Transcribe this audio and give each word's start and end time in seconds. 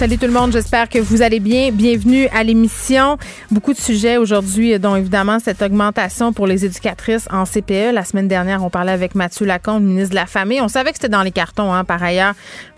Salut 0.00 0.16
tout 0.16 0.26
le 0.26 0.32
monde, 0.32 0.50
j'espère 0.50 0.88
que 0.88 0.98
vous 0.98 1.20
allez 1.20 1.40
bien. 1.40 1.72
Bienvenue 1.72 2.26
à 2.28 2.42
l'émission. 2.42 3.18
Beaucoup 3.50 3.74
de 3.74 3.78
sujets 3.78 4.16
aujourd'hui, 4.16 4.78
dont 4.78 4.96
évidemment 4.96 5.38
cette 5.40 5.60
augmentation 5.60 6.32
pour 6.32 6.46
les 6.46 6.64
éducatrices 6.64 7.28
en 7.30 7.44
CPE. 7.44 7.92
La 7.92 8.02
semaine 8.02 8.26
dernière, 8.26 8.64
on 8.64 8.70
parlait 8.70 8.92
avec 8.92 9.14
Mathieu 9.14 9.44
Lacombe, 9.44 9.82
ministre 9.82 10.12
de 10.12 10.14
la 10.14 10.24
Famille. 10.24 10.62
On 10.62 10.68
savait 10.68 10.92
que 10.92 10.96
c'était 10.96 11.10
dans 11.10 11.22
les 11.22 11.32
cartons, 11.32 11.74
hein, 11.74 11.84
par 11.84 12.02
ailleurs. 12.02 12.32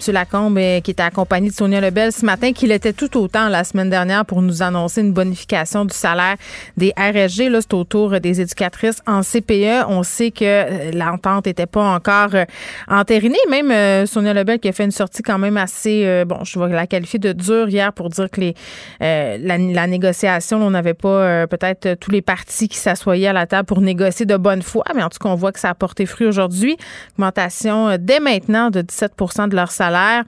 M. 0.04 0.14
Lacombe, 0.14 0.58
euh, 0.58 0.80
qui 0.80 0.90
était 0.90 1.04
accompagné 1.04 1.50
de 1.50 1.54
Sonia 1.54 1.80
Lebel 1.80 2.10
ce 2.10 2.26
matin, 2.26 2.52
qu'il 2.52 2.72
était 2.72 2.92
tout 2.92 3.16
autant 3.16 3.48
la 3.48 3.62
semaine 3.62 3.88
dernière 3.88 4.26
pour 4.26 4.42
nous 4.42 4.60
annoncer 4.60 5.02
une 5.02 5.12
bonification 5.12 5.84
du 5.84 5.94
salaire 5.94 6.34
des 6.76 6.92
RSG. 6.96 7.50
Là, 7.50 7.60
c'est 7.60 7.74
autour 7.74 8.18
des 8.18 8.40
éducatrices 8.40 9.00
en 9.06 9.20
CPE. 9.20 9.86
On 9.86 10.02
sait 10.02 10.32
que 10.32 10.44
euh, 10.44 10.90
l'entente 10.90 11.46
n'était 11.46 11.66
pas 11.66 11.84
encore 11.84 12.34
euh, 12.34 12.44
entérinée. 12.88 13.38
Même 13.48 14.06
Sonia 14.08 14.34
Lebel 14.34 14.58
qui 14.58 14.66
a 14.66 14.72
fait 14.72 14.84
une 14.84 14.90
sortie 14.90 15.22
quand 15.22 15.38
même 15.38 15.56
assez, 15.56 16.24
bon, 16.26 16.42
je 16.42 16.58
vais 16.58 16.68
la 16.70 16.88
qualifier 16.88 17.11
de 17.18 17.32
dur 17.32 17.68
hier 17.68 17.92
pour 17.92 18.08
dire 18.08 18.30
que 18.30 18.40
les, 18.40 18.54
euh, 19.02 19.38
la, 19.40 19.86
négociation, 19.86 20.62
on 20.62 20.70
n'avait 20.70 20.94
pas 20.94 21.08
euh, 21.08 21.46
peut-être 21.46 21.94
tous 21.94 22.10
les 22.10 22.22
partis 22.22 22.68
qui 22.68 22.78
s'assoyaient 22.78 23.28
à 23.28 23.32
la 23.32 23.46
table 23.46 23.66
pour 23.66 23.80
négocier 23.80 24.26
de 24.26 24.36
bonne 24.36 24.62
foi, 24.62 24.84
mais 24.94 25.02
en 25.02 25.08
tout 25.08 25.18
cas, 25.18 25.28
on 25.28 25.34
voit 25.34 25.52
que 25.52 25.60
ça 25.60 25.70
a 25.70 25.74
porté 25.74 26.06
fruit 26.06 26.26
aujourd'hui. 26.26 26.76
Augmentation 27.18 27.88
euh, 27.88 27.96
dès 27.98 28.20
maintenant 28.20 28.70
de 28.70 28.82
17% 28.82 29.48
de 29.48 29.56
leur 29.56 29.70
salaire, 29.70 30.24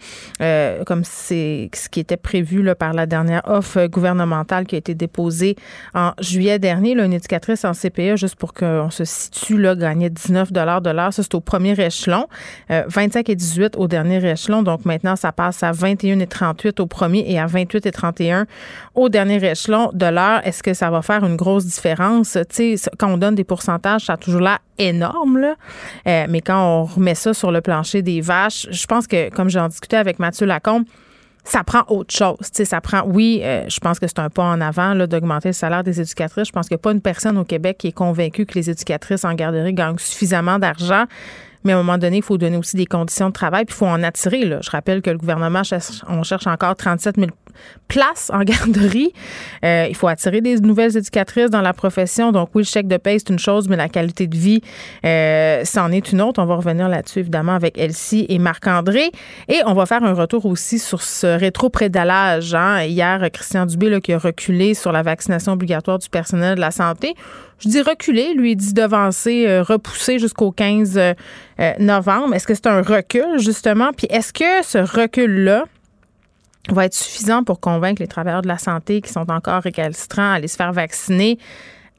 comme 0.86 1.05
c'est 1.05 1.70
ce 1.75 1.89
qui 1.89 2.00
était 2.00 2.17
prévu 2.17 2.64
par 2.78 2.92
la 2.92 3.06
dernière 3.06 3.42
offre 3.47 3.86
gouvernementale 3.86 4.67
qui 4.67 4.75
a 4.75 4.78
été 4.78 4.95
déposée 4.95 5.56
en 5.95 6.12
juillet 6.20 6.58
dernier. 6.58 6.92
Une 6.92 7.12
éducatrice 7.12 7.64
en 7.64 7.73
CPE, 7.73 8.17
juste 8.17 8.36
pour 8.36 8.55
qu'on 8.55 8.91
se 8.91 9.05
situe, 9.05 9.58
là, 9.58 9.75
gagnait 9.75 10.11
19 10.11 10.53
de 10.53 10.61
l'heure. 10.91 11.12
Ça, 11.12 11.23
c'est 11.23 11.34
au 11.34 11.41
premier 11.41 11.78
échelon. 11.80 12.27
25 12.69 13.28
et 13.28 13.36
18 13.36 13.77
au 13.77 13.89
dernier 13.89 14.25
échelon. 14.30 14.62
Donc 14.62 14.84
maintenant, 14.84 15.17
ça 15.17 15.33
passe 15.33 15.62
à 15.62 15.73
21 15.73 16.20
et 16.20 16.27
38 16.27 16.73
au 16.80 16.86
premier 16.86 17.25
et 17.27 17.39
à 17.39 17.47
28 17.47 17.86
et 17.86 17.91
31 17.91 18.47
au 18.94 19.08
dernier 19.08 19.42
échelon 19.44 19.91
de 19.92 20.06
l'heure. 20.06 20.41
Est-ce 20.47 20.62
que 20.62 20.75
ça 20.75 20.91
va 20.91 21.03
faire 21.03 21.25
une 21.25 21.36
grosse 21.36 21.67
différence? 21.67 22.39
Quand 22.98 23.12
on 23.12 23.17
donne 23.17 23.34
des 23.34 23.44
pourcentages, 23.44 24.06
ça 24.06 24.14
a 24.14 24.17
toujours 24.17 24.41
là 24.41 24.58
énorme, 24.78 25.39
là. 25.39 25.55
Euh, 26.06 26.27
mais 26.28 26.41
quand 26.41 26.61
on 26.61 26.84
remet 26.84 27.14
ça 27.14 27.34
sur 27.34 27.50
le 27.50 27.61
plancher 27.61 28.02
des 28.02 28.20
vaches, 28.20 28.67
je 28.70 28.86
pense 28.86 29.06
que, 29.06 29.30
comme 29.30 29.48
j'en 29.48 29.69
discutais 29.69 29.97
avec 29.97 30.19
Mathieu 30.19 30.47
Lacombe, 30.47 30.84
ça 31.45 31.62
prend 31.62 31.83
autre 31.89 32.14
chose. 32.14 32.39
Ça 32.41 32.80
prend, 32.80 33.02
oui, 33.06 33.41
euh, 33.45 33.69
je 33.69 33.78
pense 33.78 33.98
que 33.98 34.06
c'est 34.06 34.19
un 34.19 34.30
pas 34.30 34.42
en 34.42 34.61
avant 34.61 34.95
d'augmenter 35.06 35.50
le 35.50 35.52
salaire 35.52 35.84
des 35.84 36.00
éducatrices. 36.00 36.48
Je 36.48 36.52
pense 36.52 36.69
qu'il 36.69 36.75
n'y 36.75 36.80
a 36.80 36.83
pas 36.83 36.92
une 36.92 37.02
personne 37.02 37.36
au 37.36 37.45
Québec 37.45 37.77
qui 37.78 37.89
est 37.89 37.92
convaincue 37.92 38.47
que 38.47 38.55
les 38.55 38.70
éducatrices 38.70 39.25
en 39.25 39.34
garderie 39.34 39.75
gagnent 39.75 39.98
suffisamment 39.98 40.58
d'argent. 40.58 41.05
Mais 41.65 41.73
à 41.73 41.79
un 41.79 41.83
moment 41.83 41.98
donné, 41.98 42.19
il 42.19 42.23
faut 42.23 42.39
donner 42.39 42.57
aussi 42.57 42.77
des 42.77 42.87
conditions 42.87 43.29
de 43.29 43.33
travail, 43.33 43.65
puis 43.65 43.75
il 43.75 43.79
faut 43.79 43.87
en 43.87 44.03
attirer. 44.03 44.45
Là. 44.45 44.59
Je 44.62 44.70
rappelle 44.70 45.01
que 45.03 45.11
le 45.11 45.19
gouvernement, 45.19 45.62
on 46.09 46.23
cherche 46.23 46.47
encore 46.47 46.77
37 46.77 47.17
000 47.17 47.31
places 47.89 48.31
en 48.33 48.41
garderie. 48.45 49.12
Euh, 49.65 49.87
il 49.89 49.95
faut 49.95 50.09
attirer 50.09 50.41
des 50.41 50.61
nouvelles 50.61 50.97
éducatrices 50.97 51.51
dans 51.51 51.61
la 51.62 51.73
profession. 51.73 52.33
Donc 52.33 52.51
oui, 52.55 52.62
le 52.62 52.67
chèque 52.67 52.89
de 52.89 52.97
paie, 52.97 53.19
c'est 53.19 53.31
une 53.31 53.39
chose, 53.39 53.69
mais 53.69 53.77
la 53.77 53.89
qualité 53.89 54.27
de 54.27 54.37
vie, 54.37 54.61
euh, 55.05 55.62
c'en 55.65 55.91
est 55.91 56.12
une 56.12 56.20
autre. 56.20 56.42
On 56.42 56.47
va 56.47 56.57
revenir 56.57 56.89
là-dessus, 56.89 57.20
évidemment, 57.20 57.55
avec 57.55 57.79
Elsie 57.79 58.27
et 58.29 58.39
Marc-André. 58.39 59.11
Et 59.48 59.61
on 59.67 59.75
va 59.75 59.87
faire 59.87 60.05
un 60.05 60.15
retour 60.15 60.47
aussi 60.47 60.79
sur 60.79 61.03
ce 61.03 61.27
rétro-prédalage. 61.27 62.55
Hein. 62.55 62.83
Hier, 62.83 63.31
Christian 63.33 63.67
Dubé, 63.67 63.89
là, 63.89 64.01
qui 64.01 64.13
a 64.13 64.19
reculé 64.19 64.74
sur 64.74 64.92
la 64.92 65.03
vaccination 65.03 65.53
obligatoire 65.53 65.98
du 65.98 66.08
personnel 66.08 66.57
de 66.57 66.61
la 66.61 66.70
santé. 66.70 67.14
Je 67.59 67.69
dis 67.69 67.81
reculer, 67.83 68.35
lui, 68.35 68.53
il 68.53 68.57
dit 68.57 68.75
devancer, 68.75 69.47
euh, 69.47 69.63
repousser 69.63 70.19
jusqu'au 70.19 70.51
15 70.51 70.98
euh, 70.98 71.15
novembre. 71.79 72.35
Est-ce 72.35 72.47
que 72.47 72.55
c'est 72.55 72.67
un 72.67 72.83
recul, 72.83 73.39
justement? 73.39 73.92
Puis 73.92 74.07
est-ce 74.11 74.33
que 74.33 74.65
ce 74.65 74.79
recul-là, 74.79 75.65
va 76.70 76.87
être 76.87 76.95
suffisant 76.95 77.45
pour 77.45 77.61
convaincre 77.61 78.01
les 78.01 78.09
travailleurs 78.09 78.42
de 78.42 78.48
la 78.48 78.59
santé 78.59 79.01
qui 79.01 79.13
sont 79.13 79.31
encore 79.31 79.63
récalcitrants 79.63 80.31
à 80.31 80.35
aller 80.37 80.48
se 80.48 80.57
faire 80.57 80.73
vacciner 80.73 81.39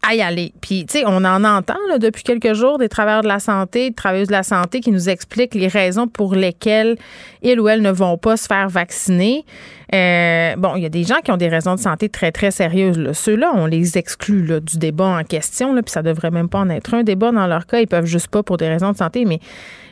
à 0.07 0.13
y 0.13 0.22
aller. 0.22 0.53
Puis, 0.61 0.85
tu 0.85 1.00
sais, 1.00 1.03
on 1.07 1.23
en 1.25 1.44
entend 1.44 1.75
depuis 2.00 2.23
quelques 2.23 2.53
jours 2.53 2.78
des 2.78 2.89
travailleurs 2.89 3.23
de 3.23 3.28
la 3.28 3.39
santé, 3.39 3.89
des 3.89 3.95
travailleuses 3.95 4.28
de 4.28 4.33
la 4.33 4.44
santé 4.44 4.79
qui 4.79 4.91
nous 4.91 5.09
expliquent 5.09 5.56
les 5.56 5.67
raisons 5.67 6.07
pour 6.07 6.35
lesquelles 6.35 6.97
ils 7.41 7.59
ou 7.59 7.67
elles 7.67 7.81
ne 7.81 7.91
vont 7.91 8.17
pas 8.17 8.38
se 8.38 8.45
faire 8.45 8.69
vacciner. 8.69 9.45
Euh, 9.94 10.56
bon, 10.57 10.75
il 10.75 10.83
y 10.83 10.85
a 10.85 10.89
des 10.89 11.03
gens 11.03 11.22
qui 11.23 11.31
ont 11.31 11.38
des 11.38 11.47
raisons 11.47 11.75
de 11.75 11.79
santé 11.79 12.09
très, 12.09 12.31
très 12.31 12.51
sérieuses. 12.51 13.11
Ceux-là, 13.13 13.51
on 13.56 13.66
les 13.66 13.97
exclut 13.97 14.61
du 14.61 14.78
débat 14.78 15.06
en 15.06 15.23
question, 15.23 15.73
là, 15.73 15.81
puis 15.81 15.91
ça 15.91 16.03
devrait 16.03 16.31
même 16.31 16.50
pas 16.50 16.59
en 16.59 16.69
être 16.69 16.94
un 16.94 17.03
débat 17.03 17.31
dans 17.31 17.47
leur 17.47 17.66
cas. 17.66 17.79
Ils 17.79 17.88
peuvent 17.88 18.06
juste 18.06 18.27
pas 18.27 18.44
pour 18.44 18.57
des 18.57 18.67
raisons 18.67 18.91
de 18.91 18.97
santé, 18.97 19.25
mais 19.25 19.39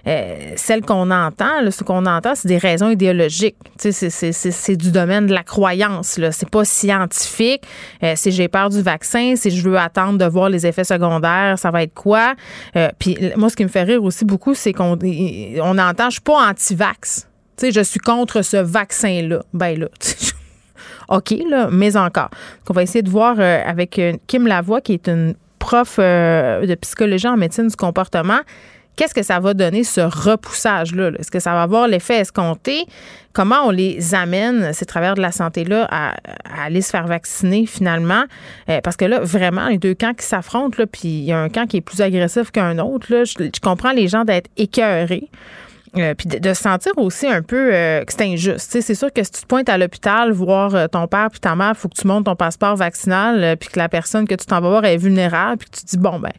euh, 0.06 0.56
qu'on 0.86 1.12
entend, 1.12 1.72
ce 1.72 1.84
qu'on 1.84 2.06
entend, 2.06 2.36
c'est 2.36 2.48
des 2.48 2.58
raisons 2.58 2.90
idéologiques. 2.90 3.56
C'est 3.78 4.76
du 4.76 4.92
domaine 4.92 5.28
de 5.28 5.34
la 5.34 5.44
croyance. 5.44 6.20
C'est 6.32 6.50
pas 6.50 6.66
scientifique. 6.66 7.64
Euh, 8.04 8.14
si 8.16 8.32
j'ai 8.32 8.48
peur 8.48 8.70
du 8.70 8.82
vaccin, 8.82 9.36
si 9.36 9.52
je 9.52 9.68
veux 9.68 9.78
attendre 9.78 10.18
de 10.18 10.26
voir 10.26 10.50
les 10.50 10.66
effets 10.66 10.84
secondaires, 10.84 11.58
ça 11.58 11.72
va 11.72 11.84
être 11.84 11.94
quoi? 11.94 12.36
Euh, 12.76 12.90
puis 13.00 13.18
moi, 13.38 13.50
ce 13.50 13.56
qui 13.56 13.64
me 13.64 13.70
fait 13.70 13.84
rire 13.84 14.04
aussi 14.04 14.26
beaucoup, 14.26 14.54
c'est 14.54 14.74
qu'on 14.74 14.98
on 15.62 15.78
entend, 15.78 16.06
je 16.06 16.14
suis 16.14 16.22
pas 16.22 16.50
anti-vax. 16.50 17.28
je 17.62 17.82
suis 17.82 18.00
contre 18.00 18.42
ce 18.42 18.58
vaccin-là. 18.58 19.44
Ben 19.54 19.80
là, 19.80 19.88
OK, 21.10 21.34
là, 21.50 21.70
mais 21.72 21.96
encore. 21.96 22.30
on 22.70 22.74
va 22.74 22.84
essayer 22.84 23.04
de 23.04 23.10
voir 23.10 23.40
avec 23.40 24.02
Kim 24.28 24.48
Lavoie, 24.48 24.82
qui 24.82 24.94
est 24.94 25.08
une 25.08 25.36
prof 25.60 25.98
de 25.98 26.76
psychologie 26.76 27.28
en 27.28 27.38
médecine 27.38 27.68
du 27.68 27.76
comportement 27.78 28.40
Qu'est-ce 28.96 29.16
que 29.16 29.24
ça 29.24 29.40
va 29.40 29.54
donner, 29.54 29.84
ce 29.84 30.02
repoussage-là? 30.02 31.12
Est-ce 31.18 31.32
que 31.32 31.40
ça 31.40 31.54
va 31.54 31.64
avoir 31.64 31.88
l'effet 31.88 32.20
escompté? 32.20 32.86
Comment 33.34 33.66
on 33.66 33.72
les 33.72 34.14
amène, 34.14 34.72
ces 34.74 34.86
travailleurs 34.86 35.16
de 35.16 35.22
la 35.22 35.32
santé-là, 35.32 35.88
à, 35.90 36.14
aller 36.64 36.82
se 36.82 36.92
faire 36.92 37.08
vacciner 37.08 37.66
finalement? 37.66 38.26
Euh, 38.70 38.82
parce 38.84 38.96
que 38.96 39.06
là, 39.06 39.20
vraiment, 39.22 39.68
les 39.68 39.80
deux 39.80 39.96
camps 39.96 40.14
qui 40.14 40.26
s'affrontent, 40.26 40.84
puis 40.92 41.08
il 41.08 41.24
y 41.24 41.32
a 41.32 41.40
un 41.40 41.50
camp 41.50 41.66
qui 41.68 41.78
est 41.78 41.82
plus 41.82 42.02
agressif 42.02 42.52
qu'un 42.52 42.78
autre. 42.78 43.08
Là, 43.10 43.24
je, 43.24 43.60
comprends 43.62 43.94
les 43.94 44.08
gens 44.08 44.26
d'être 44.26 44.50
écœurés. 44.58 45.30
Euh, 45.96 46.16
puis 46.16 46.28
de, 46.28 46.54
se 46.54 46.62
sentir 46.62 46.92
aussi 46.98 47.28
un 47.28 47.44
peu 47.44 47.72
euh, 47.72 48.04
que 48.04 48.12
c'est 48.12 48.24
injuste. 48.24 48.78
C'est 48.82 48.96
sûr 48.96 49.14
que 49.14 49.24
si 49.24 49.32
tu 49.32 49.42
te 49.42 49.46
pointes 49.46 49.70
à 49.70 49.78
l'hôpital 49.78 50.32
voir 50.32 50.90
ton 50.90 51.08
père 51.08 51.30
puis 51.30 51.40
ta 51.40 51.56
mère, 51.56 51.78
faut 51.78 51.88
que 51.88 52.00
tu 52.00 52.08
montes 52.08 52.26
ton 52.26 52.36
passeport 52.36 52.76
vaccinal, 52.76 53.58
puis 53.58 53.70
que 53.70 53.78
la 53.78 53.90
personne 53.90 54.28
que 54.28 54.34
tu 54.36 54.46
t'en 54.46 54.60
vas 54.60 54.70
voir 54.70 54.86
est 54.86 54.98
vulnérable, 54.98 55.58
puis 55.58 55.70
que 55.70 55.78
tu 55.78 55.86
te 55.86 55.90
dis, 55.92 55.98
bon, 55.98 56.20
ben, 56.20 56.32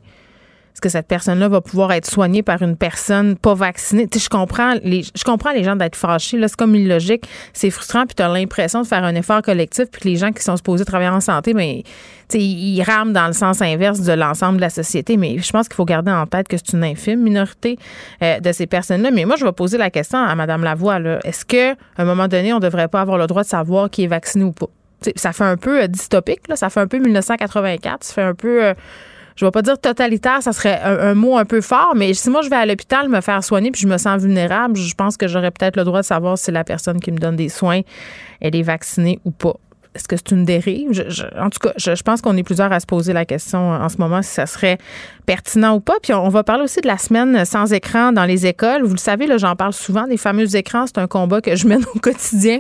est-ce 0.75 0.81
que 0.81 0.89
cette 0.89 1.07
personne-là 1.07 1.49
va 1.49 1.61
pouvoir 1.61 1.93
être 1.93 2.11
soignée 2.11 2.43
par 2.43 2.61
une 2.61 2.77
personne 2.77 3.37
pas 3.37 3.55
vaccinée? 3.55 4.09
Tu 4.09 4.19
sais, 4.19 4.25
je 4.25 4.29
comprends 4.29 4.75
les, 4.83 5.03
je 5.03 5.23
comprends 5.23 5.53
les 5.53 5.63
gens 5.63 5.77
d'être 5.77 5.95
fâchés. 5.95 6.37
Là, 6.37 6.49
c'est 6.49 6.57
comme 6.57 6.75
illogique. 6.75 7.29
C'est 7.53 7.71
frustrant. 7.71 8.07
Puis 8.07 8.17
tu 8.17 8.25
as 8.25 8.29
l'impression 8.29 8.83
de 8.83 8.87
faire 8.89 9.05
un 9.05 9.15
effort 9.15 9.41
collectif. 9.41 9.85
Puis 9.93 10.11
les 10.11 10.17
gens 10.17 10.33
qui 10.33 10.43
sont 10.43 10.57
supposés 10.57 10.85
travailler 10.85 11.11
en 11.11 11.21
santé, 11.21 11.55
mais 11.55 11.85
ben, 12.33 12.41
ils 12.41 12.83
rament 12.83 13.13
dans 13.13 13.29
le 13.29 13.35
sens 13.35 13.63
inverse 13.63 14.01
de 14.01 14.15
l'ensemble 14.15 14.57
de 14.57 14.63
la 14.63 14.71
société. 14.71 15.17
Mais 15.17 15.39
je 15.39 15.53
pense 15.53 15.69
qu'il 15.69 15.77
faut 15.77 15.85
garder 15.85 16.11
en 16.11 16.27
tête 16.27 16.49
que 16.49 16.57
c'est 16.57 16.73
une 16.73 16.83
infime 16.83 17.23
minorité 17.23 17.79
euh, 18.21 18.41
de 18.41 18.51
ces 18.51 18.67
personnes-là. 18.67 19.13
Mais 19.13 19.27
moi, 19.27 19.37
je 19.37 19.45
vais 19.45 19.53
poser 19.53 19.79
la 19.79 19.91
question 19.91 20.19
à 20.19 20.35
Mme 20.35 20.65
Lavoie. 20.65 20.99
Est-ce 21.23 21.45
qu'à 21.45 21.77
un 21.99 22.05
moment 22.05 22.27
donné, 22.27 22.53
on 22.53 22.59
ne 22.59 22.63
devrait 22.63 22.89
pas 22.89 23.01
avoir 23.01 23.17
le 23.19 23.29
droit 23.29 23.45
de 23.45 23.49
savoir 23.49 23.91
qui 23.91 24.03
est 24.03 24.09
vacciné 24.09 24.43
ou 24.43 24.51
pas? 24.51 24.67
ça 25.17 25.33
fait 25.33 25.45
un 25.45 25.57
peu 25.57 25.83
euh, 25.83 25.87
dystopique. 25.87 26.49
Là. 26.49 26.57
Ça 26.57 26.71
fait 26.71 26.81
un 26.81 26.89
peu 26.89 26.99
1984. 26.99 28.03
Ça 28.03 28.15
fait 28.15 28.23
un 28.23 28.35
peu... 28.35 28.65
Euh, 28.65 28.75
je 29.37 29.45
vais 29.45 29.51
pas 29.51 29.63
dire 29.63 29.79
totalitaire, 29.79 30.43
ça 30.43 30.53
serait 30.53 30.81
un, 30.83 31.15
mot 31.15 31.37
un 31.37 31.45
peu 31.45 31.61
fort, 31.61 31.95
mais 31.97 32.15
si 32.15 32.31
moi 32.31 32.43
je 32.43 32.51
vais 32.51 32.57
à 32.57 32.67
l'hôpital 32.67 33.09
me 33.09 33.21
faire 33.21 33.43
soigner 33.43 33.71
puis 33.71 33.81
je 33.81 33.89
me 33.89 33.99
sens 33.99 34.23
vulnérable, 34.23 34.77
je 34.77 34.95
pense 34.95 35.17
que 35.17 35.27
j'aurais 35.27 35.51
peut-être 35.51 35.77
le 35.77 35.85
droit 35.85 36.01
de 36.01 36.07
savoir 36.07 36.39
si 36.39 36.51
la 36.51 36.65
personne 36.65 37.01
qui 37.01 37.11
me 37.11 37.19
donne 37.19 37.37
des 37.37 37.49
soins, 37.49 37.81
elle 38.41 38.55
est 38.55 38.63
vaccinée 38.63 39.19
ou 39.25 39.31
pas. 39.31 39.55
Est-ce 39.95 40.09
que 40.09 40.17
c'est 40.17 40.33
une 40.33 40.45
dérive? 40.45 40.91
en 41.39 41.51
tout 41.51 41.61
cas, 41.61 41.73
je, 41.77 42.03
pense 42.03 42.21
qu'on 42.21 42.37
est 42.37 42.43
plusieurs 42.43 42.73
à 42.73 42.81
se 42.81 42.87
poser 42.87 43.13
la 43.13 43.25
question 43.25 43.71
en 43.71 43.89
ce 43.89 43.99
moment 43.99 44.23
si 44.23 44.31
ça 44.31 44.47
serait 44.47 44.79
pertinent 45.25 45.77
ou 45.77 45.81
pas. 45.81 45.95
Puis 46.03 46.13
on, 46.13 46.29
va 46.31 46.43
parler 46.43 46.65
aussi 46.65 46.81
de 46.81 46.89
la 46.89 46.99
semaine 46.99 47.45
sans 47.45 47.73
écran 47.73 48.11
dans 48.11 48.25
les 48.25 48.45
écoles. 48.45 48.83
Vous 48.83 48.95
le 48.95 48.99
savez, 48.99 49.29
là, 49.29 49.39
j'en 49.39 49.55
parle 49.55 49.73
souvent. 49.73 50.09
des 50.09 50.17
fameux 50.17 50.57
écrans, 50.57 50.87
c'est 50.89 50.99
un 50.99 51.07
combat 51.07 51.41
que 51.41 51.55
je 51.55 51.69
mène 51.69 51.85
au 51.95 52.01
quotidien 52.01 52.59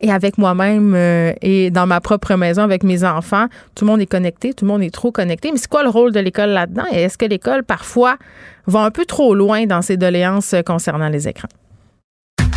et 0.00 0.10
avec 0.10 0.38
moi-même 0.38 0.94
euh, 0.94 1.32
et 1.42 1.70
dans 1.70 1.86
ma 1.86 2.00
propre 2.00 2.34
maison 2.34 2.62
avec 2.62 2.82
mes 2.82 3.04
enfants. 3.04 3.46
Tout 3.74 3.84
le 3.84 3.90
monde 3.90 4.00
est 4.00 4.06
connecté, 4.06 4.54
tout 4.54 4.64
le 4.64 4.70
monde 4.70 4.82
est 4.82 4.92
trop 4.94 5.12
connecté. 5.12 5.50
Mais 5.52 5.58
c'est 5.58 5.68
quoi 5.68 5.82
le 5.82 5.90
rôle 5.90 6.12
de 6.12 6.20
l'école 6.20 6.50
là-dedans? 6.50 6.84
Et 6.92 7.02
est-ce 7.02 7.18
que 7.18 7.26
l'école, 7.26 7.62
parfois, 7.62 8.16
va 8.66 8.80
un 8.80 8.90
peu 8.90 9.04
trop 9.04 9.34
loin 9.34 9.66
dans 9.66 9.82
ses 9.82 9.96
doléances 9.96 10.54
concernant 10.64 11.08
les 11.08 11.28
écrans? 11.28 11.48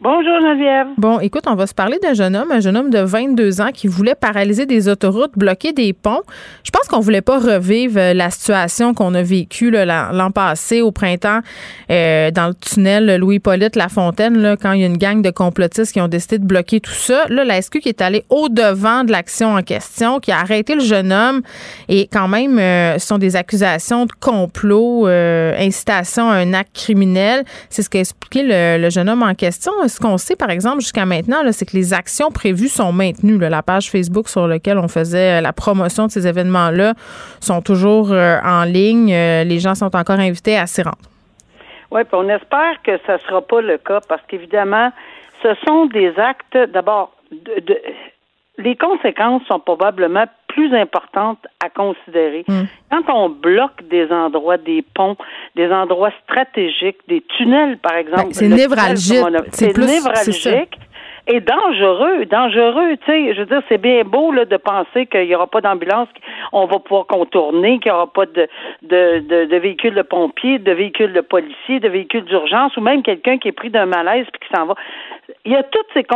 Bonjour, 0.00 0.40
Geneviève. 0.40 0.88
Bon, 0.98 1.20
écoute, 1.20 1.44
on 1.46 1.54
va 1.54 1.68
se 1.68 1.74
parler 1.74 1.98
d'un 2.02 2.14
jeune 2.14 2.34
homme, 2.34 2.50
un 2.50 2.58
jeune 2.58 2.76
homme 2.76 2.90
de 2.90 2.98
22 2.98 3.60
ans 3.60 3.70
qui 3.72 3.86
voulait 3.86 4.16
paralyser 4.16 4.66
des 4.66 4.88
autoroutes, 4.88 5.30
bloquer 5.36 5.72
des 5.72 5.92
ponts. 5.92 6.22
Je 6.64 6.72
pense 6.72 6.88
qu'on 6.88 6.98
voulait 6.98 7.20
pas 7.22 7.38
revivre 7.38 7.98
euh, 7.98 8.12
la 8.12 8.30
situation 8.30 8.92
qu'on 8.92 9.14
a 9.14 9.22
vécue 9.22 9.70
l'an 9.70 10.30
passé 10.32 10.82
au 10.82 10.90
printemps 10.90 11.40
euh, 11.92 12.32
dans 12.32 12.48
le 12.48 12.54
tunnel 12.54 13.18
Louis-Polyte 13.18 13.76
Lafontaine 13.76 14.36
là, 14.36 14.56
quand 14.56 14.72
il 14.72 14.80
y 14.80 14.82
a 14.82 14.88
une 14.88 14.98
gang 14.98 15.22
de 15.22 15.30
complotistes 15.30 15.92
qui 15.92 16.00
ont 16.00 16.08
décidé 16.08 16.38
de 16.38 16.44
bloquer 16.44 16.80
tout 16.80 16.90
ça. 16.90 17.26
Là, 17.28 17.44
la 17.44 17.62
SQ 17.62 17.78
qui 17.78 17.88
est 17.88 18.02
allée 18.02 18.24
au 18.30 18.48
devant 18.48 19.04
de 19.04 19.12
l'action 19.12 19.54
en 19.54 19.62
question, 19.62 20.18
qui 20.18 20.32
a 20.32 20.40
arrêté 20.40 20.74
le 20.74 20.82
jeune 20.82 21.12
homme 21.12 21.42
et 21.88 22.08
quand 22.08 22.26
même 22.26 22.58
euh, 22.58 22.98
ce 22.98 23.06
sont 23.06 23.18
des 23.18 23.36
accusations 23.36 24.06
de 24.06 24.12
complot, 24.18 25.06
incitation 25.06 26.28
à 26.30 26.34
un 26.34 26.52
acte 26.52 26.74
criminel. 26.74 27.44
C'est 27.70 27.82
ce 27.82 27.90
qu'a 27.90 28.00
expliqué 28.00 28.42
le, 28.42 28.82
le 28.82 28.90
jeune 28.90 29.08
homme 29.08 29.22
en 29.22 29.34
question. 29.34 29.72
Ce 29.94 30.00
qu'on 30.00 30.18
sait, 30.18 30.34
par 30.34 30.50
exemple, 30.50 30.80
jusqu'à 30.80 31.06
maintenant, 31.06 31.36
c'est 31.52 31.66
que 31.66 31.76
les 31.76 31.94
actions 31.94 32.32
prévues 32.32 32.66
sont 32.66 32.90
maintenues. 32.92 33.38
La 33.38 33.62
page 33.62 33.92
Facebook 33.92 34.28
sur 34.28 34.48
laquelle 34.48 34.76
on 34.78 34.88
faisait 34.88 35.38
euh, 35.38 35.40
la 35.40 35.52
promotion 35.52 36.06
de 36.06 36.10
ces 36.10 36.26
événements-là 36.26 36.94
sont 37.38 37.62
toujours 37.62 38.10
euh, 38.10 38.38
en 38.44 38.64
ligne. 38.64 39.12
Euh, 39.14 39.44
les 39.44 39.60
gens 39.60 39.76
sont 39.76 39.94
encore 39.94 40.18
invités 40.18 40.58
à 40.58 40.66
s'y 40.66 40.82
rendre. 40.82 40.98
Oui, 41.92 42.02
puis 42.02 42.14
on 42.20 42.28
espère 42.28 42.82
que 42.82 42.98
ça 43.06 43.12
ne 43.14 43.18
sera 43.18 43.40
pas 43.40 43.60
le 43.60 43.78
cas 43.78 44.00
parce 44.08 44.22
qu'évidemment, 44.26 44.90
ce 45.44 45.50
sont 45.64 45.86
des 45.86 46.12
actes, 46.18 46.58
d'abord, 46.72 47.12
de, 47.30 47.60
de- 47.60 47.80
les 48.58 48.76
conséquences 48.76 49.42
sont 49.48 49.58
probablement 49.58 50.24
plus 50.48 50.72
importantes 50.74 51.44
à 51.64 51.68
considérer. 51.68 52.44
Quand 52.90 53.02
on 53.12 53.28
bloque 53.28 53.82
des 53.90 54.10
endroits, 54.12 54.56
des 54.56 54.82
ponts, 54.94 55.16
des 55.56 55.70
endroits 55.72 56.12
stratégiques, 56.22 56.98
des 57.08 57.22
tunnels, 57.36 57.78
par 57.78 57.96
exemple. 57.96 58.26
Ben, 58.26 58.32
c'est 58.32 58.48
névralgique. 58.48 59.18
C'est 59.50 59.66
C'est 59.66 59.72
plus- 59.72 59.82
c'est 59.88 60.32
ça. 60.32 60.50
névralgique. 60.50 60.78
Et 61.26 61.40
dangereux, 61.40 62.26
dangereux, 62.26 62.98
tu 62.98 63.06
sais, 63.10 63.32
je 63.34 63.40
veux 63.40 63.46
dire, 63.46 63.62
c'est 63.70 63.78
bien 63.80 64.02
beau 64.04 64.30
là, 64.30 64.44
de 64.44 64.58
penser 64.58 65.06
qu'il 65.06 65.26
n'y 65.26 65.34
aura 65.34 65.46
pas 65.46 65.62
d'ambulance, 65.62 66.06
qu'on 66.52 66.66
va 66.66 66.78
pouvoir 66.78 67.06
contourner, 67.06 67.78
qu'il 67.78 67.90
n'y 67.90 67.96
aura 67.96 68.12
pas 68.12 68.26
de, 68.26 68.46
de, 68.82 69.20
de, 69.20 69.46
de 69.46 69.56
véhicules 69.56 69.94
de 69.94 70.02
pompiers, 70.02 70.58
de 70.58 70.70
véhicules 70.72 71.14
de 71.14 71.22
policiers, 71.22 71.80
de 71.80 71.88
véhicules 71.88 72.24
d'urgence, 72.24 72.76
ou 72.76 72.82
même 72.82 73.02
quelqu'un 73.02 73.38
qui 73.38 73.48
est 73.48 73.52
pris 73.52 73.70
d'un 73.70 73.86
malaise 73.86 74.26
puis 74.34 74.46
qui 74.46 74.54
s'en 74.54 74.66
va. 74.66 74.74
Il 75.46 75.52
y 75.52 75.56
a 75.56 75.62
toutes 75.62 75.86
ces, 75.92 76.06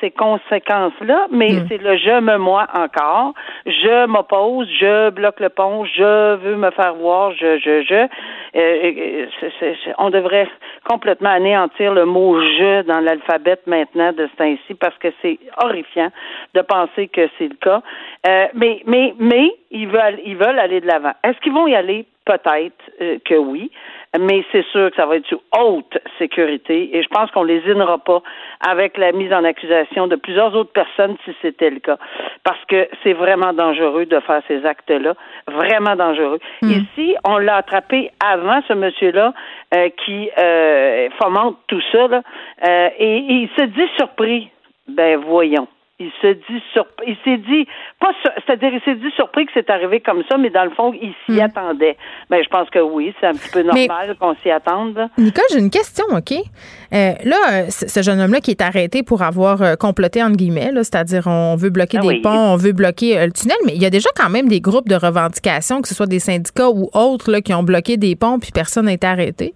ces 0.00 0.10
conséquences-là, 0.10 1.28
mais 1.30 1.50
c'est 1.68 1.78
le 1.78 1.96
je 1.96 2.20
me 2.20 2.36
moi 2.36 2.66
encore. 2.74 3.32
Je 3.64 4.06
m'oppose, 4.06 4.68
je 4.80 5.10
bloque 5.10 5.38
le 5.38 5.50
pont, 5.50 5.84
je 5.84 6.34
veux 6.34 6.56
me 6.56 6.70
faire 6.72 6.94
voir, 6.94 7.30
je, 7.32 7.58
je, 7.58 7.82
je. 7.82 8.08
Euh, 8.56 9.26
euh, 9.62 9.74
on 9.98 10.10
devrait 10.10 10.48
complètement 10.84 11.30
anéantir 11.30 11.94
le 11.94 12.06
mot 12.06 12.40
je 12.40 12.82
dans 12.82 13.00
l'alphabet 13.00 13.58
maintenant 13.66 14.12
de 14.12 14.26
ce 14.26 14.36
temps-ci 14.36 14.74
parce 14.74 14.96
que 14.98 15.08
c'est 15.22 15.38
horrifiant 15.62 16.10
de 16.54 16.60
penser 16.62 17.08
que 17.08 17.28
c'est 17.38 17.48
le 17.48 17.56
cas. 17.56 17.82
Euh, 18.26 18.46
mais, 18.54 18.82
mais, 18.86 19.14
mais 19.18 19.50
ils 19.70 19.88
veulent, 19.88 20.20
ils 20.24 20.36
veulent 20.36 20.58
aller 20.58 20.80
de 20.80 20.86
l'avant. 20.86 21.12
Est-ce 21.22 21.38
qu'ils 21.40 21.52
vont 21.52 21.66
y 21.68 21.74
aller? 21.74 22.04
Peut-être 22.24 22.74
euh, 23.00 23.18
que 23.24 23.34
oui, 23.34 23.70
mais 24.18 24.44
c'est 24.52 24.64
sûr 24.66 24.90
que 24.90 24.96
ça 24.96 25.06
va 25.06 25.16
être 25.16 25.26
sous 25.26 25.40
haute 25.58 25.98
sécurité 26.18 26.96
et 26.96 27.02
je 27.02 27.08
pense 27.08 27.30
qu'on 27.30 27.42
lésinera 27.42 27.98
pas 27.98 28.22
avec 28.60 28.96
la 28.96 29.12
mise 29.12 29.32
en 29.32 29.44
accusation 29.44 30.06
de 30.06 30.16
plusieurs 30.16 30.54
autres 30.54 30.72
personnes 30.72 31.16
si 31.24 31.34
c'était 31.42 31.70
le 31.70 31.80
cas. 31.80 31.98
Parce 32.44 32.62
que 32.66 32.88
c'est 33.02 33.12
vraiment 33.12 33.52
dangereux 33.52 34.06
de 34.06 34.20
faire 34.20 34.42
ces 34.48 34.64
actes-là, 34.64 35.14
vraiment 35.46 35.96
dangereux. 35.96 36.38
Ici, 36.62 37.14
on 37.24 37.38
l'a 37.38 37.56
attrapé 37.56 38.10
avant 38.24 38.60
ce 38.68 38.72
monsieur-là 38.72 39.34
euh, 39.74 39.88
qui 40.04 40.30
euh, 40.38 41.08
fomente 41.20 41.58
tout 41.66 41.82
ça, 41.92 42.06
là, 42.08 42.22
euh, 42.66 42.88
et, 42.98 43.16
et 43.16 43.32
il 43.32 43.48
se 43.56 43.62
dit 43.62 43.88
surpris. 43.96 44.50
Ben 44.88 45.16
voyons. 45.16 45.66
Il 45.98 46.10
se 46.20 46.26
dit 46.34 46.62
surpris. 46.74 47.06
Il 47.08 47.16
s'est 47.24 47.38
dit 47.38 47.66
pas 47.98 48.10
sur- 48.20 48.30
c'est-à-dire 48.46 48.68
il 48.74 48.80
s'est 48.84 48.96
dit 48.96 49.10
surpris 49.16 49.46
que 49.46 49.52
c'est 49.54 49.70
arrivé 49.70 50.00
comme 50.00 50.22
ça, 50.28 50.36
mais 50.36 50.50
dans 50.50 50.64
le 50.64 50.70
fond, 50.70 50.92
il 50.92 51.14
s'y 51.24 51.40
attendait. 51.40 51.96
Ben 52.28 52.42
je 52.44 52.48
pense 52.50 52.68
que 52.68 52.80
oui, 52.80 53.14
c'est 53.18 53.26
un 53.28 53.32
petit 53.32 53.48
peu 53.50 53.62
Mais- 53.72 53.86
normal 53.86 54.14
qu'on 54.20 54.34
s'y 54.42 54.50
attende. 54.50 55.08
Nicole, 55.16 55.44
j'ai 55.50 55.58
une 55.58 55.70
question, 55.70 56.04
OK? 56.14 56.32
Euh, 56.32 57.12
là, 57.24 57.70
ce 57.70 58.02
jeune 58.02 58.20
homme-là 58.20 58.40
qui 58.40 58.50
est 58.50 58.60
arrêté 58.60 59.02
pour 59.02 59.22
avoir 59.22 59.62
euh, 59.62 59.74
comploté, 59.76 60.22
entre 60.22 60.36
guillemets, 60.36 60.70
là, 60.70 60.84
c'est-à-dire 60.84 61.26
on 61.26 61.56
veut 61.56 61.70
bloquer 61.70 61.96
Ah 61.98 62.02
des 62.02 62.08
oui. 62.08 62.20
ponts, 62.20 62.52
on 62.52 62.56
veut 62.56 62.72
bloquer 62.72 63.18
euh, 63.18 63.26
le 63.26 63.32
tunnel, 63.32 63.56
mais 63.64 63.72
il 63.74 63.80
y 63.82 63.86
a 63.86 63.90
déjà 63.90 64.10
quand 64.14 64.28
même 64.28 64.48
des 64.48 64.60
groupes 64.60 64.88
de 64.90 64.96
revendication, 64.96 65.80
que 65.80 65.88
ce 65.88 65.94
soit 65.94 66.06
des 66.06 66.18
syndicats 66.20 66.68
ou 66.68 66.90
autres, 66.92 67.30
là, 67.30 67.40
qui 67.40 67.54
ont 67.54 67.62
bloqué 67.62 67.96
des 67.96 68.16
ponts 68.16 68.38
puis 68.38 68.50
personne 68.52 68.84
n'a 68.84 68.92
été 68.92 69.06
arrêté. 69.06 69.54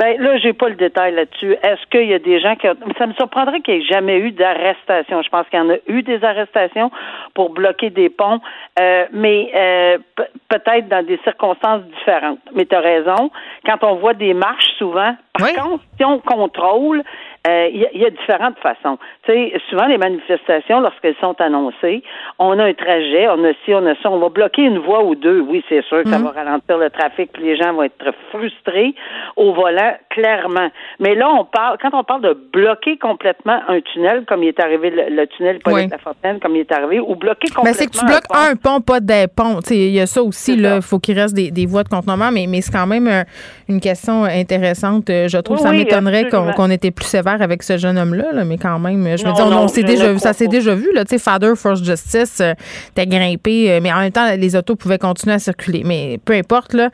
Ben 0.00 0.18
là, 0.18 0.38
j'ai 0.38 0.54
pas 0.54 0.70
le 0.70 0.76
détail 0.76 1.14
là-dessus. 1.14 1.52
Est-ce 1.62 1.84
qu'il 1.90 2.08
y 2.08 2.14
a 2.14 2.18
des 2.18 2.40
gens 2.40 2.56
qui 2.56 2.66
ont... 2.68 2.74
Ça 2.96 3.06
me 3.06 3.12
surprendrait 3.12 3.60
qu'il 3.60 3.74
n'y 3.74 3.80
ait 3.82 3.86
jamais 3.86 4.18
eu 4.18 4.30
d'arrestation. 4.32 5.20
Je 5.20 5.28
pense 5.28 5.46
qu'il 5.50 5.58
y 5.58 5.62
en 5.62 5.68
a 5.68 5.76
eu 5.88 6.02
des 6.02 6.24
arrestations 6.24 6.90
pour 7.34 7.50
bloquer 7.50 7.90
des 7.90 8.08
ponts, 8.08 8.40
euh, 8.80 9.04
mais 9.12 9.50
euh, 9.54 9.98
pe- 10.16 10.30
peut-être 10.48 10.88
dans 10.88 11.04
des 11.04 11.18
circonstances 11.22 11.82
différentes. 11.98 12.38
Mais 12.54 12.64
tu 12.64 12.74
as 12.74 12.80
raison. 12.80 13.30
Quand 13.66 13.84
on 13.84 13.96
voit 13.96 14.14
des 14.14 14.32
marches 14.32 14.70
souvent, 14.78 15.14
par 15.38 15.46
Oui. 15.48 15.54
contre, 15.54 15.84
si 15.98 16.04
on 16.04 16.18
contrôle, 16.18 17.02
euh, 17.46 17.68
il 17.72 17.80
y, 17.80 17.86
a- 17.86 17.90
il 17.94 18.00
y 18.02 18.04
a 18.04 18.10
différentes 18.10 18.58
façons. 18.58 18.98
Tu 19.24 19.32
sais, 19.32 19.52
souvent 19.70 19.86
les 19.86 19.96
manifestations, 19.96 20.80
lorsqu'elles 20.80 21.16
sont 21.20 21.34
annoncées, 21.40 22.02
on 22.38 22.58
a 22.58 22.64
un 22.64 22.74
trajet, 22.74 23.28
on 23.28 23.42
a 23.44 23.52
ci, 23.64 23.72
on 23.74 23.86
a 23.86 23.94
ça, 24.02 24.10
on 24.10 24.18
va 24.18 24.28
bloquer 24.28 24.62
une 24.62 24.78
voie 24.78 25.02
ou 25.04 25.14
deux. 25.14 25.40
Oui, 25.40 25.64
c'est 25.68 25.82
sûr 25.86 26.02
que 26.04 26.10
ça 26.10 26.18
va 26.18 26.30
ralentir 26.30 26.76
le 26.76 26.90
trafic, 26.90 27.32
puis 27.32 27.44
les 27.44 27.56
gens 27.56 27.72
vont 27.72 27.82
être 27.84 28.12
frustrés 28.30 28.94
au 29.36 29.54
volant, 29.54 29.94
clairement. 30.10 30.68
Mais 30.98 31.14
là, 31.14 31.30
on 31.30 31.44
parle, 31.46 31.78
quand 31.80 31.90
on 31.94 32.04
parle 32.04 32.22
de 32.22 32.36
bloquer 32.52 32.98
complètement 32.98 33.60
un 33.68 33.80
tunnel, 33.80 34.24
comme 34.26 34.42
il 34.42 34.48
est 34.48 34.60
arrivé 34.60 34.90
le, 34.90 35.14
le 35.14 35.26
tunnel 35.28 35.56
Oui. 35.66 35.72
Paulette 35.72 35.90
la 35.92 35.98
Fontaine, 35.98 36.40
comme 36.40 36.56
il 36.56 36.60
est 36.60 36.72
arrivé, 36.72 37.00
ou 37.00 37.14
bloquer 37.14 37.48
complètement. 37.48 37.64
Mais 37.64 37.72
c'est 37.72 37.86
que 37.86 37.98
tu 37.98 38.04
bloques 38.04 38.28
pont. 38.28 38.36
un 38.38 38.56
pont, 38.56 38.80
pas 38.82 39.00
des 39.00 39.26
ponts. 39.34 39.60
Tu 39.62 39.68
sais, 39.68 39.76
Il 39.76 39.92
y 39.92 40.00
a 40.00 40.06
ça 40.06 40.22
aussi, 40.22 40.56
là. 40.56 40.70
ça. 40.72 40.76
Il 40.76 40.82
faut 40.82 40.98
qu'il 40.98 41.18
reste 41.18 41.34
des, 41.34 41.50
des 41.50 41.64
voies 41.66 41.84
de 41.84 41.88
contournement, 41.88 42.30
mais, 42.30 42.44
mais 42.48 42.60
c'est 42.60 42.72
quand 42.72 42.86
même 42.86 43.08
euh, 43.08 43.22
une 43.68 43.80
question 43.80 44.24
intéressante. 44.24 45.08
Euh, 45.08 45.26
Je 45.28 45.38
trouve 45.38 45.56
Oui, 45.56 45.62
ça 45.62 45.70
oui, 45.70 45.78
m'étonnerait 45.78 46.28
qu'on 46.28 46.70
était 46.70 46.90
plus 46.90 47.06
sévère 47.06 47.29
avec 47.40 47.62
ce 47.62 47.76
jeune 47.78 47.98
homme-là, 47.98 48.32
là, 48.32 48.44
mais 48.44 48.58
quand 48.58 48.78
même, 48.78 49.02
je 49.16 49.24
me 49.24 49.28
Non, 49.28 49.34
dis, 49.34 49.42
on, 49.42 49.50
non, 49.50 49.58
on 49.62 49.68
s'est 49.68 49.82
je 49.82 49.86
déjà, 49.86 50.12
ne 50.12 50.18
ça 50.18 50.32
s'est 50.32 50.46
pas. 50.46 50.50
déjà 50.50 50.74
vu, 50.74 50.88
là. 50.94 51.04
Tu 51.04 51.10
sais, 51.16 51.18
Father 51.22 51.52
First 51.56 51.84
Justice, 51.84 52.40
euh, 52.40 52.54
t'es 52.94 53.06
grimpé, 53.06 53.70
euh, 53.72 53.80
mais 53.82 53.92
en 53.92 53.98
même 54.00 54.12
temps, 54.12 54.26
les 54.36 54.56
autos 54.56 54.76
pouvaient 54.76 54.98
continuer 54.98 55.34
à 55.34 55.38
circuler. 55.38 55.82
Mais 55.84 56.18
peu 56.24 56.32
importe, 56.34 56.72
là. 56.74 56.88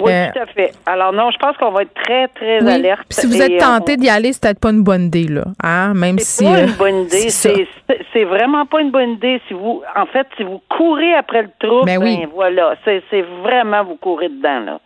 Oui, 0.00 0.12
Euh, 0.12 0.26
tout 0.32 0.38
à 0.40 0.46
fait. 0.46 0.72
Alors 0.86 1.12
non, 1.12 1.30
je 1.30 1.38
pense 1.38 1.56
qu'on 1.56 1.70
va 1.72 1.82
être 1.82 1.94
très, 1.94 2.28
très 2.28 2.62
oui. 2.62 2.70
alerte. 2.72 3.00
Puis 3.08 3.18
si 3.20 3.26
vous 3.26 3.40
êtes 3.40 3.58
tenté 3.58 3.94
on- 3.94 4.00
d'y 4.00 4.08
aller, 4.08 4.32
c'est 4.32 4.42
peut-être 4.42 4.60
pas 4.60 4.70
une 4.70 4.82
bonne 4.82 5.04
idée, 5.06 5.26
là. 5.28 5.44
Hein? 5.62 5.94
Même 5.94 6.18
C'est 6.18 6.44
si. 6.44 6.44
pas 6.44 6.58
euh, 6.58 6.66
une 6.66 6.72
bonne 6.74 6.96
idée. 7.02 7.28
c'est. 7.30 7.30
C'est 7.30 7.66
c'est- 7.88 8.00
c'est 8.12 8.24
vraiment 8.24 8.66
pas 8.66 8.80
une 8.80 8.90
bonne 8.90 9.10
idée 9.10 9.40
si 9.48 9.54
vous, 9.54 9.82
en 9.96 10.06
fait, 10.06 10.26
si 10.36 10.42
vous 10.44 10.60
courez 10.68 11.14
après 11.14 11.42
le 11.42 11.48
trou, 11.58 11.84
Ben 11.84 11.98
ben, 11.98 12.04
oui. 12.04 12.26
voilà, 12.34 12.74
c'est 12.84 13.02
c'est 13.10 13.22
vraiment 13.42 13.84
vous 13.84 13.96
courez 13.96 14.28
dedans 14.28 14.60
là. 14.60 14.80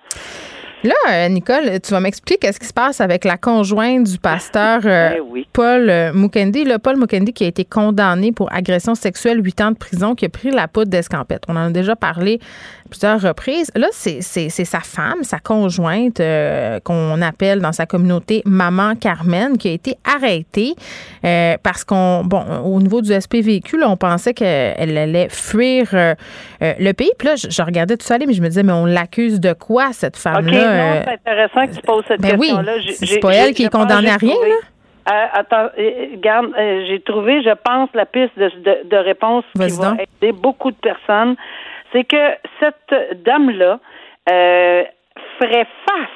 Là, 0.84 0.92
euh, 1.08 1.28
Nicole, 1.30 1.80
tu 1.80 1.92
vas 1.92 2.00
m'expliquer 2.00 2.38
qu'est-ce 2.38 2.60
qui 2.60 2.66
se 2.66 2.72
passe 2.74 3.00
avec 3.00 3.24
la 3.24 3.38
conjointe 3.38 4.04
du 4.04 4.18
pasteur 4.18 4.82
euh, 4.84 5.14
oui. 5.30 5.48
Paul 5.50 5.88
euh, 5.88 6.12
Mukendi. 6.12 6.62
Là, 6.64 6.78
Paul 6.78 6.98
Mukendi 6.98 7.32
qui 7.32 7.44
a 7.44 7.46
été 7.46 7.64
condamné 7.64 8.32
pour 8.32 8.52
agression 8.52 8.94
sexuelle, 8.94 9.42
huit 9.42 9.62
ans 9.62 9.70
de 9.70 9.78
prison, 9.78 10.14
qui 10.14 10.26
a 10.26 10.28
pris 10.28 10.50
la 10.50 10.68
poudre 10.68 10.90
d'escampette. 10.90 11.44
On 11.48 11.56
en 11.56 11.68
a 11.68 11.70
déjà 11.70 11.96
parlé 11.96 12.38
plusieurs 12.90 13.20
reprises. 13.20 13.70
Là, 13.74 13.88
c'est 13.92 14.20
sa 14.20 14.80
femme, 14.80 15.22
sa 15.22 15.38
conjointe, 15.38 16.20
euh, 16.20 16.80
qu'on 16.80 17.20
appelle 17.22 17.60
dans 17.60 17.72
sa 17.72 17.86
communauté 17.86 18.42
Maman 18.44 18.94
Carmen, 18.94 19.56
qui 19.58 19.68
a 19.68 19.72
été 19.72 19.96
arrêtée 20.04 20.74
euh, 21.24 21.56
parce 21.62 21.84
qu'on, 21.84 22.22
bon, 22.24 22.42
au 22.64 22.80
niveau 22.80 23.00
du 23.00 23.12
SPVQ, 23.12 23.78
là, 23.78 23.88
on 23.90 23.96
pensait 23.96 24.34
qu'elle 24.34 24.96
allait 24.96 25.28
fuir 25.30 25.88
euh, 25.94 26.14
le 26.60 26.92
pays. 26.92 27.10
Puis 27.18 27.28
là, 27.28 27.36
je, 27.36 27.48
je 27.50 27.62
regardais 27.62 27.96
tout 27.96 28.04
ça 28.06 28.14
aller, 28.14 28.26
mais 28.26 28.34
je 28.34 28.42
me 28.42 28.48
disais, 28.48 28.62
mais 28.62 28.72
on 28.72 28.86
l'accuse 28.86 29.40
de 29.40 29.52
quoi, 29.52 29.92
cette 29.92 30.16
femme-là? 30.16 31.04
c'est 31.04 31.12
intéressant 31.14 31.66
que 31.66 31.74
tu 31.76 31.82
poses 31.82 32.04
cette 32.08 32.20
ben 32.20 32.36
oui, 32.38 32.48
question-là. 32.48 32.78
J'ai- 32.80 32.92
c'est 32.92 33.18
pas 33.20 33.34
elle 33.34 33.54
qui 33.54 33.64
est 33.64 33.68
condamnée 33.72 34.10
à 34.10 34.16
rien, 34.16 34.34
trouvé- 34.34 34.48
là? 34.50 34.54
Euh, 35.06 35.26
attends, 35.34 35.68
euh, 35.78 36.84
j'ai 36.88 37.00
trouvé, 37.04 37.42
je 37.42 37.50
pense, 37.62 37.90
la 37.92 38.06
piste 38.06 38.32
de, 38.38 38.48
de, 38.64 38.88
de 38.88 38.96
réponse 38.96 39.44
qui 39.52 39.68
va 39.76 39.96
aider 40.22 40.32
beaucoup 40.32 40.70
de 40.70 40.76
personnes. 40.76 41.36
C'est 41.94 42.04
que 42.04 42.34
cette 42.58 43.22
dame-là 43.22 43.78
euh, 44.28 44.84
ferait 45.38 45.66
face 45.88 46.08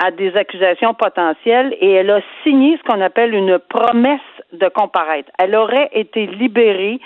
à 0.00 0.10
des 0.10 0.36
accusations 0.36 0.94
potentielles 0.94 1.76
et 1.80 1.92
elle 1.92 2.10
a 2.10 2.20
signé 2.42 2.76
ce 2.78 2.82
qu'on 2.82 3.00
appelle 3.00 3.34
une 3.34 3.58
promesse 3.58 4.20
de 4.52 4.68
comparaître. 4.68 5.30
Elle 5.38 5.54
aurait 5.54 5.88
été 5.92 6.26
libérée 6.26 7.00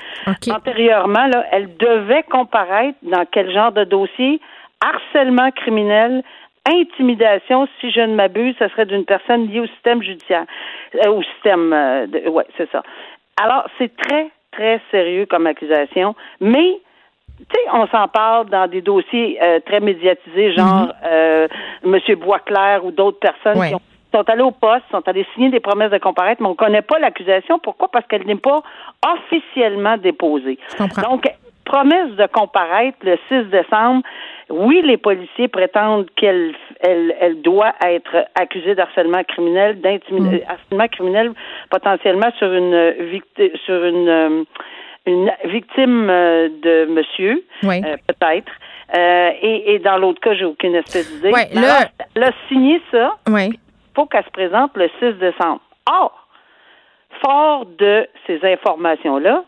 antérieurement. 0.50 1.26
Là, 1.26 1.44
elle 1.52 1.76
devait 1.76 2.22
comparaître 2.25 2.99
dans 3.02 3.25
quel 3.30 3.50
genre 3.52 3.72
de 3.72 3.84
dossier? 3.84 4.40
Harcèlement 4.80 5.50
criminel, 5.52 6.22
intimidation, 6.66 7.68
si 7.80 7.90
je 7.90 8.00
ne 8.00 8.14
m'abuse, 8.14 8.54
ce 8.58 8.68
serait 8.68 8.87
d'une 8.87 9.04
personne 9.04 9.49
liée 9.49 9.61
au 9.61 9.66
système 9.66 10.02
judiciaire, 10.02 10.44
euh, 11.04 11.11
au 11.11 11.22
système, 11.22 11.72
euh, 11.72 12.06
de, 12.06 12.28
ouais, 12.28 12.46
c'est 12.56 12.70
ça. 12.70 12.82
Alors, 13.40 13.64
c'est 13.78 13.94
très, 13.96 14.30
très 14.52 14.80
sérieux 14.90 15.26
comme 15.26 15.46
accusation, 15.46 16.14
mais 16.40 16.80
tu 17.49 17.61
sais, 17.61 17.68
on 17.72 17.87
s'en 17.88 18.08
parle 18.08 18.49
dans 18.49 18.68
des 18.68 18.80
dossiers 18.80 19.38
euh, 19.42 19.61
très 19.64 19.80
médiatisés, 19.80 20.54
genre 20.54 20.87
mhm. 20.87 20.92
euh, 21.04 21.49
M. 21.84 21.99
Boisclair 22.16 22.84
ou 22.84 22.90
d'autres 22.90 23.18
personnes 23.18 23.61
qui 23.62 24.16
sont 24.16 24.28
allés 24.28 24.42
au 24.42 24.50
poste, 24.50 24.84
sont 24.90 25.06
allés 25.08 25.26
signer 25.34 25.50
des 25.50 25.61
promesses 25.61 25.90
de 25.90 25.99
comparaître, 25.99 26.40
mais 26.42 26.49
on 26.49 26.52
ne 26.52 26.56
connaît 26.56 26.82
pas 26.82 26.99
l'accusation. 26.99 27.58
Pourquoi? 27.58 27.88
Parce 27.88 28.06
qu'elle 28.06 28.26
n'est 28.26 28.37
pas 28.37 28.62
officiellement 29.06 29.96
déposée. 29.96 30.58
Donc, 30.78 31.26
promesse 31.64 32.11
de 32.16 32.26
comparaître 32.26 32.99
le 33.02 33.18
6 33.28 33.50
décembre. 33.50 34.02
Oui, 34.50 34.82
les 34.84 34.96
policiers 34.96 35.49
prétendent 35.49 36.08
qu'elle 36.16 36.54
elle, 36.80 37.40
doit 37.42 37.72
être 37.87 38.26
accusée 38.38 38.75
d'harcèlement 38.75 39.22
criminel, 39.25 39.80
d'intimidation 39.80 40.46
mm. 40.72 40.88
criminel 40.88 41.32
potentiellement 41.70 42.30
sur 42.38 42.52
une 42.52 42.94
sur 43.64 43.84
une 43.84 44.08
euh, 44.08 44.44
une 45.06 45.32
victime 45.44 46.09
euh, 46.11 46.49
de 46.62 46.87
monsieur, 46.87 47.44
euh, 47.64 47.97
peut-être. 48.06 48.52
Euh, 48.94 49.30
et, 49.40 49.75
et, 49.75 49.78
dans 49.78 49.97
l'autre 49.97 50.21
cas, 50.21 50.35
j'ai 50.35 50.44
aucune 50.44 50.75
espèce 50.75 51.11
d'idée. 51.12 51.32
Ouais, 51.32 51.49
là, 51.52 51.88
elle 52.14 52.25
a 52.25 52.32
signé 52.49 52.80
ça. 52.90 53.16
Il 53.26 53.59
faut 53.94 54.06
qu'elle 54.06 54.25
se 54.25 54.30
présente 54.30 54.76
le 54.76 54.88
6 55.00 55.18
décembre. 55.18 55.61
Or, 55.90 56.28
fort 57.25 57.66
de 57.66 58.06
ces 58.26 58.44
informations-là, 58.44 59.44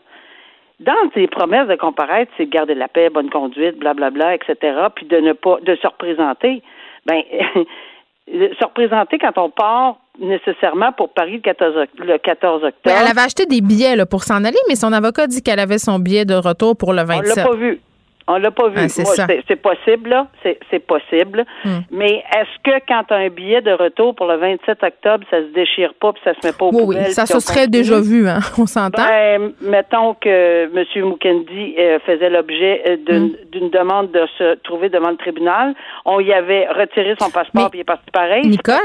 dans 0.79 1.11
ses 1.13 1.27
promesses 1.27 1.67
de 1.67 1.75
comparaître, 1.75 2.31
c'est 2.37 2.45
de 2.45 2.51
garder 2.51 2.75
la 2.75 2.87
paix, 2.87 3.09
bonne 3.09 3.29
conduite, 3.29 3.77
blablabla, 3.77 4.35
etc., 4.35 4.87
puis 4.93 5.05
de 5.05 5.17
ne 5.17 5.33
pas 5.33 5.57
de 5.61 5.75
se 5.75 5.87
représenter. 5.87 6.61
Ben, 7.05 7.21
se 8.27 8.63
représenter 8.63 9.17
quand 9.19 9.37
on 9.37 9.49
part 9.49 9.97
nécessairement 10.19 10.91
pour 10.91 11.09
Paris 11.09 11.41
le 11.43 12.17
14, 12.17 12.63
octobre. 12.63 12.71
elle 12.85 13.07
avait 13.07 13.21
acheté 13.21 13.45
des 13.45 13.61
billets 13.61 13.95
là, 13.95 14.05
pour 14.05 14.23
s'en 14.23 14.43
aller, 14.43 14.57
mais 14.67 14.75
son 14.75 14.91
avocat 14.93 15.27
dit 15.27 15.41
qu'elle 15.41 15.59
avait 15.59 15.77
son 15.77 15.99
billet 15.99 16.25
de 16.25 16.35
retour 16.35 16.75
pour 16.75 16.93
le 16.93 17.03
27. 17.03 17.33
On 17.33 17.35
l'a 17.35 17.47
pas 17.47 17.55
vu. 17.55 17.81
On 18.27 18.37
l'a 18.37 18.49
pas 18.49 18.69
vu. 18.69 18.77
Ah, 18.79 18.87
c'est 18.89 19.55
possible, 19.55 20.09
là. 20.09 20.27
C'est 20.71 20.79
possible. 20.79 21.45
Hmm. 21.63 21.81
Mais 21.91 22.23
est-ce 22.35 22.63
que 22.63 22.83
quand 22.87 23.03
as 23.11 23.17
un 23.17 23.29
billet 23.29 23.61
de 23.61 23.71
retour 23.71 24.15
pour 24.15 24.25
le 24.25 24.37
27 24.37 24.81
octobre, 24.81 25.23
ça 25.29 25.37
se 25.41 25.53
déchire 25.53 25.93
pas 26.01 26.11
puis 26.11 26.21
ça 26.23 26.33
se 26.33 26.47
met 26.47 26.53
pas 26.53 26.65
au 26.65 26.71
oui, 26.73 26.95
Oui, 26.97 27.11
ça 27.11 27.27
se 27.27 27.39
serait 27.39 27.67
déjà 27.67 27.99
vu, 27.99 28.27
hein. 28.27 28.39
On 28.57 28.65
s'entend. 28.65 29.03
Ben, 29.03 29.51
mettons 29.61 30.15
que 30.15 30.65
M. 30.65 31.05
Mukendi 31.07 31.75
euh, 31.77 31.99
faisait 32.03 32.31
l'objet 32.31 32.81
euh, 32.87 32.95
hmm. 32.95 33.31
d'une 33.51 33.69
demande 33.69 34.11
de 34.11 34.25
se 34.39 34.55
trouver 34.63 34.89
devant 34.89 35.11
le 35.11 35.17
tribunal. 35.17 35.75
On 36.05 36.19
y 36.19 36.33
avait 36.33 36.67
retiré 36.67 37.13
son 37.19 37.29
passeport 37.29 37.69
puis 37.69 37.79
il 37.79 37.81
est 37.81 37.85
parti 37.85 38.09
pareil. 38.11 38.47
Nicole, 38.47 38.75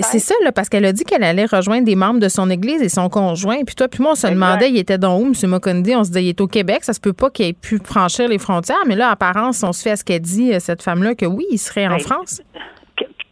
c'est 0.00 0.18
ça, 0.18 0.34
là, 0.44 0.52
parce 0.52 0.70
qu'elle 0.70 0.86
a 0.86 0.92
dit 0.92 1.04
qu'elle 1.04 1.24
allait 1.24 1.44
rejoindre 1.44 1.84
des 1.84 1.96
membres 1.96 2.20
de 2.20 2.28
son 2.28 2.48
église 2.48 2.80
et 2.80 2.88
son 2.88 3.10
conjoint. 3.10 3.64
Puis 3.66 3.74
toi, 3.74 3.88
puis 3.88 4.02
moi, 4.02 4.12
on 4.12 4.14
se 4.14 4.28
demandait, 4.28 4.70
il 4.70 4.78
était 4.78 4.98
dans 4.98 5.18
où, 5.18 5.26
M. 5.26 5.34
Mukendi? 5.50 5.94
On 5.94 6.04
se 6.04 6.08
disait, 6.08 6.24
il 6.24 6.28
est 6.30 6.40
au 6.40 6.46
Québec. 6.46 6.84
Ça 6.84 6.94
se 6.94 7.00
peut 7.00 7.12
pas 7.12 7.28
qu'il 7.28 7.46
ait 7.46 7.52
pu 7.52 7.78
franchir 7.84 8.28
les 8.28 8.38
frontières 8.38 8.61
mais 8.86 8.96
là, 8.96 9.10
apparence, 9.10 9.62
on 9.62 9.72
se 9.72 9.82
fait 9.82 9.90
à 9.90 9.96
ce 9.96 10.04
qu'elle 10.04 10.20
dit, 10.20 10.52
euh, 10.52 10.58
cette 10.58 10.82
femme-là, 10.82 11.14
que 11.14 11.26
oui, 11.26 11.44
il 11.50 11.58
serait 11.58 11.86
en 11.86 11.96
ben, 11.96 12.00
France. 12.00 12.42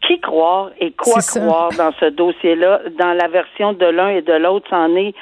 Qui 0.07 0.21
croire 0.21 0.71
et 0.81 0.93
quoi 0.93 1.21
croire 1.21 1.71
dans 1.77 1.93
ce 2.01 2.07
dossier-là, 2.07 2.81
dans 2.99 3.13
la 3.13 3.29
version 3.29 3.73
de 3.73 3.87
l'un 3.87 4.09
et 4.09 4.23
de 4.23 4.33
l'autre, 4.33 4.67
c'en 4.69 4.97
est 4.97 5.15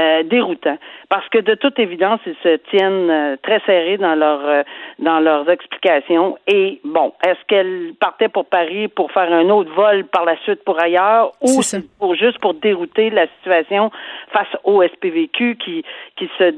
euh, 0.00 0.22
déroutant. 0.22 0.78
Parce 1.10 1.28
que 1.28 1.38
de 1.38 1.54
toute 1.54 1.78
évidence, 1.78 2.20
ils 2.24 2.36
se 2.42 2.56
tiennent 2.70 3.10
euh, 3.10 3.36
très 3.42 3.60
serrés 3.66 3.98
dans 3.98 4.14
leur 4.14 4.64
dans 4.98 5.18
leurs 5.18 5.50
explications. 5.50 6.38
Et 6.46 6.80
bon, 6.84 7.12
est-ce 7.26 7.44
qu'elle 7.48 7.92
partait 8.00 8.28
pour 8.28 8.46
Paris 8.46 8.88
pour 8.88 9.10
faire 9.12 9.30
un 9.30 9.50
autre 9.50 9.72
vol 9.74 10.04
par 10.04 10.24
la 10.24 10.38
suite 10.44 10.64
pour 10.64 10.80
ailleurs, 10.80 11.32
ou 11.42 11.60
pour 11.98 12.14
juste 12.14 12.38
pour 12.38 12.54
dérouter 12.54 13.10
la 13.10 13.26
situation 13.38 13.90
face 14.32 14.48
au 14.64 14.82
SPVQ 14.82 15.56
qui 15.56 15.84
qui 16.16 16.30
se 16.38 16.54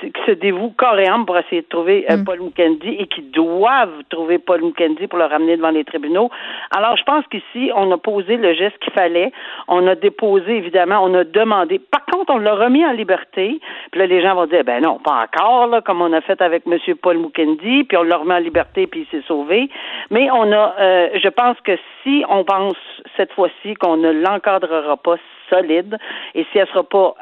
qui 0.00 0.22
se 0.26 0.32
dévouent 0.32 0.72
corps 0.76 0.98
et 0.98 1.06
âme 1.06 1.26
pour 1.26 1.38
essayer 1.38 1.62
de 1.62 1.66
trouver 1.66 2.04
euh, 2.10 2.16
mm. 2.16 2.24
Paul 2.24 2.40
Mukendi 2.40 2.96
et 2.98 3.06
qui 3.06 3.22
doivent 3.22 4.02
trouver 4.10 4.38
Paul 4.38 4.62
Mukendi 4.62 5.06
pour 5.06 5.18
le 5.18 5.24
ramener 5.24 5.56
devant 5.56 5.70
les 5.70 5.84
tribunaux. 5.84 6.30
Alors, 6.70 6.96
je 6.96 7.04
pense 7.04 7.24
qu'ici, 7.26 7.70
on 7.74 7.90
a 7.92 7.98
posé 7.98 8.36
le 8.36 8.54
geste 8.54 8.78
qu'il 8.78 8.92
fallait. 8.92 9.32
On 9.68 9.86
a 9.86 9.94
déposé, 9.94 10.56
évidemment, 10.56 11.00
on 11.02 11.14
a 11.14 11.24
demandé. 11.24 11.78
Par 11.78 12.04
contre, 12.06 12.32
on 12.34 12.38
l'a 12.38 12.54
remis 12.54 12.84
en 12.84 12.92
liberté. 12.92 13.60
Puis 13.90 14.00
là, 14.00 14.06
les 14.06 14.22
gens 14.22 14.34
vont 14.34 14.46
dire, 14.46 14.64
ben 14.64 14.82
non, 14.82 14.98
pas 14.98 15.24
encore, 15.24 15.66
là, 15.68 15.80
comme 15.80 16.02
on 16.02 16.12
a 16.12 16.20
fait 16.20 16.40
avec 16.40 16.64
M. 16.66 16.78
Paul 17.00 17.18
Mukendi, 17.18 17.84
puis 17.84 17.96
on 17.96 18.02
l'a 18.02 18.16
remis 18.16 18.32
en 18.32 18.38
liberté, 18.38 18.86
puis 18.86 19.06
il 19.10 19.18
s'est 19.18 19.26
sauvé. 19.26 19.68
Mais 20.10 20.30
on 20.30 20.52
a, 20.52 20.74
euh, 20.78 21.08
je 21.22 21.28
pense 21.28 21.56
que 21.60 21.76
si 22.02 22.24
on 22.28 22.44
pense 22.44 22.76
cette 23.16 23.32
fois-ci 23.32 23.74
qu'on 23.74 23.96
ne 23.96 24.10
l'encadrera 24.10 24.96
pas 24.96 25.16
solide, 25.48 25.98
et 26.34 26.46
si 26.50 26.58
elle 26.58 26.68
sera 26.68 26.82
pas, 26.82 27.14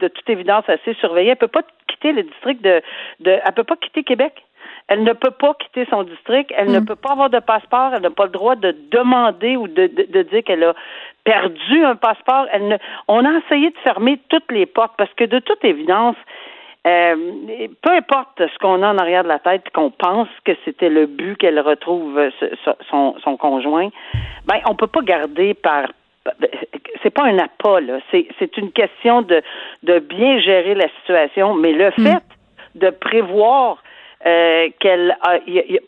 de 0.00 0.08
toute 0.08 0.28
évidence, 0.28 0.68
assez 0.68 0.94
surveillée, 0.94 1.30
elle 1.30 1.36
peut 1.36 1.48
pas 1.48 1.62
quitter 1.88 2.12
le 2.12 2.22
district 2.22 2.62
de, 2.62 2.82
de 3.20 3.30
elle 3.44 3.52
peut 3.54 3.64
pas 3.64 3.76
quitter 3.76 4.02
Québec. 4.02 4.34
Elle 4.88 5.04
ne 5.04 5.12
peut 5.12 5.30
pas 5.30 5.54
quitter 5.54 5.86
son 5.88 6.02
district, 6.02 6.52
elle 6.56 6.72
ne 6.72 6.80
mm. 6.80 6.84
peut 6.84 6.96
pas 6.96 7.12
avoir 7.12 7.30
de 7.30 7.38
passeport, 7.38 7.92
elle 7.94 8.02
n'a 8.02 8.10
pas 8.10 8.24
le 8.24 8.30
droit 8.30 8.56
de 8.56 8.74
demander 8.90 9.56
ou 9.56 9.68
de, 9.68 9.86
de, 9.86 10.22
dire 10.22 10.42
qu'elle 10.42 10.64
a 10.64 10.74
perdu 11.22 11.84
un 11.84 11.94
passeport. 11.94 12.46
Elle 12.50 12.66
ne, 12.66 12.76
on 13.06 13.24
a 13.24 13.38
essayé 13.38 13.70
de 13.70 13.78
fermer 13.84 14.18
toutes 14.28 14.50
les 14.50 14.66
portes 14.66 14.94
parce 14.98 15.12
que 15.14 15.24
de 15.24 15.38
toute 15.38 15.64
évidence, 15.64 16.16
euh, 16.88 17.14
peu 17.82 17.92
importe 17.92 18.38
ce 18.38 18.58
qu'on 18.58 18.82
a 18.82 18.92
en 18.92 18.98
arrière 18.98 19.22
de 19.22 19.28
la 19.28 19.38
tête, 19.38 19.70
qu'on 19.72 19.90
pense 19.90 20.28
que 20.44 20.52
c'était 20.64 20.88
le 20.88 21.06
but 21.06 21.36
qu'elle 21.36 21.60
retrouve 21.60 22.20
son, 22.90 23.14
son 23.22 23.36
conjoint, 23.36 23.90
ben 24.46 24.60
on 24.68 24.74
peut 24.74 24.88
pas 24.88 25.02
garder 25.02 25.54
par 25.54 25.84
c'est 27.02 27.10
pas 27.10 27.24
un 27.24 27.38
appât, 27.38 27.80
là. 27.80 27.98
C'est 28.10 28.56
une 28.56 28.72
question 28.72 29.22
de, 29.22 29.42
de 29.82 29.98
bien 29.98 30.38
gérer 30.38 30.74
la 30.74 30.88
situation, 31.00 31.54
mais 31.54 31.72
le 31.72 31.88
hmm. 31.96 32.06
fait 32.06 32.22
de 32.74 32.90
prévoir 32.90 33.82
euh, 34.26 34.68
qu'elle 34.80 35.16
a, 35.22 35.38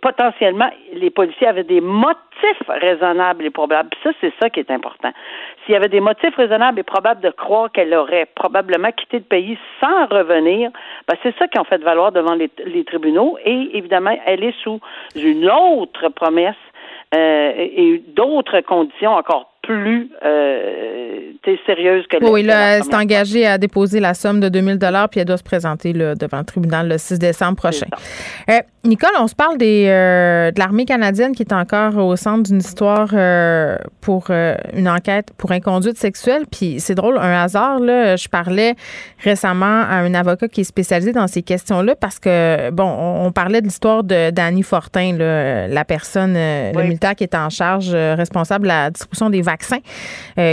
potentiellement 0.00 0.70
les 0.94 1.10
policiers 1.10 1.46
avaient 1.46 1.64
des 1.64 1.82
motifs 1.82 2.16
raisonnables 2.66 3.44
et 3.44 3.50
probables. 3.50 3.90
ça, 4.02 4.10
c'est 4.22 4.32
ça 4.40 4.48
qui 4.48 4.60
est 4.60 4.70
important. 4.70 5.12
S'il 5.64 5.74
y 5.74 5.76
avait 5.76 5.90
des 5.90 6.00
motifs 6.00 6.34
raisonnables 6.34 6.80
et 6.80 6.82
probables 6.82 7.20
de 7.20 7.28
croire 7.28 7.70
qu'elle 7.70 7.92
aurait 7.92 8.26
probablement 8.34 8.90
quitté 8.90 9.18
le 9.18 9.24
pays 9.24 9.58
sans 9.80 10.06
revenir, 10.06 10.70
ben 11.06 11.14
c'est 11.22 11.36
ça 11.36 11.46
qu'ils 11.46 11.60
ont 11.60 11.64
fait 11.64 11.82
valoir 11.82 12.10
devant 12.10 12.34
les, 12.34 12.50
les 12.64 12.84
tribunaux. 12.84 13.36
Et 13.44 13.76
évidemment, 13.76 14.18
elle 14.24 14.42
est 14.42 14.58
sous 14.62 14.80
une 15.14 15.50
autre 15.50 16.08
promesse 16.08 16.56
euh, 17.14 17.52
et 17.58 18.02
d'autres 18.08 18.60
conditions 18.60 19.12
encore 19.12 19.51
plus 19.62 20.10
euh, 20.24 21.32
sérieuse 21.66 22.04
que 22.08 22.16
Oui, 22.30 22.42
là, 22.42 22.76
elle 22.76 22.84
s'est 22.84 22.94
engagée 22.94 23.46
à 23.46 23.58
déposer 23.58 24.00
la 24.00 24.14
somme 24.14 24.40
de 24.40 24.48
2000 24.48 24.78
dollars 24.78 25.08
puis 25.08 25.20
elle 25.20 25.26
doit 25.26 25.36
se 25.36 25.42
présenter 25.42 25.92
là, 25.92 26.14
devant 26.14 26.38
le 26.38 26.44
tribunal 26.44 26.88
le 26.88 26.98
6 26.98 27.18
décembre 27.18 27.56
prochain. 27.56 27.86
Euh, 28.50 28.60
Nicole, 28.84 29.10
on 29.18 29.28
se 29.28 29.34
parle 29.34 29.58
des, 29.58 29.86
euh, 29.88 30.50
de 30.50 30.58
l'armée 30.58 30.84
canadienne 30.84 31.34
qui 31.34 31.42
est 31.42 31.52
encore 31.52 31.96
au 31.98 32.16
centre 32.16 32.42
d'une 32.42 32.58
histoire 32.58 33.08
pour 34.00 34.30
une 34.30 34.88
enquête 34.88 35.28
pour 35.38 35.52
inconduite 35.52 35.98
sexuelle. 35.98 36.44
Puis 36.50 36.80
c'est 36.80 36.94
drôle, 36.94 37.18
un 37.18 37.42
hasard, 37.42 37.78
là, 37.78 38.16
je 38.16 38.28
parlais 38.28 38.74
récemment 39.22 39.82
à 39.82 39.96
un 39.96 40.14
avocat 40.14 40.48
qui 40.48 40.62
est 40.62 40.64
spécialisé 40.64 41.12
dans 41.12 41.28
ces 41.28 41.42
questions-là 41.42 41.94
parce 41.94 42.18
que, 42.18 42.70
bon, 42.70 42.84
on, 42.88 43.30
parlait 43.30 43.60
de 43.60 43.66
l'histoire 43.66 44.02
de 44.02 44.30
Danny 44.30 44.62
Fortin, 44.62 45.16
là, 45.16 45.68
la 45.68 45.84
personne, 45.84 46.34
le 46.34 46.82
militaire 46.82 47.14
qui 47.14 47.24
est 47.24 47.34
en 47.34 47.50
charge, 47.50 47.94
responsable 47.94 48.64
de 48.64 48.68
la 48.68 48.90
distribution 48.90 49.30
des 49.30 49.42
vaccins, 49.42 49.51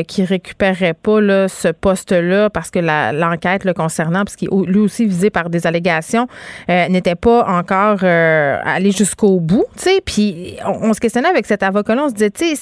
qui 0.08 0.24
récupérait 0.24 0.94
pas 0.94 1.22
là, 1.22 1.48
ce 1.48 1.70
poste-là 1.70 2.50
parce 2.50 2.72
que 2.72 2.80
l'enquête 2.80 3.64
le 3.64 3.74
concernant, 3.74 4.24
parce 4.26 4.36
qu'il 4.36 4.50
lui 4.66 4.80
aussi 4.80 5.06
visé 5.06 5.30
par 5.30 5.50
des 5.50 5.68
allégations, 5.68 6.28
euh, 6.70 6.88
n'était 6.90 7.16
pas 7.16 7.46
encore 7.48 8.00
euh, 8.04 8.58
allé 8.64 8.92
jusqu'au 8.92 9.40
bout. 9.40 9.66
Puis 10.06 10.56
on, 10.66 10.94
se 10.94 11.00
questionnait 11.00 11.30
avec 11.30 11.46
cet 11.46 11.64
avocat-là, 11.64 12.06
on 12.06 12.10
se 12.10 12.14
disait, 12.14 12.56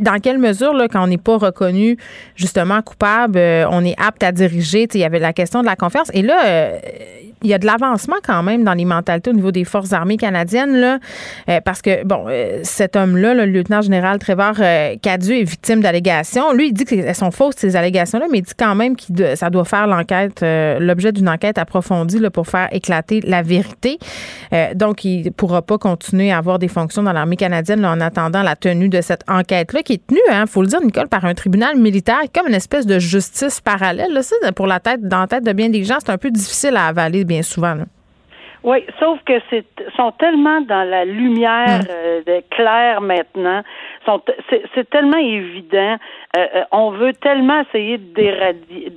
dans 0.00 0.18
quelle 0.18 0.38
mesure, 0.38 0.72
là, 0.72 0.88
quand 0.88 1.02
on 1.02 1.06
n'est 1.06 1.18
pas 1.18 1.36
reconnu 1.36 1.96
justement 2.36 2.82
coupable, 2.82 3.38
euh, 3.38 3.66
on 3.70 3.84
est 3.84 3.96
apte 4.00 4.22
à 4.22 4.32
diriger. 4.32 4.88
Il 4.94 5.00
y 5.00 5.04
avait 5.04 5.18
la 5.18 5.32
question 5.32 5.60
de 5.60 5.66
la 5.66 5.76
confiance. 5.76 6.10
Et 6.14 6.22
là, 6.22 6.80
il 7.42 7.50
y 7.50 7.54
a 7.54 7.58
de 7.58 7.66
l'avancement 7.66 8.16
quand 8.24 8.42
même 8.42 8.64
dans 8.64 8.74
les 8.74 8.84
mentalités 8.84 9.30
au 9.30 9.34
niveau 9.34 9.52
des 9.52 9.64
forces 9.64 9.92
armées 9.92 10.16
canadiennes, 10.16 10.76
là, 10.76 10.98
euh, 11.48 11.60
parce 11.64 11.82
que, 11.82 12.04
bon, 12.04 12.26
euh, 12.28 12.60
cet 12.62 12.96
homme-là, 12.96 13.34
le 13.34 13.46
lieutenant 13.46 13.82
général 13.82 14.18
Trevor 14.18 14.54
euh, 14.60 14.96
Cadieux, 15.00 15.36
est 15.40 15.44
victime 15.44 15.81
d'allégations. 15.82 16.52
Lui, 16.52 16.68
il 16.68 16.72
dit 16.72 16.84
qu'elles 16.84 17.14
sont 17.14 17.30
fausses, 17.30 17.56
ces 17.56 17.76
allégations-là, 17.76 18.26
mais 18.30 18.38
il 18.38 18.42
dit 18.42 18.54
quand 18.58 18.74
même 18.74 18.96
que 18.96 19.34
ça 19.34 19.50
doit 19.50 19.64
faire 19.64 19.86
l'enquête, 19.86 20.42
l'objet 20.42 21.12
d'une 21.12 21.28
enquête 21.28 21.58
approfondie 21.58 22.18
là, 22.18 22.30
pour 22.30 22.46
faire 22.46 22.68
éclater 22.72 23.20
la 23.20 23.42
vérité. 23.42 23.98
donc, 24.74 25.04
il 25.04 25.26
ne 25.26 25.30
pourra 25.30 25.62
pas 25.62 25.78
continuer 25.78 26.32
à 26.32 26.38
avoir 26.38 26.58
des 26.58 26.68
fonctions 26.68 27.02
dans 27.02 27.12
l'armée 27.12 27.36
canadienne 27.36 27.84
en 27.84 28.00
attendant 28.00 28.42
la 28.42 28.56
tenue 28.56 28.88
de 28.88 29.00
cette 29.00 29.24
enquête-là, 29.28 29.82
qui 29.82 29.94
est 29.94 30.06
tenue, 30.06 30.20
il 30.28 30.34
hein, 30.34 30.46
faut 30.46 30.62
le 30.62 30.68
dire, 30.68 30.80
Nicole, 30.80 31.08
par 31.08 31.24
un 31.24 31.34
tribunal 31.34 31.76
militaire, 31.76 32.20
comme 32.34 32.48
une 32.48 32.54
espèce 32.54 32.86
de 32.86 32.98
justice 32.98 33.60
parallèle. 33.60 34.12
Là, 34.12 34.22
ça, 34.22 34.36
pour 34.54 34.66
la 34.66 34.80
tête, 34.80 35.06
dans 35.06 35.20
la 35.20 35.26
tête 35.26 35.44
de 35.44 35.52
bien 35.52 35.68
des 35.68 35.84
gens, 35.84 35.96
c'est 35.98 36.12
un 36.12 36.18
peu 36.18 36.30
difficile 36.30 36.76
à 36.76 36.86
avaler 36.86 37.24
bien 37.24 37.42
souvent. 37.42 37.76
Oui, 38.64 38.78
sauf 39.00 39.18
que 39.26 39.32
c'est 39.50 39.64
sont 39.96 40.12
tellement 40.12 40.60
dans 40.60 40.84
la 40.88 41.04
lumière 41.04 41.80
mm. 41.80 42.28
euh, 42.28 42.40
claire 42.50 43.00
maintenant 43.00 43.62
c'est 44.74 44.90
tellement 44.90 45.18
évident. 45.18 45.96
Euh, 46.34 46.46
euh, 46.54 46.62
on 46.72 46.92
veut 46.92 47.12
tellement 47.12 47.60
essayer 47.60 47.98
d'éradiquer. 47.98 48.90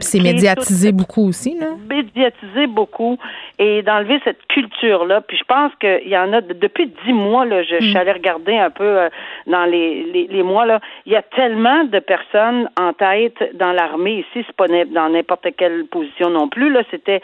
C'est 0.00 0.20
médiatisé 0.20 0.92
beaucoup 0.92 1.28
aussi, 1.28 1.58
là? 1.58 1.70
Médiatiser 1.90 2.68
beaucoup 2.68 3.18
et 3.58 3.82
d'enlever 3.82 4.20
cette 4.22 4.46
culture-là. 4.46 5.20
Puis 5.22 5.36
je 5.36 5.42
pense 5.44 5.72
qu'il 5.80 6.08
y 6.08 6.16
en 6.16 6.32
a 6.32 6.40
depuis 6.40 6.92
dix 7.04 7.12
mois, 7.12 7.44
là, 7.44 7.64
je, 7.64 7.74
suis 7.80 7.94
mm. 7.94 7.96
allée 7.96 8.12
regarder 8.12 8.56
un 8.56 8.70
peu 8.70 8.84
euh, 8.84 9.08
dans 9.48 9.64
les, 9.64 10.28
les, 10.30 10.42
mois, 10.44 10.64
là. 10.64 10.78
Il 11.06 11.12
y 11.12 11.16
a 11.16 11.22
tellement 11.22 11.82
de 11.82 11.98
personnes 11.98 12.70
en 12.80 12.92
tête 12.92 13.36
dans 13.54 13.72
l'armée 13.72 14.20
ici, 14.20 14.44
c'est 14.46 14.56
pas 14.56 14.68
dans 14.68 15.08
n'importe 15.08 15.48
quelle 15.56 15.86
position 15.86 16.30
non 16.30 16.48
plus. 16.48 16.70
Là, 16.70 16.82
c'était 16.92 17.20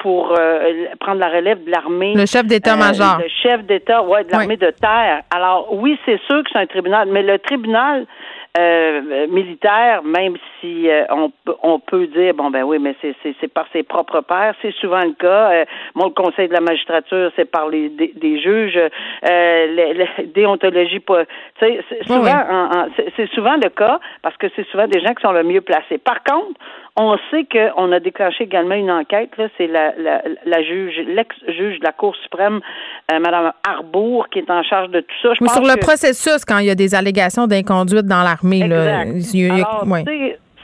pour 0.00 0.34
prendre 1.00 1.18
la 1.18 1.28
relève 1.28 1.64
de 1.64 1.70
l'armée. 1.70 2.14
Le 2.14 2.26
chef 2.26 2.46
d'état-major. 2.46 3.18
le 3.22 3.28
chef 3.42 3.64
d'état, 3.64 4.02
ouais, 4.02 4.24
de 4.24 4.32
l'armée 4.32 4.56
de 4.56 4.70
terre. 4.70 5.22
Alors 5.34 5.72
oui, 5.72 5.98
c'est 6.04 6.20
sûr 6.26 6.42
que 6.42 6.50
c'est 6.52 6.58
un 6.58 6.66
tribunal, 6.66 7.08
mais 7.10 7.22
le 7.22 7.38
tribunal 7.38 8.06
euh, 8.58 9.26
militaire, 9.28 10.02
même 10.02 10.36
si 10.60 10.90
euh, 10.90 11.04
on, 11.10 11.32
on 11.62 11.78
peut 11.78 12.06
dire 12.06 12.34
bon 12.34 12.50
ben 12.50 12.62
oui, 12.64 12.78
mais 12.78 12.94
c'est 13.00 13.14
c'est 13.40 13.48
par 13.48 13.66
ses 13.72 13.82
propres 13.82 14.20
pairs, 14.20 14.54
c'est 14.60 14.74
souvent 14.74 15.00
le 15.00 15.14
cas. 15.14 15.52
Euh, 15.52 15.64
le 15.96 16.10
Conseil 16.10 16.48
de 16.48 16.52
la 16.52 16.60
magistrature, 16.60 17.32
c'est 17.34 17.50
par 17.50 17.68
les 17.68 17.88
des, 17.88 18.40
juges, 18.40 18.78
euh, 18.78 20.04
déontologie 20.34 21.00
pas. 21.00 21.24
Tu 21.24 21.30
sais, 21.60 21.80
c'est 21.88 22.06
souvent 22.06 22.88
c'est 23.16 23.30
souvent 23.30 23.54
le 23.54 23.70
cas 23.70 23.98
parce 24.20 24.36
que 24.36 24.48
c'est 24.54 24.68
souvent 24.68 24.86
des 24.86 25.00
gens 25.00 25.14
qui 25.14 25.22
sont 25.22 25.32
le 25.32 25.44
mieux 25.44 25.62
placés. 25.62 25.96
Par 25.96 26.22
contre, 26.22 26.60
on 26.96 27.16
sait 27.30 27.46
qu'on 27.50 27.90
a 27.92 28.00
déclenché 28.00 28.44
également 28.44 28.74
une 28.74 28.90
enquête. 28.90 29.30
Là, 29.38 29.48
c'est 29.56 29.66
la, 29.66 29.94
la, 29.96 30.22
la 30.44 30.62
juge, 30.62 30.94
l'ex-juge 31.06 31.78
de 31.78 31.84
la 31.84 31.92
Cour 31.92 32.14
suprême, 32.16 32.60
euh, 33.10 33.18
Mme 33.18 33.52
Arbour, 33.66 34.28
qui 34.28 34.40
est 34.40 34.50
en 34.50 34.62
charge 34.62 34.90
de 34.90 35.00
tout 35.00 35.14
ça. 35.22 35.30
Je 35.40 35.46
sur 35.46 35.62
le 35.62 35.80
processus, 35.80 36.44
quand 36.44 36.58
il 36.58 36.66
y 36.66 36.70
a 36.70 36.74
des 36.74 36.94
allégations 36.94 37.46
d'inconduite 37.46 38.06
dans 38.06 38.22
l'armée, 38.22 38.68
là, 38.68 39.04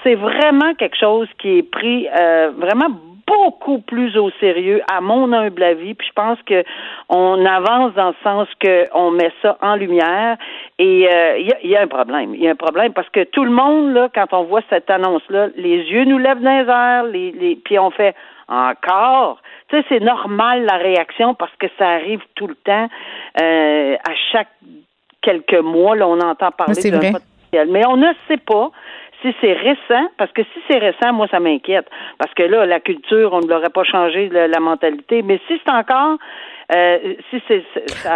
c'est 0.03 0.15
vraiment 0.15 0.75
quelque 0.75 0.97
chose 0.97 1.29
qui 1.41 1.59
est 1.59 1.63
pris 1.71 2.09
euh, 2.09 2.51
vraiment 2.57 2.89
beaucoup 3.29 3.79
plus 3.81 4.17
au 4.17 4.31
sérieux, 4.41 4.81
à 4.91 5.01
mon 5.01 5.33
humble 5.33 5.63
avis. 5.63 5.95
Puis 5.95 6.09
je 6.09 6.13
pense 6.13 6.39
que 6.47 6.65
on 7.09 7.45
avance 7.45 7.93
dans 7.95 8.09
le 8.09 8.15
sens 8.25 8.49
qu'on 8.63 9.11
met 9.11 9.31
ça 9.43 9.59
en 9.61 9.77
lumière. 9.77 10.37
Et 10.79 11.09
euh, 11.13 11.39
il 11.39 11.71
y, 11.71 11.77
a, 11.77 11.83
un 11.83 11.87
problème. 11.87 12.35
Il 12.35 12.43
y 12.43 12.49
a 12.49 12.53
un 12.53 12.57
problème 12.57 12.93
parce 12.93 13.09
que 13.11 13.25
tout 13.25 13.45
le 13.45 13.51
monde, 13.51 13.93
là, 13.93 14.09
quand 14.15 14.33
on 14.33 14.45
voit 14.45 14.63
cette 14.71 14.91
annonce-là, 14.91 15.49
les 15.57 15.79
yeux 15.91 16.05
nous 16.05 16.19
lèvent 16.19 16.41
dans 16.41 16.59
les 16.59 16.71
airs, 16.71 17.05
les, 17.05 17.33
les, 17.33 17.57
puis 17.57 17.79
on 17.79 17.91
fait 17.91 18.15
encore. 18.49 19.41
Tu 19.69 19.77
sais, 19.77 19.85
c'est 19.89 20.01
normal 20.01 20.65
la 20.65 20.77
réaction 20.77 21.35
parce 21.35 21.55
que 21.59 21.67
ça 21.79 21.89
arrive 21.89 22.21
tout 22.35 22.47
le 22.47 22.55
temps. 22.55 22.89
Euh, 23.41 23.97
à 23.97 24.15
chaque 24.33 24.49
quelques 25.21 25.61
mois, 25.61 25.97
là, 25.97 26.09
on 26.09 26.21
entend 26.21 26.51
parler 26.51 26.91
d'un 26.91 27.13
potentiel. 27.13 27.69
Mais 27.69 27.87
on 27.87 27.97
ne 27.97 28.13
sait 28.27 28.39
pas 28.39 28.71
si 29.23 29.35
c'est 29.41 29.53
récent, 29.53 30.09
parce 30.17 30.33
que 30.33 30.43
si 30.43 30.61
c'est 30.69 30.79
récent, 30.79 31.13
moi, 31.13 31.27
ça 31.31 31.41
m'inquiète. 31.41 31.87
Parce 32.19 32.33
que 32.35 32.43
là, 32.43 32.67
la 32.67 32.81
culture, 32.81 33.33
on 33.33 33.41
ne 33.41 33.49
l'aurait 33.49 33.71
pas 33.71 33.85
changé, 33.85 34.29
la, 34.29 34.61
mentalité. 34.61 35.23
Mais 35.23 35.41
si 35.49 35.61
c'est 35.65 35.73
encore 35.73 36.19
euh, 36.75 36.99
si 37.31 37.43
c'est 37.49 37.65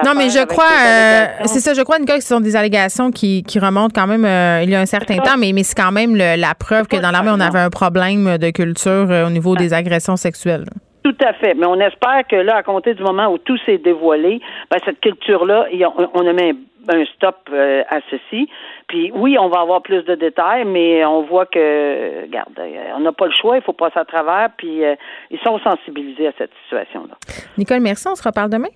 non 0.05 0.13
mais 0.15 0.29
je 0.29 0.45
crois 0.45 0.65
euh, 0.67 1.25
c'est 1.47 1.61
ça 1.61 1.73
je 1.73 1.81
crois 1.81 1.99
Nicole 1.99 2.17
que 2.17 2.23
ce 2.23 2.35
sont 2.35 2.41
des 2.41 2.55
allégations 2.55 3.11
qui, 3.11 3.43
qui 3.45 3.59
remontent 3.59 3.95
quand 3.99 4.07
même 4.07 4.27
euh, 4.27 4.61
il 4.63 4.69
y 4.69 4.75
a 4.75 4.81
un 4.81 4.85
certain 4.85 5.17
temps 5.17 5.39
mais 5.39 5.53
mais 5.55 5.63
c'est 5.63 5.75
quand 5.75 5.91
même 5.91 6.15
la 6.15 6.55
preuve 6.55 6.87
que 6.87 7.01
dans 7.01 7.11
l'armée 7.11 7.31
on 7.33 7.41
avait 7.41 7.61
un 7.61 7.71
problème 7.71 8.37
de 8.37 8.51
culture 8.51 9.09
au 9.27 9.31
niveau 9.31 9.57
des 9.57 9.73
agressions 9.73 10.17
sexuelles. 10.17 10.67
Tout 11.03 11.17
à 11.25 11.33
fait. 11.33 11.55
Mais 11.55 11.65
on 11.67 11.81
espère 11.81 12.25
que 12.29 12.37
là, 12.37 12.57
à 12.57 12.63
compter 12.63 12.93
du 12.93 13.03
moment 13.03 13.29
où 13.33 13.39
tout 13.39 13.57
s'est 13.67 13.79
dévoilé, 13.79 14.41
ben, 14.71 14.79
cette 14.85 15.01
culture-là, 15.01 15.67
on 16.15 16.27
a 16.27 16.33
mis 16.33 16.53
un 16.89 17.05
stop 17.07 17.37
à 17.53 17.99
ceci. 18.11 18.49
Puis 18.93 19.11
oui, 19.15 19.39
on 19.39 19.49
va 19.49 19.61
avoir 19.61 19.81
plus 19.81 20.03
de 20.03 20.15
détails, 20.15 20.67
mais 20.67 21.03
on 21.07 21.23
voit 21.23 21.47
que, 21.47 22.25
regarde, 22.25 22.53
euh, 22.59 22.93
on 22.95 23.01
n'a 23.01 23.13
pas 23.13 23.25
le 23.25 23.33
choix, 23.33 23.57
il 23.57 23.63
faut 23.63 23.73
passer 23.73 23.99
à 23.99 24.05
travers, 24.05 24.51
puis 24.59 24.85
euh, 24.85 24.95
ils 25.31 25.39
sont 25.39 25.59
sensibilisés 25.61 26.27
à 26.27 26.33
cette 26.37 26.51
situation-là. 26.65 27.15
Nicole, 27.57 27.81
merci. 27.81 28.07
On 28.07 28.15
se 28.15 28.23
reparle 28.23 28.51
demain? 28.51 28.69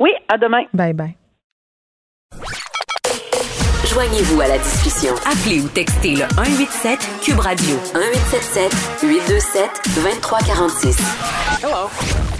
Oui, 0.00 0.10
à 0.26 0.38
demain. 0.38 0.62
Bye 0.72 0.94
bye. 0.94 1.16
Joignez-vous 3.92 4.40
à 4.40 4.48
la 4.48 4.56
discussion. 4.56 5.12
Appelez 5.26 5.60
ou 5.60 5.68
textez 5.68 6.12
le 6.12 6.24
187 6.34 6.98
Cube 7.22 7.38
Radio 7.38 7.76
1877 7.92 9.02
827 9.02 9.70
2346. 10.02 11.62
Hello. 11.62 12.35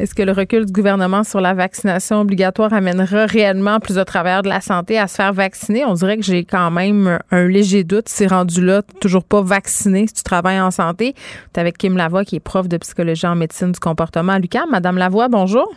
Est-ce 0.00 0.12
que 0.12 0.22
le 0.22 0.32
recul 0.32 0.66
du 0.66 0.72
gouvernement 0.72 1.22
sur 1.22 1.40
la 1.40 1.54
vaccination 1.54 2.20
obligatoire 2.20 2.72
amènera 2.72 3.26
réellement 3.26 3.78
plus 3.78 3.94
de 3.94 4.02
travailleurs 4.02 4.42
de 4.42 4.48
la 4.48 4.60
santé 4.60 4.98
à 4.98 5.06
se 5.06 5.14
faire 5.14 5.32
vacciner? 5.32 5.84
On 5.84 5.94
dirait 5.94 6.16
que 6.16 6.24
j'ai 6.24 6.44
quand 6.44 6.72
même 6.72 7.20
un 7.30 7.46
léger 7.46 7.84
doute. 7.84 8.08
C'est 8.08 8.26
rendu 8.26 8.64
là, 8.64 8.82
toujours 9.00 9.22
pas 9.22 9.40
vacciné 9.40 10.06
si 10.08 10.14
tu 10.14 10.22
travailles 10.24 10.60
en 10.60 10.72
santé. 10.72 11.14
Tu 11.52 11.60
avec 11.60 11.78
Kim 11.78 11.96
Lavoie, 11.96 12.24
qui 12.24 12.36
est 12.36 12.40
prof 12.40 12.68
de 12.68 12.76
psychologie 12.76 13.26
en 13.26 13.36
médecine 13.36 13.70
du 13.70 13.78
comportement 13.78 14.32
à. 14.32 14.64
Madame 14.68 14.98
Lavoie, 14.98 15.28
bonjour. 15.28 15.72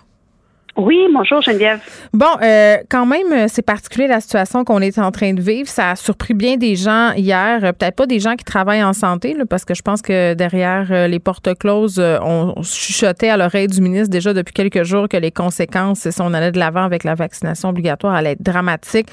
Oui, 0.78 1.00
bonjour 1.12 1.42
Geneviève. 1.42 1.80
Bon, 2.14 2.28
euh, 2.44 2.78
quand 2.88 3.08
même, 3.08 3.34
euh, 3.34 3.46
c'est 3.48 3.64
particulier 3.64 4.06
la 4.06 4.22
situation 4.22 4.64
qu'on 4.64 4.80
est 4.80 5.00
en 5.00 5.10
train 5.10 5.34
de 5.34 5.42
vivre. 5.42 5.68
Ça 5.68 5.90
a 5.90 5.96
surpris 5.96 6.36
bien 6.36 6.58
des 6.58 6.76
gens 6.76 7.14
hier, 7.14 7.62
euh, 7.64 7.72
peut-être 7.72 7.96
pas 7.96 8.06
des 8.06 8.20
gens 8.20 8.36
qui 8.36 8.44
travaillent 8.44 8.84
en 8.84 8.94
santé, 8.94 9.34
là, 9.34 9.48
parce 9.50 9.66
que 9.66 9.74
je 9.74 9.82
pense 9.82 10.04
que 10.04 10.36
derrière 10.36 11.08
les 11.08 11.18
portes 11.18 11.58
closes, 11.58 12.00
on, 12.00 12.62
chuchotait 12.62 13.30
à 13.30 13.38
l'oreille 13.38 13.66
du 13.66 13.82
ministre 13.82 14.10
déjà 14.10 14.34
depuis 14.34 14.54
quelques 14.54 14.84
jours 14.84 15.10
que 15.10 15.18
les 15.18 15.32
conséquences, 15.32 16.08
si 16.08 16.22
on 16.22 16.32
allait 16.36 16.52
de 16.52 16.60
l'avant 16.60 16.84
avec 16.84 17.04
la 17.04 17.16
vaccination 17.16 17.70
obligatoire, 17.70 18.14
allaient 18.14 18.34
être 18.34 18.44
dramatiques 18.44 19.08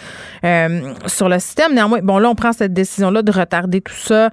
sur 1.07 1.31
le 1.31 1.38
système. 1.38 1.72
Néanmoins, 1.74 2.00
bon, 2.03 2.18
là, 2.18 2.29
on 2.29 2.35
prend 2.35 2.53
cette 2.53 2.74
décision-là 2.74 3.22
de 3.22 3.33
retarder 3.33 3.81
tout 3.81 3.94
ça 3.94 4.31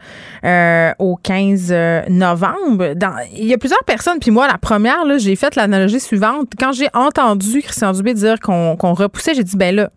au 1.00 1.16
15 1.16 1.74
novembre. 2.10 2.94
Il 3.34 3.46
y 3.46 3.54
a 3.54 3.58
plusieurs 3.58 3.84
personnes, 3.86 4.20
puis 4.20 4.32
moi, 4.32 4.48
la 4.48 4.58
première, 4.58 4.98
j'ai 5.18 5.38
fait 5.38 5.56
l'analogie 5.56 6.02
suivante. 6.02 6.50
Quand 6.60 6.74
j'ai 6.74 6.90
entendu 6.94 7.21
entendu 7.22 7.62
Christian 7.62 7.92
Dubé 7.94 8.14
dire 8.14 8.40
qu'on 8.40 8.76
repoussait, 8.76 9.34
j'ai 9.34 9.44
dit, 9.44 9.58
ben 9.58 9.76
là, 9.76 9.90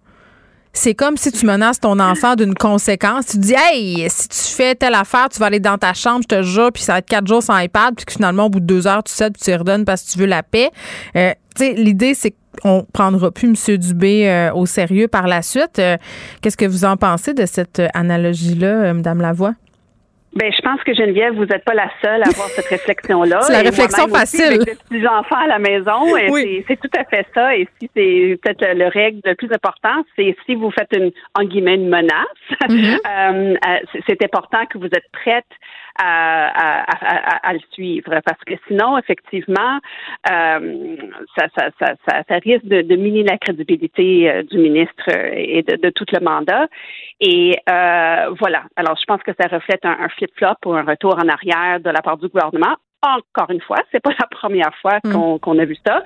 c'est 0.73 0.95
comme 0.95 1.17
si 1.17 1.31
tu 1.31 1.47
menaces 1.47 1.79
ton 1.79 2.01
enfant 2.01 2.35
d'une 2.35 2.55
conséquence. 2.55 3.27
Tu 3.27 3.39
dis, 3.39 3.55
hey, 3.57 4.07
si 4.11 4.29
tu 4.29 4.57
fais 4.57 4.75
telle 4.75 4.95
affaire, 4.95 5.29
tu 5.29 5.39
vas 5.39 5.47
aller 5.47 5.61
dans 5.61 5.79
ta 5.79 5.95
chambre, 5.95 6.25
je 6.29 6.37
te 6.37 6.43
jure, 6.43 6.73
puis 6.73 6.83
ça 6.83 6.95
va 6.95 6.99
être 6.99 7.09
quatre 7.09 7.29
jours 7.29 7.43
sans 7.43 7.57
iPad, 7.59 7.95
puis 7.95 8.05
finalement, 8.09 8.47
au 8.47 8.51
bout 8.51 8.61
de 8.61 8.67
deux 8.67 8.87
heures, 8.87 9.05
tu 9.05 9.13
cèdes, 9.13 9.35
puis 9.35 9.43
tu 9.43 9.55
redonnes 9.55 9.85
parce 9.85 10.03
que 10.03 10.11
tu 10.11 10.19
veux 10.19 10.27
la 10.27 10.43
paix. 10.43 10.71
Euh, 11.17 11.33
tu 11.57 11.65
sais, 11.65 11.73
l'idée, 11.75 12.15
c'est 12.15 12.35
qu'on 12.61 12.85
prendra 12.93 13.31
plus 13.31 13.49
M. 13.49 13.77
Dubé 13.79 14.29
euh, 14.29 14.53
au 14.53 14.67
sérieux 14.67 15.07
par 15.07 15.29
la 15.29 15.43
suite. 15.43 15.79
Euh, 15.79 15.97
qu'est-ce 16.41 16.57
que 16.57 16.67
vous 16.67 16.85
en 16.85 16.97
pensez 16.97 17.35
de 17.35 17.47
cette 17.47 17.81
analogie-là, 17.95 18.93
Mme 18.93 19.21
Lavoie? 19.21 19.55
Ben, 20.35 20.53
je 20.53 20.61
pense 20.63 20.83
que 20.83 20.93
Geneviève, 20.93 21.35
vous 21.35 21.45
n'êtes 21.45 21.65
pas 21.65 21.75
la 21.75 21.89
seule 22.03 22.23
à 22.23 22.29
avoir 22.29 22.49
cette 22.49 22.67
réflexion-là. 22.67 23.41
c'est 23.43 23.53
la 23.53 23.61
réflexion 23.61 24.09
facile. 24.09 24.45
avec 24.45 24.65
des 24.65 24.75
petits 24.75 25.07
enfants 25.07 25.37
à 25.37 25.47
la 25.47 25.59
maison, 25.61 26.13
oui. 26.13 26.65
c'est 26.67 26.79
tout 26.81 26.91
à 26.99 27.05
fait 27.05 27.27
ça. 27.35 27.57
Et 27.57 27.69
si 27.79 27.89
c'est 27.95 28.39
peut-être 28.43 28.77
le 28.77 28.89
règle 28.89 29.21
le 29.25 29.35
plus 29.37 29.53
important, 29.53 30.03
c'est 30.17 30.37
si 30.45 30.57
vous 30.57 30.71
faites 30.73 30.91
une 30.97 31.13
en 31.35 31.45
guillemets 31.45 31.77
une 31.77 31.89
menace, 31.89 32.11
mm-hmm. 32.69 32.99
euh, 33.07 33.55
euh, 33.55 34.01
c'est 34.09 34.23
important 34.25 34.67
que 34.67 34.79
vous 34.79 34.87
êtes 34.87 35.09
prête 35.13 35.45
à, 35.99 36.83
à, 36.83 37.49
à, 37.49 37.53
le 37.53 37.61
suivre 37.73 38.21
parce 38.25 38.41
que 38.47 38.55
sinon, 38.67 38.99
effectivement, 38.99 39.79
euh, 40.31 40.97
ça, 41.37 41.47
ça, 41.57 41.71
ça, 41.79 42.23
ça, 42.29 42.35
risque 42.37 42.65
de, 42.65 42.83
de 42.83 42.97
miner 42.97 43.25
la 43.25 43.39
crédibilité 43.39 44.31
euh, 44.31 44.43
du 44.43 44.59
ministre 44.59 45.09
et 45.35 45.63
de, 45.63 45.77
de, 45.77 45.91
tout 45.91 46.07
le 46.13 46.21
mandat. 46.21 46.69
Et 47.21 47.57
euh, 47.71 48.35
voilà. 48.39 48.65
Alors, 48.77 48.97
je 48.99 49.05
pense 49.07 49.23
que 49.23 49.33
ça 49.39 49.49
reflète 49.49 49.85
un, 49.85 49.97
un 50.01 50.09
flip-flop 50.09 50.57
ou 50.67 50.73
un 50.73 50.83
retour 50.83 51.15
en 51.15 51.29
arrière 51.29 51.81
de 51.81 51.91
la 51.91 52.03
part 52.03 52.19
du 52.19 52.29
gouvernement 52.29 52.77
encore 53.05 53.51
une 53.51 53.61
fois, 53.61 53.79
c'est 53.93 54.01
pas 54.01 54.11
la 54.19 54.27
première 54.27 54.73
fois 54.81 54.99
hmm. 55.05 55.39
qu'on 55.39 55.59
a 55.59 55.65
vu 55.65 55.77
ça. 55.87 56.03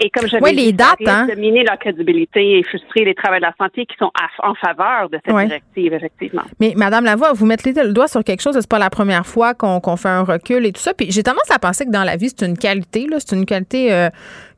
Et 0.00 0.10
comme 0.10 0.28
j'avais 0.28 0.42
oui, 0.42 0.54
les 0.54 0.72
dates, 0.72 0.96
hein? 1.06 1.26
de 1.26 1.34
miner 1.34 1.64
leur 1.64 1.78
crédibilité 1.78 2.58
et 2.58 2.62
frustrer 2.64 3.04
les 3.04 3.14
travailleurs 3.14 3.50
de 3.50 3.56
la 3.58 3.64
santé 3.64 3.86
qui 3.86 3.96
sont 3.96 4.10
en 4.42 4.54
faveur 4.54 5.08
de 5.08 5.18
cette 5.24 5.36
directive, 5.36 5.92
effectivement. 5.92 6.42
Mais 6.60 6.74
Madame 6.76 7.04
Lavoie, 7.04 7.32
vous 7.32 7.46
mettez 7.46 7.72
le 7.72 7.92
doigt 7.92 8.08
sur 8.08 8.22
quelque 8.24 8.40
chose, 8.40 8.56
c'est 8.58 8.68
pas 8.68 8.78
la 8.78 8.90
première 8.90 9.26
fois 9.26 9.54
qu'on 9.54 9.96
fait 9.96 10.08
un 10.08 10.24
recul 10.24 10.66
et 10.66 10.72
tout 10.72 10.80
ça. 10.80 10.94
Puis 10.94 11.10
j'ai 11.10 11.22
tendance 11.22 11.50
à 11.50 11.58
penser 11.58 11.84
que 11.84 11.90
dans 11.90 12.04
la 12.04 12.16
vie, 12.16 12.28
c'est 12.28 12.46
une 12.46 12.58
qualité, 12.58 13.06
là, 13.06 13.18
c'est 13.20 13.36
une 13.36 13.46
qualité 13.46 13.92
euh, 13.92 14.08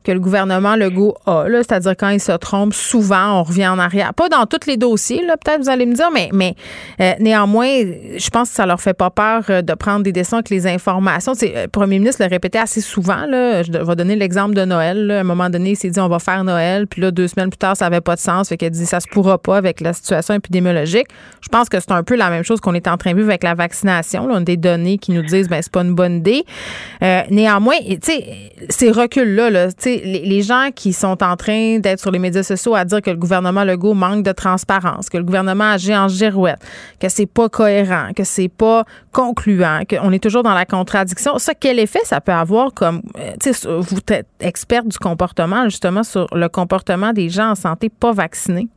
que 0.07 0.11
le 0.13 0.21
gouvernement 0.21 0.77
Legault 0.77 1.15
a. 1.25 1.45
C'est-à-dire 1.49 1.95
quand 1.97 2.09
il 2.09 2.21
se 2.21 2.31
trompe, 2.31 2.73
souvent, 2.73 3.39
on 3.39 3.43
revient 3.43 3.67
en 3.67 3.77
arrière. 3.77 4.13
Pas 4.13 4.29
dans 4.29 4.45
tous 4.45 4.65
les 4.65 4.77
dossiers, 4.77 5.21
peut-être 5.43 5.61
vous 5.61 5.69
allez 5.69 5.85
me 5.85 5.93
dire, 5.93 6.09
mais, 6.13 6.29
mais 6.31 6.55
euh, 7.01 7.11
néanmoins, 7.19 7.67
je 7.67 8.29
pense 8.29 8.49
que 8.49 8.55
ça 8.55 8.65
leur 8.65 8.79
fait 8.79 8.93
pas 8.93 9.09
peur 9.09 9.43
euh, 9.49 9.61
de 9.61 9.73
prendre 9.73 10.03
des 10.03 10.13
décisions 10.13 10.37
avec 10.37 10.49
les 10.49 10.65
informations. 10.65 11.33
Le 11.41 11.67
premier 11.67 11.99
ministre 11.99 12.23
le 12.23 12.29
répétait 12.29 12.59
assez 12.59 12.79
souvent. 12.79 13.25
Là. 13.25 13.63
Je 13.63 13.71
vais 13.71 13.95
donner 13.97 14.15
l'exemple 14.15 14.55
de 14.55 14.63
Noël. 14.63 15.11
À 15.11 15.19
un 15.19 15.23
moment 15.23 15.49
donné, 15.49 15.71
il 15.71 15.75
s'est 15.75 15.89
dit 15.89 15.99
on 15.99 16.07
va 16.07 16.19
faire 16.19 16.45
Noël. 16.45 16.87
Puis 16.87 17.01
là, 17.01 17.11
deux 17.11 17.27
semaines 17.27 17.49
plus 17.49 17.57
tard, 17.57 17.75
ça 17.75 17.89
n'avait 17.89 18.01
pas 18.01 18.15
de 18.15 18.21
sens. 18.21 18.47
Fait 18.47 18.55
qu'elle 18.55 18.71
dit 18.71 18.85
ça 18.85 19.01
se 19.01 19.07
pourra 19.09 19.37
pas 19.37 19.57
avec 19.57 19.81
la 19.81 19.91
situation 19.91 20.35
épidémiologique. 20.35 21.07
Je 21.41 21.49
pense 21.49 21.67
que 21.67 21.81
c'est 21.81 21.91
un 21.91 22.03
peu 22.03 22.15
la 22.15 22.29
même 22.29 22.43
chose 22.43 22.61
qu'on 22.61 22.73
est 22.73 22.87
en 22.87 22.95
train 22.95 23.11
de 23.11 23.17
vivre 23.17 23.29
avec 23.29 23.43
la 23.43 23.55
vaccination. 23.55 24.25
On 24.29 24.35
a 24.35 24.39
des 24.39 24.57
données 24.57 24.99
qui 24.99 25.11
nous 25.11 25.23
disent 25.23 25.49
ben 25.49 25.61
c'est 25.61 25.71
pas 25.71 25.81
une 25.81 25.95
bonne 25.95 26.17
idée. 26.17 26.45
Euh, 27.03 27.23
néanmoins, 27.29 27.75
tu 27.85 27.97
sais, 28.01 28.23
ces 28.69 28.89
reculs-là, 28.91 29.49
là, 29.49 29.71
tu 29.73 29.96
les, 30.03 30.41
gens 30.41 30.69
qui 30.73 30.93
sont 30.93 31.23
en 31.23 31.35
train 31.35 31.79
d'être 31.79 31.99
sur 31.99 32.11
les 32.11 32.19
médias 32.19 32.43
sociaux 32.43 32.75
à 32.75 32.85
dire 32.85 33.01
que 33.01 33.09
le 33.09 33.17
gouvernement 33.17 33.63
Legault 33.63 33.93
manque 33.93 34.23
de 34.23 34.31
transparence, 34.31 35.09
que 35.09 35.17
le 35.17 35.23
gouvernement 35.23 35.71
agit 35.71 35.95
en 35.95 36.07
girouette, 36.07 36.59
que 36.99 37.09
c'est 37.09 37.25
pas 37.25 37.49
cohérent, 37.49 38.09
que 38.15 38.23
c'est 38.23 38.49
pas 38.49 38.85
concluant, 39.11 39.81
qu'on 39.89 40.11
est 40.11 40.21
toujours 40.21 40.43
dans 40.43 40.53
la 40.53 40.65
contradiction. 40.65 41.37
Ça, 41.37 41.53
quel 41.53 41.79
effet 41.79 42.01
ça 42.03 42.21
peut 42.21 42.31
avoir 42.31 42.73
comme, 42.73 43.01
euh, 43.17 43.33
tu 43.41 43.53
sais, 43.53 43.67
vous 43.67 43.97
êtes 44.09 44.27
experte 44.39 44.87
du 44.87 44.97
comportement, 44.97 45.65
justement, 45.65 46.03
sur 46.03 46.27
le 46.33 46.49
comportement 46.49 47.13
des 47.13 47.29
gens 47.29 47.51
en 47.51 47.55
santé 47.55 47.89
pas 47.89 48.11
vaccinés? 48.11 48.67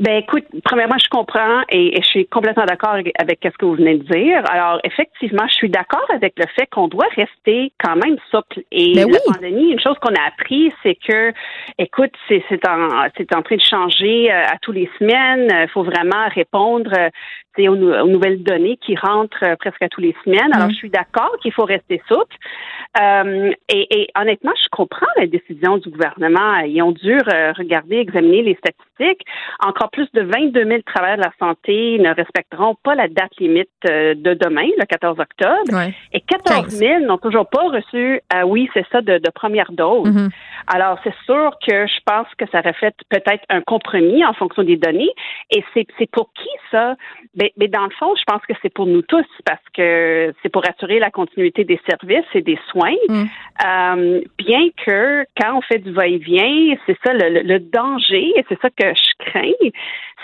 Ben 0.00 0.18
écoute, 0.18 0.44
premièrement, 0.64 0.96
je 1.02 1.08
comprends 1.08 1.62
et, 1.70 2.00
je 2.00 2.06
suis 2.06 2.26
complètement 2.26 2.64
d'accord 2.66 2.90
avec, 2.90 3.38
ce 3.42 3.48
que 3.58 3.64
vous 3.64 3.74
venez 3.74 3.98
de 3.98 4.04
dire. 4.04 4.42
Alors, 4.48 4.78
effectivement, 4.84 5.42
je 5.48 5.54
suis 5.54 5.70
d'accord 5.70 6.06
avec 6.14 6.34
le 6.36 6.44
fait 6.56 6.66
qu'on 6.66 6.86
doit 6.86 7.08
rester 7.16 7.72
quand 7.82 7.96
même 7.96 8.16
souple. 8.30 8.60
Et 8.70 8.94
ben 8.94 9.10
la 9.10 9.18
pandémie, 9.26 9.72
une 9.72 9.80
chose 9.80 9.96
qu'on 10.00 10.14
a 10.14 10.28
appris, 10.28 10.72
c'est 10.84 10.94
que, 10.94 11.32
écoute, 11.78 12.12
c'est 12.28 12.44
en, 12.68 13.08
c'est 13.16 13.34
en 13.34 13.42
train 13.42 13.56
de 13.56 13.60
changer 13.60 14.32
euh, 14.32 14.44
à 14.44 14.56
tous 14.62 14.72
les 14.72 14.88
semaines. 15.00 15.48
Il 15.50 15.68
faut 15.68 15.82
vraiment 15.82 16.28
répondre 16.32 16.92
aux, 17.66 17.74
aux, 17.74 18.06
nouvelles 18.06 18.42
données 18.42 18.76
qui 18.76 18.94
rentrent 18.94 19.42
euh, 19.44 19.56
presque 19.56 19.82
à 19.82 19.88
tous 19.88 20.02
les 20.02 20.14
semaines. 20.24 20.52
Alors, 20.52 20.68
mm. 20.68 20.72
je 20.72 20.76
suis 20.76 20.90
d'accord 20.90 21.34
qu'il 21.40 21.52
faut 21.52 21.64
rester 21.64 22.02
souple. 22.06 22.36
Euh, 23.00 23.52
et, 23.68 24.02
et, 24.02 24.08
honnêtement, 24.18 24.52
je 24.62 24.68
comprends 24.70 25.06
la 25.16 25.26
décision 25.26 25.78
du 25.78 25.90
gouvernement. 25.90 26.58
Ils 26.58 26.82
ont 26.82 26.92
dû 26.92 27.18
regarder, 27.56 27.96
examiner 27.96 28.42
les 28.42 28.54
statistiques. 28.56 29.24
Encore 29.60 29.90
plus 29.90 30.08
de 30.12 30.22
22 30.22 30.64
000 30.64 30.82
travailleurs 30.84 31.18
de 31.18 31.22
la 31.22 31.32
santé 31.38 31.98
ne 31.98 32.14
respecteront 32.14 32.76
pas 32.82 32.94
la 32.94 33.08
date 33.08 33.36
limite 33.38 33.68
euh, 33.88 34.14
de 34.14 34.34
demain, 34.34 34.68
le 34.78 34.84
14 34.84 35.18
octobre. 35.18 35.90
Et 36.12 36.20
14 36.20 36.68
000 36.68 37.00
n'ont 37.00 37.18
toujours 37.18 37.48
pas 37.48 37.62
reçu, 37.68 38.20
euh, 38.34 38.42
oui, 38.44 38.68
c'est 38.74 38.86
ça, 38.90 39.00
de, 39.00 39.18
de, 39.18 39.30
première 39.30 39.72
dose. 39.72 40.08
Mm-hmm. 40.08 40.30
Alors, 40.66 40.98
c'est 41.04 41.14
sûr 41.24 41.52
que 41.66 41.86
je 41.86 42.00
pense 42.04 42.26
que 42.36 42.44
ça 42.50 42.60
reflète 42.60 42.96
peut-être 43.08 43.44
un 43.48 43.60
compromis 43.60 44.24
en 44.24 44.32
fonction 44.32 44.62
des 44.62 44.76
données. 44.76 45.10
Et 45.50 45.64
c'est 45.74 46.10
pour 46.10 46.30
qui 46.32 46.48
ça? 46.70 46.96
Mais, 47.48 47.52
mais 47.56 47.68
dans 47.68 47.84
le 47.84 47.90
fond, 47.98 48.14
je 48.16 48.24
pense 48.26 48.42
que 48.46 48.54
c'est 48.62 48.72
pour 48.72 48.86
nous 48.86 49.02
tous 49.02 49.26
parce 49.44 49.62
que 49.74 50.32
c'est 50.42 50.48
pour 50.48 50.62
assurer 50.68 50.98
la 50.98 51.10
continuité 51.10 51.64
des 51.64 51.80
services 51.88 52.26
et 52.34 52.42
des 52.42 52.58
soins. 52.70 52.96
Mm. 53.08 53.24
Euh, 53.64 54.20
bien 54.38 54.68
que 54.84 55.24
quand 55.40 55.56
on 55.56 55.60
fait 55.62 55.78
du 55.78 55.92
va-et-vient, 55.92 56.76
c'est 56.86 56.96
ça 57.04 57.12
le, 57.12 57.42
le 57.42 57.58
danger, 57.60 58.32
et 58.36 58.44
c'est 58.48 58.60
ça 58.60 58.70
que 58.70 58.88
je 58.88 59.24
crains, 59.30 59.70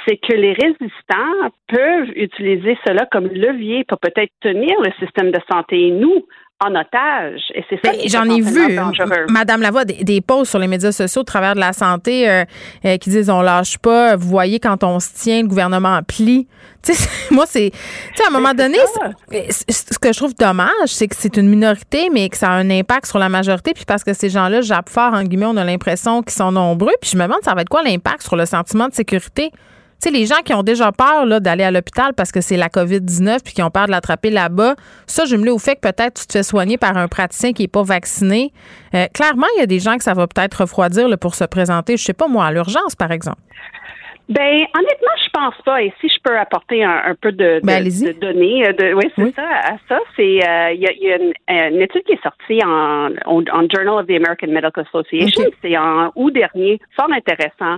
c'est 0.06 0.16
que 0.16 0.34
les 0.34 0.52
résistants 0.52 1.50
peuvent 1.68 2.10
utiliser 2.16 2.76
cela 2.86 3.06
comme 3.10 3.28
levier 3.28 3.84
pour 3.84 3.98
peut-être 3.98 4.32
tenir 4.40 4.74
le 4.82 4.92
système 4.98 5.30
de 5.30 5.40
santé. 5.50 5.88
Et 5.88 5.90
nous, 5.90 6.26
en 6.60 6.74
otage. 6.74 7.40
Et 7.54 7.64
c'est 7.68 7.80
ça 7.84 7.92
ben, 7.92 8.00
J'en 8.06 8.24
ai 8.28 8.40
vu, 8.40 8.78
Madame 9.28 9.60
Lavoie, 9.60 9.84
des, 9.84 10.04
des 10.04 10.20
posts 10.20 10.50
sur 10.50 10.58
les 10.58 10.68
médias 10.68 10.92
sociaux 10.92 11.22
au 11.22 11.24
travers 11.24 11.54
de 11.54 11.60
la 11.60 11.72
santé 11.72 12.28
euh, 12.28 12.44
euh, 12.84 12.96
qui 12.96 13.10
disent 13.10 13.30
on 13.30 13.42
lâche 13.42 13.78
pas. 13.78 14.16
Vous 14.16 14.28
voyez, 14.28 14.60
quand 14.60 14.84
on 14.84 15.00
se 15.00 15.12
tient, 15.14 15.42
le 15.42 15.48
gouvernement 15.48 16.00
plie. 16.02 16.46
moi, 17.30 17.44
c'est. 17.46 17.70
Tu 17.70 17.78
sais, 18.16 18.24
à 18.24 18.28
un 18.28 18.30
moment 18.30 18.54
donné, 18.54 18.78
ce 19.30 19.98
que 19.98 20.12
je 20.12 20.18
trouve 20.18 20.34
dommage, 20.34 20.68
c'est 20.86 21.08
que 21.08 21.16
c'est 21.18 21.36
une 21.36 21.48
minorité, 21.48 22.08
mais 22.12 22.28
que 22.28 22.36
ça 22.36 22.50
a 22.50 22.52
un 22.52 22.70
impact 22.70 23.06
sur 23.06 23.18
la 23.18 23.28
majorité. 23.28 23.72
Puis 23.74 23.84
parce 23.84 24.04
que 24.04 24.12
ces 24.12 24.28
gens-là 24.28 24.60
jappent 24.60 24.90
fort, 24.90 25.12
en 25.14 25.22
guillemets, 25.22 25.46
on 25.46 25.56
a 25.56 25.64
l'impression 25.64 26.22
qu'ils 26.22 26.34
sont 26.34 26.52
nombreux. 26.52 26.92
Puis 27.00 27.10
je 27.12 27.16
me 27.16 27.22
demande, 27.22 27.40
ça 27.42 27.54
va 27.54 27.62
être 27.62 27.68
quoi 27.68 27.82
l'impact 27.82 28.22
sur 28.22 28.36
le 28.36 28.46
sentiment 28.46 28.88
de 28.88 28.94
sécurité? 28.94 29.50
Sais, 30.04 30.10
les 30.10 30.26
gens 30.26 30.42
qui 30.44 30.54
ont 30.54 30.62
déjà 30.62 30.92
peur 30.92 31.40
d'aller 31.40 31.64
à 31.64 31.70
l'hôpital 31.70 32.12
parce 32.16 32.32
que 32.32 32.40
c'est 32.40 32.56
la 32.56 32.68
COVID-19 32.68 33.42
puis 33.44 33.54
qui 33.54 33.62
ont 33.62 33.70
peur 33.70 33.86
de 33.86 33.90
l'attraper 33.90 34.30
là-bas, 34.30 34.74
ça, 35.06 35.24
je 35.24 35.36
me 35.36 35.50
au 35.50 35.58
fait 35.58 35.76
que 35.76 35.80
peut-être 35.80 36.20
tu 36.20 36.26
te 36.26 36.32
fais 36.32 36.42
soigner 36.42 36.78
par 36.78 36.96
un 36.96 37.08
praticien 37.08 37.52
qui 37.52 37.62
n'est 37.62 37.68
pas 37.68 37.82
vacciné. 37.82 38.52
Euh, 38.94 39.06
clairement, 39.12 39.46
il 39.56 39.60
y 39.60 39.62
a 39.62 39.66
des 39.66 39.78
gens 39.78 39.96
que 39.96 40.04
ça 40.04 40.14
va 40.14 40.26
peut-être 40.26 40.62
refroidir 40.62 41.06
pour 41.20 41.34
se 41.34 41.44
présenter, 41.44 41.96
je 41.96 42.02
sais 42.02 42.14
pas 42.14 42.28
moi, 42.28 42.46
à 42.46 42.52
l'urgence, 42.52 42.94
par 42.94 43.12
exemple. 43.12 43.40
Ben, 44.28 44.40
honnêtement, 44.74 45.16
je 45.22 45.30
pense 45.34 45.54
pas. 45.66 45.82
Et 45.82 45.92
si 46.00 46.08
je 46.08 46.16
peux 46.24 46.38
apporter 46.38 46.82
un, 46.82 47.14
peu 47.20 47.30
de, 47.30 47.60
ben, 47.62 47.84
données, 48.20 48.66
euh, 48.66 48.72
de, 48.72 48.94
oui, 48.94 49.04
c'est 49.16 49.34
ça. 49.34 49.46
À 49.46 49.76
ça, 49.86 49.98
c'est 50.16 50.40
euh, 50.42 50.72
il 50.72 50.80
y, 50.80 51.12
a, 51.12 51.68
une, 51.68 51.82
étude 51.82 52.04
qui 52.04 52.12
est 52.12 52.22
sortie 52.22 52.58
en, 52.64 53.10
en, 53.26 53.68
Journal 53.68 54.00
of 54.00 54.06
the 54.06 54.12
American 54.12 54.48
Medical 54.48 54.86
Association. 54.88 55.44
C'est 55.60 55.76
en 55.76 56.10
août 56.16 56.32
dernier, 56.32 56.80
fort 56.96 57.12
intéressant 57.12 57.76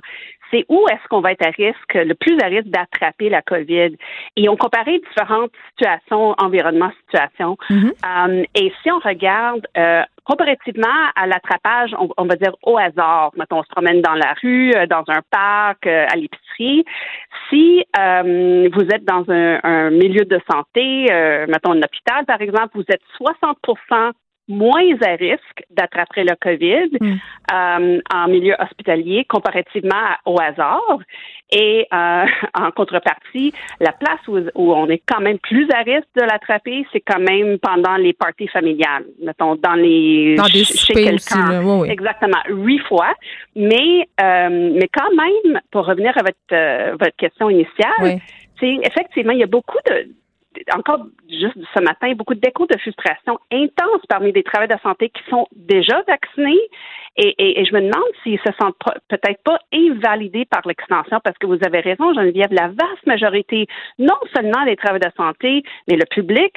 c'est 0.51 0.65
où 0.69 0.87
est-ce 0.91 1.09
qu'on 1.09 1.21
va 1.21 1.33
être 1.33 1.47
à 1.47 1.51
risque, 1.51 1.95
le 1.95 2.15
plus 2.15 2.39
à 2.41 2.47
risque 2.47 2.69
d'attraper 2.69 3.29
la 3.29 3.43
COVID? 3.43 3.97
Et 4.37 4.49
on 4.49 4.57
comparait 4.57 4.99
différentes 4.99 5.53
situations, 5.71 6.35
environnements, 6.39 6.93
situations. 7.07 7.57
Mm-hmm. 7.71 8.41
Euh, 8.41 8.45
et 8.55 8.73
si 8.83 8.91
on 8.91 8.99
regarde 8.99 9.67
euh, 9.77 10.03
comparativement 10.25 10.87
à 11.15 11.27
l'attrapage, 11.27 11.95
on, 12.17 12.25
va 12.25 12.37
dire 12.37 12.55
au 12.63 12.77
hasard, 12.77 13.31
mettons, 13.37 13.59
on 13.59 13.63
se 13.63 13.69
promène 13.69 14.01
dans 14.01 14.15
la 14.15 14.35
rue, 14.43 14.73
euh, 14.75 14.87
dans 14.87 15.05
un 15.09 15.21
parc, 15.31 15.87
à 15.87 16.15
l'épicerie, 16.17 16.85
si 17.49 17.85
vous 17.97 18.87
êtes 18.93 19.05
dans 19.05 19.25
un, 19.29 19.61
un, 19.63 19.91
milieu 19.91 20.25
de 20.25 20.41
santé, 20.51 21.07
mettons 21.49 21.73
un 21.73 21.83
hôpital 21.83 22.25
par 22.27 22.41
exemple, 22.41 22.71
vous 22.75 22.85
êtes 22.89 23.03
60 23.17 23.59
moins 24.49 24.95
à 25.03 25.17
risque 25.17 25.65
d'attraper 25.71 26.25
le 26.25 26.35
COVID 26.41 26.99
hmm. 27.01 27.17
euh, 27.53 28.01
en 28.15 28.29
milieu 28.29 28.55
hospitalier 28.59 29.25
comparativement 29.25 30.15
au 30.25 30.39
hasard. 30.41 30.99
Et 31.51 31.87
euh, 31.93 32.25
en 32.55 32.71
contrepartie, 32.71 33.53
la 33.81 33.93
place 33.93 34.21
où, 34.29 34.73
on 34.73 34.89
est 34.89 35.03
quand 35.07 35.21
même 35.21 35.39
plus 35.39 35.69
à 35.73 35.79
risque 35.79 36.09
de 36.17 36.23
l'attraper, 36.23 36.87
c'est 36.93 37.01
quand 37.01 37.21
même 37.21 37.59
pendant 37.59 37.97
les 37.97 38.13
parties 38.13 38.49
familiales, 38.49 39.07
mettons 39.23 39.57
dans 39.57 39.75
les 39.75 40.35
dans 40.37 40.45
des 40.45 40.65
chez 40.65 40.95
quelqu'un. 40.95 41.85
Exactement, 41.85 42.43
huit 42.49 42.81
fois. 42.81 43.15
Mais 43.55 44.09
euh, 44.21 44.71
mais 44.75 44.89
quand 44.93 45.15
même, 45.15 45.61
pour 45.71 45.87
revenir 45.87 46.13
à 46.17 46.23
votre 46.23 46.97
votre 46.99 47.17
question 47.17 47.51
initiale, 47.51 48.21
c'est 48.61 48.79
effectivement 48.83 49.33
il 49.33 49.41
y 49.41 49.45
a 49.45 49.49
beaucoup 49.49 49.79
de 49.87 50.09
encore 50.75 51.07
juste 51.29 51.59
ce 51.75 51.83
matin, 51.83 52.13
beaucoup 52.15 52.35
d'échos 52.35 52.67
de 52.67 52.79
frustration 52.79 53.39
intense 53.53 54.03
parmi 54.09 54.33
des 54.33 54.43
travailleurs 54.43 54.77
de 54.77 54.83
santé 54.83 55.11
qui 55.11 55.23
sont 55.31 55.47
déjà 55.53 56.03
vaccinés. 56.07 56.61
Et, 57.19 57.61
et, 57.61 57.65
je 57.65 57.73
me 57.73 57.81
demande 57.81 58.05
s'ils 58.23 58.39
se 58.41 58.53
sentent 58.61 58.77
peut-être 59.09 59.43
pas 59.43 59.59
invalidés 59.73 60.45
par 60.45 60.61
l'extension, 60.67 61.19
parce 61.25 61.39
que 61.39 61.47
vous 61.47 61.59
avez 61.65 61.81
raison, 61.81 62.13
Geneviève, 62.13 62.53
la 62.53 62.69
vaste 62.69 63.07
majorité, 63.07 63.67
non 63.99 64.19
seulement 64.35 64.65
des 64.67 64.77
travailleurs 64.77 65.11
de 65.11 65.17
santé, 65.17 65.63
mais 65.89 65.97
le 65.97 66.05
public, 66.11 66.53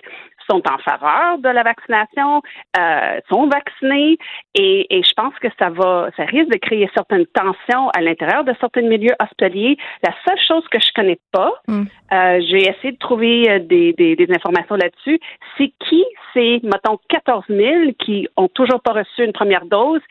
sont 0.50 0.62
en 0.68 0.78
faveur 0.80 1.38
de 1.40 1.50
la 1.50 1.64
vaccination, 1.64 2.42
euh, 2.78 3.20
sont 3.30 3.48
vaccinés 3.48 4.18
et, 4.56 4.88
je 4.90 5.14
pense 5.14 5.34
que 5.36 5.48
ça 5.60 5.70
va, 5.70 6.10
ça 6.18 6.24
risque 6.26 6.52
de 6.52 6.58
créer 6.58 6.90
certaines 6.94 7.26
tensions 7.28 7.90
à 7.90 8.02
l'intérieur 8.02 8.44
de 8.44 8.54
certains 8.60 8.82
milieux 8.82 9.16
hospitaliers. 9.20 9.78
La 10.04 10.14
seule 10.28 10.40
chose 10.48 10.68
que 10.70 10.80
je 10.80 10.92
connais 10.94 11.20
pas, 11.32 11.52
mm. 11.68 11.84
euh, 12.14 12.42
j'ai 12.50 12.70
essayé 12.70 12.92
de 12.92 12.98
trouver 12.98 13.50
euh, 13.50 13.60
des, 13.60 13.94
des, 13.94 14.16
des 14.16 14.28
informations 14.34 14.76
là-dessus, 14.76 15.20
c'est 15.58 15.72
qui 15.88 16.04
c'est, 16.34 16.60
mettons, 16.64 17.00
14 17.10 17.46
000 17.50 17.92
qui 18.00 18.28
ont 18.38 18.48
toujours 18.50 18.82
pas 18.82 18.94
reçu 18.94 19.24
une 19.24 19.34
première 19.34 19.66
dose? 19.66 20.02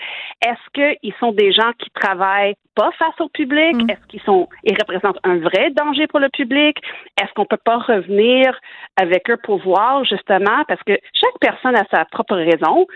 Est-ce 0.45 0.99
qu'ils 1.01 1.15
sont 1.21 1.33
des 1.33 1.53
gens 1.53 1.73
qui 1.79 1.91
travaillent 1.91 2.57
pas 2.75 2.91
face 2.99 3.21
au 3.21 3.29
public? 3.29 3.77
Mm. 3.77 3.91
Est-ce 3.91 4.07
qu'ils 4.09 4.23
sont, 4.23 4.49
ils 4.65 4.77
représentent 4.79 5.19
un 5.25 5.39
vrai 5.39 5.71
danger 5.71 6.07
pour 6.07 6.21
le 6.21 6.29
public? 6.29 6.79
Est-ce 7.21 7.33
qu'on 7.35 7.47
peut 7.47 7.59
pas 7.63 7.79
revenir 7.79 8.59
avec 8.97 9.31
eux 9.31 9.39
pour 9.43 9.59
voir 9.59 10.05
justement 10.05 10.28
parce 10.67 10.83
que 10.85 10.93
chaque 11.13 11.39
personne 11.41 11.77
a 11.77 11.85
sa 11.91 12.05
propre 12.05 12.37
raison. 12.37 12.87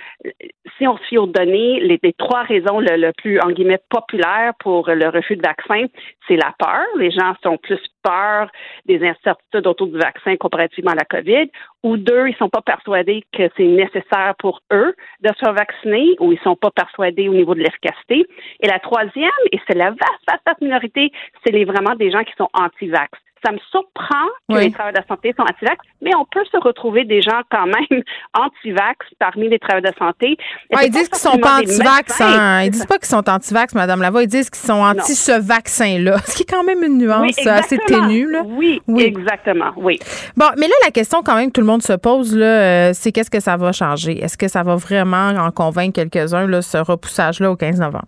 Si 0.78 0.86
on 0.86 0.96
se 0.96 1.02
fie 1.04 1.18
aux 1.18 1.26
données, 1.26 1.80
les, 1.80 2.12
trois 2.18 2.42
raisons 2.42 2.80
le, 2.80 3.12
plus, 3.12 3.40
en 3.40 3.50
guillemets, 3.50 3.80
populaires 3.88 4.52
pour 4.60 4.88
le 4.88 5.08
refus 5.08 5.36
de 5.36 5.42
vaccin, 5.42 5.86
c'est 6.28 6.36
la 6.36 6.54
peur. 6.58 6.84
Les 6.98 7.10
gens 7.10 7.34
sont 7.42 7.56
plus 7.56 7.80
peur 8.02 8.50
des 8.86 9.02
incertitudes 9.04 9.66
autour 9.66 9.88
du 9.88 9.98
vaccin 9.98 10.36
comparativement 10.36 10.92
à 10.92 10.96
la 10.96 11.04
COVID, 11.04 11.50
ou 11.82 11.96
deux, 11.96 12.28
ils 12.28 12.36
sont 12.36 12.48
pas 12.48 12.62
persuadés 12.62 13.24
que 13.32 13.48
c'est 13.56 13.64
nécessaire 13.64 14.34
pour 14.38 14.60
eux 14.72 14.94
de 15.20 15.28
se 15.28 15.38
faire 15.44 15.54
vacciner, 15.54 16.16
ou 16.20 16.32
ils 16.32 16.40
sont 16.40 16.56
pas 16.56 16.70
persuadés 16.70 17.28
au 17.28 17.34
niveau 17.34 17.54
de 17.54 17.60
l'efficacité. 17.60 18.26
Et 18.60 18.68
la 18.68 18.78
troisième, 18.78 19.30
et 19.52 19.60
c'est 19.66 19.76
la 19.76 19.90
vaste, 19.90 20.22
vaste, 20.28 20.42
vaste 20.46 20.60
minorité, 20.60 21.12
c'est 21.44 21.52
les, 21.52 21.64
vraiment 21.64 21.94
des 21.94 22.10
gens 22.10 22.24
qui 22.24 22.32
sont 22.36 22.48
anti-vax 22.54 23.10
ça 23.44 23.52
me 23.52 23.58
surprend 23.70 24.26
que 24.48 24.58
les 24.58 24.70
travailleurs 24.70 24.94
de 24.94 24.98
la 24.98 25.06
santé 25.06 25.34
sont 25.36 25.42
anti-vax, 25.42 25.78
mais 26.00 26.14
on 26.14 26.24
peut 26.24 26.44
se 26.50 26.56
retrouver 26.58 27.04
des 27.04 27.22
gens 27.22 27.40
quand 27.50 27.66
même 27.66 28.02
anti-vax 28.34 29.06
parmi 29.18 29.48
les 29.48 29.58
travailleurs 29.58 29.92
de 29.92 29.98
santé. 29.98 30.36
ils 30.82 30.90
disent 30.90 31.08
qu'ils 31.08 31.18
sont 31.18 31.38
pas 31.38 31.58
anti-vax. 31.58 32.20
Hein. 32.20 32.62
Ils 32.62 32.70
disent 32.70 32.86
pas 32.86 32.98
qu'ils 32.98 33.08
sont 33.08 33.28
anti-vax, 33.28 33.74
Madame 33.74 34.00
Lavoie. 34.00 34.22
Ils 34.22 34.28
disent 34.28 34.50
qu'ils 34.50 34.66
sont 34.66 34.82
anti 34.82 35.14
ce 35.14 35.40
vaccin-là, 35.40 36.18
ce 36.26 36.36
qui 36.36 36.42
est 36.42 36.50
quand 36.50 36.64
même 36.64 36.82
une 36.82 36.98
nuance 36.98 37.46
assez 37.46 37.78
ténue. 37.78 38.30
Là. 38.30 38.42
Oui, 38.46 38.80
oui, 38.86 39.02
exactement. 39.02 39.72
Oui. 39.76 39.98
Bon, 40.36 40.46
mais 40.56 40.68
là, 40.68 40.74
la 40.84 40.90
question 40.90 41.22
quand 41.22 41.34
même 41.34 41.48
que 41.48 41.52
tout 41.52 41.60
le 41.60 41.66
monde 41.66 41.82
se 41.82 41.94
pose, 41.94 42.36
là, 42.36 42.46
euh, 42.46 42.90
c'est 42.94 43.12
qu'est-ce 43.12 43.30
que 43.30 43.40
ça 43.40 43.56
va 43.56 43.72
changer? 43.72 44.22
Est-ce 44.22 44.38
que 44.38 44.48
ça 44.48 44.62
va 44.62 44.76
vraiment 44.76 45.28
en 45.28 45.50
convaincre 45.50 45.94
quelques-uns, 45.94 46.62
ce 46.62 46.78
repoussage-là 46.78 47.50
au 47.50 47.56
15 47.56 47.80
novembre? 47.80 48.06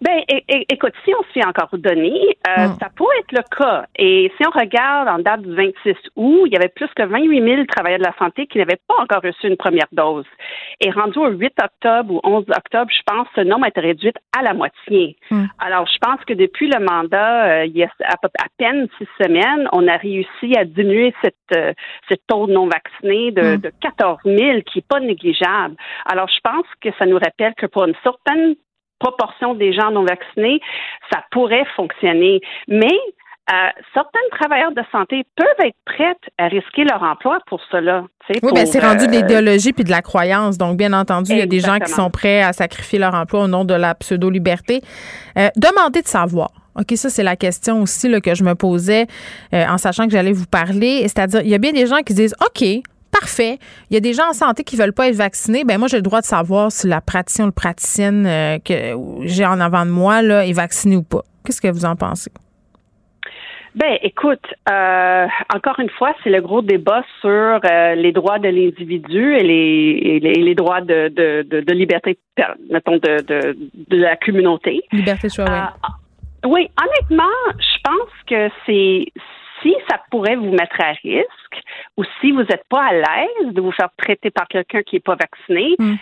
Ben, 0.00 0.22
écoute, 0.68 0.92
si 1.04 1.12
on 1.14 1.22
se 1.24 1.32
fait 1.32 1.46
encore 1.46 1.68
donner, 1.72 2.36
euh, 2.48 2.68
hmm. 2.68 2.76
ça 2.80 2.88
pourrait 2.94 3.18
être 3.20 3.32
le 3.32 3.56
cas. 3.56 3.86
Et 3.96 4.30
si 4.36 4.46
on 4.46 4.50
regarde 4.50 5.08
en 5.08 5.18
date 5.18 5.42
du 5.42 5.54
26 5.54 5.94
août, 6.16 6.42
il 6.46 6.52
y 6.52 6.56
avait 6.56 6.68
plus 6.68 6.88
que 6.94 7.02
28 7.02 7.42
000 7.42 7.64
travailleurs 7.66 7.98
de 8.00 8.04
la 8.04 8.14
santé 8.18 8.46
qui 8.46 8.58
n'avaient 8.58 8.80
pas 8.86 8.94
encore 9.00 9.22
reçu 9.22 9.46
une 9.46 9.56
première 9.56 9.86
dose. 9.92 10.26
Et 10.80 10.90
rendu 10.90 11.18
au 11.18 11.28
8 11.28 11.54
octobre 11.62 12.14
ou 12.14 12.20
11 12.24 12.44
octobre, 12.50 12.90
je 12.90 13.02
pense 13.06 13.26
que 13.28 13.42
ce 13.42 13.46
nombre 13.46 13.64
a 13.64 13.68
été 13.68 13.80
réduit 13.80 14.12
à 14.36 14.42
la 14.42 14.54
moitié. 14.54 15.16
Hmm. 15.30 15.46
Alors, 15.58 15.86
je 15.86 15.98
pense 15.98 16.22
que 16.24 16.34
depuis 16.34 16.68
le 16.68 16.84
mandat, 16.84 17.60
euh, 17.60 17.64
il 17.66 17.76
y 17.76 17.84
a 17.84 17.88
à, 18.04 18.16
peine 18.58 18.88
six 18.98 19.08
semaines, 19.22 19.68
on 19.72 19.86
a 19.88 19.96
réussi 19.96 20.56
à 20.56 20.64
diminuer 20.64 21.14
cette, 21.22 21.34
euh, 21.56 21.72
ce 22.08 22.14
taux 22.26 22.46
de 22.46 22.52
non-vaccinés 22.52 23.32
de, 23.32 23.56
hmm. 23.56 23.60
de 23.60 23.72
14 23.80 24.18
000, 24.24 24.36
qui 24.62 24.78
n'est 24.78 24.84
pas 24.88 25.00
négligeable. 25.00 25.76
Alors, 26.06 26.28
je 26.28 26.40
pense 26.42 26.66
que 26.80 26.90
ça 26.98 27.06
nous 27.06 27.18
rappelle 27.18 27.54
que 27.54 27.66
pour 27.66 27.84
une 27.84 27.94
certaine 28.02 28.56
proportion 29.06 29.54
des 29.54 29.72
gens 29.72 29.90
non 29.90 30.04
vaccinés, 30.04 30.60
ça 31.12 31.20
pourrait 31.30 31.64
fonctionner. 31.76 32.40
Mais 32.68 32.98
euh, 33.48 33.68
certains 33.94 34.18
travailleurs 34.32 34.72
de 34.72 34.82
santé 34.90 35.22
peuvent 35.36 35.66
être 35.66 35.76
prêts 35.84 36.16
à 36.38 36.48
risquer 36.48 36.82
leur 36.82 37.02
emploi 37.02 37.38
pour 37.46 37.60
cela. 37.70 38.04
Oui, 38.42 38.52
bien, 38.52 38.66
c'est 38.66 38.80
rendu 38.80 39.06
de 39.06 39.12
euh, 39.12 39.20
l'idéologie 39.20 39.72
puis 39.72 39.84
de 39.84 39.90
la 39.90 40.02
croyance. 40.02 40.58
Donc, 40.58 40.76
bien 40.76 40.92
entendu, 40.92 41.32
il 41.32 41.38
y 41.38 41.42
a 41.42 41.46
des 41.46 41.60
gens 41.60 41.78
qui 41.78 41.92
sont 41.92 42.10
prêts 42.10 42.42
à 42.42 42.52
sacrifier 42.52 42.98
leur 42.98 43.14
emploi 43.14 43.44
au 43.44 43.46
nom 43.46 43.64
de 43.64 43.74
la 43.74 43.94
pseudo-liberté. 43.94 44.80
Euh, 45.38 45.48
demandez 45.54 46.02
de 46.02 46.08
savoir. 46.08 46.50
OK, 46.74 46.96
ça, 46.96 47.08
c'est 47.08 47.22
la 47.22 47.36
question 47.36 47.82
aussi 47.82 48.08
là, 48.08 48.20
que 48.20 48.34
je 48.34 48.44
me 48.44 48.54
posais 48.54 49.06
en 49.52 49.78
sachant 49.78 50.04
que 50.04 50.10
j'allais 50.10 50.32
vous 50.32 50.44
parler. 50.44 51.02
C'est-à-dire, 51.02 51.40
il 51.40 51.48
y 51.48 51.54
a 51.54 51.58
bien 51.58 51.72
des 51.72 51.86
gens 51.86 52.02
qui 52.04 52.12
disent 52.12 52.34
OK, 52.44 52.66
parfait. 53.10 53.58
Il 53.90 53.94
y 53.94 53.96
a 53.96 54.00
des 54.00 54.12
gens 54.12 54.28
en 54.30 54.32
santé 54.32 54.64
qui 54.64 54.76
veulent 54.76 54.92
pas 54.92 55.08
être 55.08 55.16
vaccinés. 55.16 55.64
Ben 55.64 55.78
moi, 55.78 55.88
j'ai 55.88 55.96
le 55.96 56.02
droit 56.02 56.20
de 56.20 56.26
savoir 56.26 56.72
si 56.72 56.86
la 56.86 57.00
praticienne 57.00 57.46
ou 57.46 57.48
le 57.48 57.52
praticienne 57.52 58.26
euh, 58.26 58.58
que 58.58 58.96
j'ai 59.26 59.46
en 59.46 59.60
avant 59.60 59.84
de 59.86 59.90
moi 59.90 60.22
là, 60.22 60.46
est 60.46 60.52
vacciné 60.52 60.96
ou 60.96 61.02
pas. 61.02 61.22
Qu'est-ce 61.44 61.60
que 61.60 61.68
vous 61.68 61.84
en 61.84 61.96
pensez? 61.96 62.30
Ben, 63.74 63.98
écoute, 64.02 64.46
euh, 64.70 65.26
encore 65.54 65.78
une 65.78 65.90
fois, 65.90 66.14
c'est 66.24 66.30
le 66.30 66.40
gros 66.40 66.62
débat 66.62 67.02
sur 67.20 67.30
euh, 67.30 67.94
les 67.94 68.10
droits 68.10 68.38
de 68.38 68.48
l'individu 68.48 69.36
et 69.36 69.42
les, 69.42 70.18
les, 70.18 70.54
droits 70.54 70.80
de, 70.80 71.08
de, 71.08 71.42
de, 71.42 71.72
liberté, 71.74 72.18
mettons, 72.70 72.96
de, 72.96 73.20
de, 73.22 73.56
de 73.90 73.96
la 73.98 74.16
communauté. 74.16 74.82
Liberté 74.92 75.28
de 75.28 75.32
choix, 75.32 75.44
oui. 75.44 75.90
Oui, 76.46 76.70
honnêtement, 76.80 77.24
je 77.58 77.82
pense 77.82 78.10
que 78.28 78.48
c'est 78.64 79.06
si 79.62 79.74
ça 79.88 80.00
pourrait 80.10 80.36
vous 80.36 80.50
mettre 80.50 80.80
à 80.80 80.92
risque 81.02 81.62
ou 81.96 82.04
si 82.20 82.32
vous 82.32 82.42
n'êtes 82.42 82.64
pas 82.68 82.84
à 82.84 82.92
l'aise 82.92 83.52
de 83.52 83.60
vous 83.60 83.72
faire 83.72 83.88
traiter 83.96 84.30
par 84.30 84.46
quelqu'un 84.48 84.82
qui 84.82 84.96
n'est 84.96 85.00
pas 85.00 85.16
vacciné, 85.16 85.74
hmm. 85.78 85.94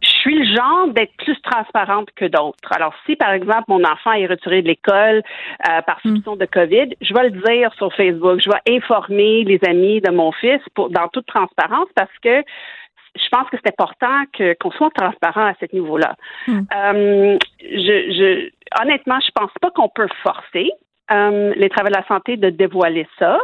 je 0.00 0.08
suis 0.08 0.38
le 0.38 0.56
genre 0.56 0.88
d'être 0.88 1.14
plus 1.18 1.40
transparente 1.42 2.08
que 2.16 2.24
d'autres. 2.24 2.72
Alors, 2.72 2.94
si, 3.06 3.16
par 3.16 3.32
exemple, 3.32 3.64
mon 3.68 3.82
enfant 3.84 4.12
est 4.12 4.26
retiré 4.26 4.62
de 4.62 4.68
l'école 4.68 5.22
euh, 5.68 5.82
par 5.82 6.00
hmm. 6.04 6.16
soupçon 6.16 6.36
de 6.36 6.46
COVID, 6.46 6.94
je 7.00 7.14
vais 7.14 7.28
le 7.28 7.42
dire 7.42 7.72
sur 7.74 7.92
Facebook. 7.94 8.40
Je 8.40 8.50
vais 8.50 8.76
informer 8.76 9.44
les 9.44 9.60
amis 9.66 10.00
de 10.00 10.10
mon 10.10 10.32
fils 10.32 10.60
pour, 10.74 10.90
dans 10.90 11.08
toute 11.08 11.26
transparence 11.26 11.88
parce 11.94 12.16
que 12.22 12.42
je 13.14 13.28
pense 13.30 13.48
que 13.50 13.58
c'est 13.62 13.68
important 13.68 14.24
que 14.32 14.54
qu'on 14.54 14.70
soit 14.70 14.90
transparent 14.94 15.44
à 15.44 15.54
ce 15.60 15.66
niveau-là. 15.74 16.16
Hmm. 16.48 16.60
Euh, 16.74 17.38
je, 17.60 18.12
je, 18.12 18.82
honnêtement, 18.82 19.20
je 19.20 19.30
pense 19.34 19.52
pas 19.60 19.70
qu'on 19.70 19.90
peut 19.90 20.08
forcer. 20.22 20.70
Euh, 21.10 21.52
les 21.56 21.68
travailleurs 21.68 21.98
de 21.98 22.04
la 22.04 22.06
santé 22.06 22.36
de 22.36 22.48
dévoiler 22.48 23.06
ça. 23.18 23.38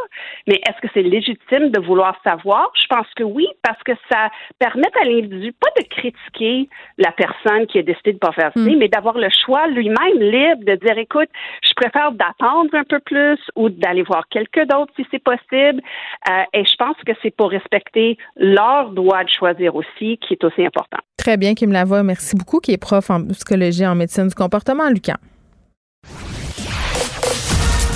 Mais 0.47 0.55
est-ce 0.67 0.79
que 0.81 0.87
c'est 0.93 1.03
légitime 1.03 1.69
de 1.69 1.79
vouloir 1.79 2.15
savoir? 2.23 2.71
Je 2.73 2.87
pense 2.87 3.05
que 3.15 3.23
oui, 3.23 3.47
parce 3.61 3.81
que 3.83 3.91
ça 4.09 4.29
permet 4.57 4.87
à 4.99 5.05
l'individu 5.05 5.53
pas 5.53 5.69
de 5.77 5.85
critiquer 5.87 6.69
la 6.97 7.11
personne 7.11 7.67
qui 7.67 7.79
a 7.79 7.83
décidé 7.83 8.11
de 8.11 8.15
ne 8.15 8.19
pas 8.19 8.31
faire 8.31 8.51
ça, 8.55 8.61
hmm. 8.61 8.77
mais 8.77 8.87
d'avoir 8.87 9.17
le 9.17 9.27
choix 9.45 9.67
lui-même 9.67 10.19
libre 10.19 10.63
de 10.65 10.75
dire, 10.75 10.97
écoute, 10.97 11.29
je 11.61 11.73
préfère 11.75 12.13
d'attendre 12.13 12.73
un 12.73 12.85
peu 12.85 12.99
plus 12.99 13.39
ou 13.55 13.69
d'aller 13.69 14.03
voir 14.03 14.23
quelqu'un 14.29 14.65
d'autre 14.65 14.91
si 14.95 15.05
c'est 15.11 15.23
possible. 15.23 15.81
Euh, 16.29 16.43
et 16.53 16.63
je 16.63 16.75
pense 16.75 16.97
que 17.05 17.11
c'est 17.21 17.35
pour 17.35 17.51
respecter 17.51 18.17
leur 18.37 18.91
droit 18.91 19.23
de 19.23 19.29
choisir 19.29 19.75
aussi 19.75 20.17
qui 20.17 20.33
est 20.33 20.43
aussi 20.43 20.65
important. 20.65 20.99
Très 21.17 21.35
bien, 21.37 21.53
Kim 21.53 21.71
Lavoie. 21.71 22.03
Merci 22.03 22.35
beaucoup, 22.37 22.59
qui 22.59 22.71
est 22.71 22.77
prof 22.77 23.09
en 23.09 23.27
psychologie 23.27 23.83
et 23.83 23.87
en 23.87 23.95
médecine 23.95 24.27
du 24.27 24.35
comportement, 24.35 24.89
Lucas. 24.89 25.17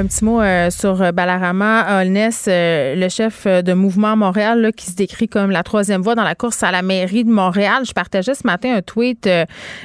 Un 0.00 0.06
petit 0.06 0.24
mot 0.24 0.40
euh, 0.40 0.70
sur 0.70 1.02
euh, 1.02 1.12
Balarama 1.12 2.00
Holness, 2.00 2.46
euh, 2.48 2.94
le 2.94 3.10
chef 3.10 3.46
de 3.46 3.74
Mouvement 3.74 4.16
Montréal, 4.16 4.72
qui 4.74 4.86
se 4.86 4.96
décrit 4.96 5.28
comme 5.28 5.50
la 5.50 5.62
troisième 5.62 6.00
voie 6.00 6.14
dans 6.14 6.24
la 6.24 6.34
course 6.34 6.62
à 6.62 6.70
la 6.70 6.80
mairie 6.80 7.22
de 7.22 7.30
Montréal. 7.30 7.82
Je 7.86 7.92
partageais 7.92 8.34
ce 8.34 8.46
matin 8.46 8.76
un 8.76 8.80
tweet 8.80 9.28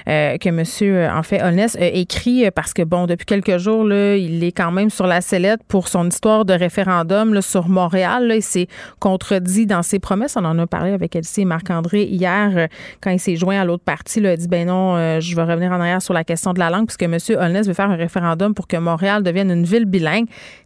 que 0.05 0.49
Monsieur, 0.51 1.09
en 1.09 1.21
fait, 1.21 1.43
Holness 1.43 1.75
a 1.75 1.87
écrit 1.87 2.49
parce 2.51 2.71
que, 2.71 2.83
bon, 2.83 3.07
depuis 3.07 3.25
quelques 3.25 3.57
jours, 3.57 3.83
il 3.91 4.41
est 4.41 4.53
quand 4.53 4.71
même 4.71 4.89
sur 4.89 5.05
la 5.05 5.19
sellette 5.19 5.59
pour 5.67 5.89
son 5.89 6.07
histoire 6.07 6.45
de 6.45 6.53
référendum 6.53 7.41
sur 7.41 7.67
Montréal. 7.67 8.31
Il 8.33 8.41
s'est 8.41 8.67
contredit 8.99 9.65
dans 9.65 9.83
ses 9.83 9.99
promesses. 9.99 10.37
On 10.37 10.45
en 10.45 10.57
a 10.59 10.65
parlé 10.65 10.91
avec 10.91 11.13
Elsie 11.17 11.41
et 11.41 11.45
Marc-André 11.45 12.03
hier 12.03 12.69
quand 13.01 13.11
il 13.11 13.19
s'est 13.19 13.35
joint 13.35 13.59
à 13.59 13.65
l'autre 13.65 13.83
partie. 13.83 14.21
Là, 14.21 14.29
il 14.29 14.33
a 14.33 14.37
dit, 14.37 14.47
ben 14.47 14.67
non, 14.67 15.19
je 15.19 15.35
vais 15.35 15.43
revenir 15.43 15.73
en 15.73 15.81
arrière 15.81 16.01
sur 16.01 16.13
la 16.13 16.23
question 16.23 16.53
de 16.53 16.59
la 16.59 16.69
langue 16.69 16.85
puisque 16.85 17.03
Monsieur 17.03 17.37
Holness 17.37 17.67
veut 17.67 17.73
faire 17.73 17.91
un 17.91 17.97
référendum 17.97 18.53
pour 18.53 18.67
que 18.67 18.77
Montréal 18.77 19.21
devienne 19.21 19.51
une 19.51 19.65
ville 19.65 19.83
bilingue. 19.83 20.04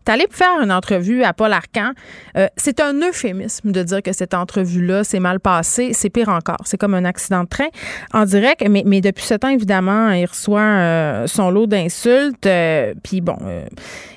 Tu 0.06 0.12
allé 0.12 0.25
faire 0.30 0.62
une 0.62 0.71
entrevue 0.71 1.23
à 1.23 1.34
Paul 1.34 1.54
Arcan. 1.54 1.91
Euh, 2.38 2.47
c'est 2.58 2.80
un 2.80 2.93
euphémisme 3.02 3.71
de 3.71 3.84
dire 3.84 4.02
que 4.02 4.12
cette 4.13 4.34
entrevue-là 4.34 5.04
s'est 5.04 5.19
mal 5.19 5.39
passée. 5.39 5.91
C'est 5.93 6.10
pire 6.10 6.30
encore. 6.30 6.60
C'est 6.65 6.78
comme 6.78 6.93
un 6.93 7.06
accident 7.06 7.43
de 7.43 7.49
train 7.49 7.67
en 8.13 8.25
direct. 8.25 8.63
Mais, 8.69 8.84
mais 8.86 9.02
depuis 9.02 9.25
ce 9.25 9.36
temps, 9.36 9.49
évidemment, 9.49 10.10
il 10.12 10.25
reçoit 10.25 10.62
euh, 10.62 11.28
son 11.28 11.52
lot 11.52 11.67
d'insultes. 11.67 12.45
Euh, 12.45 12.93
puis 13.04 13.21
bon, 13.21 13.38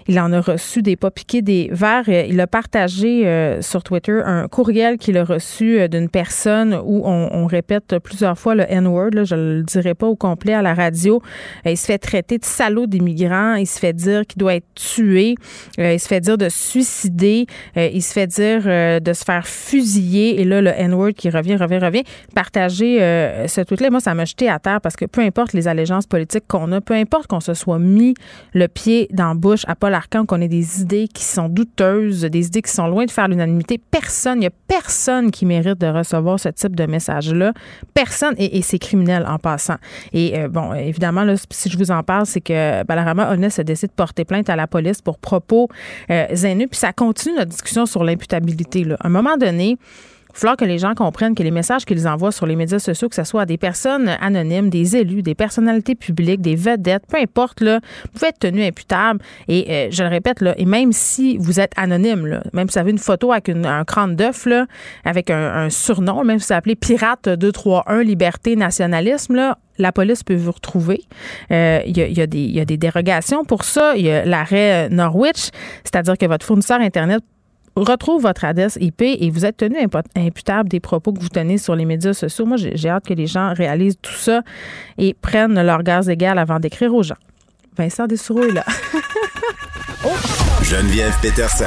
il 0.09 0.19
en 0.21 0.33
a 0.33 0.41
reçu 0.41 0.83
des 0.83 0.97
pas 0.97 1.11
des 1.33 1.69
verres. 1.73 2.09
Il 2.09 2.41
a 2.41 2.47
partagé 2.47 3.59
sur 3.61 3.83
Twitter 3.83 4.21
un 4.25 4.49
courriel 4.49 4.99
qu'il 4.99 5.17
a 5.19 5.25
reçu 5.25 5.89
d'une 5.89 6.09
personne 6.09 6.79
où 6.85 7.03
on, 7.05 7.47
répète 7.47 7.99
plusieurs 7.99 8.39
fois 8.39 8.55
le 8.55 8.65
N-word. 8.69 9.25
Je 9.25 9.35
ne 9.35 9.57
le 9.59 9.63
dirai 9.63 9.95
pas 9.95 10.07
au 10.07 10.17
complet 10.17 10.55
à 10.55 10.63
la 10.63 10.75
radio. 10.75 11.21
il 11.67 11.77
se 11.77 11.87
fait 11.87 11.99
traiter 11.99 12.39
de 12.39 12.45
salaud 12.45 12.87
d'immigrants. 12.87 13.55
Il 13.55 13.67
se 13.67 13.79
fait 13.79 13.93
dire 13.93 14.27
qu'il 14.27 14.39
doit 14.39 14.55
être 14.55 14.67
tué 14.75 15.35
euh, 15.79 15.95
il 15.95 16.01
se 16.01 16.07
fait 16.07 16.21
dire 16.21 16.39
de 16.39 16.49
suicider. 16.49 17.47
Euh, 17.77 17.89
il 17.93 18.03
se 18.03 18.13
fait 18.13 18.27
dire 18.27 18.63
euh, 18.67 19.01
de 19.01 19.13
se 19.13 19.25
faire 19.25 19.47
fusiller. 19.47 20.41
Et 20.41 20.45
là, 20.45 20.61
le 20.61 20.71
N-word 20.71 21.13
qui 21.13 21.31
revient, 21.31 21.57
revient, 21.57 21.79
revient. 21.79 22.03
Partager 22.35 22.99
ce 23.47 23.61
tweet-là, 23.61 23.91
moi, 23.91 24.01
ça 24.01 24.15
m'a 24.15 24.25
jeté 24.25 24.49
à 24.49 24.59
terre 24.59 24.81
parce 24.81 24.97
que 24.97 25.05
peu 25.05 25.21
importe 25.21 25.53
les 25.53 25.69
allégeances 25.69 26.07
politiques 26.07 26.45
qu'on 26.49 26.73
a, 26.73 26.81
peu 26.81 26.95
importe 26.95 27.27
qu'on 27.27 27.41
se 27.41 27.55
soit 27.55 27.79
mis 27.79 28.15
le 28.55 28.69
pied 28.69 29.09
dans 29.13 29.29
la 29.29 29.35
bouche 29.35 29.65
à 29.67 29.75
Paul 29.75 29.92
Qu'on 30.27 30.41
ait 30.41 30.49
des 30.49 30.81
idées 30.81 31.09
qui 31.09 31.25
sont 31.25 31.49
douteuses, 31.49 32.23
des 32.23 32.47
idées 32.47 32.63
qui 32.63 32.71
sont 32.71 32.87
loin 32.87 33.05
de 33.05 33.11
faire 33.11 33.29
l'unanimité, 33.29 33.79
personne, 33.79 34.39
il 34.39 34.41
n'y 34.41 34.47
a 34.47 34.53
personne 34.69 35.31
qui 35.31 35.47
mérite 35.47 35.79
de 35.79 35.87
recevoir 35.87 36.39
ce 36.39 36.49
type 36.49 36.77
de 36.77 36.87
message-là. 36.87 37.53
Personne. 37.95 38.35
Et, 38.39 38.63
c'est 38.63 38.79
criminel 38.79 39.25
en 39.27 39.39
passant. 39.39 39.77
Et 40.13 40.47
bon, 40.49 40.73
évidemment, 40.75 41.25
là, 41.25 41.35
si 41.51 41.69
je 41.69 41.77
vous 41.77 41.91
en 41.91 42.03
parle, 42.03 42.27
c'est 42.27 42.41
que 42.41 42.85
Balarama 42.85 43.33
Honest 43.33 43.59
a 43.59 43.65
décidé 43.65 43.89
de 43.89 43.93
porter 43.93 44.25
plainte 44.25 44.49
à 44.49 44.57
la 44.57 44.67
police 44.67 45.03
pour 45.03 45.19
propos 45.19 45.69
euh, 46.11 46.27
Puis 46.29 46.69
ça 46.73 46.93
continue 46.93 47.35
notre 47.37 47.51
discussion 47.51 47.87
sur 47.87 48.05
l'imputabilité. 48.05 48.87
À 49.01 49.07
un 49.07 49.11
moment 49.11 49.37
donné, 49.37 49.79
il 50.33 50.37
va 50.37 50.41
falloir 50.41 50.57
que 50.57 50.65
les 50.65 50.79
gens 50.79 50.95
comprennent 50.95 51.35
que 51.35 51.43
les 51.43 51.51
messages 51.51 51.85
qu'ils 51.85 52.09
envoient 52.09 52.33
sur 52.33 52.47
les 52.47 52.57
médias 52.57 52.79
sociaux, 52.79 53.09
que 53.09 53.15
ce 53.15 53.25
soit 53.25 53.43
à 53.43 53.47
des 53.47 53.59
personnes 53.59 54.09
anonymes, 54.21 54.71
des 54.71 54.97
élus, 54.97 55.23
des 55.23 55.35
personnalités 55.35 55.95
publiques, 55.95 56.41
des 56.41 56.57
vedettes, 56.57 57.05
peu 57.07 57.19
importe, 57.19 57.61
là, 57.61 57.81
vous 58.05 58.11
pouvez 58.13 58.29
être 58.29 58.39
tenu 58.39 58.65
imputable. 58.65 59.21
Et 59.49 59.67
euh, 59.69 59.89
je 59.91 60.03
le 60.03 60.09
répète, 60.09 60.41
là, 60.41 60.55
et 60.57 60.65
même 60.65 60.93
si 60.93 61.37
vous 61.39 61.61
êtes 61.61 61.73
anonyme, 61.77 62.27
là, 62.27 62.43
même 62.53 62.69
si 62.69 62.75
vous 62.75 62.81
avez 62.81 62.91
une 62.91 62.99
photo 62.99 63.33
avec 63.33 63.49
un 63.51 63.85
crâne 63.85 64.17
d'œuf, 64.17 64.47
avec 65.05 65.31
un, 65.31 65.69
surnom, 65.71 66.25
même 66.25 66.39
si 66.39 66.49
vous 66.49 66.55
appelez 66.55 66.77
Pirate 66.77 67.29
231 67.29 68.03
Liberté 68.03 68.57
Nationalisme, 68.57 69.35
là, 69.35 69.59
la 69.79 69.93
police 69.93 70.23
peut 70.23 70.35
vous 70.35 70.53
retrouver. 70.53 71.03
Euh, 71.51 71.81
il 71.87 71.97
y, 71.97 72.21
a, 72.21 72.27
des 72.27 72.77
dérogations 72.77 73.45
pour 73.45 73.65
ça. 73.65 73.95
Il 73.97 74.05
y 74.05 74.11
a 74.11 74.25
l'arrêt 74.25 74.89
Norwich, 74.91 75.51
c'est-à-dire 75.85 76.19
que 76.19 76.27
votre 76.27 76.45
fournisseur 76.45 76.81
Internet 76.81 77.23
retrouve 77.77 78.23
votre 78.23 78.45
adresse 78.45 78.77
IP 78.81 79.03
et 79.03 79.31
vous 79.31 79.45
êtes 79.45 79.57
tenu 79.59 79.77
imputable 80.17 80.69
des 80.69 80.81
propos 80.81 81.13
que 81.13 81.21
vous 81.21 81.29
tenez 81.29 81.59
sur 81.59 81.75
les 81.75 81.85
médias 81.85 82.13
sociaux. 82.13 82.47
Moi, 82.47 82.57
j'ai 82.59 82.89
hâte 82.89 83.07
que 83.07 83.15
les 83.15 83.27
gens 83.27 83.53
réalisent 83.55 83.99
tout 84.01 84.13
ça 84.13 84.43
et 84.99 85.15
prennent 85.15 85.61
leur 85.61 85.83
gaz 85.83 86.09
égal 86.09 86.39
avant 86.39 86.61
d'écrire 86.61 86.95
aux 86.95 87.03
gens. 87.03 87.17
Vincent 87.77 88.07
Dessoureau 88.07 88.45
est 88.45 88.53
là. 88.53 88.65
Geneviève 90.63 91.15
Peterson. 91.23 91.65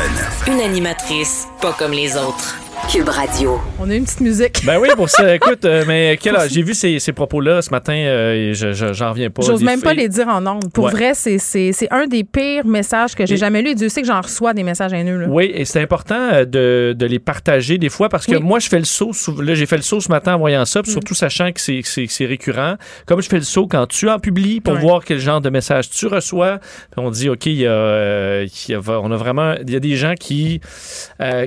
Une 0.48 0.60
animatrice 0.60 1.48
pas 1.62 1.74
comme 1.74 1.92
les 1.92 2.16
autres. 2.16 2.65
Cube 2.90 3.10
Radio. 3.10 3.60
On 3.80 3.90
a 3.90 3.96
une 3.96 4.04
petite 4.04 4.22
musique. 4.22 4.64
Ben 4.66 4.78
oui, 4.80 4.90
pour 4.96 5.10
ça. 5.10 5.34
Écoute, 5.36 5.66
euh, 5.66 5.84
mais 5.88 6.18
quel 6.22 6.38
J'ai 6.50 6.62
vu 6.62 6.74
ces, 6.74 7.00
ces 7.00 7.14
propos-là 7.14 7.62
ce 7.62 7.72
matin 7.72 7.94
euh, 7.94 8.52
et 8.52 8.54
je, 8.54 8.74
j'en 8.74 9.10
reviens 9.10 9.30
pas. 9.30 9.42
J'ose 9.42 9.64
même 9.64 9.82
pas 9.82 9.94
les 9.94 10.08
dire 10.08 10.28
en 10.28 10.46
ondes. 10.46 10.72
Pour 10.72 10.90
vrai, 10.90 11.14
c'est, 11.14 11.40
c'est, 11.40 11.72
c'est 11.72 11.92
un 11.92 12.06
des 12.06 12.24
pires 12.24 12.66
messages 12.66 13.16
que 13.16 13.26
j'ai 13.26 13.38
jamais 13.38 13.62
lu. 13.62 13.72
Et 13.72 13.76
Dieu 13.76 13.90
sait 13.90 14.02
que 14.02 14.08
j'en 14.08 14.22
reçois 14.22 14.54
des 14.54 14.64
messages 14.64 14.94
haineux. 14.94 15.18
Là. 15.18 15.28
Oui, 15.30 15.52
et 15.54 15.66
c'est 15.66 15.82
important 15.82 16.20
euh, 16.34 16.46
de, 16.46 16.96
de, 16.98 17.06
les 17.06 17.20
partager 17.20 17.78
des 17.78 17.90
fois 17.90 18.08
parce 18.08 18.28
que 18.28 18.38
moi, 18.38 18.60
je 18.60 18.70
fais 18.70 18.80
le 18.80 18.86
saut. 18.86 19.12
Là, 19.42 19.56
j'ai 19.56 19.66
fait 19.66 19.78
le 19.78 19.84
saut 19.84 20.00
ce 20.00 20.10
matin 20.10 20.36
en 20.36 20.40
voyant 20.40 20.66
ça, 20.66 20.84
puis 20.84 20.92
mm. 20.92 20.94
surtout 20.94 21.16
sachant 21.16 21.52
que 21.52 21.62
c'est, 21.62 21.82
c'est, 21.84 22.06
c'est 22.08 22.26
récurrent. 22.26 22.76
Comme 23.08 23.22
je 23.22 23.30
fais 23.30 23.40
le 23.40 23.44
saut 23.44 23.68
quand 23.68 23.88
tu 23.88 24.10
en 24.10 24.20
publies 24.20 24.62
pour 24.62 24.76
voir 24.76 25.04
quel 25.04 25.20
genre 25.20 25.42
de 25.42 25.50
message 25.50 25.90
tu 25.90 26.06
reçois. 26.08 26.60
on 26.98 27.10
dit, 27.10 27.30
OK, 27.30 27.48
il 27.48 27.54
y 27.54 27.68
a, 27.68 28.44
il 28.44 28.72
y 28.72 28.74
a, 28.74 28.80
on 28.80 29.12
a 29.12 29.18
vraiment. 29.18 29.56
Il 29.66 29.74
y 29.74 29.76
a 29.76 29.80
des 29.80 29.96
gens 29.96 30.14
qui, 30.20 30.62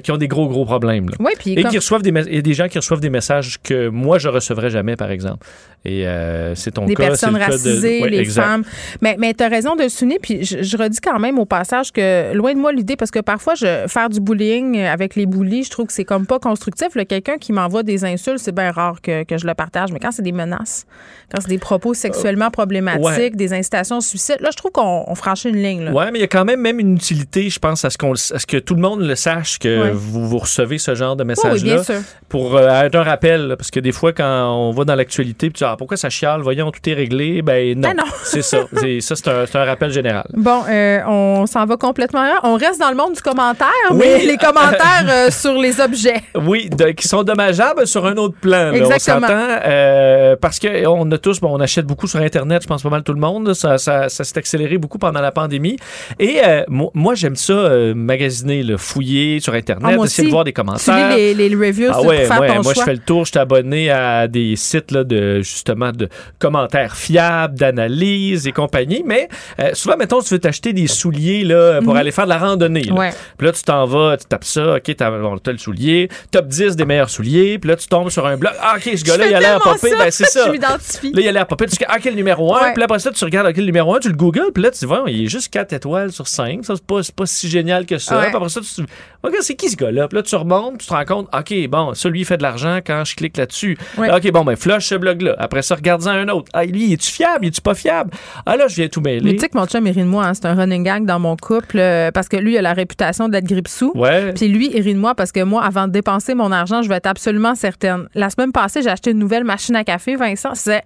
qui 0.03 0.11
ont 0.11 0.16
des 0.16 0.29
gros, 0.29 0.48
gros 0.48 0.64
problèmes. 0.64 1.11
Là. 1.11 1.16
Oui, 1.20 1.28
puis 1.37 1.53
et 1.53 1.64
qui 1.64 1.77
reçoivent 1.77 2.03
des 2.03 2.17
a 2.17 2.43
des 2.43 2.55
gens 2.55 2.69
qui 2.69 2.79
reçoivent 2.79 3.01
des 3.01 3.11
messages 3.11 3.59
que 3.62 3.88
moi 3.88 4.19
je 4.19 4.29
recevrais 4.29 4.71
jamais 4.71 4.97
par 4.97 5.11
exemple. 5.11 5.47
Et 5.85 6.07
euh, 6.07 6.55
c'est 6.55 6.73
ton 6.73 6.83
cas. 6.83 6.88
Des 6.88 6.95
personnes 6.95 7.37
racisées, 7.37 8.09
les 8.09 8.25
femmes. 8.25 8.64
Mais, 9.01 9.17
mais 9.19 9.35
tu 9.35 9.45
as 9.45 9.49
raison 9.49 9.77
de 9.77 9.85
le 9.85 9.88
souligner. 9.88 10.19
Puis 10.21 10.45
je, 10.45 10.77
redis 10.77 11.01
quand 11.01 11.19
même 11.19 11.38
au 11.38 11.47
passage 11.47 11.93
que 11.93 12.35
loin 12.35 12.53
de 12.53 12.59
moi 12.59 12.73
l'idée, 12.73 12.97
parce 12.97 13.11
que 13.11 13.21
parfois, 13.21 13.55
je, 13.55 13.87
faire 13.87 14.09
du 14.09 14.21
bullying 14.21 14.81
avec 14.81 15.14
les 15.17 15.27
bullies, 15.27 15.64
je 15.64 15.71
trouve 15.71 15.87
que 15.87 15.93
c'est 15.93 16.05
comme 16.05 16.27
pas 16.27 16.38
constructif. 16.38 16.88
Quelqu'un 17.09 17.38
qui 17.38 17.53
m'envoie 17.53 17.83
des 17.83 18.05
insultes, 18.05 18.38
c'est 18.38 18.55
bien 18.55 18.71
rare 18.71 19.01
que, 19.01 19.23
que, 19.25 19.38
je 19.38 19.47
le 19.47 19.55
partage. 19.55 19.93
Mais 19.93 19.99
quand 19.99 20.11
c'est 20.12 20.23
des 20.23 20.33
menaces, 20.33 20.87
quand 21.33 21.41
c'est 21.41 21.49
des 21.49 21.59
propos 21.59 21.95
sexuellement 21.95 22.51
problématiques, 22.51 23.37
des 23.37 23.53
incitations 23.53 23.99
au 23.99 24.03
suicide, 24.03 24.38
là, 24.41 24.51
je 24.53 24.57
trouve 24.57 24.73
qu'on 24.73 25.14
franchit 25.14 25.49
une 25.49 25.62
ligne. 25.62 25.91
Oui, 25.93 26.05
mais 26.12 26.19
il 26.19 26.23
y 26.23 26.25
a 26.25 26.29
quand 26.29 26.45
même 26.45 26.61
même 26.61 26.81
une 26.81 26.97
utilité, 26.97 27.51
je 27.51 27.59
pense, 27.59 27.85
à 27.85 27.91
ce, 27.91 27.99
qu'on, 27.99 28.12
à 28.12 28.17
ce 28.38 28.47
que 28.47 28.57
tout 28.57 28.75
le 28.75 28.81
monde 28.81 29.01
le 29.01 29.14
sache 29.14 29.59
que 29.59 29.91
vous, 29.91 30.29
vous 30.29 30.38
recevez 30.38 30.79
ce 30.79 30.95
genre 30.95 31.17
de 31.17 31.25
message-là. 31.25 31.83
pour 32.29 32.57
euh, 32.57 32.69
être 32.83 32.97
un 32.97 33.03
rappel. 33.03 33.55
parce 33.57 33.71
que 33.71 33.81
des 33.81 33.93
fois, 33.93 34.12
quand 34.12 34.55
on 34.55 34.71
va 34.73 34.85
dans 34.85 34.95
l'actualité, 34.95 35.51
puis 35.51 35.64
pourquoi 35.79 35.97
ça 35.97 36.11
chiale? 36.11 36.43
Voyons, 36.43 36.71
tout 36.71 36.87
est 36.88 36.95
réglé. 36.95 37.41
Ben 37.43 37.79
non. 37.79 37.88
Ben 37.88 38.05
c'est 38.25 38.43
ça. 38.43 38.59
ça, 39.01 39.17
c'est 39.17 39.57
un, 39.57 39.64
rappel 39.64 39.91
général. 39.91 40.27
Bon, 40.35 40.62
euh, 40.69 41.01
on 41.07 41.47
s'en 41.47 41.64
va 41.64 41.77
complètement. 41.77 42.27
On 42.43 42.55
reste 42.55 42.81
dans 42.81 42.91
le 42.91 42.97
monde 42.97 43.14
du 43.14 43.23
commentaire, 43.23 43.69
mais 43.95 44.25
les 44.25 44.37
commentaires 44.37 45.07
euh, 45.09 45.31
sur 45.31 45.55
les 45.55 45.81
objets. 45.81 46.23
Oui, 46.35 46.71
qui 46.97 47.07
sont 47.07 47.23
dommageables 47.23 47.87
sur 47.87 48.07
un 48.07 48.17
autre 48.17 48.37
plan. 48.41 48.73
Exactement. 48.73 49.27
On 49.29 49.61
euh, 49.67 50.37
parce 50.41 50.59
qu'on 50.59 51.11
a 51.11 51.19
tous, 51.19 51.41
bon, 51.41 51.51
on 51.53 51.61
achète 51.61 51.85
beaucoup 51.85 52.07
sur 52.07 52.21
Internet, 52.21 52.62
je 52.62 52.69
pense 52.69 52.83
pas 52.83 52.88
mal 52.88 53.03
tout 53.03 53.12
le 53.12 53.21
monde. 53.21 53.53
Ça, 53.55 53.77
ça, 53.77 54.09
s'est 54.09 54.38
accéléré 54.38 54.79
beaucoup 54.79 54.99
pendant 54.99 55.21
la 55.21 55.33
pandémie. 55.33 55.77
Et 56.19 56.41
moi, 56.69 57.14
j'aime 57.14 57.37
ça, 57.37 57.71
magasiner, 57.95 58.62
le 58.62 58.77
fouiller 58.77 59.41
sur 59.41 59.55
Internet, 59.55 59.99
ah, 60.01 60.05
essayer 60.05 60.29
de 60.29 60.33
voir 60.33 60.45
des 60.45 60.53
commentaires. 60.53 61.11
Tu 61.11 61.17
lis 61.17 61.35
les, 61.35 61.55
reviews 61.55 61.91
ah, 61.93 62.03
ouais, 62.03 62.27
pour 62.27 62.37
faire 62.37 62.55
ton 62.55 62.62
moi, 62.62 62.75
je 62.75 62.83
fais 62.83 62.93
le 62.93 62.99
tour, 62.99 63.25
je 63.25 63.31
suis 63.31 63.38
abonné 63.38 63.91
à 63.91 64.29
des 64.29 64.57
sites 64.57 64.91
là, 64.91 65.05
de 65.05 65.41
justement 65.59 65.92
de 65.92 66.09
commentaires 66.38 66.97
fiables, 66.97 67.59
d'analyses 67.59 68.47
et 68.47 68.53
compagnie. 68.53 69.03
Mais 69.05 69.29
euh, 69.61 69.71
souvent, 69.75 69.97
mettons, 69.97 70.21
tu 70.21 70.35
veux 70.35 70.40
t'acheter 70.40 70.73
des 70.73 70.87
souliers 70.87 71.44
là, 71.44 71.81
pour 71.83 71.94
mhm. 71.94 72.01
aller 72.01 72.11
faire 72.12 72.25
de 72.25 72.31
la 72.31 72.38
randonnée. 72.38 72.83
Là. 72.83 73.11
Puis 73.37 73.47
là, 73.47 73.53
tu 73.53 73.62
t'en 73.62 73.85
vas, 73.85 74.16
tu 74.16 74.27
tapes 74.27 74.44
ça, 74.44 74.77
OK, 74.77 74.97
t'as 74.97 75.11
bon, 75.11 75.37
le 75.44 75.59
soulier, 75.59 76.09
top 76.31 76.47
10 76.47 76.77
des 76.77 76.85
meilleurs 76.85 77.11
souliers. 77.11 77.59
Puis 77.59 77.68
là, 77.68 77.77
tu 77.77 77.88
tombes 77.88 78.11
sur 78.11 78.27
un 78.27 78.37
blog. 78.37 78.53
Ah, 78.61 78.75
OK, 78.77 78.83
ce 78.97 79.05
gars-là, 79.05 79.27
il 79.27 79.35
a 79.35 79.40
l'air 79.40 79.61
popé. 79.61 79.90
Ben, 79.97 80.11
c'est 80.11 80.25
ça. 80.27 80.47
Je 80.47 80.53
m'identifie. 80.53 81.12
Là, 81.12 81.21
il 81.21 81.29
a 81.29 81.33
l'air 81.33 81.47
popé. 81.47 81.66
Tu 81.66 81.77
dis, 81.77 81.85
ah, 81.88 81.99
quel 82.01 82.14
numéro 82.14 82.55
1? 82.55 82.73
Puis 82.73 82.81
là, 82.81 82.85
après 82.85 82.99
ça, 82.99 83.11
tu 83.11 83.25
regardes, 83.25 83.53
quel 83.53 83.64
numéro 83.64 83.94
1, 83.94 84.01
tu 84.01 84.09
le 84.09 84.14
googles. 84.14 84.53
Puis 84.55 84.62
là, 84.62 84.71
tu 84.71 84.87
vois, 84.87 85.05
il 85.09 85.25
est 85.25 85.29
juste 85.29 85.53
4 85.53 85.73
étoiles 85.73 86.12
sur 86.12 86.29
5. 86.29 86.64
Ça, 86.64 86.75
c'est 86.77 86.85
pas, 86.85 87.01
pas 87.16 87.27
si 87.27 87.49
génial 87.49 87.87
que 87.87 87.99
ça. 87.99 88.18
Puis 88.18 88.37
après 88.37 88.49
ça, 88.49 88.61
tu 88.61 88.85
OK, 89.25 89.35
c'est 89.41 89.57
qui 89.57 89.69
ce 89.69 89.77
gars-là? 89.77 90.07
Puis 90.07 90.17
là, 90.17 90.23
tu 90.23 90.37
remontes, 90.37 90.79
tu 90.79 90.87
te 90.87 90.93
rends 90.93 91.05
compte, 91.05 91.29
OK, 91.35 91.69
bon, 91.69 91.93
ça, 91.95 92.09
lui, 92.09 92.21
il 92.21 92.25
fait 92.25 92.37
de 92.37 92.43
l'argent 92.43 92.79
quand 92.87 93.05
je 93.05 93.17
clique 93.17 93.37
là-dessus. 93.37 93.77
OK, 93.99 94.31
bon, 94.31 94.45
ben, 94.45 94.55
flush 94.55 94.87
ce 94.87 94.95
blog-là. 94.95 95.35
Après 95.39 95.63
ça, 95.63 95.75
regarde 95.75 96.07
un 96.07 96.29
autre. 96.29 96.49
Ah, 96.53 96.65
lui, 96.65 96.93
es-tu 96.93 97.11
fiable? 97.11 97.47
Es-tu 97.47 97.61
pas 97.61 97.75
fiable? 97.75 98.11
Ah, 98.47 98.57
là, 98.57 98.69
je 98.69 98.77
viens 98.77 98.89
tout 98.89 99.01
mêler. 99.01 99.21
Mais 99.25 99.33
tu 99.35 99.41
sais 99.41 99.49
que 99.49 99.59
mon 99.59 99.67
chum, 99.67 99.87
il 99.87 99.93
rit 99.93 100.03
de 100.03 100.07
moi. 100.07 100.27
Hein. 100.27 100.35
c'est 100.35 100.47
un 100.47 100.55
running 100.55 100.85
gang 100.85 101.05
dans 101.05 101.19
mon 101.19 101.37
couple 101.37 101.79
euh, 101.79 102.11
parce 102.13 102.29
que 102.29 102.37
lui, 102.37 102.53
il 102.53 102.59
a 102.59 102.63
la 102.63 102.75
réputation 102.75 103.29
d'être 103.29 103.47
gripsou. 103.47 103.93
Ouais. 103.95 104.33
Puis 104.33 104.49
lui, 104.49 104.71
il 104.73 104.83
rit 104.83 104.95
de 104.95 104.99
moi 104.99 105.15
parce 105.15 105.33
que 105.33 105.43
moi, 105.43 105.65
avant 105.65 105.89
de 105.89 105.93
dépenser 105.93 106.35
mon 106.35 106.53
argent, 106.53 106.83
je 106.83 106.89
vais 106.89 106.97
être 106.97 107.07
absolument 107.07 107.55
certaine. 107.55 108.09
La 108.15 108.31
semaine 108.31 108.53
passée, 108.53 108.83
j'ai 108.83 108.91
acheté 108.91 109.11
une 109.11 109.19
nouvelle 109.19 109.45
machine 109.45 109.75
à 109.75 109.85
café, 109.85 110.15
Vincent. 110.15 110.55
C'est 110.55 110.83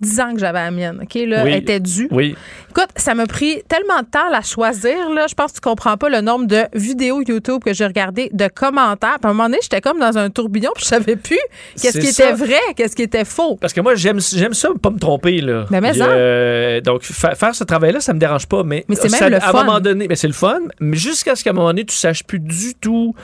10 0.00 0.20
ans 0.20 0.32
que 0.34 0.40
j'avais 0.40 0.58
la 0.58 0.70
mienne, 0.70 1.00
OK? 1.02 1.14
Là, 1.26 1.44
elle 1.46 1.54
était 1.54 1.80
due. 1.80 2.08
Oui. 2.10 2.36
Écoute, 2.70 2.88
ça 2.96 3.14
m'a 3.14 3.26
pris 3.26 3.62
tellement 3.68 4.00
de 4.00 4.06
temps 4.06 4.28
à 4.28 4.30
la 4.30 4.42
choisir, 4.42 5.10
là. 5.10 5.26
Je 5.28 5.34
pense 5.34 5.52
que 5.52 5.56
tu 5.56 5.60
comprends 5.60 5.96
pas 5.96 6.08
le 6.08 6.20
nombre 6.20 6.46
de 6.46 6.62
vidéos 6.74 7.22
YouTube 7.26 7.62
que 7.64 7.72
j'ai 7.72 7.86
regardées, 7.86 8.30
de 8.32 8.48
commentaires. 8.48 9.16
Puis 9.20 9.26
à 9.26 9.30
un 9.30 9.32
moment 9.32 9.48
donné, 9.48 9.58
j'étais 9.62 9.80
comme 9.80 9.98
dans 9.98 10.16
un 10.16 10.30
tourbillon, 10.30 10.70
puis 10.74 10.84
je 10.84 10.88
savais 10.88 11.16
plus 11.16 11.38
qu'est-ce 11.80 11.98
qui 11.98 12.06
était 12.06 12.32
vrai, 12.32 12.60
qu'est-ce 12.76 12.94
qui 12.94 13.02
était 13.02 13.24
faux. 13.24 13.56
Parce 13.60 13.72
que 13.72 13.80
moi, 13.80 13.94
j'aime, 13.94 14.20
ça, 14.20 14.68
pas 14.80 14.90
me 14.90 14.98
tromper, 14.98 15.40
là. 15.40 15.64
Ben, 15.70 15.80
mais, 15.80 15.92
mais 15.92 16.80
donc, 16.80 17.02
faire 17.02 17.54
ce 17.54 17.64
travail-là, 17.64 18.00
ça 18.00 18.12
me 18.12 18.18
dérange 18.18 18.46
pas. 18.46 18.62
Mais, 18.62 18.84
mais 18.88 18.94
c'est 18.94 19.10
même 19.10 19.32
le 19.32 19.40
fun. 19.40 19.46
À 19.46 19.50
un 19.50 19.64
moment 19.64 19.80
donné, 19.80 20.06
mais 20.08 20.16
c'est 20.16 20.28
le 20.28 20.32
fun, 20.32 20.60
mais 20.80 20.96
jusqu'à 20.96 21.34
ce 21.34 21.42
qu'à 21.42 21.50
un 21.50 21.54
moment 21.54 21.68
donné, 21.68 21.84
tu 21.84 21.96
saches 21.96 22.24
plus 22.24 22.40
du 22.40 22.74
tout 22.74 23.14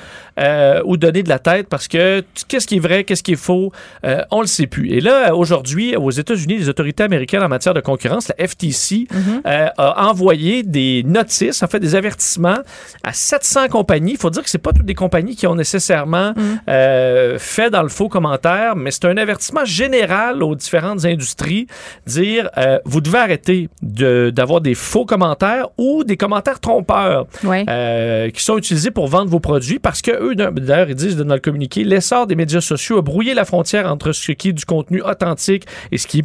euh, 0.41 0.83
où 0.85 0.97
donner 0.97 1.23
de 1.23 1.29
la 1.29 1.39
tête 1.39 1.69
parce 1.69 1.89
que 1.89 2.25
qu'est-ce 2.49 2.67
qui 2.67 2.77
est 2.77 2.81
vrai, 2.81 3.05
qu'est-ce 3.05 3.23
qui 3.23 3.33
est 3.33 3.37
faux, 3.37 3.73
euh, 4.05 4.23
on 4.31 4.41
le 4.41 4.47
sait 4.47 4.67
plus. 4.67 4.91
Et 4.93 5.01
là, 5.01 5.35
aujourd'hui, 5.35 5.95
aux 5.97 6.11
États-Unis, 6.11 6.54
les 6.59 6.69
autorités 6.69 7.03
américaines 7.03 7.43
en 7.43 7.49
matière 7.49 7.75
de 7.75 7.81
concurrence, 7.81 8.31
la 8.37 8.47
FTC, 8.47 9.07
mhm. 9.11 9.43
euh, 9.47 9.69
a 9.77 10.09
envoyé 10.09 10.63
des 10.63 11.03
notices, 11.05 11.63
en 11.63 11.67
fait 11.67 11.81
des 11.81 11.95
avertissements 11.95 12.59
à 13.03 13.13
700 13.13 13.69
compagnies. 13.69 14.13
Il 14.13 14.19
faut 14.19 14.31
dire 14.31 14.43
que 14.43 14.51
c'est 14.51 14.59
pas 14.59 14.73
toutes 14.73 14.87
des 14.87 14.95
compagnies 14.95 15.37
qui 15.37 15.47
ont 15.47 15.55
nécessairement 15.55 16.33
mhm. 16.37 16.61
euh, 16.69 17.39
fait 17.39 17.71
dans 17.71 17.83
le 17.83 17.89
faux 17.89 18.09
commentaire, 18.09 18.77
mais 18.77 18.91
c'est 18.91 19.07
un 19.07 19.17
avertissement 19.17 19.65
général 19.65 20.43
aux 20.43 20.55
différentes 20.55 21.05
industries, 21.05 21.67
dire 22.07 22.51
euh, 22.59 22.79
vous 22.85 23.01
devez 23.01 23.19
arrêter 23.19 23.69
d'avoir 23.83 24.61
des 24.61 24.75
faux 24.75 25.05
commentaires 25.05 25.69
ou 25.79 26.05
des 26.05 26.17
commentaires 26.17 26.61
trompeurs 26.61 27.27
qui 27.41 28.43
sont 28.43 28.59
utilisés 28.59 28.91
pour 28.91 29.09
vendre 29.09 29.31
vos 29.31 29.41
produits 29.41 29.79
parce 29.79 30.03
que 30.03 30.11
eux, 30.11 30.35
d'ailleurs, 30.35 30.89
ils 30.89 30.95
disent 30.95 31.17
dans 31.17 31.35
le 31.35 31.41
communiqué, 31.41 31.85
l'essor 31.85 32.27
des 32.27 32.35
médias 32.35 32.61
sociaux 32.61 32.99
a 32.99 33.03
brouillé 33.03 33.35
la 33.35 33.45
frontière 33.45 33.91
entre 33.91 34.13
ce 34.13 34.33
qui 34.33 34.49
est 34.51 34.53
du 34.53 34.65
contenu 34.65 35.03
authentique 35.03 35.67
et 35.93 35.99
ce 35.99 36.07
qui 36.07 36.19
est 36.19 36.23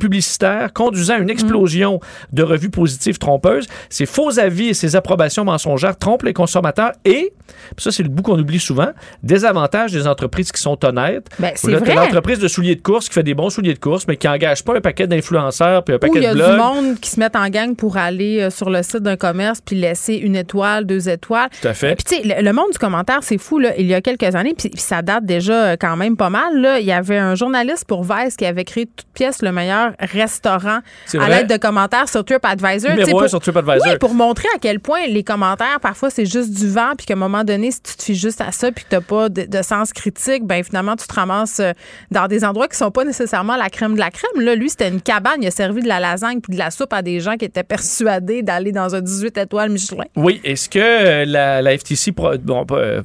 conduisant 0.74 1.16
à 1.16 1.18
une 1.18 1.30
explosion 1.30 2.00
de 2.32 2.44
revues 2.44 2.70
positives 2.70 3.18
trompeuses. 3.18 3.68
Ces 3.90 4.06
faux 4.06 4.40
avis 4.40 4.70
et 4.70 4.74
ces 4.74 4.96
approbations 4.96 5.46
mensongères 5.46 5.98
trompent 5.98 6.24
les 6.24 6.34
consommateurs 6.34 6.92
et, 7.06 7.34
ça 7.78 7.92
c'est 7.92 8.04
le 8.04 8.10
bout 8.10 8.24
qu'on 8.24 8.40
oublie 8.40 8.60
souvent, 8.60 8.90
désavantage 9.24 9.92
des 9.92 10.08
entreprises 10.08 10.52
qui 10.52 10.62
sont 10.62 10.84
honnêtes. 10.86 11.28
Ben, 11.40 11.52
c'est 11.56 11.72
vrai. 11.74 11.96
l'entreprise 11.96 12.40
de 12.40 12.48
souliers 12.48 12.76
de 12.76 12.82
course 12.82 13.08
qui 13.08 13.14
fait 13.14 13.24
des 13.24 13.34
bons 13.34 13.50
souliers 13.50 13.74
de 13.74 13.80
course, 13.80 14.06
mais 14.08 14.18
qui 14.18 14.28
n'engage 14.28 14.64
pas 14.64 14.78
un 14.78 14.82
paquet 14.82 15.08
d'influenceurs 15.08 15.84
puis 15.84 15.96
un 15.96 16.00
paquet 16.00 16.20
de 16.20 16.34
blogs. 16.34 16.36
Il 16.36 16.40
y 16.40 16.44
a 16.44 16.52
du 16.52 16.58
monde 16.58 17.00
qui 17.00 17.10
se 17.10 17.20
met 17.20 17.36
en 17.36 17.50
gang 17.50 17.76
pour 17.76 17.98
aller 17.98 18.42
euh, 18.42 18.50
sur 18.50 18.70
le 18.70 18.84
site 18.84 19.04
d'un 19.04 19.18
commerce 19.18 19.62
puis 19.62 19.76
laisser 19.76 20.16
une 20.16 20.36
étoile, 20.36 20.86
deux 20.86 21.10
étoiles. 21.10 21.50
Tout 21.62 21.68
à 21.68 21.74
fait. 21.74 21.96
Puis 21.96 22.22
tu 22.22 22.28
sais, 22.28 22.42
le, 22.42 22.54
monde 22.54 22.72
du 22.72 22.78
commentaire, 22.78 23.20
c'est 23.22 23.38
fou. 23.38 23.60
Là. 23.60 23.74
Il 23.78 23.88
y 23.88 23.94
a 23.94 24.02
quelques 24.02 24.36
années, 24.36 24.54
puis 24.58 24.72
ça 24.76 25.02
date 25.02 25.26
déjà 25.26 25.54
euh, 25.54 25.76
quand 25.80 25.96
même 25.96 26.18
pas 26.18 26.30
mal. 26.30 26.60
Là. 26.60 26.80
Il 26.80 26.86
y 26.86 26.92
avait 26.92 27.18
un 27.18 27.36
journaliste 27.36 27.86
pour 27.86 28.04
Vice 28.04 28.36
qui 28.36 28.46
avait 28.46 28.66
créé 28.66 28.86
toute 28.86 29.08
pièce 29.14 29.42
le 29.42 29.52
meilleur 29.52 29.94
restaurants 30.12 30.80
C'est 31.06 31.20
à 31.20 31.30
l'aide 31.30 31.50
de 31.50 31.58
commentaires 31.58 32.08
sur 32.10 32.24
TripAdvisor. 32.24 32.92
Numéro 32.92 33.20
pour- 33.20 33.30
sur 33.30 33.40
TripAdvisor. 33.40 33.88
Oui, 33.88 33.98
pour 34.00 34.14
montrer 34.14 34.48
à 34.56 34.60
quel 34.60 34.80
point 34.80 35.06
les 35.08 35.24
commentaires, 35.24 35.80
parfois, 35.82 36.10
c'est 36.10 36.26
juste 36.26 36.52
du 36.52 36.70
vent, 36.70 36.94
puis 36.98 37.06
qu'à 37.06 37.14
un 37.14 37.18
moment 37.18 37.44
donné, 37.44 37.72
si 37.72 37.82
tu 37.82 37.96
te 37.96 38.04
fies 38.04 38.16
juste 38.16 38.42
à 38.42 38.52
ça, 38.52 38.72
puis 38.72 38.86
que 38.90 38.96
tu 38.96 39.02
pas 39.02 39.30
de, 39.30 39.44
de 39.44 39.62
sens 39.62 39.94
critique, 39.94 40.46
ben 40.46 40.64
finalement, 40.64 40.96
tu 40.96 41.08
te 41.08 41.14
ramasses 41.14 41.60
euh, 41.60 41.72
dans 42.12 42.28
des 42.28 42.44
endroits 42.44 42.68
qui 42.68 42.78
sont 42.78 42.92
pas 42.92 43.04
nécessairement 43.06 43.56
la 43.56 43.70
crème 43.70 43.94
de 43.96 44.00
la 44.00 44.12
crème. 44.12 44.42
Là, 44.44 44.56
lui, 44.56 44.70
c'était 44.70 44.90
une 44.90 45.02
cabane, 45.02 45.42
il 45.42 45.48
a 45.48 45.52
servi 45.52 45.82
de 45.82 45.88
la 45.88 46.00
lasagne 46.00 46.42
puis 46.42 46.54
de 46.54 46.60
la 46.60 46.72
soupe 46.72 46.94
à 46.94 47.02
des 47.02 47.20
gens 47.20 47.36
qui 47.38 47.46
étaient 47.46 47.64
persuadés 47.64 48.42
d'aller 48.42 48.72
dans 48.72 48.96
un 48.96 49.02
18 49.02 49.38
étoiles 49.38 49.70
Michelin. 49.70 50.04
Oui, 50.16 50.42
est-ce 50.44 50.70
que 50.70 50.80
euh, 50.80 51.26
la, 51.26 51.62
la 51.62 51.78
FTC 51.78 52.12
bon, 52.12 52.66
euh, 52.72 53.02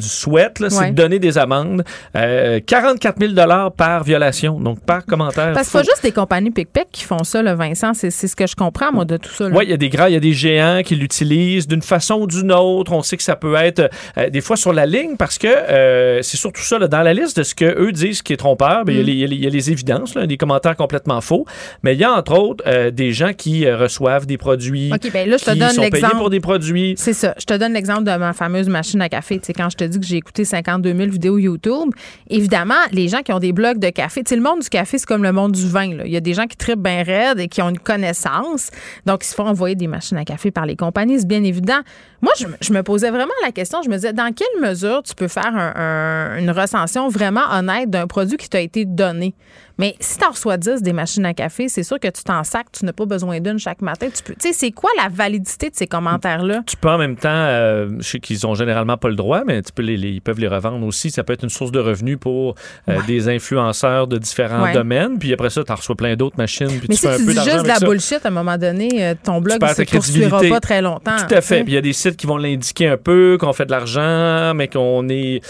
souhaite, 0.00 0.62
c'est 0.68 0.90
de 0.90 0.94
donner 0.94 1.18
des 1.18 1.38
amendes? 1.38 1.84
Euh, 2.16 2.60
44 2.66 3.16
000 3.20 3.70
par 3.76 4.04
violation, 4.04 4.60
donc 4.60 4.80
par 4.80 5.04
commentaire. 5.04 5.52
Parce 5.52 5.68
que 5.68 5.72
pas 5.72 5.82
juste 5.82 6.02
des 6.02 6.12
compagnies 6.12 6.35
pic-pic 6.52 6.86
qui 6.92 7.04
font 7.04 7.24
ça, 7.24 7.42
le 7.42 7.52
Vincent. 7.52 7.92
C'est 7.94 8.10
c'est 8.10 8.28
ce 8.28 8.36
que 8.36 8.46
je 8.46 8.54
comprends, 8.56 8.92
moi, 8.92 9.04
de 9.04 9.16
tout 9.16 9.30
ça. 9.30 9.46
Oui, 9.48 9.64
il 9.64 9.70
y 9.70 9.72
a 9.72 9.76
des 9.76 9.88
grands, 9.88 10.06
il 10.06 10.12
y 10.14 10.16
a 10.16 10.20
des 10.20 10.32
géants 10.32 10.82
qui 10.84 10.94
l'utilisent 10.96 11.66
d'une 11.66 11.82
façon 11.82 12.14
ou 12.20 12.26
d'une 12.26 12.52
autre. 12.52 12.92
On 12.92 13.02
sait 13.02 13.16
que 13.16 13.22
ça 13.22 13.36
peut 13.36 13.54
être 13.56 13.90
euh, 14.18 14.30
des 14.30 14.40
fois 14.40 14.56
sur 14.56 14.72
la 14.72 14.86
ligne 14.86 15.16
parce 15.16 15.38
que 15.38 15.46
euh, 15.48 16.22
c'est 16.22 16.36
surtout 16.36 16.62
ça, 16.62 16.78
là, 16.78 16.88
dans 16.88 17.02
la 17.02 17.14
liste 17.14 17.36
de 17.38 17.42
ce 17.42 17.54
que 17.54 17.64
eux 17.64 17.92
disent 17.92 18.22
qui 18.22 18.32
est 18.32 18.36
trompeur, 18.36 18.84
ben, 18.84 18.92
il 18.94 18.98
y 18.98 19.00
a 19.00 19.02
Mm. 19.02 19.18
y, 19.18 19.24
a 19.24 19.26
les- 19.28 19.36
il 19.36 19.44
y 19.44 19.46
a 19.46 19.50
les 19.50 19.70
évidences, 19.70 20.14
là, 20.14 20.26
des 20.26 20.36
commentaires 20.36 20.76
complètement 20.76 21.20
faux. 21.20 21.44
Mais 21.82 21.94
il 21.94 22.00
y 22.00 22.04
a 22.04 22.12
entre 22.12 22.38
autres 22.38 22.64
euh, 22.66 22.90
des 22.90 23.12
gens 23.12 23.32
qui 23.32 23.68
reçoivent 23.70 24.26
des 24.26 24.38
produits. 24.38 24.90
OK, 24.92 25.10
ben 25.12 25.28
là, 25.28 25.36
je 25.36 25.44
te 25.44 25.50
qui 25.50 25.58
donne 25.58 25.76
l'exemple. 25.78 26.16
pour 26.16 26.30
des 26.30 26.40
produits. 26.40 26.94
C'est 26.98 27.12
ça. 27.12 27.34
Je 27.38 27.44
te 27.44 27.54
donne 27.54 27.72
l'exemple 27.72 28.04
de 28.04 28.16
ma 28.16 28.32
fameuse 28.32 28.68
machine 28.68 29.00
à 29.02 29.08
café. 29.08 29.38
Tu 29.38 29.46
sais, 29.46 29.52
quand 29.52 29.70
je 29.70 29.76
te 29.76 29.84
dis 29.84 29.98
que 30.00 30.06
j'ai 30.06 30.16
écouté 30.16 30.44
52 30.44 30.94
000 30.94 31.10
vidéos 31.10 31.38
YouTube, 31.38 31.90
évidemment, 32.30 32.74
les 32.92 33.08
gens 33.08 33.22
qui 33.22 33.32
ont 33.32 33.38
des 33.38 33.52
blogs 33.52 33.78
de 33.78 33.90
café, 33.90 34.22
tu 34.22 34.30
sais, 34.30 34.36
le 34.36 34.42
monde 34.42 34.60
du 34.60 34.68
café, 34.68 34.98
c'est 34.98 35.06
comme 35.06 35.22
le 35.22 35.32
monde 35.32 35.52
du 35.52 35.68
vin. 35.68 35.94
là. 35.94 36.02
Il 36.06 36.12
y 36.12 36.16
a 36.16 36.20
des 36.26 36.34
gens 36.34 36.46
qui 36.46 36.56
tripent 36.56 36.82
bien 36.82 37.02
raide 37.02 37.38
et 37.40 37.48
qui 37.48 37.62
ont 37.62 37.68
une 37.70 37.78
connaissance. 37.78 38.70
Donc, 39.06 39.24
ils 39.24 39.28
se 39.28 39.34
font 39.34 39.46
envoyer 39.46 39.74
des 39.76 39.86
machines 39.86 40.18
à 40.18 40.24
café 40.24 40.50
par 40.50 40.66
les 40.66 40.76
compagnies, 40.76 41.20
c'est 41.20 41.26
bien 41.28 41.42
évident. 41.44 41.78
Moi, 42.20 42.32
je, 42.38 42.72
me- 42.72 42.82
posais 42.82 43.10
vraiment 43.10 43.32
la 43.44 43.52
question. 43.52 43.80
Je 43.82 43.88
me 43.88 43.94
disais, 43.94 44.12
dans 44.12 44.32
quelle 44.34 44.60
mesure 44.68 45.02
tu 45.02 45.14
peux 45.14 45.28
faire 45.28 45.54
un- 45.54 45.72
un- 45.76 46.38
une 46.38 46.50
recension 46.50 47.08
vraiment 47.08 47.42
honnête 47.52 47.88
d'un 47.90 48.06
produit 48.06 48.36
qui 48.36 48.48
t'a 48.48 48.60
été 48.60 48.84
donné? 48.84 49.34
Mais 49.78 49.94
si 50.00 50.18
tu 50.18 50.24
en 50.24 50.30
reçois 50.30 50.56
10 50.56 50.82
des 50.82 50.92
machines 50.92 51.24
à 51.26 51.34
café, 51.34 51.68
c'est 51.68 51.82
sûr 51.82 52.00
que 52.00 52.08
tu 52.08 52.22
t'en 52.24 52.42
sacs, 52.44 52.66
tu 52.72 52.84
n'as 52.86 52.92
pas 52.92 53.04
besoin 53.04 53.40
d'une 53.40 53.58
chaque 53.58 53.82
matin. 53.82 54.08
Tu 54.14 54.22
peux, 54.22 54.32
tu 54.34 54.48
sais, 54.48 54.52
c'est 54.54 54.70
quoi 54.70 54.88
la 54.96 55.08
validité 55.08 55.68
de 55.68 55.74
ces 55.76 55.86
commentaires-là? 55.86 56.62
Tu 56.66 56.76
peux 56.76 56.88
en 56.88 56.96
même 56.98 57.16
temps, 57.16 57.28
euh, 57.30 57.88
je 57.98 58.08
sais 58.08 58.18
qu'ils 58.20 58.46
ont 58.46 58.54
généralement 58.54 58.96
pas 58.96 59.08
le 59.08 59.16
droit, 59.16 59.42
mais 59.46 59.60
tu 59.62 59.72
peux 59.72 59.82
les, 59.82 59.96
les- 59.96 60.10
ils 60.12 60.20
peuvent 60.22 60.40
les 60.40 60.48
revendre 60.48 60.86
aussi. 60.86 61.10
Ça 61.10 61.24
peut 61.24 61.34
être 61.34 61.42
une 61.42 61.50
source 61.50 61.72
de 61.72 61.78
revenus 61.80 62.16
pour 62.18 62.54
euh, 62.88 62.98
des 63.06 63.28
influenceurs 63.28 64.06
de 64.06 64.16
différents 64.18 64.62
Ouais. 64.62 64.72
domaines. 64.72 65.18
Puis 65.18 65.32
après 65.34 65.50
ça, 65.50 65.62
tu 65.62 65.70
en 65.70 65.74
reçois 65.74 65.94
plein 65.94 66.16
d'autres 66.16 66.38
machines. 66.38 66.68
Puis 66.68 66.86
Mais 66.88 66.94
tu 66.94 67.00
si 67.00 67.06
fais 67.06 67.14
un 67.14 67.16
tu 67.18 67.24
peu 67.24 67.30
dis 67.30 67.34
d'argent 67.36 67.50
juste 67.52 67.62
de 67.64 67.68
la 67.68 67.74
ça. 67.76 67.86
bullshit, 67.86 68.20
à 68.24 68.28
un 68.28 68.30
moment 68.32 68.56
donné, 68.56 68.88
euh, 69.06 69.14
ton 69.22 69.40
blog 69.42 69.60
ne 69.60 69.66
se 69.68 69.82
poursuivra 69.82 70.40
pas 70.48 70.60
très 70.60 70.80
longtemps. 70.80 71.16
Tout 71.28 71.34
à 71.34 71.40
fait. 71.42 71.62
Puis 71.64 71.72
il 71.72 71.74
y 71.74 71.78
a 71.78 71.82
des 71.82 71.92
sites 71.92 72.16
qui 72.16 72.26
vont 72.26 72.38
l'indiquer 72.38 72.88
un 72.88 72.96
peu, 72.96 73.36
qu'on 73.38 73.52
fait 73.52 73.66
de 73.66 73.70
l'argent, 73.72 74.54
mais 74.54 74.68
qu'on 74.68 75.06
est, 75.10 75.40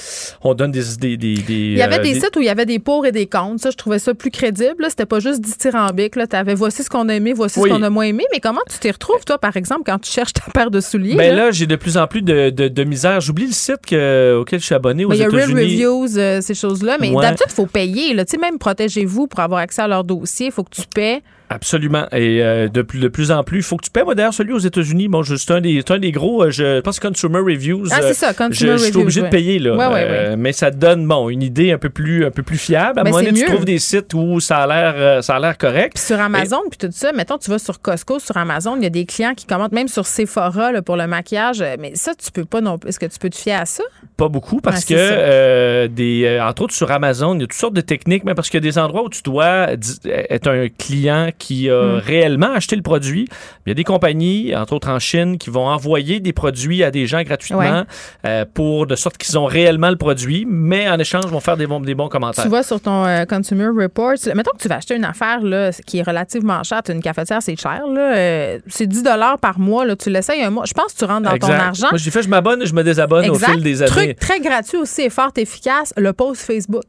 on 0.43 0.55
donne 0.55 0.73
des, 0.73 0.83
des, 0.99 1.17
des, 1.17 1.35
des, 1.37 1.53
Il 1.55 1.79
y 1.79 1.83
avait 1.83 2.01
des 2.01 2.15
sites 2.15 2.35
où 2.37 2.41
il 2.41 2.47
y 2.47 2.51
avait 2.51 2.67
des 2.67 2.81
pour 2.81 3.07
et 3.07 3.13
des 3.13 3.27
contre. 3.27 3.61
Ça, 3.63 3.71
je 3.71 3.77
trouvais 3.77 4.01
ça 4.01 4.13
plus 4.17 4.31
crédible. 4.33 4.85
C'était 4.89 5.07
pas 5.07 5.21
juste 5.21 5.41
dithyrambique. 5.41 6.15
Tu 6.29 6.37
avais 6.37 6.55
voici 6.55 6.83
ce 6.83 6.91
qu'on 6.91 7.09
a 7.09 7.15
aimé, 7.15 7.33
voici 7.33 7.61
Oui. 7.61 7.71
ce 7.71 7.75
qu'on 7.77 7.83
a 7.83 7.91
moins 7.91 8.05
aimé. 8.07 8.25
Mais 8.33 8.41
comment 8.41 8.61
tu 8.69 8.79
t'y 8.79 8.91
retrouves, 8.91 9.25
toi, 9.25 9.39
par 9.39 9.57
exemple, 9.57 9.83
quand 9.87 9.99
tu 10.01 10.11
cherches 10.11 10.33
ta 10.33 10.51
paire 10.53 10.71
de 10.71 10.81
souliers? 10.81 11.15
Ben 11.15 11.35
là? 11.37 11.45
là, 11.47 11.51
j'ai 11.53 11.67
de 11.67 11.77
plus 11.77 11.97
en 11.97 12.07
plus 12.09 12.23
de, 12.23 12.51
de, 12.51 12.67
de 12.69 12.85
misère. 12.85 13.21
J'oublie 13.21 13.47
le 13.47 13.53
site 13.53 13.87
que- 13.89 14.39
auquel 14.41 14.59
je 14.61 14.65
suis 14.65 14.75
abonné 14.75 15.05
aux 15.05 15.11
Ben, 15.11 15.15
il 15.15 15.21
y 15.21 15.25
a 15.25 15.29
Real. 15.29 15.51
Reviews, 15.53 16.19
euh, 16.19 16.41
ces 16.41 16.55
choses-là. 16.55 16.97
Mais 17.01 17.11
Ouais. 17.11 17.23
d'habitude, 17.23 17.47
il 17.51 17.55
faut 17.55 17.67
payer. 17.67 18.15
là. 18.15 18.25
Tu 18.25 18.33
sais, 18.33 18.39
même 18.39 18.59
protégez-vous 18.59 19.27
pour 19.29 19.41
avoir 19.41 19.61
accès 19.61 19.83
à 19.83 19.89
leur 19.89 20.03
dossier. 20.05 20.47
Il 20.47 20.53
faut 20.53 20.65
que 20.65 20.75
tu 20.75 20.83
paies. 20.95 21.23
Absolument. 21.49 22.07
Et 22.13 22.43
euh, 22.43 22.69
de, 22.69 22.83
plus, 22.83 22.99
de 22.99 23.09
plus 23.09 23.31
en 23.31 23.45
plus, 23.45 23.59
il 23.59 23.63
faut 23.63 23.77
que 23.77 23.85
tu 23.85 23.91
paies. 23.91 24.03
Moi, 24.03 24.15
d'ailleurs, 24.15 24.35
celui 24.35 24.53
aux 24.53 24.59
États-Unis, 24.59 25.09
bon, 25.09 25.23
c'est 25.23 25.51
un 25.53 25.57
un 25.57 25.99
des 25.99 26.13
gros, 26.13 26.45
euh, 26.45 26.51
je 26.51 26.81
pense 26.81 27.01
Consumer 27.01 27.39
Reviews. 27.39 27.87
Ah, 27.91 28.01
euh, 28.03 28.09
c'est 28.09 28.15
ça, 28.15 28.35
Consumer 28.35 28.73
je, 28.73 28.73
je 28.73 28.77
suis 28.77 28.87
Reviews, 28.89 29.01
obligé 29.03 29.21
ouais. 29.21 29.27
de 29.29 29.31
payer, 29.31 29.59
là. 29.59 29.77
Ouais, 29.77 29.87
ouais, 29.95 30.07
Euh, 30.09 30.37
Mais 30.39 30.53
ça 30.53 30.71
te 30.71 30.77
donne, 30.77 31.07
bon, 31.07 31.29
une 31.31 31.43
idée 31.43 31.73
un 31.73 31.79
peu 31.79 31.89
plus, 31.89 32.27
un 32.27 32.31
peu 32.31 32.43
plus 32.43 32.59
fiable. 32.59 32.99
À 32.99 33.03
un 33.03 33.05
moment 33.05 33.23
donné, 33.23 33.41
tu 33.41 33.47
trouves 33.47 33.65
des 33.65 33.79
sites 33.79 34.13
où 34.15 34.41
ça 34.41 34.59
a 34.59 34.67
l'air, 34.67 34.95
euh, 34.97 35.23
ça 35.23 35.37
a 35.37 35.41
l'air 35.41 35.57
correct. 35.57 35.95
Puis 35.95 36.05
sur 36.05 36.21
Amazon, 36.21 36.61
puis 36.69 36.79
tout 36.79 36.89
ça, 36.93 37.13
mettons, 37.13 37.39
tu 37.39 37.51
vas 37.51 37.59
sur 37.59 37.81
Costco, 37.81 38.19
sur 38.19 38.37
Amazon, 38.37 38.77
il 38.77 38.83
y 38.83 38.87
a 38.87 38.91
des 38.91 39.07
clients 39.07 39.35
qui 39.35 39.47
commentent 39.47 39.73
même 39.73 39.89
sur 39.89 40.07
Sephora 40.07 40.73
là, 40.73 40.83
pour 40.83 40.97
le 40.97 41.07
maquillage. 41.07 41.63
Mais 41.79 41.93
ça, 41.95 42.13
tu 42.15 42.33
peux 42.33 42.45
pas 42.45 42.61
non 42.61 42.79
plus. 42.79 42.89
Est-ce 42.89 42.99
que 42.99 43.07
tu 43.07 43.19
peux 43.19 43.31
te 43.31 43.37
fier 43.37 43.55
à 43.61 43.67
ça? 43.67 43.85
Pas 44.17 44.29
beaucoup 44.29 44.61
parce 44.61 44.85
que, 44.85 45.87
des, 45.87 46.39
entre 46.43 46.63
autres 46.63 46.75
sur 46.75 46.91
Amazon, 46.91 47.35
il 47.35 47.41
y 47.41 47.45
a 47.45 47.47
toutes 47.47 47.55
sortes 47.55 47.75
de 47.75 47.81
techniques, 47.81 48.25
mais 48.25 48.35
parce 48.35 48.51
qu'il 48.51 48.59
y 48.59 48.65
a 48.67 48.69
des 48.69 48.79
endroits 48.79 49.05
où 49.05 49.09
tu 49.09 49.23
dois 49.23 49.69
être 50.05 50.49
un 50.49 50.69
client 50.69 51.31
qui 51.39 51.69
a 51.71 51.77
Hmm. 51.83 51.99
réellement 52.05 52.53
acheté 52.53 52.77
le 52.77 52.83
produit. 52.83 53.27
Il 53.67 53.71
y 53.71 53.73
a 53.73 53.75
des 53.75 53.85
compagnies, 53.85 54.55
entre 54.57 54.73
autres 54.75 54.89
en 54.89 54.99
Chine, 54.99 55.39
qui 55.39 55.51
vont 55.51 55.67
envoyer 55.67 56.21
des 56.21 56.33
produits 56.33 56.83
à 56.83 56.91
des 56.91 57.07
gens 57.07 57.23
gratuitement 57.23 57.59
Ouais. 57.61 57.83
euh, 58.27 58.45
pour 58.53 58.87
de 58.87 58.97
sorte 58.97 59.17
qu'ils 59.19 59.39
ont 59.39 59.45
réellement 59.47 59.91
le 59.91 59.97
produit, 59.97 60.47
mais 60.49 60.89
en 60.89 60.99
échange 60.99 61.27
vont 61.27 61.41
faire 61.41 61.57
des 61.57 61.67
bons, 61.67 61.81
des 61.81 61.95
bons 61.95 62.09
commentaires. 62.09 62.45
Tu 62.45 62.51
vois 62.51 62.63
sur 62.63 62.81
ton 62.81 63.05
euh, 63.05 63.25
Consumer 63.25 63.69
Reports, 63.69 64.15
là, 64.27 64.35
mettons 64.35 64.53
que 64.57 64.63
tu 64.63 64.69
vas 64.69 64.77
acheter 64.77 64.95
une 64.97 65.05
affaire 65.05 65.41
là, 65.43 65.71
qui 65.87 65.99
est 65.99 66.03
relativement 66.03 66.63
chère, 66.63 66.83
une 66.89 67.03
cafetière, 67.03 67.43
c'est 67.43 67.57
cher, 67.61 67.83
là, 67.87 68.17
euh, 68.17 68.59
c'est 68.69 68.87
10 68.87 69.03
par 69.41 69.59
mois, 69.59 69.85
là, 69.85 69.97
tu 69.97 70.11
l'essayes 70.11 70.43
un 70.43 70.51
mois. 70.51 70.65
Je 70.67 70.75
pense 70.75 70.93
que 70.93 70.99
tu 70.99 71.05
rentres 71.05 71.29
dans 71.31 71.37
ton 71.39 71.53
argent. 71.53 71.89
Moi, 71.91 71.99
j'ai 71.99 72.11
fait, 72.11 72.23
je 72.23 72.29
m'abonne 72.29 72.63
et 72.63 72.67
je 72.67 72.75
me 72.75 72.83
désabonne 72.83 73.29
au 73.31 73.35
fil 73.35 73.63
des 73.63 73.83
années. 73.83 73.91
Truc 73.91 74.19
très 74.19 74.41
gratuit 74.41 74.79
aussi 74.79 75.03
et 75.03 75.11
fort 75.11 75.31
efficace, 75.37 75.93
le 75.97 76.13
post 76.13 76.43
Facebook. 76.43 76.85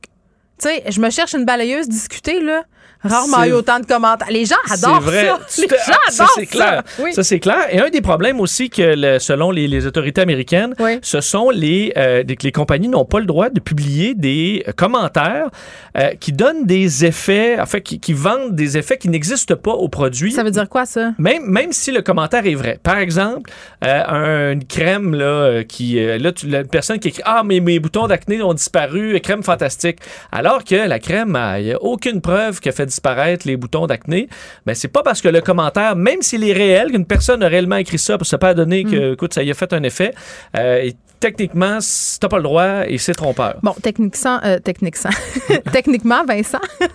Tu 0.62 0.68
sais, 0.70 0.84
je 0.90 1.00
me 1.00 1.10
cherche 1.10 1.34
une 1.34 1.46
balayeuse 1.46 1.88
discutée, 1.88 2.40
là. 2.42 2.64
Rarement 3.04 3.44
eu 3.44 3.52
autant 3.54 3.80
de 3.80 3.86
commentaires. 3.86 4.28
Les 4.32 4.46
gens 4.46 4.56
adorent 4.72 5.04
C'est 5.04 5.06
vrai. 5.06 5.28
ça. 5.48 5.62
Les 5.62 5.68
gens 5.68 5.76
ah, 6.08 6.12
ça, 6.12 6.24
adorent 6.24 6.36
c'est 6.36 6.46
clair. 6.48 6.84
Oui. 6.98 7.14
Ça, 7.14 7.24
c'est 7.24 7.40
clair. 7.40 7.68
Et 7.72 7.80
un 7.80 7.90
des 7.92 8.02
problèmes 8.02 8.40
aussi 8.40 8.72
que, 8.72 8.82
le- 8.98 9.20
selon 9.20 9.52
les, 9.52 9.68
les 9.68 9.86
autorités 9.86 10.20
américaines, 10.20 10.74
Oui. 10.80 10.98
ce 11.04 11.22
sont 11.22 11.52
les, 11.52 11.94
euh, 11.96 12.24
les 12.42 12.52
compagnies 12.52 12.88
n'ont 12.88 13.06
pas 13.06 13.20
le 13.20 13.28
droit 13.28 13.50
de 13.52 13.60
publier 13.60 14.16
des 14.16 14.64
euh, 14.68 14.72
commentaires 14.72 15.50
euh, 15.96 16.10
qui 16.20 16.32
donnent 16.34 16.66
des 16.66 17.06
effets, 17.06 17.60
en 17.60 17.68
fait, 17.68 17.82
qui, 17.82 18.00
qui 18.00 18.14
vendent 18.14 18.56
des 18.56 18.78
effets 18.80 18.98
qui 18.98 19.10
n'existent 19.10 19.56
pas 19.56 19.74
au 19.74 19.90
produit. 19.90 20.32
Ça 20.32 20.42
veut 20.44 20.52
dire 20.52 20.68
quoi, 20.68 20.88
ça? 20.88 21.12
Même, 21.20 21.44
même 21.46 21.74
si 21.74 21.92
le 21.92 22.02
commentaire 22.02 22.48
est 22.48 22.56
vrai. 22.56 22.80
Par 22.82 22.98
exemple, 22.98 23.52
euh, 23.86 24.04
un- 24.08 24.52
une 24.54 24.66
crème 24.66 25.14
là, 25.14 25.64
qui. 25.64 26.04
là, 26.18 26.32
tu, 26.32 26.48
la 26.48 26.64
personne 26.64 26.98
qui 26.98 27.10
écrit 27.10 27.22
Ah, 27.26 27.44
mais 27.46 27.60
mes 27.60 27.78
boutons 27.80 28.08
d'acné 28.08 28.42
ont 28.42 28.56
disparu, 28.56 29.20
crème 29.22 29.44
fantastique. 29.44 30.00
Alors 30.32 30.47
que 30.66 30.88
la 30.88 31.00
crème, 31.00 31.38
il 31.60 31.66
n'y 31.66 31.72
a 31.74 31.82
aucune 31.82 32.22
preuve 32.22 32.60
qu'elle 32.60 32.74
fait 32.74 32.86
disparaître 32.86 33.48
les 33.48 33.58
boutons 33.58 33.88
d'acné. 33.88 34.30
Ben, 34.66 34.74
c'est 34.74 34.88
pas 34.88 35.04
parce 35.04 35.22
que 35.22 35.28
le 35.28 35.42
commentaire, 35.42 35.96
même 35.96 36.22
s'il 36.22 36.44
est 36.44 36.54
réel, 36.54 36.92
qu'une 36.92 37.06
personne 37.06 37.44
a 37.44 37.48
réellement 37.48 37.78
écrit 37.78 38.00
ça, 38.00 38.18
que 38.18 38.26
ça 38.26 38.38
peut 38.38 38.54
donner 38.54 38.84
que, 38.84 39.14
écoute, 39.14 39.34
ça 39.34 39.44
y 39.44 39.52
a 39.52 39.54
fait 39.54 39.74
un 39.74 39.84
effet. 39.84 40.14
euh, 40.56 40.90
techniquement, 41.20 41.80
t'as 42.20 42.28
pas 42.28 42.38
le 42.38 42.44
droit 42.44 42.84
et 42.88 42.98
c'est 42.98 43.14
trompeur. 43.14 43.56
Bon, 43.64 43.74
technique 43.82 44.16
sans, 44.16 44.40
euh, 44.44 44.60
technique 44.60 44.96
sans. 44.96 45.10
Techniquement, 45.72 46.24
Vincent, 46.26 46.60
tout 46.80 46.88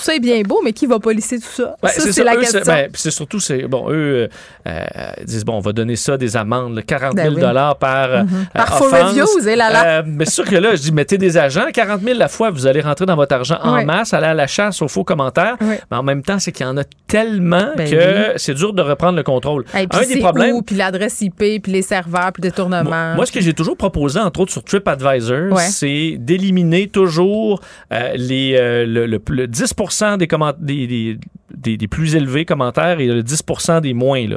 ça 0.00 0.14
est 0.14 0.20
bien 0.20 0.42
beau, 0.42 0.60
mais 0.64 0.72
qui 0.72 0.86
va 0.86 0.98
policer 0.98 1.38
tout 1.38 1.46
ça? 1.48 1.76
Ça, 1.84 2.12
c'est 2.12 2.24
la 2.24 2.34
Eux, 2.36 2.40
question. 2.40 2.60
ben, 2.66 2.88
c'est 2.94 3.10
surtout, 3.10 3.40
c'est 3.40 3.62
bon, 3.62 3.90
eux 3.90 3.92
euh, 3.94 4.28
euh, 4.66 4.84
disent 5.24 5.44
bon, 5.44 5.54
on 5.54 5.60
va 5.60 5.72
donner 5.72 5.96
ça 5.96 6.16
des 6.16 6.36
amendes, 6.36 6.76
là, 6.76 6.82
40 6.82 7.16
000 7.16 7.34
Ben 7.34 7.46
oui. 7.46 7.74
par 7.78 8.10
euh, 8.10 8.22
Par 8.54 8.78
faux 8.78 8.86
offense. 8.86 9.10
reviews, 9.10 9.48
et 9.48 9.56
là 9.56 9.70
là. 9.70 9.84
Euh, 9.98 10.02
mais 10.06 10.24
c'est 10.24 10.32
sûr 10.32 10.44
que 10.44 10.56
là, 10.56 10.74
je 10.74 10.82
dis 10.82 10.92
mettez 10.92 11.18
des 11.18 11.36
agents, 11.36 11.66
40 11.72 12.02
000 12.02 12.18
la 12.18 12.28
fois, 12.28 12.50
vous 12.50 12.66
allez 12.66 12.80
rentrer 12.80 13.06
dans 13.06 13.16
votre 13.16 13.34
argent 13.34 13.58
en 13.62 13.84
masse, 13.84 14.14
aller 14.14 14.26
à 14.26 14.34
la 14.34 14.46
chasse 14.46 14.80
aux 14.82 14.88
faux 14.88 15.04
commentaires. 15.04 15.56
Mais 15.60 15.80
en 15.96 16.02
même 16.02 16.22
temps, 16.22 16.38
c'est 16.38 16.52
qu'il 16.52 16.66
y 16.66 16.68
en 16.68 16.76
a 16.76 16.84
tellement 17.06 17.72
Ben 17.76 17.90
que 17.90 18.32
c'est 18.38 18.54
dur 18.54 18.72
de 18.72 18.82
reprendre 18.82 19.16
le 19.16 19.22
contrôle. 19.22 19.64
Un 19.74 19.84
des 20.06 20.18
problèmes. 20.18 20.62
puis 20.62 20.76
l'adresse 20.76 21.20
IP, 21.20 21.36
puis 21.62 21.72
les 21.72 21.82
serveurs, 21.82 22.32
puis 22.32 22.42
le 22.42 22.50
détournement. 22.50 22.84
Moi, 22.88 23.14
moi, 23.16 23.26
ce 23.26 23.32
que 23.32 23.40
j'ai 23.40 23.52
toujours 23.58 23.76
proposé, 23.76 24.18
entre 24.20 24.40
autres 24.40 24.52
sur 24.52 24.64
TripAdvisor, 24.64 25.52
Ouais. 25.52 25.62
c'est 25.68 26.16
d'éliminer 26.18 26.88
toujours 26.88 27.60
euh, 27.92 28.12
les, 28.16 28.54
euh, 28.56 28.86
le, 28.86 29.06
le- 29.06 29.20
le 29.28 29.46
10 29.46 29.74
des, 30.18 30.26
des, 30.58 30.86
des, 30.86 31.18
des- 31.54 31.76
des 31.76 31.88
plus 31.88 32.14
élevés 32.14 32.44
commentaires 32.44 33.00
et 33.00 33.06
le 33.06 33.22
10% 33.22 33.80
des 33.80 33.92
moins. 33.94 34.26
Là. 34.28 34.36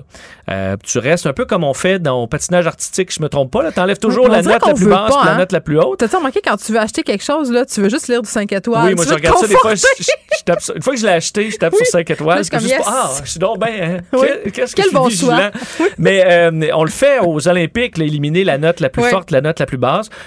Euh, 0.49 0.75
tu 0.83 0.97
restes 0.97 1.27
un 1.27 1.33
peu 1.33 1.45
comme 1.45 1.63
on 1.63 1.73
fait 1.73 1.99
dans 1.99 2.21
le 2.21 2.27
patinage 2.27 2.65
artistique, 2.67 3.13
je 3.13 3.21
me 3.21 3.29
trompe 3.29 3.51
pas. 3.51 3.71
Tu 3.71 3.79
enlèves 3.79 3.99
toujours 3.99 4.27
la 4.27 4.41
note 4.41 4.65
la 4.65 4.73
plus 4.73 4.87
basse 4.87 5.11
pas, 5.13 5.21
et 5.21 5.25
la 5.25 5.31
hein. 5.33 5.37
note 5.37 5.51
la 5.51 5.61
plus 5.61 5.79
haute. 5.79 5.99
T'as-tu 5.99 6.15
remarqué 6.15 6.41
quand 6.43 6.57
tu 6.57 6.71
veux 6.71 6.79
acheter 6.79 7.03
quelque 7.03 7.23
chose, 7.23 7.51
là, 7.51 7.65
tu 7.65 7.79
veux 7.81 7.89
juste 7.89 8.07
lire 8.07 8.21
du 8.21 8.29
5 8.29 8.51
étoiles? 8.51 8.87
Oui, 8.87 8.95
moi 8.95 9.05
Tu 9.05 9.09
je 9.11 9.15
regarde 9.15 9.37
ça 9.37 9.47
des 9.47 9.55
fois. 9.55 9.75
Je, 9.75 9.81
conforter. 9.81 10.03
je- 10.03 10.37
je 10.39 10.43
tape 10.43 10.61
ça- 10.61 10.73
une 10.75 10.81
fois 10.81 10.93
que 10.93 10.99
je 10.99 11.05
l'ai 11.05 11.11
acheté, 11.11 11.51
je 11.51 11.57
tape 11.57 11.75
sur 11.75 11.85
5 11.85 12.09
étoiles. 12.09 12.37
Là, 12.39 12.43
je 12.51 12.57
juste 12.59 12.69
yes. 12.71 12.83
pas, 12.83 12.91
ah, 12.91 13.11
je 13.23 13.29
suis 13.29 13.39
donc 13.39 13.63
bien. 13.63 13.97
Oui. 14.13 14.27
Qu'est-ce 14.53 14.75
que 14.75 14.81
Quel 14.81 14.91
bon 14.91 15.09
choix. 15.09 15.51
Mais 15.97 16.49
on 16.73 16.83
le 16.83 16.89
fait 16.89 17.19
aux 17.19 17.47
Olympiques, 17.47 17.97
là, 17.97 18.05
éliminer 18.05 18.43
la 18.43 18.57
note 18.57 18.79
la 18.79 18.89
plus 18.89 19.03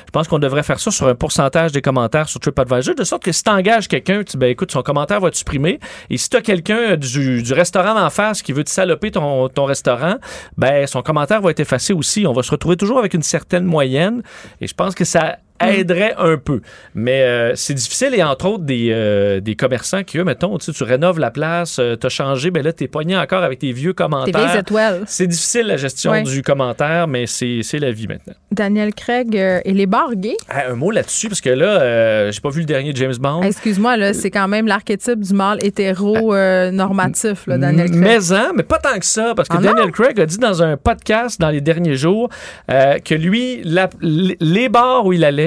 Je 0.07 0.11
pense 0.11 0.29
qu'on 0.29 0.39
devrait 0.39 0.63
faire 0.63 0.81
ça 0.81 0.91
sur 0.91 1.07
un 1.07 1.15
pourcentage 1.15 1.73
des 1.73 1.83
commentaires 1.83 2.29
sur 2.29 2.41
TripAdvisor, 2.41 2.95
de 2.95 3.05
sorte 3.05 3.23
que 3.23 3.33
si 3.33 3.43
tu 3.43 3.51
engages 3.51 3.89
quelqu'un, 3.89 4.23
tu 4.23 4.37
ben 4.37 4.51
écoute, 4.51 4.73
son 4.73 4.83
commentaire 4.83 5.21
va 5.21 5.29
être 5.29 5.37
supprimé. 5.37 5.81
Et 6.11 6.17
si 6.17 6.29
tu 6.29 6.37
as 6.37 6.43
quelqu'un 6.43 6.97
du, 6.97 7.43
du 7.43 7.53
restaurant 7.53 7.99
en 8.01 8.11
face 8.11 8.43
qui 8.43 8.53
veut 8.53 8.65
te 8.65 8.71
saloper 8.71 9.11
ton, 9.11 9.49
ton 9.49 9.65
restaurant, 9.65 10.17
ben 10.57 10.87
son 10.87 11.03
commentaire 11.03 11.41
va 11.41 11.51
être 11.51 11.61
effacé 11.61 11.93
aussi. 11.93 12.27
On 12.27 12.33
va 12.33 12.43
se 12.43 12.51
retrouver 12.51 12.77
toujours 12.77 12.99
avec 12.99 13.15
une 13.15 13.23
certaine 13.23 13.65
moyenne. 13.65 14.23
Et 14.61 14.67
je 14.67 14.75
pense 14.75 14.95
que 14.95 15.05
ça 15.05 15.39
aiderait 15.61 16.15
un 16.19 16.37
peu. 16.37 16.61
Mais 16.95 17.23
euh, 17.23 17.53
c'est 17.55 17.75
difficile 17.75 18.15
et 18.15 18.23
entre 18.23 18.47
autres 18.47 18.65
des, 18.65 18.89
euh, 18.91 19.41
des 19.41 19.55
commerçants 19.57 20.03
qui, 20.03 20.19
eux, 20.19 20.25
mettons, 20.25 20.59
tu, 20.59 20.67
sais, 20.67 20.73
tu 20.73 20.83
rénoves 20.85 21.19
la 21.19 21.31
place, 21.31 21.79
euh, 21.79 21.97
t'as 21.97 22.09
changé, 22.09 22.51
ben 22.51 22.63
là, 22.65 22.73
t'es 22.73 22.89
pogné 22.89 23.17
encore 23.17 23.43
avec 23.45 23.61
tes 23.61 23.73
vieux 23.73 23.93
Tes 23.93 24.03
commentaires. 24.03 24.47
vieilles 24.47 24.61
étoiles. 24.61 25.03
C'est 25.07 25.27
difficile 25.27 25.67
la 25.67 25.77
gestion 25.77 26.11
Ouais. 26.13 26.23
du 26.23 26.43
commentaire, 26.43 27.07
mais 27.09 27.27
c'est 27.27 27.61
c'est 27.63 27.79
la 27.79 27.91
vie 27.93 28.07
maintenant. 28.07 28.35
Daniel 28.53 28.95
Craig 28.95 29.37
euh, 29.37 29.61
et 29.65 29.73
les 29.73 29.87
bars 29.87 30.15
gays. 30.15 30.37
Ah, 30.49 30.71
un 30.71 30.75
mot 30.75 30.91
là-dessus, 30.91 31.29
parce 31.29 31.41
que 31.41 31.51
là, 31.51 32.31
j'ai 32.31 32.41
pas 32.41 32.51
vu 32.51 32.61
le 32.61 32.67
dernier 32.67 32.93
James 32.95 33.15
Bond. 33.19 33.43
Excuse-moi, 33.43 33.97
là, 33.97 34.13
c'est 34.13 34.31
quand 34.31 34.49
même 34.49 34.67
l'archétype 34.67 35.21
du 35.21 35.35
mâle 35.35 35.59
hétéro 35.63 36.35
euh, 36.35 36.71
normatif, 36.71 37.47
là, 37.47 37.59
Daniel 37.59 37.89
Craig. 37.91 38.01
Mais, 38.01 38.33
en, 38.33 38.53
mais 38.55 38.63
pas 38.63 38.79
tant 38.79 38.99
que 38.99 39.05
ça, 39.07 39.33
parce 39.37 39.49
que 39.49 39.57
Ah 39.59 39.63
Daniel? 39.63 39.91
Craig 39.93 40.21
a 40.21 40.27
dit 40.27 40.39
dans 40.39 40.63
un 40.63 40.77
podcast 40.77 41.41
dans 41.41 41.51
les 41.51 41.61
derniers 41.61 41.97
jours 41.97 42.29
que 42.69 43.15
lui, 43.15 43.61
la- 43.65 43.91
les 44.03 44.69
bars 44.69 45.05
où 45.07 45.13
il 45.13 45.25
allait, 45.25 45.44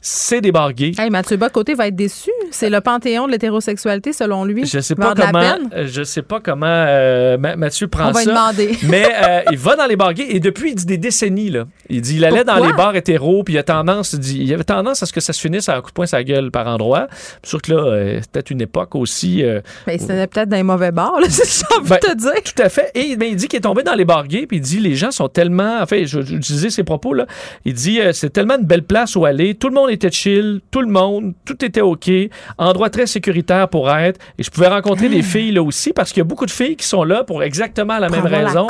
C'est 0.00 0.40
des 0.40 0.52
bars 0.52 0.72
gays. 0.72 0.92
Hey, 0.98 1.10
Mathieu 1.10 1.36
Bocoté 1.36 1.74
va 1.74 1.88
être 1.88 1.96
déçu. 1.96 2.30
C'est 2.50 2.70
le 2.70 2.80
panthéon 2.80 3.26
de 3.26 3.32
l'hétérosexualité, 3.32 4.12
selon 4.12 4.44
lui. 4.44 4.64
Je 4.66 4.80
sais 4.80 4.94
pas 4.94 5.14
comment, 5.14 5.40
euh, 5.74 5.86
je 5.86 6.02
sais 6.02 6.22
pas 6.22 6.40
comment 6.40 6.66
euh, 6.66 7.36
Ma- 7.38 7.56
Mathieu 7.56 7.88
prend 7.88 8.08
On 8.08 8.12
va 8.12 8.20
lui 8.20 8.26
ça. 8.26 8.30
demander. 8.32 8.78
Mais 8.88 9.06
euh, 9.22 9.40
il 9.52 9.58
va 9.58 9.76
dans 9.76 9.86
les 9.86 9.96
bars 9.96 10.14
gays 10.14 10.26
et 10.30 10.40
depuis 10.40 10.70
il 10.70 10.74
dit 10.74 10.86
des 10.86 10.98
décennies 10.98 11.50
là. 11.50 11.64
Il 11.88 12.00
dit 12.00 12.16
il 12.16 12.24
allait 12.24 12.44
dans 12.44 12.64
les 12.64 12.72
bars 12.72 12.94
hétéros 12.96 13.42
puis 13.44 13.54
il 13.54 13.58
a 13.58 13.62
tendance 13.62 14.12
il 14.14 14.18
dit 14.20 14.38
il 14.42 14.54
avait 14.54 14.64
tendance 14.64 15.02
à 15.02 15.06
ce 15.06 15.12
que 15.12 15.20
ça 15.20 15.32
se 15.32 15.40
finisse 15.40 15.68
à 15.68 15.76
un 15.76 15.80
coup 15.80 15.90
de 15.90 15.94
poing 15.94 16.06
sa 16.06 16.22
gueule 16.24 16.50
par 16.50 16.66
endroit. 16.66 17.08
Sûr 17.42 17.60
que 17.62 17.72
là 17.72 17.82
euh, 17.84 18.20
peut-être 18.32 18.50
une 18.50 18.60
époque 18.60 18.94
aussi 18.94 19.42
euh, 19.44 19.60
Ben, 19.86 19.98
c'était 19.98 20.26
peut-être 20.26 20.48
dans 20.48 20.56
les 20.56 20.62
mauvais 20.62 20.92
bars, 20.92 21.18
là, 21.20 21.26
c'est 21.30 21.44
ce 21.46 21.64
que 21.64 21.88
Ben, 21.88 21.98
te 21.98 22.16
dire. 22.16 22.32
Tout 22.44 22.62
à 22.62 22.68
fait. 22.68 22.90
Et 22.94 23.16
ben, 23.16 23.28
il 23.30 23.36
dit 23.36 23.48
qu'il 23.48 23.58
est 23.58 23.62
tombé 23.62 23.82
dans 23.82 23.94
les 23.94 24.04
bars 24.04 24.26
gays, 24.26 24.46
puis 24.46 24.58
il 24.58 24.60
dit 24.60 24.78
les 24.80 24.94
gens 24.94 25.10
sont 25.10 25.28
tellement. 25.28 25.78
Enfin, 25.82 26.02
je, 26.04 26.20
je 26.22 26.34
utilisais 26.36 26.70
ses 26.70 26.84
propos 26.84 27.14
là. 27.14 27.26
Il 27.64 27.74
dit 27.74 28.00
c'est 28.12 28.30
tellement 28.32 28.56
une 28.58 28.66
belle 28.66 28.82
place 28.84 29.16
où 29.16 29.24
aller. 29.24 29.37
Tout 29.58 29.68
le 29.68 29.74
monde 29.74 29.90
était 29.90 30.10
chill, 30.10 30.60
tout 30.70 30.80
le 30.80 30.88
monde, 30.88 31.32
tout 31.44 31.64
était 31.64 31.80
ok, 31.80 32.10
endroit 32.58 32.90
très 32.90 33.06
sécuritaire 33.06 33.68
pour 33.68 33.90
être. 33.90 34.18
Et 34.38 34.42
je 34.42 34.50
pouvais 34.50 34.68
rencontrer 34.68 35.08
des 35.08 35.22
filles 35.34 35.52
là 35.52 35.62
aussi 35.62 35.92
parce 35.92 36.10
qu'il 36.12 36.18
y 36.20 36.22
a 36.22 36.24
beaucoup 36.24 36.46
de 36.46 36.50
filles 36.50 36.76
qui 36.76 36.86
sont 36.86 37.04
là 37.04 37.24
pour 37.24 37.42
exactement 37.42 37.98
la 37.98 38.08
Pour 38.08 38.16
même 38.22 38.30
la 38.32 38.46
raison, 38.46 38.66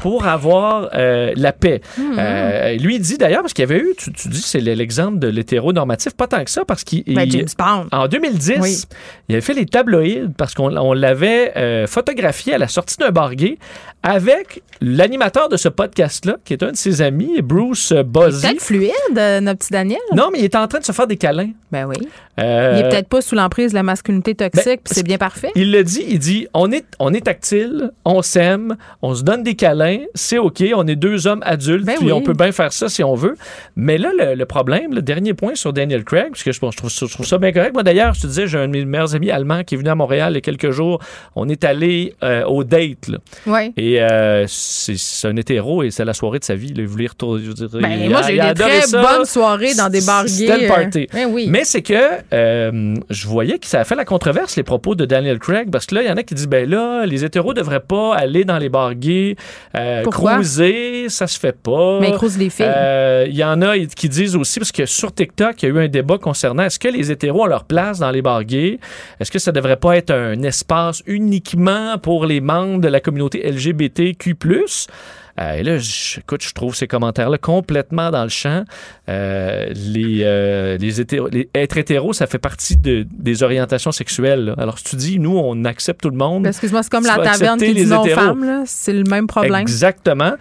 pour 0.00 0.26
avoir 0.26 0.90
euh, 0.94 1.32
la 1.36 1.52
paix. 1.52 1.80
Euh, 1.98 2.72
lui 2.76 2.98
dit 2.98 3.18
d'ailleurs 3.18 3.42
parce 3.42 3.52
qu'il 3.52 3.62
y 3.68 3.70
avait 3.72 3.80
eu, 3.80 3.94
tu, 3.98 4.12
tu 4.12 4.28
dis 4.28 4.40
c'est 4.42 4.60
l'exemple 4.60 5.18
de 5.18 5.28
l'hétéronormatif, 5.28 6.14
pas 6.14 6.26
tant 6.26 6.44
que 6.44 6.50
ça 6.50 6.64
parce 6.64 6.84
qu'il 6.84 7.02
Ben, 7.04 7.28
en 7.92 8.08
2010, 8.08 8.58
Oui. 8.60 8.76
il 9.28 9.34
avait 9.34 9.42
fait 9.42 9.54
les 9.54 9.66
tabloïds 9.66 10.28
parce 10.36 10.54
qu'on 10.54 10.76
on 10.76 10.92
l'avait 10.92 11.52
euh, 11.56 11.86
photographié 11.86 12.54
à 12.54 12.58
la 12.58 12.68
sortie 12.68 12.96
d'un 12.96 13.10
bar 13.10 13.34
gay 13.34 13.58
avec 14.04 14.62
l'animateur 14.82 15.48
de 15.48 15.56
ce 15.56 15.68
podcast-là, 15.70 16.36
qui 16.44 16.52
est 16.52 16.62
un 16.62 16.72
de 16.72 16.76
ses 16.76 17.00
amis, 17.00 17.40
Bruce 17.42 17.92
Buzzy. 17.92 18.46
Peut-être 18.46 18.60
fluide, 18.62 18.90
euh, 19.16 19.40
notre 19.40 19.60
petit 19.60 19.72
Daniel. 19.72 19.98
Non, 20.14 20.28
mais 20.30 20.40
il 20.40 20.44
est 20.44 20.54
en 20.54 20.68
train 20.68 20.78
de 20.78 20.84
se 20.84 20.92
faire 20.92 21.06
des 21.06 21.16
câlins. 21.16 21.50
Ben 21.72 21.86
oui. 21.86 21.96
Euh, 22.38 22.74
Il 22.78 22.84
est 22.84 22.88
peut-être 22.90 23.08
pas 23.08 23.20
sous 23.22 23.34
l'emprise 23.34 23.70
de 23.70 23.76
la 23.76 23.82
masculinité 23.82 24.34
toxique, 24.34 24.64
Ben, 24.66 24.76
puis 24.84 24.94
c'est 24.94 25.02
bien 25.04 25.16
parfait. 25.18 25.50
Il 25.56 25.72
le 25.72 25.82
dit, 25.82 26.04
il 26.06 26.18
dit 26.18 26.46
on 26.52 26.70
est, 26.70 26.84
on 26.98 27.14
est 27.14 27.22
tactile, 27.22 27.90
on 28.04 28.20
s'aime, 28.22 28.76
on 29.02 29.14
se 29.14 29.22
donne 29.22 29.42
des 29.42 29.54
câlins, 29.54 30.00
c'est 30.14 30.38
OK, 30.38 30.62
on 30.74 30.86
est 30.86 30.96
deux 30.96 31.26
hommes 31.26 31.42
adultes, 31.46 31.86
Ben 31.86 31.96
puis 31.96 32.06
oui. 32.06 32.12
on 32.12 32.20
peut 32.20 32.34
bien 32.34 32.52
faire 32.52 32.72
ça 32.72 32.88
si 32.88 33.02
on 33.02 33.14
veut. 33.14 33.36
Mais 33.76 33.96
là, 33.98 34.10
le, 34.18 34.34
le 34.34 34.44
problème, 34.46 34.92
le 34.92 35.00
dernier 35.02 35.32
point 35.34 35.54
sur 35.54 35.72
Daniel 35.72 36.04
Craig, 36.04 36.28
parce 36.30 36.42
que 36.42 36.52
je, 36.52 36.58
je 36.60 36.76
trouve, 36.76 36.90
ça- 36.90 37.06
je 37.06 37.12
trouve 37.14 37.26
ça 37.26 37.38
bien 37.38 37.52
correct. 37.52 37.72
Moi, 37.72 37.82
d'ailleurs, 37.84 38.12
je 38.14 38.20
te 38.22 38.26
disais, 38.26 38.46
j'ai 38.46 38.58
un 38.58 38.66
de 38.66 38.72
mes 38.72 38.84
meilleurs 38.84 39.14
amis 39.14 39.30
allemands 39.30 39.62
qui 39.64 39.74
est 39.76 39.78
venu 39.78 39.88
à 39.88 39.94
Montréal 39.94 40.32
il 40.32 40.34
y 40.34 40.38
a 40.38 40.40
quelques 40.42 40.70
jours. 40.70 41.00
On 41.36 41.48
est 41.48 41.64
allé 41.64 42.14
euh, 42.22 42.44
au 42.44 42.62
date, 42.64 43.08
là. 43.08 43.18
Oui. 43.46 43.72
Et 43.76 43.93
euh, 44.00 44.44
c'est 44.48 45.28
un 45.28 45.36
hétéro 45.36 45.82
et 45.82 45.90
c'est 45.90 46.04
la 46.04 46.14
soirée 46.14 46.38
de 46.38 46.44
sa 46.44 46.54
vie. 46.54 46.68
Là. 46.68 46.82
Il 46.82 46.86
voulait 46.86 47.06
retourner. 47.06 47.42
Ben, 47.80 47.90
il 47.90 48.10
moi, 48.10 48.22
j'ai 48.22 48.36
eu 48.36 48.40
des 48.40 48.54
très 48.54 48.82
ça. 48.82 49.02
bonnes 49.02 49.24
soirées 49.24 49.74
dans 49.74 49.88
des 49.88 50.00
bars 50.00 50.24
gays. 50.24 50.50
Euh, 50.50 51.06
ben 51.12 51.28
oui. 51.30 51.46
Mais 51.48 51.64
c'est 51.64 51.82
que 51.82 51.94
euh, 52.32 52.94
je 53.10 53.26
voyais 53.26 53.58
que 53.58 53.66
ça 53.66 53.80
a 53.80 53.84
fait 53.84 53.94
la 53.94 54.04
controverse, 54.04 54.56
les 54.56 54.62
propos 54.62 54.94
de 54.94 55.04
Daniel 55.04 55.38
Craig, 55.38 55.70
parce 55.70 55.86
que 55.86 55.94
là, 55.96 56.02
il 56.02 56.08
y 56.08 56.10
en 56.10 56.16
a 56.16 56.22
qui 56.22 56.34
disent, 56.34 56.48
ben 56.48 56.68
là, 56.68 57.06
les 57.06 57.24
hétéros 57.24 57.54
devraient 57.54 57.80
pas 57.80 58.14
aller 58.14 58.44
dans 58.44 58.58
les 58.58 58.68
bars 58.68 58.94
gays, 58.94 59.36
cruiser, 60.10 61.08
ça 61.08 61.26
se 61.26 61.38
fait 61.38 61.56
pas. 61.56 62.00
Mais 62.00 62.10
ils 62.10 62.14
croisent 62.14 62.38
les 62.38 62.50
filles. 62.50 62.72
Il 63.28 63.36
y 63.36 63.44
en 63.44 63.60
a 63.62 63.76
qui 63.78 64.08
disent 64.08 64.36
aussi, 64.36 64.58
parce 64.58 64.72
que 64.72 64.86
sur 64.86 65.14
TikTok, 65.14 65.62
il 65.62 65.68
y 65.68 65.72
a 65.72 65.74
eu 65.74 65.84
un 65.84 65.88
débat 65.88 66.18
concernant 66.18 66.64
est-ce 66.64 66.78
que 66.78 66.88
les 66.88 67.10
hétéros 67.10 67.44
ont 67.44 67.46
leur 67.46 67.64
place 67.64 67.98
dans 67.98 68.10
les 68.10 68.22
bars 68.22 68.44
gays? 68.44 68.78
Est-ce 69.20 69.30
que 69.30 69.38
ça 69.38 69.52
devrait 69.52 69.76
pas 69.76 69.96
être 69.96 70.10
un 70.10 70.42
espace 70.42 71.02
uniquement 71.06 71.98
pour 71.98 72.26
les 72.26 72.40
membres 72.40 72.80
de 72.80 72.88
la 72.88 73.00
communauté 73.00 73.46
LGBTQ? 73.88 74.36
Euh, 75.40 75.54
et 75.54 75.62
là, 75.64 75.78
je- 75.78 76.20
écoute, 76.20 76.44
je 76.44 76.52
trouve 76.52 76.76
ces 76.76 76.86
commentaires-là 76.86 77.38
complètement 77.38 78.12
dans 78.12 78.22
le 78.22 78.28
champ. 78.28 78.62
Euh, 79.08 79.66
les, 79.74 80.20
euh, 80.22 80.78
les, 80.78 81.00
hétéros- 81.00 81.28
les- 81.28 81.48
être 81.56 81.76
hétéro, 81.76 82.12
ça 82.12 82.28
fait 82.28 82.38
partie 82.38 82.76
de- 82.76 83.04
des 83.10 83.42
orientations 83.42 83.90
sexuelles. 83.90 84.44
là. 84.44 84.54
Alors, 84.58 84.78
si 84.78 84.84
tu 84.84 84.94
dis, 84.96 85.18
nous, 85.18 85.36
on 85.36 85.64
accepte 85.64 86.02
tout 86.02 86.10
le 86.10 86.16
monde. 86.16 86.46
Excuse-moi, 86.46 86.84
c'est 86.84 86.90
comme 86.92 87.04
la 87.04 87.16
taverne 87.32 87.58
qui 87.58 87.74
dit 87.74 87.86
non 87.86 88.04
femmes. 88.14 88.62
C'est 88.66 88.92
le 88.92 89.02
même 89.02 89.26
problème. 89.26 89.60
Exactement. 89.62 90.34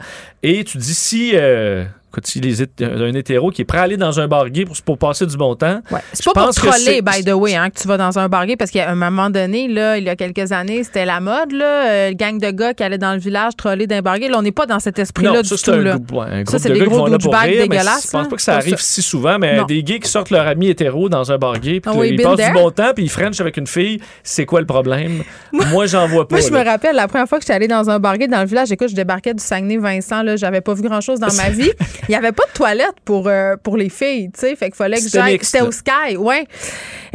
Et 0.44 0.64
tu 0.64 0.78
dis, 0.78 0.94
si, 0.94 1.32
euh, 1.34 1.86
écoute, 2.14 2.28
si 2.28 2.40
les 2.40 2.62
hét- 2.62 2.84
un 2.84 3.14
hétéro 3.14 3.50
qui 3.50 3.64
est 3.64 3.66
prêt 3.66 3.80
à 3.80 3.82
aller 3.84 3.98
dans 3.98 4.20
un 4.20 4.28
bar 4.28 4.50
gay 4.50 4.66
pour, 4.66 4.76
pour 4.86 4.98
passer 4.98 5.26
du 5.26 5.36
bon 5.36 5.56
temps, 5.56 5.82
Ouais. 5.92 6.00
C'est 6.14 6.24
pas 6.26 6.34
pour 6.34 6.44
pense 6.46 6.60
que 6.60 6.68
troller, 6.68 7.02
by 7.02 7.24
the 7.24 7.34
way, 7.34 7.56
hein, 7.56 7.70
que 7.70 7.80
tu 7.82 7.88
vas 7.88 7.98
dans 7.98 8.18
un 8.20 8.30
bar 8.30 8.46
gay, 8.46 8.56
parce 8.56 8.70
qu'à 8.72 8.90
un 8.90 8.96
moment 8.96 9.30
donné, 9.30 9.68
là, 9.68 9.98
il 9.98 10.04
y 10.04 10.10
a 10.10 10.16
quelques 10.16 10.52
années, 10.52 10.84
c'était 10.84 11.06
la 11.06 11.20
mode, 11.20 11.52
là, 11.52 11.88
euh, 11.90 12.10
le 12.10 12.16
gang 12.16 12.38
de 12.40 12.52
gars 12.52 12.74
qui 12.74 12.84
allaient 12.84 12.98
dans 12.98 13.14
le 13.14 13.20
village 13.20 13.56
troller 13.58 13.88
d'un 13.88 14.02
bar 14.02 14.20
gay. 14.20 14.30
Là, 14.30 14.38
on 14.38 14.42
n'est 14.44 14.52
pas 14.52 14.66
dans 14.66 14.80
cet 14.80 15.00
esprit-là 15.00 15.42
du 15.42 15.50
ça, 15.50 15.56
tout, 15.58 15.72
un, 15.72 15.78
là. 15.78 15.96
groupe- 15.98 16.50
Ça, 16.50 16.60
c'est 16.60 16.70
de 16.70 16.74
des 16.76 16.80
gars 16.80 16.86
qui 16.86 16.90
gros 16.92 17.00
vont 17.00 17.06
là 17.08 17.18
pour 17.18 17.32
douchebags 17.32 17.50
rire, 17.50 17.56
mais 17.62 17.68
dégueulasses, 17.68 18.06
je 18.06 18.12
pense 18.12 18.28
pas 18.28 18.36
que 18.36 18.42
ça 18.42 18.56
arrive 18.56 18.78
si 18.80 19.02
souvent, 19.02 19.38
mais 19.40 19.58
Non. 19.58 19.66
des 19.66 19.82
gays 19.84 20.00
qui 20.00 20.10
sortent 20.10 20.30
leur 20.30 20.48
ami 20.48 20.70
hétéro 20.70 21.10
dans 21.10 21.32
un 21.32 21.38
bar 21.38 21.60
gay, 21.60 21.80
puis 21.80 21.92
Ah 21.94 21.98
oui, 21.98 22.10
ils 22.18 22.22
passent 22.22 22.38
du 22.48 22.54
bon 22.54 22.70
temps, 22.72 22.92
puis 22.96 23.06
ils 23.06 23.10
frenchent 23.10 23.42
avec 23.42 23.58
une 23.58 23.68
fille, 23.68 24.00
c'est 24.24 24.46
quoi 24.46 24.60
le 24.62 24.68
problème? 24.68 25.24
Moi, 25.52 25.86
j'en 25.88 26.08
vois 26.08 26.28
pas. 26.28 26.38
Moi, 26.38 26.46
je 26.48 26.54
me 26.54 26.64
rappelle, 26.64 26.96
la 26.96 27.08
première 27.08 27.28
fois 27.28 27.40
que 27.40 27.44
j'étais 27.44 27.54
allée 27.54 27.68
dans 27.68 27.90
un 27.90 28.00
bar 28.00 28.18
gay 28.18 28.28
dans 28.28 28.42
le 28.42 28.48
village, 28.48 28.72
écoute, 28.72 28.90
je 28.90 28.96
débarquais 28.96 29.34
du 29.34 29.44
Saguenay-Vincent, 29.44 30.22
là, 30.24 30.36
j'avais 30.36 30.62
pas 30.62 30.74
vu 30.74 30.84
grand-chose 30.84 31.20
dans 31.20 31.34
ma 31.34 31.50
vie. 31.50 31.72
Il 32.10 32.12
y 32.12 32.16
avait 32.16 32.32
pas 32.32 32.44
de 32.46 32.52
toilette 32.54 32.96
pour, 33.06 33.28
euh, 33.28 33.56
pour 33.62 33.78
les 33.78 33.90
filles, 33.90 34.30
tu 34.34 34.40
sais, 34.42 34.56
fait 34.56 34.66
qu'il 34.68 34.76
fallait 34.76 34.98
que 35.02 35.08
j'aille. 35.10 35.40
C'était 35.42 35.62
au 35.62 35.72
Sky, 35.72 36.18
ouais. 36.18 36.46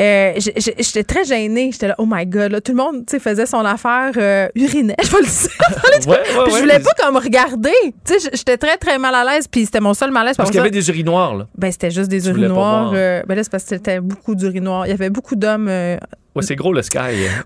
Euh, 0.01 0.32
j'étais 0.36 1.03
très 1.05 1.24
gênée, 1.24 1.70
j'étais 1.72 1.89
là, 1.89 1.95
oh 1.99 2.07
my 2.09 2.24
God, 2.26 2.53
là, 2.53 2.61
tout 2.61 2.72
le 2.72 2.78
monde, 2.78 3.05
tu 3.07 3.12
sais, 3.16 3.18
faisait 3.18 3.47
son 3.47 3.64
affaire, 3.64 4.12
euh, 4.16 4.49
urinait, 4.55 4.95
je 5.03 5.11
vais 5.11 5.18
le 5.18 5.26
dire. 5.26 6.09
Ouais, 6.09 6.16
ouais, 6.16 6.51
je 6.51 6.59
voulais 6.61 6.78
mais- 6.78 6.84
pas 6.84 6.93
comme 7.03 7.16
regarder. 7.16 7.72
Tu 8.05 8.18
sais, 8.18 8.30
j'étais 8.32 8.57
très, 8.57 8.76
très 8.76 8.99
mal 8.99 9.14
à 9.14 9.24
l'aise. 9.24 9.47
Puis 9.49 9.64
c'était 9.66 9.80
mon 9.80 9.95
seul 9.95 10.11
malaise. 10.11 10.36
Parce 10.36 10.51
qu'il 10.51 10.59
y 10.59 10.61
avait 10.61 10.70
des 10.70 10.89
urinoirs, 10.89 11.34
là. 11.34 11.47
Ben, 11.57 11.70
c'était 11.72 11.91
juste 11.91 12.09
des 12.09 12.22
Tu 12.22 12.28
urinoirs. 12.28 12.93
euh, 12.95 13.22
ben 13.26 13.34
là, 13.34 13.43
c'est 13.43 13.51
parce 13.51 13.64
que 13.64 13.70
c'était 13.70 14.01
beaucoup 14.01 14.34
d'urinoirs. 14.34 14.86
Il 14.86 14.91
y 14.91 14.93
avait 14.93 15.11
beaucoup 15.11 15.34
d'hommes. 15.36 15.68
Euh, 16.37 16.39
Ouais, 16.39 16.43
c'est 16.43 16.57
gros, 16.57 16.72
le 16.72 16.83
Sky. 16.83 16.99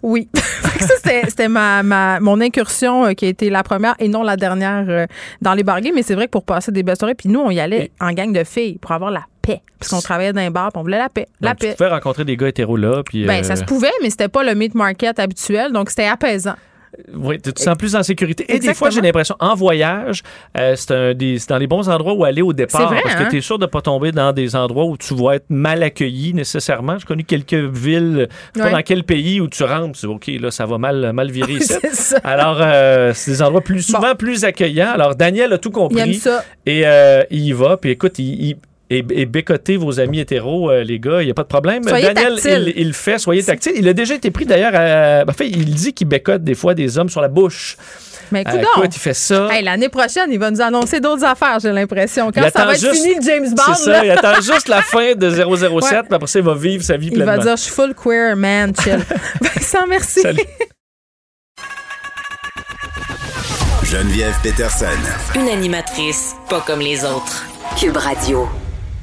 oui. 0.03 0.29
Fait 0.37 0.79
que 0.79 0.85
ça, 0.85 0.95
c'était, 1.29 1.49
ma, 1.49 1.83
ma, 1.83 2.21
mon 2.21 2.41
incursion 2.41 3.07
euh, 3.07 3.13
qui 3.13 3.25
a 3.27 3.29
été 3.29 3.51
la 3.51 3.63
première 3.63 3.95
et 3.99 4.09
non 4.09 4.23
la 4.23 4.37
dernière 4.37 4.85
euh, 4.89 5.07
dans 5.41 5.55
les 5.55 5.63
barguets. 5.63 5.93
Mais 5.95 6.03
c'est 6.03 6.15
vrai 6.15 6.27
que 6.27 6.31
pour 6.31 6.45
passer 6.45 6.73
des 6.73 6.83
belles 6.83 6.97
soirées, 6.97 7.15
puis 7.15 7.29
nous, 7.29 7.41
on 7.41 7.51
y 7.51 7.61
allait 7.61 7.91
en 8.01 8.13
gang 8.13 8.33
de 8.33 8.45
filles 8.45 8.79
pour 8.79 8.93
avoir 8.93 9.11
la 9.11 9.23
paix. 9.43 9.61
Parce 9.79 9.91
qu'on 9.91 10.01
travaillait 10.01 10.33
dans 10.33 10.41
un 10.41 10.51
bar, 10.51 10.71
puis 10.73 10.79
on 10.79 10.83
voulait 10.83 10.99
la 10.99 11.09
paix. 11.09 11.27
La 11.41 11.51
Donc, 11.51 11.59
tu 11.61 11.67
paix. 11.67 11.75
pouvais 11.77 11.91
rencontrer 11.91 12.25
des 12.25 12.37
gars 12.37 12.49
hétéros 12.49 12.77
là, 12.77 13.03
puis... 13.05 13.25
Ben, 13.27 13.41
euh, 13.41 13.43
ça 13.43 13.57
se 13.57 13.65
pouvait, 13.65 13.91
mais 14.03 14.11
c'était 14.11 14.29
pas 14.29 14.45
le 14.45 14.55
meat 14.55 14.75
market 14.75 15.19
habituel. 15.19 15.73
Donc, 15.73 15.91
c'était 15.91 16.07
apaisant. 16.07 16.55
Oui, 17.15 17.41
tu 17.41 17.53
te 17.55 17.61
sens 17.61 17.77
plus 17.77 17.97
en 17.97 18.03
sécurité? 18.03 18.45
Et 18.55 18.59
des 18.59 18.75
fois, 18.75 18.91
j'ai 18.91 19.01
l'impression, 19.01 19.35
en 19.41 19.55
voyage, 19.55 20.23
euh, 20.59 20.75
c'est 20.77 20.91
un 20.91 21.15
des, 21.15 21.39
c'est 21.39 21.49
dans 21.49 21.57
les 21.57 21.67
bons 21.67 21.89
endroits 21.89 22.13
où 22.13 22.25
aller 22.25 22.43
au 22.43 22.53
départ. 22.53 22.89
Vrai, 22.93 23.01
parce 23.03 23.15
que 23.15 23.23
hein? 23.23 23.29
tu 23.31 23.39
es 23.39 23.41
sûr 23.41 23.59
de 23.59 23.65
ne 23.65 23.71
pas 23.71 23.81
tomber 23.81 24.13
dans 24.13 24.33
des 24.33 24.55
endroits 24.57 24.85
où 24.85 24.97
tu 24.99 25.15
vas 25.15 25.37
être 25.37 25.47
mal 25.49 25.83
accueilli 25.83 26.35
nécessairement. 26.35 26.99
J'ai 26.99 27.07
connu 27.07 27.25
quelques 27.25 27.55
villes, 27.55 28.29
je 28.55 28.61
sais 28.61 28.65
Ouais. 28.65 28.71
pas 28.71 28.77
dans 28.77 28.83
quel 28.83 29.05
pays 29.05 29.41
où 29.41 29.49
tu 29.49 29.63
rentres, 29.65 29.99
tu 29.99 30.07
dis, 30.07 30.13
OK, 30.13 30.27
là, 30.39 30.51
ça 30.51 30.67
va 30.67 30.77
mal, 30.77 31.13
mal 31.15 31.31
virer 31.31 31.53
ici. 31.61 31.73
c'est 31.81 31.95
ça. 31.95 32.19
Alors, 32.25 32.59
euh, 32.61 33.13
c'est 33.15 33.31
des 33.31 33.43
endroits 33.43 33.63
plus, 33.63 33.81
souvent 33.83 34.15
plus 34.15 34.45
accueillants. 34.45 34.91
Alors, 34.93 35.15
Daniel 35.15 35.53
a 35.55 35.59
tout 35.59 35.71
Il 35.71 35.73
compris. 35.73 36.01
aime 36.01 36.13
ça. 36.13 36.45
Et 36.67 36.83
euh, 36.85 37.23
il 37.31 37.41
y 37.47 37.53
va. 37.53 37.79
Puis 37.79 37.91
écoute, 37.91 38.19
il. 38.19 38.45
il 38.51 38.57
et, 38.91 39.05
et 39.11 39.27
bécoter 39.27 39.77
vos 39.77 40.01
amis 40.01 40.21
hétéros, 40.21 40.71
euh, 40.71 40.83
les 40.85 40.99
gars, 41.01 41.23
il 41.23 41.25
n'y 41.27 41.31
a 41.31 41.35
pas 41.35 41.45
de 41.45 41.49
problème. 41.49 41.83
Soyez 41.85 42.13
Daniel, 42.13 42.39
il, 42.45 42.73
il 42.77 42.87
le 42.89 42.93
fait, 42.93 43.19
soyez 43.19 43.43
tactile. 43.43 43.73
Il 43.77 43.89
a 43.89 43.93
déjà 43.95 44.15
été 44.15 44.31
pris 44.31 44.45
d'ailleurs 44.45 44.73
à. 44.75 45.25
En 45.29 45.33
fait, 45.33 45.49
il 45.49 45.65
dit 45.75 45.93
qu'il 45.95 46.09
bécote 46.09 46.45
des 46.45 46.55
fois 46.55 46.75
des 46.75 46.99
hommes 46.99 47.09
sur 47.09 47.21
la 47.23 47.29
bouche. 47.29 47.77
Mais 48.31 48.45
Euh, 48.47 48.51
écoute, 48.51 48.69
écoute, 48.79 48.97
il 48.97 48.99
fait 48.99 49.15
ça. 49.15 49.49
Hey, 49.51 49.63
l'année 49.63 49.89
prochaine, 49.91 50.31
il 50.31 50.39
va 50.39 50.51
nous 50.51 50.61
annoncer 50.63 51.01
d'autres 51.01 51.25
affaires, 51.25 51.59
j'ai 51.61 51.71
l'impression. 51.73 52.31
Quand 52.33 52.43
Il 52.45 52.51
ça 52.51 52.65
va 52.65 52.73
être 52.75 52.81
juste- 52.81 52.95
fini, 53.03 53.15
le 53.17 53.23
James 53.23 53.49
Bond, 53.55 53.75
C'est 53.75 53.91
là, 53.91 53.99
ça, 53.99 54.05
il 54.07 54.11
attend 54.11 54.35
juste 54.41 54.69
la 54.69 54.81
fin 54.83 55.15
de 55.15 55.31
007, 55.31 55.71
Ouais. 55.71 55.81
puis 55.81 56.15
après 56.15 56.27
ça, 56.27 56.39
il 56.39 56.45
va 56.45 56.55
vivre 56.55 56.83
sa 56.83 56.97
vie 56.97 57.09
il 57.09 57.13
pleinement. 57.13 57.33
va 57.37 57.43
dire, 57.43 57.57
je 57.57 57.63
suis 57.63 57.73
full 57.73 57.95
queer, 57.95 58.35
man, 58.37 58.73
chill. 58.83 59.01
Vincent, 59.41 59.87
merci. 59.89 60.21
Salut. 60.21 60.41
Geneviève 63.85 64.35
Peterson. 64.43 64.87
Une 65.35 65.49
animatrice 65.49 66.35
pas 66.49 66.63
comme 66.67 66.81
les 66.81 67.05
autres. 67.05 67.45
Cube 67.79 67.97
Radio. 67.99 68.49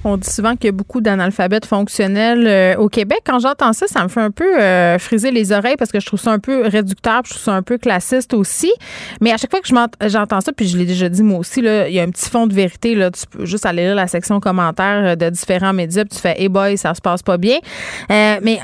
On 0.05 0.15
dit 0.15 0.29
souvent 0.29 0.55
qu'il 0.55 0.65
y 0.65 0.69
a 0.69 0.71
beaucoup 0.71 1.01
d'analphabètes 1.01 1.65
fonctionnels 1.65 2.47
euh, 2.47 2.75
au 2.77 2.87
Québec. 2.87 3.19
Quand 3.25 3.39
j'entends 3.39 3.73
ça, 3.73 3.85
ça 3.87 4.03
me 4.03 4.07
fait 4.07 4.21
un 4.21 4.31
peu 4.31 4.59
euh, 4.59 4.97
friser 4.97 5.31
les 5.31 5.51
oreilles 5.51 5.75
parce 5.77 5.91
que 5.91 5.99
je 5.99 6.05
trouve 6.05 6.19
ça 6.19 6.31
un 6.31 6.39
peu 6.39 6.61
réducteur, 6.65 7.21
je 7.25 7.31
trouve 7.31 7.43
ça 7.43 7.53
un 7.53 7.61
peu 7.61 7.77
classiste 7.77 8.33
aussi. 8.33 8.71
Mais 9.19 9.33
à 9.33 9.37
chaque 9.37 9.51
fois 9.51 9.59
que 9.59 9.67
j'entends 10.07 10.41
ça, 10.41 10.53
puis 10.53 10.67
je 10.67 10.77
l'ai 10.77 10.85
déjà 10.85 11.09
dit 11.09 11.21
moi 11.21 11.39
aussi, 11.39 11.61
là, 11.61 11.89
il 11.89 11.93
y 11.93 11.99
a 11.99 12.03
un 12.03 12.09
petit 12.09 12.29
fond 12.29 12.47
de 12.47 12.53
vérité. 12.53 12.95
Là, 12.95 13.11
tu 13.11 13.23
peux 13.29 13.45
juste 13.45 13.65
aller 13.65 13.83
lire 13.83 13.95
la 13.95 14.07
section 14.07 14.39
commentaires 14.39 15.05
euh, 15.05 15.15
de 15.15 15.29
différents 15.29 15.73
médias, 15.73 16.05
puis 16.05 16.15
tu 16.15 16.21
fais, 16.21 16.41
hey 16.41 16.47
boy, 16.47 16.77
ça 16.77 16.93
se 16.93 17.01
passe 17.01 17.21
pas 17.21 17.37
bien. 17.37 17.57
mais 18.09 18.59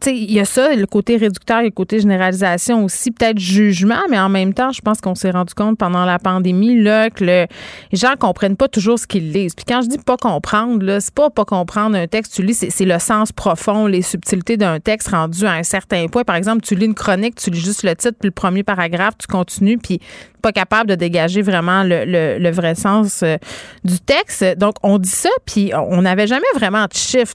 tu 0.00 0.10
il 0.10 0.32
y 0.32 0.40
a 0.40 0.44
ça, 0.44 0.74
le 0.74 0.86
côté 0.86 1.16
réducteur, 1.16 1.60
et 1.60 1.64
le 1.64 1.70
côté 1.70 2.00
généralisation 2.00 2.84
aussi, 2.84 3.10
peut-être 3.10 3.38
jugement, 3.38 4.02
mais 4.08 4.18
en 4.18 4.28
même 4.28 4.54
temps, 4.54 4.72
je 4.72 4.80
pense 4.80 5.00
qu'on 5.00 5.14
s'est 5.14 5.30
rendu 5.30 5.52
compte 5.54 5.78
pendant 5.78 6.04
la 6.04 6.18
pandémie 6.18 6.80
là, 6.80 7.10
que 7.10 7.24
les 7.24 7.48
gens 7.92 8.14
comprennent 8.18 8.56
pas 8.56 8.68
toujours 8.68 8.98
ce 8.98 9.06
qu'ils 9.06 9.32
lisent. 9.32 9.54
Puis 9.54 9.64
quand 9.66 9.82
je 9.82 9.88
dis 9.88 9.98
pas 9.98 10.16
comprendre, 10.22 10.84
là, 10.84 11.00
c'est 11.00 11.12
pas 11.12 11.30
pas 11.30 11.44
comprendre 11.44 11.96
un 11.96 12.06
texte, 12.06 12.34
tu 12.34 12.44
lis, 12.44 12.54
c'est 12.54 12.84
le 12.84 12.98
sens 13.00 13.32
profond, 13.32 13.88
les 13.88 14.02
subtilités 14.02 14.56
d'un 14.56 14.78
texte 14.78 15.08
rendu 15.08 15.44
à 15.46 15.52
un 15.54 15.64
certain 15.64 16.06
point. 16.06 16.22
Par 16.22 16.36
exemple, 16.36 16.62
tu 16.62 16.76
lis 16.76 16.86
une 16.86 16.94
chronique, 16.94 17.34
tu 17.34 17.50
lis 17.50 17.58
juste 17.58 17.82
le 17.82 17.96
titre 17.96 18.16
puis 18.20 18.28
le 18.28 18.32
premier 18.32 18.62
paragraphe, 18.62 19.18
tu 19.18 19.26
continues, 19.26 19.78
puis 19.78 19.98
pas 20.42 20.52
capable 20.52 20.90
de 20.90 20.94
dégager 20.94 21.40
vraiment 21.40 21.84
le, 21.84 22.50
vrai 22.50 22.74
sens 22.74 23.22
euh, 23.22 23.36
du 23.84 23.98
texte. 24.00 24.44
Donc, 24.58 24.74
on 24.82 24.98
dit 24.98 25.08
ça, 25.08 25.30
puis 25.46 25.72
on 25.74 26.02
n'avait 26.02 26.26
jamais 26.26 26.46
vraiment 26.54 26.84
de 26.84 26.94
chiffres. 26.94 27.34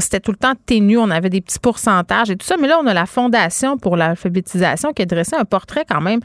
C'était 0.00 0.20
tout 0.20 0.30
le 0.30 0.36
temps 0.36 0.52
ténu, 0.66 0.98
on 0.98 1.10
avait 1.10 1.30
des 1.30 1.40
petits 1.40 1.58
pourcentages 1.58 2.30
et 2.30 2.36
tout 2.36 2.46
ça. 2.46 2.56
Mais 2.60 2.68
là, 2.68 2.78
on 2.82 2.86
a 2.86 2.94
la 2.94 3.06
Fondation 3.06 3.78
pour 3.78 3.96
l'alphabétisation 3.96 4.92
qui 4.92 5.02
a 5.02 5.06
dressé 5.06 5.34
un 5.36 5.44
portrait 5.44 5.84
quand 5.88 6.00
même 6.00 6.20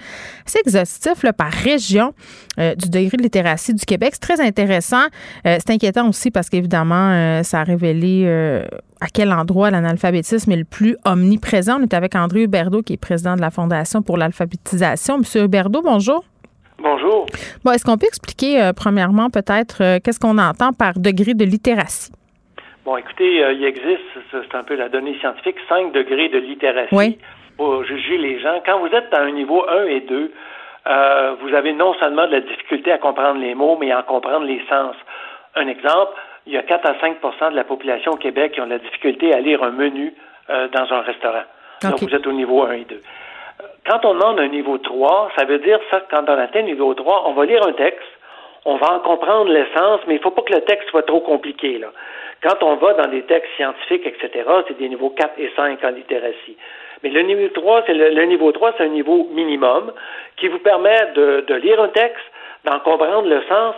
assez 0.46 0.60
exhaustif 0.60 1.26
par 1.38 1.52
région 1.52 2.14
euh, 2.60 2.76
du 2.76 2.90
degré 2.90 3.18
de 3.18 3.24
littératie 3.24 3.74
du 3.74 3.86
Québec. 3.86 4.12
C'est 4.14 4.36
très 4.36 4.42
intéressant. 4.46 5.06
Euh, 5.48 5.58
c'est 5.60 5.72
inquiétant 5.72 6.08
aussi 6.10 6.30
parce 6.30 6.50
qu'évidemment, 6.50 7.44
ça 7.44 7.62
a 7.62 7.64
révélé 7.64 8.26
à 9.02 9.08
quel 9.14 9.32
endroit 9.32 9.72
l'analphabétisme 9.72 10.52
est 10.52 10.58
le 10.58 10.66
plus 10.66 10.98
omniprésent. 11.06 11.80
On 11.80 11.84
est 11.84 11.94
avec 11.94 12.16
André 12.16 12.44
Huberdeau, 12.44 12.82
qui 12.82 12.94
est 12.94 13.02
président 13.02 13.36
de 13.36 13.42
la 13.42 13.50
Fondation 13.50 14.02
pour 14.02 14.18
l'alphabétisation. 14.18 15.20
Monsieur 15.20 15.44
Huberdeau, 15.44 15.82
bonjour. 15.82 16.24
Bonjour. 16.82 17.26
Bon, 17.64 17.72
est-ce 17.72 17.84
qu'on 17.84 17.98
peut 17.98 18.08
expliquer, 18.08 18.62
euh, 18.62 18.72
premièrement, 18.74 19.30
peut-être, 19.30 19.84
euh, 19.84 20.00
qu'est-ce 20.04 20.20
qu'on 20.20 20.38
entend 20.38 20.72
par 20.72 20.94
degré 20.98 21.34
de 21.34 21.44
littératie? 21.44 22.12
Bon, 22.86 22.96
écoutez, 22.96 23.44
euh, 23.44 23.54
il 23.54 23.64
existe, 23.66 24.02
c'est 24.32 24.56
un 24.56 24.64
peu 24.64 24.76
la 24.76 24.88
donnée 24.88 25.18
scientifique, 25.20 25.58
cinq 25.68 25.92
degrés 25.92 26.30
de 26.30 26.40
littératie 26.40 27.20
pour 27.58 27.84
juger 27.84 28.18
les 28.18 28.40
gens. 28.40 28.62
Quand 28.66 28.80
vous 28.80 28.88
êtes 28.88 29.14
à 29.14 29.22
un 29.22 29.32
niveau 29.32 29.66
1 29.68 29.84
et 29.88 30.02
2, 30.02 30.32
vous 31.42 31.54
avez 31.54 31.74
non 31.74 31.94
seulement 32.00 32.26
de 32.26 32.32
la 32.32 32.42
difficulté 32.42 32.92
à 32.92 32.98
comprendre 32.98 33.40
les 33.42 33.54
mots, 33.54 33.78
mais 33.80 33.92
à 33.92 34.00
en 34.00 34.04
comprendre 34.04 34.46
les 34.46 34.62
sens. 34.70 34.96
Un 35.56 35.68
exemple, 35.68 36.14
il 36.50 36.56
y 36.56 36.58
a 36.58 36.64
4 36.64 36.84
à 36.84 36.94
5% 36.94 37.52
de 37.52 37.56
la 37.56 37.64
population 37.64 38.14
au 38.14 38.16
Québec 38.18 38.54
qui 38.54 38.62
ont 38.62 38.66
de 38.66 38.72
la 38.72 38.80
difficulté 38.80 39.34
à 39.34 39.40
lire 39.40 39.64
un 39.64 39.70
menu 39.70 40.14
euh, 40.50 40.68
dans 40.70 40.92
un 40.92 41.02
restaurant. 41.02 41.44
Donc, 41.84 42.02
vous 42.02 42.16
êtes 42.16 42.26
au 42.26 42.32
niveau 42.32 42.64
1 42.64 42.72
et 42.72 42.86
2. 42.86 43.02
Quand 43.88 44.04
on 44.04 44.16
demande 44.16 44.40
un 44.40 44.48
niveau 44.48 44.80
3, 44.80 45.32
ça 45.38 45.46
veut 45.46 45.60
dire 45.60 45.80
ça, 45.92 46.02
quand 46.10 46.24
on 46.28 46.38
atteint 46.40 46.62
le 46.62 46.66
niveau 46.66 46.92
3, 46.96 47.28
on 47.28 47.34
va 47.34 47.46
lire 47.46 47.66
un 47.68 47.74
texte, 47.74 48.08
on 48.66 48.78
va 48.78 48.94
en 48.94 49.00
comprendre 49.00 49.52
l'essence, 49.52 50.02
mais 50.08 50.16
il 50.16 50.18
ne 50.18 50.24
faut 50.24 50.32
pas 50.32 50.42
que 50.42 50.54
le 50.54 50.62
texte 50.62 50.90
soit 50.90 51.04
trop 51.04 51.20
compliqué. 51.20 51.78
Là. 51.78 51.90
Quand 52.42 52.64
on 52.64 52.78
va 52.78 52.94
dans 52.94 53.10
des 53.10 53.22
textes 53.24 53.52
scientifiques, 53.56 54.08
etc., 54.08 54.50
c'est 54.68 54.78
des 54.78 54.90
niveaux 54.90 55.12
4 55.12 55.34
et 55.38 55.52
5 55.56 55.84
en 55.84 55.90
littératie. 55.90 56.58
Mais 57.04 57.10
le 57.10 57.22
niveau 57.22 57.48
3, 57.50 57.84
c'est 57.86 57.94
le, 57.94 58.24
niveau 58.26 58.52
3, 58.52 58.74
c'est 58.78 58.86
un 58.86 58.88
niveau 58.88 59.28
minimum 59.32 59.94
qui 60.38 60.48
vous 60.48 60.60
permet 60.60 61.12
de, 61.14 61.46
de 61.48 61.54
lire 61.54 61.80
un 61.80 61.90
texte, 61.90 62.26
d'en 62.66 62.80
comprendre 62.80 63.28
le 63.28 63.42
sens 63.44 63.76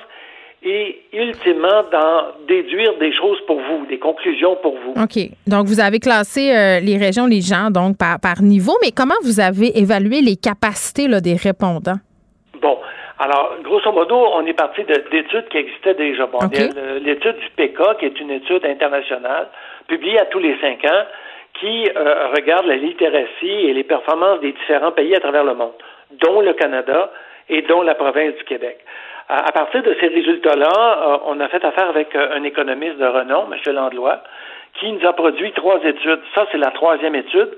et 0.63 1.01
ultimement 1.11 1.83
d'en 1.91 2.45
déduire 2.47 2.97
des 2.99 3.11
choses 3.13 3.39
pour 3.47 3.59
vous, 3.59 3.85
des 3.87 3.97
conclusions 3.97 4.55
pour 4.61 4.77
vous. 4.77 4.91
OK. 4.91 5.29
Donc, 5.47 5.65
vous 5.65 5.79
avez 5.79 5.99
classé 5.99 6.51
euh, 6.51 6.79
les 6.79 6.97
régions, 6.97 7.25
les 7.25 7.41
gens, 7.41 7.71
donc 7.71 7.97
par, 7.97 8.19
par 8.19 8.41
niveau, 8.41 8.73
mais 8.83 8.91
comment 8.95 9.15
vous 9.23 9.39
avez 9.39 9.77
évalué 9.79 10.21
les 10.21 10.35
capacités 10.35 11.07
là, 11.07 11.19
des 11.19 11.35
répondants? 11.35 11.99
Bon. 12.61 12.77
Alors, 13.17 13.55
grosso 13.63 13.91
modo, 13.91 14.15
on 14.15 14.45
est 14.45 14.53
parti 14.53 14.83
d'études 14.83 15.47
qui 15.49 15.57
existaient 15.57 15.95
déjà. 15.95 16.25
Bon, 16.27 16.39
l'étude 17.03 17.37
du 17.37 17.49
PK, 17.55 17.97
qui 17.99 18.05
est 18.05 18.19
une 18.19 18.31
étude 18.31 18.65
internationale, 18.65 19.47
publiée 19.87 20.19
à 20.19 20.25
tous 20.25 20.39
les 20.39 20.57
cinq 20.59 20.83
ans, 20.85 21.03
qui 21.59 21.89
euh, 21.95 22.27
regarde 22.35 22.65
la 22.65 22.77
littératie 22.77 23.67
et 23.67 23.73
les 23.73 23.83
performances 23.83 24.39
des 24.41 24.53
différents 24.53 24.91
pays 24.91 25.15
à 25.15 25.19
travers 25.19 25.43
le 25.43 25.53
monde, 25.53 25.73
dont 26.19 26.41
le 26.41 26.53
Canada 26.53 27.11
et 27.49 27.61
dont 27.63 27.81
la 27.81 27.95
province 27.95 28.35
du 28.35 28.43
Québec. 28.45 28.79
À 29.33 29.53
partir 29.53 29.81
de 29.81 29.95
ces 30.01 30.07
résultats-là, 30.07 30.67
euh, 30.67 31.17
on 31.25 31.39
a 31.39 31.47
fait 31.47 31.63
affaire 31.63 31.87
avec 31.87 32.13
euh, 32.17 32.35
un 32.35 32.43
économiste 32.43 32.97
de 32.97 33.05
renom, 33.05 33.47
M. 33.49 33.73
Landlois, 33.73 34.19
qui 34.73 34.91
nous 34.91 35.07
a 35.07 35.13
produit 35.13 35.53
trois 35.53 35.81
études. 35.85 36.19
Ça, 36.35 36.47
c'est 36.51 36.57
la 36.57 36.71
troisième 36.71 37.15
étude. 37.15 37.57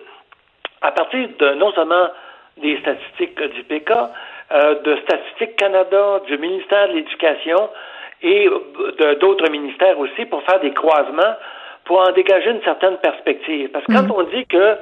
À 0.84 0.92
partir 0.92 1.28
de 1.40 1.54
non 1.56 1.72
seulement 1.72 2.10
des 2.58 2.78
statistiques 2.78 3.42
du 3.42 3.64
PK, 3.64 3.92
euh, 3.92 4.82
de 4.84 4.98
Statistique 4.98 5.56
Canada, 5.56 6.22
du 6.28 6.38
ministère 6.38 6.90
de 6.90 6.94
l'Éducation 6.94 7.70
et 8.22 8.48
d'autres 9.20 9.50
ministères 9.50 9.98
aussi 9.98 10.26
pour 10.26 10.44
faire 10.44 10.60
des 10.60 10.74
croisements, 10.74 11.36
pour 11.86 12.08
en 12.08 12.12
dégager 12.12 12.52
une 12.52 12.62
certaine 12.62 12.98
perspective. 12.98 13.70
Parce 13.70 13.84
que 13.86 13.94
quand 13.94 14.04
mm. 14.04 14.12
on 14.16 14.24
dit 14.24 14.46
que, 14.46 14.78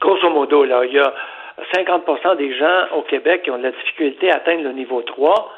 grosso 0.00 0.30
modo, 0.30 0.62
là, 0.64 0.84
il 0.84 0.92
y 0.92 1.00
a 1.00 1.12
50% 1.74 2.36
des 2.36 2.54
gens 2.56 2.86
au 2.94 3.02
Québec 3.02 3.42
qui 3.42 3.50
ont 3.50 3.58
de 3.58 3.64
la 3.64 3.72
difficulté 3.72 4.30
à 4.30 4.36
atteindre 4.36 4.62
le 4.62 4.72
niveau 4.72 5.02
3, 5.02 5.52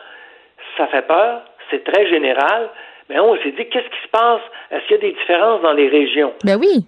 ça 0.79 0.87
fait 0.87 1.07
peur, 1.07 1.43
c'est 1.71 1.85
très 1.85 2.09
général, 2.09 2.71
mais 3.11 3.21
on 3.21 3.37
s'est 3.37 3.53
dit, 3.53 3.67
qu'est-ce 3.69 3.89
qui 3.89 4.03
se 4.03 4.11
passe? 4.11 4.41
Est-ce 4.71 4.87
qu'il 4.87 4.97
y 4.97 4.99
a 5.01 5.03
des 5.03 5.13
différences 5.13 5.61
dans 5.63 5.73
les 5.73 5.89
régions? 5.89 6.33
Ben 6.45 6.57
oui. 6.59 6.87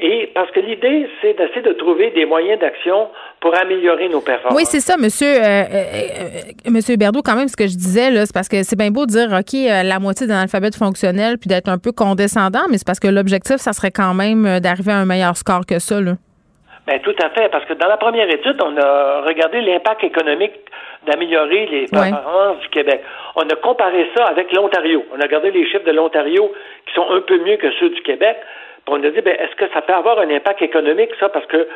Et 0.00 0.30
parce 0.32 0.48
que 0.52 0.60
l'idée, 0.60 1.08
c'est 1.20 1.36
d'essayer 1.36 1.62
de 1.62 1.72
trouver 1.72 2.12
des 2.12 2.24
moyens 2.24 2.60
d'action 2.60 3.08
pour 3.40 3.56
améliorer 3.56 4.08
nos 4.08 4.20
performances. 4.20 4.56
Oui, 4.56 4.64
c'est 4.64 4.80
ça, 4.80 4.96
monsieur, 4.96 5.26
euh, 5.26 5.40
euh, 5.40 5.64
euh, 5.74 6.70
monsieur 6.70 6.96
Berdo, 6.96 7.20
quand 7.20 7.34
même, 7.34 7.48
ce 7.48 7.56
que 7.56 7.66
je 7.66 7.76
disais, 7.76 8.10
là, 8.10 8.24
c'est 8.24 8.32
parce 8.32 8.48
que 8.48 8.62
c'est 8.62 8.76
bien 8.76 8.92
beau 8.92 9.06
de 9.06 9.10
dire, 9.10 9.28
OK, 9.32 9.52
la 9.54 9.98
moitié 9.98 10.28
d'un 10.28 10.42
alphabet 10.42 10.70
fonctionnel, 10.70 11.38
puis 11.38 11.48
d'être 11.48 11.68
un 11.68 11.78
peu 11.78 11.90
condescendant, 11.90 12.62
mais 12.70 12.78
c'est 12.78 12.86
parce 12.86 13.00
que 13.00 13.08
l'objectif, 13.08 13.56
ça 13.56 13.72
serait 13.72 13.90
quand 13.90 14.14
même 14.14 14.60
d'arriver 14.60 14.92
à 14.92 14.98
un 14.98 15.04
meilleur 15.04 15.36
score 15.36 15.66
que 15.66 15.80
ça, 15.80 16.00
là. 16.00 16.12
Bien, 16.88 17.00
tout 17.00 17.14
à 17.22 17.28
fait, 17.28 17.50
parce 17.50 17.66
que 17.66 17.74
dans 17.74 17.86
la 17.86 17.98
première 17.98 18.30
étude, 18.30 18.62
on 18.62 18.74
a 18.78 19.20
regardé 19.20 19.60
l'impact 19.60 20.04
économique 20.04 20.54
d'améliorer 21.06 21.66
les 21.66 21.84
performances 21.86 22.60
du 22.60 22.68
Québec. 22.70 23.02
On 23.36 23.42
a 23.42 23.56
comparé 23.56 24.10
ça 24.16 24.24
avec 24.24 24.50
l'Ontario. 24.54 25.04
On 25.14 25.20
a 25.20 25.24
regardé 25.24 25.50
les 25.50 25.66
chiffres 25.66 25.84
de 25.84 25.92
l'Ontario 25.92 26.50
qui 26.86 26.94
sont 26.94 27.10
un 27.10 27.20
peu 27.20 27.36
mieux 27.44 27.58
que 27.58 27.70
ceux 27.72 27.90
du 27.90 28.00
Québec. 28.00 28.38
Puis 28.86 28.96
on 28.98 29.04
a 29.04 29.10
dit, 29.10 29.20
ben, 29.20 29.36
est-ce 29.38 29.54
que 29.56 29.70
ça 29.74 29.82
peut 29.82 29.92
avoir 29.92 30.18
un 30.20 30.30
impact 30.30 30.62
économique, 30.62 31.10
ça? 31.20 31.28
Parce 31.28 31.44
que 31.44 31.68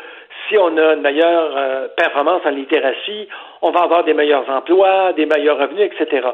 si 0.49 0.57
on 0.57 0.79
a 0.79 0.95
une 0.95 1.03
meilleure 1.03 1.53
euh, 1.59 1.89
performance 1.95 2.41
en 2.47 2.51
littératie, 2.51 3.29
on 3.61 3.71
va 3.71 3.81
avoir 3.81 4.05
des 4.05 4.15
meilleurs 4.15 4.49
emplois, 4.49 5.13
des 5.13 5.27
meilleurs 5.27 5.59
revenus, 5.59 5.91
etc. 5.93 6.27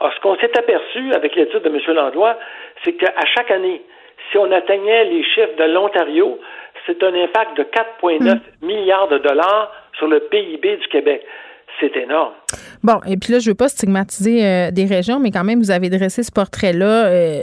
Alors, 0.00 0.14
ce 0.14 0.20
qu'on 0.20 0.36
s'est 0.36 0.56
aperçu 0.56 1.12
avec 1.12 1.36
l'étude 1.36 1.60
de 1.60 1.68
M. 1.68 1.78
Landlois, 1.94 2.38
c'est 2.82 2.94
qu'à 2.94 3.12
chaque 3.26 3.50
année, 3.50 3.82
si 4.30 4.38
on 4.38 4.50
atteignait 4.50 5.04
les 5.04 5.22
chiffres 5.22 5.56
de 5.58 5.64
l'Ontario, 5.64 6.38
c'est 6.86 7.02
un 7.02 7.14
impact 7.14 7.56
de 7.56 7.62
4,9 7.62 8.34
hmm. 8.34 8.66
milliards 8.66 9.08
de 9.08 9.18
dollars 9.18 9.72
sur 9.98 10.08
le 10.08 10.20
PIB 10.20 10.76
du 10.76 10.88
Québec. 10.88 11.22
C'est 11.80 11.96
énorme. 11.96 12.32
Bon, 12.82 13.00
et 13.06 13.16
puis 13.16 13.32
là, 13.32 13.38
je 13.38 13.48
ne 13.48 13.52
veux 13.52 13.56
pas 13.56 13.68
stigmatiser 13.68 14.44
euh, 14.44 14.70
des 14.70 14.84
régions, 14.84 15.18
mais 15.18 15.30
quand 15.30 15.44
même, 15.44 15.58
vous 15.58 15.70
avez 15.70 15.88
dressé 15.88 16.22
ce 16.22 16.30
portrait-là 16.30 17.06
euh, 17.06 17.42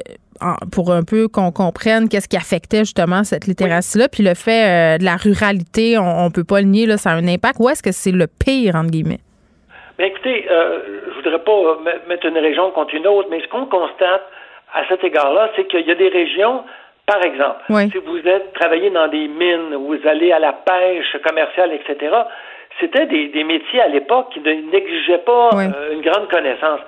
pour 0.72 0.92
un 0.92 1.04
peu 1.04 1.28
qu'on 1.28 1.52
comprenne 1.52 2.10
qu'est-ce 2.10 2.28
qui 2.30 2.38
affectait 2.38 2.80
justement 2.80 3.24
cette 3.24 3.48
littératie-là. 3.48 4.08
Puis 4.08 4.24
le 4.24 4.36
fait 4.36 4.96
euh, 4.96 4.98
de 4.98 5.06
la 5.06 5.16
ruralité, 5.16 5.98
on 5.98 6.26
ne 6.26 6.32
peut 6.32 6.44
pas 6.44 6.62
le 6.62 6.68
nier, 6.68 6.86
là, 6.86 6.98
ça 6.98 7.12
a 7.12 7.14
un 7.14 7.28
impact. 7.28 7.56
Ou 7.60 7.70
est-ce 7.70 7.82
que 7.82 7.92
c'est 7.92 8.12
le 8.12 8.28
pire, 8.28 8.76
entre 8.76 8.92
guillemets? 8.92 9.20
Bien, 9.98 10.08
écoutez, 10.08 10.46
je 10.48 11.16
voudrais 11.16 11.44
pas 11.44 11.80
mettre 12.08 12.26
une 12.26 12.38
région 12.38 12.72
contre 12.72 12.96
une 12.96 13.06
autre, 13.08 13.28
mais 13.30 13.42
ce 13.42 13.48
qu'on 13.50 13.66
constate 13.66 14.24
à 14.74 14.88
cet 14.88 15.04
égard-là, 15.04 15.50
c'est 15.56 15.68
qu'il 15.68 15.86
y 15.86 15.92
a 15.92 15.96
des 15.96 16.08
régions 16.08 16.64
par 17.10 17.24
exemple, 17.24 17.62
si 17.92 17.98
vous 18.06 18.20
êtes 18.20 18.54
travaillé 18.54 18.92
dans 18.92 19.08
des 19.08 19.28
mines, 19.28 19.74
vous 19.74 19.98
allez 20.08 20.32
à 20.32 20.38
la 20.38 20.54
pêche 20.54 21.18
commerciale, 21.26 21.74
etc., 21.74 22.16
c'était 22.80 23.08
des, 23.08 23.44
métiers 23.44 23.82
à 23.82 23.88
l'époque 23.88 24.28
qui 24.32 24.40
n'exigeaient 24.42 25.24
pas 25.26 25.50
euh, 25.56 25.94
une 25.94 26.02
grande 26.02 26.30
connaissance. 26.30 26.80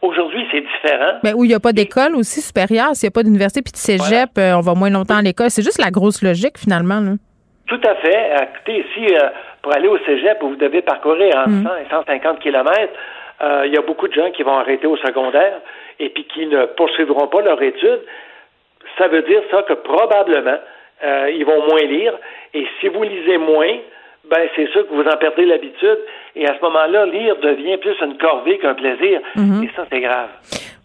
Aujourd'hui, 0.00 0.46
c'est 0.50 0.62
différent. 0.62 1.18
Mais 1.22 1.34
où 1.34 1.44
il 1.44 1.48
n'y 1.48 1.54
a 1.54 1.60
pas 1.60 1.72
d'école 1.72 2.16
aussi 2.16 2.40
supérieure, 2.40 2.94
s'il 2.94 3.06
n'y 3.06 3.12
a 3.12 3.16
pas 3.16 3.22
d'université 3.22 3.60
puis 3.62 3.72
de 3.72 3.76
cégep, 3.76 4.30
euh, 4.38 4.54
on 4.56 4.60
va 4.60 4.74
moins 4.74 4.90
longtemps 4.90 5.18
à 5.18 5.22
l'école. 5.22 5.50
C'est 5.50 5.62
juste 5.62 5.80
la 5.80 5.90
grosse 5.90 6.22
logique, 6.22 6.58
finalement. 6.58 7.00
Tout 7.66 7.80
à 7.84 7.94
fait. 7.96 8.32
Écoutez, 8.42 8.84
si 8.94 9.14
euh, 9.14 9.28
pour 9.62 9.74
aller 9.74 9.88
au 9.88 9.98
cégep, 9.98 10.38
vous 10.40 10.56
devez 10.56 10.80
parcourir 10.80 11.36
entre 11.36 11.50
100 11.50 11.52
mm. 11.52 11.68
et 11.84 11.90
150 11.90 12.40
kilomètres, 12.40 12.94
il 13.66 13.72
y 13.72 13.76
a 13.76 13.82
beaucoup 13.82 14.08
de 14.08 14.14
gens 14.14 14.30
qui 14.30 14.42
vont 14.42 14.56
arrêter 14.56 14.86
au 14.86 14.96
secondaire 14.96 15.60
et 16.00 16.08
puis 16.08 16.24
qui 16.24 16.46
ne 16.46 16.64
poursuivront 16.64 17.28
pas 17.28 17.42
leur 17.42 17.60
étude 17.60 18.00
ça 18.98 19.08
veut 19.08 19.22
dire 19.22 19.42
ça 19.50 19.62
que 19.62 19.74
probablement 19.74 20.58
euh, 21.04 21.30
ils 21.30 21.44
vont 21.44 21.66
moins 21.66 21.82
lire. 21.82 22.14
Et 22.54 22.66
si 22.80 22.88
vous 22.88 23.02
lisez 23.02 23.38
moins, 23.38 23.76
ben 24.30 24.48
c'est 24.56 24.68
sûr 24.70 24.88
que 24.88 24.94
vous 24.94 25.04
en 25.04 25.16
perdez 25.16 25.44
l'habitude. 25.44 25.98
Et 26.34 26.46
à 26.46 26.56
ce 26.56 26.60
moment-là, 26.62 27.06
lire 27.06 27.36
devient 27.36 27.76
plus 27.78 27.96
une 28.00 28.18
corvée 28.18 28.58
qu'un 28.58 28.74
plaisir. 28.74 29.20
Mhm. 29.36 29.64
Et 29.64 29.70
ça, 29.76 29.86
c'est 29.90 30.00
grave. 30.00 30.30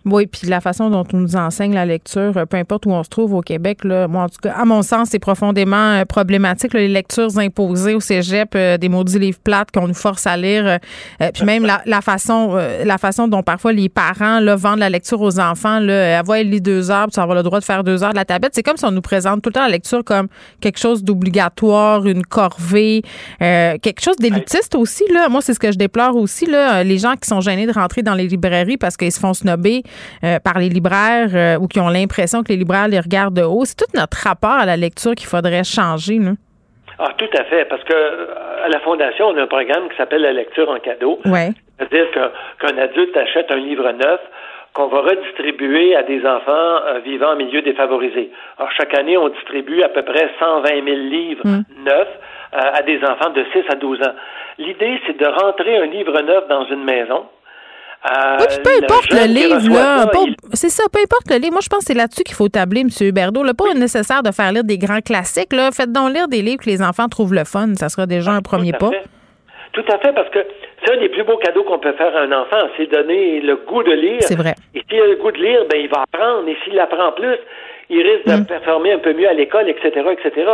Oui, 0.06 0.26
puis 0.26 0.48
la 0.48 0.62
façon 0.62 0.90
dont 0.90 1.06
on 1.14 1.18
nous 1.18 1.36
enseigne 1.36 1.76
la 1.76 1.86
lecture, 1.86 2.34
peu 2.50 2.58
importe 2.58 2.88
où 2.88 2.92
on 2.92 3.04
se 3.04 3.10
trouve 3.10 3.36
au 3.36 3.42
Québec, 3.42 3.84
là, 3.84 4.08
moi, 4.08 4.24
en 4.24 4.30
tout 4.30 4.40
cas, 4.42 4.54
à 4.54 4.66
mon 4.66 4.82
sens, 4.82 5.10
c'est 5.12 5.20
profondément 5.20 5.76
euh, 5.76 6.06
problématique. 6.06 6.74
les 6.74 6.88
lectures 6.88 7.38
imposées 7.38 7.94
au 7.94 8.00
cégep, 8.00 8.50
euh, 8.56 8.78
des 8.78 8.90
maudits 8.90 9.20
livres 9.20 9.40
plates 9.44 9.70
qu'on 9.72 9.88
nous 9.88 9.94
force 9.94 10.26
à 10.26 10.38
lire, 10.38 10.66
euh, 10.66 11.30
puis 11.34 11.46
même 11.46 11.68
la, 11.68 12.02
façon 12.02 12.60
la 12.84 12.98
façon 12.98 13.28
dont 13.28 13.44
parfois 13.44 13.74
les 13.74 13.90
parents 13.90 14.40
là, 14.40 14.56
vendent 14.56 14.80
la 14.80 14.90
lecture 14.90 15.22
aux 15.22 15.40
enfants, 15.40 15.80
là, 15.80 16.18
avoir 16.18 16.38
elle 16.40 16.50
lit 16.50 16.62
deux 16.62 16.90
heures, 16.90 17.08
puis 17.08 17.22
avoir 17.22 17.36
le 17.36 17.44
droit 17.44 17.60
de 17.60 17.66
faire 17.66 17.84
deux 17.84 18.04
heures 18.04 18.12
de 18.12 18.18
la 18.18 18.26
tablette. 18.26 18.54
C'est 18.56 18.64
comme 18.64 18.78
si 18.78 18.86
on 18.86 18.92
nous 18.92 19.02
présente 19.02 19.44
tout 19.44 19.50
le 19.50 19.54
temps 19.54 19.62
la 19.62 19.70
lecture 19.70 20.04
comme 20.04 20.28
quelque 20.62 20.80
chose 20.80 21.04
d'obligatoire, 21.04 22.08
une 22.08 22.26
corvée, 22.26 23.04
quelque 23.40 24.02
chose 24.02 24.16
d'élitiste 24.18 24.76
aussi. 24.76 25.04
Là. 25.14 25.30
Moi, 25.30 25.42
c'est 25.42 25.54
ce 25.54 25.60
que 25.60 25.72
je 25.72 25.78
déplore 25.78 26.16
aussi. 26.16 26.46
Là, 26.48 26.84
les 26.84 26.98
gens 26.98 27.14
qui 27.14 27.28
sont 27.28 27.42
gênés 27.42 27.68
de 27.68 27.72
rentrer 27.72 28.02
dans 28.02 28.16
les 28.16 28.28
librairies 28.28 28.78
parce 28.78 28.98
qu'ils 28.98 29.12
se 29.12 29.20
font 29.20 29.34
snobber 29.34 29.84
euh, 30.24 30.40
par 30.40 30.60
les 30.60 30.70
libraires 30.70 31.30
euh, 31.34 31.60
ou 31.60 31.68
qui 31.68 31.80
ont 31.80 31.90
l'impression 31.90 32.44
que 32.44 32.50
les 32.50 32.58
libraires 32.58 32.88
les 32.88 33.00
regardent 33.00 33.36
de 33.36 33.44
haut. 33.44 33.66
C'est 33.66 33.78
tout 33.78 33.92
notre 33.96 34.18
rapport 34.18 34.60
à 34.60 34.66
la 34.66 34.78
lecture 34.78 35.14
qu'il 35.16 35.28
faudrait 35.28 35.64
changer. 35.64 36.20
Là. 36.20 36.32
Ah, 37.00 37.10
tout 37.18 37.30
à 37.38 37.44
fait, 37.46 37.66
parce 37.66 37.84
que 37.84 37.94
euh, 37.94 38.66
à 38.66 38.70
la 38.70 38.80
Fondation, 38.82 39.28
on 39.28 39.38
a 39.38 39.44
un 39.44 39.48
programme 39.48 39.90
qui 39.90 39.98
s'appelle 39.98 40.22
la 40.22 40.34
lecture 40.34 40.70
en 40.70 40.80
cadeau. 40.80 41.20
Ouais. 41.26 41.50
C'est-à-dire 41.78 42.08
qu'un 42.60 42.78
adulte 42.78 43.18
achète 43.18 43.52
un 43.52 43.58
livre 43.58 43.92
neuf 43.92 44.20
qu'on 44.74 44.88
va 44.88 45.02
redistribuer 45.02 45.96
à 45.96 46.04
des 46.04 46.26
enfants 46.26 46.80
vivant 47.04 47.34
en 47.34 47.36
milieu 47.36 47.62
défavorisé. 47.62 48.32
Alors, 48.58 48.72
chaque 48.72 48.94
année, 48.98 49.18
on 49.18 49.28
distribue 49.28 49.82
à 49.84 49.90
peu 49.90 50.04
près 50.04 50.30
120 50.40 50.70
000 50.70 50.86
livres 50.86 51.46
mm. 51.46 51.64
neufs 51.86 52.08
à 52.54 52.82
des 52.84 53.00
enfants 53.04 53.32
de 53.32 53.44
6 53.52 53.64
à 53.70 53.76
12 53.76 54.02
ans. 54.02 54.14
L'idée, 54.58 55.02
c'est 55.08 55.18
de 55.18 55.26
rentrer 55.26 55.78
un 55.78 55.88
livre 55.88 56.22
neuf 56.22 56.48
dans 56.48 56.66
une 56.66 56.84
maison, 56.84 57.26
oui, 58.04 58.46
peu 58.64 58.72
importe 58.84 59.12
le 59.12 59.28
livre, 59.28 59.70
là. 59.70 60.10
C'est 60.54 60.70
ça, 60.70 60.84
peu 60.92 61.00
importe 61.00 61.30
le 61.30 61.38
livre. 61.38 61.54
Moi, 61.54 61.62
je 61.62 61.70
pense 61.70 61.80
que 61.80 61.86
c'est 61.88 61.94
là-dessus 61.94 62.24
qu'il 62.24 62.36
faut 62.36 62.50
tabler, 62.50 62.82
M. 62.82 62.90
Huberdeau. 63.00 63.44
Là, 63.44 63.54
pas 63.54 63.74
nécessaire 63.76 64.24
de 64.24 64.32
faire 64.32 64.52
lire 64.52 64.64
des 64.64 64.78
grands 64.78 65.02
classiques. 65.02 65.54
Là. 65.54 65.70
Faites 65.72 65.92
donc 65.92 66.14
lire 66.14 66.28
des 66.28 66.42
livres 66.42 66.64
que 66.64 66.70
les 66.70 66.82
enfants 66.82 67.08
trouvent 67.08 67.34
le 67.34 67.44
fun. 67.44 67.76
Ça 67.76 67.90
sera 67.90 68.08
déjà 68.08 68.32
un 68.32 68.42
premier 68.42 68.74
pas. 68.74 68.90
Tout 69.74 69.86
à 69.88 70.00
fait, 70.00 70.14
parce 70.14 70.30
que 70.30 70.40
c'est 70.84 70.94
un 70.94 71.00
des 71.00 71.10
plus 71.10 71.24
beaux 71.24 71.38
cadeaux 71.38 71.64
qu'on 71.64 71.80
peut 71.80 71.94
faire 71.94 72.16
à 72.16 72.22
un 72.22 72.32
enfant, 72.32 72.68
c'est 72.76 72.88
donner 72.88 73.40
le 73.40 73.56
goût 73.56 73.84
de 73.84 73.94
lire. 73.94 74.22
C'est 74.22 74.36
vrai. 74.36 74.56
Et 74.76 74.84
s'il 74.90 75.00
a 75.00 75.08
le 75.08 75.16
goût 75.16 75.32
de 75.32 75.38
lire, 75.38 75.62
ben 75.70 75.80
il 75.80 75.88
va 75.88 76.04
apprendre. 76.04 76.48
Et 76.50 76.58
s'il 76.64 76.78
apprend 76.80 77.14
plus, 77.14 77.38
il 77.92 78.02
risque 78.02 78.26
de 78.26 78.42
mm. 78.42 78.46
performer 78.46 78.94
un 78.94 79.00
peu 79.00 79.14
mieux 79.14 79.28
à 79.28 79.34
l'école, 79.34 79.70
etc., 79.70 79.90
etc. 80.12 80.50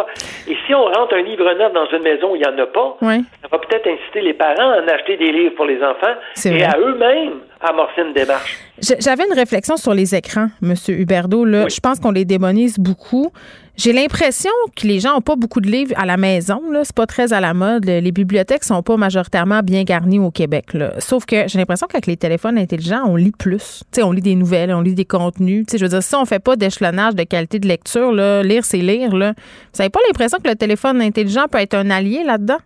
Et 0.48 0.58
si 0.66 0.74
on 0.74 0.86
rentre 0.86 1.14
un 1.14 1.22
livre 1.22 1.46
neuf 1.54 1.72
dans 1.72 1.86
une 1.86 2.02
maison 2.02 2.32
où 2.32 2.36
il 2.36 2.42
n'y 2.42 2.48
en 2.48 2.58
a 2.58 2.66
pas, 2.66 2.98
ça 3.00 3.48
va 3.52 3.60
peut-être 3.60 3.88
inciter 3.88 4.22
les 4.22 4.34
parents 4.34 4.72
à 4.72 4.82
en 4.82 4.88
acheter 4.88 5.18
des 5.18 5.32
livres 5.32 5.56
pour 5.56 5.66
les 5.66 5.82
enfants 5.84 6.16
et 6.46 6.64
à 6.64 6.78
eux-mêmes 6.80 7.40
amorcer 7.62 8.02
une 8.02 8.14
démarche. 8.14 8.58
J'avais 9.00 9.26
une 9.26 9.34
réflexion 9.34 9.78
sur 9.78 9.94
les 9.94 10.16
écrans, 10.16 10.48
M. 10.62 10.74
Huberdeau. 10.88 11.46
Là. 11.46 11.68
Je 11.68 11.80
pense 11.80 12.00
qu'on 12.00 12.12
les 12.12 12.26
démonise 12.26 12.78
beaucoup. 12.78 13.32
J'ai 13.78 13.94
l'impression 13.94 14.50
que 14.76 14.88
les 14.88 15.00
gens 15.00 15.14
n'ont 15.14 15.22
pas 15.22 15.36
beaucoup 15.36 15.62
de 15.62 15.68
livres 15.68 15.94
à 15.98 16.08
la 16.08 16.18
maison. 16.18 16.62
Là. 16.72 16.84
C'est 16.84 16.96
pas 16.96 17.06
très 17.06 17.32
à 17.32 17.40
la 17.40 17.54
mode. 17.54 17.86
Les 17.86 18.12
bibliothèques 18.12 18.64
sont 18.64 18.82
pas 18.82 18.98
majoritairement 18.98 19.60
bien 19.60 19.84
garnies 19.84 20.18
au 20.18 20.32
Québec. 20.32 20.74
Là. 20.74 21.00
Sauf 21.00 21.28
que 21.28 21.48
j'ai 21.48 21.60
l'impression 21.60 21.86
qu'avec 21.86 22.08
les 22.08 22.18
téléphones 22.18 22.58
intelligents, 22.58 23.04
on 23.06 23.16
lit 23.16 23.34
plus. 23.38 23.84
sais, 23.92 24.02
on 24.02 24.12
lit 24.12 24.24
des 24.24 24.34
nouvelles, 24.34 24.74
on 24.74 24.82
lit 24.82 24.96
des 24.96 25.06
contenus. 25.06 25.66
sais, 25.70 25.78
je 25.78 25.84
veux 25.84 25.90
dire, 25.90 26.02
si 26.02 26.16
on 26.16 26.26
fait 26.26 26.44
pas 26.44 26.56
d'échelonnage 26.56 27.14
de 27.14 27.22
qualité 27.22 27.60
de 27.60 27.68
lecture, 27.68 28.12
là, 28.12 28.42
lire, 28.42 28.66
c'est 28.66 28.78
lire. 28.78 29.16
Là. 29.16 29.34
Vous 29.38 29.78
n'avez 29.78 29.92
pas 29.92 30.00
l'impression 30.08 30.40
que 30.44 30.50
le 30.50 30.56
téléphone 30.56 31.00
intelligent 31.00 31.46
peut 31.52 31.60
être 31.60 31.76
un 31.76 31.92
allié 31.92 32.24
là-dedans? 32.24 32.58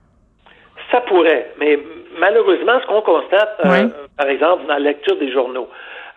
Ça 0.93 1.01
pourrait, 1.01 1.51
mais 1.59 1.77
malheureusement, 2.19 2.79
ce 2.81 2.87
qu'on 2.87 3.01
constate, 3.01 3.57
euh, 3.65 3.87
par 4.17 4.27
exemple, 4.27 4.65
dans 4.65 4.75
la 4.75 4.79
lecture 4.79 5.17
des 5.17 5.31
journaux, 5.31 5.67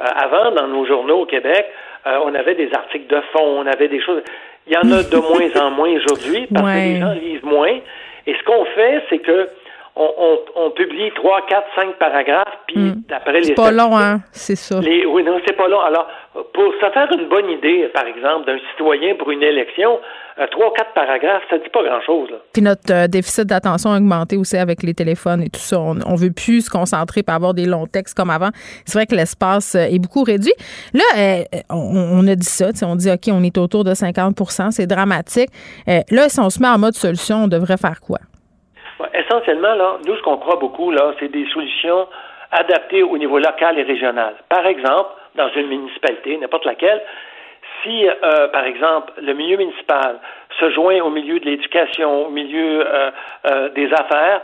euh, 0.01 0.05
avant, 0.05 0.53
dans 0.53 0.69
nos 0.69 0.87
journaux 0.87 1.23
au 1.23 1.27
Québec, 1.27 1.67
euh, 2.07 2.19
on 2.25 2.35
avait 2.35 2.55
des 2.55 2.73
articles 2.75 3.07
de 3.07 3.21
fond, 3.33 3.63
on 3.63 3.67
avait 3.67 3.89
des 3.89 4.01
choses. 4.01 4.23
Il 4.67 4.73
y 4.73 4.77
en 4.77 4.91
a 4.93 5.03
de 5.03 5.17
moins 5.17 5.63
en 5.63 5.71
moins 5.71 5.91
aujourd'hui 5.97 6.47
parce 6.53 6.67
que 6.67 6.79
les 6.79 7.01
gens 7.01 7.13
lisent 7.13 7.43
moins. 7.43 7.79
Et 8.27 8.35
ce 8.35 8.43
qu'on 8.45 8.65
fait, 8.67 9.03
c'est 9.11 9.19
que 9.19 9.49
on, 9.97 10.71
publie 10.71 11.11
trois, 11.15 11.41
quatre, 11.49 11.69
cinq 11.77 11.97
paragraphes, 11.99 12.59
puis 12.67 12.79
hmm. 12.79 13.03
d'après 13.09 13.33
les... 13.33 13.45
C'est 13.45 13.55
pas 13.55 13.71
long, 13.71 13.97
hein? 13.97 14.21
C'est 14.33 14.57
ça. 14.57 14.81
oui, 14.81 15.23
non, 15.23 15.39
c'est 15.47 15.57
pas 15.57 15.69
long. 15.69 15.81
Alors, 15.81 16.09
pour 16.33 16.73
se 16.75 16.91
faire 16.93 17.09
une 17.13 17.29
bonne 17.29 17.49
idée, 17.49 17.89
par 17.95 18.05
exemple, 18.07 18.47
d'un 18.47 18.59
citoyen 18.71 19.15
pour 19.15 19.31
une 19.31 19.43
élection, 19.43 20.01
euh, 20.41 20.47
trois, 20.51 20.73
quatre 20.73 20.93
paragraphes, 20.95 21.45
ça 21.49 21.59
dit 21.59 21.69
pas 21.73 21.85
grand-chose. 21.85 22.31
Puis 22.53 22.61
notre 22.61 22.93
euh, 22.93 23.07
déficit 23.07 23.45
d'attention 23.45 23.91
a 23.91 23.99
augmenté 23.99 24.37
aussi 24.37 24.57
avec 24.57 24.83
les 24.83 24.95
téléphones 24.95 25.43
et 25.43 25.49
tout 25.49 25.61
ça. 25.61 25.79
On, 25.79 25.97
on 26.05 26.17
veut 26.17 26.33
plus 26.33 26.63
se 26.63 26.71
concentrer 26.71 27.23
pour 27.23 27.35
avoir 27.35 27.55
des 27.55 27.67
longs 27.67 27.87
textes 27.87 28.17
comme 28.17 28.31
avant. 28.31 28.51
C'est 28.85 28.99
vrai 28.99 29.07
que 29.07 29.15
l'espace 29.15 29.77
euh, 29.77 29.85
est 29.85 30.01
beaucoup 30.01 30.25
réduit. 30.25 30.55
Là, 30.93 31.45
on, 31.71 32.27
a 32.27 32.35
dit 32.35 32.47
ça, 32.47 32.71
on 32.83 32.97
dit, 32.97 33.11
OK, 33.11 33.29
on 33.29 33.45
est 33.45 33.57
autour 33.59 33.85
de 33.85 33.93
50% 33.93 34.73
c'est 34.73 34.87
dramatique. 34.87 35.51
là, 35.87 36.29
si 36.29 36.41
on 36.41 36.51
se 36.51 36.61
met 36.61 36.69
en 36.69 36.79
mode 36.79 36.95
solution, 36.95 37.45
on 37.45 37.49
devrait 37.49 37.77
faire 37.77 38.01
quoi? 38.01 38.19
Essentiellement, 39.13 39.75
là, 39.75 39.97
nous, 40.07 40.17
ce 40.17 40.23
qu'on 40.23 40.37
croit 40.37 40.57
beaucoup, 40.57 40.91
là, 40.91 41.13
c'est 41.19 41.29
des 41.29 41.47
solutions 41.53 42.07
adaptées 42.51 43.03
au 43.03 43.19
niveau 43.19 43.39
local 43.39 43.79
et 43.79 43.83
régional. 43.83 44.35
Par 44.49 44.65
exemple, 44.67 45.11
dans 45.35 45.49
une 45.57 45.67
municipalité, 45.67 46.37
n'importe 46.37 46.65
laquelle, 46.65 47.03
si, 47.83 48.07
euh, 48.07 48.49
par 48.49 48.65
exemple, 48.65 49.13
le 49.21 49.35
milieu 49.35 49.57
municipal 49.57 50.19
se 50.59 50.71
joint 50.71 51.01
au 51.01 51.11
milieu 51.11 51.41
de 51.41 51.45
l'éducation, 51.45 52.27
au 52.27 52.31
milieu 52.31 52.87
euh, 52.87 53.11
euh, 53.47 53.69
des 53.71 53.93
affaires, 53.93 54.41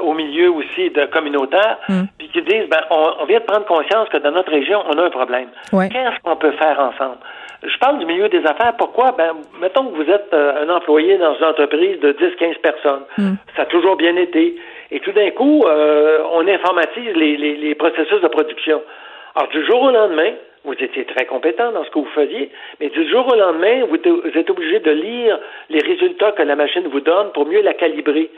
au 0.00 0.12
milieu 0.12 0.50
aussi 0.50 0.90
de 0.90 1.06
communautaire, 1.06 1.78
mm. 1.88 2.02
puis 2.18 2.28
qu'ils 2.28 2.44
disent, 2.44 2.68
ben, 2.68 2.80
on, 2.90 3.24
vient 3.24 3.40
de 3.40 3.44
prendre 3.44 3.64
conscience 3.64 4.08
que 4.10 4.18
dans 4.18 4.30
notre 4.30 4.50
région, 4.50 4.82
on 4.86 4.98
a 4.98 5.04
un 5.04 5.10
problème. 5.10 5.48
Qu'est-ce 5.70 6.20
qu'on 6.22 6.36
peut 6.36 6.52
faire 6.52 6.78
ensemble? 6.78 7.18
Je 7.62 7.78
parle 7.78 7.98
du 7.98 8.06
milieu 8.06 8.28
des 8.28 8.44
affaires. 8.46 8.74
Pourquoi? 8.78 9.12
Ben, 9.12 9.32
mettons 9.60 9.86
que 9.86 9.96
vous 9.96 10.10
êtes 10.10 10.32
un 10.32 10.68
employé 10.70 11.18
dans 11.18 11.34
une 11.34 11.44
entreprise 11.44 12.00
de 12.00 12.12
10-15 12.12 12.60
personnes. 12.60 13.02
Mm. 13.18 13.32
Ça 13.56 13.62
a 13.62 13.66
toujours 13.66 13.96
bien 13.96 14.16
été. 14.16 14.56
Et 14.90 15.00
tout 15.00 15.12
d'un 15.12 15.30
coup, 15.30 15.62
on 15.64 16.48
informatise 16.48 17.14
les, 17.14 17.36
les 17.36 17.74
processus 17.74 18.20
de 18.20 18.28
production. 18.28 18.82
Alors, 19.34 19.48
du 19.50 19.64
jour 19.64 19.82
au 19.82 19.90
lendemain, 19.90 20.32
vous 20.64 20.74
étiez 20.74 21.04
très 21.04 21.26
compétent 21.26 21.72
dans 21.72 21.84
ce 21.84 21.90
que 21.90 21.98
vous 21.98 22.10
faisiez, 22.14 22.50
mais 22.80 22.90
du 22.90 23.08
jour 23.08 23.26
au 23.32 23.36
lendemain, 23.36 23.84
vous 23.86 23.96
êtes 24.38 24.50
obligé 24.50 24.80
de 24.80 24.90
lire 24.90 25.38
les 25.70 25.80
résultats 25.80 26.32
que 26.32 26.42
la 26.42 26.56
machine 26.56 26.86
vous 26.88 27.00
donne 27.00 27.32
pour 27.32 27.46
mieux 27.46 27.62
la 27.62 27.74
calibrer. 27.74 28.30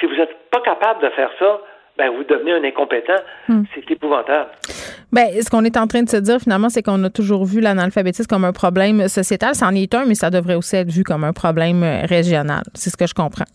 Si 0.00 0.06
vous 0.06 0.14
n'êtes 0.14 0.36
pas 0.50 0.60
capable 0.60 1.02
de 1.02 1.08
faire 1.10 1.30
ça, 1.38 1.60
ben 1.98 2.10
vous 2.10 2.24
devenez 2.24 2.52
un 2.52 2.64
incompétent. 2.64 3.20
Hmm. 3.48 3.64
C'est 3.74 3.90
épouvantable. 3.90 4.50
Ben, 5.12 5.26
ce 5.42 5.50
qu'on 5.50 5.64
est 5.64 5.76
en 5.76 5.86
train 5.86 6.02
de 6.02 6.08
se 6.08 6.16
dire 6.16 6.38
finalement, 6.38 6.68
c'est 6.68 6.82
qu'on 6.82 7.02
a 7.02 7.10
toujours 7.10 7.44
vu 7.44 7.60
l'analphabétisme 7.60 8.28
comme 8.28 8.44
un 8.44 8.52
problème 8.52 9.08
sociétal. 9.08 9.54
C'en 9.54 9.74
est 9.74 9.92
un, 9.94 10.04
mais 10.06 10.14
ça 10.14 10.30
devrait 10.30 10.54
aussi 10.54 10.76
être 10.76 10.90
vu 10.90 11.02
comme 11.02 11.24
un 11.24 11.32
problème 11.32 11.82
régional. 12.08 12.62
C'est 12.74 12.90
ce 12.90 12.96
que 12.96 13.06
je 13.06 13.14
comprends. 13.14 13.46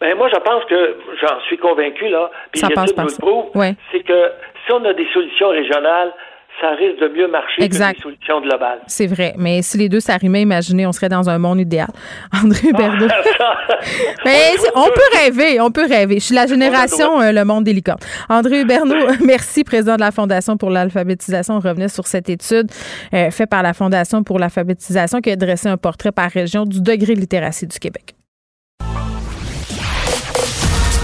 Ben 0.00 0.16
moi, 0.16 0.28
je 0.32 0.38
pense 0.38 0.64
que 0.64 0.96
j'en 1.20 1.40
suis 1.40 1.58
convaincu 1.58 2.08
là. 2.08 2.30
Puis 2.52 2.60
ça 2.60 2.68
passe 2.74 2.92
par 2.92 3.10
ça. 3.10 3.22
C'est 3.92 4.02
que 4.02 4.30
si 4.64 4.72
on 4.72 4.84
a 4.84 4.94
des 4.94 5.06
solutions 5.12 5.48
régionales, 5.48 6.12
ça 6.60 6.70
risque 6.70 7.00
de 7.00 7.08
mieux 7.08 7.28
marcher 7.28 7.68
que 7.68 7.74
les 7.74 8.00
solutions 8.00 8.40
globales. 8.40 8.80
C'est 8.86 9.06
vrai. 9.06 9.34
Mais 9.38 9.62
si 9.62 9.78
les 9.78 9.88
deux 9.88 10.00
s'arrimaient, 10.00 10.42
imaginez, 10.42 10.86
on 10.86 10.92
serait 10.92 11.08
dans 11.08 11.28
un 11.28 11.38
monde 11.38 11.60
idéal. 11.60 11.88
André 12.44 12.72
Berdo. 12.72 13.06
mais 14.24 14.52
on 14.74 14.84
peut 14.84 15.18
rêver, 15.18 15.60
on 15.60 15.70
peut 15.70 15.86
rêver. 15.86 16.16
Je 16.16 16.24
suis 16.26 16.34
la 16.34 16.46
génération 16.46 17.20
euh, 17.20 17.32
Le 17.32 17.44
Monde 17.44 17.64
délicat. 17.64 17.96
André 18.28 18.60
Huberneau, 18.60 18.94
merci, 19.24 19.64
président 19.64 19.96
de 19.96 20.00
la 20.00 20.10
Fondation 20.10 20.56
pour 20.56 20.70
l'alphabétisation. 20.70 21.54
On 21.54 21.60
revenait 21.60 21.88
sur 21.88 22.06
cette 22.06 22.28
étude 22.28 22.70
euh, 23.14 23.30
faite 23.30 23.48
par 23.48 23.62
la 23.62 23.72
Fondation 23.72 24.22
pour 24.22 24.38
l'alphabétisation 24.38 25.20
qui 25.20 25.30
a 25.30 25.36
dressé 25.36 25.68
un 25.68 25.76
portrait 25.76 26.12
par 26.12 26.30
région 26.30 26.64
du 26.64 26.80
degré 26.80 27.14
de 27.14 27.20
littératie 27.20 27.66
du 27.66 27.78
Québec. 27.78 28.14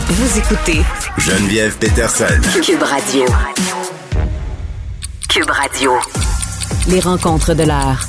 Vous 0.09 0.39
écoutez 0.39 0.81
Geneviève 1.19 1.77
Peterson. 1.79 2.41
Cube 2.63 2.83
Radio. 2.83 3.25
Cube 5.37 5.51
Radio. 5.51 5.93
Les 6.89 6.99
rencontres 6.99 7.53
de 7.53 7.65
l'art. 7.65 8.07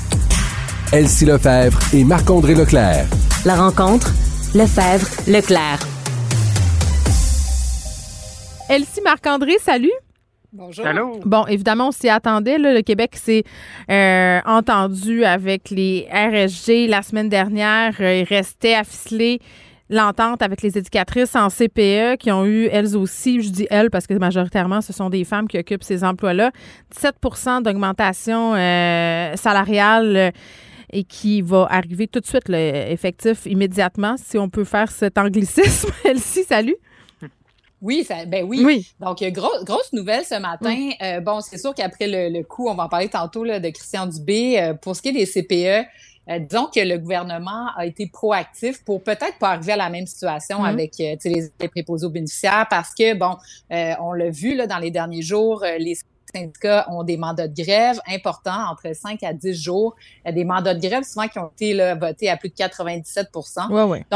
Elsie 0.93 1.25
Lefebvre 1.25 1.78
et 1.93 2.05
Marc-André 2.05 2.55
Leclerc. 2.55 3.05
La 3.43 3.55
rencontre, 3.55 4.13
Lefebvre, 4.55 5.05
Leclerc. 5.28 5.80
Elsie 8.69 9.01
Marc-André, 9.03 9.57
salut. 9.59 9.91
Bonjour. 10.53 10.86
Bon, 11.25 11.45
évidemment, 11.47 11.89
on 11.89 11.91
s'y 11.91 12.07
attendait. 12.07 12.57
le 12.57 12.82
Québec 12.82 13.17
s'est 13.17 13.43
euh, 13.91 14.39
entendu 14.45 15.25
avec 15.25 15.69
les 15.69 16.07
RSG 16.09 16.88
la 16.88 17.01
semaine 17.01 17.28
dernière. 17.28 17.93
Euh, 17.99 18.21
il 18.21 18.23
restait 18.23 18.73
à 18.73 18.86
ficeler 18.86 19.41
l'entente 19.89 20.41
avec 20.41 20.61
les 20.61 20.77
éducatrices 20.77 21.35
en 21.35 21.49
CPE 21.49 22.17
qui 22.19 22.31
ont 22.31 22.45
eu, 22.45 22.67
elles 22.71 22.95
aussi, 22.95 23.41
je 23.41 23.49
dis 23.49 23.67
elles 23.69 23.89
parce 23.89 24.07
que 24.07 24.13
majoritairement, 24.13 24.81
ce 24.81 24.93
sont 24.93 25.09
des 25.09 25.23
femmes 25.23 25.47
qui 25.47 25.57
occupent 25.57 25.83
ces 25.83 26.03
emplois-là, 26.03 26.51
17% 26.95 27.63
d'augmentation 27.63 28.55
euh, 28.55 29.35
salariale 29.35 30.17
euh, 30.17 30.31
et 30.91 31.03
qui 31.03 31.41
va 31.41 31.67
arriver 31.69 32.07
tout 32.07 32.19
de 32.19 32.25
suite, 32.25 32.47
le 32.47 32.57
effectif 32.57 33.45
immédiatement, 33.45 34.15
si 34.17 34.38
on 34.38 34.49
peut 34.49 34.63
faire 34.63 34.89
cet 34.91 35.17
anglicisme. 35.17 35.89
Elsie, 36.05 36.43
salut. 36.43 36.77
Oui, 37.81 38.03
ça, 38.03 38.25
ben 38.25 38.43
oui. 38.43 38.91
Donc, 38.99 39.21
gros, 39.23 39.63
grosse 39.63 39.93
nouvelle 39.93 40.25
ce 40.25 40.39
matin. 40.39 40.89
Euh, 41.01 41.19
bon, 41.19 41.41
c'est 41.41 41.59
sûr 41.59 41.75
qu'après 41.75 42.07
le, 42.07 42.41
coup, 42.43 42.67
on 42.67 42.73
va 42.73 42.85
en 42.85 42.89
parler 42.89 43.09
tantôt 43.09 43.43
là, 43.43 43.59
de 43.59 43.69
Christian 43.69 44.07
Dubé. 44.07 44.59
Euh, 44.59 44.73
pour 44.73 44.95
ce 44.95 45.01
qui 45.01 45.09
est 45.09 45.11
des 45.11 45.25
CPE, 45.27 45.88
euh, 46.30 46.39
disons 46.39 46.67
que 46.67 46.80
le 46.80 46.97
gouvernement 46.97 47.67
a 47.75 47.86
été 47.86 48.07
proactif 48.07 48.84
pour 48.84 49.03
peut-être 49.03 49.38
pas 49.39 49.51
arriver 49.51 49.73
à 49.73 49.78
la 49.78 49.89
même 49.89 50.07
situation 50.07 50.63
mm-hmm. 50.63 50.69
avec 50.69 50.97
les, 50.97 51.51
les 51.59 51.67
préposés 51.67 52.05
aux 52.05 52.11
bénéficiaires 52.11 52.67
parce 52.69 52.93
que, 52.93 53.13
bon, 53.13 53.38
on 53.69 54.13
l'a 54.13 54.30
vu 54.30 54.55
là, 54.55 54.67
dans 54.67 54.80
les 54.80 54.91
derniers 54.91 55.21
jours, 55.21 55.63
les 55.80 55.95
syndicats 56.34 56.86
ont 56.89 57.03
des 57.03 57.17
mandats 57.17 57.47
de 57.47 57.61
grève 57.61 57.99
importants, 58.07 58.69
entre 58.71 58.93
5 58.93 59.23
à 59.23 59.34
10 59.34 59.53
jours. 59.53 59.95
Des 60.30 60.43
mandats 60.43 60.73
de 60.73 60.80
grève 60.80 61.03
souvent 61.03 61.28
qui 61.28 61.39
ont 61.39 61.49
été 61.49 61.73
là, 61.73 61.95
votés 61.95 62.30
à 62.30 62.38
plus 62.38 62.49
de 62.49 62.55
97 62.55 63.30
Donc, 63.34 63.45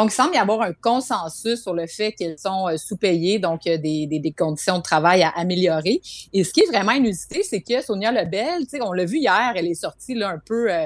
il 0.05 0.11
semble 0.11 0.35
y 0.35 0.37
avoir 0.37 0.61
un 0.61 0.73
consensus 0.73 1.61
sur 1.61 1.73
le 1.73 1.87
fait 1.87 2.11
qu'ils 2.13 2.37
sont 2.37 2.67
euh, 2.67 2.77
sous-payés, 2.77 3.39
donc 3.39 3.63
des, 3.63 3.77
des, 3.77 4.19
des, 4.19 4.31
conditions 4.31 4.77
de 4.77 4.83
travail 4.83 5.23
à 5.23 5.29
améliorer. 5.29 6.01
Et 6.33 6.43
ce 6.43 6.51
qui 6.51 6.61
est 6.61 6.67
vraiment 6.67 6.91
inusité, 6.91 7.43
c'est 7.43 7.61
que 7.61 7.81
Sonia 7.81 8.11
Lebel, 8.11 8.65
on 8.81 8.93
l'a 8.93 9.05
vu 9.05 9.17
hier, 9.17 9.53
elle 9.55 9.67
est 9.67 9.73
sortie 9.75 10.15
là, 10.15 10.29
un 10.29 10.39
peu... 10.39 10.71
Euh, 10.71 10.85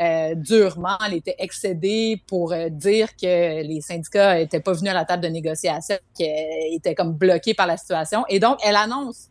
euh, 0.00 0.34
durement. 0.34 0.96
Elle 1.06 1.14
était 1.14 1.36
excédée 1.38 2.20
pour 2.26 2.54
dire 2.70 3.14
que 3.16 3.62
les 3.62 3.80
syndicats 3.80 4.36
n'étaient 4.36 4.60
pas 4.60 4.72
venus 4.72 4.90
à 4.90 4.94
la 4.94 5.04
table 5.04 5.22
de 5.22 5.28
négociation, 5.28 5.96
qu'elle 6.16 6.72
était 6.72 6.94
comme 6.94 7.12
bloquée 7.12 7.54
par 7.54 7.66
la 7.66 7.76
situation. 7.76 8.24
Et 8.28 8.38
donc, 8.40 8.58
elle 8.64 8.76
annonce, 8.76 9.28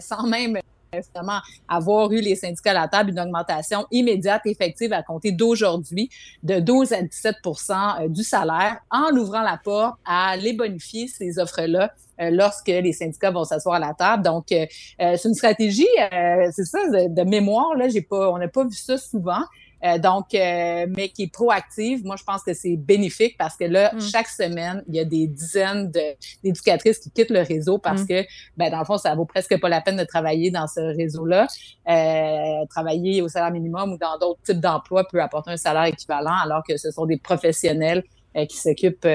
sans 0.00 0.26
même 0.26 0.58
justement 0.96 1.40
avoir 1.68 2.10
eu 2.12 2.20
les 2.20 2.36
syndicats 2.36 2.70
à 2.70 2.74
la 2.74 2.88
table 2.88 3.10
une 3.10 3.20
augmentation 3.20 3.86
immédiate 3.90 4.42
effective 4.46 4.92
à 4.92 5.02
compter 5.02 5.32
d'aujourd'hui 5.32 6.10
de 6.42 6.60
12 6.60 6.92
à 6.92 7.02
17% 7.02 8.04
euh, 8.04 8.08
du 8.08 8.22
salaire 8.22 8.78
en 8.90 9.14
ouvrant 9.16 9.42
la 9.42 9.58
porte 9.62 9.98
à 10.04 10.36
les 10.36 10.52
bonifier 10.52 11.08
ces 11.08 11.38
offres-là 11.38 11.92
euh, 12.20 12.30
lorsque 12.30 12.68
les 12.68 12.92
syndicats 12.92 13.30
vont 13.30 13.44
s'asseoir 13.44 13.76
à 13.76 13.78
la 13.78 13.94
table. 13.94 14.22
Donc, 14.22 14.52
euh, 14.52 14.66
c'est 14.98 15.24
une 15.24 15.34
stratégie, 15.34 15.86
c'est 16.52 16.64
ça, 16.64 16.78
de, 16.88 17.22
mémoire, 17.22 17.74
là, 17.76 17.88
j'ai 17.88 18.00
pas, 18.00 18.30
on 18.30 18.38
n'a 18.38 18.48
pas 18.48 18.64
vu 18.64 18.74
ça 18.74 18.96
souvent. 18.96 19.42
Euh, 19.86 19.98
donc, 19.98 20.34
euh, 20.34 20.86
mais 20.96 21.08
qui 21.10 21.24
est 21.24 21.32
proactive. 21.32 22.04
Moi, 22.04 22.16
je 22.16 22.24
pense 22.24 22.42
que 22.42 22.54
c'est 22.54 22.76
bénéfique 22.76 23.36
parce 23.38 23.56
que 23.56 23.64
là, 23.64 23.94
mm. 23.94 24.00
chaque 24.00 24.28
semaine, 24.28 24.82
il 24.88 24.96
y 24.96 25.00
a 25.00 25.04
des 25.04 25.26
dizaines 25.26 25.92
d'éducatrices 26.42 26.98
qui 26.98 27.10
quittent 27.10 27.30
le 27.30 27.42
réseau 27.42 27.78
parce 27.78 28.02
mm. 28.02 28.06
que, 28.06 28.24
ben, 28.56 28.70
dans 28.70 28.78
le 28.78 28.84
fond, 28.84 28.98
ça 28.98 29.14
vaut 29.14 29.26
presque 29.26 29.58
pas 29.60 29.68
la 29.68 29.80
peine 29.80 29.96
de 29.96 30.04
travailler 30.04 30.50
dans 30.50 30.66
ce 30.66 30.80
réseau-là. 30.96 31.46
Euh, 31.88 32.66
travailler 32.68 33.22
au 33.22 33.28
salaire 33.28 33.52
minimum 33.52 33.92
ou 33.92 33.98
dans 33.98 34.18
d'autres 34.18 34.40
types 34.42 34.60
d'emplois 34.60 35.04
peut 35.04 35.22
apporter 35.22 35.50
un 35.50 35.56
salaire 35.56 35.84
équivalent 35.84 36.34
alors 36.42 36.62
que 36.66 36.76
ce 36.76 36.90
sont 36.90 37.06
des 37.06 37.18
professionnels 37.18 38.02
qui 38.50 38.56
s'occupent 38.58 39.08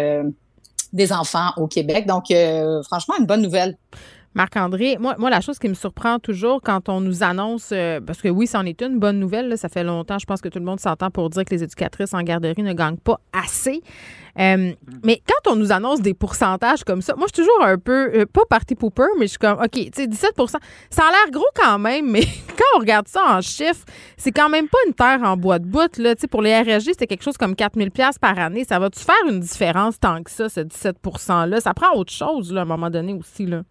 des 0.94 1.14
enfants 1.14 1.52
au 1.58 1.68
Québec. 1.68 2.08
Donc, 2.08 2.34
franchement, 2.86 3.14
une 3.20 3.28
bonne 3.28 3.44
nouvelle. 3.44 3.78
Marc-André, 4.34 4.98
moi, 4.98 5.16
moi, 5.18 5.30
la 5.30 5.42
chose 5.42 5.60
qui 5.60 5.68
me 5.68 5.74
surprend 5.74 6.18
toujours 6.20 6.62
quand 6.62 6.88
on 6.88 7.02
nous 7.02 7.22
annonce, 7.22 7.72
euh, 7.74 8.00
parce 8.00 8.22
que 8.22 8.30
oui, 8.30 8.48
c'en 8.48 8.66
est 8.66 8.82
une 8.82 8.98
bonne 8.98 9.20
nouvelle, 9.20 9.58
ça 9.58 9.68
fait 9.68 9.84
longtemps, 9.84 10.20
je 10.20 10.26
pense 10.26 10.40
que 10.40 10.48
tout 10.48 10.60
le 10.60 10.66
monde 10.66 10.80
s'entend 10.80 11.12
pour 11.12 11.30
dire 11.30 11.44
que 11.44 11.54
les 11.54 11.64
éducatrices 11.64 12.14
en 12.14 12.22
garderie 12.24 12.64
ne 12.64 12.72
gagnent 12.72 12.98
pas 12.98 13.20
assez. 13.34 13.82
Euh, 14.40 14.72
mais 15.04 15.22
quand 15.28 15.52
on 15.52 15.58
nous 15.58 15.74
annonce 15.74 16.02
des 16.02 16.14
pourcentages 16.14 16.86
comme 16.86 17.02
ça, 17.02 17.16
moi, 17.16 17.28
je 17.30 17.36
suis 17.36 17.46
toujours 17.46 17.66
un 17.66 17.78
peu, 17.78 18.12
euh, 18.16 18.26
pas 18.26 18.44
party 18.50 18.76
pooper, 18.76 19.08
mais 19.20 19.26
je 19.26 19.32
suis 19.32 19.38
comme, 19.38 19.60
OK, 19.60 19.72
tu 19.72 19.90
sais, 19.94 20.08
17% 20.08 20.58
ça 20.90 21.04
a 21.04 21.12
l'air 21.12 21.32
gros 21.32 21.44
quand 21.54 21.80
même, 21.80 22.10
mais 22.10 22.22
quand 22.58 22.78
on 22.78 22.80
regarde 22.80 23.10
ça 23.10 23.22
en 23.38 23.42
chiffres, 23.42 23.86
c'est 24.16 24.32
quand 24.32 24.48
même 24.48 24.70
pas 24.70 24.78
une 24.88 24.94
terre 24.94 25.20
en 25.24 25.36
bois 25.36 25.60
de 25.60 25.66
bout. 25.66 25.98
Là. 25.98 26.16
Pour 26.30 26.42
les 26.42 26.56
RSG, 26.56 26.92
c'était 26.94 27.08
quelque 27.08 27.24
chose 27.24 27.38
comme 27.38 27.56
4000 27.56 27.92
par 28.22 28.40
année. 28.40 28.64
Ça 28.64 28.80
va-tu 28.80 29.02
faire 29.02 29.16
une 29.28 29.42
différence 29.42 30.00
tant 30.00 30.24
que 30.24 30.32
ça, 30.32 30.48
ce 30.48 30.62
17 30.62 30.98
$-là? 31.04 31.60
Ça 31.60 31.74
prend 31.74 31.94
autre 31.98 32.14
chose, 32.14 32.54
là, 32.54 32.62
à 32.62 32.64
un 32.64 32.68
moment 32.68 32.90
donné 32.90 33.14
aussi, 33.14 33.46
là. 33.46 33.64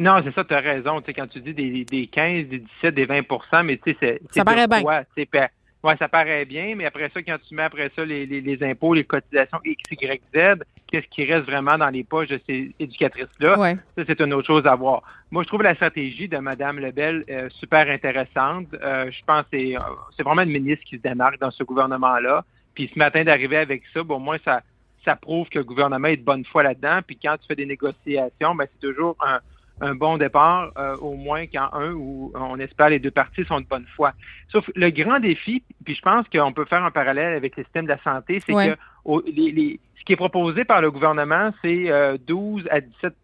Non, 0.00 0.22
c'est 0.24 0.34
ça, 0.34 0.44
tu 0.44 0.54
as 0.54 0.60
raison. 0.60 1.02
Tu 1.02 1.06
sais, 1.06 1.12
quand 1.12 1.26
tu 1.26 1.40
dis 1.40 1.52
des, 1.52 1.84
des 1.84 2.06
15, 2.06 2.46
des 2.46 2.60
17, 2.60 2.94
des 2.94 3.06
20% 3.06 3.64
mais 3.64 3.76
tu 3.76 3.90
sais, 3.90 3.96
c'est. 4.00 4.20
Ça 4.30 4.44
paraît 4.44 4.66
bien. 4.66 4.82
Oui, 5.82 5.92
ça 5.98 6.08
paraît 6.08 6.44
bien, 6.44 6.74
mais 6.74 6.86
après 6.86 7.10
ça, 7.12 7.22
quand 7.22 7.36
tu 7.46 7.54
mets 7.54 7.62
après 7.62 7.90
ça 7.96 8.04
les, 8.04 8.26
les, 8.26 8.62
impôts, 8.62 8.92
les 8.92 9.04
cotisations 9.04 9.58
X, 9.64 9.82
Y, 9.90 10.22
Z, 10.34 10.62
qu'est-ce 10.86 11.06
qui 11.08 11.24
reste 11.24 11.46
vraiment 11.46 11.78
dans 11.78 11.88
les 11.88 12.04
poches 12.04 12.28
de 12.28 12.40
ces 12.46 12.74
éducatrices-là? 12.78 13.76
Ça, 13.96 14.04
c'est 14.06 14.20
une 14.20 14.34
autre 14.34 14.46
chose 14.46 14.66
à 14.66 14.74
voir. 14.74 15.02
Moi, 15.30 15.42
je 15.42 15.48
trouve 15.48 15.62
la 15.62 15.74
stratégie 15.74 16.28
de 16.28 16.36
Mme 16.36 16.80
Lebel 16.80 17.24
euh, 17.30 17.48
super 17.50 17.88
intéressante. 17.88 18.66
Euh, 18.74 19.10
je 19.10 19.24
pense 19.24 19.42
que 19.42 19.48
c'est, 19.52 19.76
euh, 19.76 19.80
c'est 20.16 20.22
vraiment 20.22 20.42
une 20.42 20.50
ministre 20.50 20.84
qui 20.84 20.96
se 20.96 21.02
démarque 21.02 21.38
dans 21.40 21.50
ce 21.50 21.64
gouvernement-là. 21.64 22.44
Puis 22.74 22.90
ce 22.92 22.98
matin, 22.98 23.24
d'arriver 23.24 23.56
avec 23.56 23.82
ça, 23.94 24.02
bon, 24.02 24.18
moi, 24.18 24.36
ça, 24.44 24.60
ça 25.04 25.16
prouve 25.16 25.48
que 25.48 25.58
le 25.58 25.64
gouvernement 25.64 26.08
est 26.08 26.18
de 26.18 26.24
bonne 26.24 26.44
foi 26.44 26.62
là-dedans. 26.62 27.00
Puis 27.06 27.18
quand 27.22 27.36
tu 27.38 27.46
fais 27.46 27.56
des 27.56 27.66
négociations, 27.66 28.54
ben, 28.54 28.66
c'est 28.70 28.86
toujours 28.86 29.16
un, 29.20 29.40
un 29.80 29.94
bon 29.94 30.18
départ, 30.18 30.72
euh, 30.78 30.96
au 30.96 31.14
moins 31.14 31.46
quand 31.46 31.70
un 31.72 31.92
ou 31.92 32.32
on 32.34 32.58
espère 32.58 32.90
les 32.90 32.98
deux 32.98 33.10
parties 33.10 33.44
sont 33.44 33.60
de 33.60 33.66
bonne 33.66 33.86
foi. 33.96 34.12
Sauf 34.48 34.68
le 34.74 34.90
grand 34.90 35.20
défi, 35.20 35.62
puis 35.84 35.94
je 35.94 36.02
pense 36.02 36.26
qu'on 36.28 36.52
peut 36.52 36.66
faire 36.66 36.84
un 36.84 36.90
parallèle 36.90 37.34
avec 37.34 37.56
le 37.56 37.64
système 37.64 37.84
de 37.84 37.90
la 37.90 38.02
santé, 38.02 38.40
c'est 38.44 38.52
que 38.52 38.76
ce 39.06 40.04
qui 40.04 40.12
est 40.12 40.16
proposé 40.16 40.64
par 40.64 40.80
le 40.80 40.90
gouvernement, 40.90 41.52
c'est 41.62 41.90
12 42.26 42.64
euh, 42.64 42.68
à 42.70 42.80
17 42.80 43.14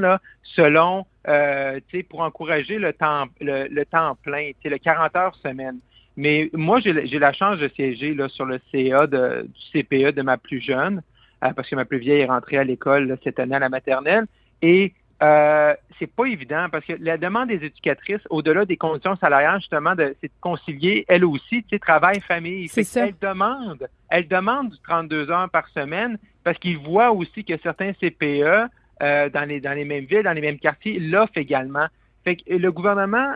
là, 0.00 0.20
selon, 0.42 1.06
euh, 1.26 1.80
pour 2.08 2.20
encourager 2.20 2.78
le 2.78 2.92
temps, 2.92 3.26
le, 3.40 3.84
temps 3.84 4.16
plein, 4.22 4.50
le 4.64 4.78
40 4.78 5.16
heures 5.16 5.34
semaine. 5.36 5.78
Mais 6.16 6.50
moi, 6.52 6.80
j'ai 6.80 7.18
la 7.18 7.32
chance 7.32 7.58
de 7.58 7.68
siéger 7.68 8.14
là, 8.14 8.28
sur 8.28 8.44
le 8.44 8.60
CA 8.72 9.06
de, 9.06 9.46
du 9.46 9.82
CPE 9.82 10.14
de 10.14 10.22
ma 10.22 10.36
plus 10.36 10.60
jeune, 10.60 11.02
parce 11.40 11.68
que 11.68 11.76
ma 11.76 11.84
plus 11.84 11.98
vieille 11.98 12.22
est 12.22 12.26
rentrée 12.26 12.58
à 12.58 12.64
l'école 12.64 13.16
cette 13.22 13.38
année 13.38 13.54
à 13.54 13.60
la 13.60 13.68
maternelle. 13.68 14.26
Et 14.60 14.92
euh, 15.20 15.74
c'est 15.98 16.06
pas 16.06 16.26
évident 16.26 16.66
parce 16.70 16.84
que 16.84 16.92
la 17.00 17.18
demande 17.18 17.48
des 17.48 17.64
éducatrices, 17.64 18.20
au-delà 18.30 18.64
des 18.64 18.76
conditions 18.76 19.16
salariales, 19.16 19.60
justement, 19.60 19.94
de, 19.96 20.14
c'est 20.20 20.28
de 20.28 20.40
concilier, 20.40 21.04
elle 21.08 21.24
aussi, 21.24 21.62
tu 21.64 21.70
sais, 21.70 21.78
travail, 21.78 22.20
famille. 22.20 22.68
C'est 22.68 22.84
ça. 22.84 23.06
Elle 23.06 23.14
demande, 23.20 23.88
elle 24.10 24.28
demande 24.28 24.70
du 24.70 24.78
32 24.78 25.30
heures 25.30 25.50
par 25.50 25.68
semaine 25.68 26.18
parce 26.44 26.58
qu'ils 26.58 26.78
voient 26.78 27.10
aussi 27.10 27.44
que 27.44 27.58
certains 27.58 27.92
CPE 27.94 28.68
euh, 29.02 29.28
dans, 29.30 29.48
les, 29.48 29.60
dans 29.60 29.72
les 29.72 29.84
mêmes 29.84 30.04
villes, 30.04 30.22
dans 30.22 30.32
les 30.32 30.40
mêmes 30.40 30.58
quartiers, 30.58 31.00
l'offrent 31.00 31.36
également. 31.36 31.86
Fait 32.24 32.36
que 32.36 32.54
le 32.54 32.70
gouvernement 32.70 33.34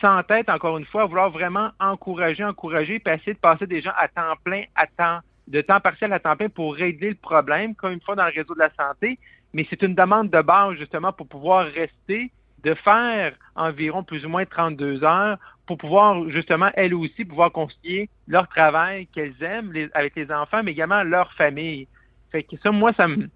s'entête, 0.00 0.50
encore 0.50 0.76
une 0.76 0.86
fois, 0.86 1.02
à 1.02 1.06
vouloir 1.06 1.30
vraiment 1.30 1.70
encourager, 1.80 2.44
encourager, 2.44 2.98
puis 2.98 3.14
essayer 3.14 3.34
de 3.34 3.38
passer 3.38 3.66
des 3.66 3.80
gens 3.80 3.92
à 3.96 4.08
temps 4.08 4.34
plein, 4.44 4.64
à 4.74 4.86
temps, 4.86 5.20
de 5.48 5.60
temps 5.62 5.80
partiel 5.80 6.12
à 6.12 6.20
temps 6.20 6.36
plein 6.36 6.48
pour 6.50 6.74
régler 6.74 7.10
le 7.10 7.14
problème, 7.14 7.74
comme 7.74 7.92
une 7.92 8.00
fois 8.00 8.16
dans 8.16 8.26
le 8.26 8.32
réseau 8.32 8.54
de 8.54 8.60
la 8.60 8.70
santé 8.78 9.18
mais 9.52 9.66
c'est 9.68 9.82
une 9.82 9.94
demande 9.94 10.30
de 10.30 10.40
base 10.40 10.76
justement 10.76 11.12
pour 11.12 11.26
pouvoir 11.26 11.66
rester, 11.66 12.30
de 12.64 12.74
faire 12.74 13.34
environ 13.56 14.02
plus 14.02 14.24
ou 14.24 14.28
moins 14.28 14.44
32 14.44 15.04
heures 15.04 15.38
pour 15.66 15.78
pouvoir 15.78 16.28
justement, 16.28 16.70
elles 16.74 16.94
aussi, 16.94 17.24
pouvoir 17.24 17.52
concilier 17.52 18.08
leur 18.26 18.48
travail 18.48 19.06
qu'elles 19.06 19.40
aiment 19.42 19.72
avec 19.94 20.14
les 20.16 20.30
enfants, 20.30 20.62
mais 20.62 20.72
également 20.72 21.02
leur 21.02 21.32
famille. 21.34 21.86
Fait 22.30 22.42
que 22.42 22.56
ça, 22.62 22.70
moi, 22.72 22.92
ça 22.96 23.08
me 23.08 23.28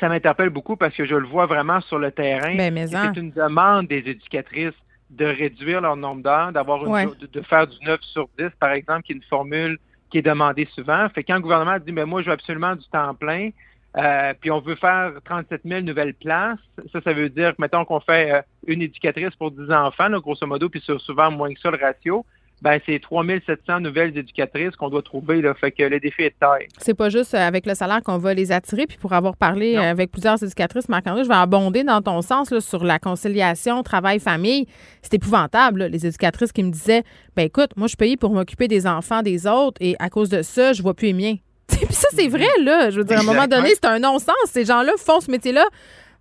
ça 0.00 0.08
m'interpelle 0.08 0.50
beaucoup 0.50 0.76
parce 0.76 0.94
que 0.94 1.04
je 1.04 1.14
le 1.14 1.26
vois 1.26 1.46
vraiment 1.46 1.80
sur 1.80 1.98
le 1.98 2.12
terrain. 2.12 2.54
Ben, 2.54 2.86
c'est 2.86 3.20
une 3.20 3.32
demande 3.32 3.88
des 3.88 3.98
éducatrices 3.98 4.74
de 5.10 5.24
réduire 5.24 5.80
leur 5.80 5.96
nombre 5.96 6.22
d'heures, 6.22 6.52
d'avoir 6.52 6.84
une 6.84 7.14
de, 7.32 7.42
faire 7.42 7.66
du 7.66 7.76
9 7.84 8.00
sur 8.02 8.28
10, 8.38 8.50
par 8.60 8.70
exemple, 8.70 9.02
qui 9.02 9.12
est 9.12 9.16
une 9.16 9.22
formule 9.22 9.78
qui 10.10 10.18
est 10.18 10.22
demandée 10.22 10.68
souvent. 10.74 11.08
Fait 11.08 11.24
quand 11.24 11.34
le 11.34 11.40
gouvernement 11.40 11.78
dit, 11.78 11.92
mais 11.92 12.04
moi, 12.04 12.22
je 12.22 12.26
veux 12.26 12.32
absolument 12.32 12.76
du 12.76 12.86
temps 12.88 13.14
plein, 13.14 13.50
euh, 13.96 14.34
puis 14.38 14.50
on 14.50 14.60
veut 14.60 14.76
faire 14.76 15.12
37 15.24 15.62
000 15.64 15.80
nouvelles 15.80 16.14
places. 16.14 16.58
Ça, 16.92 17.00
ça 17.00 17.12
veut 17.12 17.30
dire, 17.30 17.52
mettons 17.58 17.84
qu'on 17.84 18.00
fait 18.00 18.32
euh, 18.32 18.42
une 18.66 18.82
éducatrice 18.82 19.34
pour 19.36 19.50
10 19.50 19.72
enfants, 19.72 20.10
grosso 20.20 20.46
modo, 20.46 20.68
puis 20.68 20.82
c'est 20.84 20.98
souvent 20.98 21.30
moins 21.30 21.52
que 21.52 21.60
ça 21.60 21.70
le 21.70 21.78
ratio. 21.78 22.24
Ben, 22.60 22.80
c'est 22.84 22.98
3700 22.98 23.80
nouvelles 23.80 24.18
éducatrices 24.18 24.74
qu'on 24.74 24.88
doit 24.88 25.02
trouver. 25.02 25.40
Là, 25.40 25.54
fait 25.54 25.70
que 25.70 25.84
le 25.84 26.00
défi 26.00 26.22
est 26.22 26.30
de 26.30 26.34
taille. 26.40 26.66
C'est 26.78 26.94
pas 26.94 27.08
juste 27.08 27.32
euh, 27.34 27.38
avec 27.38 27.66
le 27.66 27.74
salaire 27.74 28.02
qu'on 28.02 28.18
va 28.18 28.34
les 28.34 28.50
attirer. 28.50 28.86
Puis 28.86 28.98
pour 28.98 29.12
avoir 29.12 29.36
parlé 29.36 29.76
avec 29.76 30.10
plusieurs 30.10 30.42
éducatrices, 30.42 30.88
Marc-André, 30.88 31.22
je 31.22 31.28
vais 31.28 31.36
abonder 31.36 31.84
dans 31.84 32.02
ton 32.02 32.20
sens 32.20 32.50
là, 32.50 32.60
sur 32.60 32.82
la 32.82 32.98
conciliation 32.98 33.84
travail-famille. 33.84 34.66
C'est 35.02 35.14
épouvantable. 35.14 35.84
les 35.84 36.04
éducatrices 36.04 36.50
qui 36.50 36.64
me 36.64 36.72
disaient 36.72 37.04
ben 37.36 37.44
écoute, 37.44 37.70
moi, 37.76 37.86
je 37.86 37.90
suis 37.90 37.96
payée 37.96 38.16
pour 38.16 38.32
m'occuper 38.32 38.66
des 38.66 38.88
enfants 38.88 39.22
des 39.22 39.46
autres 39.46 39.80
et 39.80 39.94
à 40.00 40.10
cause 40.10 40.28
de 40.28 40.42
ça, 40.42 40.72
je 40.72 40.82
vois 40.82 40.94
plus 40.94 41.06
les 41.06 41.12
miens. 41.12 41.36
Puis 41.86 41.86
ça, 41.90 42.08
c'est 42.14 42.28
vrai, 42.28 42.48
là. 42.62 42.90
Je 42.90 42.98
veux 42.98 43.04
dire, 43.04 43.18
à 43.18 43.20
un 43.20 43.24
moment 43.24 43.46
donné, 43.46 43.70
c'est 43.70 43.86
un 43.86 43.98
non-sens. 43.98 44.34
Ces 44.50 44.64
gens-là 44.64 44.92
font 44.98 45.20
ce 45.20 45.30
métier-là 45.30 45.64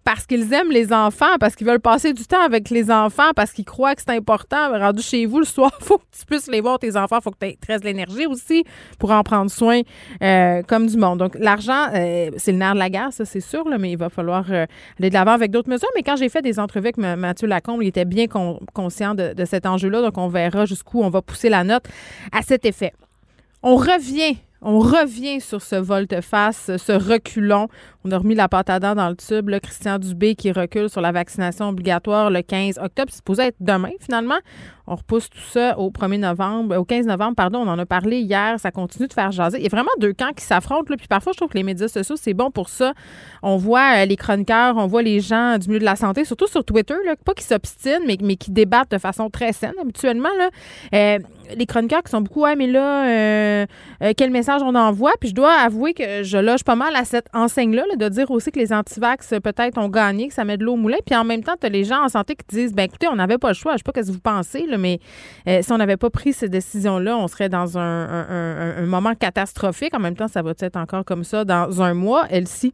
parce 0.08 0.26
qu'ils 0.26 0.54
aiment 0.54 0.72
les 0.72 0.94
enfants, 0.94 1.36
parce 1.38 1.54
qu'ils 1.54 1.68
veulent 1.68 1.82
passer 1.82 2.14
du 2.14 2.26
temps 2.26 2.40
avec 2.40 2.70
les 2.70 2.90
enfants, 2.90 3.32
parce 3.36 3.52
qu'ils 3.52 3.66
croient 3.66 3.94
que 3.94 4.02
c'est 4.02 4.16
important. 4.16 4.70
Rendu 4.70 5.02
chez 5.02 5.26
vous 5.26 5.40
le 5.40 5.46
soir, 5.46 5.70
il 5.82 5.84
faut 5.86 5.98
que 5.98 6.06
tu 6.18 6.26
puisses 6.26 6.48
les 6.48 6.62
voir, 6.62 6.80
tes 6.80 6.96
enfants, 6.96 7.18
il 7.20 7.24
faut 7.24 7.32
que 7.32 7.40
tu 7.42 7.48
aies 7.48 7.58
très 7.62 7.78
l'énergie 7.80 8.26
aussi 8.26 8.64
pour 9.00 9.12
en 9.12 9.22
prendre 9.24 9.52
soin 9.52 9.82
euh, 10.22 10.64
comme 10.64 10.88
du 10.88 10.96
monde. 10.96 11.20
Donc, 11.20 11.36
l'argent, 11.38 11.88
euh, 11.94 12.32
c'est 12.38 12.54
le 12.54 12.58
nerf 12.58 12.74
de 12.76 12.80
la 12.80 12.90
guerre, 12.90 13.12
ça, 13.12 13.26
c'est 13.26 13.42
sûr, 13.42 13.68
là, 13.68 13.78
mais 13.78 13.92
il 13.92 13.98
va 13.98 14.08
falloir 14.08 14.46
euh, 14.50 14.66
aller 14.98 15.10
de 15.10 15.14
l'avant 15.14 15.34
avec 15.34 15.52
d'autres 15.52 15.70
mesures. 15.70 15.90
Mais 15.94 16.04
quand 16.04 16.16
j'ai 16.16 16.30
fait 16.30 16.42
des 16.42 16.58
entrevues 16.58 16.88
avec 16.88 16.98
Mathieu 16.98 17.50
Lacombe, 17.50 17.84
il 17.84 17.90
était 17.90 18.06
bien 18.06 18.28
conscient 18.28 19.14
de, 19.14 19.34
de 19.34 19.44
cet 19.44 19.66
enjeu-là. 19.66 20.02
Donc, 20.02 20.18
on 20.18 20.30
verra 20.30 20.64
jusqu'où 20.64 21.02
on 21.02 21.10
va 21.10 21.22
pousser 21.22 21.50
la 21.50 21.66
note 21.66 21.84
à 22.32 22.44
cet 22.44 22.66
effet. 22.66 22.94
On 23.62 23.76
revient 23.76 24.38
On 24.62 24.80
revient 24.80 25.40
sur 25.40 25.62
ce 25.62 25.76
volte-face, 25.76 26.72
ce 26.78 26.92
reculon. 26.92 27.68
On 28.04 28.12
a 28.12 28.18
remis 28.18 28.36
la 28.36 28.48
pâte 28.48 28.70
à 28.70 28.80
dans 28.80 29.10
le 29.10 29.16
tube. 29.16 29.50
Là, 29.50 29.60
Christian 29.60 30.00
Dubé 30.00 30.36
qui 30.36 30.52
recule 30.52 30.90
sur 30.90 31.02
la 31.02 31.12
vaccination 31.12 31.70
obligatoire 31.70 32.30
le 32.30 32.42
15 32.42 32.80
octobre. 32.80 33.10
C'est 33.10 33.18
supposé 33.18 33.44
être 33.44 33.58
demain, 33.60 33.92
finalement. 34.00 34.40
On 34.88 34.96
repousse 34.96 35.30
tout 35.30 35.38
ça 35.52 35.78
au 35.78 35.92
1er 35.92 36.20
novembre, 36.20 36.78
au 36.78 36.86
15 36.86 37.08
novembre, 37.08 37.36
pardon. 37.36 37.60
On 37.60 37.68
en 37.68 37.78
a 37.78 37.86
parlé 37.86 38.20
hier. 38.20 38.58
Ça 38.60 38.72
continue 38.72 39.08
de 39.08 39.14
faire 39.14 39.32
jaser. 39.32 39.58
Il 39.58 39.64
y 39.64 39.68
a 39.68 39.70
vraiment 39.70 39.92
deux 40.00 40.14
camps 40.14 40.32
qui 40.36 40.46
s'affrontent. 40.46 40.96
Puis 40.98 41.08
parfois, 41.08 41.34
je 41.34 41.38
trouve 41.38 41.50
que 41.50 41.58
les 41.58 41.64
médias 41.64 41.90
sociaux, 41.90 42.16
c'est 42.18 42.34
bon 42.34 42.52
pour 42.52 42.70
ça. 42.70 42.94
On 43.44 43.58
voit 43.58 43.98
euh, 43.98 44.06
les 44.06 44.16
chroniqueurs, 44.16 44.78
on 44.78 44.88
voit 44.88 45.02
les 45.02 45.20
gens 45.20 45.58
du 45.58 45.68
milieu 45.68 45.80
de 45.80 45.86
la 45.86 45.96
santé, 45.96 46.24
surtout 46.26 46.48
sur 46.48 46.64
Twitter, 46.64 46.96
là, 47.06 47.16
pas 47.24 47.34
qui 47.34 47.44
s'obstinent, 47.44 48.06
mais, 48.06 48.18
qui 48.38 48.52
débattent 48.52 48.92
de 48.92 48.98
façon 48.98 49.30
très 49.30 49.52
saine 49.52 49.74
habituellement. 49.82 50.30
Euh, 50.94 51.20
les 51.56 51.66
chroniqueurs 51.66 52.04
qui 52.04 52.12
sont 52.12 52.22
beaucoup, 52.22 52.42
ouais, 52.42 52.56
mais 52.56 52.68
là, 52.68 53.08
euh, 53.08 53.66
quel 54.16 54.32
message 54.32 54.62
on 54.64 54.76
envoie? 54.76 55.12
Puis 55.20 55.30
je 55.30 55.36
dois 55.36 55.54
avouer 55.54 55.94
que 55.94 56.24
je 56.24 56.38
loge 56.38 56.64
pas 56.64 56.76
mal 56.76 56.96
à 56.96 57.06
cette 57.06 57.28
enseigne-là, 57.34 57.84
de 57.98 58.10
dire 58.10 58.32
aussi 58.32 58.52
que 58.52 58.60
les 58.60 58.74
antivax, 58.74 59.34
peut-être, 59.44 59.78
ont 59.78 59.90
gagné, 59.90 60.28
que 60.28 60.34
ça 60.34 60.46
met 60.46 60.58
de 60.58 60.64
l'eau 60.64 60.74
au 60.74 60.78
moulin. 60.78 60.98
Puis 61.06 61.16
en 61.16 61.24
même 61.24 61.44
temps, 61.44 61.56
tu 61.60 61.66
as 61.66 61.70
les 61.70 61.84
gens 61.84 62.04
en 62.04 62.10
santé 62.10 62.36
qui 62.36 62.56
disent, 62.56 62.74
ben 62.74 62.84
écoutez, 62.84 63.08
on 63.08 63.16
n'avait 63.16 63.38
pas 63.38 63.50
le 63.50 63.54
choix. 63.54 63.74
Je 63.74 63.78
sais 63.78 63.84
pas 63.84 63.92
ce 64.02 64.08
que 64.08 64.12
vous 64.12 64.20
pensez, 64.20 64.66
mais 64.78 65.00
si 65.62 65.72
on 65.72 65.78
n'avait 65.78 65.98
pas 65.98 66.10
pris 66.10 66.34
ces 66.34 66.50
décisions-là, 66.50 67.18
on 67.18 67.28
serait 67.28 67.50
dans 67.50 67.78
un, 67.78 68.86
moment 68.86 69.16
catastrophique. 69.16 69.94
En 69.94 70.00
même 70.00 70.16
temps, 70.16 70.28
ça 70.28 70.42
va 70.42 70.54
être 70.60 70.78
encore 70.78 71.06
comme 71.06 71.24
ça 71.24 71.46
dans 71.46 71.82
un 71.82 71.94
mois, 71.94 72.28
Elsie? 72.30 72.74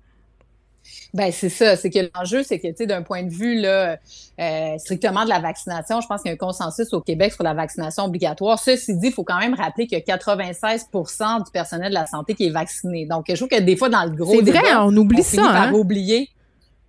Ben 1.14 1.32
c'est 1.32 1.50
ça, 1.50 1.76
c'est 1.76 1.90
que 1.90 2.00
l'enjeu, 2.16 2.44
c'est 2.44 2.60
que 2.60 2.68
tu 2.68 2.76
sais, 2.76 2.86
d'un 2.88 3.04
point 3.04 3.24
de 3.24 3.30
vue 3.30 3.62
là, 3.62 3.98
euh, 4.40 4.78
strictement 4.80 5.24
de 5.24 5.30
la 5.30 5.40
vaccination, 5.40 6.02
je 6.02 6.08
pense 6.08 6.22
qu'il 6.22 6.30
y 6.30 6.32
a 6.32 6.34
un 6.34 6.38
consensus 6.38 6.92
au 6.94 7.02
Québec 7.02 7.34
sur 7.34 7.44
la 7.44 7.54
vaccination 7.54 8.06
obligatoire. 8.06 8.60
Ceci 8.60 8.98
dit, 8.98 9.08
il 9.08 9.14
faut 9.14 9.24
quand 9.24 9.40
même 9.40 9.54
rappeler 9.54 9.88
qu'il 9.88 9.98
y 9.98 10.12
a 10.12 10.18
96% 10.18 11.46
du 11.46 11.52
personnel 11.52 11.90
de 11.90 11.94
la 11.94 12.08
santé 12.08 12.34
qui 12.34 12.48
est 12.48 12.50
vacciné. 12.50 13.06
Donc, 13.06 13.26
je 13.30 13.36
trouve 13.36 13.48
que 13.48 13.62
des 13.62 13.78
fois 13.78 13.90
dans 13.90 14.04
le 14.04 14.12
gros, 14.12 14.34
c'est 14.34 14.52
vrai, 14.52 14.76
on 14.80 14.96
oublie 14.98 15.24
ça. 15.24 15.42
Par 15.42 15.56
hein? 15.56 15.74
oublier. 15.74 16.30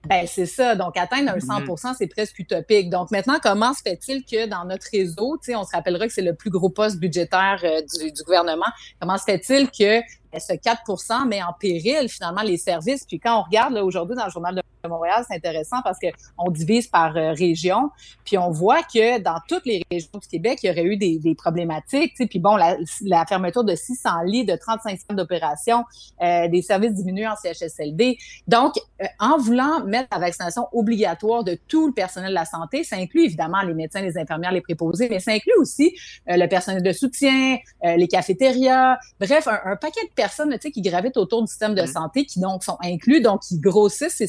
Ben, 0.06 0.26
c'est 0.26 0.46
ça. 0.46 0.74
Donc, 0.74 0.96
atteindre 0.96 1.32
un 1.32 1.40
100 1.40 1.60
mm-hmm. 1.60 1.94
c'est 1.96 2.06
presque 2.06 2.38
utopique. 2.38 2.90
Donc, 2.90 3.10
maintenant, 3.10 3.38
comment 3.42 3.72
se 3.72 3.82
fait-il 3.82 4.24
que 4.24 4.46
dans 4.46 4.64
notre 4.64 4.86
réseau, 4.92 5.36
tu 5.38 5.52
sais, 5.52 5.56
on 5.56 5.64
se 5.64 5.72
rappellera 5.72 6.06
que 6.06 6.12
c'est 6.12 6.22
le 6.22 6.34
plus 6.34 6.50
gros 6.50 6.70
poste 6.70 6.98
budgétaire 6.98 7.60
euh, 7.64 7.80
du, 7.98 8.12
du, 8.12 8.22
gouvernement, 8.22 8.66
comment 9.00 9.16
se 9.18 9.24
fait-il 9.24 9.70
que 9.70 10.00
ce 10.38 10.52
4% 10.52 11.28
met 11.28 11.42
en 11.42 11.52
péril 11.58 12.08
finalement 12.08 12.42
les 12.42 12.56
services? 12.56 13.04
Puis 13.06 13.20
quand 13.20 13.38
on 13.38 13.42
regarde 13.42 13.74
aujourd'hui 13.76 14.16
dans 14.16 14.26
le 14.26 14.30
journal 14.30 14.54
de 14.54 14.62
Montréal, 14.88 15.24
c'est 15.28 15.36
intéressant 15.36 15.78
parce 15.82 15.98
qu'on 15.98 16.50
divise 16.50 16.86
par 16.86 17.16
euh, 17.16 17.32
région, 17.32 17.90
puis 18.24 18.38
on 18.38 18.50
voit 18.50 18.82
que 18.82 19.18
dans 19.20 19.38
toutes 19.48 19.66
les 19.66 19.82
régions 19.90 20.18
du 20.20 20.28
Québec, 20.28 20.60
il 20.62 20.68
y 20.68 20.70
aurait 20.70 20.84
eu 20.84 20.96
des, 20.96 21.18
des 21.18 21.34
problématiques. 21.34 22.14
Puis 22.28 22.38
bon, 22.38 22.56
la, 22.56 22.76
la, 23.02 23.24
fermeture 23.26 23.64
de 23.64 23.74
600 23.74 24.22
lits, 24.24 24.44
de 24.44 24.56
35 24.56 24.98
centres 24.98 25.14
d'opération, 25.14 25.84
euh, 26.22 26.48
des 26.48 26.62
services 26.62 26.94
diminués 26.94 27.28
en 27.28 27.34
CHSLD. 27.36 28.18
Donc, 28.46 28.74
euh, 29.02 29.06
en 29.20 29.38
voulant 29.38 29.84
mettre 29.84 30.08
la 30.12 30.18
vaccination 30.18 30.66
obligatoire 30.72 31.44
de 31.44 31.58
tout 31.68 31.86
le 31.86 31.92
personnel 31.92 32.30
de 32.30 32.34
la 32.34 32.44
santé, 32.44 32.84
ça 32.84 32.96
inclut 32.96 33.24
évidemment 33.24 33.62
les 33.62 33.74
médecins, 33.74 34.00
les 34.00 34.18
infirmières, 34.18 34.52
les 34.52 34.60
préposés, 34.60 35.08
mais 35.08 35.20
ça 35.20 35.32
inclut 35.32 35.54
aussi 35.58 35.94
le 36.26 36.46
personnel 36.46 36.82
de 36.82 36.92
soutien, 36.92 37.58
les 37.82 38.08
cafétérias, 38.08 38.98
bref, 39.20 39.46
un, 39.48 39.60
un 39.64 39.76
paquet 39.76 40.04
de 40.04 40.14
personnes 40.14 40.56
qui 40.58 40.82
gravitent 40.82 41.16
autour 41.16 41.42
du 41.42 41.48
système 41.48 41.74
de 41.74 41.82
mm-hmm. 41.82 41.92
santé, 41.92 42.24
qui 42.24 42.40
donc 42.40 42.64
sont 42.64 42.76
inclus, 42.82 43.20
donc 43.20 43.42
qui 43.42 43.58
grossissent 43.58 44.16
ces 44.16 44.26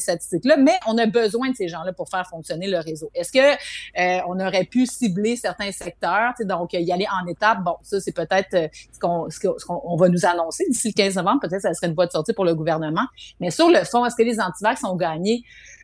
mais 0.58 0.78
on 0.86 0.96
a 0.98 1.06
besoin 1.06 1.50
de 1.50 1.56
ces 1.56 1.68
gens-là 1.68 1.92
pour 1.92 2.08
faire 2.08 2.26
fonctionner 2.28 2.68
le 2.68 2.78
réseau. 2.78 3.10
Est-ce 3.14 3.32
que 3.32 3.38
euh, 3.38 4.20
on 4.28 4.38
aurait 4.38 4.64
pu 4.64 4.86
cibler 4.86 5.36
certains 5.36 5.72
secteurs, 5.72 6.32
donc 6.40 6.72
y 6.72 6.92
aller 6.92 7.06
en 7.10 7.26
étapes? 7.26 7.62
Bon, 7.62 7.76
ça, 7.82 8.00
c'est 8.00 8.14
peut-être 8.14 8.54
euh, 8.54 8.68
ce 8.92 9.66
qu'on 9.66 9.96
va 9.96 10.08
nous 10.08 10.24
annoncer 10.24 10.64
d'ici 10.68 10.88
le 10.88 10.94
15 10.94 11.16
novembre. 11.16 11.40
Peut-être 11.40 11.56
que 11.56 11.68
ça 11.68 11.74
serait 11.74 11.88
une 11.88 11.94
voie 11.94 12.06
de 12.06 12.12
sortie 12.12 12.32
pour 12.32 12.44
le 12.44 12.54
gouvernement. 12.54 13.06
Mais 13.40 13.50
sur 13.50 13.68
le 13.68 13.84
fond, 13.84 14.04
est-ce 14.04 14.16
que 14.16 14.22
les 14.22 14.40
antivax 14.40 14.84
ont 14.84 14.96
gagné? 14.96 15.42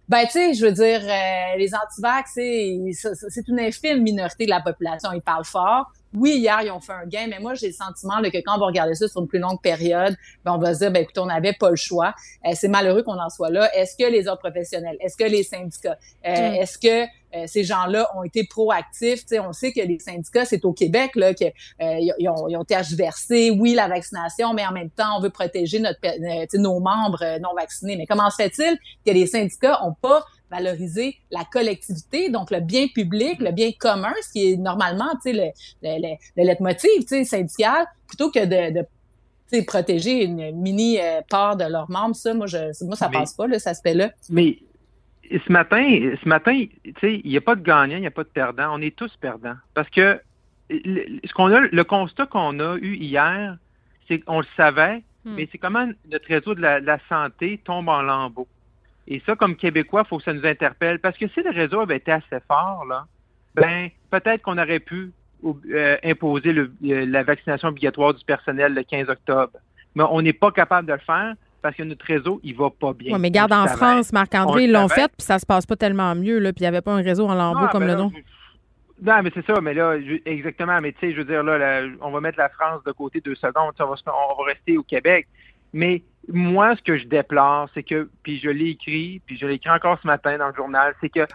Ben, 0.08 0.24
tu 0.24 0.32
sais, 0.32 0.54
je 0.54 0.66
veux 0.66 0.72
dire, 0.72 1.00
euh, 1.02 1.56
les 1.56 1.74
antivax, 1.74 2.32
c'est 2.34 3.48
une 3.48 3.60
infime 3.60 4.02
minorité 4.02 4.44
de 4.44 4.50
la 4.50 4.60
population. 4.60 5.10
Ils 5.12 5.22
parlent 5.22 5.44
fort. 5.44 5.90
Oui, 6.14 6.36
hier, 6.36 6.60
ils 6.62 6.70
ont 6.70 6.80
fait 6.80 6.92
un 6.92 7.06
gain, 7.06 7.26
mais 7.28 7.38
moi, 7.38 7.54
j'ai 7.54 7.68
le 7.68 7.72
sentiment 7.72 8.20
que 8.22 8.36
quand 8.38 8.56
on 8.56 8.60
va 8.60 8.66
regarder 8.66 8.94
ça 8.94 9.08
sur 9.08 9.20
une 9.20 9.28
plus 9.28 9.38
longue 9.38 9.60
période, 9.62 10.14
ben, 10.44 10.52
on 10.52 10.58
va 10.58 10.74
se 10.74 10.80
dire, 10.80 10.90
ben, 10.90 11.02
écoute, 11.02 11.18
on 11.18 11.26
n'avait 11.26 11.54
pas 11.54 11.70
le 11.70 11.76
choix. 11.76 12.14
Euh, 12.46 12.50
c'est 12.54 12.68
malheureux 12.68 13.02
qu'on 13.02 13.18
en 13.18 13.30
soit 13.30 13.50
là. 13.50 13.74
Est-ce 13.74 13.96
que 13.96 14.10
les 14.10 14.28
autres 14.28 14.40
professionnels, 14.40 14.96
est-ce 15.00 15.16
que 15.16 15.24
les 15.24 15.42
syndicats, 15.42 15.98
euh, 16.26 16.30
mm. 16.30 16.54
est-ce 16.54 16.78
que 16.78 17.04
euh, 17.34 17.46
ces 17.46 17.64
gens-là 17.64 18.10
ont 18.14 18.24
été 18.24 18.44
proactifs? 18.44 19.24
sais, 19.26 19.38
on 19.38 19.52
sait 19.52 19.72
que 19.72 19.80
les 19.80 19.98
syndicats, 19.98 20.44
c'est 20.44 20.64
au 20.66 20.72
Québec 20.72 21.12
là 21.16 21.32
qu'ils 21.32 21.52
ils 21.80 22.28
ont, 22.28 22.48
ils 22.48 22.56
ont 22.56 22.64
tergiversé. 22.64 23.50
Oui, 23.50 23.72
la 23.72 23.88
vaccination, 23.88 24.52
mais 24.52 24.66
en 24.66 24.72
même 24.72 24.90
temps, 24.90 25.16
on 25.16 25.20
veut 25.20 25.30
protéger 25.30 25.80
notre, 25.80 25.98
nos 26.58 26.80
membres 26.80 27.38
non 27.40 27.54
vaccinés. 27.56 27.96
Mais 27.96 28.06
comment 28.06 28.28
se 28.28 28.36
fait-il 28.36 28.76
que 29.06 29.12
les 29.12 29.26
syndicats 29.26 29.82
ont 29.82 29.94
pas 29.94 30.24
valoriser 30.52 31.16
la 31.30 31.44
collectivité, 31.50 32.28
donc 32.28 32.50
le 32.50 32.60
bien 32.60 32.86
public, 32.88 33.40
le 33.40 33.50
bien 33.50 33.70
commun, 33.78 34.12
ce 34.22 34.32
qui 34.32 34.52
est 34.52 34.56
normalement, 34.56 35.10
tu 35.24 35.30
sais, 35.30 35.32
le, 35.32 35.48
le, 35.82 36.16
le, 36.36 36.46
leitmotiv, 36.46 37.00
tu 37.00 37.06
sais, 37.06 37.24
syndical, 37.24 37.86
plutôt 38.06 38.30
que 38.30 38.44
de, 38.44 38.80
de 38.80 38.86
protéger 39.60 40.24
une 40.24 40.52
mini 40.52 40.98
euh, 40.98 41.20
part 41.28 41.56
de 41.56 41.64
leurs 41.64 41.90
membres. 41.90 42.16
Ça, 42.16 42.34
moi, 42.34 42.46
je, 42.46 42.84
moi 42.84 42.96
ça 42.96 43.08
passe 43.08 43.34
pas, 43.34 43.46
là, 43.46 43.58
cet 43.58 43.68
aspect-là. 43.68 44.10
Mais 44.30 44.58
ce 45.30 45.52
matin, 45.52 45.82
ce 46.22 46.28
matin, 46.28 46.64
tu 46.84 46.94
sais, 47.00 47.20
il 47.24 47.30
n'y 47.30 47.36
a 47.36 47.40
pas 47.40 47.54
de 47.54 47.62
gagnant, 47.62 47.96
il 47.96 48.00
n'y 48.00 48.06
a 48.06 48.10
pas 48.10 48.24
de 48.24 48.28
perdant. 48.28 48.74
On 48.74 48.80
est 48.80 48.94
tous 48.94 49.14
perdants. 49.16 49.56
Parce 49.74 49.88
que 49.90 50.20
ce 50.70 51.32
qu'on 51.34 51.52
a, 51.52 51.60
le 51.60 51.84
constat 51.84 52.26
qu'on 52.26 52.58
a 52.60 52.76
eu 52.76 52.96
hier, 52.96 53.58
c'est 54.08 54.20
qu'on 54.20 54.40
le 54.40 54.46
savait, 54.56 55.02
hmm. 55.24 55.34
mais 55.34 55.48
c'est 55.52 55.58
comment 55.58 55.88
notre 56.10 56.28
réseau 56.28 56.54
de 56.54 56.60
la 56.60 56.98
santé 57.08 57.60
tombe 57.64 57.88
en 57.88 58.02
lambeaux. 58.02 58.48
Et 59.08 59.22
ça, 59.26 59.34
comme 59.36 59.56
Québécois, 59.56 60.02
il 60.04 60.08
faut 60.08 60.18
que 60.18 60.24
ça 60.24 60.32
nous 60.32 60.46
interpelle. 60.46 60.98
Parce 60.98 61.18
que 61.18 61.26
si 61.28 61.42
le 61.42 61.50
réseau 61.50 61.80
avait 61.80 61.96
été 61.96 62.12
assez 62.12 62.40
fort, 62.46 62.84
là, 62.88 63.06
ben, 63.54 63.88
peut-être 64.10 64.42
qu'on 64.42 64.58
aurait 64.58 64.80
pu 64.80 65.12
euh, 65.44 65.96
imposer 66.04 66.54
la 66.80 67.22
vaccination 67.24 67.68
obligatoire 67.68 68.14
du 68.14 68.24
personnel 68.24 68.74
le 68.74 68.82
15 68.84 69.08
octobre. 69.08 69.58
Mais 69.94 70.04
on 70.10 70.22
n'est 70.22 70.32
pas 70.32 70.52
capable 70.52 70.88
de 70.88 70.92
le 70.92 71.00
faire 71.00 71.34
parce 71.60 71.76
que 71.76 71.82
notre 71.82 72.04
réseau, 72.04 72.40
il 72.42 72.56
va 72.56 72.70
pas 72.70 72.92
bien. 72.92 73.14
Oui, 73.14 73.20
mais 73.20 73.30
garde 73.30 73.52
en 73.52 73.66
France, 73.66 74.12
Marc-André, 74.12 74.64
ils 74.64 74.72
l'ont 74.72 74.88
fait, 74.88 75.08
puis 75.08 75.24
ça 75.24 75.38
se 75.38 75.46
passe 75.46 75.64
pas 75.64 75.76
tellement 75.76 76.14
mieux, 76.14 76.38
là, 76.38 76.52
puis 76.52 76.60
il 76.60 76.64
n'y 76.64 76.68
avait 76.68 76.80
pas 76.80 76.92
un 76.92 77.02
réseau 77.02 77.28
en 77.28 77.34
lambeau 77.34 77.68
comme 77.68 77.86
le 77.86 77.94
nom. 77.94 78.12
Non, 79.00 79.20
mais 79.22 79.30
c'est 79.34 79.44
ça, 79.44 79.60
mais 79.60 79.74
là, 79.74 79.96
exactement, 80.26 80.80
mais 80.80 80.92
tu 80.92 81.00
sais, 81.00 81.12
je 81.12 81.18
veux 81.18 81.24
dire, 81.24 81.42
là, 81.42 81.82
on 82.00 82.10
va 82.12 82.20
mettre 82.20 82.38
la 82.38 82.48
France 82.48 82.84
de 82.84 82.92
côté 82.92 83.20
deux 83.20 83.34
secondes, 83.34 83.72
on 83.78 83.84
va, 83.84 83.94
on 84.06 84.42
va 84.42 84.44
rester 84.46 84.76
au 84.76 84.84
Québec. 84.84 85.26
Mais 85.72 86.02
moi, 86.28 86.76
ce 86.76 86.82
que 86.82 86.96
je 86.96 87.06
déplore, 87.06 87.68
c'est 87.74 87.82
que, 87.82 88.08
puis 88.22 88.38
je 88.38 88.48
l'ai 88.48 88.70
écrit, 88.70 89.20
puis 89.26 89.36
je 89.36 89.46
l'ai 89.46 89.54
écrit 89.54 89.70
encore 89.70 89.98
ce 90.00 90.06
matin 90.06 90.38
dans 90.38 90.48
le 90.48 90.54
journal, 90.54 90.94
c'est 91.00 91.08
que, 91.08 91.26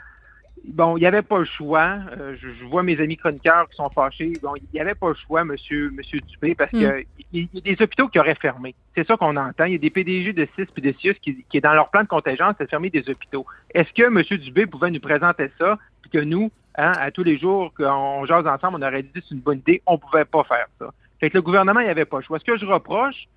bon, 0.66 0.98
il 0.98 1.02
n'y 1.02 1.06
avait 1.06 1.22
pas 1.22 1.40
le 1.40 1.46
choix. 1.46 1.98
Euh, 2.18 2.36
je, 2.40 2.66
vois 2.66 2.84
mes 2.84 3.00
amis 3.00 3.18
chroniqueurs 3.18 3.68
qui 3.70 3.76
sont 3.76 3.90
fâchés. 3.90 4.34
Bon, 4.42 4.56
il 4.56 4.64
n'y 4.74 4.80
avait 4.80 4.96
pas 4.96 5.10
le 5.10 5.16
choix, 5.16 5.44
monsieur, 5.44 5.90
monsieur 5.92 6.22
Dupé, 6.22 6.56
parce 6.56 6.70
qu'il 6.72 6.88
hmm. 6.88 7.04
y, 7.34 7.50
a 7.58 7.62
des 7.62 7.82
hôpitaux 7.82 8.08
qui 8.08 8.20
auraient 8.20 8.36
fermé. 8.36 8.76
C'est 8.96 9.06
ça 9.06 9.18
qu'on 9.18 9.36
entend. 9.36 9.66
Il 9.66 9.74
y 9.74 9.76
a 9.76 9.80
des 9.80 9.90
PDG 9.90 10.34
de 10.34 10.48
CIS 10.56 10.68
et 10.76 10.82
de 10.82 10.94
CIUS 11.00 11.16
qui, 11.22 11.44
qui 11.50 11.58
est 11.58 11.62
dans 11.62 11.74
leur 11.74 11.90
plan 11.90 12.04
de 12.04 12.08
contingence, 12.08 12.56
c'est 12.58 12.70
fermer 12.70 12.90
des 12.90 13.10
hôpitaux. 13.10 13.46
Est-ce 13.74 13.92
que 13.94 14.08
monsieur 14.10 14.38
Dubé 14.38 14.66
pouvait 14.66 14.92
nous 14.92 15.00
présenter 15.00 15.50
ça, 15.60 15.78
puis 16.02 16.12
que 16.12 16.20
nous, 16.20 16.52
hein, 16.78 16.94
à 16.98 17.12
tous 17.12 17.24
les 17.24 17.38
jours 17.38 17.74
qu'on 17.74 18.26
jase 18.26 18.48
ensemble, 18.48 18.78
on 18.82 18.88
aurait 18.88 19.04
dit 19.04 19.12
c'est 19.16 19.36
une 19.36 19.42
bonne 19.42 19.60
idée, 19.60 19.82
on 19.86 19.98
pouvait 19.98 20.26
pas 20.26 20.44
faire 20.44 20.68
ça. 20.80 20.94
Fait 21.20 21.30
que 21.30 21.38
le 21.38 21.42
gouvernement, 21.42 21.80
il 21.80 21.86
n'y 21.86 21.92
avait 21.92 22.06
pas 22.06 22.18
le 22.18 22.24
choix. 22.24 22.40
Ce 22.40 22.46
que 22.46 22.58
je 22.58 22.66
reproche, 22.66 23.28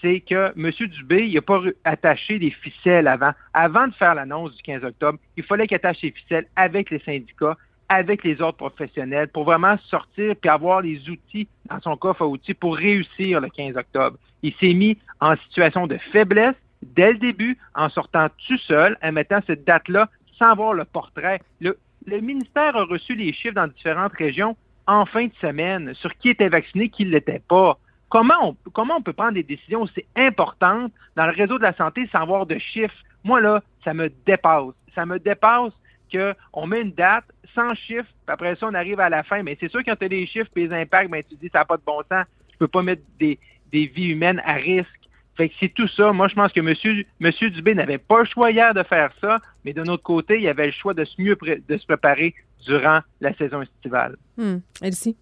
c'est 0.00 0.20
que 0.20 0.52
M. 0.56 0.70
Dubé, 0.88 1.26
il 1.26 1.34
n'a 1.34 1.42
pas 1.42 1.60
attaché 1.84 2.38
les 2.38 2.50
ficelles 2.50 3.08
avant. 3.08 3.32
Avant 3.54 3.88
de 3.88 3.94
faire 3.94 4.14
l'annonce 4.14 4.54
du 4.54 4.62
15 4.62 4.84
octobre, 4.84 5.18
il 5.36 5.42
fallait 5.42 5.66
qu'il 5.66 5.76
attache 5.76 6.02
les 6.02 6.10
ficelles 6.10 6.46
avec 6.56 6.90
les 6.90 7.00
syndicats, 7.00 7.56
avec 7.88 8.24
les 8.24 8.40
autres 8.42 8.56
professionnels, 8.56 9.28
pour 9.28 9.44
vraiment 9.44 9.76
sortir 9.88 10.34
et 10.42 10.48
avoir 10.48 10.82
les 10.82 11.08
outils 11.08 11.48
dans 11.70 11.80
son 11.80 11.96
coffre 11.96 12.22
à 12.22 12.26
outils 12.26 12.54
pour 12.54 12.76
réussir 12.76 13.40
le 13.40 13.48
15 13.48 13.76
octobre. 13.76 14.18
Il 14.42 14.54
s'est 14.54 14.74
mis 14.74 14.98
en 15.20 15.36
situation 15.36 15.86
de 15.86 15.96
faiblesse 16.12 16.56
dès 16.82 17.12
le 17.12 17.18
début, 17.18 17.58
en 17.74 17.88
sortant 17.88 18.28
tout 18.46 18.58
seul, 18.58 18.98
en 19.02 19.12
mettant 19.12 19.40
cette 19.46 19.64
date-là 19.64 20.08
sans 20.38 20.54
voir 20.54 20.74
le 20.74 20.84
portrait. 20.84 21.40
Le, 21.60 21.78
le 22.06 22.20
ministère 22.20 22.76
a 22.76 22.84
reçu 22.84 23.14
les 23.14 23.32
chiffres 23.32 23.54
dans 23.54 23.66
différentes 23.66 24.12
régions 24.12 24.56
en 24.86 25.06
fin 25.06 25.26
de 25.26 25.32
semaine 25.40 25.94
sur 25.94 26.14
qui 26.18 26.30
était 26.30 26.48
vacciné, 26.48 26.88
qui 26.88 27.04
ne 27.04 27.10
l'était 27.10 27.42
pas. 27.48 27.78
Comment 28.08 28.34
on, 28.42 28.70
comment 28.72 28.96
on 28.96 29.02
peut 29.02 29.12
prendre 29.12 29.32
des 29.32 29.42
décisions 29.42 29.82
aussi 29.82 30.04
importantes 30.14 30.92
dans 31.16 31.26
le 31.26 31.32
réseau 31.32 31.58
de 31.58 31.62
la 31.62 31.74
santé 31.74 32.08
sans 32.12 32.20
avoir 32.20 32.46
de 32.46 32.58
chiffres? 32.58 32.94
Moi, 33.24 33.40
là, 33.40 33.62
ça 33.84 33.94
me 33.94 34.10
dépasse. 34.24 34.74
Ça 34.94 35.04
me 35.04 35.18
dépasse 35.18 35.72
qu'on 36.12 36.66
met 36.66 36.82
une 36.82 36.92
date 36.92 37.24
sans 37.54 37.74
chiffres, 37.74 38.04
puis 38.04 38.32
après 38.32 38.54
ça, 38.56 38.66
on 38.66 38.74
arrive 38.74 39.00
à 39.00 39.08
la 39.08 39.22
fin. 39.22 39.42
Mais 39.42 39.56
c'est 39.58 39.70
sûr, 39.70 39.80
quand 39.84 39.96
tu 39.96 40.04
as 40.04 40.08
des 40.08 40.26
chiffres 40.26 40.50
et 40.54 40.68
les 40.68 40.72
impacts, 40.72 41.10
ben, 41.10 41.22
tu 41.28 41.36
dis 41.36 41.48
ça 41.52 41.60
n'a 41.60 41.64
pas 41.64 41.76
de 41.76 41.82
bon 41.84 42.00
sens. 42.10 42.24
Tu 42.48 42.58
peux 42.58 42.68
pas 42.68 42.82
mettre 42.82 43.02
des, 43.18 43.38
des 43.72 43.86
vies 43.86 44.10
humaines 44.10 44.40
à 44.44 44.54
risque. 44.54 44.88
Fait 45.36 45.48
que 45.48 45.54
c'est 45.60 45.74
tout 45.74 45.88
ça. 45.88 46.12
Moi, 46.12 46.28
je 46.28 46.34
pense 46.34 46.52
que 46.52 46.60
M. 46.60 47.04
Monsieur, 47.20 47.50
Dubé 47.50 47.74
n'avait 47.74 47.98
pas 47.98 48.20
le 48.20 48.24
choix 48.24 48.50
hier 48.50 48.72
de 48.72 48.82
faire 48.82 49.10
ça, 49.20 49.38
mais 49.64 49.74
d'un 49.74 49.86
autre 49.86 50.02
côté, 50.02 50.40
il 50.40 50.48
avait 50.48 50.66
le 50.66 50.72
choix 50.72 50.94
de 50.94 51.04
se 51.04 51.20
mieux 51.20 51.36
de 51.44 51.76
se 51.76 51.86
préparer 51.86 52.34
durant 52.64 53.00
la 53.20 53.34
saison 53.34 53.60
estivale. 53.62 54.16
Hum, 54.38 54.62
Elsie? 54.80 55.16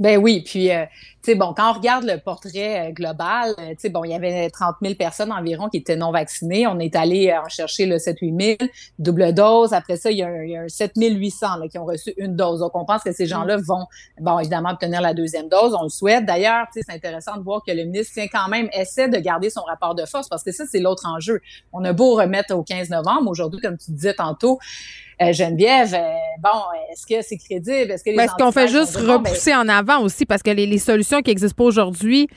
Ben 0.00 0.18
oui, 0.18 0.42
puis 0.44 0.72
euh, 0.72 0.84
tu 1.22 1.30
sais 1.30 1.34
bon, 1.36 1.54
quand 1.56 1.70
on 1.70 1.74
regarde 1.74 2.04
le 2.04 2.18
portrait 2.18 2.88
euh, 2.88 2.92
global, 2.92 3.54
euh, 3.60 3.70
tu 3.70 3.76
sais 3.78 3.90
bon, 3.90 4.02
il 4.02 4.10
y 4.10 4.14
avait 4.14 4.50
30 4.50 4.76
000 4.82 4.94
personnes 4.96 5.30
environ 5.30 5.68
qui 5.68 5.76
étaient 5.76 5.94
non 5.94 6.10
vaccinées. 6.10 6.66
On 6.66 6.80
est 6.80 6.96
allé 6.96 7.32
en 7.32 7.48
chercher 7.48 7.86
le 7.86 7.96
7-8 7.96 8.58
000 8.58 8.70
double 8.98 9.32
dose. 9.32 9.72
Après 9.72 9.96
ça, 9.96 10.10
il 10.10 10.18
y 10.18 10.22
a 10.22 10.26
un, 10.26 10.42
il 10.42 10.64
7 10.68 10.92
800 10.96 11.68
qui 11.70 11.78
ont 11.78 11.84
reçu 11.84 12.12
une 12.16 12.34
dose. 12.34 12.58
Donc 12.58 12.72
on 12.74 12.84
pense 12.84 13.04
que 13.04 13.12
ces 13.12 13.26
gens-là 13.26 13.56
vont, 13.56 13.86
bon 14.20 14.40
évidemment 14.40 14.70
obtenir 14.70 15.00
la 15.00 15.14
deuxième 15.14 15.48
dose. 15.48 15.76
On 15.78 15.84
le 15.84 15.90
souhaite. 15.90 16.26
D'ailleurs, 16.26 16.66
tu 16.72 16.80
sais, 16.80 16.86
c'est 16.88 16.94
intéressant 16.94 17.36
de 17.36 17.42
voir 17.44 17.62
que 17.64 17.70
le 17.70 17.84
ministre 17.84 18.14
tient 18.14 18.26
quand 18.26 18.48
même 18.48 18.68
essaie 18.72 19.08
de 19.08 19.18
garder 19.18 19.48
son 19.48 19.62
rapport 19.62 19.94
de 19.94 20.04
force 20.06 20.28
parce 20.28 20.42
que 20.42 20.50
ça 20.50 20.64
c'est 20.68 20.80
l'autre 20.80 21.06
enjeu. 21.06 21.40
On 21.72 21.84
a 21.84 21.92
beau 21.92 22.16
remettre 22.16 22.52
au 22.52 22.64
15 22.64 22.90
novembre 22.90 23.30
aujourd'hui, 23.30 23.60
comme 23.60 23.78
tu 23.78 23.92
disais 23.92 24.14
tantôt. 24.14 24.58
Euh, 25.22 25.32
Geneviève, 25.32 25.94
euh, 25.94 26.14
bon, 26.42 26.60
est-ce 26.90 27.06
que 27.06 27.22
c'est 27.22 27.36
crédible? 27.36 27.92
Est-ce 27.92 28.02
que 28.02 28.10
les 28.10 28.16
ben, 28.16 28.24
Est-ce 28.24 28.34
qu'on 28.34 28.52
fait 28.52 28.68
juste 28.68 28.96
repousser 28.96 29.54
en 29.54 29.68
avant 29.68 30.00
aussi? 30.00 30.26
Parce 30.26 30.42
que 30.42 30.50
les, 30.50 30.78
solutions 30.78 31.20
qui 31.22 31.30
n'existent 31.30 31.56
pas 31.56 31.64
aujourd'hui, 31.64 32.28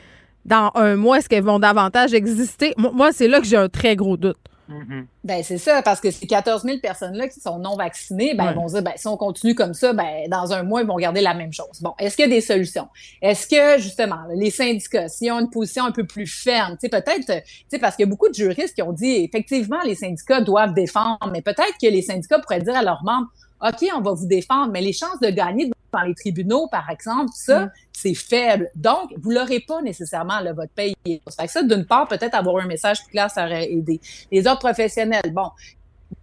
dans 0.46 0.72
un 0.76 0.96
mois, 0.96 1.18
est-ce 1.18 1.28
qu'elles 1.28 1.44
vont 1.44 1.60
davantage 1.60 2.14
exister? 2.14 2.74
Moi, 2.78 3.12
c'est 3.12 3.28
là 3.28 3.40
que 3.40 3.48
j'ai 3.48 3.58
un 3.58 3.70
très 3.70 3.96
gros 3.96 4.16
doute. 4.16 4.38
Mm-hmm. 4.70 5.06
Ben, 5.24 5.44
c'est 5.44 5.58
ça, 5.58 5.82
parce 5.82 6.00
que 6.00 6.12
ces 6.12 6.28
14 6.28 6.64
000 6.64 6.80
personnes-là 6.80 7.28
qui 7.28 7.40
sont 7.40 7.60
non 7.60 7.76
vaccinées, 7.76 8.34
ben, 8.34 8.52
ils 8.52 8.56
vont 8.56 8.66
dire, 8.66 8.82
ben, 8.82 8.94
si 8.96 9.08
on 9.08 9.18
continue 9.18 9.56
comme 9.56 9.74
ça, 9.74 9.94
ben, 9.94 10.28
dans 10.30 10.54
un 10.54 10.64
mois, 10.64 10.82
ils 10.82 10.88
vont 10.88 10.98
garder 10.98 11.22
la 11.22 11.34
même 11.34 11.54
chose. 11.54 11.82
Bon, 11.82 11.94
est-ce 12.00 12.16
qu'il 12.16 12.26
y 12.26 12.32
a 12.32 12.36
des 12.36 12.42
solutions? 12.42 12.88
Est-ce 13.22 13.48
que, 13.48 13.82
justement, 13.82 14.20
les 14.36 14.52
syndicats, 14.52 15.08
s'ils 15.08 15.32
ont 15.32 15.40
une 15.40 15.50
position 15.50 15.86
un 15.86 15.92
peu 15.92 16.06
plus 16.06 16.28
ferme, 16.28 16.74
tu 16.74 16.82
sais, 16.82 16.90
peut-être, 16.90 17.26
tu 17.26 17.54
sais, 17.70 17.80
parce 17.80 17.96
qu'il 17.96 18.06
y 18.06 18.08
a 18.08 18.10
beaucoup 18.10 18.30
de 18.30 18.36
juristes 18.36 18.76
qui 18.76 18.82
ont 18.82 18.94
dit, 18.94 19.24
effectivement, 19.24 19.80
les 19.86 19.96
syndicats 19.96 20.42
doivent 20.42 20.74
défendre, 20.74 21.30
mais 21.32 21.42
peut-être 21.42 21.76
que 21.82 21.88
les 21.88 22.02
syndicats 22.02 22.40
pourraient 22.40 22.62
dire 22.62 22.76
à 22.76 22.84
leurs 22.84 23.04
membres, 23.04 23.28
OK, 23.62 23.88
on 23.96 24.02
va 24.02 24.12
vous 24.12 24.28
défendre, 24.28 24.72
mais 24.72 24.82
les 24.82 24.94
chances 24.94 25.20
de 25.20 25.30
gagner 25.30 25.72
dans 25.94 26.02
les 26.02 26.14
tribunaux, 26.14 26.68
par 26.68 26.90
exemple, 26.90 27.32
ça, 27.34 27.66
mm. 27.66 27.72
c'est 27.94 28.14
faible. 28.14 28.70
Donc, 28.76 29.14
vous 29.18 29.32
l'aurez 29.32 29.62
pas 29.62 29.82
nécessairement, 29.82 30.40
là, 30.42 30.54
votre 30.54 30.74
pays. 30.74 30.96
Ça 31.28 31.42
fait 31.42 31.48
que 31.48 31.52
ça, 31.52 31.64
d'une 31.64 31.86
part, 31.86 32.08
peut-être 32.08 32.36
avoir 32.36 32.64
un 32.64 32.68
message 32.68 33.04
plus 33.04 33.12
clair, 33.12 33.32
ça 33.32 33.46
aurait 33.46 33.72
aidé. 33.72 34.00
Les 34.32 34.48
autres 34.48 34.60
professionnels, 34.60 35.32
bon, 35.32 35.50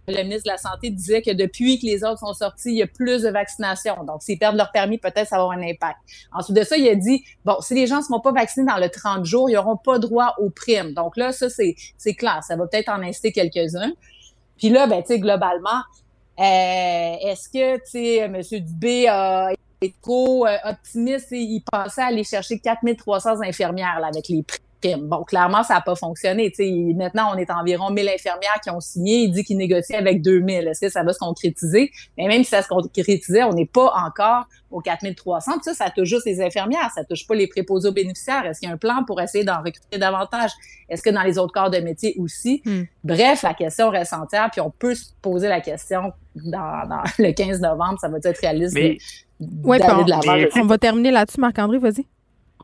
le 0.07 0.23
ministre 0.23 0.43
de 0.45 0.51
la 0.51 0.57
Santé 0.57 0.89
disait 0.89 1.21
que 1.21 1.31
depuis 1.31 1.79
que 1.79 1.85
les 1.85 2.03
autres 2.03 2.19
sont 2.19 2.33
sortis, 2.33 2.69
il 2.69 2.77
y 2.77 2.83
a 2.83 2.87
plus 2.87 3.23
de 3.23 3.29
vaccination. 3.29 4.03
Donc, 4.03 4.21
s'ils 4.21 4.37
perdent 4.37 4.55
leur 4.55 4.71
permis, 4.71 4.97
peut-être 4.97 5.27
ça 5.27 5.37
va 5.37 5.43
avoir 5.43 5.57
un 5.57 5.63
impact. 5.63 5.97
Ensuite 6.31 6.57
de 6.57 6.63
ça, 6.63 6.77
il 6.77 6.87
a 6.87 6.95
dit, 6.95 7.23
bon, 7.43 7.55
si 7.61 7.73
les 7.73 7.87
gens 7.87 7.97
ne 7.97 8.03
sont 8.03 8.19
pas 8.19 8.31
vaccinés 8.31 8.67
dans 8.67 8.77
le 8.77 8.89
30 8.89 9.25
jours, 9.25 9.49
ils 9.49 9.53
n'auront 9.53 9.77
pas 9.77 9.99
droit 9.99 10.35
aux 10.37 10.49
primes. 10.49 10.93
Donc 10.93 11.17
là, 11.17 11.31
ça, 11.31 11.47
c'est 11.49 12.13
clair. 12.13 12.41
Ça 12.43 12.55
va 12.55 12.67
peut-être 12.67 12.89
en 12.89 13.01
inciter 13.01 13.31
quelques-uns. 13.31 13.91
Puis 14.57 14.69
là, 14.69 14.87
ben, 14.87 15.01
tu 15.01 15.07
sais, 15.07 15.19
globalement, 15.19 15.81
est-ce 16.37 17.49
que, 17.49 17.75
tu 17.77 17.81
sais, 17.85 18.15
M. 18.17 18.41
Dubé 18.41 19.07
a 19.07 19.51
été 19.81 19.95
trop 20.01 20.45
euh, 20.45 20.57
optimiste 20.65 21.31
et 21.31 21.39
il 21.39 21.61
pensait 21.61 22.01
aller 22.01 22.23
chercher 22.23 22.59
4300 22.59 23.41
infirmières 23.41 23.99
là, 23.99 24.07
avec 24.07 24.27
les 24.29 24.43
prix? 24.43 24.59
Bon, 24.99 25.23
clairement, 25.23 25.63
ça 25.63 25.75
n'a 25.75 25.81
pas 25.81 25.95
fonctionné. 25.95 26.51
sais 26.53 26.69
maintenant, 26.95 27.31
on 27.33 27.37
est 27.37 27.49
environ 27.51 27.89
1000 27.89 28.07
infirmières 28.09 28.59
qui 28.63 28.69
ont 28.69 28.79
signé. 28.79 29.23
Il 29.23 29.31
dit 29.31 29.43
qu'il 29.43 29.57
négocie 29.57 29.95
avec 29.95 30.21
2000. 30.21 30.67
Est-ce 30.67 30.81
que 30.81 30.89
ça 30.89 31.03
va 31.03 31.13
se 31.13 31.19
concrétiser? 31.19 31.91
Mais 32.17 32.27
même 32.27 32.43
si 32.43 32.49
ça 32.51 32.61
se 32.61 32.67
concrétisait, 32.67 33.43
on 33.43 33.53
n'est 33.53 33.65
pas 33.65 33.91
encore 33.95 34.45
aux 34.71 34.81
4300. 34.81 35.51
ça, 35.61 35.73
ça 35.73 35.89
touche 35.89 36.09
juste 36.09 36.25
les 36.25 36.41
infirmières. 36.41 36.91
Ça 36.93 37.03
touche 37.03 37.25
pas 37.25 37.35
les 37.35 37.47
préposés 37.47 37.87
aux 37.87 37.93
bénéficiaires. 37.93 38.45
Est-ce 38.45 38.59
qu'il 38.59 38.69
y 38.69 38.71
a 38.71 38.75
un 38.75 38.77
plan 38.77 39.03
pour 39.05 39.21
essayer 39.21 39.43
d'en 39.43 39.57
recruter 39.57 39.97
davantage? 39.97 40.51
Est-ce 40.89 41.01
que 41.01 41.09
dans 41.09 41.23
les 41.23 41.37
autres 41.37 41.53
corps 41.53 41.69
de 41.69 41.79
métier 41.79 42.15
aussi? 42.19 42.61
Hmm. 42.65 42.83
Bref, 43.03 43.43
la 43.43 43.53
question 43.53 43.89
reste 43.89 44.13
entière. 44.13 44.49
Puis 44.51 44.61
on 44.61 44.69
peut 44.69 44.95
se 44.95 45.05
poser 45.21 45.47
la 45.47 45.61
question 45.61 46.13
dans, 46.35 47.03
le 47.19 47.31
15 47.31 47.61
novembre. 47.61 47.99
Ça 47.99 48.09
va 48.09 48.17
être 48.23 48.39
réaliste 48.39 48.75
de 48.75 50.09
l'avant. 50.09 50.49
On 50.55 50.65
va 50.65 50.77
terminer 50.77 51.11
là-dessus. 51.11 51.39
Marc-André, 51.39 51.77
vas-y. 51.77 52.05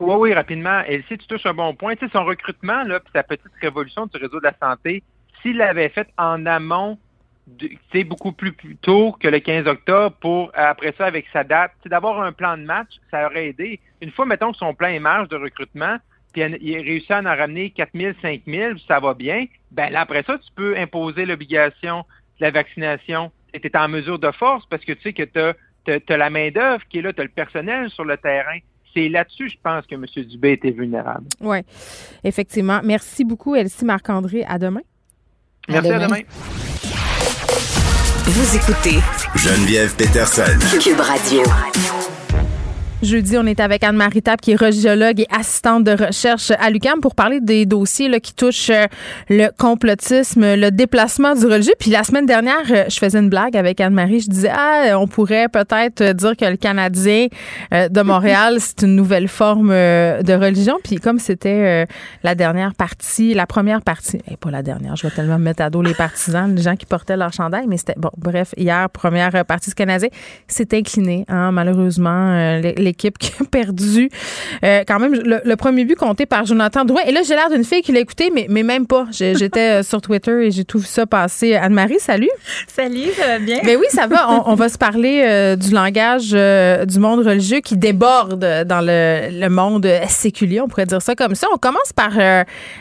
Oui, 0.02 0.14
oui, 0.18 0.34
rapidement. 0.34 0.82
Et 0.88 1.04
si 1.06 1.16
tu 1.16 1.26
touches 1.28 1.46
un 1.46 1.54
bon 1.54 1.74
point, 1.74 1.94
tu 1.94 2.04
sais, 2.04 2.12
son 2.12 2.24
recrutement, 2.24 2.82
là, 2.82 2.98
puis 2.98 3.10
sa 3.14 3.22
petite 3.22 3.52
révolution 3.60 4.06
du 4.06 4.16
réseau 4.16 4.40
de 4.40 4.44
la 4.44 4.54
santé, 4.60 5.00
s'il 5.40 5.58
l'avait 5.58 5.90
fait 5.90 6.08
en 6.18 6.44
amont, 6.44 6.98
c'est 7.92 8.02
beaucoup 8.02 8.32
plus, 8.32 8.52
tôt 8.82 9.12
que 9.20 9.28
le 9.28 9.38
15 9.38 9.68
octobre 9.68 10.16
pour, 10.20 10.50
après 10.54 10.92
ça, 10.98 11.06
avec 11.06 11.26
sa 11.32 11.44
date, 11.44 11.72
d'avoir 11.86 12.20
un 12.20 12.32
plan 12.32 12.56
de 12.56 12.64
match, 12.64 12.88
ça 13.12 13.26
aurait 13.26 13.48
aidé. 13.48 13.78
Une 14.00 14.10
fois, 14.10 14.26
mettons 14.26 14.50
que 14.50 14.58
son 14.58 14.74
plan 14.74 14.88
émerge 14.88 15.28
de 15.28 15.36
recrutement, 15.36 15.98
puis 16.32 16.42
il 16.60 16.78
réussit 16.78 17.12
à 17.12 17.20
en 17.20 17.24
ramener 17.24 17.70
4 17.70 17.90
000, 17.94 18.14
5 18.20 18.42
000, 18.44 18.78
ça 18.88 18.98
va 18.98 19.14
bien, 19.14 19.46
ben 19.70 19.90
là, 19.90 20.00
après 20.00 20.24
ça, 20.24 20.36
tu 20.38 20.50
peux 20.56 20.76
imposer 20.76 21.26
l'obligation 21.26 21.98
de 22.40 22.46
la 22.46 22.50
vaccination. 22.50 23.30
Tu 23.54 23.60
es 23.64 23.76
en 23.76 23.88
mesure 23.88 24.18
de 24.18 24.32
force 24.32 24.66
parce 24.66 24.84
que 24.84 24.94
tu 24.94 25.02
sais 25.02 25.12
que 25.12 25.22
tu 25.22 25.38
as, 25.38 26.16
la 26.16 26.30
main-d'œuvre 26.30 26.82
qui 26.88 26.98
est 26.98 27.02
là, 27.02 27.12
tu 27.12 27.20
as 27.20 27.24
le 27.24 27.30
personnel 27.30 27.88
sur 27.90 28.04
le 28.04 28.16
terrain 28.16 28.58
c'est 28.94 29.08
là-dessus, 29.08 29.48
je 29.48 29.56
pense, 29.62 29.86
que 29.86 29.94
M. 29.94 30.06
Dubé 30.26 30.52
était 30.52 30.70
vulnérable. 30.70 31.26
Oui, 31.40 31.58
effectivement. 32.24 32.80
Merci 32.82 33.24
beaucoup, 33.24 33.54
Elsie 33.54 33.84
Marc-André. 33.84 34.44
À 34.44 34.58
demain. 34.58 34.82
Merci, 35.68 35.90
à 35.90 35.98
demain. 35.98 36.20
Vous 38.24 38.56
écoutez 38.56 38.98
Geneviève 39.36 39.94
Peterson. 39.96 40.58
Cube 40.80 41.00
Radio. 41.00 41.42
Jeudi, 43.02 43.36
on 43.36 43.46
est 43.46 43.58
avec 43.58 43.82
Anne-Marie 43.82 44.22
Tap, 44.22 44.40
qui 44.40 44.52
est 44.52 44.54
radiologue 44.54 45.18
et 45.18 45.26
assistante 45.28 45.82
de 45.82 45.90
recherche 45.90 46.52
à 46.52 46.70
l'UQAM 46.70 47.00
pour 47.00 47.16
parler 47.16 47.40
des 47.40 47.66
dossiers 47.66 48.08
là, 48.08 48.20
qui 48.20 48.32
touchent 48.32 48.70
euh, 48.70 48.86
le 49.28 49.48
complotisme, 49.58 50.54
le 50.54 50.70
déplacement 50.70 51.34
du 51.34 51.44
religieux. 51.46 51.74
Puis 51.80 51.90
la 51.90 52.04
semaine 52.04 52.26
dernière, 52.26 52.62
euh, 52.70 52.84
je 52.88 52.96
faisais 53.00 53.18
une 53.18 53.28
blague 53.28 53.56
avec 53.56 53.80
Anne-Marie. 53.80 54.20
Je 54.20 54.28
disais, 54.28 54.52
ah, 54.54 54.96
on 55.00 55.08
pourrait 55.08 55.48
peut-être 55.48 56.12
dire 56.12 56.36
que 56.36 56.44
le 56.44 56.56
Canadien 56.56 57.26
euh, 57.74 57.88
de 57.88 58.02
Montréal, 58.02 58.56
c'est 58.60 58.82
une 58.82 58.94
nouvelle 58.94 59.26
forme 59.26 59.70
de 59.70 60.32
religion. 60.34 60.78
Puis 60.84 60.96
comme 60.96 61.18
c'était 61.18 61.88
la 62.22 62.34
dernière 62.36 62.72
partie, 62.72 63.34
la 63.34 63.48
première 63.48 63.82
partie, 63.82 64.20
et 64.30 64.36
pas 64.36 64.52
la 64.52 64.62
dernière, 64.62 64.94
je 64.94 65.08
vais 65.08 65.12
tellement 65.12 65.40
me 65.40 65.44
mettre 65.44 65.62
à 65.64 65.70
dos 65.70 65.82
les 65.82 65.94
partisans, 65.94 66.54
les 66.54 66.62
gens 66.62 66.76
qui 66.76 66.86
portaient 66.86 67.16
leur 67.16 67.32
chandail, 67.32 67.66
mais 67.66 67.78
c'était, 67.78 67.96
bon, 67.96 68.10
bref, 68.16 68.54
hier, 68.56 68.88
première 68.90 69.44
partie 69.44 69.70
du 69.70 69.74
Canadien, 69.74 70.08
c'est 70.46 70.72
incliné, 70.72 71.24
hein, 71.26 71.50
malheureusement. 71.50 72.60
les 72.60 72.91
équipe 72.92 73.18
qui 73.18 73.32
a 73.40 73.44
perdu 73.44 74.08
euh, 74.64 74.84
quand 74.86 74.98
même 74.98 75.12
le, 75.12 75.56
premier 75.56 75.84
but 75.84 75.96
compté 75.96 76.26
par 76.26 76.44
Jonathan 76.46 76.84
Drouin. 76.84 77.02
Et 77.06 77.12
là, 77.12 77.20
j'ai 77.26 77.34
l'air 77.34 77.50
d'une 77.50 77.64
fille 77.64 77.82
qui 77.82 77.92
l'a 77.92 78.00
écouté, 78.00 78.30
mais, 78.34 78.46
mais 78.48 78.62
même 78.62 78.86
pas. 78.86 79.06
J'étais 79.10 79.80
euh, 79.80 79.82
sur 79.82 80.00
Twitter 80.00 80.46
et 80.46 80.50
j'ai 80.50 80.64
tout 80.64 80.78
vu 80.78 80.86
ça 80.86 81.06
passer. 81.06 81.54
Anne-Marie, 81.54 82.00
salut. 82.00 82.30
Salut, 82.66 83.10
ça 83.16 83.26
va 83.26 83.38
bien? 83.38 83.58
Ben 83.64 83.76
oui, 83.78 83.86
ça 83.90 84.06
va. 84.06 84.42
On, 84.46 84.54
va 84.54 84.68
se 84.68 84.78
parler 84.78 85.24
euh, 85.24 85.56
du 85.56 85.70
langage 85.70 86.30
du 86.30 86.98
monde 86.98 87.26
religieux 87.26 87.60
qui 87.60 87.76
déborde 87.76 88.40
dans 88.66 88.84
le, 88.84 89.48
monde 89.48 89.86
séculier, 90.08 90.60
on 90.60 90.68
pourrait 90.68 90.86
dire 90.86 91.02
ça 91.02 91.14
comme 91.14 91.34
ça. 91.34 91.46
On 91.52 91.58
commence 91.58 91.92
par 91.94 92.12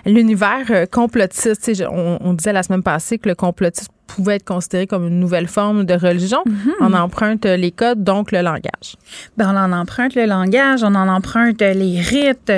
l'univers 0.05 0.86
complotiste. 0.91 1.84
On, 1.89 2.18
on 2.22 2.34
disait 2.34 2.53
la 2.53 2.64
semaine 2.64 2.84
passée 2.84 3.18
que 3.18 3.28
le 3.28 3.36
complotisme 3.36 3.91
pouvait 4.16 4.36
être 4.36 4.45
considéré 4.45 4.88
comme 4.88 5.07
une 5.07 5.20
nouvelle 5.20 5.47
forme 5.47 5.86
de 5.86 5.93
religion. 5.93 6.41
Mhm. 6.45 6.74
On 6.82 6.93
emprunte 6.93 7.45
les 7.45 7.72
codes, 7.72 8.03
donc 8.03 8.32
le 8.32 8.41
langage. 8.41 8.95
Ben, 9.38 9.53
on 9.53 9.57
en 9.57 9.72
emprunte 9.72 10.16
le 10.16 10.26
langage, 10.26 10.84
on 10.84 10.95
en 10.95 11.07
emprunte 11.07 11.62
les 11.62 11.99
rites. 11.99 12.51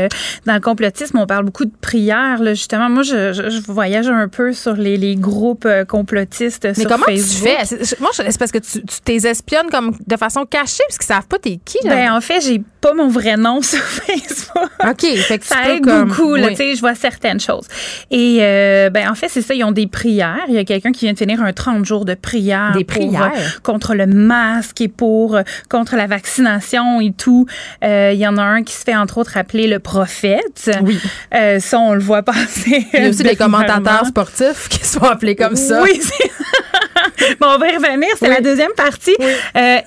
Dans 0.45 0.53
le 0.53 0.59
complotisme, 0.59 1.17
on 1.17 1.25
parle 1.25 1.45
beaucoup 1.45 1.65
de 1.65 1.73
prières. 1.81 2.41
Là, 2.41 2.53
justement, 2.53 2.89
moi, 2.89 3.03
je, 3.03 3.33
je, 3.33 3.71
voyage 3.71 4.07
un 4.07 4.27
peu 4.27 4.53
sur 4.53 4.73
les, 4.73 4.97
les 4.97 5.15
groupes 5.15 5.65
euh, 5.65 5.85
complotistes 5.85 6.67
Mais 6.77 6.85
comment 6.85 7.05
tu 7.07 7.17
fais? 7.17 7.57
Moi, 7.99 8.09
c'est 8.13 8.37
parce 8.37 8.51
que 8.51 8.59
tu, 8.59 8.83
tu 8.83 9.11
espionnes 9.27 9.69
comme 9.69 9.95
de 10.05 10.17
façon 10.17 10.45
cachée, 10.45 10.83
parce 10.87 10.97
qu'ils 10.97 11.07
savent 11.07 11.27
pas 11.27 11.39
t'es 11.39 11.59
qui. 11.63 11.77
Ben, 11.83 12.11
en 12.11 12.21
fait, 12.21 12.41
j'ai 12.41 12.61
pas 12.81 12.93
mon 12.93 13.07
vrai 13.07 13.37
nom 13.37 13.61
sur 13.61 13.79
Facebook. 13.79 14.69
OK. 14.87 15.17
Fait 15.17 15.39
que 15.39 15.45
ça 15.45 15.69
aide 15.69 15.83
beaucoup. 15.83 16.35
Là, 16.35 16.49
je 16.53 16.79
vois 16.79 16.95
certaines 16.95 17.39
choses. 17.39 17.67
Et 18.11 18.39
euh, 18.41 18.89
ben, 18.89 19.09
en 19.09 19.15
fait, 19.15 19.29
c'est 19.29 19.41
ça. 19.41 19.53
Ils 19.53 19.63
ont 19.63 19.71
des 19.71 19.87
prières. 19.87 20.43
Il 20.47 20.53
y 20.53 20.57
a 20.57 20.63
quelqu'un 20.63 20.91
qui 20.91 21.05
vient 21.05 21.13
de 21.13 21.17
finir 21.17 21.41
un 21.43 21.53
30 21.53 21.85
jours 21.85 22.05
de 22.05 22.13
prière. 22.13 22.73
Des 22.73 22.83
prières. 22.83 23.31
Euh, 23.35 23.39
contre 23.63 23.95
le 23.95 24.05
masque 24.07 24.81
et 24.81 24.87
pour 24.87 25.35
euh, 25.35 25.43
contre 25.69 25.95
la 25.95 26.07
vaccination 26.07 27.01
et 27.01 27.11
tout. 27.11 27.45
Il 27.81 28.15
y 28.15 28.27
en 28.27 28.37
a 28.37 28.43
un 28.43 28.63
qui 28.63 28.73
se 28.73 28.83
fait 28.83 28.95
entre 28.95 29.17
autres 29.17 29.37
appeler 29.37 29.67
le 29.67 29.79
prophète. 29.79 30.71
Oui. 30.83 30.99
ça, 31.59 31.79
on 31.79 31.93
le 31.93 31.99
voit 31.99 32.23
passer. 32.23 32.85
Il 32.93 33.03
y 33.03 33.05
a 33.05 33.09
aussi 33.09 33.23
des 33.23 33.35
commentateurs 33.35 34.05
sportifs 34.05 34.69
qui 34.69 34.85
sont 34.85 35.03
appelés 35.03 35.35
comme 35.35 35.55
ça. 35.55 35.81
Oui, 35.83 35.99
bon, 37.39 37.47
on 37.55 37.57
va 37.57 37.69
y 37.69 37.75
revenir. 37.75 38.09
C'est 38.17 38.29
la 38.29 38.41
deuxième 38.41 38.73
partie. 38.75 39.15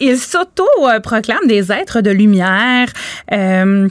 ils 0.00 0.18
s'auto-proclament 0.18 1.46
des 1.46 1.72
êtres 1.72 2.00
de 2.00 2.11
lumière. 2.11 2.88
Euh, 3.32 3.88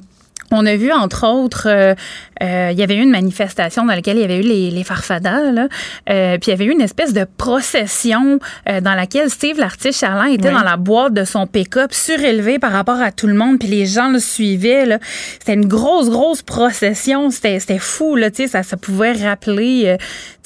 On 0.56 0.66
a 0.66 0.76
vu, 0.78 0.92
entre 0.92 1.28
autres, 1.28 1.68
euh, 1.68 1.94
euh, 2.42 2.70
il 2.72 2.80
y 2.80 2.84
avait 2.84 2.96
eu 2.96 3.02
une 3.02 3.12
manifestation 3.12 3.86
dans 3.86 3.94
laquelle 3.94 4.18
il 4.18 4.22
y 4.22 4.24
avait 4.24 4.38
eu 4.38 4.42
les, 4.42 4.72
les 4.72 4.84
farfadas, 4.84 5.52
là, 5.52 5.68
euh, 6.10 6.38
puis 6.38 6.48
il 6.48 6.50
y 6.52 6.54
avait 6.54 6.66
eu 6.66 6.72
une 6.72 6.82
espèce 6.82 7.14
de 7.14 7.26
procession 7.38 8.40
dans 8.66 8.94
laquelle 8.94 9.30
Steve 9.30 9.60
l'artiste 9.60 10.00
Charlin 10.00 10.28
était 10.28 10.52
dans 10.52 10.64
la 10.64 10.78
boîte 10.78 11.14
de 11.14 11.24
son 11.24 11.48
pick-up, 11.48 11.94
surélevé 11.94 12.60
par 12.60 12.72
rapport 12.72 13.00
à 13.02 13.12
tout 13.12 13.28
le 13.28 13.34
monde, 13.34 13.60
puis 13.60 13.68
les 13.68 13.86
gens 13.86 14.10
le 14.10 14.20
suivaient. 14.20 15.00
C'était 15.40 15.54
une 15.54 15.68
grosse, 15.68 16.10
grosse 16.10 16.42
procession. 16.42 17.30
C'était 17.32 17.80
fou, 17.80 18.16
là, 18.16 18.30
ça, 18.34 18.64
ça 18.64 18.78
pouvait 18.78 19.14
rappeler 19.14 19.98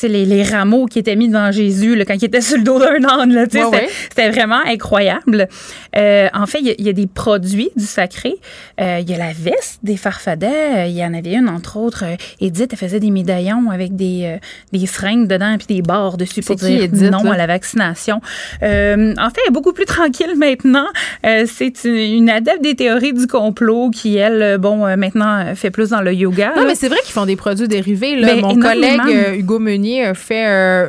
les, 0.04 0.26
les, 0.26 0.44
rameaux 0.44 0.86
qui 0.86 1.00
étaient 1.00 1.16
mis 1.16 1.28
devant 1.28 1.52
Jésus 1.52 1.96
là, 1.96 2.06
quand 2.06 2.16
il 2.16 2.26
était 2.26 2.42
sur 2.42 2.58
le 2.58 2.64
dos 2.64 2.80
d'un 2.80 3.04
âne. 3.08 3.34
Là, 3.34 3.46
c'était, 3.50 4.30
vraiment 4.30 4.62
incroyable. 4.66 5.48
en 5.96 6.46
fait, 6.46 6.60
il 6.60 6.76
y, 6.80 6.84
y, 6.84 6.90
a 6.90 6.94
des 6.94 7.08
produits 7.08 7.70
du 7.76 7.86
sacré. 7.86 8.36
Il 8.80 9.10
y 9.10 9.14
a 9.14 9.18
la 9.18 9.34
veste 9.34 9.80
des 9.84 9.98
farfadets. 10.00 10.90
Il 10.90 10.98
y 10.98 11.04
en 11.04 11.14
avait 11.14 11.34
une, 11.34 11.50
entre 11.50 11.78
autres. 11.78 12.04
Euh, 12.06 12.16
Edith, 12.42 12.70
elle 12.72 12.78
faisait 12.78 13.00
des 13.00 13.12
médaillons 13.12 13.70
avec 13.72 13.96
des, 13.96 14.22
euh, 14.24 14.38
des 14.72 14.86
seringues 14.86 15.28
dedans 15.28 15.56
puis 15.58 15.68
des 15.76 15.82
barres 15.82 16.18
dessus 16.18 16.42
pour 16.42 16.56
dire 16.56 16.90
non 17.12 17.30
à 17.30 17.38
la 17.38 17.48
vaccination. 17.48 18.22
Euh, 18.64 19.14
en 19.18 19.30
fait, 19.30 19.42
elle 19.44 19.50
est 19.50 19.54
beaucoup 19.54 19.74
plus 19.74 19.86
tranquille 19.86 20.36
maintenant. 20.38 20.88
c'est 21.24 21.84
une 21.84 22.30
adepte 22.30 22.64
des 22.64 22.76
théories 22.76 23.14
du 23.14 23.28
complot 23.28 23.92
qui, 23.92 24.18
elle, 24.18 24.58
bon, 24.58 24.96
maintenant 24.98 25.54
fait 25.56 25.72
plus 25.72 25.90
dans 25.90 26.02
le 26.02 26.14
yoga. 26.14 26.54
Non, 26.56 26.66
mais 26.66 26.76
c'est 26.76 26.88
vrai 26.88 27.00
qu'ils 27.04 27.14
font 27.14 27.26
des 27.26 27.36
produits 27.36 27.68
dérivés. 27.68 28.16
Là. 28.16 28.34
Ben, 28.34 28.42
Mon 28.42 28.60
collègue 28.60 29.38
Hugo 29.38 29.60
Meunier 29.60 30.06
a 30.06 30.14
fait 30.14 30.46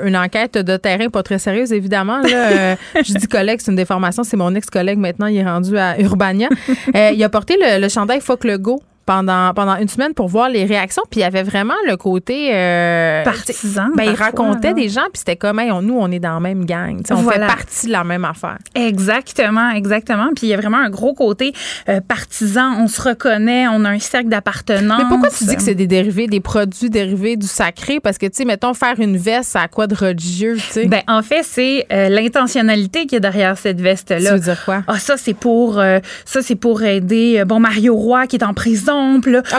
une 0.06 0.16
enquête 0.16 0.56
de 0.56 0.76
terrain 0.76 1.08
pas 1.08 1.22
très 1.22 1.38
sérieuse, 1.38 1.72
évidemment. 1.72 2.20
Là. 2.20 2.76
je 2.94 3.14
dis 3.14 3.26
collègue, 3.26 3.60
c'est 3.62 3.70
une 3.70 3.76
déformation. 3.76 4.22
C'est 4.22 4.36
mon 4.36 4.54
ex-collègue 4.54 4.98
maintenant. 4.98 5.26
Il 5.26 5.36
est 5.36 5.44
rendu 5.44 5.76
à 5.76 6.00
Urbania. 6.00 6.48
il 6.94 7.22
a 7.22 7.28
porté 7.28 7.56
le, 7.60 7.80
le 7.80 7.88
chandail 7.88 8.20
Fuck 8.20 8.44
le 8.44 8.58
Go 8.58 8.82
pendant, 9.10 9.52
pendant 9.54 9.74
une 9.74 9.88
semaine 9.88 10.14
pour 10.14 10.28
voir 10.28 10.48
les 10.48 10.64
réactions. 10.64 11.02
Puis 11.10 11.18
il 11.18 11.22
y 11.24 11.26
avait 11.26 11.42
vraiment 11.42 11.74
le 11.88 11.96
côté 11.96 12.50
euh, 12.52 13.24
partisan. 13.24 13.88
Ben, 13.96 14.04
il 14.04 14.14
racontait 14.14 14.72
des 14.72 14.88
gens, 14.88 15.06
puis 15.12 15.18
c'était 15.18 15.34
comme, 15.34 15.58
hey, 15.58 15.72
nous, 15.82 15.98
on 15.98 16.12
est 16.12 16.20
dans 16.20 16.34
la 16.34 16.38
même 16.38 16.64
gang. 16.64 17.02
on 17.10 17.28
fait 17.28 17.40
partie 17.40 17.88
de 17.88 17.92
la 17.92 18.04
même 18.04 18.24
affaire. 18.24 18.58
Exactement, 18.76 19.70
exactement. 19.70 20.28
Puis 20.36 20.46
il 20.46 20.50
y 20.50 20.54
a 20.54 20.56
vraiment 20.56 20.78
un 20.78 20.90
gros 20.90 21.12
côté 21.12 21.52
euh, 21.88 22.00
partisan. 22.00 22.74
On 22.78 22.86
se 22.86 23.02
reconnaît, 23.02 23.66
on 23.66 23.84
a 23.84 23.90
un 23.90 23.98
cercle 23.98 24.28
d'appartenance. 24.28 25.02
Mais 25.02 25.08
pourquoi 25.08 25.30
tu 25.30 25.42
dis 25.42 25.56
que 25.56 25.62
c'est 25.62 25.74
des 25.74 25.88
dérivés, 25.88 26.28
des 26.28 26.38
produits 26.38 26.88
dérivés 26.88 27.36
du 27.36 27.48
sacré? 27.48 27.98
Parce 27.98 28.16
que, 28.16 28.26
tu 28.26 28.36
sais, 28.36 28.44
mettons, 28.44 28.74
faire 28.74 29.00
une 29.00 29.16
veste, 29.16 29.56
à 29.56 29.66
quoi 29.66 29.88
de 29.88 29.96
religieux, 29.96 30.54
tu 30.54 30.72
sais? 30.72 30.86
Ben, 30.86 31.02
en 31.08 31.22
fait, 31.22 31.42
c'est 31.42 31.84
euh, 31.92 32.08
l'intentionnalité 32.10 33.06
qui 33.06 33.16
est 33.16 33.20
derrière 33.20 33.58
cette 33.58 33.80
veste-là. 33.80 34.20
Ça 34.20 34.34
veut 34.34 34.40
dire 34.40 34.64
quoi? 34.64 34.84
Ah, 34.86 35.00
ça, 35.00 35.16
c'est 35.16 35.34
pour, 35.34 35.82
ça, 36.24 36.42
c'est 36.42 36.54
pour 36.54 36.84
aider, 36.84 37.42
bon, 37.44 37.58
Mario 37.58 37.96
Roy 37.96 38.28
qui 38.28 38.36
est 38.36 38.44
en 38.44 38.54
prison 38.54 38.99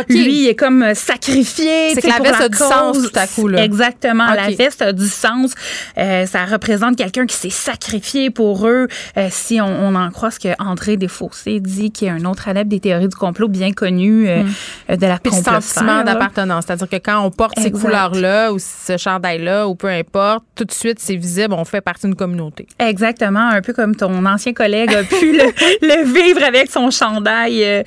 lui, 0.10 0.44
il 0.44 0.48
est 0.48 0.56
comme 0.56 0.84
euh, 0.84 0.94
sacrifié. 0.94 1.94
C'est 1.94 2.02
que 2.02 2.08
la 2.08 2.20
veste 2.20 2.42
a 2.42 2.50
du 2.50 2.58
sens 2.58 2.98
tout 2.98 3.20
à 3.20 3.28
coup. 3.28 3.50
Exactement. 3.50 4.34
La 4.34 4.50
veste 4.50 4.82
a 4.82 4.94
du 4.94 5.08
sens. 5.08 5.54
Euh, 5.98 6.26
ça 6.26 6.46
représente 6.46 6.98
quelqu'un 6.98 7.26
qui 7.26 7.36
s'est 7.36 7.50
sacrifié 7.50 8.30
pour 8.30 8.68
eux. 8.68 8.88
Euh, 9.18 9.28
si 9.30 9.60
on, 9.62 9.96
en 9.96 10.10
croit 10.12 10.32
ce 10.32 10.40
que 10.40 10.50
André 10.60 10.98
Desfossés 10.98 11.60
dit, 11.60 11.92
qui 11.92 12.06
est 12.06 12.10
un 12.10 12.26
autre 12.26 12.48
adepte 12.48 12.70
des 12.70 12.80
théories 12.80 13.08
du 13.08 13.16
complot 13.16 13.48
bien 13.48 13.72
connu 13.72 14.28
mm. 14.28 14.96
de 14.96 15.06
la 15.06 15.20
Puis 15.20 15.32
sentiment 15.34 16.04
d'appartenance. 16.04 16.66
C'est-à-dire 16.66 16.90
que 16.90 16.96
quand 16.98 17.24
on 17.26 17.32
porte 17.32 17.60
ces 17.60 17.72
couleurs-là 17.72 18.54
ou 18.54 18.60
ce 18.60 18.98
chandail-là 18.98 19.68
ou 19.68 19.76
peu 19.76 19.88
importe, 19.88 20.44
tout 20.56 20.66
de 20.66 20.72
suite, 20.72 21.00
c'est 21.00 21.16
visible, 21.16 21.54
on 21.54 21.66
fait 21.66 21.82
partie 21.82 22.08
d'une 22.08 22.16
communauté. 22.16 22.68
Exactement. 22.80 23.50
Un 23.50 23.62
peu 23.62 23.74
comme 23.74 23.96
ton 23.96 24.26
ancien 24.26 24.54
collègue 24.54 24.94
a 24.94 25.04
pu 25.04 25.34
le, 25.34 26.04
vivre 26.14 26.44
avec 26.44 26.72
son 26.72 26.90
chandail 26.90 27.84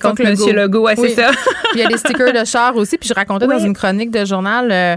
contre, 0.00 0.22
M. 0.22 0.34
Legault 0.54 0.73
c'est 0.96 1.10
ça. 1.10 1.30
il 1.74 1.80
y 1.80 1.82
a 1.82 1.88
des 1.88 1.96
stickers 1.96 2.32
de 2.32 2.44
char 2.44 2.76
aussi. 2.76 2.98
Puis 2.98 3.08
je 3.08 3.14
racontais 3.14 3.46
dans 3.46 3.58
une 3.58 3.74
chronique 3.74 4.10
de 4.10 4.24
journal, 4.24 4.70
euh, 4.70 4.96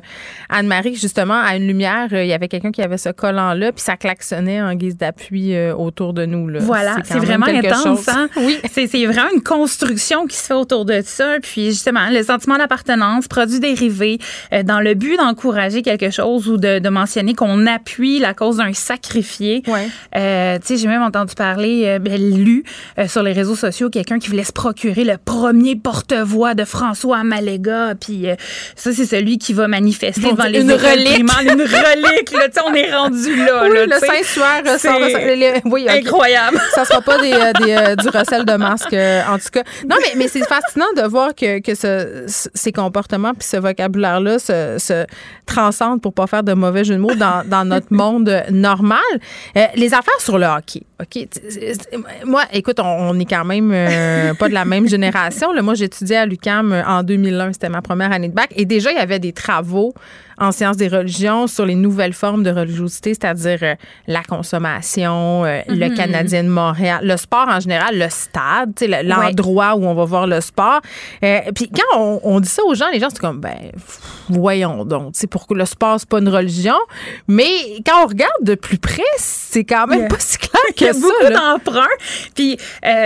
Anne-Marie, 0.50 0.96
justement, 0.96 1.40
à 1.40 1.56
une 1.56 1.68
lumière, 1.68 2.08
euh, 2.12 2.24
il 2.24 2.30
y 2.30 2.34
avait 2.34 2.48
quelqu'un 2.48 2.72
qui 2.72 2.82
avait 2.82 2.98
ce 2.98 3.10
collant-là, 3.10 3.72
puis 3.72 3.82
ça 3.82 3.98
klaxonnait 3.98 4.62
en 4.62 4.74
guise 4.76 4.98
d'appui 4.98 5.56
euh, 5.56 5.76
autour 5.76 6.14
de 6.14 6.26
nous. 6.26 6.48
Là. 6.48 6.60
Voilà, 6.62 6.98
c'est 7.04 7.20
vraiment 7.20 7.48
intense. 7.48 8.08
Hein? 8.08 8.30
Oui. 8.38 8.60
C'est 8.72 9.06
vraiment 9.06 9.30
une 9.34 9.44
construction 9.44 10.26
qui 10.28 10.36
se 10.36 10.46
fait 10.46 10.54
autour 10.54 10.86
de 10.86 11.02
ça. 11.04 11.38
Puis 11.42 11.68
justement, 11.68 12.10
le 12.10 12.24
sentiment 12.24 12.58
d'appartenance, 12.58 13.28
produit 13.28 13.60
dérivé, 13.60 14.20
dans 14.64 14.80
le 14.80 14.94
but 14.94 15.18
d'encourager 15.18 15.82
quelque 15.82 16.10
chose 16.10 16.48
ou 16.48 16.58
de, 16.58 16.88
mentionner 16.88 17.34
qu'on 17.34 17.66
appuie 17.68 18.20
la 18.20 18.34
cause 18.34 18.58
d'un 18.58 18.74
sacrifié. 18.74 19.62
Ouais. 19.68 19.88
tu 20.60 20.68
sais, 20.68 20.78
j'ai 20.78 20.88
même 20.88 21.02
entendu 21.02 21.36
parler, 21.36 21.98
ben, 22.00 22.18
lu 22.18 22.64
sur 23.08 23.24
les 23.24 23.34
réseaux 23.34 23.56
sociaux, 23.56 23.90
quelqu'un 23.90 24.20
qui 24.20 24.30
voulait 24.30 24.44
se 24.44 24.54
procurer 24.54 25.04
le 25.04 25.18
premier 25.18 25.67
porte-voix 25.76 26.54
de 26.54 26.66
François 26.66 27.24
Maléga. 27.24 27.94
Puis 28.00 28.30
euh, 28.30 28.36
ça, 28.76 28.92
c'est 28.94 29.06
celui 29.06 29.38
qui 29.38 29.54
va 29.54 29.68
manifester 29.68 30.22
devant 30.22 30.44
les 30.46 30.62
une 30.62 30.72
relique. 30.72 31.20
une 31.20 31.62
relique. 31.62 32.32
Là, 32.32 32.48
on 32.66 32.74
est 32.74 32.94
rendu 32.94 33.46
là. 33.46 33.64
Oui, 33.64 33.76
là, 33.76 33.86
le 33.86 34.00
Saint-Suaire. 34.00 34.64
C'est 34.78 35.62
oui, 35.66 35.88
incroyable. 35.90 36.60
Ça 36.74 36.86
sera 36.86 37.02
pas 37.02 37.20
des, 37.20 37.34
euh, 37.34 37.54
des 37.54 37.72
euh, 37.72 37.96
du 37.96 38.10
recel 38.10 38.46
de 38.46 38.54
masque, 38.54 38.94
en 38.94 39.38
tout 39.38 39.50
cas. 39.52 39.64
Non, 39.88 39.96
mais, 40.02 40.14
mais 40.16 40.28
c'est 40.28 40.46
fascinant 40.48 40.86
de 40.96 41.04
voir 41.04 41.36
que, 41.36 41.60
que 41.60 41.76
ce, 41.76 42.26
ces 42.28 42.72
comportements 42.72 43.34
puis 43.34 43.48
ce 43.48 43.58
vocabulaire-là 43.58 44.40
se, 44.40 44.78
se 44.80 45.06
transcendent 45.46 46.02
pour 46.02 46.14
pas 46.14 46.28
faire 46.28 46.44
de 46.44 46.54
mauvais 46.54 46.84
jeu 46.84 46.96
de 46.96 47.00
mots 47.00 47.16
dans, 47.16 47.48
dans 47.48 47.66
notre 47.66 47.88
monde 47.94 48.44
normal. 48.52 49.00
les 49.76 49.94
affaires 49.94 50.20
sur 50.20 50.38
le 50.38 50.46
hockey, 50.46 50.84
OK? 51.02 51.28
Moi, 52.26 52.44
écoute, 52.54 52.80
on, 52.80 53.10
on 53.10 53.20
est 53.20 53.26
quand 53.26 53.46
même 53.46 53.72
pas 54.38 54.50
de 54.50 54.54
la 54.54 54.66
même 54.66 54.88
génération. 54.88 55.52
Moi, 55.62 55.74
j'étudiais 55.76 56.18
à 56.18 56.26
l'UCAM 56.26 56.72
euh, 56.72 56.84
en 56.86 57.04
2001. 57.04 57.54
C'était 57.54 57.70
ma 57.70 57.82
première 57.82 58.12
année 58.12 58.30
de 58.30 58.34
bac. 58.34 58.50
Et 58.56 58.66
déjà, 58.66 58.92
il 58.92 58.98
y 58.98 59.02
avait 59.02 59.20
des 59.20 59.34
travaux 59.34 59.94
en 60.38 60.52
sciences 60.52 60.78
des 60.78 60.88
religions 60.88 61.48
sur 61.48 61.66
les 61.66 61.76
nouvelles 61.76 62.14
formes 62.14 62.44
de 62.44 62.52
religiosité, 62.52 63.14
c'est-à-dire 63.14 63.60
euh, 63.62 63.76
la 64.08 64.24
consommation, 64.24 65.46
euh, 65.46 65.62
le 65.68 65.90
mhm. 65.90 65.96
Canadien 65.96 66.44
de 66.44 66.50
Montréal, 66.50 67.00
le 67.04 67.18
sport 67.18 67.48
en 67.48 67.60
général, 67.60 67.98
le 67.98 68.10
stade, 68.10 68.74
l'endroit 69.04 69.76
où 69.76 69.86
on 69.86 69.94
va 69.94 70.06
voir 70.06 70.28
le 70.28 70.42
sport. 70.42 70.82
Puis 71.22 71.70
quand 71.70 72.20
on, 72.24 72.40
dit 72.40 72.50
ça 72.50 72.64
aux 72.64 72.76
gens, 72.76 72.88
les 72.92 73.00
gens, 73.00 73.10
c'est 73.10 73.20
comme, 73.20 73.40
ben, 73.40 73.72
voyons 74.30 74.86
donc, 74.86 75.12
c'est 75.14 75.28
pour 75.28 75.48
que 75.48 75.54
le 75.54 75.66
sport, 75.66 76.00
c'est 76.00 76.10
pas 76.10 76.20
une 76.20 76.30
religion. 76.30 76.78
Mais 77.28 77.46
quand 77.86 78.04
on 78.04 78.08
regarde 78.08 78.44
de 78.44 78.56
plus 78.56 78.78
près, 78.78 79.02
c'est 79.18 79.64
quand 79.64 79.88
même 79.88 80.08
pas 80.08 80.20
si 80.20 80.38
clair 80.38 80.62
que 80.76 80.86
ça. 80.86 80.86
Il 80.86 80.86
y 80.86 80.90
a 80.90 80.94
beaucoup 80.94 81.34
d'emprunts. 81.34 81.88
Puis 82.36 82.58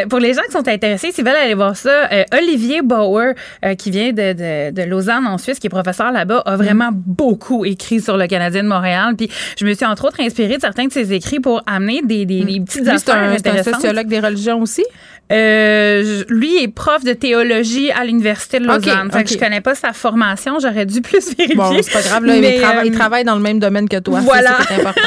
pour 0.09 0.19
les 0.19 0.33
gens 0.33 0.41
qui 0.45 0.51
sont 0.51 0.67
intéressés, 0.67 1.11
s'ils 1.11 1.25
veulent 1.25 1.35
aller 1.35 1.53
voir 1.53 1.75
ça, 1.75 2.09
Olivier 2.33 2.81
Bauer, 2.81 3.33
euh, 3.65 3.75
qui 3.75 3.91
vient 3.91 4.11
de, 4.11 4.71
de, 4.71 4.81
Lausanne 4.83 5.27
en 5.27 5.37
Suisse, 5.37 5.59
qui 5.59 5.67
est 5.67 5.69
professeur 5.69 6.11
là-bas, 6.11 6.41
a 6.45 6.55
vraiment 6.55 6.89
beaucoup 7.21 7.65
écrit 7.65 8.01
sur 8.01 8.17
le 8.17 8.25
Canadien 8.25 8.63
de 8.63 8.67
Montréal. 8.67 9.13
Puis 9.15 9.29
je 9.59 9.65
me 9.65 9.73
suis 9.73 9.85
entre 9.85 10.05
autres 10.05 10.19
inspirée 10.21 10.55
de 10.55 10.61
certains 10.61 10.85
de 10.85 10.91
ses 10.91 11.13
écrits 11.13 11.39
pour 11.39 11.61
amener 11.67 12.01
des, 12.03 12.25
des, 12.25 12.43
des 12.43 12.59
petites 12.61 12.87
affaires 12.87 13.37
C'est 13.37 13.47
un 13.47 13.63
sociologue 13.63 14.07
des 14.07 14.19
religions 14.19 14.59
aussi? 14.59 14.83
Euh, 15.31 16.23
lui 16.27 16.61
est 16.61 16.67
prof 16.67 17.03
de 17.03 17.13
théologie 17.13 17.89
à 17.91 18.03
l'université 18.03 18.59
de 18.59 18.65
Lausanne. 18.65 19.09
Okay, 19.13 19.33
je 19.33 19.37
connais 19.37 19.61
pas 19.61 19.75
sa 19.75 19.93
formation, 19.93 20.57
j'aurais 20.59 20.85
dû 20.85 21.01
plus 21.01 21.35
vérifier. 21.37 21.55
Bon, 21.55 21.71
c'est 21.81 21.93
pas 21.93 22.01
grave, 22.01 22.25
là, 22.25 22.35
il, 22.35 22.59
travaille, 22.59 22.87
il, 22.87 22.93
euh, 22.93 22.97
travaille, 22.97 23.23
dans 23.23 23.35
le 23.35 23.41
même 23.41 23.59
domaine 23.59 23.87
que 23.87 23.97
toi. 23.99 24.19
Voilà. 24.19 24.57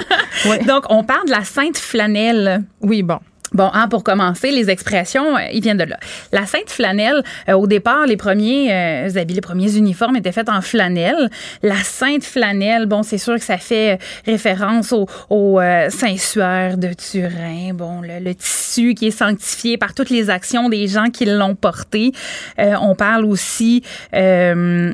Donc, 0.67 0.85
on 0.89 1.05
parle 1.05 1.27
de 1.27 1.33
la 1.33 1.45
Sainte 1.45 1.77
Flanelle. 1.77 2.63
Oui, 2.81 3.03
bon. 3.03 3.19
Bon, 3.55 3.71
hein, 3.73 3.87
pour 3.89 4.03
commencer, 4.03 4.51
les 4.51 4.69
expressions, 4.69 5.37
euh, 5.37 5.43
ils 5.53 5.63
viennent 5.63 5.79
de 5.79 5.85
là. 5.85 5.97
La 6.33 6.45
Sainte 6.45 6.71
Flanelle, 6.71 7.23
euh, 7.49 7.53
au 7.53 7.69
départ, 7.69 8.05
les 8.07 8.17
premiers 8.17 8.73
euh, 8.73 9.17
habits, 9.17 9.35
les 9.35 9.41
premiers 9.41 9.77
uniformes 9.77 10.17
étaient 10.17 10.33
faits 10.33 10.49
en 10.49 10.61
flanelle. 10.61 11.31
La 11.63 11.77
Sainte 11.77 12.25
Flanelle, 12.25 12.87
bon, 12.87 13.05
c'est 13.05 13.19
sûr 13.19 13.35
que 13.35 13.45
ça 13.45 13.59
fait 13.59 13.99
référence 14.27 14.93
au, 14.93 15.07
au 15.31 15.61
Saint-Suaire 15.89 16.77
de 16.77 16.93
Turin, 16.93 17.73
bon, 17.75 18.01
le, 18.03 18.35
tissu 18.35 18.95
qui 18.95 19.07
est 19.07 19.11
sanctifié 19.13 19.79
par 19.79 19.95
toutes 19.95 20.11
les 20.11 20.29
actions 20.29 20.69
des 20.69 20.89
gens 20.89 21.11
qui 21.11 21.25
l'ont 21.25 21.55
porté. 21.55 22.13
on 22.59 22.97
parle 22.97 23.25
aussi 23.25 23.83
euh, 24.15 24.93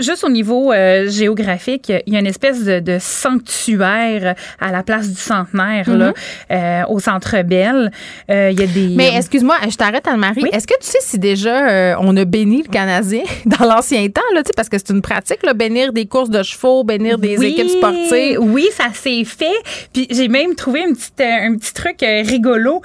juste 0.00 0.24
au 0.24 0.28
niveau 0.28 0.72
euh, 0.72 1.08
géographique, 1.08 1.92
il 2.06 2.12
y 2.12 2.16
a 2.16 2.20
une 2.20 2.26
espèce 2.26 2.64
de, 2.64 2.98
sanctuaire 3.00 4.34
à 4.60 4.72
la 4.72 4.82
place 4.82 5.08
du 5.08 5.20
centenaire, 5.20 5.88
là, 5.90 6.10
mm-hmm. 6.10 6.14
euh, 6.52 6.82
au 6.88 7.00
Centre 7.00 7.42
Belle. 7.42 7.90
il 8.28 8.34
y 8.34 8.62
a 8.62 8.66
des. 8.66 8.94
Mais 8.96 9.16
excuse-moi, 9.16 9.56
je 9.68 9.76
t'arrête, 9.76 10.06
Anne-Marie. 10.06 10.44
Est-ce 10.52 10.66
que 10.66 10.78
tu 10.80 10.86
sais 10.86 10.98
si 11.00 11.18
déjà 11.18 11.96
on 12.00 12.16
a 12.16 12.24
béni 12.24 12.62
le 12.62 12.68
Canadien 12.68 13.22
dans 13.46 13.64
l'ancien 13.66 14.06
temps, 14.08 14.20
là, 14.34 14.42
parce 14.56 14.68
que 14.68 14.78
c'est 14.78 14.90
une 14.90 15.02
pratique, 15.02 15.42
là, 15.42 15.54
bénir 15.54 15.92
des 15.92 16.06
courses 16.06 16.30
de 16.30 16.42
chevaux, 16.42 16.84
bénir 16.84 17.18
des 17.18 17.42
équipes 17.44 17.68
sportives? 17.68 18.38
Oui, 18.40 18.68
ça 18.72 18.88
s'est 18.92 19.24
fait. 19.24 19.46
Puis 19.92 20.06
j'ai 20.10 20.28
même 20.28 20.54
trouvé 20.54 20.80
une 20.80 20.94
petite, 20.94 21.20
un 21.20 21.56
petit 21.56 21.72
truc 21.72 21.98
rigolo. 22.00 22.82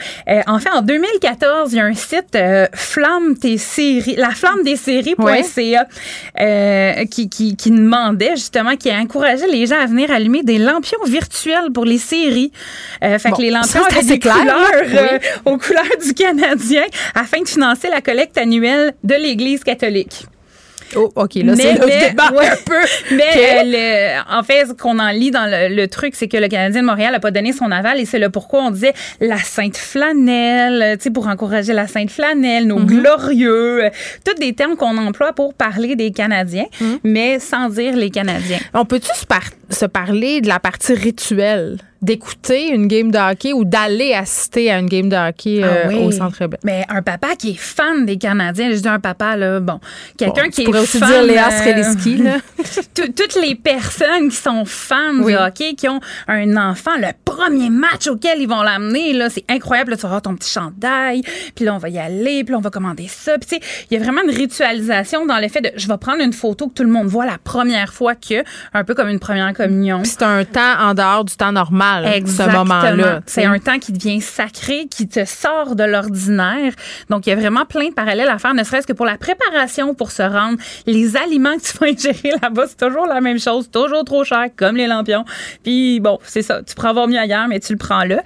en 0.47 0.59
fait, 0.59 0.71
en 0.71 0.81
2014, 0.81 1.73
il 1.73 1.77
y 1.77 1.79
a 1.79 1.85
un 1.85 1.93
site 1.93 2.37
Flamme 2.73 3.37
tes 3.37 3.57
séries, 3.57 4.15
la 4.17 4.31
flamme 4.31 4.63
des 4.63 4.75
séries.ca. 4.75 5.87
euh, 6.75 7.05
qui, 7.05 7.29
qui, 7.29 7.55
qui, 7.55 7.71
demandait 7.71 8.35
justement, 8.35 8.75
qui 8.75 8.89
a 8.89 8.97
encouragé 8.97 9.47
les 9.47 9.65
gens 9.65 9.79
à 9.79 9.85
venir 9.85 10.11
allumer 10.11 10.43
des 10.43 10.57
lampions 10.57 11.03
virtuels 11.07 11.71
pour 11.73 11.85
les 11.85 11.97
séries. 11.97 12.51
Euh, 13.03 13.17
fait 13.17 13.31
que 13.31 13.41
les 13.41 13.51
lampions 13.51 13.83
avaient 13.83 14.03
des 14.03 14.19
couleurs 14.19 14.71
euh, 14.83 15.19
aux 15.45 15.57
couleurs 15.57 15.83
du 16.03 16.13
Canadien 16.13 16.83
afin 17.13 17.41
de 17.41 17.47
financer 17.47 17.89
la 17.89 18.01
collecte 18.01 18.37
annuelle 18.37 18.93
de 19.03 19.15
l'Église 19.15 19.63
catholique. 19.63 20.25
Oh, 20.95 21.11
OK, 21.15 21.35
là, 21.35 21.55
c'est 21.55 21.73
le 21.73 22.09
débat 22.09 22.27
un 22.27 22.55
peu. 22.65 22.81
Mais 23.15 24.15
en 24.29 24.43
fait, 24.43 24.67
ce 24.67 24.73
qu'on 24.73 24.99
en 24.99 25.09
lit 25.09 25.31
dans 25.31 25.49
le, 25.49 25.85
truc, 25.87 26.15
c'est 26.15 26.27
que 26.27 26.37
le 26.37 26.47
Canadien 26.47 26.81
de 26.81 26.85
Montréal 26.85 27.13
n'a 27.13 27.19
pas 27.19 27.31
donné 27.31 27.53
son 27.53 27.71
aval 27.71 27.99
et 27.99 28.05
c'est 28.05 28.19
le 28.19 28.29
pourquoi 28.29 28.63
on 28.63 28.71
disait 28.71 28.93
la 29.19 29.37
Sainte 29.37 29.77
Flanelle, 29.77 30.97
tu 30.97 31.03
sais, 31.03 31.11
pour 31.11 31.27
encourager 31.27 31.73
la 31.73 31.87
Sainte 31.87 32.11
Flanelle, 32.11 32.67
nos 32.67 32.79
mm-hmm. 32.79 32.85
glorieux, 32.85 33.89
tous 34.25 34.39
des 34.39 34.53
termes 34.53 34.75
qu'on 34.75 34.97
emploie 34.97 35.33
pour 35.33 35.53
parler 35.53 35.95
des 35.95 36.11
Canadiens, 36.11 36.65
mm-hmm. 36.81 36.99
mais 37.03 37.39
sans 37.39 37.69
dire 37.69 37.95
les 37.95 38.09
Canadiens. 38.09 38.59
On 38.73 38.85
peut-tu 38.85 39.09
se 39.69 39.85
parler 39.85 40.41
de 40.41 40.47
la 40.47 40.59
partie 40.59 40.93
rituelle? 40.93 41.77
D'écouter 42.05 42.69
une 42.69 42.87
game 42.87 43.11
de 43.11 43.17
hockey 43.17 43.51
ou 43.51 43.65
d'aller 43.65 44.13
assister 44.13 44.71
à 44.71 44.77
une 44.77 44.87
game 44.87 45.09
de 45.09 45.15
hockey 45.15 45.61
ah 45.63 45.89
euh, 45.89 46.05
au 46.05 46.11
Centre 46.11 46.45
Bell. 46.45 46.59
Mais 46.63 46.85
un 46.87 47.01
papa 47.01 47.35
qui 47.35 47.51
est 47.51 47.59
fan 47.59 48.05
des 48.05 48.17
Canadiens, 48.17 48.71
je 48.71 48.77
dis 48.77 48.87
un 48.87 48.99
papa 48.99 49.35
là, 49.35 49.59
bon, 49.59 49.79
quelqu'un 50.17 50.49
qui 50.49 50.61
est 50.61 50.65
pourrais 50.65 50.81
aussi 50.81 50.99
dire 50.99 51.23
Léa 51.23 51.49
là. 51.49 52.37
toutes 52.93 53.35
les 53.41 53.55
personnes 53.55 54.29
qui 54.29 54.35
sont 54.35 54.65
fans 54.65 55.13
de 55.13 55.33
hockey, 55.33 55.73
qui 55.73 55.89
ont 55.89 55.99
un 56.27 56.55
enfant, 56.57 56.91
le 56.97 57.07
premier 57.25 57.71
match 57.71 58.07
auquel 58.07 58.39
ils 58.39 58.47
vont 58.47 58.61
l'amener 58.61 59.13
là, 59.13 59.29
c'est 59.29 59.45
incroyable. 59.49 59.91
Là, 59.91 59.97
tu 59.97 60.03
vas 60.03 60.09
avoir 60.09 60.21
ton 60.21 60.35
petit 60.35 60.51
chandail, 60.51 61.23
puis 61.55 61.65
là 61.65 61.73
on 61.73 61.79
va 61.79 61.89
y 61.89 61.97
aller, 61.97 62.43
puis 62.43 62.51
là 62.51 62.59
on 62.59 62.61
va 62.61 62.69
commander 62.69 63.07
ça. 63.07 63.37
Puis 63.39 63.49
tu 63.49 63.55
sais, 63.55 63.85
il 63.89 63.97
y 63.97 63.99
a 63.99 64.03
vraiment 64.03 64.21
une 64.23 64.35
ritualisation 64.35 65.25
dans 65.25 65.39
le 65.39 65.47
fait 65.47 65.61
de, 65.61 65.71
je 65.75 65.87
vais 65.87 65.97
prendre 65.97 66.21
une 66.21 66.33
photo 66.33 66.67
que 66.67 66.73
tout 66.73 66.83
le 66.83 66.89
monde 66.89 67.07
voit 67.07 67.25
la 67.25 67.39
première 67.39 67.93
fois 67.93 68.13
que, 68.13 68.43
un 68.75 68.83
peu 68.83 68.93
comme 68.93 69.09
une 69.09 69.19
première 69.19 69.53
communion. 69.53 70.03
c'est 70.03 70.21
un 70.21 70.45
temps 70.45 70.79
en 70.79 70.93
dehors 70.93 71.25
du 71.25 71.35
temps 71.35 71.51
normal 71.51 71.94
Exactement. 72.03 72.81
C'est 73.25 73.45
un 73.45 73.59
temps 73.59 73.79
qui 73.79 73.91
devient 73.91 74.21
sacré, 74.21 74.87
qui 74.89 75.07
te 75.07 75.25
sort 75.25 75.75
de 75.75 75.83
l'ordinaire. 75.83 76.73
Donc, 77.09 77.27
il 77.27 77.29
y 77.29 77.33
a 77.33 77.35
vraiment 77.35 77.65
plein 77.65 77.89
de 77.89 77.93
parallèles 77.93 78.29
à 78.29 78.37
faire, 78.37 78.53
ne 78.53 78.63
serait-ce 78.63 78.87
que 78.87 78.93
pour 78.93 79.05
la 79.05 79.17
préparation 79.17 79.93
pour 79.93 80.11
se 80.11 80.23
rendre. 80.23 80.57
Les 80.85 81.17
aliments 81.17 81.55
que 81.57 81.61
tu 81.61 81.77
vas 81.77 81.87
ingérer 81.91 82.35
là-bas, 82.41 82.65
c'est 82.67 82.85
toujours 82.85 83.07
la 83.07 83.21
même 83.21 83.39
chose, 83.39 83.69
toujours 83.69 84.03
trop 84.03 84.23
cher, 84.23 84.47
comme 84.55 84.75
les 84.75 84.87
lampions. 84.87 85.25
Puis, 85.63 85.99
bon, 85.99 86.19
c'est 86.23 86.41
ça. 86.41 86.61
Tu 86.63 86.75
pourras 86.75 86.89
avoir 86.89 87.07
mieux 87.07 87.19
ailleurs, 87.19 87.47
mais 87.47 87.59
tu 87.59 87.73
le 87.73 87.77
prends 87.77 88.03
là. 88.03 88.21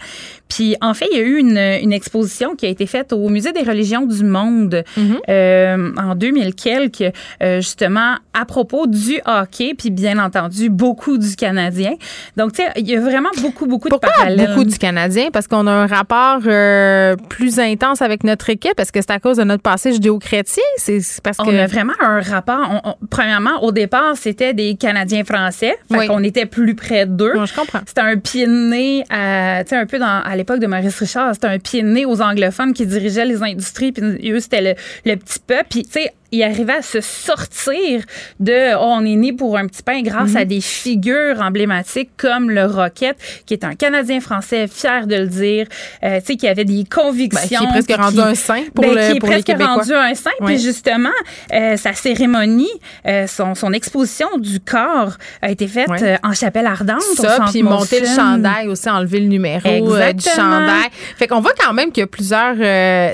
Puis 0.49 0.75
en 0.81 0.95
fait, 0.95 1.05
il 1.11 1.17
y 1.17 1.21
a 1.21 1.23
eu 1.23 1.37
une, 1.37 1.57
une, 1.57 1.93
exposition 1.93 2.55
qui 2.55 2.65
a 2.65 2.69
été 2.69 2.87
faite 2.87 3.13
au 3.13 3.29
Musée 3.29 3.51
des 3.51 3.61
religions 3.61 4.05
du 4.07 4.23
monde 4.23 4.83
mm-hmm. 4.97 5.17
euh, 5.29 5.91
en 5.95 6.15
2000 6.15 6.55
quelques, 6.55 7.13
euh, 7.43 7.57
justement 7.57 8.15
à 8.33 8.45
propos 8.45 8.87
du 8.87 9.19
hockey, 9.25 9.75
puis 9.77 9.91
bien 9.91 10.17
entendu 10.17 10.69
beaucoup 10.69 11.19
du 11.19 11.35
Canadien. 11.35 11.93
Donc 12.35 12.53
tu 12.53 12.63
sais, 12.63 12.69
il 12.77 12.89
y 12.89 12.95
a 12.95 12.99
vraiment 12.99 13.29
beaucoup 13.41 13.48
beaucoup 13.51 13.89
de 13.89 13.95
parallèles. 13.95 14.47
beaucoup 14.47 14.63
du 14.63 14.77
Canadien? 14.77 15.29
Parce 15.31 15.47
qu'on 15.47 15.67
a 15.67 15.71
un 15.71 15.87
rapport 15.87 16.39
euh, 16.45 17.15
plus 17.29 17.59
intense 17.59 18.01
avec 18.01 18.23
notre 18.23 18.49
équipe. 18.49 18.79
Est-ce 18.79 18.91
que 18.91 19.01
c'est 19.01 19.11
à 19.11 19.19
cause 19.19 19.37
de 19.37 19.43
notre 19.43 19.63
passé 19.63 19.93
judéo-chrétien? 19.93 20.63
C'est 20.77 21.01
parce 21.23 21.37
que 21.37 21.43
on 21.43 21.57
a 21.57 21.67
vraiment 21.67 21.93
un 21.99 22.21
rapport. 22.21 22.97
premièrement, 23.09 23.63
au 23.63 23.71
départ, 23.71 24.15
c'était 24.15 24.53
des 24.53 24.75
Canadiens 24.75 25.23
français, 25.23 25.77
fait 25.91 26.07
qu'on 26.07 26.23
était 26.23 26.45
plus 26.45 26.75
près 26.75 27.05
d'eux. 27.05 27.33
je 27.45 27.55
comprends. 27.55 27.81
C'était 27.85 28.01
un 28.01 28.17
pied 28.17 28.45
de 28.45 28.51
nez, 28.51 29.03
tu 29.09 29.69
sais 29.69 29.75
un 29.75 29.85
peu 29.85 29.99
dans 29.99 30.21
l'époque 30.35 30.59
de 30.59 30.67
Maurice 30.67 30.99
Richard, 30.99 31.33
c'était 31.33 31.47
un 31.47 31.59
pied 31.59 31.81
de 31.81 31.87
nez 31.87 32.05
aux 32.05 32.21
anglophones 32.21 32.73
qui 32.73 32.85
dirigeaient 32.85 33.25
les 33.25 33.43
industries, 33.43 33.91
puis 33.91 34.31
eux, 34.31 34.39
c'était 34.39 34.61
le, 34.61 34.73
le, 35.05 35.15
petit 35.15 35.39
peuple. 35.39 35.65
Puis, 35.69 35.83
tu 35.83 35.91
sais, 35.91 36.13
il 36.31 36.43
arrivait 36.43 36.73
à 36.73 36.81
se 36.81 37.01
sortir 37.01 38.03
de 38.39 38.75
oh, 38.75 38.79
on 38.81 39.05
est 39.05 39.15
né 39.15 39.33
pour 39.33 39.57
un 39.57 39.67
petit 39.67 39.83
pain 39.83 40.01
grâce 40.01 40.35
à 40.35 40.41
mhm. 40.41 40.45
des 40.45 40.61
figures 40.61 41.41
emblématiques 41.41 42.11
comme 42.17 42.49
le 42.49 42.65
Rocket, 42.65 43.17
qui 43.45 43.53
est 43.53 43.63
un 43.63 43.75
Canadien 43.75 44.19
français 44.19 44.67
fier 44.67 45.07
de 45.07 45.15
le 45.15 45.27
dire, 45.27 45.67
euh, 46.03 46.19
tu 46.19 46.25
sais, 46.25 46.35
qui 46.35 46.47
avait 46.47 46.65
des 46.65 46.83
convictions. 46.83 47.61
Ben, 47.61 47.81
qui 47.81 47.91
est 47.91 47.95
presque 47.95 48.01
rendu 48.01 48.19
un 48.19 48.35
saint 48.35 48.63
pour, 48.73 48.85
ben, 48.85 48.95
le, 48.95 49.11
qui 49.11 49.17
est 49.17 49.19
presque 49.19 49.61
rendu 49.61 49.93
un 49.93 50.13
saint. 50.13 50.29
Puis 50.45 50.59
justement, 50.59 51.09
euh, 51.53 51.77
sa 51.77 51.93
cérémonie, 51.93 52.69
euh, 53.07 53.27
son, 53.27 53.55
son, 53.55 53.73
exposition 53.73 54.27
du 54.37 54.59
corps 54.59 55.13
a 55.41 55.51
été 55.51 55.67
faite 55.67 55.89
en 56.23 56.33
chapelle 56.33 56.65
ardente. 56.65 57.01
Ça, 57.15 57.45
puis 57.51 57.63
monter 57.63 58.01
le 58.01 58.07
chandail 58.07 58.67
aussi, 58.67 58.89
enlever 58.89 59.19
le 59.19 59.27
numéro 59.27 59.69
du 60.13 60.23
chandail. 60.23 60.89
Fait 61.17 61.27
qu'on 61.27 61.39
voit 61.39 61.53
quand 61.59 61.73
même 61.73 61.91
qu'il 61.91 62.01
y 62.01 62.03
a 62.03 62.07
plusieurs 62.07 62.55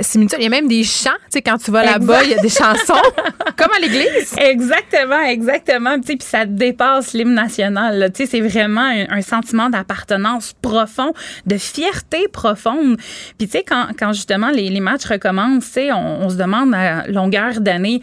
similitudes. 0.03 0.39
Il 0.39 0.43
y 0.43 0.47
a 0.47 0.49
même 0.49 0.67
des 0.67 0.83
chants. 0.83 1.11
Tu 1.25 1.37
sais, 1.37 1.41
quand 1.41 1.57
tu 1.57 1.71
vas 1.71 1.83
là-bas, 1.83 2.23
il 2.23 2.31
y 2.31 2.33
a 2.33 2.41
des 2.41 2.49
chansons. 2.49 2.93
Comme 3.57 3.71
à 3.75 3.79
l'église. 3.79 4.35
Exactement, 4.37 5.21
exactement. 5.21 5.99
Puis 5.99 6.17
ça 6.21 6.45
dépasse 6.45 7.13
l'hymne 7.13 7.33
national. 7.33 8.11
C'est 8.13 8.41
vraiment 8.41 8.89
un, 9.09 9.21
sentiment 9.21 9.69
d'appartenance 9.69 10.53
profond, 10.61 11.13
de 11.45 11.57
fierté 11.57 12.27
profonde. 12.27 12.97
Puis 13.37 13.49
quand, 13.67 13.87
quand 13.97 14.13
justement 14.13 14.49
les, 14.49 14.69
les 14.69 14.79
matchs 14.79 15.05
recommencent, 15.05 15.77
on, 15.77 16.25
on 16.25 16.29
se 16.29 16.35
demande 16.35 16.73
à 16.73 17.07
longueur 17.07 17.61
d'année, 17.61 18.01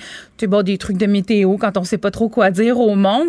sais, 0.50 0.62
des 0.62 0.78
trucs 0.78 0.96
de 0.96 1.06
météo 1.06 1.56
quand 1.56 1.76
on 1.76 1.84
sait 1.84 1.98
pas 1.98 2.10
trop 2.10 2.28
quoi 2.28 2.50
dire 2.50 2.78
au 2.78 2.94
monde. 2.94 3.28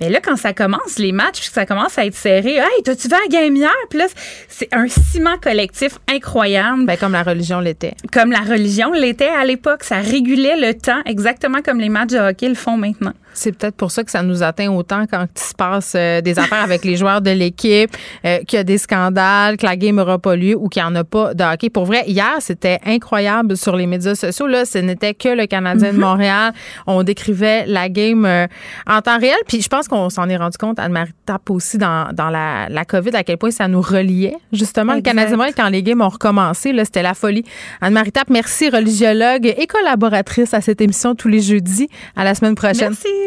Mais 0.00 0.10
là, 0.10 0.20
quand 0.20 0.36
ça 0.36 0.52
commence, 0.52 0.98
les 0.98 1.12
matchs, 1.12 1.48
ça 1.50 1.66
commence 1.66 1.98
à 1.98 2.04
être 2.04 2.14
serré, 2.14 2.56
hey, 2.56 2.82
t'as-tu 2.84 3.08
vu 3.08 3.14
la 3.14 3.28
game 3.28 3.54
hier? 3.56 3.70
Puis 3.88 3.98
là, 3.98 4.06
c'est 4.48 4.68
un 4.72 4.88
ciment 4.88 5.38
collectif 5.38 5.98
incroyable. 6.08 6.84
Ben, 6.84 6.96
comme 6.96 7.12
la 7.12 7.22
religion 7.22 7.60
l'était. 7.60 7.94
Comme 8.12 8.32
la 8.32 8.40
religion 8.40 8.92
l'était 8.92 9.28
à 9.28 9.44
l'époque. 9.44 9.84
Ça 9.84 10.00
régulait 10.00 10.58
le 10.58 10.74
temps 10.74 11.00
exactement 11.06 11.62
comme 11.62 11.78
les 11.78 11.88
matchs 11.88 12.12
de 12.12 12.18
hockey 12.18 12.48
le 12.48 12.54
font 12.54 12.76
maintenant. 12.76 13.14
C'est 13.34 13.52
peut-être 13.52 13.76
pour 13.76 13.90
ça 13.90 14.04
que 14.04 14.10
ça 14.10 14.22
nous 14.22 14.42
atteint 14.42 14.70
autant 14.70 15.04
quand 15.10 15.26
il 15.34 15.40
se 15.40 15.54
passe 15.54 15.94
euh, 15.96 16.20
des 16.20 16.38
affaires 16.38 16.62
avec 16.62 16.84
les 16.84 16.96
joueurs 16.96 17.20
de 17.20 17.30
l'équipe, 17.30 17.90
euh, 18.24 18.38
qu'il 18.46 18.56
y 18.56 18.60
a 18.60 18.64
des 18.64 18.78
scandales, 18.78 19.56
que 19.56 19.66
la 19.66 19.76
game 19.76 19.96
n'aura 19.96 20.18
pas 20.18 20.36
lieu 20.36 20.56
ou 20.56 20.68
qu'il 20.68 20.82
n'y 20.82 20.88
en 20.88 20.94
a 20.94 21.04
pas 21.04 21.34
de 21.34 21.44
hockey. 21.44 21.70
Pour 21.70 21.84
vrai, 21.84 22.04
hier, 22.06 22.36
c'était 22.40 22.78
incroyable 22.84 23.56
sur 23.56 23.76
les 23.76 23.86
médias 23.86 24.14
sociaux. 24.14 24.46
Là, 24.46 24.64
ce 24.64 24.78
n'était 24.78 25.14
que 25.14 25.28
le 25.28 25.46
Canadien 25.46 25.90
de 25.90 25.96
mhm. 25.96 26.00
Montréal. 26.00 26.52
On 26.86 27.02
décrivait 27.02 27.66
la 27.66 27.88
game 27.88 28.24
euh, 28.24 28.46
en 28.86 29.00
temps 29.00 29.18
réel. 29.18 29.36
Puis 29.46 29.62
je 29.62 29.68
pense 29.68 29.88
qu'on 29.88 30.10
s'en 30.10 30.28
est 30.28 30.36
rendu 30.36 30.56
compte, 30.58 30.78
Anne-Marie 30.78 31.12
Tape 31.26 31.50
aussi, 31.50 31.78
dans, 31.78 32.12
dans 32.12 32.30
la, 32.30 32.68
la 32.68 32.84
COVID, 32.84 33.14
à 33.14 33.24
quel 33.24 33.38
point 33.38 33.50
ça 33.50 33.68
nous 33.68 33.80
reliait. 33.80 34.36
Justement, 34.52 34.94
le 34.94 35.00
Canadien 35.00 35.32
de 35.32 35.36
Montréal, 35.36 35.54
quand 35.56 35.68
les 35.68 35.82
games 35.82 36.00
ont 36.00 36.08
recommencé, 36.08 36.72
là, 36.72 36.84
c'était 36.84 37.02
la 37.02 37.14
folie. 37.14 37.44
Anne-Marie 37.80 38.12
Tape, 38.12 38.30
merci, 38.30 38.70
religiologue 38.70 39.46
et 39.46 39.66
collaboratrice 39.66 40.54
à 40.54 40.60
cette 40.60 40.80
émission 40.80 41.14
tous 41.14 41.28
les 41.28 41.40
jeudis. 41.40 41.88
À 42.16 42.24
la 42.24 42.34
semaine 42.34 42.54
prochaine. 42.54 42.90
Merci. 42.90 43.23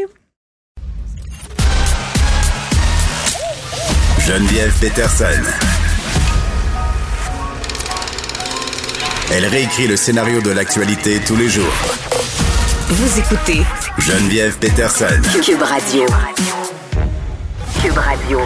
Geneviève 4.27 4.77
Peterson. 4.81 5.41
Elle 9.31 9.45
réécrit 9.45 9.87
le 9.87 9.95
scénario 9.95 10.41
de 10.41 10.51
l'actualité 10.51 11.21
tous 11.25 11.37
les 11.37 11.47
jours. 11.47 11.71
Vous 12.89 13.19
écoutez 13.19 13.61
Geneviève 13.97 14.57
Peterson. 14.57 15.21
Cube 15.41 15.61
Radio. 15.61 16.05
Cube 17.81 17.97
Radio. 17.97 18.39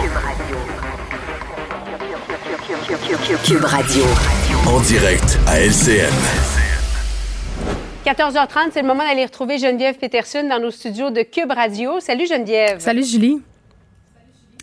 Cube 3.44 3.64
Radio. 3.64 4.04
En 4.68 4.78
direct 4.82 5.36
à 5.48 5.58
LCN. 5.58 6.14
14h30, 8.06 8.70
c'est 8.72 8.82
le 8.82 8.86
moment 8.86 9.02
d'aller 9.02 9.24
retrouver 9.24 9.58
Geneviève 9.58 9.96
Peterson 9.96 10.46
dans 10.48 10.60
nos 10.60 10.70
studios 10.70 11.10
de 11.10 11.22
Cube 11.22 11.50
Radio. 11.50 11.98
Salut 11.98 12.28
Geneviève. 12.28 12.78
Salut 12.78 13.04
Julie 13.04 13.42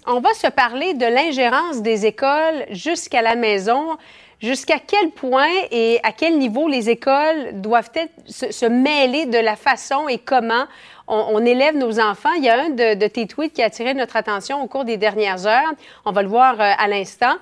on 0.07 0.19
va 0.19 0.34
se 0.34 0.47
parler 0.47 0.93
de 0.93 1.05
l'ingérence 1.05 1.81
des 1.81 2.05
écoles 2.05 2.65
jusqu'à 2.71 3.21
la 3.21 3.35
maison. 3.35 3.97
Jusqu'à 4.41 4.80
quel 4.80 5.09
point 5.11 5.51
et 5.69 5.99
à 6.03 6.13
quel 6.13 6.38
niveau 6.38 6.69
les 6.69 6.89
écoles 6.89 7.59
doivent 7.59 7.89
se, 8.26 8.65
mêler 8.65 9.26
de 9.26 9.38
la 9.38 9.57
façon 9.57 10.07
et 10.07 10.17
comment 10.17 10.63
on, 11.09 11.45
élève 11.45 11.76
nos 11.76 11.99
enfants? 11.99 12.31
Il 12.38 12.45
y 12.45 12.49
a 12.49 12.63
un 12.63 12.69
de, 12.69 13.07
tes 13.07 13.27
tweets 13.27 13.51
qui 13.51 13.61
a 13.61 13.65
attiré 13.65 13.93
notre 13.93 14.15
attention 14.15 14.63
au 14.63 14.67
cours 14.67 14.85
des 14.85 14.95
dernières 14.95 15.45
heures. 15.45 15.73
On 16.05 16.13
va 16.13 16.21
le 16.21 16.30
voir 16.30 16.53
euh, 16.53 16.71
à 16.77 16.88
l'instant. 16.88 17.35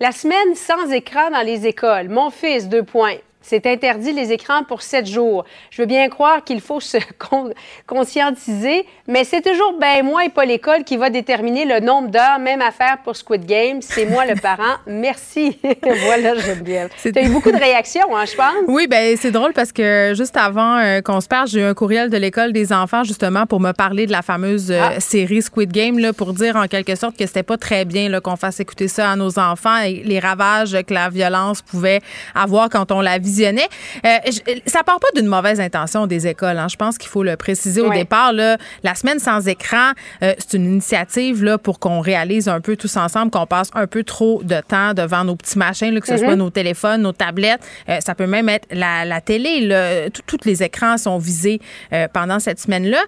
La 0.00 0.12
semaine 0.12 0.54
sans 0.54 0.92
écran 0.92 1.30
dans 1.30 1.40
les 1.40 1.66
écoles. 1.66 2.10
Mon 2.10 2.28
fils, 2.28 2.68
deux 2.68 2.82
points. 2.82 3.16
C'est 3.44 3.66
interdit 3.66 4.12
les 4.12 4.32
écrans 4.32 4.64
pour 4.64 4.80
sept 4.80 5.06
jours. 5.06 5.44
Je 5.70 5.82
veux 5.82 5.86
bien 5.86 6.08
croire 6.08 6.42
qu'il 6.42 6.62
faut 6.62 6.80
se 6.80 6.96
conscientiser, 7.86 8.86
mais 9.06 9.24
c'est 9.24 9.42
toujours 9.42 9.78
ben 9.78 10.02
moi 10.02 10.24
et 10.24 10.30
pas 10.30 10.46
l'école 10.46 10.82
qui 10.84 10.96
va 10.96 11.10
déterminer 11.10 11.66
le 11.66 11.80
nombre 11.80 12.08
d'heures, 12.08 12.38
même 12.38 12.62
affaire 12.62 12.98
pour 13.04 13.16
Squid 13.16 13.44
Game. 13.44 13.82
C'est 13.82 14.06
moi 14.06 14.24
le 14.24 14.34
parent. 14.34 14.62
Merci. 14.86 15.58
voilà, 15.82 16.32
bien. 16.62 16.88
Tu 17.02 17.12
as 17.14 17.22
eu 17.22 17.28
beaucoup 17.28 17.52
de 17.52 17.58
réactions, 17.58 18.16
hein, 18.16 18.24
je 18.24 18.34
pense. 18.34 18.64
Oui, 18.66 18.86
ben 18.88 19.14
c'est 19.20 19.30
drôle 19.30 19.52
parce 19.52 19.72
que 19.72 20.14
juste 20.16 20.38
avant 20.38 20.78
euh, 20.78 21.02
qu'on 21.02 21.20
se 21.20 21.28
parle, 21.28 21.46
j'ai 21.46 21.60
eu 21.60 21.64
un 21.64 21.74
courriel 21.74 22.08
de 22.08 22.16
l'école 22.16 22.54
des 22.54 22.72
enfants 22.72 23.04
justement 23.04 23.44
pour 23.44 23.60
me 23.60 23.72
parler 23.72 24.06
de 24.06 24.12
la 24.12 24.22
fameuse 24.22 24.70
euh, 24.70 24.80
ah. 24.80 25.00
série 25.00 25.42
Squid 25.42 25.70
Game 25.70 25.98
là, 25.98 26.14
pour 26.14 26.32
dire 26.32 26.56
en 26.56 26.66
quelque 26.66 26.94
sorte 26.94 27.18
que 27.18 27.26
c'était 27.26 27.42
pas 27.42 27.58
très 27.58 27.84
bien 27.84 28.08
qu'on 28.20 28.36
fasse 28.36 28.60
écouter 28.60 28.88
ça 28.88 29.10
à 29.10 29.16
nos 29.16 29.38
enfants 29.38 29.78
et 29.78 30.02
les 30.04 30.18
ravages 30.18 30.76
que 30.86 30.94
la 30.94 31.10
violence 31.10 31.60
pouvait 31.62 32.00
avoir 32.34 32.68
quand 32.70 32.90
on 32.92 33.00
la 33.00 33.18
vit 33.18 33.33
télévisionnait. 33.34 33.68
Euh, 34.04 34.18
ça 34.66 34.82
part 34.82 35.00
pas 35.00 35.08
d'une 35.14 35.26
mauvaise 35.26 35.60
intention 35.60 36.06
des 36.06 36.26
écoles. 36.26 36.58
Hein. 36.58 36.68
Je 36.68 36.76
pense 36.76 36.98
qu'il 36.98 37.08
faut 37.08 37.22
le 37.22 37.36
préciser 37.36 37.80
au 37.80 37.90
départ. 37.90 38.32
Là, 38.32 38.56
la 38.82 38.94
semaine 38.94 39.18
sans 39.18 39.46
écran, 39.48 39.92
euh, 40.22 40.34
c'est 40.38 40.56
une 40.56 40.64
initiative 40.64 41.44
là, 41.44 41.58
pour 41.58 41.78
qu'on 41.78 42.00
réalise 42.00 42.48
un 42.48 42.60
peu 42.60 42.76
tous 42.76 42.96
ensemble 42.96 43.30
qu'on 43.30 43.46
passe 43.46 43.70
un 43.74 43.86
peu 43.86 44.04
trop 44.04 44.42
de 44.42 44.60
temps 44.66 44.94
devant 44.94 45.24
nos 45.24 45.36
petits 45.36 45.58
machins, 45.58 45.98
que 46.00 46.06
ce 46.06 46.16
soit 46.16 46.34
mm-hmm. 46.34 46.34
nos 46.34 46.50
téléphones, 46.50 47.02
nos 47.02 47.12
tablettes. 47.12 47.60
Euh, 47.88 47.98
ça 48.00 48.14
peut 48.14 48.26
même 48.26 48.48
être 48.48 48.66
la, 48.70 49.04
la 49.04 49.20
télé. 49.20 49.44
Tous 50.26 50.38
les 50.44 50.62
écrans 50.62 50.98
sont 50.98 51.18
visés 51.18 51.60
pendant 52.12 52.38
cette 52.38 52.60
semaine-là. 52.60 53.02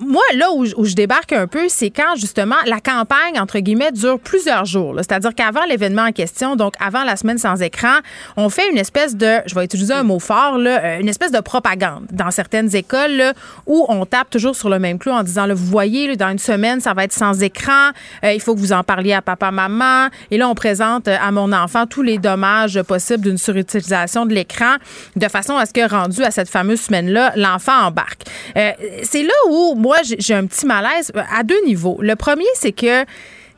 moi, 0.00 0.22
là 0.34 0.50
où, 0.52 0.64
où, 0.76 0.84
je 0.84 0.94
débarque 0.94 1.32
un 1.32 1.46
peu, 1.46 1.68
c'est 1.68 1.90
quand 1.90 2.16
justement 2.16 2.56
la 2.66 2.80
campagne, 2.80 3.38
entre 3.38 3.58
guillemets, 3.58 3.92
dure 3.92 4.18
plusieurs 4.18 4.64
jours. 4.64 4.94
C'est-à-dire 4.98 5.34
qu'avant 5.34 5.64
l'événement 5.64 6.02
en 6.02 6.12
question, 6.12 6.56
donc 6.56 6.74
avant 6.80 7.04
la 7.04 7.16
semaine 7.16 7.38
sans 7.38 7.60
écran, 7.62 7.98
on 8.36 8.48
fait 8.48 8.70
une 8.70 8.78
espèce 8.78 9.16
de, 9.16 9.40
je 9.48 9.54
vais 9.54 9.64
utiliser 9.64 9.94
un 9.94 10.02
mot 10.02 10.18
fort, 10.18 10.56
euh, 10.58 10.98
une 11.00 11.08
espèce 11.08 11.32
de 11.32 11.40
propagande 11.40 12.06
dans 12.12 12.30
certaines 12.30 12.74
écoles 12.74 13.32
où 13.66 13.86
on 13.88 14.04
tape 14.06 14.30
toujours 14.30 14.54
sur 14.54 14.68
le 14.68 14.78
même 14.78 14.98
clou 14.98 15.12
en 15.12 15.22
disant, 15.22 15.46
là, 15.46 15.54
vous 15.54 15.66
voyez, 15.66 16.16
dans 16.16 16.28
une 16.28 16.38
semaine, 16.38 16.80
ça 16.80 16.94
va 16.94 17.04
être 17.04 17.12
sans 17.12 17.42
écran, 17.42 17.90
euh, 18.24 18.32
il 18.32 18.40
faut 18.40 18.54
que 18.54 18.60
vous 18.60 18.72
en 18.72 18.84
parliez 18.84 19.14
à 19.14 19.22
papa, 19.22 19.50
maman. 19.50 20.08
Et 20.30 20.38
là, 20.38 20.48
on 20.48 20.54
présente 20.54 21.08
euh, 21.08 21.16
à 21.20 21.30
mon 21.32 21.52
enfant 21.52 21.86
tous 21.86 22.02
les 22.02 22.18
dommages 22.18 22.80
possibles 22.82 23.24
d'une 23.24 23.38
surutilisation 23.38 24.26
de 24.26 24.34
l'écran 24.34 24.76
de 25.16 25.28
façon 25.28 25.56
à 25.56 25.66
ce 25.66 25.72
que, 25.72 25.88
rendu 25.88 26.22
à 26.22 26.30
cette 26.30 26.48
fameuse 26.48 26.80
semaine-là, 26.80 27.32
l'enfant 27.36 27.86
embarque. 27.86 28.22
c'est 28.54 29.22
là 29.22 29.34
où, 29.48 29.74
moi, 29.74 29.96
j'ai 30.02 30.34
un 30.34 30.46
petit 30.46 30.66
malaise 30.66 31.12
à 31.14 31.42
deux 31.42 31.60
niveaux. 31.64 31.98
Le 32.00 32.16
premier, 32.16 32.46
c'est 32.54 32.72
que 32.72 33.04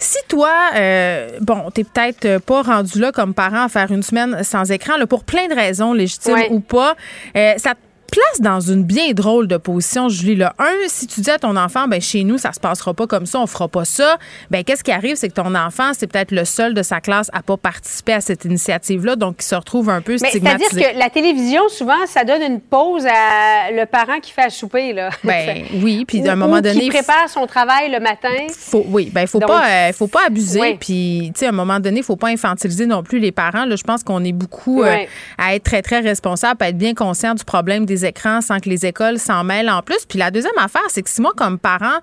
si 0.01 0.19
toi, 0.29 0.71
euh, 0.75 1.39
bon, 1.41 1.71
t'es 1.71 1.85
peut-être 1.85 2.39
pas 2.39 2.63
rendu 2.63 2.99
là 2.99 3.13
comme 3.13 3.35
parent 3.35 3.65
à 3.65 3.69
faire 3.69 3.93
une 3.93 4.03
semaine 4.03 4.43
sans 4.43 4.71
écran, 4.73 4.97
là, 4.97 5.07
pour 5.07 5.25
plein 5.25 5.47
de 5.47 5.55
raisons, 5.55 5.93
légitimes 5.93 6.39
ou 6.51 6.61
pas, 6.61 6.97
euh, 7.37 7.53
ça 7.59 7.75
place 8.11 8.41
dans 8.41 8.61
une 8.61 8.85
bien 8.85 9.13
drôle 9.13 9.47
de 9.47 9.57
position, 9.57 10.09
Julie. 10.09 10.37
Là. 10.37 10.55
Un, 10.59 10.89
si 10.89 11.07
tu 11.07 11.21
dis 11.21 11.31
à 11.31 11.39
ton 11.39 11.57
enfant, 11.57 11.89
ben 11.89 12.01
chez 12.01 12.25
nous, 12.25 12.39
ça 12.39 12.53
se 12.53 12.61
passera 12.61 12.95
pas 12.95 13.07
comme 13.07 13.27
ça, 13.27 13.41
on 13.41 13.47
fera 13.47 13.69
pas 13.69 13.85
ça, 13.85 14.19
ben 14.51 14.65
qu'est-ce 14.65 14.85
qui 14.85 14.93
arrive, 14.93 15.17
c'est 15.17 15.29
que 15.29 15.35
ton 15.35 15.55
enfant, 15.55 15.93
c'est 15.97 16.07
peut-être 16.07 16.33
le 16.33 16.45
seul 16.45 16.75
de 16.75 16.83
sa 16.83 17.01
classe 17.01 17.31
à 17.33 17.43
pas 17.43 17.57
participer 17.57 18.15
à 18.15 18.21
cette 18.21 18.45
initiative-là, 18.45 19.17
donc 19.17 19.37
il 19.41 19.45
se 19.45 19.55
retrouve 19.55 19.91
un 19.91 20.01
peu 20.01 20.19
stigmatisé. 20.19 20.65
C'est-à-dire 20.71 20.93
que 20.93 20.99
la 20.99 21.11
télévision, 21.11 21.69
souvent, 21.69 22.07
ça 22.07 22.25
donne 22.25 22.43
une 22.43 22.61
pause 22.61 23.07
à 23.07 23.71
le 23.71 23.87
parent 23.87 24.21
qui 24.21 24.33
fait 24.33 24.43
à 24.43 24.51
souper, 24.51 24.93
là. 24.93 25.11
Ben 25.25 25.65
oui, 25.83 26.05
puis 26.07 26.27
à 26.29 26.33
un 26.33 26.37
moment 26.37 26.61
donné... 26.61 26.81
Qui 26.81 26.89
prépare 26.89 27.29
son 27.29 27.47
travail 27.47 27.91
le 27.91 28.01
matin. 28.01 28.29
Faut, 28.57 28.85
oui, 28.89 29.11
ben 29.13 29.23
il 29.23 29.29
faut 29.29 29.39
pas, 29.39 29.65
euh, 29.69 29.93
faut 29.93 30.09
pas 30.09 30.27
abuser, 30.27 30.77
puis 30.81 31.31
tu 31.35 31.41
sais, 31.41 31.47
à 31.47 31.51
un 31.51 31.53
moment 31.53 31.79
donné, 31.79 31.99
il 31.99 32.03
faut 32.03 32.17
pas 32.17 32.29
infantiliser 32.29 32.87
non 32.87 33.03
plus 33.03 33.19
les 33.19 33.33
parents. 33.33 33.65
Là, 33.65 33.77
je 33.77 33.85
pense 33.85 34.03
qu'on 34.03 34.25
est 34.25 34.33
beaucoup 34.33 34.83
euh, 34.83 35.05
à 35.39 35.55
être 35.55 35.63
très, 35.63 35.83
très 35.83 36.01
responsable, 36.01 36.63
à 36.63 36.69
être 36.71 36.79
bien 36.79 36.95
conscient 36.95 37.35
du 37.35 37.45
problème 37.45 37.87
des 37.87 38.00
écrans 38.05 38.41
sans 38.41 38.61
que 38.61 38.69
les 38.69 38.87
écoles 38.87 39.19
s'en 39.19 39.45
mêlent 39.45 39.71
en 39.71 39.83
plus. 39.83 40.05
Puis 40.09 40.19
la 40.19 40.31
deuxième 40.31 40.57
affaire, 40.59 40.83
c'est 40.89 41.03
que 41.03 41.11
si 41.11 41.21
moi, 41.21 41.33
comme 41.37 41.59
parent, 41.59 41.99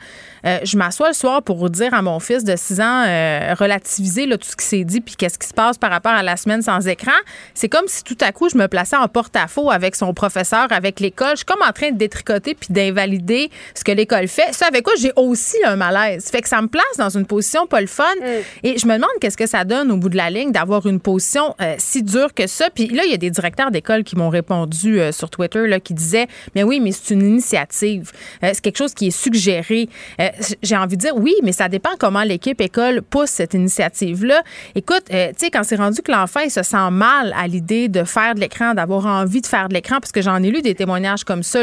euh, 0.45 0.59
je 0.63 0.77
m'assois 0.77 1.09
le 1.09 1.13
soir 1.13 1.41
pour 1.41 1.69
dire 1.69 1.93
à 1.93 2.01
mon 2.01 2.19
fils 2.19 2.43
de 2.43 2.55
6 2.55 2.81
ans, 2.81 3.03
euh, 3.05 3.53
relativiser 3.57 4.25
là, 4.25 4.37
tout 4.37 4.47
ce 4.47 4.55
qui 4.55 4.65
s'est 4.65 4.83
dit, 4.83 5.01
puis 5.01 5.15
qu'est-ce 5.15 5.37
qui 5.37 5.47
se 5.47 5.53
passe 5.53 5.77
par 5.77 5.89
rapport 5.89 6.11
à 6.11 6.23
la 6.23 6.37
semaine 6.37 6.61
sans 6.61 6.87
écran, 6.87 7.11
c'est 7.53 7.69
comme 7.69 7.87
si 7.87 8.03
tout 8.03 8.17
à 8.21 8.31
coup, 8.31 8.49
je 8.49 8.57
me 8.57 8.67
plaçais 8.67 8.95
en 8.95 9.07
porte-à-faux 9.07 9.71
avec 9.71 9.95
son 9.95 10.13
professeur, 10.13 10.67
avec 10.71 10.99
l'école. 10.99 11.31
Je 11.31 11.37
suis 11.37 11.45
comme 11.45 11.61
en 11.67 11.71
train 11.71 11.91
de 11.91 11.97
détricoter 11.97 12.55
puis 12.55 12.69
d'invalider 12.71 13.49
ce 13.73 13.83
que 13.83 13.91
l'école 13.91 14.27
fait. 14.27 14.53
Ça, 14.53 14.67
avec 14.67 14.83
quoi 14.83 14.93
j'ai 14.99 15.11
aussi 15.15 15.57
un 15.65 15.75
malaise. 15.75 16.29
Fait 16.29 16.41
que 16.41 16.49
ça 16.49 16.61
me 16.61 16.67
place 16.67 16.83
dans 16.97 17.09
une 17.09 17.25
position 17.25 17.67
pas 17.67 17.81
le 17.81 17.87
fun. 17.87 18.03
Mm. 18.21 18.25
Et 18.63 18.77
je 18.77 18.87
me 18.87 18.95
demande 18.95 19.09
qu'est-ce 19.19 19.37
que 19.37 19.47
ça 19.47 19.63
donne 19.63 19.91
au 19.91 19.97
bout 19.97 20.09
de 20.09 20.17
la 20.17 20.29
ligne 20.29 20.51
d'avoir 20.51 20.85
une 20.85 20.99
position 20.99 21.55
euh, 21.61 21.75
si 21.77 22.03
dure 22.03 22.33
que 22.33 22.47
ça. 22.47 22.69
Puis 22.73 22.87
là, 22.87 23.03
il 23.05 23.11
y 23.11 23.13
a 23.13 23.17
des 23.17 23.31
directeurs 23.31 23.71
d'école 23.71 24.03
qui 24.03 24.15
m'ont 24.15 24.29
répondu 24.29 24.99
sur 25.11 25.29
Twitter 25.29 25.67
là, 25.67 25.79
qui 25.87 25.93
disaient 25.93 26.27
mais 26.55 26.63
oui, 26.63 26.79
mais 26.79 26.91
c'est 26.91 27.13
une 27.13 27.25
initiative. 27.25 28.11
Euh, 28.43 28.49
c'est 28.53 28.61
quelque 28.61 28.77
chose 28.77 28.93
qui 28.93 29.07
est 29.07 29.11
suggéré. 29.11 29.89
Euh, 30.19 30.29
j'ai 30.61 30.75
envie 30.75 30.97
de 30.97 31.01
dire 31.01 31.15
oui, 31.15 31.35
mais 31.43 31.51
ça 31.51 31.69
dépend 31.69 31.91
comment 31.99 32.23
l'équipe 32.23 32.59
école 32.61 33.01
pousse 33.01 33.29
cette 33.29 33.53
initiative-là. 33.53 34.41
Écoute, 34.75 35.03
euh, 35.13 35.29
tu 35.29 35.45
sais, 35.45 35.49
quand 35.51 35.63
c'est 35.63 35.75
rendu 35.75 36.01
que 36.01 36.11
l'enfant 36.11 36.41
il 36.41 36.51
se 36.51 36.63
sent 36.63 36.91
mal 36.91 37.33
à 37.37 37.47
l'idée 37.47 37.87
de 37.87 38.03
faire 38.03 38.35
de 38.35 38.39
l'écran, 38.39 38.73
d'avoir 38.73 39.05
envie 39.05 39.41
de 39.41 39.47
faire 39.47 39.69
de 39.69 39.73
l'écran, 39.73 39.99
parce 39.99 40.11
que 40.11 40.21
j'en 40.21 40.41
ai 40.43 40.51
lu 40.51 40.61
des 40.61 40.75
témoignages 40.75 41.23
comme 41.23 41.43
ça, 41.43 41.61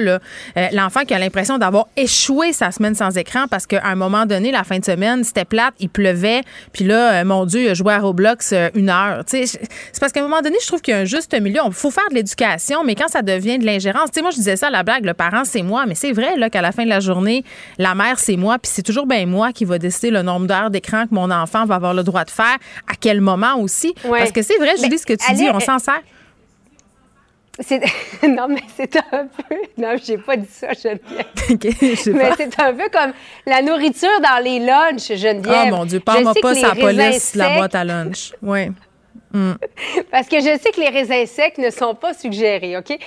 l'enfant 0.72 1.04
qui 1.04 1.14
a 1.14 1.18
l'impression 1.18 1.58
d'avoir 1.58 1.86
échoué 1.96 2.52
sa 2.52 2.70
semaine 2.70 2.94
sans 2.94 3.16
écran 3.16 3.46
parce 3.50 3.66
qu'à 3.66 3.84
un 3.84 3.94
moment 3.94 4.26
donné, 4.26 4.50
la 4.50 4.64
fin 4.64 4.78
de 4.78 4.84
semaine, 4.84 5.24
c'était 5.24 5.44
plate, 5.44 5.74
il 5.78 5.88
pleuvait, 5.88 6.42
puis 6.72 6.84
là, 6.84 7.24
mon 7.24 7.46
Dieu, 7.46 7.62
il 7.62 7.88
a 7.88 7.94
à 7.94 7.98
Roblox 7.98 8.54
une 8.74 8.88
heure. 8.88 9.22
C'est 9.26 9.58
parce 10.00 10.12
qu'à 10.12 10.20
un 10.20 10.24
moment 10.24 10.40
donné, 10.40 10.56
je 10.60 10.66
trouve 10.66 10.80
qu'il 10.80 10.94
y 10.94 10.96
a 10.96 11.00
un 11.00 11.04
juste 11.04 11.34
milieu. 11.40 11.60
Il 11.66 11.72
faut 11.72 11.90
faire 11.90 12.08
de 12.10 12.14
l'éducation, 12.14 12.84
mais 12.84 12.94
quand 12.94 13.08
ça 13.08 13.22
devient 13.22 13.58
de 13.58 13.66
l'ingérence, 13.66 14.10
tu 14.14 14.20
sais, 14.20 14.22
moi, 14.22 14.30
je 14.30 14.36
disais 14.36 14.54
ça 14.54 14.68
à 14.68 14.70
la 14.70 14.84
blague, 14.84 15.04
le 15.04 15.12
parent, 15.12 15.44
c'est 15.44 15.62
moi. 15.62 15.86
Mais 15.86 15.96
c'est 15.96 16.12
vrai 16.12 16.36
là, 16.36 16.48
qu'à 16.48 16.62
la 16.62 16.70
fin 16.70 16.84
de 16.84 16.88
la 16.88 17.00
journée, 17.00 17.44
la 17.78 17.96
mère, 17.96 18.20
c'est 18.20 18.36
moi. 18.36 18.60
Puis 18.60 18.70
c'est 18.72 18.82
toujours 18.82 19.06
bien 19.06 19.26
moi 19.26 19.52
qui 19.52 19.64
va 19.64 19.78
décider 19.78 20.12
le 20.12 20.22
nombre 20.22 20.46
d'heures 20.46 20.70
d'écran 20.70 21.06
que 21.08 21.14
mon 21.14 21.32
enfant 21.32 21.64
va 21.66 21.74
avoir 21.74 21.94
le 21.94 22.04
droit 22.04 22.24
de 22.24 22.30
faire, 22.30 22.56
à 22.86 22.94
quel 22.98 23.20
moment 23.20 23.56
aussi. 23.58 23.92
Parce 24.08 24.30
que 24.30 24.42
c'est 24.42 24.56
vrai, 24.58 24.74
je 24.80 24.88
dis 24.88 24.98
ce 24.98 25.06
que 25.06 25.14
tu 25.14 25.32
dis, 25.34 25.48
on 25.52 25.58
s'en 25.58 25.80
sert. 25.80 26.00
non, 28.28 28.48
mais 28.48 28.62
c'est 28.76 28.96
un 28.96 29.26
peu. 29.26 29.56
Non, 29.78 29.94
j'ai 30.04 30.18
pas 30.18 30.36
dit 30.36 30.48
ça, 30.50 30.72
Geneviève. 30.72 31.26
mais 32.14 32.30
c'est 32.36 32.60
un 32.60 32.72
peu 32.72 32.88
comme 32.92 33.12
la 33.46 33.62
nourriture 33.62 34.20
dans 34.20 34.42
les 34.42 34.58
lunchs, 34.58 35.16
Geneviève. 35.16 35.72
Oh 35.72 35.76
mon 35.76 35.84
Dieu, 35.84 36.00
parle-moi 36.00 36.34
pas 36.40 36.54
sa 36.54 36.74
police, 36.74 37.34
la 37.36 37.56
boîte 37.56 37.74
à 37.74 37.84
lunch. 37.84 38.32
Oui. 38.42 38.70
Mm. 39.32 39.52
Parce 40.10 40.28
que 40.28 40.38
je 40.38 40.58
sais 40.60 40.70
que 40.70 40.80
les 40.80 40.88
raisins 40.88 41.26
secs 41.26 41.58
ne 41.58 41.70
sont 41.70 41.94
pas 41.94 42.14
suggérés, 42.14 42.76
OK? 42.76 42.90
Et 42.90 43.00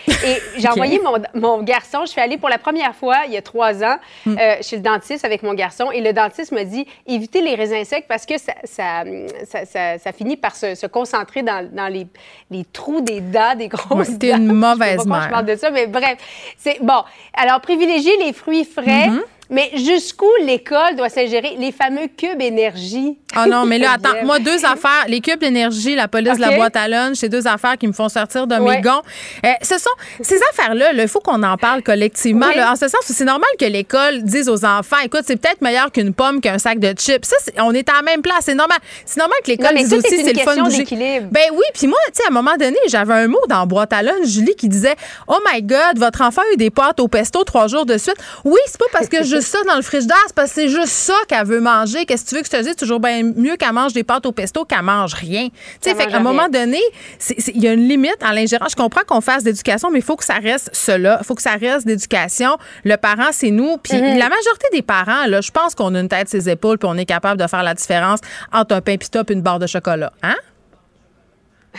j'ai 0.58 0.68
envoyé 0.70 1.00
mon, 1.00 1.16
mon, 1.34 1.64
garçon, 1.64 2.00
je 2.02 2.12
suis 2.12 2.22
allée 2.22 2.38
pour 2.38 2.50
la 2.50 2.58
première 2.58 2.94
fois 2.96 3.20
il 3.26 3.34
y 3.34 3.38
a 3.38 3.42
trois 3.42 3.84
ans 3.84 3.98
mm. 4.26 4.36
euh, 4.38 4.56
chez 4.62 4.76
le 4.76 4.82
dentiste 4.82 5.24
avec 5.24 5.42
mon 5.44 5.54
garçon 5.54 5.90
et 5.92 6.02
le 6.02 6.12
dentiste 6.14 6.52
m'a 6.52 6.66
dit 6.66 6.86
évitez 7.08 7.42
les 7.42 7.56
raisins 7.56 7.84
secs 7.86 8.06
parce 8.08 8.26
que 8.26 8.38
ça, 8.38 8.54
ça, 8.66 9.04
ça, 9.66 9.98
ça 9.98 10.12
finit 10.12 10.36
par 10.36 10.56
se, 10.56 10.76
se 10.76 10.86
concentrer 10.86 11.44
dans, 11.44 11.68
dans 11.72 11.88
les, 11.88 12.08
les, 12.52 12.66
trous 12.66 13.02
des 13.02 13.22
dents, 13.22 13.56
des 13.56 13.70
grosses 13.70 14.10
ouais, 14.10 14.32
une 14.32 14.54
mauvaise 14.54 15.06
mère. 15.06 15.24
Je 15.24 15.30
parle 15.30 15.46
de 15.46 15.56
ça, 15.56 15.72
mais 15.72 15.88
bref. 15.88 16.18
C'est 16.58 16.80
bon. 16.82 17.04
Alors, 17.34 17.62
privilégiez 17.62 18.18
les 18.18 18.34
fruits 18.34 18.66
frais. 18.66 19.08
Mm-hmm. 19.08 19.22
Mais 19.50 19.72
jusqu'où 19.76 20.30
l'école 20.44 20.96
doit 20.98 21.10
s'ingérer 21.10 21.56
les 21.58 21.72
fameux 21.72 22.08
cubes 22.18 22.42
énergie? 22.42 23.18
Ah 23.36 23.46
non, 23.46 23.66
mais 23.66 23.78
là, 23.78 23.92
attends, 23.96 24.24
moi, 24.24 24.40
deux 24.40 24.66
affaires. 24.66 25.06
Les 25.08 25.22
cubes 25.22 25.40
d'énergie, 25.40 25.96
la 25.96 26.08
police 26.08 26.36
de 26.36 26.42
la 26.42 26.52
boîte 26.52 26.76
à 26.76 26.88
lunch, 26.88 27.18
c'est 27.18 27.30
deux 27.30 27.48
affaires 27.48 27.78
qui 27.78 27.88
me 27.88 27.94
font 27.94 28.10
sortir 28.10 28.48
de 28.48 28.56
mes 28.56 28.82
gonds. 28.82 29.02
Euh, 29.46 29.50
ce 29.62 29.78
sont 29.78 29.90
ces 30.22 30.40
affaires-là, 30.52 30.94
il 30.94 31.08
faut 31.08 31.20
qu'on 31.20 31.42
en 31.44 31.58
parle 31.58 31.84
collectivement. 31.84 32.48
en 32.48 32.76
ce 32.76 32.88
sens, 32.88 33.02
c'est 33.04 33.26
normal 33.26 33.50
que 33.60 33.66
l'école 33.66 34.24
dise 34.24 34.50
aux 34.50 34.66
enfants, 34.66 34.98
écoute, 35.04 35.22
c'est 35.26 35.38
peut-être 35.38 35.62
meilleur 35.62 35.92
qu'une 35.92 36.14
pomme 36.14 36.42
qu'un 36.42 36.58
sac 36.58 36.80
de 36.80 36.94
chips. 36.98 37.26
Ça, 37.26 37.36
on 37.60 37.74
est 37.74 37.88
à 37.90 37.94
la 37.98 38.02
même 38.02 38.22
place. 38.22 38.46
C'est 38.46 38.56
normal. 38.56 38.78
C'est 39.06 39.20
normal 39.20 39.38
que 39.44 39.52
l'école 39.52 39.76
dise 39.76 39.94
aussi, 39.94 40.24
c'est 40.24 40.34
le 40.34 40.40
fun 40.40 40.68
d'équilibre. 40.68 41.28
Ben 41.32 41.50
oui, 41.54 41.66
puis 41.74 41.88
moi, 41.88 41.98
tu 42.08 42.14
sais, 42.16 42.24
à 42.24 42.28
un 42.30 42.34
moment 42.34 42.56
donné, 42.58 42.78
j'avais 42.88 43.14
un 43.14 43.28
mot 43.28 43.42
dans 43.48 43.66
boîte 43.66 43.94
à 43.94 44.02
lunch, 44.02 44.26
Julie, 44.26 44.56
qui 44.56 44.68
disait, 44.68 44.96
oh 45.28 45.38
my 45.52 45.62
God, 45.62 45.98
votre 45.98 46.22
enfant 46.22 46.42
a 46.42 46.54
eu 46.54 46.58
des 46.58 46.70
pâtes 46.70 47.00
au 47.00 47.08
pesto 47.08 47.44
trois 47.44 47.68
jours 47.68 47.86
de 47.86 47.98
suite. 47.98 48.18
Oui, 48.44 48.60
c'est 48.66 48.78
pas 48.78 48.86
parce 48.92 49.08
que 49.08 49.24
je 49.24 49.37
ça 49.42 49.58
dans 49.68 49.76
le 49.76 49.82
frigidaire, 49.82 50.18
c'est 50.28 50.36
parce 50.36 50.50
que 50.50 50.62
c'est 50.62 50.70
juste 50.70 50.88
ça 50.88 51.16
qu'elle 51.28 51.46
veut 51.46 51.60
manger. 51.60 52.06
Qu'est-ce 52.06 52.26
que 52.26 52.30
tu 52.30 52.36
veux 52.36 52.42
que 52.42 52.48
je 52.48 52.58
te 52.58 52.64
dise? 52.64 52.76
Toujours 52.76 53.00
bien 53.00 53.24
mieux 53.24 53.56
qu'elle 53.56 53.74
mange 53.74 53.94
des 53.94 54.04
pâtes 54.04 54.26
au 54.26 54.32
pesto 54.32 54.66
qu'elle 54.66 54.82
mange 54.82 55.14
rien. 55.14 55.50
Tu 55.82 55.90
sais, 55.90 55.96
fait 55.96 56.08
qu'à 56.08 56.18
un 56.18 56.22
moment 56.22 56.50
donné, 56.50 56.82
il 57.48 57.64
y 57.64 57.68
a 57.68 57.74
une 57.74 57.88
limite 57.88 58.18
à 58.22 58.34
l'ingérence. 58.34 58.72
Je 58.72 58.76
comprends 58.76 59.04
qu'on 59.08 59.22
fasse 59.22 59.44
d'éducation, 59.44 59.90
mais 59.92 60.00
il 60.00 60.06
faut 60.06 60.16
que 60.16 60.26
ça 60.26 60.36
reste 60.36 60.70
cela. 60.74 61.18
Il 61.22 61.26
faut 61.26 61.36
que 61.36 61.42
ça 61.42 61.56
reste 61.56 61.88
d'éducation. 61.88 62.58
Le 62.84 62.96
parent, 62.98 63.30
c'est 63.32 63.52
nous. 63.52 63.78
Puis 63.78 63.94
mm-hmm. 63.94 64.18
la 64.18 64.30
majorité 64.30 64.68
des 64.74 64.82
parents, 64.82 65.26
là, 65.28 65.42
je 65.42 65.52
pense 65.52 65.76
qu'on 65.76 65.94
a 65.96 66.00
une 66.00 66.10
tête 66.10 66.30
ses 66.30 66.50
épaules 66.50 66.78
puis 66.78 66.90
on 66.92 66.98
est 66.98 67.06
capable 67.06 67.42
de 67.42 67.48
faire 67.48 67.64
la 67.64 67.74
différence 67.74 68.20
entre 68.52 68.76
un 68.76 68.82
pain 68.82 68.98
pita 68.98 69.24
et 69.28 69.34
une 69.34 69.42
barre 69.42 69.60
de 69.60 69.68
chocolat. 69.68 70.12
Hein? 70.24 70.36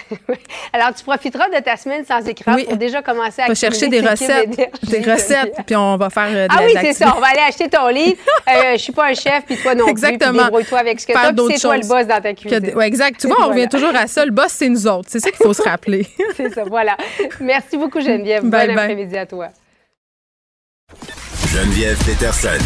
Alors, 0.72 0.94
tu 0.94 1.04
profiteras 1.04 1.48
de 1.48 1.62
ta 1.62 1.76
semaine 1.76 2.04
sans 2.04 2.26
écran 2.26 2.56
pour 2.56 2.76
déjà 2.76 3.02
commencer 3.02 3.42
à 3.42 3.54
chercher 3.54 3.88
des 3.88 4.00
recettes, 4.00 4.70
des 4.82 5.00
recettes, 5.12 5.56
puis 5.66 5.76
on 5.76 5.96
va 5.96 6.10
faire 6.10 6.28
euh, 6.28 6.48
de 6.48 6.52
Ah 6.56 6.62
oui, 6.64 6.72
c'est 6.80 6.92
ça. 6.92 7.14
On 7.16 7.20
va 7.20 7.28
aller 7.28 7.40
acheter 7.48 7.68
ton 7.68 7.88
livre. 7.88 8.18
Euh, 8.48 8.72
je 8.72 8.78
suis 8.78 8.92
pas 8.92 9.08
un 9.08 9.14
chef, 9.14 9.44
puis 9.46 9.56
toi 9.56 9.74
non 9.74 9.86
Exactement. 9.86 10.32
plus. 10.32 10.44
Débrouille-toi 10.44 10.78
avec 10.78 11.00
ce 11.00 11.06
que 11.06 11.12
tu 11.12 11.18
as, 11.18 11.32
c'est 11.56 11.60
toi 11.60 11.76
le 11.76 11.86
boss 11.86 12.06
dans 12.06 12.20
ta 12.20 12.34
cuisine. 12.34 12.72
Oui, 12.74 12.84
exact. 12.84 13.20
Tu 13.20 13.26
vois, 13.26 13.46
on 13.46 13.48
revient 13.48 13.68
toujours 13.68 13.94
à 13.94 14.06
ça. 14.06 14.24
Le 14.24 14.30
boss, 14.30 14.48
c'est 14.50 14.68
nous 14.68 14.86
autres. 14.86 15.08
C'est 15.08 15.20
ça 15.20 15.30
qu'il 15.30 15.44
faut 15.44 15.54
se 15.54 15.62
rappeler. 15.62 16.06
c'est 16.36 16.52
ça, 16.52 16.64
voilà. 16.64 16.96
Merci 17.40 17.76
beaucoup, 17.76 18.00
Geneviève. 18.00 18.44
bon 18.44 18.56
après-midi 18.56 19.16
à 19.16 19.26
toi. 19.26 19.48
Geneviève 21.52 21.98
Peterson. 22.04 22.58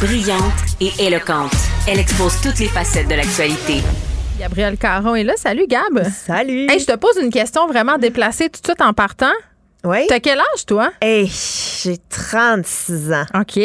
Brillante 0.00 0.40
et 0.80 0.90
éloquente. 0.98 1.52
Elle 1.88 1.98
expose 1.98 2.40
toutes 2.40 2.58
les 2.58 2.68
facettes 2.68 3.08
de 3.08 3.14
l'actualité. 3.14 3.82
Gabriel 4.38 4.76
Caron 4.76 5.14
est 5.14 5.24
là. 5.24 5.34
Salut, 5.36 5.66
Gab. 5.68 6.02
Salut. 6.10 6.66
Hey, 6.68 6.80
je 6.80 6.86
te 6.86 6.96
pose 6.96 7.16
une 7.22 7.30
question 7.30 7.66
vraiment 7.66 7.98
déplacée 7.98 8.48
tout 8.48 8.60
de 8.60 8.66
suite 8.66 8.82
en 8.82 8.92
partant. 8.92 9.32
Oui. 9.84 10.06
T'as 10.08 10.18
quel 10.18 10.38
âge, 10.38 10.66
toi? 10.66 10.90
Hey, 11.00 11.26
j'ai 11.26 11.98
36 12.08 13.12
ans. 13.12 13.24
OK. 13.34 13.60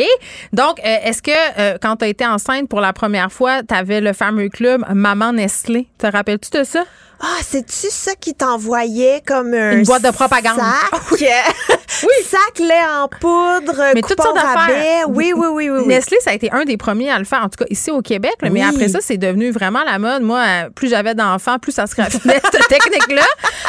Donc, 0.51 0.79
euh, 0.79 0.97
est-ce 1.05 1.21
que 1.21 1.31
euh, 1.57 1.77
quand 1.81 1.95
tu 1.97 2.05
as 2.05 2.07
été 2.09 2.25
enceinte 2.25 2.67
pour 2.69 2.81
la 2.81 2.93
première 2.93 3.31
fois, 3.31 3.63
tu 3.63 3.73
avais 3.73 4.01
le 4.01 4.13
fameux 4.13 4.49
club 4.49 4.83
Maman 4.93 5.33
Nestlé? 5.33 5.87
Te 5.97 6.07
rappelles-tu 6.07 6.59
de 6.59 6.63
ça? 6.63 6.83
Ah, 7.21 7.37
c'est-tu 7.41 7.87
ça 7.89 8.11
qui 8.19 8.33
t'envoyait 8.33 9.21
comme 9.25 9.53
un 9.53 9.71
Une 9.77 9.83
boîte 9.83 10.03
de 10.03 10.11
propagande. 10.11 10.57
Sac? 10.57 11.01
oui. 11.11 12.09
Sac 12.25 12.59
lait 12.59 12.73
en 12.97 13.07
poudre, 13.09 13.91
mais 13.93 14.01
toutes 14.01 14.21
sortes 14.21 14.35
d'affaires. 14.35 15.09
Oui, 15.09 15.33
oui, 15.35 15.47
oui, 15.51 15.69
oui, 15.69 15.79
oui. 15.81 15.87
Nestlé, 15.87 16.17
ça 16.21 16.31
a 16.31 16.33
été 16.33 16.51
un 16.51 16.63
des 16.63 16.77
premiers 16.77 17.09
à 17.09 17.17
le 17.19 17.25
faire, 17.25 17.39
en 17.43 17.49
tout 17.49 17.57
cas 17.63 17.65
ici 17.69 17.91
au 17.91 18.01
Québec. 18.01 18.35
là, 18.41 18.49
Mais 18.49 18.61
après 18.63 18.87
ça, 18.87 18.99
c'est 19.01 19.17
devenu 19.17 19.51
vraiment 19.51 19.83
la 19.83 19.99
mode. 19.99 20.21
Moi, 20.21 20.39
euh, 20.39 20.69
plus 20.69 20.89
j'avais 20.89 21.15
d'enfants, 21.15 21.57
plus 21.59 21.71
ça 21.71 21.87
se 21.87 21.95
raffinait, 21.95 22.39
cette 22.51 22.67
technique-là. 22.67 23.23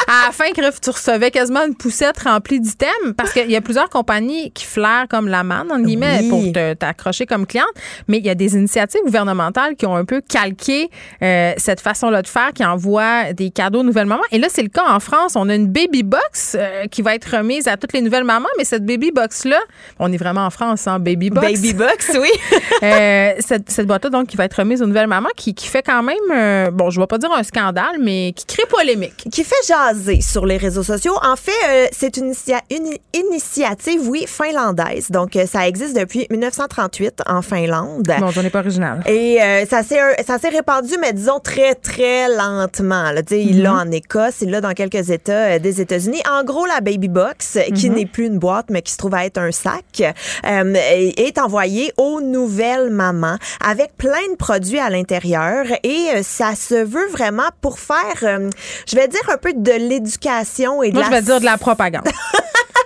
À 0.07 0.27
la 0.27 0.31
fin, 0.31 0.45
tu 0.53 0.89
recevais 0.89 1.31
quasiment 1.31 1.65
une 1.65 1.75
poussette 1.75 2.19
remplie 2.19 2.59
d'items 2.59 3.13
parce 3.17 3.33
qu'il 3.33 3.49
y 3.49 3.55
a 3.55 3.61
plusieurs 3.61 3.89
compagnies 3.89 4.51
qui 4.51 4.65
flairent 4.65 5.07
comme 5.09 5.27
la 5.27 5.43
manne, 5.43 5.71
entre 5.71 5.83
guillemets, 5.83 6.19
Oui. 6.21 6.29
pour 6.29 6.43
te- 6.53 6.73
t'accrocher 6.75 7.25
comme 7.25 7.45
cliente. 7.45 7.67
Mais 8.07 8.17
il 8.19 8.25
y 8.25 8.29
a 8.29 8.35
des 8.35 8.53
initiatives 8.55 9.01
gouvernementales 9.03 9.75
qui 9.75 9.85
ont 9.85 9.95
un 9.95 10.05
peu 10.05 10.21
calqué 10.21 10.89
euh, 11.21 11.53
cette 11.57 11.81
façon-là 11.81 12.21
de 12.21 12.27
faire, 12.27 12.53
qui 12.53 12.63
envoient 12.63 13.33
des 13.33 13.40
cadeaux 13.49 13.79
aux 13.79 13.83
nouvelles 13.83 14.05
mamans. 14.05 14.21
Et 14.31 14.37
là, 14.37 14.47
c'est 14.51 14.61
le 14.61 14.69
cas 14.69 14.83
en 14.87 14.99
France. 14.99 15.33
On 15.35 15.49
a 15.49 15.55
une 15.55 15.67
baby 15.67 16.03
box 16.03 16.55
euh, 16.59 16.85
qui 16.87 17.01
va 17.01 17.15
être 17.15 17.25
remise 17.37 17.67
à 17.67 17.77
toutes 17.77 17.93
les 17.93 18.01
nouvelles 18.01 18.23
mamans, 18.25 18.49
mais 18.59 18.65
cette 18.65 18.85
baby 18.85 19.11
box-là, 19.11 19.57
on 19.97 20.11
est 20.13 20.17
vraiment 20.17 20.45
en 20.45 20.49
France, 20.51 20.85
hein, 20.87 20.99
baby 20.99 21.29
box. 21.31 21.47
Baby 21.47 21.73
box, 21.73 22.11
oui. 22.19 22.29
Euh, 22.83 23.33
cette, 23.39 23.69
cette 23.69 23.85
boîte-là, 23.85 24.09
donc, 24.09 24.27
qui 24.27 24.37
va 24.37 24.45
être 24.45 24.55
remise 24.55 24.81
aux 24.81 24.87
nouvelles 24.87 25.05
mamans, 25.07 25.29
qui, 25.37 25.53
qui 25.53 25.67
fait 25.67 25.83
quand 25.83 26.01
même, 26.01 26.15
euh, 26.33 26.71
bon, 26.71 26.89
je 26.89 26.99
vais 26.99 27.05
pas 27.05 27.19
dire 27.19 27.31
un 27.31 27.43
scandale, 27.43 27.97
mais 27.99 28.33
qui 28.35 28.45
crée 28.45 28.65
polémique. 28.67 29.27
qui 29.31 29.43
fait 29.43 29.53
jaser 29.67 30.19
sur 30.21 30.45
les 30.47 30.57
réseaux 30.57 30.81
sociaux. 30.83 31.13
En 31.23 31.35
fait, 31.35 31.89
c'est 31.91 32.17
une, 32.17 32.31
initia- 32.33 32.61
une 32.71 32.89
initiative, 33.13 34.01
oui, 34.09 34.25
finlandaise. 34.27 35.09
Donc, 35.11 35.37
ça 35.45 35.67
existe 35.67 35.95
depuis 35.95 36.25
1938 36.31 37.21
en 37.27 37.41
Finlande. 37.41 38.11
Bon, 38.19 38.31
j'en 38.31 38.41
ai 38.43 38.49
pas 38.49 38.59
original. 38.59 39.01
Et 39.07 39.37
ça 39.69 39.83
s'est 39.83 39.99
ça 40.25 40.39
s'est 40.39 40.49
répandu, 40.49 40.93
mais 40.99 41.13
disons 41.13 41.39
très, 41.39 41.75
très 41.75 42.27
lentement. 42.29 43.11
Là. 43.11 43.21
Sais, 43.31 43.41
Il 43.41 43.61
l'a 43.61 43.75
en 43.75 43.89
Écosse, 43.91 44.41
il 44.41 44.49
l'a 44.49 44.59
dans 44.59 44.73
quelques 44.73 45.09
États 45.09 45.53
euh, 45.53 45.59
des 45.59 45.79
États-Unis. 45.79 46.21
En 46.29 46.43
gros, 46.43 46.65
la 46.65 46.81
Baby 46.81 47.07
Box, 47.07 47.55
euh, 47.55 47.61
qui 47.73 47.89
n'est 47.89 48.05
plus 48.05 48.25
une 48.25 48.39
boîte, 48.39 48.65
mais 48.69 48.81
qui 48.81 48.91
se 48.91 48.97
trouve 48.97 49.15
à 49.15 49.25
être 49.25 49.37
un 49.37 49.53
sac, 49.53 50.03
euh, 50.45 50.73
est 50.75 51.39
envoyée 51.39 51.93
aux 51.95 52.19
nouvelles 52.19 52.89
mamans 52.89 53.37
avec 53.65 53.95
plein 53.95 54.31
de 54.31 54.35
produits 54.35 54.79
à 54.79 54.89
l'intérieur. 54.89 55.65
Et 55.83 56.09
ça 56.23 56.55
se 56.55 56.75
veut 56.75 57.07
vraiment 57.07 57.47
pour 57.61 57.79
faire, 57.79 57.95
euh, 58.23 58.49
je 58.85 58.97
vais 58.97 59.07
dire, 59.07 59.21
un 59.29 59.37
peu 59.37 59.53
de 59.53 59.71
l'éducation 59.71 60.83
et 60.83 60.89
de 60.89 60.95
Moi, 60.95 61.03
la... 61.03 61.07
je 61.07 61.13
vais 61.13 61.21
dire 61.21 61.39
de 61.39 61.45
la 61.45 61.57
propagande. 61.57 62.03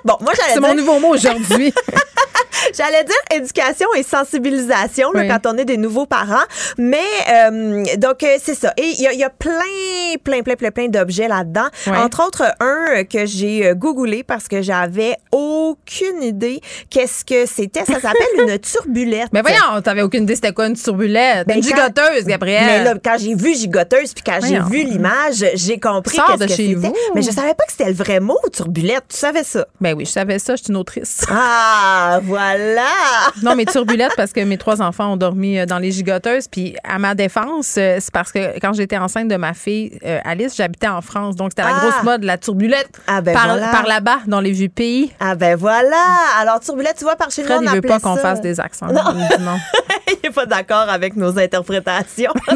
Bon, 0.04 0.18
moi, 0.22 0.34
j'allais 0.36 0.54
C'est 0.54 0.60
dire... 0.60 0.70
mon 0.70 0.76
nouveau 0.76 1.00
mot 1.00 1.16
aujourd'hui. 1.16 1.74
J'allais 2.74 3.04
dire 3.04 3.16
éducation 3.34 3.88
et 3.98 4.04
sensibilisation 4.04 5.12
là, 5.12 5.28
quand 5.28 5.50
on 5.54 5.58
est 5.58 5.66
des 5.66 5.78
nouveaux 5.78 6.06
parents. 6.06 6.44
Mais 6.78 6.98
euh, 7.32 7.84
donc, 7.98 8.24
euh, 8.24 8.38
c'est 8.42 8.56
ça. 8.56 8.74
Et 8.78 8.84
il 8.98 9.02
y, 9.02 9.08
a- 9.08 9.14
il 9.14 9.20
y 9.20 9.24
a 9.24 9.30
plein, 9.30 9.52
plein, 10.24 10.42
plein, 10.42 10.56
plein, 10.56 10.72
plein 10.72 10.88
d'objets 10.88 11.28
là-dedans. 11.28 11.68
Entre 11.88 12.26
autres, 12.26 12.44
un 12.60 12.86
euh, 12.98 13.04
que 13.04 13.26
j'ai 13.26 13.68
euh, 13.68 13.74
googlé 13.76 14.24
parce 14.24 14.48
que 14.48 14.62
j'avais 14.62 15.16
aucune 15.32 16.22
idée 16.24 16.62
qu'est-ce 16.90 17.24
que 17.26 17.46
c'était. 17.46 17.86
Ça 17.86 18.00
s'appelle 18.00 18.28
une 18.48 18.58
turbulette. 18.60 19.30
Mais 19.34 19.42
voyons, 19.42 19.82
t'avais 19.84 20.02
aucune 20.02 20.24
idée 20.24 20.36
c'était 20.36 20.54
quoi 20.54 20.68
une 20.68 20.76
turbulette? 20.76 21.48
Ben, 21.48 21.58
une 21.58 21.64
quand- 21.64 21.76
gigoteuse, 21.76 22.26
Gabrielle. 22.26 22.66
Mais 22.66 22.84
là, 22.84 22.94
quand 23.04 23.16
j'ai 23.20 23.36
vu 23.36 23.56
gigoteuse 23.56 24.14
puis 24.14 24.24
quand 24.26 24.40
j'ai 24.46 24.60
vu 24.60 24.84
l'image, 24.84 25.46
j'ai 25.56 25.80
compris 25.80 26.18
qu'est-ce 26.18 26.40
que 26.48 26.54
c'était. 26.76 26.94
Mais 27.16 27.22
je 27.22 27.32
savais 27.32 27.54
pas 27.54 27.66
que 27.66 27.72
c'était 27.72 27.90
le 27.90 27.94
vrai 27.96 28.20
mot, 28.20 28.40
turbulette. 28.52 29.04
Tu 29.10 29.18
savais 29.18 29.44
ça? 29.44 29.66
Ben 29.82 29.94
oui, 29.96 30.06
je 30.06 30.12
savais 30.12 30.40
ça, 30.40 30.56
je 30.56 30.64
suis 30.64 30.70
une 30.72 30.78
autrice. 30.78 31.22
Ah, 31.30 32.20
voilà! 32.24 32.55
Non, 33.44 33.56
mais 33.56 33.66
turbulette 33.66 34.14
parce 34.16 34.34
que 34.34 34.42
mes 34.42 34.58
trois 34.58 34.82
enfants 34.82 35.14
ont 35.14 35.18
dormi 35.18 35.58
euh, 35.60 35.66
dans 35.66 35.80
les 35.80 35.92
gigoteuses. 35.92 36.48
Puis 36.48 36.76
à 36.84 37.00
ma 37.00 37.16
défense, 37.16 37.76
euh, 37.78 37.98
c'est 38.00 38.12
parce 38.14 38.32
que 38.32 38.60
quand 38.60 38.74
j'étais 38.74 38.98
enceinte 38.98 39.28
de 39.28 39.36
ma 39.36 39.54
fille 39.54 39.98
euh, 40.06 40.20
Alice, 40.24 40.56
j'habitais 40.56 40.88
en 40.88 41.02
France. 41.02 41.36
Donc 41.36 41.52
c'était 41.52 41.64
la 41.64 41.76
Ah. 41.76 41.80
grosse 41.80 42.04
mode, 42.04 42.24
la 42.24 42.38
turbulette. 42.38 42.90
Ah, 43.08 43.22
ben 43.22 43.34
par, 43.34 43.48
voilà. 43.48 43.68
par 43.68 43.88
là-bas, 43.88 44.20
dans 44.28 44.40
les 44.40 44.52
vieux 44.52 44.70
pays. 44.70 45.12
Ah 45.20 45.36
ben 45.36 45.56
voilà! 45.56 45.96
Alors, 46.40 46.60
turbulette, 46.60 46.96
tu 46.98 47.04
vois, 47.04 47.16
par 47.16 47.32
chez 47.32 47.42
nous, 47.42 47.48
Fred, 47.48 47.60
on 47.62 47.64
il 47.64 47.76
veut 47.76 47.82
pas 47.82 48.00
qu'on 48.00 48.16
fasse 48.16 48.42
des 48.42 48.60
accents. 48.60 48.88
Non. 48.88 49.14
Non. 49.40 49.58
il 50.08 50.18
n'est 50.24 50.30
pas 50.32 50.46
d'accord 50.46 50.90
avec 50.90 51.16
nos 51.16 51.38
interprétations. 51.38 52.34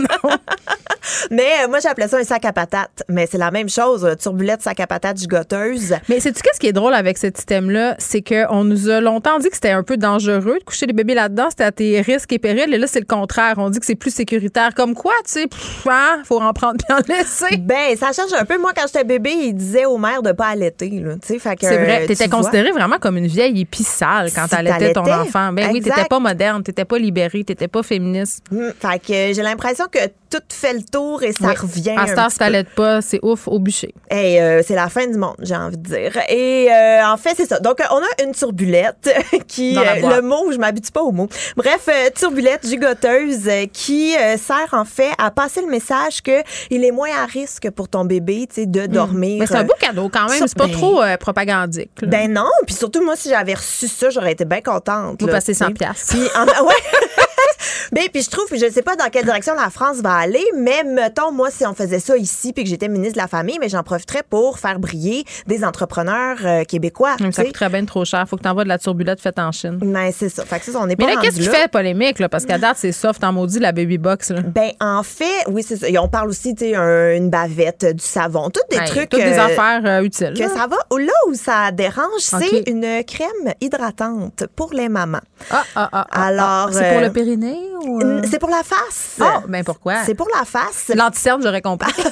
Mais 1.31 1.63
euh, 1.63 1.67
moi, 1.67 1.79
j'appelais 1.79 2.07
ça 2.07 2.17
un 2.17 2.23
sac 2.23 2.45
à 2.45 2.53
patates. 2.53 3.03
Mais 3.07 3.27
c'est 3.29 3.37
la 3.37 3.51
même 3.51 3.69
chose. 3.69 4.07
Turbulette, 4.19 4.61
sac 4.61 4.79
à 4.79 4.87
patates, 4.87 5.17
gigoteuse. 5.17 5.95
Mais 6.07 6.19
sais-tu 6.19 6.41
qu'est-ce 6.41 6.59
qui 6.59 6.67
est 6.67 6.73
drôle 6.73 6.93
avec 6.93 7.17
cet 7.17 7.37
système-là? 7.37 7.95
C'est 7.99 8.21
qu'on 8.21 8.63
nous 8.63 8.89
a 8.89 9.01
longtemps 9.01 9.39
dit 9.39 9.49
que 9.49 9.55
c'était 9.55 9.71
un 9.71 9.83
peu 9.89 9.97
dangereux 9.97 10.59
de 10.59 10.63
coucher 10.63 10.85
les 10.85 10.93
bébés 10.93 11.15
là-dedans. 11.15 11.47
C'était 11.49 11.63
à 11.63 11.71
tes 11.71 11.99
risques 12.01 12.31
et 12.31 12.37
périls. 12.37 12.71
Et 12.71 12.77
là, 12.77 12.85
c'est 12.85 12.99
le 12.99 13.07
contraire. 13.07 13.55
On 13.57 13.71
dit 13.71 13.79
que 13.79 13.85
c'est 13.87 13.95
plus 13.95 14.13
sécuritaire. 14.13 14.75
Comme 14.75 14.93
quoi, 14.93 15.13
tu 15.25 15.31
sais, 15.31 15.47
pff, 15.47 15.87
hein, 15.89 16.21
faut 16.25 16.39
en 16.39 16.53
prendre 16.53 16.77
bien 16.87 16.97
en 16.97 17.01
laisser. 17.07 17.57
Ben, 17.57 17.97
ça 17.97 18.11
change 18.13 18.31
un 18.39 18.45
peu. 18.45 18.59
Moi, 18.59 18.71
quand 18.75 18.83
j'étais 18.85 19.03
bébé, 19.03 19.31
il 19.31 19.53
disait 19.53 19.85
aux 19.85 19.97
mères 19.97 20.21
de 20.21 20.31
pas 20.31 20.49
allaiter. 20.49 21.03
C'est 21.23 21.39
vrai. 21.39 22.05
T'étais 22.05 22.29
considérée 22.29 22.71
vraiment 22.71 22.99
comme 22.99 23.17
une 23.17 23.25
vieille 23.25 23.61
épice 23.61 23.87
sale 23.87 24.29
quand 24.33 24.43
Si 24.43 24.49
t'allaitais 24.51 24.93
ton 24.93 25.11
enfant. 25.11 25.51
Ben 25.53 25.69
oui, 25.71 25.77
Exact. 25.77 25.95
t'étais 25.95 26.07
pas 26.07 26.19
moderne, 26.19 26.61
t'étais 26.61 26.85
pas 26.85 26.99
libérée, 26.99 27.43
t'étais 27.43 27.67
pas 27.67 27.81
féministe. 27.81 28.45
Hum, 28.51 28.71
fait 28.79 28.99
que 28.99 29.33
j'ai 29.33 29.41
l'impression 29.41 29.85
que 29.91 29.99
tout 30.29 30.41
fait 30.49 30.73
le 30.73 30.83
tour 30.83 31.23
et 31.23 31.31
ça 31.31 31.47
Oui. 31.47 31.55
revient. 31.55 31.95
À 31.97 32.05
peu. 32.05 32.15
t'allaites 32.37 32.69
pas, 32.69 33.01
c'est 33.01 33.19
ouf 33.23 33.47
au 33.47 33.59
bûcher. 33.59 33.93
Hey, 34.09 34.39
euh, 34.39 34.61
c'est 34.65 34.75
la 34.75 34.89
fin 34.89 35.07
du 35.07 35.17
monde, 35.17 35.35
j'ai 35.41 35.55
envie 35.55 35.77
de 35.77 35.83
dire. 35.87 36.17
Et 36.29 36.67
euh, 36.71 37.05
en 37.05 37.17
fait, 37.17 37.33
c'est 37.35 37.45
ça. 37.47 37.59
Donc, 37.59 37.79
euh, 37.81 37.85
on 37.91 37.97
a 37.97 38.23
une 38.25 38.31
turbulette 38.33 39.09
qui, 39.47 39.77
euh, 39.77 40.15
le 40.15 40.21
mot, 40.21 40.51
je 40.51 40.57
m'habitue 40.57 40.91
pas 40.91 41.01
au 41.01 41.11
mot. 41.11 41.27
Bref, 41.57 41.87
euh, 41.89 42.09
turbulette 42.15 42.67
gigoteuse 42.67 43.49
qui 43.73 44.15
euh, 44.17 44.37
sert 44.37 44.69
en 44.73 44.85
fait 44.85 45.11
à 45.17 45.31
passer 45.31 45.61
le 45.61 45.67
message 45.67 46.21
que 46.21 46.43
il 46.69 46.83
est 46.85 46.91
moins 46.91 47.09
à 47.21 47.25
risque 47.25 47.69
pour 47.71 47.89
ton 47.89 48.05
bébé, 48.05 48.45
tu 48.49 48.61
sais, 48.61 48.65
de 48.65 48.85
dormir. 48.85 49.35
Hmm. 49.35 49.39
Mais 49.39 49.45
c'est 49.47 49.55
un 49.55 49.63
beau 49.63 49.73
cadeau 49.79 50.09
quand 50.09 50.27
même. 50.29 50.39
ça, 50.39 50.47
C'est 50.47 50.57
pas 50.57 50.67
ben- 50.67 50.73
trop 50.73 51.01
propagandique. 51.19 51.91
là. 52.01 52.07
Ben 52.07 52.31
non, 52.33 52.49
puis 52.65 52.75
surtout 52.75 53.03
moi 53.03 53.15
si 53.15 53.29
j'avais 53.29 53.53
reçu 53.55 53.87
ça, 53.87 54.09
j'aurais 54.09 54.31
été 54.33 54.45
bien 54.45 54.61
contente. 54.61 55.19
Vous 55.19 55.27
là, 55.27 55.33
passez 55.33 55.53
tu 55.53 55.59
sais. 55.59 55.65
100 55.65 55.71
piastres. 55.73 56.07
Puis 56.09 56.21
en- 56.35 56.65
ouais. 56.65 56.73
Ben, 57.91 58.03
puis 58.13 58.21
je 58.21 58.29
trouve, 58.29 58.45
je 58.51 58.69
sais 58.71 58.81
pas 58.81 58.95
dans 58.95 59.09
quelle 59.09 59.25
direction 59.25 59.53
la 59.55 59.69
France 59.69 59.97
va 59.97 60.13
aller, 60.13 60.43
mais 60.55 60.83
mettons, 60.83 61.31
moi, 61.31 61.49
si 61.51 61.65
on 61.65 61.73
faisait 61.73 61.99
ça 61.99 62.15
ici 62.17 62.53
puis 62.53 62.63
que 62.63 62.69
j'étais 62.69 62.87
ministre 62.87 63.13
de 63.15 63.21
la 63.21 63.27
Famille, 63.27 63.57
mais 63.59 63.69
j'en 63.69 63.83
profiterais 63.83 64.23
pour 64.29 64.59
faire 64.59 64.79
briller 64.79 65.23
des 65.47 65.63
entrepreneurs 65.63 66.37
euh, 66.45 66.63
québécois. 66.63 67.15
Hum, 67.19 67.27
tu 67.27 67.33
Ça 67.33 67.43
coûterait 67.45 67.69
bien 67.69 67.85
trop 67.85 68.05
cher. 68.05 68.25
Faut 68.29 68.37
que 68.37 68.43
t'envoies 68.43 68.63
de 68.63 68.69
la 68.69 68.77
turbulette 68.77 69.21
faite 69.21 69.39
en 69.39 69.51
Chine. 69.51 69.77
Ben, 69.81 70.11
c'est 70.15 70.29
ça. 70.29 70.45
Fait 70.45 70.59
que 70.59 70.65
ça, 70.65 70.71
on 70.79 70.87
pas 70.87 70.93
Mais 70.97 71.05
là, 71.05 71.15
rendu 71.15 71.27
qu'est-ce 71.27 71.39
qui 71.39 71.45
là. 71.47 71.51
fait 71.53 71.67
polémique, 71.71 72.19
là? 72.19 72.29
Parce 72.29 72.45
qu'à 72.45 72.57
date, 72.57 72.77
c'est 72.79 72.91
soft 72.91 73.23
en 73.23 73.33
maudit, 73.33 73.59
la 73.59 73.71
baby 73.71 73.97
box, 73.97 74.29
là. 74.31 74.41
Ben, 74.41 74.71
en 74.79 75.03
fait, 75.03 75.25
oui, 75.47 75.63
c'est 75.67 75.77
ça. 75.77 75.89
Et 75.89 75.97
on 75.97 76.07
parle 76.07 76.29
aussi, 76.29 76.53
tu 76.55 76.65
sais, 76.65 76.75
un- 76.75 77.15
une 77.15 77.29
bavette, 77.29 77.85
du 77.95 78.03
savon, 78.03 78.49
toutes 78.49 78.69
des 78.69 78.83
trucs. 78.85 79.09
Toutes 79.09 79.19
des 79.19 79.37
euh, 79.37 79.45
affaires 79.45 79.81
euh, 79.85 80.01
utiles. 80.03 80.33
Que 80.35 80.43
là. 80.43 80.49
ça 80.49 80.67
va. 80.67 80.77
Là 80.97 81.13
où 81.27 81.33
ça 81.33 81.71
dérange, 81.71 82.19
c'est 82.19 82.69
une 82.69 83.03
crème 83.05 83.53
hydratante 83.61 84.43
pour 84.55 84.73
les 84.73 84.89
mamans. 84.89 85.19
Ah, 85.49 85.63
ah, 85.75 85.89
ah, 85.91 86.07
ah, 86.11 86.25
Alors, 86.27 86.45
ah. 86.45 86.69
C'est 86.71 86.89
pour 86.89 86.99
euh, 86.99 87.05
le 87.07 87.11
périnée? 87.11 87.48
Ou. 87.83 88.01
euh? 88.01 88.21
C'est 88.29 88.39
pour 88.39 88.49
la 88.49 88.63
face. 88.63 89.17
Ah, 89.19 89.41
ben 89.47 89.63
pourquoi? 89.63 90.03
C'est 90.05 90.15
pour 90.15 90.27
la 90.37 90.45
face. 90.45 90.91
L'anticerne, 90.95 91.41
j'aurais 91.43 91.61
compris. 91.61 91.91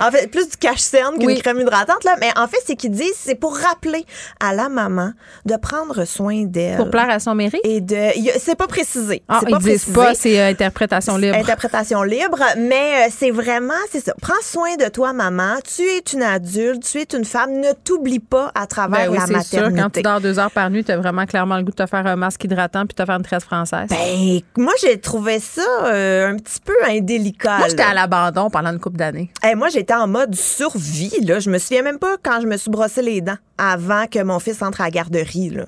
En 0.00 0.10
fait, 0.10 0.28
plus 0.30 0.48
du 0.48 0.56
cache-cerne 0.56 1.18
qu'une 1.18 1.26
Oui. 1.26 1.40
crème 1.40 1.60
hydratante, 1.60 2.04
là. 2.04 2.16
Mais 2.20 2.30
en 2.36 2.46
fait, 2.46 2.58
c'est 2.66 2.76
qu'ils 2.76 2.90
disent, 2.90 3.14
c'est 3.16 3.34
pour 3.34 3.56
rappeler 3.56 4.04
à 4.40 4.54
la 4.54 4.68
maman 4.68 5.12
de 5.44 5.56
prendre 5.56 6.04
soin 6.04 6.44
d'elle. 6.44 6.76
pour 6.76 6.90
plaire 6.90 7.10
à 7.10 7.18
son 7.18 7.34
mérite? 7.34 7.60
Et 7.64 7.80
de. 7.80 7.96
C'est 8.38 8.56
pas 8.56 8.66
précisé. 8.66 9.22
Ah, 9.28 9.40
ils 9.46 9.50
pas 9.52 9.58
disent 9.58 9.84
précisé. 9.84 9.92
pas, 9.92 10.14
c'est 10.14 10.40
euh, 10.40 10.48
interprétation 10.50 11.16
libre. 11.16 11.36
Interprétation 11.36 12.02
libre, 12.02 12.38
mais 12.58 13.06
euh, 13.06 13.10
c'est 13.16 13.30
vraiment, 13.30 13.74
c'est 13.90 14.04
ça. 14.04 14.14
Prends 14.20 14.32
soin 14.42 14.76
de 14.76 14.88
toi, 14.88 15.12
maman. 15.12 15.56
Tu 15.76 15.82
es 15.82 15.98
une 16.12 16.22
adulte, 16.22 16.82
tu 16.84 16.98
es 17.00 17.06
une 17.16 17.24
femme. 17.24 17.52
Ne 17.52 17.72
t'oublie 17.84 18.18
pas 18.20 18.50
à 18.54 18.66
travers 18.66 19.10
Ben 19.10 19.10
oui, 19.12 19.18
la 19.18 19.26
c'est 19.40 19.56
sûr. 19.56 19.60
maternité. 19.62 19.80
Quand 19.82 19.90
tu 19.90 20.02
dors 20.02 20.20
deux 20.20 20.38
heures 20.38 20.50
par 20.50 20.70
nuit, 20.70 20.84
tu 20.84 20.92
as 20.92 20.96
vraiment 20.96 21.26
clairement 21.26 21.56
le 21.56 21.62
goût 21.64 21.70
de 21.70 21.76
te 21.76 21.86
faire 21.86 22.06
un 22.06 22.16
masque 22.16 22.44
hydratant 22.44 22.80
puis 22.86 22.94
de 22.96 23.02
te 23.02 23.06
faire 23.06 23.16
une 23.16 23.22
tresse 23.22 23.44
française. 23.44 23.88
Ben, 23.90 24.40
moi, 24.56 24.72
j'ai 24.80 24.98
trouvé 25.00 25.38
ça 25.40 25.62
euh, 25.84 26.30
un 26.32 26.36
petit 26.36 26.60
peu 26.64 26.72
indélicat. 26.88 27.58
Moi, 27.58 27.68
j'étais 27.68 27.82
à 27.82 27.94
l'abandon 27.94 28.50
pendant 28.50 28.70
une 28.72 28.78
couple 28.80 28.96
d'années. 28.98 29.30
Hey, 29.42 29.54
moi, 29.54 29.68
j'étais 29.72 29.94
en 29.94 30.06
mode 30.06 30.34
survie. 30.34 31.20
Là. 31.22 31.40
Je 31.40 31.50
me 31.50 31.58
souviens 31.58 31.82
même 31.82 31.98
pas 31.98 32.16
quand 32.22 32.40
je 32.40 32.46
me 32.46 32.56
suis 32.56 32.70
brossé 32.70 33.02
les 33.02 33.20
dents 33.20 33.38
avant 33.58 34.06
que 34.06 34.22
mon 34.22 34.38
fils 34.38 34.62
entre 34.62 34.80
à 34.80 34.84
la 34.84 34.90
garderie. 34.90 35.50
Là. 35.50 35.66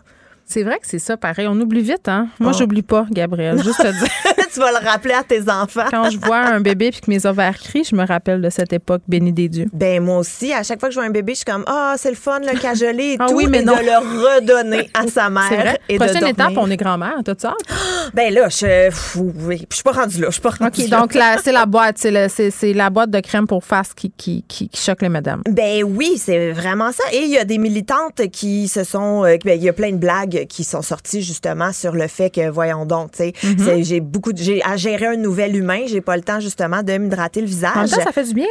C'est 0.55 0.63
vrai 0.63 0.79
que 0.79 0.87
c'est 0.87 1.01
ça, 1.01 1.17
pareil. 1.17 1.49
On 1.49 1.61
oublie 1.61 1.83
vite, 1.83 2.07
hein? 2.07 2.29
Moi, 2.39 2.53
oh. 2.55 2.57
j'oublie 2.57 2.83
pas, 2.83 3.07
Gabriel. 3.11 3.61
Juste 3.61 3.79
te 3.79 3.91
dire. 3.91 4.09
tu 4.55 4.61
vas 4.61 4.71
le 4.71 4.87
rappeler 4.87 5.15
à 5.15 5.25
tes 5.25 5.51
enfants. 5.51 5.87
Quand 5.91 6.09
je 6.11 6.19
vois 6.19 6.39
un 6.39 6.61
bébé 6.61 6.93
puis 6.93 7.01
que 7.01 7.11
mes 7.11 7.27
ovaires 7.27 7.59
crient, 7.59 7.83
je 7.83 7.97
me 7.97 8.07
rappelle 8.07 8.41
de 8.41 8.49
cette 8.51 8.73
époque 8.73 9.03
bénie 9.09 9.33
des 9.33 9.49
dieux. 9.49 9.67
Ben, 9.73 10.01
moi 10.01 10.19
aussi, 10.19 10.53
à 10.53 10.63
chaque 10.63 10.79
fois 10.79 10.89
que 10.91 10.95
je 10.95 11.01
vois 11.01 11.09
un 11.09 11.13
bébé, 11.13 11.33
je 11.33 11.39
suis 11.39 11.45
comme, 11.45 11.65
ah, 11.67 11.93
oh, 11.93 11.97
c'est 11.99 12.11
le 12.11 12.15
fun, 12.15 12.39
le 12.39 12.57
cajoler 12.57 13.15
et 13.15 13.17
ah, 13.19 13.27
tout. 13.27 13.35
Oui, 13.35 13.49
mais 13.49 13.63
non. 13.63 13.75
de 13.75 13.81
le 13.81 14.37
redonner 14.37 14.89
à 14.95 15.09
sa 15.09 15.29
mère. 15.29 15.49
Vrai. 15.49 15.81
Et 15.89 15.97
Prochaine 15.97 16.27
étape, 16.27 16.53
on 16.57 16.71
est 16.71 16.77
grand-mère. 16.77 17.17
T'as 17.25 17.35
ça? 17.37 17.55
Ben 18.13 18.33
là, 18.33 18.49
je, 18.49 18.93
oui, 19.19 19.67
je 19.69 19.75
suis 19.75 19.83
pas 19.83 19.93
rendue 19.93 20.21
là. 20.21 20.27
Je 20.29 20.33
suis 20.33 20.41
pas 20.41 20.51
rendue 20.51 20.83
OK, 20.83 20.89
donc 20.89 21.19
c'est 21.43 21.53
la 21.53 21.67
boîte. 21.67 21.97
C'est 21.99 22.73
la 22.73 22.91
boîte 22.91 23.11
de 23.11 23.19
crème 23.19 23.47
pour 23.47 23.65
face 23.65 23.93
qui, 23.93 24.13
qui, 24.17 24.45
qui, 24.47 24.71
choque 24.73 25.03
les 25.03 25.09
madames. 25.09 25.43
Ben 25.51 25.83
oui, 25.83 26.17
c'est 26.17 26.53
vraiment 26.53 26.93
ça. 26.93 27.03
Et 27.13 27.23
il 27.23 27.31
y 27.31 27.39
a 27.39 27.45
des 27.45 27.59
militantes 27.59 28.29
qui 28.31 28.69
se 28.69 28.85
sont. 28.85 29.25
Euh, 29.25 29.37
ben, 29.45 29.59
il 29.59 29.65
y 29.65 29.69
a 29.69 29.73
plein 29.73 29.91
de 29.91 29.97
blagues 29.97 30.44
qui 30.49 30.65
sont 30.65 30.83
sorties 30.83 31.23
justement 31.23 31.73
sur 31.73 31.93
le 31.93 32.09
fait 32.09 32.31
que, 32.31 32.49
voyons 32.49 32.87
donc, 32.87 33.13
tu 33.13 33.19
sais, 33.19 33.33
mm-hmm. 33.43 33.85
j'ai 33.85 34.01
beaucoup. 34.01 34.33
J'ai 34.35 34.63
à 34.65 34.77
gérer 34.77 35.07
un 35.07 35.17
nouvel 35.17 35.57
humain, 35.57 35.83
j'ai 35.87 36.01
pas 36.01 36.17
le 36.17 36.23
temps 36.23 36.41
justement 36.41 36.83
de 36.83 36.97
m'hydrater 36.97 37.41
le 37.41 37.47
visage. 37.47 37.89
ça 37.89 38.13
fait 38.13 38.25
du 38.25 38.35
bien. 38.35 38.47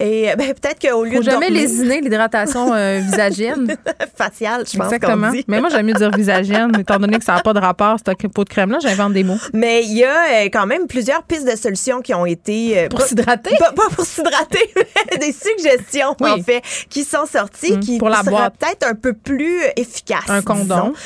Et 0.00 0.28
ben, 0.36 0.54
peut-être 0.54 0.80
qu'au 0.80 1.04
lieu 1.04 1.12
Faut 1.12 1.18
de. 1.18 1.30
jamais 1.30 1.50
lésiner 1.50 2.00
l'hydratation 2.00 2.72
euh, 2.72 2.98
visagienne. 3.04 3.76
Faciale, 4.16 4.64
je 4.70 4.76
pense. 4.76 4.92
Exactement. 4.92 5.30
Dit. 5.30 5.44
Mais 5.48 5.60
moi, 5.60 5.68
j'aime 5.70 5.86
mieux 5.86 5.92
dire 5.92 6.10
visagienne, 6.10 6.72
étant 6.78 6.98
donné 6.98 7.18
que 7.18 7.24
ça 7.24 7.34
n'a 7.34 7.40
pas 7.42 7.52
de 7.52 7.58
rapport, 7.60 7.98
cette 7.98 8.32
peau 8.32 8.44
de 8.44 8.48
crème-là, 8.48 8.78
j'invente 8.82 9.12
des 9.12 9.24
mots. 9.24 9.36
Mais 9.52 9.84
il 9.84 9.92
y 9.98 10.04
a 10.04 10.44
euh, 10.44 10.44
quand 10.52 10.66
même 10.66 10.86
plusieurs 10.86 11.22
pistes 11.22 11.50
de 11.50 11.56
solutions 11.56 12.00
qui 12.00 12.14
ont 12.14 12.26
été. 12.26 12.78
Euh, 12.78 12.88
pour 12.88 13.02
s'hydrater? 13.02 13.56
Pas, 13.58 13.72
pour 13.94 14.04
s'hydrater, 14.04 14.72
mais 15.10 15.18
des 15.18 15.32
suggestions, 15.32 16.16
en 16.20 16.42
fait, 16.42 16.62
qui 16.88 17.04
sont 17.04 17.26
sorties, 17.26 17.74
hum, 17.74 17.80
qui 17.80 17.98
pour 17.98 18.08
la 18.08 18.22
seraient 18.22 18.50
peut-être 18.50 18.86
un 18.86 18.94
peu 18.94 19.12
plus 19.12 19.60
efficaces. 19.76 20.28
Un 20.28 20.42
condom. 20.42 20.92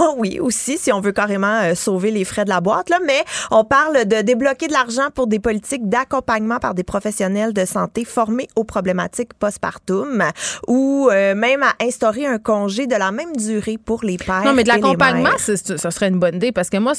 Oh 0.00 0.14
oui, 0.18 0.38
aussi, 0.38 0.78
si 0.78 0.92
on 0.92 1.00
veut 1.00 1.12
carrément 1.12 1.74
sauver 1.74 2.10
les 2.10 2.24
frais 2.24 2.44
de 2.44 2.50
la 2.50 2.60
boîte, 2.60 2.90
là. 2.90 2.98
Mais 3.04 3.24
on 3.50 3.64
parle 3.64 4.06
de 4.06 4.22
débloquer 4.22 4.68
de 4.68 4.72
l'argent 4.72 5.08
pour 5.14 5.26
des 5.26 5.38
politiques 5.38 5.88
d'accompagnement 5.88 6.58
par 6.58 6.74
des 6.74 6.84
professionnels 6.84 7.52
de 7.52 7.64
santé 7.64 8.04
formés 8.04 8.27
aux 8.56 8.64
problématiques 8.64 9.34
postpartum 9.34 10.22
ou 10.66 11.08
euh, 11.10 11.34
même 11.34 11.62
à 11.62 11.72
instaurer 11.80 12.26
un 12.26 12.38
congé 12.38 12.86
de 12.86 12.94
la 12.94 13.12
même 13.12 13.36
durée 13.36 13.78
pour 13.78 14.04
les 14.04 14.16
pères. 14.18 14.44
Non, 14.44 14.54
mais 14.54 14.64
de 14.64 14.68
l'accompagnement, 14.68 15.36
ça 15.38 15.90
serait 15.90 16.08
une 16.08 16.18
bonne 16.18 16.36
idée 16.36 16.52
parce 16.52 16.70
que 16.70 16.76
moi, 16.76 16.92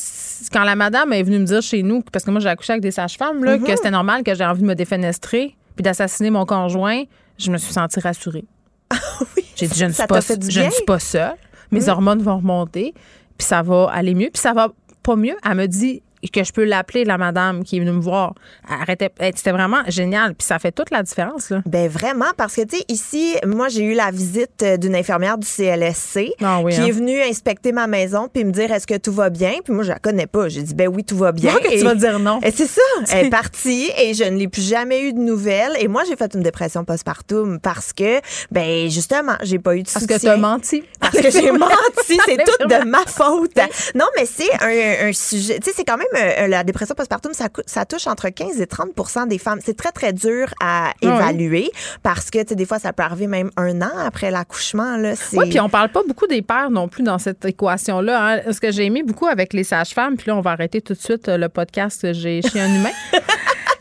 quand 0.52 0.64
la 0.64 0.76
madame 0.76 1.14
est 1.14 1.24
venue 1.24 1.40
me 1.40 1.46
dire 1.46 1.62
chez 1.62 1.84
nous, 1.84 2.02
parce 2.02 2.26
que 2.26 2.32
moi 2.32 2.40
j'ai 2.40 2.50
accouché 2.50 2.74
avec 2.74 2.84
des 2.84 2.92
sages-femmes, 2.92 3.44
là, 3.44 3.58
que 3.58 3.64
mm-hmm. 3.64 3.76
c'était 3.76 3.92
normal 3.92 4.24
que 4.24 4.34
j'ai 4.36 4.46
envie 4.46 4.62
de 4.62 4.68
me 4.68 4.76
défenestrer 4.76 5.56
puis 5.76 5.84
d'assassiner 5.84 6.30
mon 6.30 6.46
conjoint, 6.46 7.04
je 7.38 7.52
me 7.52 7.58
suis 7.58 7.74
sentie 7.74 8.00
rassurée. 8.00 8.46
oui, 9.38 9.46
j'ai 9.56 9.68
dit, 9.68 9.80
je 9.80 9.86
ne 9.86 9.92
suis, 9.92 10.08
pas, 10.08 10.20
je 10.20 10.62
ne 10.62 10.70
suis 10.70 10.84
pas 10.84 11.00
seule. 11.00 11.36
Mes 11.72 11.82
mm. 11.82 11.90
hormones 11.90 12.22
vont 12.22 12.38
remonter, 12.38 12.94
puis 13.38 13.48
ça 13.48 13.62
va 13.62 13.90
aller 13.94 14.14
mieux. 14.14 14.30
Puis 14.34 14.42
ça 14.42 14.54
va 14.54 14.74
pas 15.04 15.16
mieux. 15.16 15.36
Elle 15.46 15.56
me 15.56 15.68
dit, 15.68 16.02
que 16.28 16.44
je 16.44 16.52
peux 16.52 16.66
l'appeler 16.66 17.06
la 17.06 17.18
madame 17.18 17.64
qui 17.64 17.78
est 17.78 17.80
venue 17.80 17.92
me 17.92 18.02
voir. 18.02 18.34
C'était 18.88 19.52
vraiment 19.52 19.82
génial. 19.88 20.36
Puis 20.36 20.46
ça 20.46 20.60
fait 20.60 20.72
toute 20.72 20.92
la 20.92 21.04
différence. 21.04 21.50
Là. 21.50 21.62
Ben 21.66 21.90
vraiment, 21.90 22.32
parce 22.36 22.56
que, 22.56 22.62
tu 22.62 22.78
sais, 22.78 22.84
ici, 22.90 23.36
moi, 23.46 23.70
j'ai 23.70 23.84
eu 23.84 23.94
la 23.94 24.12
visite 24.12 24.64
d'une 24.80 24.96
infirmière 24.96 25.38
du 25.38 25.48
CLSC 25.48 26.34
ah 26.42 26.62
qui 26.70 26.76
est 26.76 26.80
hein. 26.80 26.92
venue 26.92 27.22
inspecter 27.22 27.72
ma 27.72 27.88
maison 27.88 28.28
puis 28.32 28.44
me 28.44 28.52
dire 28.52 28.72
est-ce 28.72 28.86
que 28.88 28.98
tout 28.98 29.14
va 29.14 29.30
bien? 29.30 29.54
Puis 29.64 29.74
moi, 29.74 29.84
je 29.84 29.90
la 29.90 30.00
connais 30.00 30.28
pas. 30.28 30.50
J'ai 30.50 30.64
dit 30.64 30.76
ben 30.76 30.88
oui, 30.88 31.04
tout 31.04 31.18
va 31.18 31.32
bien. 31.32 31.54
que 31.56 31.70
tu 31.70 31.84
vas 31.84 31.96
dire 31.96 32.20
non. 32.20 32.40
Et 32.42 32.52
c'est 32.52 32.68
ça. 32.68 32.82
Elle 33.12 33.28
est 33.28 33.30
partie 33.30 33.90
et 33.98 34.14
je 34.14 34.24
ne 34.24 34.38
l'ai 34.38 34.48
plus 34.48 34.68
jamais 34.68 35.04
eu 35.04 35.14
de 35.14 35.20
nouvelles. 35.20 35.74
Et 35.80 35.88
moi, 35.88 36.04
j'ai 36.08 36.16
fait 36.16 36.34
une 36.34 36.44
dépression 36.44 36.84
postpartum 36.84 37.60
parce 37.60 37.94
que, 37.94 38.20
ben 38.52 38.90
justement, 38.90 39.36
j'ai 39.44 39.60
pas 39.60 39.76
eu 39.76 39.84
de 39.84 39.88
soutien. 39.88 40.08
Parce 40.08 40.22
que 40.22 40.26
tu 40.26 40.30
as 40.30 40.38
menti. 40.38 40.84
Parce 41.00 41.18
que 41.18 41.32
j'ai 41.32 41.52
menti. 41.52 42.20
C'est 42.26 42.38
tout 42.38 42.68
de 42.68 42.86
ma 42.86 43.06
faute. 43.06 43.58
Non, 43.96 44.06
mais 44.18 44.26
c'est 44.26 44.52
un, 44.62 45.10
un 45.10 45.14
sujet. 45.14 45.60
Tu 45.60 45.70
sais, 45.70 45.76
c'est 45.76 45.86
quand 45.86 45.98
même 45.98 46.09
euh, 46.16 46.48
la 46.48 46.64
dépression 46.64 46.96
postpartum, 46.96 47.34
ça, 47.34 47.50
ça 47.66 47.86
touche 47.86 48.08
entre 48.08 48.30
15 48.30 48.60
et 48.60 48.66
30% 48.66 49.28
des 49.28 49.38
femmes. 49.38 49.60
C'est 49.64 49.78
très, 49.78 49.92
très 49.92 50.14
dur 50.14 50.54
à 50.62 50.94
évaluer 51.02 51.72
parce 52.04 52.30
que, 52.30 52.40
tu 52.40 52.50
sais, 52.50 52.56
des 52.56 52.66
fois, 52.66 52.80
ça 52.80 52.94
peut 52.94 53.04
arriver 53.04 53.28
même 53.28 53.52
un 53.58 53.82
an 53.82 53.92
après 54.06 54.32
l'accouchement. 54.32 54.98
Oui, 55.34 55.50
puis 55.50 55.60
on 55.60 55.70
parle 55.70 55.90
pas 55.90 56.02
beaucoup 56.08 56.28
des 56.28 56.42
pères 56.42 56.72
non 56.72 56.88
plus 56.88 57.04
dans 57.04 57.20
cette 57.20 57.46
équation-là. 57.46 58.42
Hein. 58.48 58.52
Ce 58.52 58.60
que 58.60 58.72
j'ai 58.72 58.86
aimé 58.86 59.04
beaucoup 59.04 59.28
avec 59.28 59.54
les 59.54 59.64
sages-femmes, 59.64 60.18
puis 60.18 60.28
là, 60.28 60.36
on 60.36 60.42
va 60.42 60.52
arrêter 60.52 60.82
tout 60.82 60.94
de 60.94 61.00
suite 61.00 61.30
euh, 61.30 61.38
le 61.38 61.50
podcast 61.50 62.14
J'ai 62.14 62.42
chez 62.42 62.60
un 62.60 62.74
humain. 62.74 62.92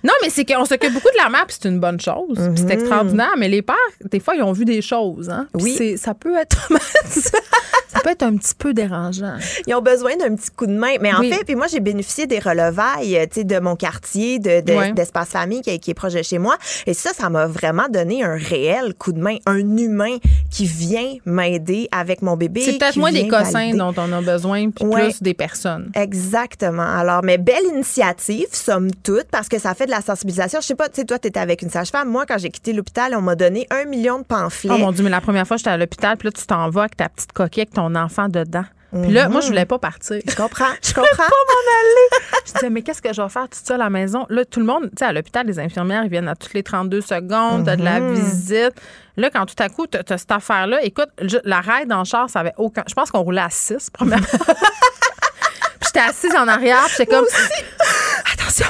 Non, 0.05 0.13
mais 0.23 0.31
c'est 0.31 0.45
qu'on 0.45 0.65
s'occupe 0.65 0.93
beaucoup 0.93 1.11
de 1.11 1.23
la 1.23 1.29
mère, 1.29 1.45
puis 1.47 1.57
c'est 1.61 1.69
une 1.69 1.81
bonne 1.81 2.01
chose. 2.01 2.39
C'est 2.55 2.65
mhm. 2.65 2.71
extraordinaire. 2.71 3.35
Mais 3.37 3.49
les 3.49 3.63
pères, 3.63 3.77
des 4.05 4.21
fois, 4.21 4.37
ils 4.37 4.43
ont 4.43 4.53
vu 4.53 4.65
des 4.65 4.81
choses. 4.81 5.29
Hein? 5.29 5.49
Oui. 5.55 5.99
Ça 5.99 6.15
peut 6.15 6.37
être. 6.37 6.69
ça 7.89 8.01
peut 8.01 8.11
être 8.11 8.23
un 8.23 8.37
petit 8.37 8.55
peu 8.55 8.75
dérangeant. 8.75 9.37
Ils 9.67 9.75
ont 9.75 9.81
besoin 9.81 10.17
d'un 10.17 10.35
petit 10.35 10.51
coup 10.51 10.67
de 10.67 10.73
main. 10.73 10.95
Mais 11.01 11.13
en 11.13 11.23
fait, 11.23 11.45
puis 11.45 11.55
moi, 11.55 11.67
j'ai 11.67 11.81
bénéficié 11.81 12.27
des 12.27 12.39
relevailles 12.39 13.27
de 13.37 13.59
mon 13.59 13.77
quartier, 13.77 14.39
d'espace 14.39 15.29
de, 15.29 15.33
famille 15.33 15.61
qui, 15.63 15.79
qui, 15.79 15.91
est 15.91 15.95
proche 15.95 16.15
de 16.15 16.23
chez 16.23 16.39
moi. 16.39 16.57
Et 16.87 16.95
ça, 16.95 17.11
ça 17.13 17.29
m'a 17.31 17.47
vraiment 17.47 17.89
donné 17.89 18.23
un 18.23 18.37
réel 18.37 18.95
coup 18.95 19.13
de 19.13 19.21
main, 19.21 19.37
un 19.47 19.77
humain 19.77 20.17
qui 20.51 20.67
vient 20.67 21.15
m'aider 21.25 21.89
avec 21.93 22.23
mon 22.23 22.37
bébé. 22.37 22.63
C'est 22.63 22.79
peut-être 22.79 22.97
moins 22.97 23.13
des 23.13 23.29
cossins 23.29 23.75
dont 23.75 23.95
on 23.97 24.13
a 24.13 24.21
besoin, 24.21 24.71
puis 24.71 24.85
plus 24.89 25.23
des 25.23 25.35
personnes. 25.35 25.91
Exactement. 25.95 26.83
Alors, 26.83 27.23
mais 27.23 27.39
belle 27.39 27.65
initiative, 27.73 28.47
somme 28.53 28.91
toute, 29.03 29.27
parce 29.31 29.49
que 29.49 29.59
ça 29.59 29.75
fait 29.75 29.87
de 29.87 29.91
la 29.91 30.01
sensibilisation. 30.01 30.61
Je 30.61 30.67
sais 30.67 30.75
pas, 30.75 30.89
tu 30.89 31.01
sais, 31.01 31.05
toi, 31.05 31.19
tu 31.19 31.29
étais 31.29 31.41
avec 31.41 31.63
une 31.63 31.71
sage-femme. 31.71 32.09
Moi, 32.09 32.27
quand 32.27 32.39
j'ai 32.39 32.51
quitté 32.51 32.73
l'hôpital, 32.73 33.15
on 33.15 33.21
m'a 33.21 33.35
donné 33.35 33.67
un 33.71 33.85
million 33.85 34.19
de 34.19 34.25
pamphlets. 34.25 34.71
Oh 34.73 34.79
mon 34.79 34.93
Dieu, 34.93 35.05
mais 35.05 35.11
la 35.11 35.21
première 35.21 35.47
fois, 35.47 35.57
j'étais 35.57 35.71
à 35.71 35.77
l'hôpital, 35.77 36.17
puis 36.17 36.27
là, 36.29 36.33
tu 36.33 36.47
t'en 36.47 36.69
vas 36.71 36.83
avec 36.83 36.97
ta 36.97 37.09
petite 37.09 37.33
coquille, 37.33 37.63
avec 37.63 37.75
ton 37.75 37.88
enfant 37.95 38.29
dedans. 38.29 38.65
Puis 38.91 39.13
là, 39.13 39.29
moi, 39.29 39.43
je 39.43 39.49
voulais 39.49 39.67
pas 39.67 39.79
partir. 39.79 40.21
Je 40.27 40.35
comprends. 40.35 40.73
Je 40.83 40.95
comprends. 40.95 41.17
pas 41.17 41.25
m'en 41.25 41.79
aller. 41.81 42.23
je 42.47 42.53
disais, 42.55 42.71
mais 42.71 42.83
qu'est-ce 42.83 43.03
que 43.03 43.13
je 43.13 43.21
vais 43.21 43.29
faire 43.29 43.49
tout 43.49 43.59
ça 43.63 43.75
à 43.75 43.79
la 43.79 43.91
maison? 43.91 44.25
Là, 44.31 44.45
tout 44.47 44.61
le 44.61 44.67
monde, 44.67 44.85
tu 44.85 44.91
sais, 44.99 45.05
à 45.05 45.13
l'hôpital, 45.13 45.47
les 45.47 45.59
infirmières, 45.59 46.05
ils 46.05 46.11
viennent 46.11 46.29
à 46.29 46.35
toutes 46.35 46.55
les 46.55 46.63
32 46.63 47.03
secondes, 47.03 47.67
t'as 47.67 47.77
de 47.77 47.85
la 47.85 48.01
mhm. 48.01 48.15
visite. 48.15 48.73
Là, 49.19 49.29
quand 49.31 49.45
tout 49.45 49.63
à 49.63 49.69
coup, 49.69 49.87
t'as 49.87 50.01
as 50.09 50.19
cette 50.19 50.33
affaire-là, 50.33 50.83
écoute, 50.85 51.09
la 51.45 51.61
raide 51.61 51.93
en 51.93 52.05
char, 52.05 52.31
ça 52.31 52.41
avait 52.41 52.55
aucun. 52.57 52.83
Je 52.89 52.95
pense 52.95 53.11
qu'on 53.11 53.21
roulait 53.21 53.43
à 53.43 53.51
6, 53.51 53.91
premièrement. 53.93 54.27
puis 54.37 55.87
j'étais 55.87 56.01
assise 56.01 56.35
en 56.35 56.49
arrière, 56.49 56.85
puis 56.87 56.95
j'étais 56.99 57.15
comme. 57.15 57.27
Attention, 58.33 58.69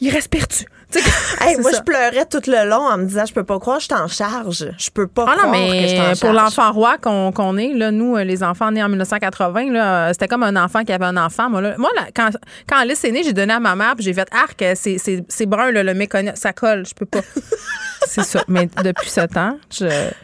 il 0.00 0.10
respire-tu? 0.10 0.64
moi, 1.60 1.70
je 1.74 1.82
pleurais 1.82 2.26
tout 2.26 2.42
le 2.46 2.68
long 2.68 2.86
en 2.88 2.98
me 2.98 3.04
disant, 3.04 3.24
je 3.26 3.32
peux 3.32 3.44
pas 3.44 3.58
croire 3.58 3.78
que 3.78 3.84
je 3.84 3.88
t'en 3.88 4.08
charge. 4.08 4.70
Je 4.78 4.90
peux 4.90 5.06
pas 5.06 5.26
ah, 5.28 5.32
croire 5.32 5.46
non, 5.46 5.52
mais 5.52 5.82
que 5.82 5.88
je 5.88 5.96
t'en 5.96 6.02
charge. 6.04 6.20
Pour 6.20 6.32
l'enfant 6.32 6.72
roi 6.72 6.98
qu'on 6.98 7.56
est, 7.56 7.72
là, 7.74 7.90
nous, 7.90 8.16
euh, 8.16 8.24
les 8.24 8.42
enfants 8.42 8.70
nés 8.70 8.82
en 8.82 8.88
1980, 8.88 9.70
là, 9.70 10.12
c'était 10.12 10.28
comme 10.28 10.42
un 10.42 10.56
enfant 10.56 10.84
qui 10.84 10.92
avait 10.92 11.04
un 11.04 11.16
enfant. 11.16 11.50
Moi, 11.50 11.60
là, 11.60 11.74
moi 11.78 11.90
quand, 12.14 12.30
quand 12.68 12.78
Alice 12.78 13.04
est 13.04 13.10
née, 13.10 13.22
j'ai 13.22 13.32
donné 13.32 13.52
à 13.52 13.60
ma 13.60 13.74
mère, 13.76 13.94
puis 13.96 14.04
j'ai 14.04 14.14
fait 14.14 14.28
arc, 14.32 14.64
c'est 14.74 15.46
brun, 15.46 15.70
là, 15.70 15.82
le 15.82 15.94
méconnaît, 15.94 16.32
ça 16.36 16.52
colle, 16.52 16.84
je 16.86 16.94
peux 16.94 17.06
pas. 17.06 17.20
c'est 18.06 18.24
ça. 18.24 18.44
Mais 18.48 18.68
depuis 18.82 19.10
ce 19.10 19.22
temps, 19.22 19.58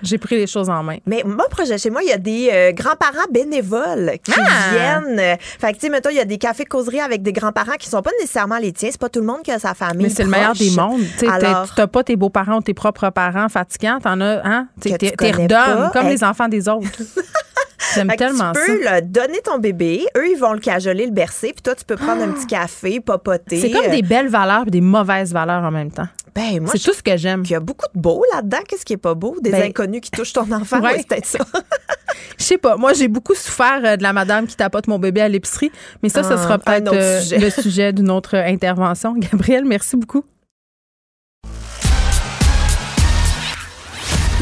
j'ai 0.02 0.18
pris 0.18 0.36
les 0.36 0.46
choses 0.46 0.68
en 0.68 0.82
main. 0.82 0.98
Mais 1.06 1.22
moi, 1.24 1.46
projet 1.50 1.78
chez 1.78 1.90
moi, 1.90 2.02
il 2.02 2.08
y 2.08 2.12
a 2.12 2.18
des 2.18 2.50
euh, 2.52 2.72
grands-parents 2.72 3.28
bénévoles 3.30 4.12
qui 4.22 4.32
ah! 4.36 4.70
viennent. 4.72 5.38
Fait 5.58 5.72
que, 5.72 5.74
tu 5.74 5.86
sais, 5.86 5.88
mettons, 5.88 6.10
il 6.10 6.16
y 6.16 6.20
a 6.20 6.24
des 6.24 6.38
cafés 6.38 6.64
causeries 6.64 7.00
avec 7.00 7.22
des 7.22 7.32
grands-parents 7.32 7.76
qui 7.78 7.88
sont 7.88 8.02
pas 8.02 8.10
nécessairement 8.20 8.58
les 8.58 8.72
tiens. 8.72 8.88
C'est 8.90 9.00
pas 9.00 9.08
tout 9.08 9.20
le 9.20 9.26
monde 9.26 9.42
qui 9.42 9.52
a 9.52 9.58
sa 9.58 9.74
famille. 9.74 10.06
Mais 10.06 10.12
c'est 10.12 10.24
le 10.24 10.30
meilleur 10.30 10.54
des 10.58 10.70
mondes. 10.70 11.02
Tu 11.18 11.26
n'as 11.26 11.86
pas 11.86 12.04
tes 12.04 12.16
beaux-parents 12.16 12.56
ou 12.56 12.62
tes 12.62 12.74
propres 12.74 13.10
parents 13.10 13.48
fatigants. 13.48 13.98
T'en 14.02 14.20
as, 14.20 14.40
hein? 14.44 14.68
T'es 14.80 14.96
redonnes, 15.30 15.90
comme 15.92 16.08
les 16.08 16.24
enfants 16.24 16.48
des 16.48 16.68
autres. 16.68 16.88
J'aime 17.94 18.12
tellement 18.16 18.52
ça. 18.54 18.60
Tu 18.66 18.80
peux 18.80 19.02
donner 19.02 19.40
ton 19.42 19.58
bébé, 19.58 20.04
eux, 20.16 20.28
ils 20.28 20.38
vont 20.38 20.52
le 20.52 20.58
cajoler, 20.58 21.06
le 21.06 21.12
bercer, 21.12 21.52
puis 21.52 21.62
toi, 21.62 21.74
tu 21.74 21.84
peux 21.84 21.96
prendre 21.96 22.22
un 22.22 22.32
petit 22.32 22.46
café, 22.46 23.00
papoter. 23.00 23.60
C'est 23.60 23.70
comme 23.70 23.90
des 23.90 24.02
belles 24.02 24.28
valeurs 24.28 24.64
et 24.66 24.70
des 24.70 24.80
mauvaises 24.80 25.32
valeurs 25.32 25.62
en 25.62 25.70
même 25.70 25.90
temps. 25.90 26.08
Ben, 26.34 26.60
moi, 26.60 26.70
c'est 26.72 26.78
tout 26.78 26.94
ce 26.94 27.02
que 27.02 27.16
j'aime. 27.16 27.42
Il 27.44 27.50
y 27.50 27.54
a 27.54 27.60
beaucoup 27.60 27.86
de 27.92 28.00
beau 28.00 28.24
là-dedans. 28.32 28.58
Qu'est-ce 28.68 28.84
qui 28.84 28.92
est 28.92 28.98
pas 28.98 29.14
beau? 29.14 29.36
Des 29.40 29.50
ben, 29.50 29.62
inconnus 29.62 30.00
qui 30.02 30.10
touchent 30.10 30.32
ton 30.32 30.50
enfant. 30.52 30.80
ouais. 30.80 30.98
c'est 30.98 31.08
peut-être 31.08 31.26
ça. 31.26 31.38
Je 32.38 32.44
sais 32.44 32.58
pas. 32.58 32.76
Moi, 32.76 32.92
j'ai 32.92 33.08
beaucoup 33.08 33.34
souffert 33.34 33.80
euh, 33.84 33.96
de 33.96 34.02
la 34.02 34.12
madame 34.12 34.46
qui 34.46 34.56
tapote 34.56 34.86
mon 34.86 34.98
bébé 34.98 35.20
à 35.20 35.28
l'épicerie. 35.28 35.72
Mais 36.02 36.08
ça, 36.08 36.22
ce 36.22 36.34
ah, 36.34 36.38
sera 36.38 36.58
peut-être 36.58 36.92
euh, 36.92 37.20
le 37.38 37.50
sujet 37.50 37.92
d'une 37.92 38.10
autre 38.10 38.36
intervention. 38.36 39.14
Gabriel, 39.18 39.64
merci 39.64 39.96
beaucoup. 39.96 40.24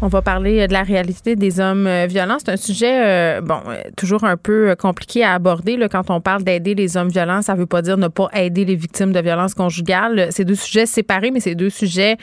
On 0.00 0.06
va 0.06 0.22
parler 0.22 0.68
de 0.68 0.72
la 0.72 0.84
réalité 0.84 1.34
des 1.34 1.58
hommes 1.58 1.88
euh, 1.88 2.06
violents. 2.06 2.36
C'est 2.38 2.52
un 2.52 2.56
sujet, 2.56 3.02
euh, 3.04 3.40
bon, 3.40 3.58
euh, 3.66 3.82
toujours 3.96 4.22
un 4.22 4.36
peu 4.36 4.76
compliqué 4.78 5.24
à 5.24 5.32
aborder. 5.32 5.76
Là, 5.76 5.88
quand 5.88 6.08
on 6.10 6.20
parle 6.20 6.44
d'aider 6.44 6.76
les 6.76 6.96
hommes 6.96 7.08
violents, 7.08 7.42
ça 7.42 7.54
ne 7.54 7.58
veut 7.58 7.66
pas 7.66 7.82
dire 7.82 7.98
ne 7.98 8.06
pas 8.06 8.28
aider 8.32 8.64
les 8.64 8.76
victimes 8.76 9.10
de 9.10 9.18
violences 9.18 9.54
conjugales. 9.54 10.28
C'est 10.30 10.44
deux 10.44 10.54
sujets 10.54 10.86
séparés, 10.86 11.32
mais 11.32 11.40
c'est 11.40 11.56
deux 11.56 11.70
sujets 11.70 12.16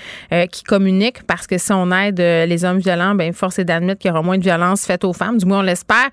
qui 0.52 0.64
communiquent 0.64 1.24
parce 1.24 1.48
que 1.48 1.58
si 1.58 1.74
on 1.74 1.92
aide 1.92 2.20
les 2.20 2.66
hommes 2.66 2.80
violents, 2.80 3.16
ben 3.16 3.34
force 3.34 3.60
est 3.60 3.66
d'admettre 3.66 4.00
qu'il 4.00 4.10
y 4.10 4.12
aura 4.12 4.22
moins 4.22 4.38
de 4.38 4.44
violences 4.44 4.86
faites 4.86 5.04
aux 5.04 5.14
femmes. 5.14 5.38
Du 5.38 5.46
moins, 5.46 5.60
on 5.60 5.62
l'espère. 5.62 6.10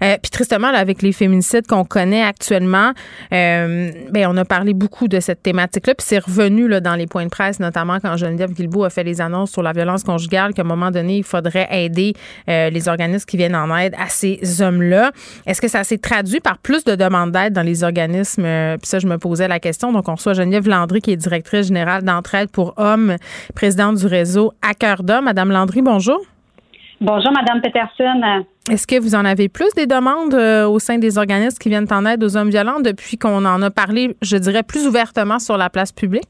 Puis 0.00 0.30
tristement, 0.30 0.70
là, 0.70 0.78
avec 0.78 1.02
les 1.02 1.12
féminicides 1.12 1.66
qu'on 1.66 1.84
connaît 1.84 2.22
actuellement, 2.22 2.92
ben 3.30 4.26
on 4.28 4.36
a 4.36 4.44
parlé 4.44 4.74
beaucoup 4.74 5.08
de 5.08 5.20
cette 5.20 5.42
thématique-là. 5.42 5.94
Puis 5.94 6.06
c'est 6.06 6.18
revenu 6.18 6.68
là, 6.68 6.80
dans 6.80 6.94
les 6.94 7.06
points 7.06 7.24
de 7.24 7.30
presse, 7.30 7.60
notamment 7.60 7.98
quand 8.00 8.16
Geneviève 8.16 8.52
Guilbeault 8.52 8.84
a 8.84 8.90
fait 8.90 9.04
les 9.04 9.20
annonces 9.20 9.50
sur 9.50 9.62
la 9.62 9.72
violence 9.72 10.02
conjugale, 10.04 10.52
qu'à 10.52 10.64
moment 10.64 10.90
donné, 10.90 11.05
il 11.08 11.24
faudrait 11.24 11.68
aider 11.70 12.14
euh, 12.48 12.70
les 12.70 12.88
organismes 12.88 13.26
qui 13.26 13.36
viennent 13.36 13.56
en 13.56 13.74
aide 13.76 13.94
à 13.98 14.08
ces 14.08 14.62
hommes-là. 14.62 15.12
Est-ce 15.46 15.60
que 15.60 15.68
ça 15.68 15.84
s'est 15.84 15.98
traduit 15.98 16.40
par 16.40 16.58
plus 16.58 16.84
de 16.84 16.94
demandes 16.94 17.32
d'aide 17.32 17.52
dans 17.52 17.62
les 17.62 17.84
organismes? 17.84 18.44
Euh, 18.44 18.76
puis 18.76 18.88
ça, 18.88 18.98
je 18.98 19.06
me 19.06 19.18
posais 19.18 19.48
la 19.48 19.60
question. 19.60 19.92
Donc, 19.92 20.08
on 20.08 20.14
reçoit 20.14 20.34
Geneviève 20.34 20.68
Landry, 20.68 21.00
qui 21.00 21.12
est 21.12 21.16
directrice 21.16 21.68
générale 21.68 22.02
d'entraide 22.02 22.50
pour 22.50 22.74
hommes, 22.76 23.16
présidente 23.54 23.96
du 23.96 24.06
réseau 24.06 24.52
À 24.62 24.74
cœur 24.74 25.02
d'homme. 25.02 25.24
Madame 25.24 25.50
Landry, 25.50 25.82
bonjour. 25.82 26.20
Bonjour, 27.00 27.30
Madame 27.32 27.60
Peterson. 27.60 28.44
Est-ce 28.70 28.86
que 28.86 28.98
vous 28.98 29.14
en 29.14 29.24
avez 29.24 29.48
plus 29.48 29.72
des 29.76 29.86
demandes 29.86 30.34
euh, 30.34 30.66
au 30.66 30.78
sein 30.78 30.98
des 30.98 31.18
organismes 31.18 31.58
qui 31.58 31.68
viennent 31.68 31.86
en 31.90 32.06
aide 32.06 32.24
aux 32.24 32.36
hommes 32.36 32.48
violents 32.48 32.80
depuis 32.80 33.18
qu'on 33.18 33.44
en 33.44 33.62
a 33.62 33.70
parlé, 33.70 34.16
je 34.22 34.36
dirais, 34.36 34.62
plus 34.62 34.86
ouvertement 34.86 35.38
sur 35.38 35.56
la 35.56 35.68
place 35.68 35.92
publique? 35.92 36.28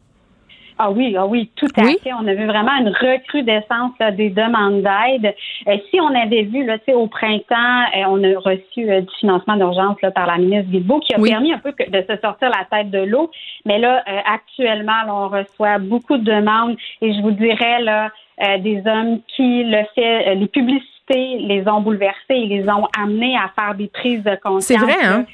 Ah 0.79 0.91
oui, 0.91 1.17
ah 1.19 1.27
oui, 1.27 1.51
tout 1.57 1.69
à 1.77 1.85
fait. 1.85 2.13
On 2.13 2.27
a 2.27 2.35
vu 2.35 2.45
vraiment 2.47 2.77
une 2.79 2.89
recrudescence 2.89 3.93
des 4.17 4.29
demandes 4.29 4.83
d'aide. 4.83 5.35
Euh, 5.69 5.77
si 5.91 6.01
on 6.01 6.15
avait 6.15 6.43
vu 6.43 6.65
là, 6.65 6.77
au 6.95 7.07
printemps, 7.07 7.83
euh, 7.97 8.05
on 8.09 8.23
a 8.23 8.39
reçu 8.39 8.91
euh, 8.91 9.01
du 9.01 9.15
financement 9.19 9.57
d'urgence 9.57 9.97
par 10.15 10.27
la 10.27 10.37
ministre 10.37 10.71
Guilbeault 10.71 11.01
qui 11.01 11.15
a 11.15 11.19
permis 11.19 11.53
un 11.53 11.59
peu 11.59 11.73
de 11.73 12.05
se 12.09 12.21
sortir 12.21 12.51
la 12.51 12.67
tête 12.71 12.91
de 12.91 12.99
l'eau. 12.99 13.31
Mais 13.65 13.79
là, 13.79 14.03
actuellement, 14.27 14.93
on 15.09 15.29
reçoit 15.29 15.79
beaucoup 15.79 16.19
de 16.19 16.25
demandes 16.25 16.77
et 17.01 17.15
je 17.15 17.23
vous 17.23 17.31
dirais 17.31 17.81
là, 17.83 18.11
des 18.59 18.83
hommes 18.87 19.21
qui 19.35 19.65
le 19.65 19.83
fait, 19.95 20.35
les 20.35 20.47
publicités 20.47 21.39
les 21.39 21.65
ont 21.69 21.81
bouleversés 21.81 22.17
et 22.31 22.47
les 22.47 22.69
ont 22.69 22.87
amenés 22.99 23.37
à 23.37 23.51
faire 23.59 23.75
des 23.75 23.89
prises 23.89 24.23
de 24.23 24.37
conscience. 24.43 24.65
C'est 24.65 24.77
vrai, 24.77 25.05
hein? 25.05 25.25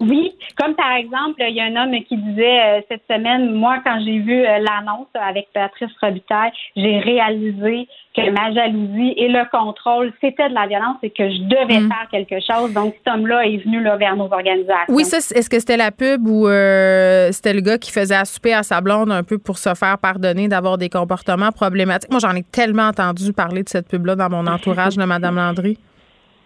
Oui, 0.00 0.32
comme 0.58 0.74
par 0.74 0.92
exemple, 0.92 1.42
il 1.46 1.54
y 1.54 1.60
a 1.60 1.64
un 1.64 1.76
homme 1.76 1.94
qui 2.04 2.16
disait 2.16 2.60
euh, 2.60 2.80
cette 2.88 3.02
semaine, 3.08 3.52
moi, 3.52 3.80
quand 3.84 4.00
j'ai 4.02 4.18
vu 4.18 4.40
euh, 4.40 4.58
l'annonce 4.58 5.08
avec 5.14 5.48
Patrice 5.52 5.90
Robitaille, 6.00 6.52
j'ai 6.74 6.98
réalisé 7.00 7.86
que 8.16 8.30
ma 8.30 8.50
jalousie 8.52 9.12
et 9.18 9.28
le 9.28 9.48
contrôle, 9.50 10.10
c'était 10.22 10.48
de 10.48 10.54
la 10.54 10.66
violence 10.66 10.96
et 11.02 11.10
que 11.10 11.28
je 11.28 11.42
devais 11.42 11.80
mm. 11.80 11.88
faire 11.88 12.08
quelque 12.10 12.40
chose. 12.40 12.72
Donc, 12.72 12.94
cet 12.96 13.14
homme-là 13.14 13.46
est 13.46 13.58
venu 13.58 13.82
là, 13.82 13.96
vers 13.96 14.16
nos 14.16 14.32
organisations. 14.32 14.86
Oui, 14.88 15.04
ça, 15.04 15.18
est-ce 15.18 15.50
que 15.50 15.58
c'était 15.58 15.76
la 15.76 15.90
pub 15.90 16.26
ou 16.26 16.48
euh, 16.48 17.28
c'était 17.30 17.52
le 17.52 17.60
gars 17.60 17.76
qui 17.76 17.92
faisait 17.92 18.16
assouper 18.16 18.54
à 18.54 18.62
sa 18.62 18.80
blonde 18.80 19.12
un 19.12 19.22
peu 19.22 19.36
pour 19.36 19.58
se 19.58 19.74
faire 19.74 19.98
pardonner 19.98 20.48
d'avoir 20.48 20.78
des 20.78 20.88
comportements 20.88 21.52
problématiques? 21.52 22.10
Moi, 22.10 22.20
j'en 22.20 22.34
ai 22.34 22.42
tellement 22.42 22.88
entendu 22.88 23.34
parler 23.34 23.62
de 23.64 23.68
cette 23.68 23.88
pub-là 23.88 24.16
dans 24.16 24.30
mon 24.30 24.46
entourage 24.46 24.96
de 24.96 25.04
Mme 25.04 25.36
Landry 25.36 25.78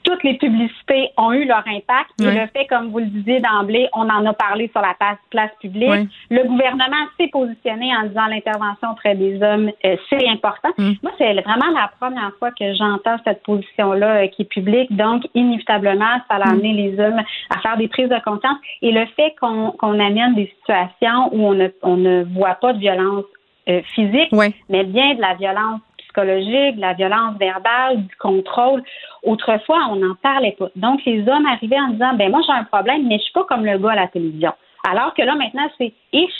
toutes 0.05 0.23
les 0.23 0.35
publicités 0.35 1.11
ont 1.17 1.33
eu 1.33 1.47
leur 1.47 1.65
impact. 1.67 2.11
Et 2.21 2.31
le 2.31 2.47
fait, 2.53 2.67
comme 2.69 2.91
vous 2.91 3.01
le 3.01 3.07
disiez 3.07 3.41
d'emblée, 3.41 3.89
on 3.95 4.09
en 4.09 4.25
a 4.27 4.33
parlé 4.33 4.71
sur 4.71 4.81
la 4.81 4.95
place, 5.31 5.51
publique. 5.61 6.09
Le 6.31 6.47
gouvernement 6.47 7.07
s'est 7.19 7.29
positionné 7.29 7.91
en 7.97 8.07
disant 8.07 8.27
l'intervention 8.27 8.93
auprès 8.93 9.15
des 9.15 9.43
hommes, 9.43 9.71
euh, 9.85 9.97
c'est 10.11 10.29
important. 10.29 10.71
Mm. 10.79 10.93
Moi, 11.03 11.13
c'est 11.19 11.33
vraiment 11.33 11.71
la 11.75 11.91
première 11.99 12.33
fois 12.39 12.51
que 12.51 12.75
j'entends 12.75 13.17
cette 13.25 13.43
position-là 13.43 14.25
euh, 14.25 14.27
qui 14.29 14.43
est 14.43 14.47
publique. 14.47 14.95
Donc, 14.95 15.27
inévitablement, 15.35 16.21
ça 16.29 16.37
a 16.37 16.39
mm. 16.39 16.53
amené 16.53 16.73
les 16.73 17.01
hommes 17.01 17.21
à 17.51 17.61
faire 17.61 17.77
des 17.77 17.89
prises 17.89 18.09
de 18.09 18.21
conscience. 18.25 18.59
Et 18.83 18.93
le 18.93 19.07
fait 19.17 19.35
qu'on 19.41 20.01
amène 20.01 20.35
des 20.35 20.53
situations 20.61 21.31
où 21.33 21.49
on 21.49 21.55
ne, 21.55 21.69
on 21.83 21.97
ne 21.97 22.25
voit 22.25 22.57
pas 22.57 22.73
de 22.73 22.79
violence 22.79 23.25
euh, 23.69 23.81
physique, 23.95 24.31
mais 24.69 24.85
bien 24.85 25.15
de 25.15 25.21
la 25.21 25.35
violence 25.35 25.81
psychologique, 26.15 26.77
de 26.77 26.81
la 26.81 26.93
violence 26.93 27.37
verbale, 27.39 28.05
du 28.05 28.17
contrôle. 28.17 28.83
Autrefois, 29.25 29.89
on 29.91 29.97
n'en 29.97 30.15
parlait 30.23 30.57
pas. 30.59 30.69
Donc, 30.77 31.01
les 31.07 31.21
hommes 31.29 31.47
arrivaient 31.47 31.81
en 31.81 31.89
disant, 31.89 32.15
ben 32.15 32.31
moi, 32.31 32.41
j'ai 32.47 32.53
un 32.53 32.65
problème, 32.65 33.07
mais 33.09 33.19
je 33.19 33.25
suis 33.25 33.33
pas 33.33 33.45
comme 33.45 33.65
le 33.65 33.79
gars 33.79 33.93
à 33.93 33.97
la 33.97 34.09
télévision. 34.09 34.53
Alors 34.89 35.15
que 35.15 35.23
là, 35.23 35.35
maintenant, 35.35 35.67
c'est 35.79 35.93
ish. 36.13 36.31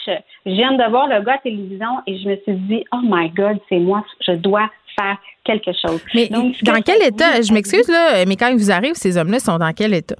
Je 0.45 0.51
viens 0.53 0.73
de 0.73 0.91
voir 0.91 1.07
le 1.07 1.23
gars 1.23 1.33
à 1.33 1.37
la 1.37 1.41
télévision 1.41 2.03
et 2.07 2.19
je 2.19 2.29
me 2.29 2.37
suis 2.37 2.55
dit, 2.55 2.85
oh 2.93 3.01
my 3.03 3.31
God, 3.31 3.59
c'est 3.69 3.79
moi, 3.79 4.05
je 4.21 4.33
dois 4.33 4.69
faire 4.99 5.17
quelque 5.45 5.73
chose. 5.73 6.05
Mais 6.15 6.29
Donc, 6.29 6.63
dans 6.63 6.81
quel 6.85 7.03
état, 7.03 7.41
je 7.41 7.53
m'excuse, 7.53 7.89
là, 7.89 8.25
mais 8.27 8.37
quand 8.37 8.49
ils 8.49 8.59
vous 8.59 8.71
arrivent, 8.71 8.95
ces 8.95 9.17
hommes-là 9.17 9.39
sont 9.39 9.59
dans 9.59 9.73
quel 9.73 9.95
état? 9.95 10.17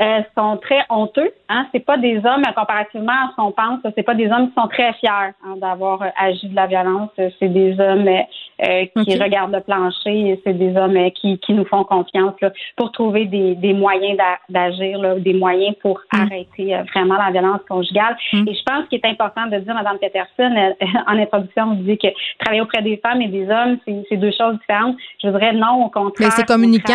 euh, 0.00 0.20
sont 0.36 0.56
très 0.58 0.84
honteux. 0.90 1.30
Hein? 1.48 1.66
C'est 1.72 1.84
pas 1.84 1.98
des 1.98 2.18
hommes, 2.18 2.42
comparativement 2.56 3.12
à 3.12 3.30
ce 3.30 3.36
qu'on 3.36 3.52
pense, 3.52 3.80
c'est 3.96 4.02
pas 4.02 4.14
des 4.14 4.30
hommes 4.30 4.48
qui 4.48 4.54
sont 4.54 4.68
très 4.68 4.92
fiers 4.94 5.08
hein, 5.10 5.56
d'avoir 5.56 6.02
euh, 6.02 6.08
agi 6.16 6.48
de 6.48 6.56
la 6.56 6.66
violence. 6.66 7.10
C'est 7.16 7.48
des 7.48 7.72
hommes 7.80 8.06
euh, 8.06 8.22
qui 8.58 9.18
regardent 9.18 9.52
le 9.52 9.60
plancher 9.60 10.40
c'est 10.44 10.54
des 10.54 10.76
hommes 10.76 10.96
euh, 10.96 11.10
qui, 11.10 11.38
qui 11.38 11.52
nous 11.52 11.64
font 11.64 11.84
confiance 11.84 12.34
là, 12.40 12.52
pour 12.76 12.92
trouver 12.92 13.26
des, 13.26 13.54
des 13.54 13.72
moyens 13.72 14.18
d'agir, 14.48 15.16
des 15.18 15.34
moyens 15.34 15.76
pour 15.80 16.00
mm. 16.12 16.20
arrêter 16.20 16.76
vraiment 16.94 17.16
la 17.16 17.30
violence 17.30 17.60
conjugale. 17.68 18.16
Mm. 18.32 18.48
Et 18.48 18.54
je 18.54 18.62
pense 18.64 18.88
qu'il 18.88 19.00
est 19.02 19.06
important 19.06 19.46
de 19.46 19.58
dire, 19.58 19.74
Mme 19.74 19.98
Peterson, 19.98 20.74
en 21.06 21.18
introduction, 21.18 21.68
vous 21.68 21.74
disiez 21.76 21.98
que 21.98 22.08
travailler 22.38 22.62
auprès 22.62 22.82
des 22.82 22.96
femmes 22.98 23.22
et 23.22 23.28
des 23.28 23.48
hommes, 23.48 23.78
c'est 23.86 24.16
deux 24.16 24.32
choses 24.32 24.58
différentes. 24.58 24.96
Je 25.22 25.28
voudrais 25.28 25.52
non, 25.52 25.84
au 25.86 25.90
contraire. 25.90 26.28
Mais 26.28 26.30
c'est 26.30 26.46
communicant 26.46 26.94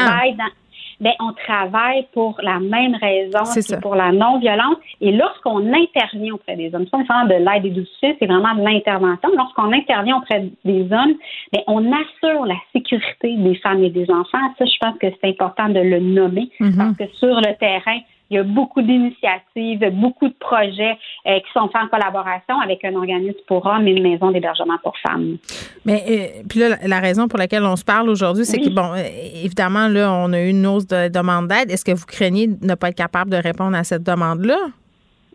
ben, 1.00 1.14
on 1.20 1.34
travaille 1.34 2.08
pour 2.14 2.40
la 2.42 2.60
même 2.60 2.96
raison, 2.96 3.46
c'est 3.46 3.82
pour 3.82 3.96
la 3.96 4.12
non-violence. 4.12 4.78
Et 5.02 5.12
lorsqu'on 5.12 5.72
intervient 5.74 6.34
auprès 6.34 6.56
des 6.56 6.74
hommes, 6.74 6.88
sans 6.88 7.06
faire 7.06 7.28
de 7.28 7.36
l'aide 7.36 7.66
et 7.66 7.70
du 7.70 7.86
soutien, 7.86 8.14
c'est 8.20 8.26
vraiment 8.26 8.56
de 8.56 8.64
l'intervention. 8.64 9.30
Lorsqu'on 9.36 9.72
intervient 9.72 10.18
auprès 10.18 10.46
des 10.64 10.82
hommes, 10.92 11.16
ben, 11.52 11.62
on 11.68 11.92
assure 11.92 12.46
la 12.46 12.58
sécurité 12.74 13.36
des 13.36 13.56
femmes 13.56 13.84
et 13.84 13.90
des 13.90 14.10
enfants. 14.10 14.54
Ça, 14.58 14.66
je 14.66 14.78
pense 14.80 14.98
que 15.00 15.08
c'est 15.22 15.30
important 15.30 15.70
de 15.70 15.80
le 15.80 16.00
nommer 16.00 16.50
mm-hmm. 16.60 16.78
parce 16.78 16.98
que 16.98 17.16
sur 17.18 17.36
le 17.36 17.56
terrain, 17.58 18.00
il 18.34 18.38
y 18.38 18.40
a 18.40 18.44
beaucoup 18.44 18.82
d'initiatives, 18.82 19.88
beaucoup 19.92 20.28
de 20.28 20.34
projets 20.40 20.98
euh, 21.28 21.40
qui 21.40 21.52
sont 21.54 21.68
faits 21.68 21.84
en 21.84 21.88
collaboration 21.88 22.60
avec 22.60 22.84
un 22.84 22.96
organisme 22.96 23.38
pour 23.48 23.64
hommes 23.66 23.88
et 23.88 23.92
une 23.92 24.02
maison 24.02 24.32
d'hébergement 24.32 24.78
pour 24.82 24.98
femmes. 24.98 25.38
Mais 25.86 26.04
euh, 26.10 26.44
puis 26.50 26.60
là, 26.60 26.78
la 26.84 27.00
raison 27.00 27.28
pour 27.28 27.38
laquelle 27.38 27.64
on 27.64 27.76
se 27.76 27.86
parle 27.86 28.10
aujourd'hui, 28.10 28.46
c'est 28.46 28.60
que 28.60 28.70
bon, 28.70 28.94
euh, 28.94 29.04
évidemment 29.44 29.88
là, 29.88 30.12
on 30.12 30.34
a 30.34 30.40
eu 30.40 30.50
une 30.50 30.66
hausse 30.66 30.88
de 30.88 31.10
demande 31.10 31.48
d'aide. 31.48 31.70
Est-ce 31.70 31.86
que 31.86 31.92
vous 31.92 32.08
craignez 32.08 32.48
de 32.48 32.66
ne 32.66 32.74
pas 32.74 32.90
être 32.90 32.98
capable 32.98 33.30
de 33.30 33.38
répondre 33.38 33.78
à 33.78 33.84
cette 33.84 34.04
demande-là? 34.04 34.58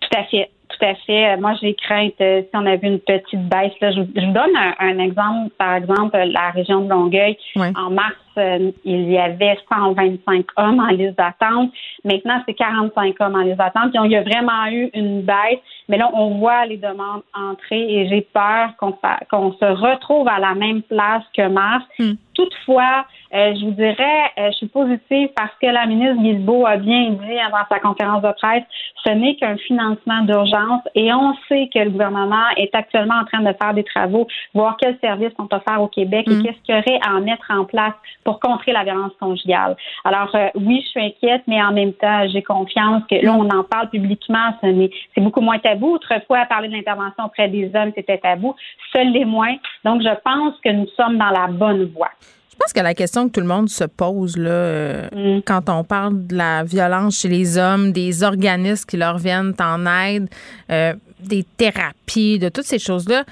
Tout 0.01 0.19
à 0.19 0.25
fait. 0.25 0.51
Tout 0.69 0.85
à 0.85 0.95
fait. 1.07 1.37
Moi, 1.39 1.55
j'ai 1.61 1.75
crainte 1.75 2.15
si 2.19 2.51
on 2.55 2.67
avait 2.67 2.87
une 2.87 3.01
petite 3.01 3.49
baisse. 3.49 3.73
Là, 3.81 3.91
je, 3.93 4.01
vous 4.01 4.33
donne 4.33 4.57
un, 4.79 4.99
exemple. 4.99 5.51
Par 5.57 5.77
exemple, 5.77 6.17
la 6.17 6.51
région 6.51 6.83
de 6.83 6.91
Longueuil, 6.91 7.37
en 7.57 7.91
mars 7.91 8.15
euh, 8.39 8.71
il 8.85 9.11
y 9.11 9.19
avait 9.19 9.59
125 9.71 10.47
hommes 10.57 10.81
en 10.81 10.89
liste 10.89 11.17
d'attente. 11.19 11.71
Maintenant, 12.05 12.43
c'est 12.47 12.55
45 12.55 13.15
hommes 13.21 13.35
en 13.35 13.43
liste 13.43 13.59
d'attente. 13.59 13.91
il 14.05 14.11
y 14.11 14.17
a 14.17 14.23
vraiment 14.23 14.67
eu 14.71 14.91
une 14.95 15.23
baisse. 15.23 15.61
Mais 15.89 15.97
là, 15.97 16.11
on 16.13 16.39
voit 16.39 16.67
les 16.67 16.77
demandes 16.77 17.23
entrer 17.35 17.81
et 17.81 18.09
j'ai 18.09 18.21
peur 18.21 18.71
qu'on 18.79 19.53
se 19.53 19.65
retrouve 19.65 20.29
à 20.29 20.39
la 20.39 20.55
même 20.55 20.83
place 20.83 21.23
que 21.35 21.49
mars. 21.49 21.85
Hmm. 21.99 22.13
Toutefois, 22.35 23.05
euh, 23.35 23.55
je 23.57 23.65
vous 23.65 23.73
dirais, 23.73 24.31
euh, 24.39 24.51
je 24.53 24.57
suis 24.59 24.69
positive 24.69 25.31
parce 25.35 25.53
que 25.61 25.67
la 25.67 25.87
ministre 25.87 26.23
Guilbeault 26.23 26.67
a 26.67 26.77
bien 26.77 27.11
dit 27.11 27.39
avant 27.39 27.65
sa 27.69 27.81
conférence 27.81 28.23
de 28.23 28.33
presse, 28.33 28.63
ce 29.05 29.11
n'est 29.11 29.35
qu'un 29.37 29.57
financement 29.57 30.23
d'urgence 30.23 30.83
et 30.95 31.13
on 31.13 31.35
sait 31.49 31.69
que 31.73 31.81
le 31.81 31.91
gouvernement 31.91 32.47
est 32.57 32.75
actuellement 32.75 33.17
en 33.17 33.25
train 33.25 33.41
de 33.41 33.53
faire 33.61 33.75
des 33.75 33.85
travaux, 33.85 34.27
voir 34.55 34.77
quels 34.77 34.99
services 35.01 35.33
sont 35.37 35.53
offerts 35.53 35.83
au 35.83 35.89
Québec 35.89 36.27
et 36.29 36.35
hmm. 36.35 36.43
qu'est-ce 36.43 36.63
qu'il 36.63 36.75
y 36.75 36.79
aurait 36.79 37.01
à 37.05 37.17
en 37.17 37.21
mettre 37.21 37.51
en 37.51 37.65
place 37.65 37.95
pour 38.29 38.41
contrer 38.41 38.73
la 38.73 38.85
violence 38.85 39.13
conjugale. 39.19 39.75
Alors 40.05 40.31
euh, 40.35 40.49
oui, 40.55 40.83
je 40.85 40.89
suis 40.91 41.01
inquiète, 41.01 41.45
mais 41.47 41.63
en 41.63 41.73
même 41.73 41.95
temps, 41.95 42.29
j'ai 42.29 42.43
confiance 42.43 43.03
que 43.11 43.15
là, 43.25 43.33
on 43.33 43.49
en 43.49 43.65
parle 43.65 43.89
publiquement, 43.89 44.53
c'est 44.61 45.21
beaucoup 45.23 45.41
moins 45.41 45.59
tabou. 45.59 45.95
Autrefois, 45.95 46.45
parler 46.45 46.69
de 46.69 46.75
l'intervention 46.75 47.25
auprès 47.25 47.49
des 47.49 47.71
hommes, 47.75 47.91
c'était 47.97 48.19
tabou. 48.19 48.55
Seuls 48.93 49.13
les 49.13 49.25
moins. 49.25 49.57
Donc, 49.83 50.03
je 50.03 50.15
pense 50.23 50.55
que 50.63 50.71
nous 50.71 50.87
sommes 50.89 51.17
dans 51.17 51.31
la 51.31 51.47
bonne 51.47 51.87
voie. 51.87 52.11
Je 52.51 52.57
pense 52.59 52.75
que 52.75 52.81
la 52.81 52.93
question 52.93 53.29
que 53.29 53.33
tout 53.33 53.41
le 53.41 53.47
monde 53.47 53.71
se 53.71 53.85
pose 53.85 54.37
là, 54.37 54.51
euh, 54.51 55.09
mm. 55.39 55.43
quand 55.47 55.71
on 55.71 55.83
parle 55.83 56.27
de 56.27 56.37
la 56.37 56.65
violence 56.65 57.21
chez 57.21 57.29
les 57.29 57.57
hommes, 57.57 57.93
des 57.93 58.23
organismes 58.23 58.85
qui 58.85 58.99
leur 58.99 59.17
viennent 59.17 59.55
en 59.59 59.87
aide, 59.87 60.29
euh, 60.71 60.93
des 61.19 61.45
thérapies, 61.57 62.39
de 62.39 62.51
toutes 62.51 62.67
ces 62.67 62.79
choses-là, 62.79 63.25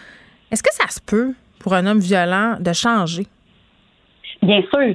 est-ce 0.51 0.63
que 0.63 0.73
ça 0.73 0.89
se 0.89 1.01
peut 1.03 1.35
pour 1.59 1.75
un 1.75 1.85
homme 1.85 2.01
violent 2.01 2.57
de 2.59 2.73
changer? 2.73 3.27
Bien 4.47 4.63
sûr. 4.63 4.95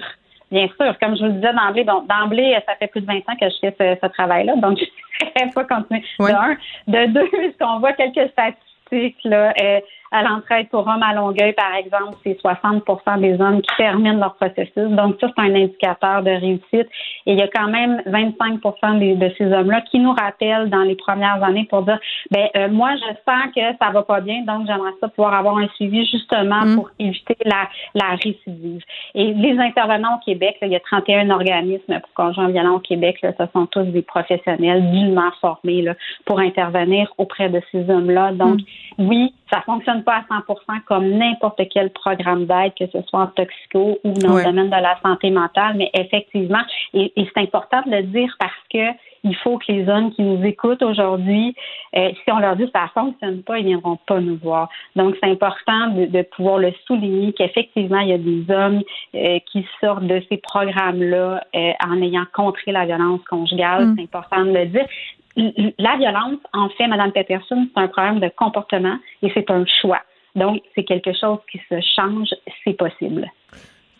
Bien 0.51 0.67
sûr. 0.79 0.97
Comme 0.99 1.15
je 1.15 1.21
vous 1.21 1.27
le 1.27 1.33
disais 1.33 1.53
d'emblée, 1.53 1.83
donc 1.83 2.07
d'emblée, 2.07 2.57
ça 2.65 2.75
fait 2.75 2.87
plus 2.87 3.01
de 3.01 3.05
20 3.05 3.17
ans 3.17 3.35
que 3.39 3.49
je 3.49 3.55
fais 3.61 3.97
ce, 4.01 4.07
travail-là, 4.07 4.55
donc 4.57 4.79
je 4.79 5.45
ne 5.45 5.51
pas 5.51 5.65
continuer. 5.65 6.03
De 6.19 6.25
un. 6.25 6.57
De 6.87 7.05
deux, 7.07 7.21
est-ce 7.41 7.57
qu'on 7.57 7.79
voit 7.79 7.93
quelques 7.93 8.31
statistiques 8.31 9.17
là, 9.23 9.53
euh, 9.61 9.79
à 10.11 10.23
l'entraide 10.23 10.67
pour 10.69 10.81
hommes 10.81 11.03
à 11.03 11.13
Longueuil, 11.13 11.53
par 11.53 11.73
exemple, 11.75 12.17
c'est 12.23 12.37
60 12.39 12.83
des 13.19 13.39
hommes 13.41 13.61
qui 13.61 13.75
terminent 13.77 14.19
leur 14.19 14.35
processus. 14.35 14.89
Donc, 14.89 15.15
ça, 15.21 15.27
c'est 15.35 15.41
un 15.41 15.55
indicateur 15.55 16.21
de 16.21 16.31
réussite. 16.31 16.89
Et 17.25 17.33
il 17.33 17.37
y 17.37 17.41
a 17.41 17.47
quand 17.47 17.69
même 17.69 18.01
25 18.05 18.59
de 18.61 19.31
ces 19.37 19.45
hommes-là 19.45 19.81
qui 19.89 19.99
nous 19.99 20.11
rappellent 20.11 20.69
dans 20.69 20.81
les 20.81 20.95
premières 20.95 21.41
années 21.43 21.65
pour 21.69 21.83
dire, 21.83 21.99
ben 22.29 22.47
euh, 22.57 22.67
moi, 22.69 22.95
je 22.95 23.31
sens 23.31 23.53
que 23.55 23.61
ça 23.79 23.91
va 23.91 24.03
pas 24.03 24.21
bien, 24.21 24.43
donc 24.43 24.67
j'aimerais 24.67 24.91
ça 24.99 25.07
pouvoir 25.07 25.33
avoir 25.33 25.57
un 25.57 25.67
suivi 25.75 26.05
justement 26.05 26.65
mm. 26.65 26.75
pour 26.75 26.89
éviter 26.99 27.37
la, 27.45 27.69
la 27.95 28.15
récidive. 28.15 28.83
Et 29.15 29.33
les 29.33 29.57
intervenants 29.59 30.17
au 30.17 30.25
Québec, 30.25 30.57
il 30.61 30.69
y 30.69 30.75
a 30.75 30.79
31 30.79 31.29
organismes 31.29 31.99
pour 31.99 32.13
conjoints 32.13 32.49
violents 32.49 32.75
au 32.75 32.79
Québec, 32.79 33.19
là, 33.21 33.31
ce 33.37 33.45
sont 33.53 33.65
tous 33.67 33.83
des 33.83 34.01
professionnels 34.01 34.91
dûment 34.91 35.31
formés 35.39 35.81
là, 35.81 35.95
pour 36.25 36.39
intervenir 36.39 37.11
auprès 37.17 37.49
de 37.49 37.61
ces 37.71 37.89
hommes-là. 37.89 38.33
Donc, 38.33 38.59
mm. 38.97 39.07
oui, 39.07 39.33
ça 39.51 39.61
fonctionne 39.61 40.03
pas 40.03 40.23
à 40.29 40.39
100% 40.39 40.81
comme 40.85 41.09
n'importe 41.09 41.61
quel 41.69 41.89
programme 41.91 42.45
d'aide, 42.45 42.73
que 42.79 42.87
ce 42.87 43.01
soit 43.07 43.21
en 43.21 43.27
toxico 43.27 43.99
ou 44.03 44.13
dans 44.13 44.37
le 44.37 44.43
domaine 44.43 44.69
de 44.69 44.71
la 44.71 44.97
santé 45.01 45.29
mentale, 45.29 45.75
mais 45.75 45.89
effectivement, 45.93 46.61
et, 46.93 47.11
et 47.15 47.29
c'est 47.33 47.41
important 47.41 47.81
de 47.85 47.91
le 47.91 48.03
dire 48.03 48.35
parce 48.39 48.53
que 48.71 48.97
il 49.23 49.35
faut 49.37 49.57
que 49.57 49.71
les 49.71 49.87
hommes 49.87 50.11
qui 50.11 50.23
nous 50.23 50.43
écoutent 50.43 50.81
aujourd'hui, 50.81 51.55
euh, 51.95 52.11
si 52.23 52.31
on 52.31 52.39
leur 52.39 52.55
dit 52.55 52.65
que 52.65 52.71
ça 52.71 52.85
ne 52.85 53.01
fonctionne 53.01 53.43
pas, 53.43 53.59
ils 53.59 53.63
ne 53.63 53.69
viendront 53.69 53.97
pas 54.07 54.19
nous 54.19 54.37
voir. 54.37 54.69
Donc, 54.95 55.15
c'est 55.21 55.29
important 55.29 55.89
de, 55.89 56.21
pouvoir 56.23 56.57
le 56.57 56.73
souligner 56.85 57.33
qu'effectivement, 57.33 57.99
il 57.99 58.09
y 58.09 58.13
a 58.13 58.17
des 58.17 58.53
hommes 58.53 58.81
euh, 59.15 59.39
qui 59.51 59.65
sortent 59.79 60.05
de 60.05 60.21
ces 60.29 60.37
programmes-là 60.37 61.43
euh, 61.55 61.71
en 61.85 62.01
ayant 62.01 62.25
contré 62.33 62.71
la 62.71 62.85
violence 62.85 63.21
conjugale. 63.29 63.87
Mm. 63.87 63.95
C'est 63.95 64.03
important 64.03 64.45
de 64.45 64.51
le 64.51 64.65
dire. 64.67 64.87
La 65.35 65.97
violence, 65.97 66.39
en 66.53 66.69
fait, 66.69 66.87
Mme 66.87 67.11
Peterson, 67.11 67.67
c'est 67.73 67.81
un 67.81 67.87
problème 67.87 68.19
de 68.19 68.29
comportement 68.35 68.97
et 69.21 69.31
c'est 69.33 69.49
un 69.49 69.65
choix. 69.81 70.01
Donc, 70.35 70.61
c'est 70.75 70.83
quelque 70.83 71.11
chose 71.13 71.39
qui 71.51 71.59
se 71.69 71.79
change, 71.95 72.29
c'est 72.63 72.73
possible. 72.73 73.29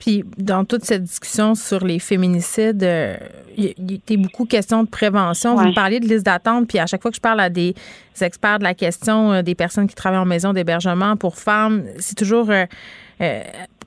Puis, 0.02 0.24
dans 0.38 0.66
toute 0.66 0.84
cette 0.84 1.04
discussion 1.04 1.54
sur 1.54 1.86
les 1.86 2.00
féminicides, 2.00 2.84
euh, 2.84 3.16
il 3.56 3.94
était 3.94 4.18
beaucoup 4.18 4.46
question 4.46 4.84
de 4.84 4.90
prévention. 4.90 5.56
Vous 5.56 5.68
me 5.68 5.76
parliez 5.76 6.00
de 6.00 6.08
liste 6.08 6.26
d'attente, 6.26 6.68
puis 6.68 6.80
à 6.80 6.88
chaque 6.88 7.04
fois 7.04 7.12
que 7.12 7.18
je 7.18 7.22
parle 7.22 7.40
à 7.40 7.52
des 7.52 7.76
experts 8.20 8.58
de 8.58 8.64
la 8.64 8.74
question 8.74 9.32
euh, 9.32 9.42
des 9.44 9.54
personnes 9.54 9.88
qui 9.88 9.94
travaillent 9.94 10.20
en 10.20 10.26
maison 10.26 10.54
d'hébergement 10.54 11.16
pour 11.18 11.38
femmes, 11.38 11.84
c'est 12.00 12.16
toujours. 12.16 12.50
Euh, 12.50 12.66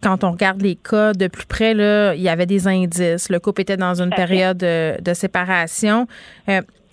quand 0.00 0.22
on 0.22 0.30
regarde 0.30 0.62
les 0.62 0.76
cas 0.76 1.14
de 1.14 1.26
plus 1.26 1.46
près, 1.46 1.74
là, 1.74 2.14
il 2.14 2.20
y 2.20 2.28
avait 2.28 2.46
des 2.46 2.68
indices. 2.68 3.28
Le 3.28 3.40
couple 3.40 3.62
était 3.62 3.76
dans 3.76 4.00
une 4.00 4.10
période 4.10 4.58
de, 4.58 5.14
séparation. 5.14 6.06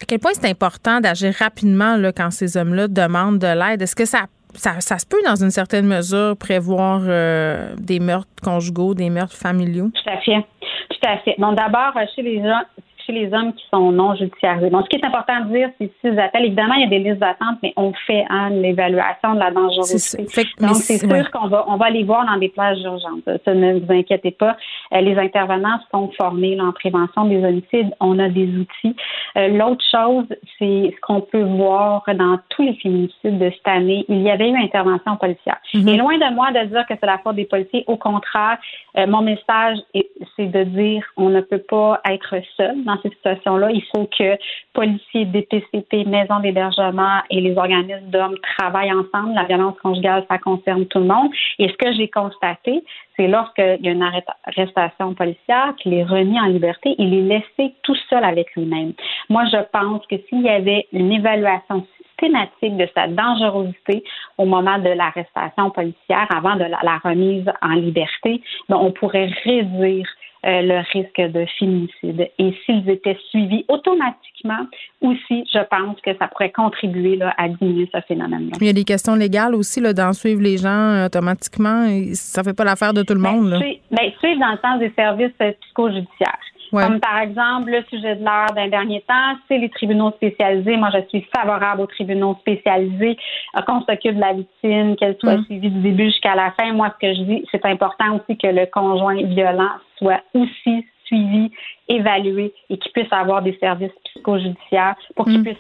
À 0.02 0.06
quel 0.08 0.20
point 0.20 0.32
c'est 0.34 0.50
important 0.50 1.00
d'agir 1.00 1.34
rapidement 1.38 1.96
là, 1.96 2.12
quand 2.12 2.32
ces 2.32 2.58
hommes-là 2.58 2.88
demandent 2.88 3.40
de 3.40 3.48
l'aide? 3.48 3.82
Est-ce 3.82 3.96
que 3.96 4.06
ça 4.06 4.26
ça, 4.54 4.82
ça, 4.82 4.98
se 4.98 5.06
peut, 5.06 5.22
dans 5.26 5.42
une 5.42 5.50
certaine 5.50 5.88
mesure, 5.88 6.36
prévoir 6.38 7.02
euh, 7.06 7.74
des 7.78 8.02
meurtres 8.02 8.28
conjugaux, 8.44 8.94
des 8.94 9.10
meurtres 9.10 9.38
familiaux? 9.38 9.90
Tout 9.94 10.10
à 10.10 10.18
fait. 10.18 10.46
Tout 10.90 11.08
à 11.08 11.18
fait. 11.20 11.36
Bon, 11.38 11.54
d'abord, 11.54 11.94
chez 12.14 12.22
les 12.22 12.40
gens, 12.40 12.60
chez 13.06 13.14
les 13.14 13.34
hommes 13.34 13.54
qui 13.54 13.66
sont 13.74 13.92
non 13.92 14.16
judiciarisés. 14.16 14.70
Bon, 14.70 14.84
ce 14.84 14.90
qui 14.90 14.98
est 14.98 15.06
important 15.06 15.46
de 15.46 15.54
dire, 15.54 15.70
c'est 15.80 15.92
si 16.02 16.20
appels, 16.20 16.46
évidemment, 16.46 16.76
il 16.76 16.82
y 16.82 16.86
a 16.86 16.90
des 16.90 17.00
listes 17.00 17.20
d'attente, 17.20 17.58
mais 17.64 17.74
on 17.78 17.94
fait 18.06 18.26
hein, 18.30 18.50
l'évaluation 18.50 19.34
de 19.34 19.40
la 19.40 19.52
dangerosité. 19.52 20.26
Donc, 20.60 20.76
c'est 20.76 20.98
sûr 20.98 21.32
qu'on 21.32 21.48
va, 21.48 21.66
on 21.68 21.78
va 21.78 21.86
aller 21.88 22.04
voir 22.04 22.26
dans 22.26 22.38
des 22.38 22.50
plages 22.50 22.80
d'urgence. 22.80 23.22
Ça, 23.46 23.54
ne 23.54 23.80
vous 23.80 23.92
inquiétez 23.92 24.32
pas. 24.32 24.58
Euh, 24.94 25.02
les 25.02 25.18
intervenants 25.18 25.80
sont 25.92 26.10
formés 26.18 26.60
en 26.60 26.72
prévention 26.72 27.26
des 27.26 27.44
homicides. 27.44 27.92
On 28.00 28.20
a 28.20 28.30
des 28.30 28.48
outils. 28.48 28.96
Euh, 29.38 29.48
l'autre 29.50 29.84
chose, 29.92 30.26
c'est 30.58 30.94
ce 30.96 31.02
qu'on 31.02 31.22
peut 31.22 31.44
voir 31.44 32.04
dans 32.14 32.38
tous 32.50 32.64
les 32.64 32.76
féminicides 32.76 33.40
de 33.40 33.50
cette 33.50 33.68
année. 33.68 34.06
Il 34.10 34.22
y 34.22 34.30
avait 34.30 34.50
eu 34.50 34.58
intervention 34.58 35.18
policière. 35.18 35.58
Mm-hmm. 35.74 35.90
Et 35.90 35.98
loin 35.98 36.18
de 36.18 36.34
moi 36.34 36.52
de 36.52 36.66
dire 36.66 36.86
que 36.88 36.94
c'est 37.00 37.06
la 37.06 37.18
faute 37.20 37.36
des 37.36 37.46
policiers. 37.46 37.84
Au 37.88 37.98
contraire, 37.98 38.58
euh, 38.98 39.08
mon 39.08 39.22
message, 39.22 39.78
c'est 40.36 40.48
de 40.48 40.64
dire 40.64 41.04
on 41.18 41.30
ne 41.30 41.42
peut 41.42 41.64
pas 41.70 42.02
être 42.10 42.36
seul 42.58 42.76
dans 42.96 43.02
cette 43.02 43.14
situation-là. 43.14 43.72
Il 43.72 43.84
faut 43.94 44.08
que 44.18 44.38
policiers, 44.74 45.26
DPCP, 45.26 46.06
maisons 46.06 46.40
d'hébergement 46.40 47.22
et 47.30 47.42
les 47.42 47.56
organismes 47.58 48.10
d'hommes 48.10 48.38
travaillent 48.58 48.94
ensemble. 48.94 49.34
La 49.36 49.46
violence 49.46 49.78
conjugale, 49.82 50.26
ça 50.30 50.38
concerne 50.38 50.86
tout 50.88 51.00
le 51.00 51.06
monde. 51.06 51.30
Et 51.60 51.68
ce 51.70 51.74
que 51.74 51.94
j'ai 51.94 52.08
constaté, 52.10 52.84
c'est 53.16 53.28
lorsqu'il 53.28 53.80
y 53.82 53.90
a 53.90 53.92
une 53.92 54.04
arrestation 54.04 55.14
policière 55.14 55.74
qu'il 55.78 55.94
est 55.94 56.04
remis 56.04 56.40
en 56.40 56.46
liberté, 56.46 56.96
il 56.98 57.14
est 57.14 57.40
laissé 57.40 57.74
tout 57.84 57.98
seul 58.10 58.24
avec 58.24 58.54
lui-même. 58.56 58.94
Moi, 59.30 59.44
je 59.52 59.58
pense 59.72 60.06
que 60.08 60.16
s'il 60.28 60.42
y 60.42 60.50
avait 60.50 60.88
une 60.92 61.12
évaluation 61.12 61.86
systématique 61.98 62.78
de 62.78 62.88
sa 62.94 63.08
dangerosité 63.08 64.04
au 64.38 64.46
moment 64.46 64.78
de 64.78 64.90
l'arrestation 64.90 65.70
policière, 65.72 66.28
avant 66.36 66.56
de 66.56 66.66
la, 66.66 66.98
remise 67.04 67.46
en 67.62 67.74
liberté, 67.74 68.42
ben, 68.70 68.78
on 68.78 68.92
pourrait 68.92 69.30
réduire 69.44 70.08
euh, 70.46 70.62
le 70.62 70.80
risque 70.92 71.22
de 71.34 71.46
féminicide. 71.60 72.30
Et 72.40 72.54
s'ils 72.66 72.90
étaient 72.90 73.18
suivis 73.30 73.64
automatiquement, 73.68 74.66
aussi, 75.02 75.46
je 75.54 75.60
pense 75.70 76.00
que 76.02 76.18
ça 76.18 76.28
pourrait 76.28 76.52
contribuer 76.52 77.16
là, 77.16 77.34
à 77.38 77.48
diminuer 77.48 77.88
ce 77.94 78.02
phénomène-là. 78.02 78.58
Il 78.60 78.68
y 78.68 78.70
a 78.70 78.74
des 78.74 78.84
questions 78.84 79.16
légales 79.16 79.54
aussi 79.54 79.82
d'en 79.94 80.14
suivre 80.14 80.42
les 80.42 80.58
gens 80.58 80.70
euh, 80.70 81.06
automatiquement. 81.06 81.86
Ça 82.14 82.44
fait 82.44 82.56
pas 82.56 82.64
l'affaire 82.64 82.94
de 82.94 83.04
tout 83.04 83.14
le 83.14 83.22
ben, 83.22 83.32
monde. 83.34 83.52
Ben, 83.92 84.12
suivre 84.20 84.40
dans 84.40 84.52
le 84.52 84.58
sens 84.62 84.80
des 84.80 84.92
services 84.96 85.32
euh, 85.42 85.52
Comme 86.72 87.00
par 87.00 87.20
exemple, 87.20 87.72
le 87.72 87.84
sujet 87.90 88.16
de 88.16 88.24
l'heure 88.24 88.54
d'un 88.56 88.70
dernier 88.70 89.02
temps, 89.02 89.36
c'est 89.48 89.58
les 89.58 89.70
tribunaux 89.70 90.12
spécialisés. 90.12 90.78
Moi, 90.78 90.90
je 90.94 91.08
suis 91.10 91.28
favorable 91.36 91.82
aux 91.82 91.88
tribunaux 91.88 92.38
spécialisés, 92.40 93.18
euh, 93.58 93.62
qu'on 93.62 93.82
s'occupe 93.82 94.16
de 94.16 94.22
la 94.22 94.34
victime, 94.34 94.96
qu'elle 94.96 95.18
soit 95.20 95.38
mm. 95.38 95.46
suivie 95.46 95.70
du 95.70 95.80
début 95.82 96.06
jusqu'à 96.06 96.36
la 96.36 96.52
fin. 96.52 96.72
Moi, 96.74 96.94
ce 96.94 97.08
que 97.08 97.14
je 97.14 97.22
dis, 97.24 97.46
c'est 97.52 97.66
important 97.66 98.16
aussi 98.16 98.38
que 98.38 98.48
le 98.48 98.66
conjoint 98.68 99.22
violent 99.24 99.72
soit 99.98 100.22
aussi 100.34 100.86
suivi, 101.06 101.52
évalué 101.90 102.54
et 102.70 102.78
qu'il 102.78 102.92
puisse 102.94 103.12
avoir 103.12 103.42
des 103.42 103.58
services 103.60 103.92
psychojudiciaires 104.06 104.96
pour 105.16 105.26
qu'il 105.26 105.40
mm. 105.40 105.44
puisse 105.44 105.60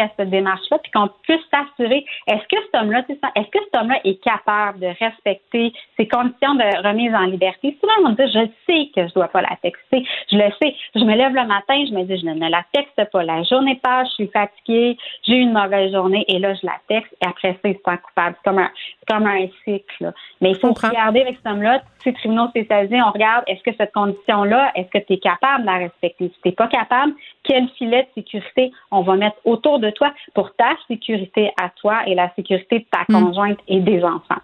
à 0.00 0.08
cette 0.16 0.30
démarche-là, 0.30 0.78
puis 0.78 0.90
qu'on 0.92 1.08
puisse 1.22 1.40
s'assurer, 1.50 2.04
est-ce 2.26 2.42
que 2.42 2.62
cet 2.64 2.80
homme-là, 2.80 3.04
est-ce 3.08 3.50
que 3.50 3.58
cet 3.64 3.80
homme-là 3.80 4.00
est 4.04 4.22
capable 4.22 4.80
de 4.80 4.88
respecter 5.00 5.72
ses 5.96 6.08
conditions 6.08 6.54
de 6.54 6.86
remise 6.86 7.14
en 7.14 7.26
liberté? 7.26 7.76
Souvent, 7.80 7.92
on 8.04 8.10
me 8.10 8.14
dit, 8.14 8.32
je 8.32 8.46
sais 8.66 8.90
que 8.94 9.02
je 9.02 9.12
ne 9.12 9.14
dois 9.14 9.28
pas 9.28 9.42
la 9.42 9.56
texter. 9.62 10.04
Je 10.30 10.36
le 10.36 10.50
sais. 10.60 10.74
Je 10.94 11.04
me 11.04 11.14
lève 11.14 11.34
le 11.34 11.46
matin, 11.46 11.84
je 11.88 11.94
me 11.94 12.04
dis, 12.04 12.18
je 12.18 12.26
ne 12.26 12.50
la 12.50 12.64
texte 12.72 13.00
pas. 13.10 13.22
La 13.22 13.42
journée 13.44 13.78
passe, 13.82 14.08
je 14.10 14.14
suis 14.14 14.28
fatiguée, 14.28 14.96
j'ai 15.26 15.36
eu 15.36 15.40
une 15.40 15.52
mauvaise 15.52 15.92
journée, 15.92 16.24
et 16.28 16.38
là, 16.38 16.54
je 16.54 16.66
la 16.66 16.76
texte, 16.88 17.14
et 17.22 17.26
après 17.26 17.52
ça, 17.62 17.68
il 17.68 17.74
se 17.74 17.80
sent 17.84 17.98
coupable. 18.02 18.36
C'est 18.38 18.50
comme 18.50 18.58
un, 18.58 18.70
comme 19.08 19.26
un 19.26 19.46
cycle. 19.64 20.12
Mais 20.40 20.50
il 20.50 20.56
faut 20.56 20.72
regarder 20.72 21.22
avec 21.22 21.36
cet 21.36 21.46
homme-là, 21.46 21.82
ces 22.02 22.12
tribunaux 22.12 22.48
spécialisés, 22.48 23.00
on 23.02 23.10
regarde, 23.10 23.44
est-ce 23.46 23.62
que 23.62 23.76
cette 23.76 23.92
condition-là, 23.92 24.72
est-ce 24.74 24.88
que 24.88 25.04
tu 25.04 25.14
es 25.14 25.18
capable 25.18 25.62
de 25.62 25.66
la 25.66 25.78
respecter? 25.78 26.28
Si 26.28 26.40
tu 26.42 26.48
n'es 26.48 26.52
pas 26.52 26.68
capable, 26.68 27.12
quel 27.42 27.68
filet 27.70 28.02
de 28.02 28.22
sécurité 28.22 28.72
on 28.90 29.02
va 29.02 29.16
mettre 29.16 29.36
autour 29.44 29.67
de 29.76 29.90
toi 29.90 30.14
pour 30.34 30.54
ta 30.56 30.70
sécurité 30.88 31.50
à 31.62 31.68
toi 31.68 32.00
et 32.06 32.14
la 32.14 32.32
sécurité 32.34 32.78
de 32.78 32.86
ta 32.90 33.04
hmm. 33.08 33.24
conjointe 33.24 33.58
et 33.68 33.80
des 33.80 34.02
enfants. 34.02 34.40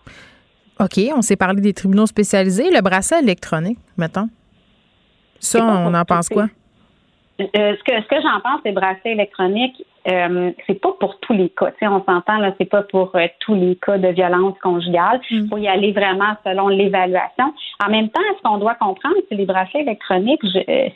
OK, 0.79 1.01
on 1.17 1.23
s'est 1.23 1.37
parlé 1.37 1.63
des 1.63 1.73
tribunaux 1.73 2.07
spécialisés. 2.07 2.71
Le 2.71 2.83
bracelet 2.83 3.21
électronique, 3.23 3.79
mettons. 3.97 4.29
Ça, 5.39 5.65
on 5.65 5.95
en 5.95 6.05
pense 6.05 6.29
quoi? 6.29 6.47
Euh, 7.41 7.47
ce 7.77 7.83
que, 7.83 8.01
ce 8.01 8.07
que 8.07 8.23
j'en 8.23 8.41
pense 8.41 8.63
des 8.63 8.71
bracelets 8.71 9.13
électroniques, 9.13 9.85
euh, 10.09 10.53
c'est 10.67 10.81
pas 10.81 10.93
pour 11.01 11.19
tous 11.19 11.33
les 11.33 11.49
cas. 11.49 11.73
on 11.83 12.05
s'entend 12.05 12.39
là, 12.39 12.55
c'est 12.59 12.69
pas 12.71 12.83
pour 12.83 13.11
euh, 13.17 13.27
tous 13.41 13.57
les 13.57 13.75
cas 13.75 13.99
de 13.99 14.09
violence 14.09 14.57
conjugale. 14.63 15.21
Il 15.31 15.43
hmm. 15.43 15.49
faut 15.49 15.59
y 15.59 15.67
aller 15.67 15.91
vraiment 15.91 16.37
selon 16.45 16.69
l'évaluation. 16.69 17.53
En 17.85 17.91
même 17.91 18.09
temps, 18.11 18.21
ce 18.37 18.43
qu'on 18.43 18.59
doit 18.59 18.77
comprendre, 18.77 19.17
c'est 19.29 19.35
les 19.35 19.47
bracelets 19.47 19.81
électroniques, 19.81 20.43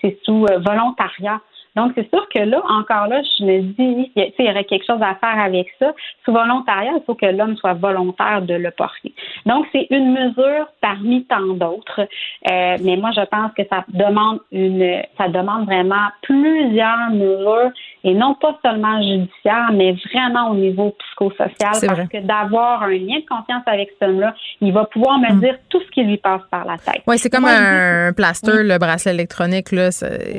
c'est 0.00 0.18
sous 0.24 0.46
volontariat. 0.64 1.40
Donc, 1.76 1.92
c'est 1.94 2.08
sûr 2.10 2.26
que 2.34 2.40
là, 2.40 2.60
encore 2.68 3.06
là, 3.06 3.22
je 3.38 3.44
me 3.44 3.60
dis, 3.60 4.12
il 4.16 4.32
y 4.38 4.50
aurait 4.50 4.64
quelque 4.64 4.86
chose 4.86 5.00
à 5.02 5.14
faire 5.14 5.40
avec 5.40 5.68
ça. 5.78 5.92
Sous 6.24 6.32
volontariat, 6.32 6.92
il 6.96 7.02
faut 7.06 7.14
que 7.14 7.26
l'homme 7.26 7.56
soit 7.56 7.74
volontaire 7.74 8.42
de 8.42 8.54
le 8.54 8.70
porter. 8.70 9.12
Donc, 9.46 9.66
c'est 9.72 9.86
une 9.90 10.12
mesure 10.12 10.66
parmi 10.80 11.24
tant 11.24 11.54
d'autres. 11.54 12.00
Euh, 12.00 12.76
mais 12.82 12.96
moi, 12.96 13.10
je 13.14 13.24
pense 13.26 13.52
que 13.56 13.62
ça 13.70 13.84
demande 13.88 14.40
une, 14.52 15.02
ça 15.16 15.28
demande 15.28 15.66
vraiment 15.66 16.08
plusieurs 16.22 17.10
mesures 17.10 17.70
et 18.04 18.14
non 18.14 18.34
pas 18.34 18.58
seulement 18.64 19.02
judiciaires, 19.02 19.70
mais 19.72 19.94
vraiment 20.12 20.50
au 20.50 20.54
niveau 20.54 20.94
psychosocial. 20.98 21.72
Parce 21.86 22.08
que 22.08 22.20
d'avoir 22.26 22.82
un 22.82 22.90
lien 22.90 23.20
de 23.20 23.26
confiance 23.28 23.62
avec 23.66 23.90
cet 23.90 24.08
homme-là, 24.08 24.34
il 24.60 24.72
va 24.72 24.84
pouvoir 24.86 25.18
me 25.18 25.32
mm. 25.32 25.40
dire 25.40 25.58
tout 25.68 25.80
ce 25.80 25.90
qui 25.90 26.02
lui 26.02 26.16
passe 26.16 26.42
par 26.50 26.64
la 26.64 26.78
tête. 26.78 27.02
Oui, 27.06 27.18
c'est 27.18 27.30
comme 27.30 27.44
un, 27.44 28.12
plaster, 28.12 28.62
le 28.62 28.78
bracelet 28.78 29.12
électronique, 29.12 29.72
là. 29.72 29.90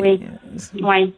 Oui. 0.02 0.20
Oui. 0.82 1.14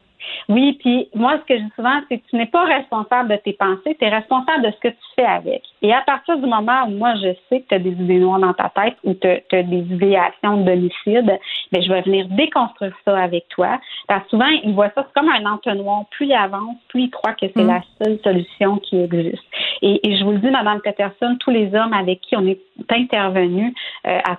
Oui, 0.50 0.78
puis 0.80 1.10
moi, 1.16 1.40
ce 1.40 1.46
que 1.46 1.60
je 1.60 1.64
dis 1.64 1.72
souvent, 1.76 2.00
c'est 2.10 2.18
que 2.20 2.28
tu 2.30 2.36
n'es 2.36 2.46
pas 2.46 2.66
responsable 2.66 3.30
de 3.30 3.36
tes 3.38 3.54
pensées, 3.54 3.96
tu 4.00 4.06
es 4.06 4.10
responsable 4.10 4.64
de 4.64 4.72
ce 4.72 4.80
que 4.80 4.88
tu 4.90 5.04
fais 5.16 5.26
avec. 5.26 5.64
Et 5.82 5.94
à 5.94 6.02
partir 6.02 6.38
du 6.38 6.48
moment 6.48 6.86
où 6.88 6.92
moi, 6.92 7.16
je 7.16 7.34
sais 7.50 7.62
que 7.62 7.68
tu 7.70 7.76
as 7.76 7.80
des 7.80 7.92
idées 7.92 8.20
noires 8.20 8.40
dans 8.40 8.54
ta 8.54 8.70
tête 8.70 8.96
ou 9.04 9.14
tu 9.14 9.28
as, 9.28 9.64
des 9.64 9.86
idéations 9.94 10.58
d'homicide, 10.58 11.40
ben, 11.72 11.82
je 11.82 11.92
vais 11.92 12.02
venir 12.02 12.28
déconstruire 12.30 12.94
ça 13.06 13.18
avec 13.18 13.48
toi. 13.50 13.80
Parce 14.08 14.24
que 14.26 14.30
souvent, 14.32 14.50
ils 14.64 14.74
voient 14.74 14.92
ça 14.94 15.08
comme 15.16 15.30
un 15.30 15.46
entonnoir. 15.52 16.06
Plus 16.12 16.28
il 16.28 16.34
avance, 16.34 16.76
plus 16.90 17.04
il 17.04 17.10
croit 17.10 17.34
que 17.34 17.46
c'est 17.54 17.64
mm. 17.64 17.68
la 17.68 17.82
seule 18.02 18.20
solution 18.24 18.78
qui 18.78 18.98
existe. 18.98 19.44
Et, 19.82 20.00
je 20.04 20.24
vous 20.24 20.32
le 20.32 20.38
dis, 20.38 20.50
Madame 20.50 20.80
Peterson, 20.82 21.38
tous 21.40 21.50
les 21.50 21.74
hommes 21.74 21.94
avec 21.94 22.22
qui 22.22 22.36
on 22.36 22.46
est 22.46 22.60
intervenu, 22.90 23.74
euh, 24.08 24.20
à 24.24 24.38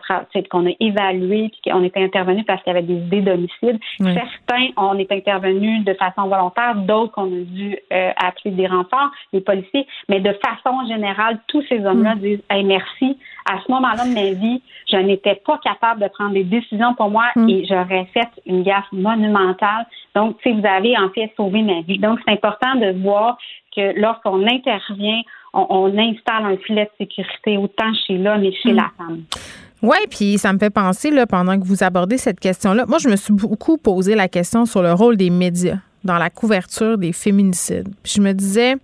qu'on 0.50 0.66
a 0.66 0.72
évalué, 0.78 1.50
puis 1.50 1.70
qu'on 1.70 1.82
est 1.82 1.96
intervenu 1.96 2.44
parce 2.44 2.62
qu'il 2.62 2.72
y 2.72 2.76
avait 2.76 2.86
des 2.86 2.94
idées 2.94 3.22
d'homicide. 3.22 3.78
Certains, 3.98 4.68
on 4.76 4.98
est 4.98 5.10
intervenu 5.10 5.71
de 5.80 5.94
façon 5.94 6.28
volontaire, 6.28 6.74
d'autres 6.76 7.12
qu'on 7.12 7.26
a 7.26 7.44
dû 7.44 7.76
euh, 7.92 8.10
appeler 8.16 8.54
des 8.54 8.66
renforts, 8.66 9.10
des 9.32 9.40
policiers, 9.40 9.86
mais 10.08 10.20
de 10.20 10.32
façon 10.44 10.86
générale, 10.86 11.38
tous 11.48 11.62
ces 11.68 11.84
hommes-là 11.84 12.14
mm. 12.14 12.18
disent 12.20 12.42
hey, 12.50 12.64
merci. 12.64 13.18
À 13.50 13.58
ce 13.66 13.72
moment-là 13.72 14.04
de 14.04 14.14
ma 14.14 14.30
vie, 14.38 14.62
je 14.90 14.96
n'étais 14.96 15.34
pas 15.34 15.58
capable 15.58 16.00
de 16.00 16.08
prendre 16.08 16.34
des 16.34 16.44
décisions 16.44 16.94
pour 16.94 17.10
moi 17.10 17.24
mm. 17.34 17.48
et 17.48 17.66
j'aurais 17.66 18.04
fait 18.12 18.28
une 18.46 18.62
gaffe 18.62 18.90
monumentale. 18.92 19.86
Donc, 20.14 20.36
si 20.42 20.52
vous 20.52 20.66
avez 20.66 20.96
en 20.96 21.08
fait 21.10 21.32
sauvé 21.36 21.62
ma 21.62 21.80
vie. 21.80 21.98
Donc, 21.98 22.20
c'est 22.24 22.32
important 22.32 22.76
de 22.76 22.92
voir 23.02 23.38
que 23.74 23.98
lorsqu'on 23.98 24.46
intervient, 24.46 25.22
on, 25.54 25.98
installe 25.98 26.46
un 26.46 26.56
filet 26.58 26.84
de 26.84 27.04
sécurité 27.04 27.58
autant 27.58 27.92
chez 28.06 28.16
l'homme 28.16 28.44
et 28.44 28.52
chez 28.52 28.72
mm. 28.72 28.76
la 28.76 28.90
femme. 28.96 29.22
Oui, 29.82 29.96
puis 30.08 30.38
ça 30.38 30.52
me 30.52 30.58
fait 30.58 30.70
penser, 30.70 31.10
là, 31.10 31.26
pendant 31.26 31.58
que 31.58 31.64
vous 31.66 31.82
abordez 31.82 32.16
cette 32.16 32.38
question-là, 32.38 32.86
moi, 32.86 32.98
je 32.98 33.08
me 33.08 33.16
suis 33.16 33.32
beaucoup 33.32 33.76
posé 33.76 34.14
la 34.14 34.28
question 34.28 34.64
sur 34.64 34.82
le 34.82 34.92
rôle 34.92 35.16
des 35.16 35.30
médias 35.30 35.78
dans 36.04 36.18
la 36.18 36.30
couverture 36.30 36.98
des 36.98 37.12
féminicides. 37.12 37.88
Puis 38.02 38.14
je 38.16 38.20
me 38.20 38.32
disais, 38.32 38.76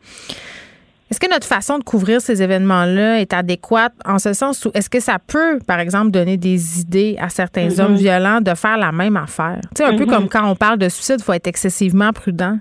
est-ce 1.10 1.20
que 1.20 1.30
notre 1.30 1.46
façon 1.46 1.78
de 1.78 1.84
couvrir 1.84 2.20
ces 2.20 2.42
événements-là 2.42 3.20
est 3.20 3.32
adéquate 3.32 3.94
en 4.04 4.18
ce 4.18 4.32
sens 4.32 4.64
où 4.64 4.70
est-ce 4.74 4.90
que 4.90 5.00
ça 5.00 5.18
peut, 5.24 5.58
par 5.66 5.78
exemple, 5.78 6.10
donner 6.10 6.36
des 6.36 6.80
idées 6.80 7.16
à 7.20 7.28
certains 7.28 7.68
mm-hmm. 7.68 7.80
hommes 7.80 7.96
violents 7.96 8.40
de 8.40 8.54
faire 8.54 8.76
la 8.76 8.92
même 8.92 9.16
affaire? 9.16 9.60
Tu 9.74 9.82
sais, 9.82 9.84
un 9.84 9.96
peu 9.96 10.04
mm-hmm. 10.04 10.10
comme 10.10 10.28
quand 10.28 10.50
on 10.50 10.56
parle 10.56 10.78
de 10.78 10.88
suicide, 10.88 11.16
il 11.20 11.24
faut 11.24 11.32
être 11.32 11.46
excessivement 11.46 12.12
prudent. 12.12 12.58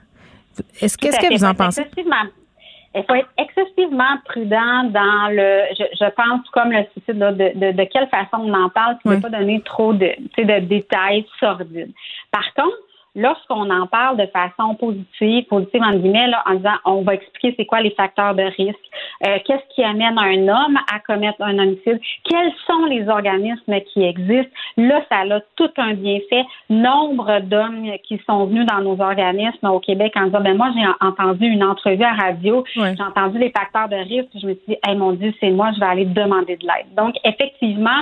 Est-ce 0.79 0.97
qu'est-ce 0.97 1.19
que 1.19 1.37
vous 1.37 1.43
en 1.43 1.53
pensez? 1.53 1.83
Il 2.95 3.03
faut 3.03 3.15
être 3.15 3.29
excessivement 3.37 4.17
prudent 4.25 4.83
dans 4.85 5.29
le, 5.31 5.63
je, 5.77 6.09
pense, 6.11 6.47
comme 6.51 6.71
le 6.71 6.83
suicide, 6.91 7.19
de, 7.19 7.71
de, 7.71 7.83
quelle 7.85 8.07
façon 8.07 8.37
on 8.43 8.53
en 8.53 8.69
parle, 8.69 8.97
puis 8.97 9.15
ne 9.15 9.21
pas 9.21 9.29
donner 9.29 9.61
trop 9.61 9.93
de, 9.93 10.11
de 10.37 10.59
détails 10.65 11.25
sordides. 11.39 11.91
Par 12.31 12.53
contre, 12.53 12.77
lorsqu'on 13.17 13.69
en 13.69 13.87
parle 13.87 14.17
de 14.17 14.27
façon 14.27 14.75
positive, 14.75 15.45
positive 15.47 15.81
en 15.83 15.95
guillemets, 15.95 16.31
en 16.45 16.53
disant 16.53 16.77
on 16.85 17.01
va 17.01 17.15
expliquer 17.15 17.55
c'est 17.57 17.65
quoi 17.65 17.81
les 17.81 17.91
facteurs 17.91 18.35
de 18.35 18.43
risque, 18.43 18.77
euh, 19.25 19.39
qu'est-ce 19.45 19.75
qui 19.75 19.83
amène 19.83 20.17
un 20.17 20.47
homme 20.47 20.77
à 20.93 20.99
commettre 20.99 21.41
un 21.41 21.57
homicide, 21.57 21.99
quels 22.23 22.53
sont 22.65 22.85
les 22.85 23.09
organismes 23.09 23.81
qui 23.91 24.03
existent, 24.03 24.51
là, 24.77 25.01
ça 25.09 25.21
a 25.35 25.39
tout 25.55 25.71
un 25.77 25.95
bienfait. 25.95 26.45
Nombre 26.69 27.41
d'hommes 27.41 27.91
qui 28.03 28.21
sont 28.25 28.45
venus 28.45 28.65
dans 28.67 28.81
nos 28.81 29.01
organismes 29.01 29.67
au 29.67 29.79
Québec 29.79 30.13
en 30.15 30.25
disant 30.25 30.41
ben 30.41 30.55
moi 30.55 30.71
j'ai 30.75 30.85
entendu 31.05 31.47
une 31.47 31.63
entrevue 31.63 32.03
à 32.03 32.13
radio, 32.13 32.63
j'ai 32.75 33.03
entendu 33.03 33.39
les 33.39 33.51
facteurs 33.51 33.89
de 33.89 33.95
risque, 33.95 34.29
je 34.39 34.47
me 34.47 34.53
suis 34.53 34.63
dit, 34.67 34.77
hey 34.87 34.95
mon 34.95 35.13
Dieu, 35.13 35.33
c'est 35.39 35.49
moi, 35.49 35.71
je 35.73 35.79
vais 35.79 35.85
aller 35.87 36.05
demander 36.05 36.55
de 36.57 36.67
l'aide. 36.67 36.93
Donc, 36.95 37.15
effectivement, 37.23 38.01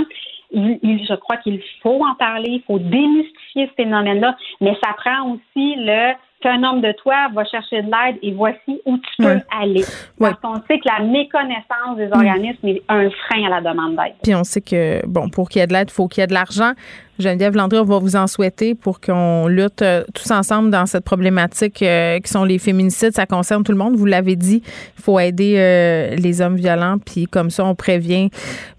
je 0.55 1.15
crois 1.15 1.37
qu'il 1.37 1.61
faut 1.81 2.03
en 2.05 2.15
parler, 2.15 2.49
il 2.49 2.63
faut 2.63 2.79
démystifier 2.79 3.67
ce 3.67 3.73
phénomène-là, 3.73 4.37
mais 4.61 4.75
ça 4.83 4.93
prend 4.93 5.31
aussi 5.31 5.75
le 5.77 6.13
qu'un 6.45 6.61
homme 6.63 6.81
de 6.81 6.91
toi 7.01 7.27
va 7.33 7.43
chercher 7.45 7.81
de 7.81 7.87
l'aide 7.89 8.19
et 8.21 8.31
voici 8.31 8.79
où 8.85 8.97
tu 8.97 9.23
peux 9.23 9.39
aller. 9.59 9.83
Parce 10.19 10.39
qu'on 10.39 10.55
sait 10.67 10.77
que 10.77 10.85
la 10.85 11.03
méconnaissance 11.03 11.97
des 11.97 12.09
organismes 12.11 12.67
est 12.67 12.83
un 12.87 13.09
frein 13.09 13.45
à 13.47 13.49
la 13.49 13.61
demande 13.61 13.95
d'aide. 13.95 14.13
Puis 14.21 14.35
on 14.35 14.43
sait 14.43 14.61
que, 14.61 15.03
bon, 15.07 15.29
pour 15.29 15.49
qu'il 15.49 15.61
y 15.61 15.63
ait 15.63 15.67
de 15.67 15.73
l'aide, 15.73 15.87
il 15.89 15.93
faut 15.93 16.07
qu'il 16.07 16.21
y 16.21 16.23
ait 16.23 16.27
de 16.27 16.33
l'argent. 16.33 16.73
Geneviève 17.17 17.55
Landry, 17.55 17.79
on 17.79 17.83
va 17.85 17.97
vous 17.97 18.15
en 18.15 18.27
souhaiter 18.27 18.75
pour 18.75 18.99
qu'on 18.99 19.47
lutte 19.47 19.81
euh, 19.81 20.03
tous 20.13 20.29
ensemble 20.31 20.69
dans 20.69 20.85
cette 20.85 21.05
problématique 21.05 21.81
euh, 21.81 22.19
qui 22.19 22.29
sont 22.29 22.43
les 22.43 22.59
féminicides. 22.59 23.15
Ça 23.15 23.25
concerne 23.25 23.63
tout 23.63 23.71
le 23.71 23.77
monde. 23.77 23.95
Vous 23.95 24.05
l'avez 24.05 24.35
dit, 24.35 24.61
il 24.97 25.01
faut 25.01 25.17
aider 25.17 25.55
euh, 25.57 26.15
les 26.15 26.41
hommes 26.41 26.57
violents. 26.57 26.97
Puis 27.03 27.25
comme 27.25 27.49
ça, 27.49 27.65
on 27.65 27.73
prévient 27.73 28.29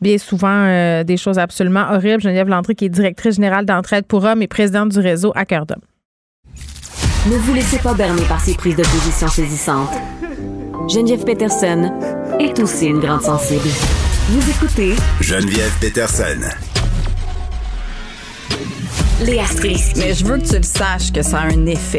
bien 0.00 0.18
souvent 0.18 1.02
des 1.02 1.16
choses 1.16 1.38
absolument 1.38 1.86
horribles. 1.90 2.20
Geneviève 2.20 2.48
Landry, 2.48 2.76
qui 2.76 2.84
est 2.84 2.90
directrice 2.90 3.36
générale 3.36 3.64
d'entraide 3.64 4.06
pour 4.06 4.22
hommes 4.24 4.42
et 4.42 4.48
présidente 4.48 4.90
du 4.90 5.00
réseau 5.00 5.32
À 5.34 5.44
cœur 5.44 5.66
d'homme. 5.66 5.82
Ne 7.26 7.38
vous 7.38 7.54
laissez 7.54 7.78
pas 7.78 7.92
berner 7.92 8.22
par 8.22 8.40
ces 8.40 8.54
prises 8.54 8.76
de 8.76 8.84
position 8.84 9.26
saisissantes. 9.26 9.90
Geneviève 10.88 11.24
Peterson 11.24 11.90
est 12.38 12.56
aussi 12.60 12.86
une 12.86 13.00
grande 13.00 13.22
sensible. 13.22 13.68
Vous 14.28 14.48
écoutez 14.48 14.94
Geneviève 15.20 15.72
Peterson. 15.80 16.40
Léa 19.22 19.44
Strisky. 19.44 19.98
Mais 19.98 20.14
je 20.14 20.24
veux 20.24 20.38
que 20.38 20.46
tu 20.46 20.56
le 20.56 20.62
saches 20.62 21.12
que 21.12 21.22
ça 21.22 21.40
a 21.40 21.46
un 21.46 21.66
effet. 21.66 21.98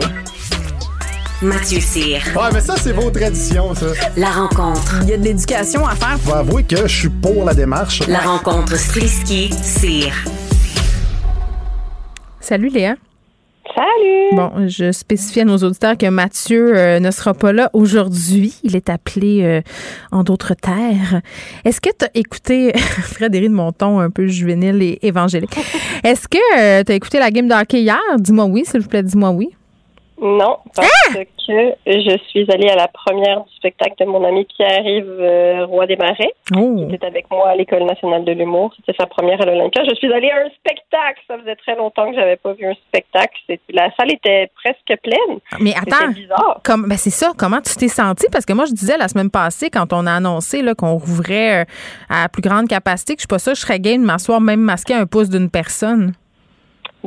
Mathieu 1.42 1.82
Cyr. 1.82 2.22
Ouais, 2.34 2.50
mais 2.54 2.62
ça, 2.62 2.76
c'est 2.78 2.94
vos 2.94 3.12
traditions, 3.12 3.76
ça. 3.76 3.88
La 4.16 4.32
rencontre. 4.32 5.00
Il 5.02 5.10
y 5.10 5.14
a 5.14 5.18
de 5.18 5.24
l'éducation 5.26 5.86
à 5.86 5.96
faire. 5.96 6.18
Faut 6.24 6.36
avouer 6.36 6.64
que 6.64 6.88
je 6.88 7.00
suis 7.00 7.10
pour 7.10 7.44
la 7.44 7.54
démarche. 7.54 8.02
La 8.08 8.20
rencontre 8.20 8.78
Strisky-Cyr. 8.78 10.14
Salut 12.40 12.70
Léa. 12.70 12.96
Salut! 13.76 14.36
Bon, 14.36 14.68
je 14.68 14.92
spécifie 14.92 15.42
à 15.42 15.46
nos 15.46 15.58
auditeurs 15.58 15.98
que 15.98 16.08
Mathieu 16.08 16.78
euh, 16.78 17.00
ne 17.00 17.12
sera 17.12 17.34
pas 17.34 17.52
là 17.52 17.70
aujourd'hui. 17.74 18.56
Il 18.64 18.76
est 18.76 18.90
appelé 18.90 19.44
euh, 19.44 19.62
en 20.12 20.24
d'autres 20.24 20.54
terres. 20.54 21.22
Est-ce 21.66 21.82
que 21.82 21.90
tu 21.90 22.06
as 22.06 22.10
écouté, 22.14 22.72
Frédéric 22.78 23.50
de 23.50 23.56
Monton, 23.56 24.00
un 24.00 24.10
peu 24.10 24.28
juvénile 24.28 24.82
et 24.82 25.00
évangélique, 25.02 25.58
est-ce 26.04 26.28
que 26.28 26.38
euh, 26.58 26.84
tu 26.84 26.92
as 26.92 26.96
écouté 26.96 27.20
la 27.20 27.32
game 27.32 27.48
de 27.48 27.54
hockey 27.54 27.82
hier? 27.82 28.00
Dis-moi 28.18 28.46
oui, 28.46 28.64
s'il 28.66 28.82
vous 28.82 28.88
plaît, 28.88 29.04
dis-moi 29.04 29.32
oui. 29.32 29.50
Non, 30.20 30.58
parce 30.76 30.90
ah! 31.10 31.14
que 31.14 31.24
je 31.86 32.18
suis 32.30 32.52
allée 32.52 32.70
à 32.70 32.76
la 32.76 32.88
première 32.88 33.44
du 33.44 33.56
spectacle 33.56 33.94
de 34.00 34.06
mon 34.06 34.24
ami 34.24 34.46
Pierre-Yves 34.46 35.06
euh, 35.08 35.66
Roy 35.66 35.86
des 35.86 35.96
Marais, 35.96 36.34
oh. 36.56 36.88
qui 36.90 36.96
était 36.96 37.06
avec 37.06 37.30
moi 37.30 37.50
à 37.50 37.56
l'École 37.56 37.84
nationale 37.84 38.26
de 38.26 38.32
l'humour. 38.32 38.74
C'était 38.78 38.98
sa 39.00 39.06
première 39.06 39.40
à 39.42 39.46
l'Olympia. 39.46 39.84
Je 39.88 39.94
suis 39.96 40.12
allée 40.12 40.32
à 40.32 40.38
un 40.38 40.50
spectacle. 40.50 41.22
Ça 41.28 41.38
faisait 41.38 41.56
très 41.56 41.76
longtemps 41.76 42.10
que 42.10 42.16
j'avais 42.16 42.36
pas 42.36 42.54
vu 42.54 42.66
un 42.66 42.74
spectacle. 42.88 43.38
La 43.70 43.90
salle 43.96 44.12
était 44.12 44.50
presque 44.56 45.02
pleine. 45.04 45.40
Mais 45.60 45.74
attends, 45.76 46.12
comme, 46.64 46.88
ben 46.88 46.98
c'est 46.98 47.12
ça. 47.12 47.32
Comment 47.38 47.62
tu 47.62 47.76
t'es 47.76 47.88
senti 47.88 48.26
Parce 48.32 48.46
que 48.46 48.54
moi, 48.54 48.66
je 48.66 48.74
disais 48.74 48.98
la 48.98 49.08
semaine 49.08 49.30
passée, 49.30 49.70
quand 49.70 49.94
on 49.94 50.08
a 50.08 50.14
annoncé 50.14 50.64
qu'on 50.78 50.94
rouvrait 50.94 51.62
euh, 51.62 51.66
à 52.10 52.28
plus 52.28 52.42
grande 52.42 52.68
capacité, 52.68 53.14
que 53.14 53.20
je 53.20 53.24
suis 53.24 53.28
pas 53.28 53.40
ça, 53.40 53.54
je 53.54 53.62
serais 53.62 53.80
game 53.80 54.02
de 54.02 54.06
m'asseoir 54.06 54.42
même 54.42 54.60
masqué 54.60 54.94
un 54.94 55.06
pouce 55.06 55.30
d'une 55.30 55.50
personne. 55.50 56.14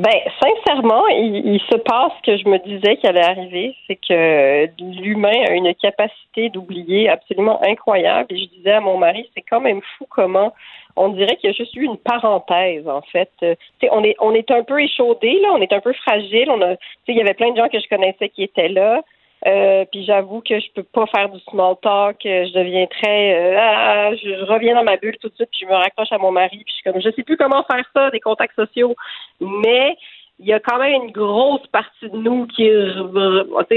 Ben, 0.01 0.19
sincèrement, 0.41 1.07
il, 1.09 1.61
se 1.69 1.77
passe 1.77 2.11
ce 2.17 2.31
que 2.31 2.35
je 2.35 2.49
me 2.49 2.57
disais 2.57 2.97
qu'il 2.97 3.07
allait 3.07 3.21
arriver, 3.21 3.75
c'est 3.85 3.97
que 3.97 4.65
l'humain 4.99 5.43
a 5.47 5.51
une 5.51 5.75
capacité 5.75 6.49
d'oublier 6.49 7.07
absolument 7.07 7.61
incroyable. 7.63 8.33
Et 8.33 8.37
je 8.37 8.45
disais 8.45 8.71
à 8.71 8.81
mon 8.81 8.97
mari, 8.97 9.29
c'est 9.35 9.43
quand 9.47 9.59
même 9.59 9.79
fou 9.95 10.07
comment 10.09 10.55
on 10.95 11.09
dirait 11.09 11.35
qu'il 11.35 11.51
y 11.51 11.53
a 11.53 11.55
juste 11.55 11.75
eu 11.75 11.83
une 11.83 11.99
parenthèse 11.99 12.87
en 12.87 13.03
fait. 13.03 13.29
Euh, 13.43 13.53
on 13.91 14.03
est 14.03 14.15
on 14.19 14.33
est 14.33 14.49
un 14.49 14.63
peu 14.63 14.81
échaudé 14.81 15.39
là, 15.39 15.49
on 15.53 15.61
est 15.61 15.71
un 15.71 15.81
peu 15.81 15.93
fragile. 15.93 16.49
On 16.49 16.61
a, 16.63 16.73
il 17.07 17.15
y 17.15 17.21
avait 17.21 17.35
plein 17.35 17.51
de 17.51 17.57
gens 17.57 17.69
que 17.69 17.79
je 17.79 17.87
connaissais 17.87 18.29
qui 18.29 18.41
étaient 18.41 18.69
là. 18.69 19.01
Euh, 19.47 19.85
puis 19.91 20.05
j'avoue 20.05 20.41
que 20.41 20.59
je 20.59 20.71
peux 20.75 20.83
pas 20.83 21.07
faire 21.07 21.29
du 21.29 21.39
small 21.49 21.75
talk. 21.81 22.17
Je 22.23 22.53
deviens 22.53 22.85
très, 22.87 23.35
euh, 23.35 23.57
ah, 23.59 24.15
je, 24.15 24.45
reviens 24.45 24.75
dans 24.75 24.83
ma 24.83 24.97
bulle 24.97 25.17
tout 25.19 25.29
de 25.29 25.35
suite, 25.35 25.49
puis 25.51 25.61
je 25.61 25.65
me 25.65 25.73
raccroche 25.73 26.11
à 26.11 26.19
mon 26.19 26.31
mari, 26.31 26.57
puis 26.63 26.65
je 26.67 26.73
suis 26.73 26.83
comme, 26.83 27.01
je 27.01 27.09
sais 27.15 27.23
plus 27.23 27.37
comment 27.37 27.63
faire 27.63 27.85
ça, 27.95 28.11
des 28.11 28.19
contacts 28.19 28.55
sociaux. 28.55 28.95
Mais 29.39 29.95
il 30.39 30.47
y 30.47 30.53
a 30.53 30.59
quand 30.59 30.77
même 30.77 31.03
une 31.03 31.11
grosse 31.11 31.65
partie 31.67 32.09
de 32.09 32.17
nous 32.17 32.47
qui, 32.47 32.69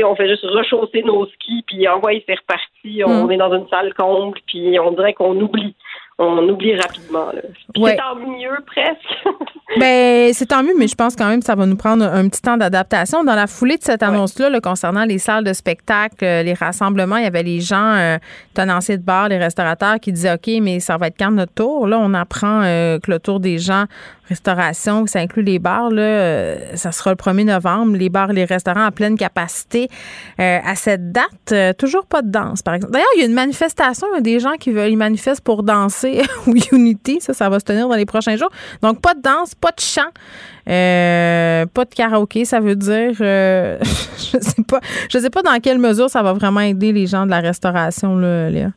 on 0.04 0.16
fait 0.16 0.28
juste 0.28 0.44
rechausser 0.44 1.02
nos 1.02 1.26
skis, 1.26 1.62
puis 1.66 1.88
envoyer 1.88 2.22
c'est 2.26 2.38
reparti. 2.38 3.02
On 3.04 3.26
mm. 3.26 3.32
est 3.32 3.36
dans 3.36 3.54
une 3.54 3.68
salle 3.68 3.94
comble, 3.94 4.38
puis 4.46 4.78
on 4.78 4.92
dirait 4.92 5.14
qu'on 5.14 5.38
oublie 5.40 5.74
on 6.18 6.48
oublie 6.48 6.76
rapidement. 6.76 7.32
C'est 7.74 7.96
tant 7.96 8.14
mieux 8.14 8.56
presque. 8.66 9.36
ben, 9.80 10.32
c'est 10.32 10.46
tant 10.46 10.62
mieux, 10.62 10.74
mais 10.78 10.86
je 10.86 10.94
pense 10.94 11.16
quand 11.16 11.28
même 11.28 11.40
que 11.40 11.46
ça 11.46 11.56
va 11.56 11.66
nous 11.66 11.76
prendre 11.76 12.04
un 12.04 12.28
petit 12.28 12.40
temps 12.40 12.56
d'adaptation. 12.56 13.24
Dans 13.24 13.34
la 13.34 13.48
foulée 13.48 13.76
de 13.76 13.82
cette 13.82 14.02
annonce-là, 14.02 14.60
concernant 14.60 15.04
les 15.04 15.18
salles 15.18 15.42
de 15.42 15.52
spectacle, 15.52 16.24
euh, 16.24 16.42
les 16.42 16.54
rassemblements, 16.54 17.16
il 17.16 17.24
y 17.24 17.26
avait 17.26 17.42
les 17.42 17.60
gens, 17.60 17.94
euh, 17.94 18.18
tenanciers 18.54 18.96
de 18.96 19.02
bar, 19.02 19.28
les 19.28 19.38
restaurateurs 19.38 19.98
qui 20.00 20.12
disaient 20.12 20.34
OK, 20.34 20.48
mais 20.62 20.78
ça 20.78 20.96
va 20.96 21.08
être 21.08 21.18
quand 21.18 21.32
notre 21.32 21.54
tour? 21.54 21.88
Là, 21.88 21.98
on 22.00 22.14
apprend 22.14 22.62
euh, 22.62 22.98
que 23.00 23.10
le 23.10 23.18
tour 23.18 23.40
des 23.40 23.58
gens 23.58 23.86
restauration, 24.28 25.06
ça 25.06 25.20
inclut 25.20 25.42
les 25.42 25.58
bars, 25.58 25.90
là, 25.90 26.02
euh, 26.02 26.76
ça 26.76 26.92
sera 26.92 27.10
le 27.10 27.16
1er 27.16 27.44
novembre, 27.44 27.96
les 27.96 28.08
bars 28.08 28.32
les 28.32 28.44
restaurants 28.44 28.84
à 28.84 28.90
pleine 28.90 29.16
capacité. 29.16 29.88
Euh, 30.40 30.58
à 30.64 30.74
cette 30.76 31.12
date, 31.12 31.52
euh, 31.52 31.72
toujours 31.72 32.06
pas 32.06 32.22
de 32.22 32.30
danse, 32.30 32.62
par 32.62 32.74
exemple. 32.74 32.92
D'ailleurs, 32.92 33.08
il 33.16 33.20
y 33.20 33.22
a 33.22 33.26
une 33.26 33.34
manifestation, 33.34 34.06
il 34.12 34.16
y 34.16 34.18
a 34.18 34.22
des 34.22 34.40
gens 34.40 34.54
qui 34.58 34.70
veulent, 34.70 34.90
ils 34.90 34.96
manifestent 34.96 35.42
pour 35.42 35.62
danser 35.62 36.22
ou 36.46 36.54
Unity, 36.72 37.18
ça, 37.20 37.34
ça 37.34 37.48
va 37.48 37.60
se 37.60 37.64
tenir 37.64 37.88
dans 37.88 37.96
les 37.96 38.06
prochains 38.06 38.36
jours. 38.36 38.50
Donc, 38.82 39.00
pas 39.00 39.14
de 39.14 39.20
danse, 39.20 39.54
pas 39.54 39.70
de 39.70 39.80
chant, 39.80 40.02
euh, 40.68 41.66
pas 41.66 41.84
de 41.84 41.94
karaoké, 41.94 42.44
ça 42.44 42.60
veut 42.60 42.76
dire, 42.76 43.16
euh, 43.20 43.78
je 43.82 44.38
sais 44.40 44.62
pas, 44.66 44.80
je 45.10 45.18
sais 45.18 45.30
pas 45.30 45.42
dans 45.42 45.58
quelle 45.60 45.78
mesure 45.78 46.08
ça 46.08 46.22
va 46.22 46.32
vraiment 46.32 46.60
aider 46.60 46.92
les 46.92 47.06
gens 47.06 47.26
de 47.26 47.30
la 47.30 47.40
restauration, 47.40 48.16
là, 48.16 48.50
Léa. 48.50 48.70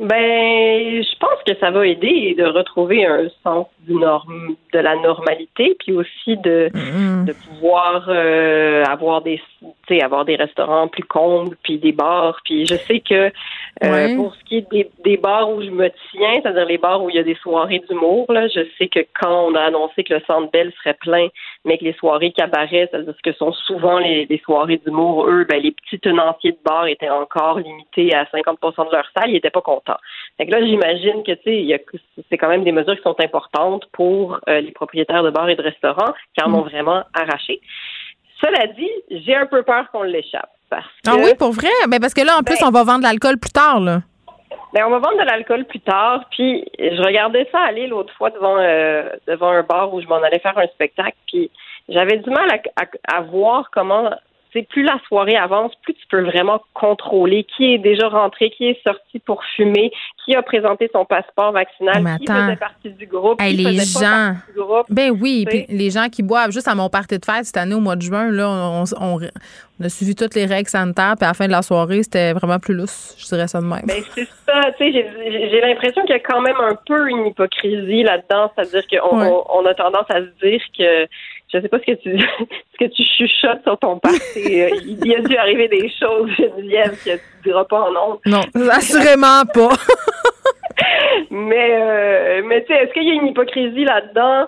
Ben, 0.00 1.02
je 1.02 1.18
pense 1.18 1.42
que 1.46 1.54
ça 1.60 1.70
va 1.70 1.86
aider 1.86 2.34
de 2.34 2.44
retrouver 2.44 3.04
un 3.04 3.28
sens 3.42 3.66
du 3.80 3.92
norme, 3.92 4.56
de 4.72 4.78
la 4.78 4.96
normalité, 4.96 5.76
puis 5.78 5.92
aussi 5.92 6.38
de, 6.38 6.70
mm-hmm. 6.72 7.26
de 7.26 7.32
pouvoir 7.34 8.06
euh, 8.08 8.82
avoir 8.84 9.20
des, 9.20 9.38
avoir 10.00 10.24
des 10.24 10.36
restaurants 10.36 10.88
plus 10.88 11.02
combles, 11.02 11.54
puis 11.62 11.78
des 11.78 11.92
bars. 11.92 12.40
Puis 12.46 12.64
je 12.64 12.76
sais 12.76 13.00
que 13.00 13.30
euh, 13.84 14.16
pour 14.16 14.34
ce 14.36 14.44
qui 14.44 14.58
est 14.58 14.70
des, 14.70 14.90
des, 15.04 15.18
bars 15.18 15.50
où 15.50 15.62
je 15.62 15.70
me 15.70 15.90
tiens, 16.10 16.40
c'est-à-dire 16.42 16.64
les 16.64 16.78
bars 16.78 17.02
où 17.02 17.10
il 17.10 17.16
y 17.16 17.18
a 17.18 17.22
des 17.22 17.34
soirées 17.36 17.82
d'humour, 17.86 18.24
là, 18.32 18.48
je 18.48 18.60
sais 18.78 18.88
que 18.88 19.00
quand 19.20 19.48
on 19.48 19.54
a 19.54 19.64
annoncé 19.64 20.02
que 20.04 20.14
le 20.14 20.20
Centre 20.26 20.50
Bell 20.50 20.72
serait 20.78 20.96
plein, 21.00 21.28
mais 21.66 21.76
que 21.76 21.84
les 21.84 21.94
soirées 21.94 22.32
cabaret, 22.32 22.88
c'est-à-dire 22.90 23.14
ce 23.14 23.30
que 23.30 23.36
sont 23.36 23.52
souvent 23.52 23.98
les, 23.98 24.24
les 24.24 24.38
soirées 24.38 24.78
d'humour, 24.78 25.26
eux, 25.28 25.44
ben, 25.48 25.60
les 25.60 25.72
petits 25.72 26.00
tenanciers 26.00 26.52
de 26.52 26.58
bars 26.64 26.86
étaient 26.86 27.10
encore 27.10 27.58
limités 27.58 28.14
à 28.14 28.24
50% 28.24 28.88
de 28.88 28.92
leur 28.92 29.06
salle, 29.14 29.28
ils 29.28 29.34
n'étaient 29.34 29.50
pas 29.50 29.60
contents. 29.60 29.89
Fait 30.36 30.46
que 30.46 30.52
là, 30.52 30.64
j'imagine 30.64 31.22
que 31.22 31.32
tu 31.32 31.68
sais, 31.68 31.84
c'est 32.28 32.38
quand 32.38 32.48
même 32.48 32.64
des 32.64 32.72
mesures 32.72 32.96
qui 32.96 33.02
sont 33.02 33.20
importantes 33.20 33.84
pour 33.92 34.40
euh, 34.48 34.60
les 34.60 34.72
propriétaires 34.72 35.22
de 35.22 35.30
bars 35.30 35.48
et 35.48 35.56
de 35.56 35.62
restaurants 35.62 36.12
qui 36.36 36.44
en 36.44 36.52
ont 36.54 36.62
vraiment 36.62 37.02
arraché. 37.14 37.60
Cela 38.40 38.66
dit, 38.68 38.90
j'ai 39.10 39.34
un 39.34 39.46
peu 39.46 39.62
peur 39.62 39.90
qu'on 39.90 40.02
l'échappe. 40.02 40.50
Parce 40.70 40.86
ah 41.06 41.16
oui, 41.16 41.34
pour 41.38 41.52
vrai? 41.52 41.68
Mais 41.86 41.98
ben, 41.98 42.00
parce 42.00 42.14
que 42.14 42.24
là, 42.24 42.38
en 42.38 42.42
plus, 42.42 42.58
ben 42.60 42.68
on 42.68 42.70
va 42.70 42.84
vendre 42.84 43.00
de 43.00 43.04
l'alcool 43.04 43.38
plus 43.38 43.50
tard, 43.50 43.80
là. 43.80 44.00
Ben, 44.72 44.84
on 44.86 44.90
va 44.90 44.98
vendre 44.98 45.18
de 45.18 45.26
l'alcool 45.26 45.64
plus 45.64 45.80
tard. 45.80 46.24
Puis 46.30 46.64
je 46.78 47.02
regardais 47.02 47.48
ça 47.50 47.58
aller 47.58 47.88
l'autre 47.88 48.14
fois 48.14 48.30
devant 48.30 48.56
euh, 48.58 49.08
devant 49.26 49.50
un 49.50 49.62
bar 49.62 49.92
où 49.92 50.00
je 50.00 50.06
m'en 50.06 50.22
allais 50.22 50.38
faire 50.38 50.56
un 50.56 50.68
spectacle. 50.68 51.16
Puis 51.26 51.50
j'avais 51.88 52.18
du 52.18 52.30
mal 52.30 52.48
à 53.08 53.20
voir 53.22 53.68
comment 53.72 54.10
plus 54.68 54.82
la 54.82 54.98
soirée 55.06 55.36
avance, 55.36 55.72
plus 55.82 55.94
tu 55.94 56.06
peux 56.08 56.22
vraiment 56.22 56.60
contrôler 56.74 57.46
qui 57.56 57.74
est 57.74 57.78
déjà 57.78 58.08
rentré, 58.08 58.50
qui 58.50 58.66
est 58.66 58.82
sorti 58.82 59.18
pour 59.20 59.42
fumer, 59.56 59.90
qui 60.24 60.34
a 60.34 60.42
présenté 60.42 60.90
son 60.92 61.04
passeport 61.04 61.52
vaccinal, 61.52 62.18
qui 62.18 62.26
faisait 62.26 62.56
partie 62.56 62.90
du 62.90 63.06
groupe, 63.06 63.40
qui 63.40 63.52
les 63.52 63.78
faisait 63.78 64.04
gens, 64.04 64.34
pas 64.34 64.52
du 64.52 64.58
groupe. 64.58 64.86
Ben 64.90 65.10
oui, 65.10 65.44
puis 65.48 65.66
les 65.68 65.90
gens 65.90 66.08
qui 66.08 66.22
boivent 66.22 66.50
juste 66.50 66.68
à 66.68 66.74
mon 66.74 66.88
party 66.88 67.18
de 67.18 67.24
fête 67.24 67.44
cette 67.44 67.56
année 67.56 67.74
au 67.74 67.80
mois 67.80 67.96
de 67.96 68.02
juin, 68.02 68.30
là, 68.30 68.48
on, 69.00 69.18
a 69.82 69.88
suivi 69.88 70.14
toutes 70.14 70.34
les 70.34 70.44
règles 70.44 70.68
sanitaires, 70.68 71.14
puis 71.16 71.24
à 71.24 71.28
la 71.28 71.34
fin 71.34 71.46
de 71.46 71.52
la 71.52 71.62
soirée, 71.62 72.02
c'était 72.02 72.32
vraiment 72.32 72.58
plus 72.58 72.74
lousse, 72.74 73.16
je 73.18 73.26
dirais 73.26 73.48
ça 73.48 73.60
de 73.60 73.66
même. 73.66 73.86
Ben 73.86 74.02
c'est 74.14 74.28
ça, 74.46 74.60
tu 74.78 74.92
sais, 74.92 74.92
j'ai 74.92 75.60
l'impression 75.60 76.02
qu'il 76.02 76.14
y 76.14 76.18
a 76.18 76.20
quand 76.20 76.40
même 76.40 76.56
un 76.60 76.76
peu 76.86 77.08
une 77.08 77.26
hypocrisie 77.26 78.02
là-dedans, 78.02 78.50
c'est-à-dire 78.54 78.86
qu'on 78.88 79.44
on 79.48 79.64
a 79.64 79.74
tendance 79.74 80.06
à 80.10 80.20
se 80.20 80.46
dire 80.46 80.60
que 80.76 81.08
je 81.52 81.60
sais 81.60 81.68
pas 81.68 81.78
ce 81.78 81.92
que 81.92 81.98
tu 81.98 82.18
ce 82.72 82.78
que 82.78 82.90
tu 82.90 83.02
chuchotes 83.04 83.62
sur 83.62 83.78
ton 83.78 83.98
parti. 83.98 84.60
Euh, 84.60 84.70
il 84.84 85.06
y 85.06 85.14
a 85.14 85.20
dû 85.20 85.36
arriver 85.36 85.68
des 85.68 85.90
choses, 85.90 86.30
Geneviève, 86.38 86.96
que 87.04 87.16
tu 87.16 87.20
diras 87.44 87.64
pas 87.64 87.82
en 87.82 87.92
nom. 87.92 88.20
Non, 88.26 88.42
assurément 88.70 89.44
pas. 89.52 89.70
mais 91.30 91.70
euh, 91.72 92.42
mais 92.44 92.64
tu 92.64 92.72
sais, 92.72 92.84
est-ce 92.84 92.92
qu'il 92.92 93.04
y 93.04 93.10
a 93.10 93.14
une 93.14 93.28
hypocrisie 93.28 93.84
là-dedans? 93.84 94.46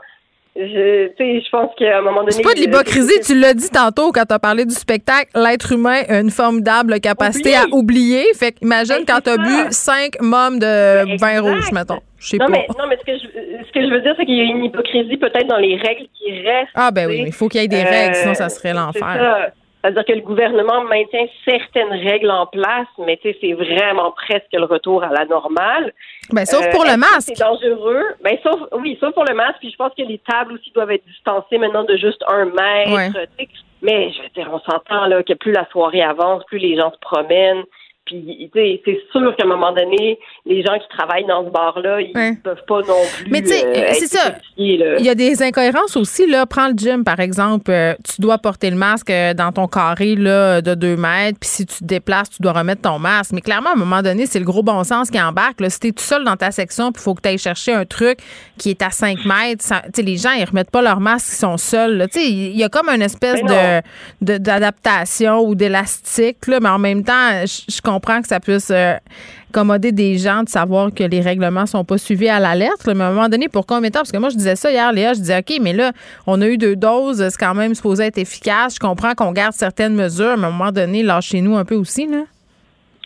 Je, 0.54 1.08
je 1.18 1.50
pense 1.50 1.70
qu'à 1.78 1.98
un 1.98 2.02
moment 2.02 2.20
donné. 2.20 2.32
C'est 2.32 2.42
pas 2.42 2.52
de 2.52 2.60
l'hypocrisie, 2.60 3.20
tu 3.24 3.34
l'as 3.38 3.54
dit 3.54 3.70
tantôt 3.70 4.12
quand 4.12 4.26
tu 4.26 4.34
as 4.34 4.38
parlé 4.38 4.66
du 4.66 4.74
spectacle. 4.74 5.30
L'être 5.34 5.72
humain 5.72 6.02
a 6.08 6.20
une 6.20 6.30
formidable 6.30 7.00
capacité 7.00 7.54
à 7.56 7.64
oublier. 7.72 8.24
Fait 8.34 8.54
imagine 8.60 8.96
ben, 8.98 9.04
quand 9.06 9.20
tu 9.22 9.30
as 9.30 9.38
bu 9.38 9.66
cinq 9.70 10.20
mômes 10.20 10.58
de 10.58 11.16
ben, 11.16 11.16
vin 11.16 11.40
rouge, 11.40 11.72
mettons. 11.72 12.00
Je 12.18 12.28
sais 12.28 12.36
non, 12.36 12.46
pas. 12.46 12.52
Mais, 12.52 12.66
non, 12.78 12.84
mais 12.86 12.98
ce 12.98 13.04
que 13.04 13.18
je, 13.18 13.64
ce 13.66 13.72
que 13.72 13.80
je 13.80 13.94
veux 13.94 14.00
dire, 14.02 14.14
c'est 14.18 14.26
qu'il 14.26 14.36
y 14.36 14.40
a 14.40 14.44
une 14.44 14.64
hypocrisie 14.64 15.16
peut-être 15.16 15.46
dans 15.46 15.56
les 15.56 15.76
règles 15.76 16.06
qui 16.18 16.30
restent. 16.42 16.70
Ah, 16.74 16.90
ben 16.90 17.08
oui, 17.08 17.24
il 17.26 17.32
faut 17.32 17.48
qu'il 17.48 17.62
y 17.62 17.64
ait 17.64 17.68
des 17.68 17.82
règles, 17.82 18.14
sinon 18.14 18.34
ça 18.34 18.50
serait 18.50 18.72
euh, 18.72 18.74
l'enfer. 18.74 19.52
C'est-à-dire 19.82 20.04
que 20.04 20.12
le 20.12 20.20
gouvernement 20.20 20.84
maintient 20.84 21.26
certaines 21.44 21.90
règles 21.90 22.30
en 22.30 22.46
place, 22.46 22.86
mais 22.98 23.16
tu 23.16 23.32
sais, 23.32 23.38
c'est 23.40 23.52
vraiment 23.52 24.12
presque 24.12 24.52
le 24.52 24.64
retour 24.64 25.02
à 25.02 25.08
la 25.08 25.24
normale. 25.24 25.92
Ben, 26.30 26.46
sauf 26.46 26.70
pour 26.70 26.84
le 26.84 26.92
euh, 26.92 26.96
masque. 26.96 27.32
C'est 27.34 27.40
dangereux? 27.40 28.04
Ben, 28.22 28.38
sauf, 28.44 28.60
oui, 28.80 28.96
sauf 29.00 29.12
pour 29.12 29.24
le 29.24 29.34
masque. 29.34 29.56
Puis 29.58 29.72
je 29.72 29.76
pense 29.76 29.92
que 29.98 30.02
les 30.02 30.18
tables 30.18 30.52
aussi 30.52 30.70
doivent 30.70 30.92
être 30.92 31.04
distancées 31.06 31.58
maintenant 31.58 31.82
de 31.82 31.96
juste 31.96 32.22
un 32.28 32.44
mètre. 32.44 33.18
Mais 33.82 34.12
je 34.12 34.22
veux 34.22 34.28
dire, 34.28 34.48
on 34.52 34.60
s'entend 34.60 35.06
là 35.06 35.24
que 35.24 35.32
plus 35.32 35.50
la 35.50 35.66
soirée 35.70 36.02
avance, 36.02 36.44
plus 36.44 36.58
les 36.58 36.76
gens 36.76 36.92
se 36.92 36.98
promènent. 37.00 37.64
Puis, 38.12 38.80
c'est 38.84 38.98
sûr 39.10 39.34
qu'à 39.36 39.44
un 39.44 39.48
moment 39.48 39.72
donné, 39.72 40.18
les 40.44 40.62
gens 40.62 40.78
qui 40.78 40.88
travaillent 40.96 41.26
dans 41.26 41.44
ce 41.46 41.50
bar-là, 41.50 42.00
ils 42.00 42.12
ne 42.14 42.36
peuvent 42.36 42.64
pas 42.66 42.80
non 42.80 43.02
plus. 43.16 43.30
Mais 43.30 43.40
tu 43.40 43.48
sais, 43.48 43.64
euh, 43.64 43.90
c'est 43.94 44.08
ça. 44.08 44.34
Il 44.56 44.76
y 45.00 45.08
a 45.08 45.14
des 45.14 45.42
incohérences 45.42 45.96
aussi. 45.96 46.26
Là. 46.26 46.46
Prends 46.46 46.68
le 46.68 46.74
gym, 46.76 47.04
par 47.04 47.20
exemple. 47.20 47.70
Euh, 47.70 47.94
tu 48.04 48.20
dois 48.20 48.38
porter 48.38 48.70
le 48.70 48.76
masque 48.76 49.10
euh, 49.10 49.34
dans 49.34 49.52
ton 49.52 49.66
carré 49.66 50.14
là, 50.14 50.60
de 50.60 50.74
deux 50.74 50.96
mètres. 50.96 51.38
Puis 51.40 51.48
si 51.50 51.66
tu 51.66 51.78
te 51.78 51.84
déplaces, 51.84 52.30
tu 52.30 52.42
dois 52.42 52.52
remettre 52.52 52.82
ton 52.82 52.98
masque. 52.98 53.32
Mais 53.32 53.40
clairement, 53.40 53.70
à 53.70 53.72
un 53.74 53.78
moment 53.78 54.02
donné, 54.02 54.26
c'est 54.26 54.38
le 54.38 54.44
gros 54.44 54.62
bon 54.62 54.84
sens 54.84 55.10
qui 55.10 55.20
embarque. 55.20 55.60
Là. 55.60 55.70
Si 55.70 55.80
tu 55.80 55.88
es 55.88 55.92
tout 55.92 56.04
seul 56.04 56.24
dans 56.24 56.36
ta 56.36 56.50
section, 56.50 56.92
puis 56.92 57.00
il 57.00 57.04
faut 57.04 57.14
que 57.14 57.22
tu 57.22 57.28
ailles 57.28 57.38
chercher 57.38 57.72
un 57.72 57.84
truc 57.84 58.18
qui 58.58 58.70
est 58.70 58.82
à 58.82 58.90
5 58.90 59.24
mètres, 59.24 59.64
les 59.96 60.16
gens, 60.16 60.32
ils 60.32 60.44
remettent 60.44 60.70
pas 60.70 60.82
leur 60.82 61.00
masque, 61.00 61.28
ils 61.32 61.36
sont 61.36 61.56
seuls. 61.56 62.06
Il 62.16 62.56
y 62.56 62.64
a 62.64 62.68
comme 62.68 62.88
une 62.88 63.02
espèce 63.02 63.42
de 63.42 64.38
d'adaptation 64.38 65.40
ou 65.40 65.54
d'élastique. 65.54 66.38
Mais 66.48 66.68
en 66.68 66.78
même 66.78 67.04
temps, 67.04 67.44
je 67.44 67.80
comprends 67.80 68.01
que 68.02 68.28
ça 68.28 68.40
puisse 68.40 68.70
euh, 68.70 68.94
accommoder 69.50 69.92
des 69.92 70.18
gens 70.18 70.42
de 70.42 70.48
savoir 70.48 70.92
que 70.92 71.04
les 71.04 71.20
règlements 71.20 71.66
sont 71.66 71.84
pas 71.84 71.98
suivis 71.98 72.28
à 72.28 72.40
la 72.40 72.54
lettre. 72.54 72.92
Mais 72.94 73.04
à 73.04 73.08
un 73.08 73.12
moment 73.12 73.28
donné, 73.28 73.48
pour 73.48 73.66
combien 73.66 73.88
de 73.88 73.94
temps? 73.94 74.00
Parce 74.00 74.12
que 74.12 74.18
moi, 74.18 74.28
je 74.28 74.36
disais 74.36 74.56
ça 74.56 74.70
hier, 74.70 74.92
Léa, 74.92 75.14
je 75.14 75.20
disais, 75.20 75.38
OK, 75.38 75.58
mais 75.60 75.72
là, 75.72 75.92
on 76.26 76.40
a 76.40 76.46
eu 76.46 76.58
deux 76.58 76.76
doses, 76.76 77.26
c'est 77.28 77.38
quand 77.38 77.54
même 77.54 77.74
supposé 77.74 78.04
être 78.04 78.18
efficace. 78.18 78.74
Je 78.74 78.80
comprends 78.80 79.14
qu'on 79.14 79.32
garde 79.32 79.52
certaines 79.52 79.94
mesures, 79.94 80.36
mais 80.36 80.44
à 80.44 80.48
un 80.48 80.52
moment 80.52 80.72
donné, 80.72 81.02
lâchez-nous 81.02 81.56
un 81.56 81.64
peu 81.64 81.74
aussi, 81.74 82.06
là. 82.06 82.24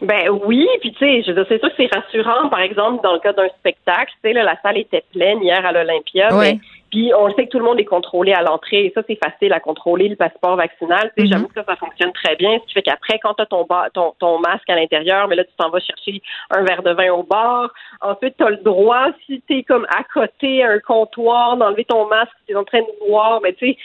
Ben 0.02 0.28
oui, 0.44 0.66
puis 0.82 0.92
tu 0.92 0.98
sais, 0.98 1.22
c'est 1.24 1.58
sûr 1.58 1.70
que 1.70 1.74
c'est 1.76 1.88
rassurant, 1.90 2.50
par 2.50 2.60
exemple, 2.60 3.02
dans 3.02 3.14
le 3.14 3.18
cas 3.18 3.32
d'un 3.32 3.48
spectacle, 3.58 4.12
tu 4.22 4.30
sais, 4.30 4.34
la 4.34 4.60
salle 4.60 4.76
était 4.76 5.02
pleine 5.12 5.42
hier 5.42 5.64
à 5.64 5.72
l'Olympia, 5.72 6.36
oui. 6.36 6.60
Puis 6.96 7.12
on 7.14 7.28
sait 7.34 7.44
que 7.44 7.50
tout 7.50 7.58
le 7.58 7.64
monde 7.64 7.78
est 7.78 7.84
contrôlé 7.84 8.32
à 8.32 8.40
l'entrée, 8.40 8.86
et 8.86 8.92
ça, 8.94 9.02
c'est 9.06 9.18
facile 9.22 9.52
à 9.52 9.60
contrôler, 9.60 10.08
le 10.08 10.16
passeport 10.16 10.56
vaccinal, 10.56 11.12
sais, 11.18 11.26
j'avoue 11.26 11.48
que 11.48 11.62
ça, 11.62 11.76
fonctionne 11.76 12.10
très 12.12 12.36
bien, 12.36 12.58
ce 12.58 12.66
qui 12.68 12.72
fait 12.72 12.82
qu'après, 12.82 13.18
quand 13.18 13.34
tu 13.34 13.42
as 13.42 13.46
ton, 13.46 13.66
ton, 13.92 14.14
ton 14.18 14.38
masque 14.38 14.70
à 14.70 14.76
l'intérieur, 14.76 15.28
mais 15.28 15.36
là, 15.36 15.44
tu 15.44 15.50
t'en 15.58 15.68
vas 15.68 15.80
chercher 15.80 16.22
un 16.48 16.62
verre 16.62 16.82
de 16.82 16.92
vin 16.92 17.12
au 17.12 17.22
bar, 17.22 17.70
ensuite, 18.00 18.36
tu 18.38 18.44
as 18.44 18.48
le 18.48 18.56
droit, 18.56 19.08
si 19.26 19.42
tu 19.46 19.58
es 19.58 19.62
comme 19.62 19.86
à 19.90 20.04
côté, 20.04 20.64
un 20.64 20.78
comptoir, 20.78 21.58
d'enlever 21.58 21.84
ton 21.84 22.06
masque, 22.06 22.32
tu 22.46 22.54
es 22.54 22.56
en 22.56 22.64
train 22.64 22.80
de 22.80 23.06
boire, 23.06 23.40
mais 23.42 23.52
tu 23.52 23.72
sais, 23.72 23.76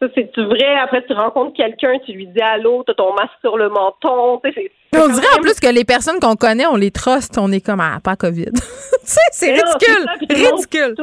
ça, 0.00 0.06
c'est 0.14 0.30
vrai. 0.36 0.78
Après, 0.80 1.02
tu 1.06 1.12
rencontres 1.14 1.56
quelqu'un, 1.56 1.94
tu 2.04 2.12
lui 2.12 2.26
dis 2.26 2.40
allô, 2.40 2.84
t'as 2.86 2.94
ton 2.94 3.14
masque 3.14 3.32
sur 3.40 3.56
le 3.56 3.70
menton. 3.70 4.40
on 4.44 5.08
dirait 5.08 5.26
en 5.36 5.40
plus 5.40 5.58
que 5.58 5.72
les 5.72 5.84
personnes 5.84 6.20
qu'on 6.20 6.36
connaît, 6.36 6.66
on 6.66 6.76
les 6.76 6.90
truste, 6.90 7.36
on 7.38 7.50
est 7.50 7.64
comme 7.64 7.80
ah, 7.80 7.98
pas 8.04 8.14
COVID. 8.14 8.52
c'est 9.02 9.54
ridicule. 9.54 10.06
ridicule. 10.30 10.94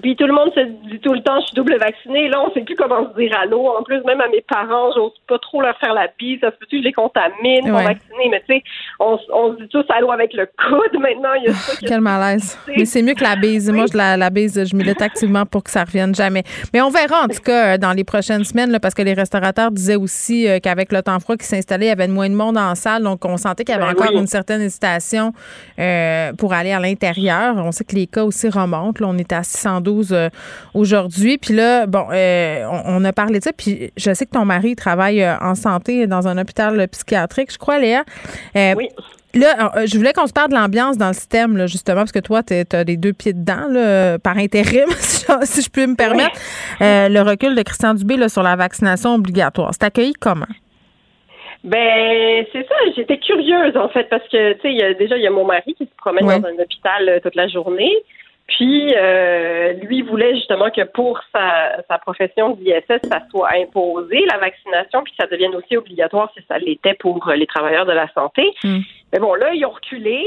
Puis 0.00 0.16
tout 0.16 0.26
le 0.26 0.32
monde 0.32 0.52
se 0.54 0.60
dit 0.60 0.98
tout 1.00 1.12
le 1.12 1.22
temps, 1.22 1.40
je 1.40 1.46
suis 1.46 1.54
double 1.54 1.76
vacciné. 1.78 2.28
Là, 2.28 2.42
on 2.42 2.52
sait 2.52 2.60
plus 2.60 2.76
comment 2.76 3.08
se 3.08 3.18
dire 3.18 3.36
allô. 3.40 3.68
En 3.68 3.82
plus, 3.82 4.00
même 4.04 4.20
à 4.20 4.28
mes 4.28 4.42
parents, 4.42 4.90
j'ose 4.94 5.12
pas 5.26 5.38
trop 5.38 5.60
leur 5.60 5.76
faire 5.78 5.94
la 5.94 6.08
bise. 6.18 6.40
Ça 6.40 6.50
se 6.50 6.56
peut-tu 6.56 6.76
que 6.76 6.82
je 6.82 6.88
les 6.88 6.92
contamine, 6.92 7.64
ouais. 7.64 7.84
vaccinés? 7.84 8.28
Mais 8.30 8.42
tu 8.48 8.54
sais, 8.54 8.62
on, 9.00 9.18
on, 9.32 9.54
se 9.54 9.62
dit 9.62 9.68
tous 9.68 9.84
allô 9.90 10.10
avec 10.10 10.32
le 10.34 10.46
coude 10.46 11.00
maintenant. 11.00 11.34
Il 11.34 11.44
y 11.44 11.48
a 11.48 11.52
ça 11.52 11.72
Quel 11.86 12.00
malaise. 12.00 12.58
Mais 12.68 12.84
c'est 12.84 13.02
mieux 13.02 13.14
que 13.14 13.24
la 13.24 13.36
bise. 13.36 13.70
Moi, 13.70 13.86
je, 13.90 13.96
la, 13.96 14.16
la 14.16 14.30
bise, 14.30 14.68
je 14.68 14.76
milite 14.76 15.02
activement 15.02 15.46
pour 15.46 15.64
que 15.64 15.70
ça 15.70 15.84
revienne 15.84 16.14
jamais. 16.14 16.42
Mais 16.72 16.80
on 16.80 16.90
verra, 16.90 17.22
en 17.24 17.28
tout 17.28 17.42
cas, 17.42 17.74
euh, 17.74 17.78
dans 17.78 17.92
les 17.92 18.04
prochaines 18.04 18.44
semaines, 18.44 18.70
là, 18.70 18.80
parce 18.80 18.94
que 18.94 19.02
les 19.02 19.14
restaurateurs 19.14 19.70
disaient 19.70 19.96
aussi 19.96 20.48
euh, 20.48 20.58
qu'avec 20.60 20.92
le 20.92 21.02
temps 21.02 21.18
froid 21.20 21.36
qui 21.36 21.46
s'installait, 21.46 21.86
il 21.86 21.88
y 21.88 21.92
avait 21.92 22.08
moins 22.08 22.28
de 22.28 22.34
monde 22.34 22.56
en 22.56 22.74
salle. 22.74 23.02
Donc, 23.02 23.24
on 23.24 23.36
sentait 23.36 23.64
qu'il 23.64 23.74
y 23.74 23.78
avait 23.78 23.92
ben 23.92 24.00
encore 24.00 24.18
une 24.18 24.26
certaine 24.26 24.60
hésitation 24.60 25.32
euh, 25.78 26.32
pour 26.34 26.52
aller 26.52 26.72
à 26.72 26.80
l'intérieur. 26.80 27.56
On 27.56 27.72
sait 27.72 27.84
que 27.84 27.94
les 27.94 28.06
cas 28.06 28.24
aussi 28.24 28.48
remontent. 28.48 29.04
Là, 29.04 29.10
on 29.10 29.18
est 29.18 29.32
à 29.32 29.42
612 29.42 29.87
euh, 29.88 30.28
aujourd'hui. 30.74 31.38
Puis 31.38 31.54
là, 31.54 31.86
bon, 31.86 32.06
euh, 32.12 32.64
on, 32.84 33.04
a 33.04 33.12
parlé 33.12 33.38
de 33.38 33.44
ça. 33.44 33.52
Puis 33.52 33.90
je 33.96 34.12
sais 34.14 34.26
que 34.26 34.32
ton 34.32 34.44
mari 34.44 34.76
travaille 34.76 35.22
euh, 35.22 35.36
en 35.40 35.54
santé 35.54 36.06
dans 36.06 36.28
un 36.28 36.38
hôpital 36.38 36.86
psychiatrique, 36.88 37.52
je 37.52 37.58
crois, 37.58 37.78
Léa. 37.78 38.04
oui. 38.54 38.88
Là, 39.34 39.72
je 39.84 39.94
voulais 39.98 40.14
qu'on 40.14 40.26
se 40.26 40.32
parle 40.32 40.48
de 40.48 40.54
l'ambiance 40.54 40.96
dans 40.96 41.08
le 41.08 41.12
système, 41.12 41.58
là, 41.58 41.66
justement, 41.66 41.98
parce 41.98 42.12
que 42.12 42.18
toi, 42.18 42.42
tu 42.42 42.54
as 42.54 42.84
les 42.84 42.96
deux 42.96 43.12
pieds 43.12 43.34
dedans, 43.34 43.68
là, 43.68 44.18
par 44.18 44.38
intérim, 44.38 44.88
si 44.98 45.62
je 45.62 45.68
peux 45.70 45.86
me 45.86 45.96
permettre. 45.96 46.40
le 46.80 47.20
recul 47.20 47.54
de 47.54 47.62
Christian 47.62 47.92
Dubé 47.92 48.16
là, 48.16 48.30
sur 48.30 48.42
la 48.42 48.56
vaccination 48.56 49.14
obligatoire, 49.14 49.70
c'est 49.74 49.84
accueilli 49.84 50.14
comment? 50.14 50.46
Ben, 51.62 52.46
c'est 52.52 52.66
ça. 52.66 52.74
J'étais 52.96 53.18
curieuse, 53.18 53.76
en 53.76 53.90
fait, 53.90 54.08
parce 54.08 54.26
que, 54.28 54.54
tu 54.54 54.60
sais, 54.62 54.94
déjà, 54.94 55.18
il 55.18 55.22
y 55.22 55.26
a 55.26 55.30
mon 55.30 55.44
mari 55.44 55.74
qui 55.74 55.84
se 55.84 55.94
promène 55.98 56.24
dans 56.24 56.48
un 56.48 56.62
hôpital 56.62 57.20
toute 57.22 57.34
la 57.34 57.48
journée. 57.48 57.92
Puis, 58.48 58.94
euh, 58.96 59.74
lui 59.74 60.00
voulait 60.00 60.34
justement 60.34 60.70
que 60.70 60.82
pour 60.82 61.20
sa, 61.34 61.82
sa 61.86 61.98
profession 61.98 62.50
d'ISS, 62.50 62.98
ça 63.04 63.20
soit 63.30 63.50
imposé, 63.54 64.24
la 64.26 64.38
vaccination, 64.38 65.02
puis 65.02 65.12
que 65.12 65.22
ça 65.22 65.28
devienne 65.30 65.54
aussi 65.54 65.76
obligatoire 65.76 66.32
si 66.36 66.42
ça 66.48 66.58
l'était 66.58 66.94
pour 66.94 67.30
les 67.30 67.46
travailleurs 67.46 67.84
de 67.84 67.92
la 67.92 68.10
santé. 68.14 68.50
Hmm. 68.64 68.78
Mais 69.12 69.18
bon, 69.18 69.34
là, 69.34 69.52
ils 69.52 69.64
ont 69.66 69.70
reculé. 69.70 70.24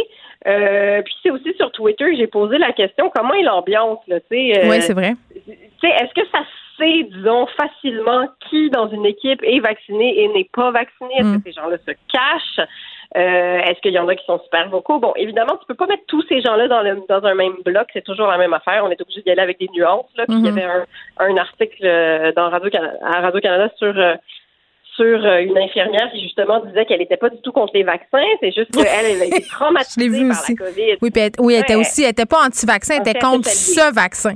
Euh, 0.48 1.02
puis 1.02 1.14
c'est 1.22 1.31
aussi 1.31 1.53
sur 1.57 1.72
Twitter 1.72 2.11
que 2.11 2.18
j'ai 2.18 2.27
posé 2.27 2.57
la 2.57 2.72
question 2.72 3.11
comment 3.14 3.34
est 3.34 3.43
l'ambiance, 3.43 3.99
là, 4.07 4.19
tu 4.19 4.27
sais. 4.31 4.60
Euh, 4.60 4.69
oui, 4.69 4.81
c'est 4.81 4.93
vrai. 4.93 5.14
tu 5.34 5.41
sais, 5.81 5.88
est-ce 5.88 6.14
que 6.14 6.27
ça 6.31 6.43
sait, 6.77 7.03
disons, 7.11 7.48
facilement 7.57 8.27
qui 8.49 8.69
dans 8.69 8.88
une 8.89 9.06
équipe 9.06 9.41
est 9.43 9.60
vacciné 9.60 10.22
et 10.22 10.27
n'est 10.30 10.49
pas 10.53 10.72
vacciné? 10.72 11.14
Est-ce 11.18 11.38
que 11.38 11.43
ces 11.43 11.52
gens-là 11.53 11.77
se 11.77 11.91
cachent? 12.11 12.68
Euh, 13.17 13.57
est-ce 13.59 13.81
qu'il 13.81 13.91
y 13.91 13.99
en 13.99 14.07
a 14.07 14.15
qui 14.15 14.23
sont 14.25 14.39
super 14.43 14.69
vocaux? 14.69 14.99
Bon, 14.99 15.11
évidemment, 15.17 15.57
tu 15.57 15.65
peux 15.67 15.73
pas 15.75 15.85
mettre 15.88 16.03
tous 16.07 16.23
ces 16.29 16.41
gens-là 16.41 16.67
dans, 16.69 16.81
le, 16.81 17.01
dans 17.09 17.25
un 17.25 17.33
même 17.35 17.55
bloc. 17.65 17.88
C'est 17.93 18.03
toujours 18.05 18.27
la 18.27 18.38
même 18.38 18.53
affaire. 18.53 18.83
On 18.85 18.89
est 18.89 19.01
obligé 19.01 19.21
d'y 19.21 19.31
aller 19.31 19.41
avec 19.41 19.59
des 19.59 19.67
nuances. 19.73 20.05
Là. 20.15 20.25
Puis 20.27 20.38
il 20.38 20.45
y 20.45 20.49
Mhm. 20.51 20.57
avait 20.57 20.63
un, 20.67 20.85
un 21.19 21.38
article 21.38 21.83
euh, 21.85 22.31
dans 22.33 22.49
Radio 22.49 22.69
à 23.03 23.19
Radio-Canada 23.21 23.69
sur 23.77 23.93
euh, 23.97 24.15
sur 24.95 25.25
euh, 25.25 25.39
une 25.39 25.57
infirmière 25.57 26.09
qui 26.13 26.21
justement 26.21 26.59
disait 26.65 26.85
qu'elle 26.85 26.99
n'était 26.99 27.17
pas 27.17 27.29
du 27.29 27.41
tout 27.41 27.51
contre 27.51 27.71
les 27.73 27.83
vaccins. 27.83 28.23
C'est 28.41 28.51
juste 28.51 28.71
qu'elle 28.71 28.88
elle 29.11 29.21
a 29.21 29.25
été 29.25 29.41
traumatisée 29.43 29.93
Je 30.05 30.09
l'ai 30.11 30.17
vu 30.17 30.27
par 30.29 30.38
aussi. 30.39 30.55
la 30.57 30.65
COVID. 30.65 30.97
Oui, 31.01 31.11
puis 31.11 31.21
elle, 31.21 31.31
oui, 31.39 31.53
elle 31.55 31.61
était 31.61 31.75
aussi, 31.75 32.03
elle 32.03 32.09
était 32.11 32.25
pas 32.25 32.45
anti-vaccin, 32.45 32.95
elle 32.95 33.09
était 33.09 33.19
contre 33.19 33.47
ce 33.49 33.93
vaccin. 33.93 34.33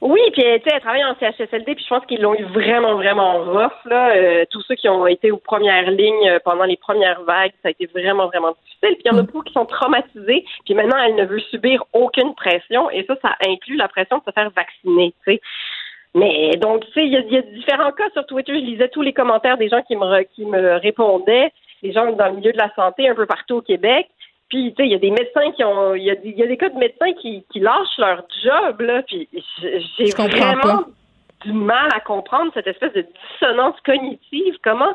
Oui, 0.00 0.20
puis 0.32 0.42
tu 0.42 0.48
sais, 0.48 0.70
elle 0.72 0.80
travaille 0.80 1.04
en 1.04 1.16
CHSLD, 1.18 1.74
puis 1.74 1.82
je 1.82 1.88
pense 1.88 2.06
qu'ils 2.06 2.20
l'ont 2.20 2.34
eu 2.34 2.44
vraiment, 2.44 2.94
vraiment 2.94 3.42
rough. 3.44 3.72
Là. 3.84 4.14
Euh, 4.16 4.44
tous 4.48 4.62
ceux 4.62 4.76
qui 4.76 4.88
ont 4.88 5.08
été 5.08 5.32
aux 5.32 5.38
premières 5.38 5.90
lignes 5.90 6.28
euh, 6.28 6.38
pendant 6.44 6.64
les 6.64 6.76
premières 6.76 7.22
vagues, 7.22 7.50
ça 7.62 7.68
a 7.68 7.70
été 7.72 7.86
vraiment, 7.86 8.26
vraiment 8.28 8.54
difficile. 8.62 8.94
Puis 8.96 9.02
il 9.06 9.12
y 9.12 9.14
en 9.14 9.18
a 9.18 9.22
beaucoup 9.22 9.42
qui 9.42 9.52
sont 9.52 9.66
traumatisés, 9.66 10.44
puis 10.64 10.74
maintenant, 10.74 10.98
elle 11.04 11.16
ne 11.16 11.24
veut 11.24 11.40
subir 11.40 11.82
aucune 11.92 12.34
pression, 12.36 12.88
et 12.90 13.04
ça, 13.06 13.16
ça 13.22 13.34
inclut 13.44 13.76
la 13.76 13.88
pression 13.88 14.18
de 14.18 14.22
se 14.24 14.30
faire 14.30 14.50
vacciner, 14.50 15.12
tu 15.26 15.32
sais. 15.34 15.40
Mais 16.14 16.52
donc, 16.56 16.84
tu 16.86 16.92
sais, 16.92 17.04
il 17.04 17.12
y, 17.12 17.16
a- 17.16 17.20
il 17.20 17.32
y 17.32 17.36
a 17.36 17.42
différents 17.42 17.92
cas 17.92 18.08
sur 18.12 18.24
Twitter. 18.24 18.54
Je 18.54 18.64
lisais 18.64 18.88
tous 18.88 19.02
les 19.02 19.12
commentaires 19.12 19.58
des 19.58 19.68
gens 19.68 19.82
qui 19.82 19.96
me, 19.96 20.22
qui 20.22 20.44
me 20.46 20.76
répondaient, 20.76 21.52
les 21.82 21.92
gens 21.92 22.10
dans 22.12 22.26
le 22.28 22.34
milieu 22.36 22.52
de 22.52 22.56
la 22.58 22.72
santé 22.74 23.08
un 23.08 23.14
peu 23.14 23.26
partout 23.26 23.56
au 23.56 23.62
Québec. 23.62 24.08
Puis, 24.48 24.70
tu 24.74 24.76
sais, 24.82 24.86
il 24.88 24.92
y 24.92 24.94
a 24.94 24.98
des 24.98 25.10
médecins 25.10 25.52
qui 25.52 25.62
ont, 25.64 25.94
il 25.94 26.04
y 26.04 26.10
a, 26.10 26.14
des- 26.14 26.30
il 26.30 26.38
y 26.38 26.42
a 26.42 26.46
des 26.46 26.56
cas 26.56 26.70
de 26.70 26.78
médecins 26.78 27.12
qui, 27.20 27.44
qui 27.52 27.60
lâchent 27.60 27.98
leur 27.98 28.22
job, 28.42 28.80
là. 28.80 29.02
Puis, 29.02 29.28
j'ai 29.98 30.10
vraiment 30.16 30.60
pas. 30.62 30.84
du 31.44 31.52
mal 31.52 31.88
à 31.94 32.00
comprendre 32.00 32.50
cette 32.54 32.66
espèce 32.66 32.92
de 32.94 33.06
dissonance 33.32 33.76
cognitive. 33.84 34.56
Comment, 34.64 34.94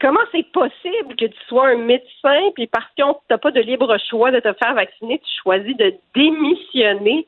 comment 0.00 0.20
c'est 0.32 0.50
possible 0.52 1.16
que 1.18 1.26
tu 1.26 1.38
sois 1.48 1.68
un 1.68 1.76
médecin, 1.76 2.50
puis 2.54 2.66
parce 2.66 2.86
qu'on 2.98 3.16
t'as 3.28 3.36
pas 3.38 3.50
de 3.50 3.60
libre 3.60 3.94
choix 4.08 4.30
de 4.30 4.40
te 4.40 4.52
faire 4.54 4.74
vacciner, 4.74 5.18
tu 5.18 5.42
choisis 5.42 5.76
de 5.76 5.94
démissionner? 6.14 7.26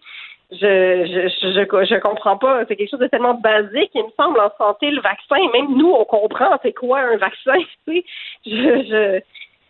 Je, 0.52 0.56
je, 0.56 1.28
je, 1.28 1.52
je, 1.52 1.84
je 1.94 2.00
comprends 2.00 2.36
pas. 2.36 2.64
C'est 2.66 2.74
quelque 2.74 2.90
chose 2.90 2.98
de 2.98 3.06
tellement 3.06 3.34
basique. 3.34 3.92
Il 3.94 4.02
me 4.02 4.10
semble 4.16 4.40
en 4.40 4.50
santé, 4.58 4.90
le 4.90 5.00
vaccin, 5.00 5.36
même 5.52 5.76
nous, 5.76 5.90
on 5.92 6.04
comprend 6.04 6.58
c'est 6.62 6.72
quoi 6.72 7.00
un 7.00 7.16
vaccin. 7.18 7.54
tu 7.86 7.98
sais. 7.98 8.04
Je, 8.46 8.50
je, 8.88 9.20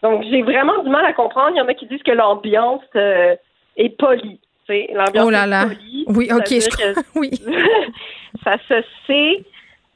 donc, 0.02 0.24
j'ai 0.31 0.43
vraiment 0.43 0.82
du 0.82 0.90
mal 0.90 1.05
à 1.05 1.12
comprendre. 1.12 1.51
Il 1.55 1.59
y 1.59 1.60
en 1.60 1.68
a 1.68 1.74
qui 1.74 1.86
disent 1.86 2.02
que 2.02 2.12
l'ambiance 2.12 2.82
euh, 2.97 3.35
est 3.77 3.90
polie. 3.98 4.40
L'ambiance 4.68 5.27
Oh 5.27 5.31
là 5.31 5.44
est 5.44 5.48
là. 5.48 5.66
polie. 5.66 6.05
Oui, 6.09 6.28
ok, 6.32 6.47
C'est-à-dire 6.47 6.70
je 6.70 6.94
que 6.94 7.01
oui. 7.18 7.31
ça 8.44 8.56
se 8.68 8.82
sait. 9.06 9.44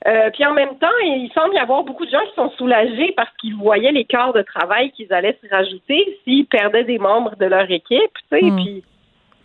Euh, 0.06 0.30
puis 0.34 0.44
en 0.44 0.52
même 0.52 0.76
temps, 0.78 0.88
il 1.02 1.30
semble 1.34 1.54
y 1.54 1.58
avoir 1.58 1.82
beaucoup 1.84 2.04
de 2.04 2.10
gens 2.10 2.24
qui 2.28 2.34
sont 2.34 2.50
soulagés 2.58 3.12
parce 3.16 3.30
qu'ils 3.40 3.54
voyaient 3.54 3.92
les 3.92 4.04
quarts 4.04 4.34
de 4.34 4.42
travail 4.42 4.90
qu'ils 4.90 5.12
allaient 5.12 5.38
se 5.42 5.48
rajouter 5.48 6.18
s'ils 6.24 6.46
perdaient 6.46 6.84
des 6.84 6.98
membres 6.98 7.36
de 7.36 7.46
leur 7.46 7.70
équipe. 7.70 8.12
Hmm. 8.30 8.56
Puis 8.56 8.84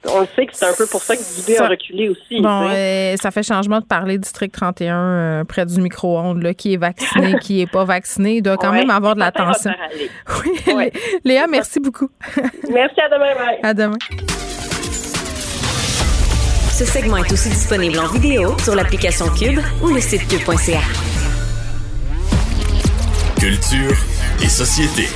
on 0.08 0.22
le 0.22 0.28
sait 0.36 0.46
que 0.46 0.56
c'est 0.56 0.66
un 0.66 0.74
peu 0.74 0.86
pour 0.88 1.02
ça 1.04 1.16
que 1.16 1.22
Dubé 1.42 1.56
Ça- 1.56 1.66
a 1.66 1.70
reculé 1.70 2.10
aussi. 2.10 2.42
Bon, 2.42 2.70
euh, 2.70 3.16
ça 3.22 3.32
fait 3.32 3.44
changement 3.44 3.80
de 3.80 3.86
parler 3.86 4.14
du 4.14 4.22
district 4.22 4.54
31 4.54 4.96
euh, 4.98 5.44
près 5.44 5.66
du 5.66 5.80
micro-ondes, 5.82 6.42
là, 6.42 6.54
qui 6.54 6.74
est 6.74 6.78
vacciné, 6.78 7.36
qui 7.42 7.62
est 7.62 7.70
pas 7.72 7.84
vacciné. 7.84 8.38
Il 8.38 8.42
doit 8.42 8.58
quand 8.58 8.72
Ouais, 8.72 8.80
même 8.80 8.90
avoir 8.90 9.16
de 9.16 9.20
l'attention. 9.20 9.72
Oui, 9.98 10.74
Ouais. 10.74 10.92
Lé- 10.96 11.20
Léa, 11.26 11.48
merci 11.48 11.80
beaucoup. 11.80 12.10
Merci, 12.72 13.02
à 13.02 13.10
demain. 13.10 13.36
bye. 13.36 13.60
À 13.64 13.74
demain. 13.74 13.98
Ce 16.72 16.86
segment 16.86 17.18
est 17.18 17.32
aussi 17.34 17.50
disponible 17.50 18.00
en 18.00 18.08
vidéo 18.08 18.58
sur 18.60 18.74
l'application 18.76 19.26
Cube 19.38 19.60
ou 19.84 19.88
le 19.88 20.00
site 20.00 20.26
cube.ca. 20.30 20.80
Culture 23.38 23.98
et 24.42 24.48
société. 24.48 25.08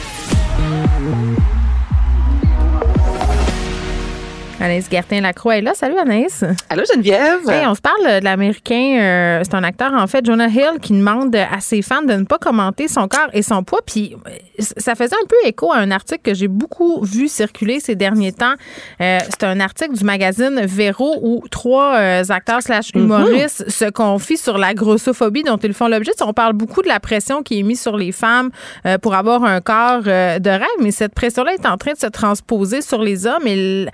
Anaïs 4.59 4.87
Gertin-Lacroix 4.89 5.57
est 5.57 5.61
là. 5.61 5.73
Salut 5.73 5.97
Anaïs. 5.97 6.43
Allô 6.69 6.83
Geneviève. 6.91 7.49
Hey, 7.49 7.67
on 7.67 7.75
se 7.75 7.81
parle 7.81 8.19
de 8.19 8.23
l'Américain, 8.23 8.97
euh, 8.99 9.41
c'est 9.43 9.55
un 9.55 9.63
acteur 9.63 9.93
en 9.93 10.07
fait, 10.07 10.25
Jonah 10.25 10.47
Hill, 10.47 10.79
qui 10.81 10.93
demande 10.93 11.35
à 11.35 11.59
ses 11.59 11.81
fans 11.81 12.03
de 12.03 12.13
ne 12.13 12.23
pas 12.23 12.37
commenter 12.37 12.87
son 12.87 13.07
corps 13.07 13.29
et 13.33 13.41
son 13.41 13.63
poids. 13.63 13.81
Puis 13.85 14.15
euh, 14.15 14.63
ça 14.77 14.95
faisait 14.95 15.15
un 15.15 15.27
peu 15.27 15.35
écho 15.45 15.71
à 15.71 15.77
un 15.77 15.91
article 15.91 16.21
que 16.23 16.33
j'ai 16.33 16.47
beaucoup 16.47 17.01
vu 17.03 17.27
circuler 17.27 17.79
ces 17.79 17.95
derniers 17.95 18.31
temps. 18.31 18.53
Euh, 19.01 19.19
c'est 19.29 19.43
un 19.43 19.59
article 19.59 19.93
du 19.93 20.03
magazine 20.03 20.61
Véro 20.65 21.19
où 21.21 21.43
trois 21.49 21.95
euh, 21.95 22.23
acteurs 22.29 22.61
slash 22.61 22.89
humoristes 22.93 23.69
se 23.69 23.89
confient 23.89 24.37
sur 24.37 24.57
la 24.57 24.73
grossophobie 24.73 25.43
dont 25.43 25.57
ils 25.57 25.73
font 25.73 25.87
l'objet. 25.87 26.11
On 26.21 26.33
parle 26.33 26.53
beaucoup 26.53 26.81
de 26.81 26.87
la 26.87 26.99
pression 26.99 27.43
qui 27.43 27.59
est 27.59 27.63
mise 27.63 27.81
sur 27.81 27.97
les 27.97 28.11
femmes 28.11 28.49
euh, 28.85 28.97
pour 28.97 29.15
avoir 29.15 29.43
un 29.43 29.61
corps 29.61 30.03
euh, 30.07 30.39
de 30.39 30.49
rêve, 30.49 30.67
mais 30.81 30.91
cette 30.91 31.13
pression-là 31.13 31.53
est 31.53 31.65
en 31.65 31.77
train 31.77 31.93
de 31.93 31.97
se 31.97 32.07
transposer 32.07 32.81
sur 32.81 33.01
les 33.01 33.25
hommes 33.25 33.47
et 33.47 33.87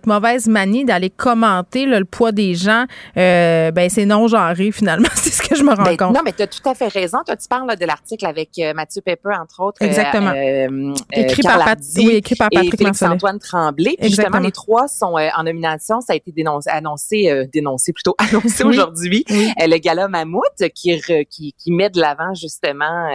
notre 0.00 0.08
mauvaise 0.08 0.46
manie 0.48 0.84
d'aller 0.84 1.10
commenter 1.10 1.86
là, 1.86 1.98
le 1.98 2.04
poids 2.04 2.32
des 2.32 2.54
gens, 2.54 2.84
euh, 3.16 3.70
ben 3.70 3.90
c'est 3.90 4.06
non 4.06 4.28
genré 4.28 4.72
finalement. 4.72 5.08
c'est 5.14 5.30
ce 5.30 5.42
que 5.42 5.54
je 5.56 5.62
me 5.62 5.74
rends 5.74 5.82
Ben, 5.82 5.96
compte. 5.96 6.14
non, 6.14 6.20
mais 6.24 6.32
tu 6.32 6.42
as 6.42 6.46
tout 6.46 6.66
à 6.68 6.74
fait 6.74 6.88
raison. 6.88 7.18
Toi, 7.26 7.36
tu 7.36 7.48
parles 7.48 7.66
là, 7.68 7.76
de 7.76 7.84
l'article 7.84 8.26
avec 8.26 8.50
euh, 8.58 8.72
Mathieu 8.74 9.02
Pepper, 9.02 9.30
entre 9.40 9.60
autres. 9.62 9.78
euh, 9.82 9.86
Exactement. 9.86 10.30
euh, 10.34 10.94
Écrit 11.12 11.42
par 11.42 11.64
Pat- 11.64 11.78
oui, 11.98 12.10
écrit 12.12 12.34
par 12.36 12.48
et 12.50 12.56
Patrick 12.56 12.80
Marcellet. 12.80 13.08
Félix-Antoine 13.10 13.38
Tremblay. 13.38 13.96
Puis 13.98 14.08
justement, 14.08 14.38
les 14.38 14.52
trois 14.52 14.88
sont 14.88 15.16
en 15.36 15.42
nomination. 15.42 16.00
Ça 16.00 16.12
a 16.14 16.16
été 16.16 16.32
dénoncé, 16.32 16.70
annoncé, 16.70 17.46
dénoncé 17.52 17.92
plutôt, 17.92 18.14
annoncé 18.18 18.64
Oui. 18.64 18.70
aujourd'hui. 18.70 19.24
Le 19.28 19.78
gala 19.78 20.08
Mammouth 20.08 20.42
qui, 20.74 20.92
re- 20.92 21.26
qui, 21.26 21.54
qui 21.58 21.72
met 21.72 21.90
de 21.90 22.00
l'avant 22.00 22.34
justement 22.34 23.08